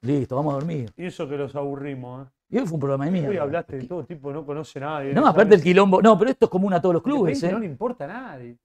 Listo, 0.00 0.36
vamos 0.36 0.52
a 0.52 0.58
dormir. 0.58 0.92
Y 0.96 1.06
eso 1.06 1.28
que 1.28 1.36
los 1.36 1.56
aburrimos, 1.56 2.26
¿eh? 2.26 2.30
Y 2.50 2.58
hoy 2.58 2.66
fue 2.66 2.74
un 2.74 2.80
programa 2.80 3.04
de 3.04 3.10
mierda. 3.10 3.28
Hoy 3.28 3.36
hablaste 3.36 3.76
de 3.76 3.86
todo 3.86 4.04
tipo, 4.04 4.32
no 4.32 4.44
conoce 4.44 4.78
a 4.78 4.82
nadie. 4.82 5.12
No, 5.12 5.26
aparte 5.26 5.54
el 5.54 5.62
quilombo. 5.62 6.00
No, 6.00 6.18
pero 6.18 6.30
esto 6.30 6.46
es 6.46 6.50
común 6.50 6.72
a 6.72 6.80
todos 6.80 6.94
los 6.94 7.02
clubes, 7.02 7.36
Independiente 7.36 7.52
No 7.52 7.58
¿eh? 7.58 7.60
le 7.60 7.66
importa 7.66 8.04
a 8.04 8.08
nadie. 8.08 8.56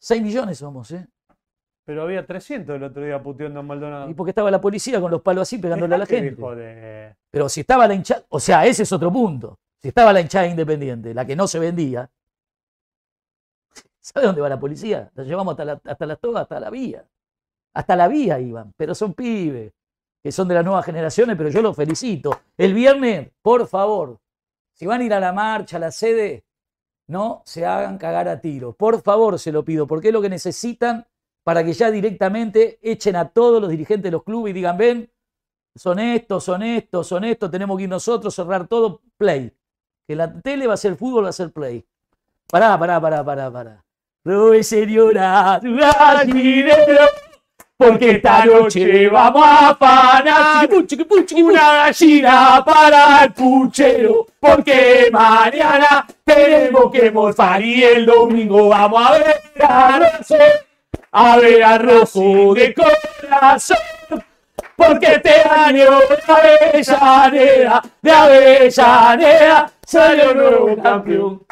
6 0.00 0.22
millones 0.22 0.58
somos, 0.58 0.90
¿eh? 0.90 1.06
Pero 1.84 2.02
había 2.02 2.24
300 2.26 2.76
el 2.76 2.82
otro 2.84 3.02
día 3.02 3.22
puteando 3.22 3.60
a 3.60 3.62
Maldonado. 3.62 4.10
Y 4.10 4.14
porque 4.14 4.30
estaba 4.30 4.50
la 4.50 4.60
policía 4.60 5.00
con 5.00 5.10
los 5.10 5.22
palos 5.22 5.42
así 5.42 5.58
pegándole 5.58 5.94
a 5.94 5.98
la 5.98 6.04
de 6.04 6.16
gente. 6.16 7.16
Pero 7.30 7.48
si 7.48 7.60
estaba 7.60 7.88
la 7.88 7.94
hinchada, 7.94 8.24
o 8.28 8.38
sea, 8.38 8.66
ese 8.66 8.82
es 8.82 8.92
otro 8.92 9.12
punto. 9.12 9.58
Si 9.80 9.88
estaba 9.88 10.12
la 10.12 10.20
hinchada 10.20 10.46
independiente, 10.46 11.12
la 11.14 11.26
que 11.26 11.34
no 11.34 11.48
se 11.48 11.58
vendía, 11.58 12.08
¿sabe 14.00 14.26
dónde 14.26 14.40
va 14.40 14.48
la 14.48 14.60
policía? 14.60 15.10
La 15.14 15.24
llevamos 15.24 15.52
hasta, 15.52 15.64
la, 15.64 15.80
hasta 15.84 16.06
las 16.06 16.20
togas, 16.20 16.42
hasta 16.42 16.60
la 16.60 16.70
vía. 16.70 17.04
Hasta 17.74 17.96
la 17.96 18.06
vía 18.06 18.38
iban, 18.38 18.72
pero 18.76 18.94
son 18.94 19.14
pibes, 19.14 19.72
que 20.22 20.32
son 20.32 20.46
de 20.48 20.54
las 20.54 20.64
nuevas 20.64 20.84
generaciones, 20.84 21.36
pero 21.36 21.48
yo 21.48 21.62
los 21.62 21.76
felicito. 21.76 22.40
El 22.56 22.74
viernes, 22.74 23.30
por 23.42 23.66
favor, 23.66 24.20
si 24.72 24.86
van 24.86 25.00
a 25.00 25.04
ir 25.04 25.14
a 25.14 25.20
la 25.20 25.32
marcha, 25.32 25.76
a 25.76 25.80
la 25.80 25.90
sede, 25.90 26.44
no 27.08 27.42
se 27.44 27.66
hagan 27.66 27.98
cagar 27.98 28.28
a 28.28 28.40
tiro. 28.40 28.72
Por 28.72 29.02
favor, 29.02 29.38
se 29.38 29.52
lo 29.52 29.64
pido, 29.64 29.86
porque 29.86 30.08
es 30.08 30.14
lo 30.14 30.22
que 30.22 30.28
necesitan 30.28 31.06
para 31.42 31.64
que 31.64 31.72
ya 31.72 31.90
directamente 31.90 32.78
echen 32.82 33.16
a 33.16 33.28
todos 33.28 33.60
los 33.60 33.70
dirigentes 33.70 34.04
de 34.04 34.12
los 34.12 34.22
clubes 34.22 34.52
y 34.52 34.54
digan, 34.54 34.78
ven, 34.78 35.10
son 35.74 35.98
estos, 35.98 36.44
son 36.44 36.62
estos, 36.62 37.06
son 37.06 37.24
estos, 37.24 37.50
tenemos 37.50 37.76
que 37.76 37.84
ir 37.84 37.88
nosotros, 37.88 38.34
cerrar 38.34 38.68
todo, 38.68 39.00
play. 39.16 39.52
Que 40.06 40.14
la 40.14 40.32
tele 40.40 40.66
va 40.66 40.74
a 40.74 40.76
ser 40.76 40.96
fútbol, 40.96 41.24
va 41.24 41.30
a 41.30 41.32
ser 41.32 41.50
play. 41.52 41.84
Pará, 42.48 42.78
pará, 42.78 43.00
pará, 43.00 43.24
pará, 43.24 43.50
pará. 43.50 43.84
Robe 44.24 44.62
señora, 44.62 45.60
porque 47.76 48.10
esta 48.12 48.44
noche 48.44 49.08
vamos 49.08 49.44
a 49.44 49.70
afanar. 49.70 50.68
Una 51.34 51.74
gallina 51.74 52.62
para 52.64 53.24
el 53.24 53.32
puchero, 53.32 54.26
porque 54.38 55.08
mañana 55.12 56.06
tenemos 56.24 56.90
que 56.92 57.10
morfar. 57.10 57.62
Y 57.62 57.82
el 57.82 58.06
domingo 58.06 58.68
vamos 58.68 59.04
a 59.04 59.12
ver 59.12 59.40
a 59.60 59.98
Rosso, 59.98 60.36
a 61.12 61.36
ver 61.38 61.64
a 61.64 61.78
Rosso 61.78 62.54
de 62.54 62.74
corazón. 62.74 63.78
Porque 64.76 65.06
este 65.06 65.42
año 65.48 65.84
de 66.00 66.18
Avellaneda, 66.32 67.82
de 68.00 68.10
Avellaneda, 68.10 69.72
salió 69.84 70.34
nuevo 70.34 70.82
campeón. 70.82 71.46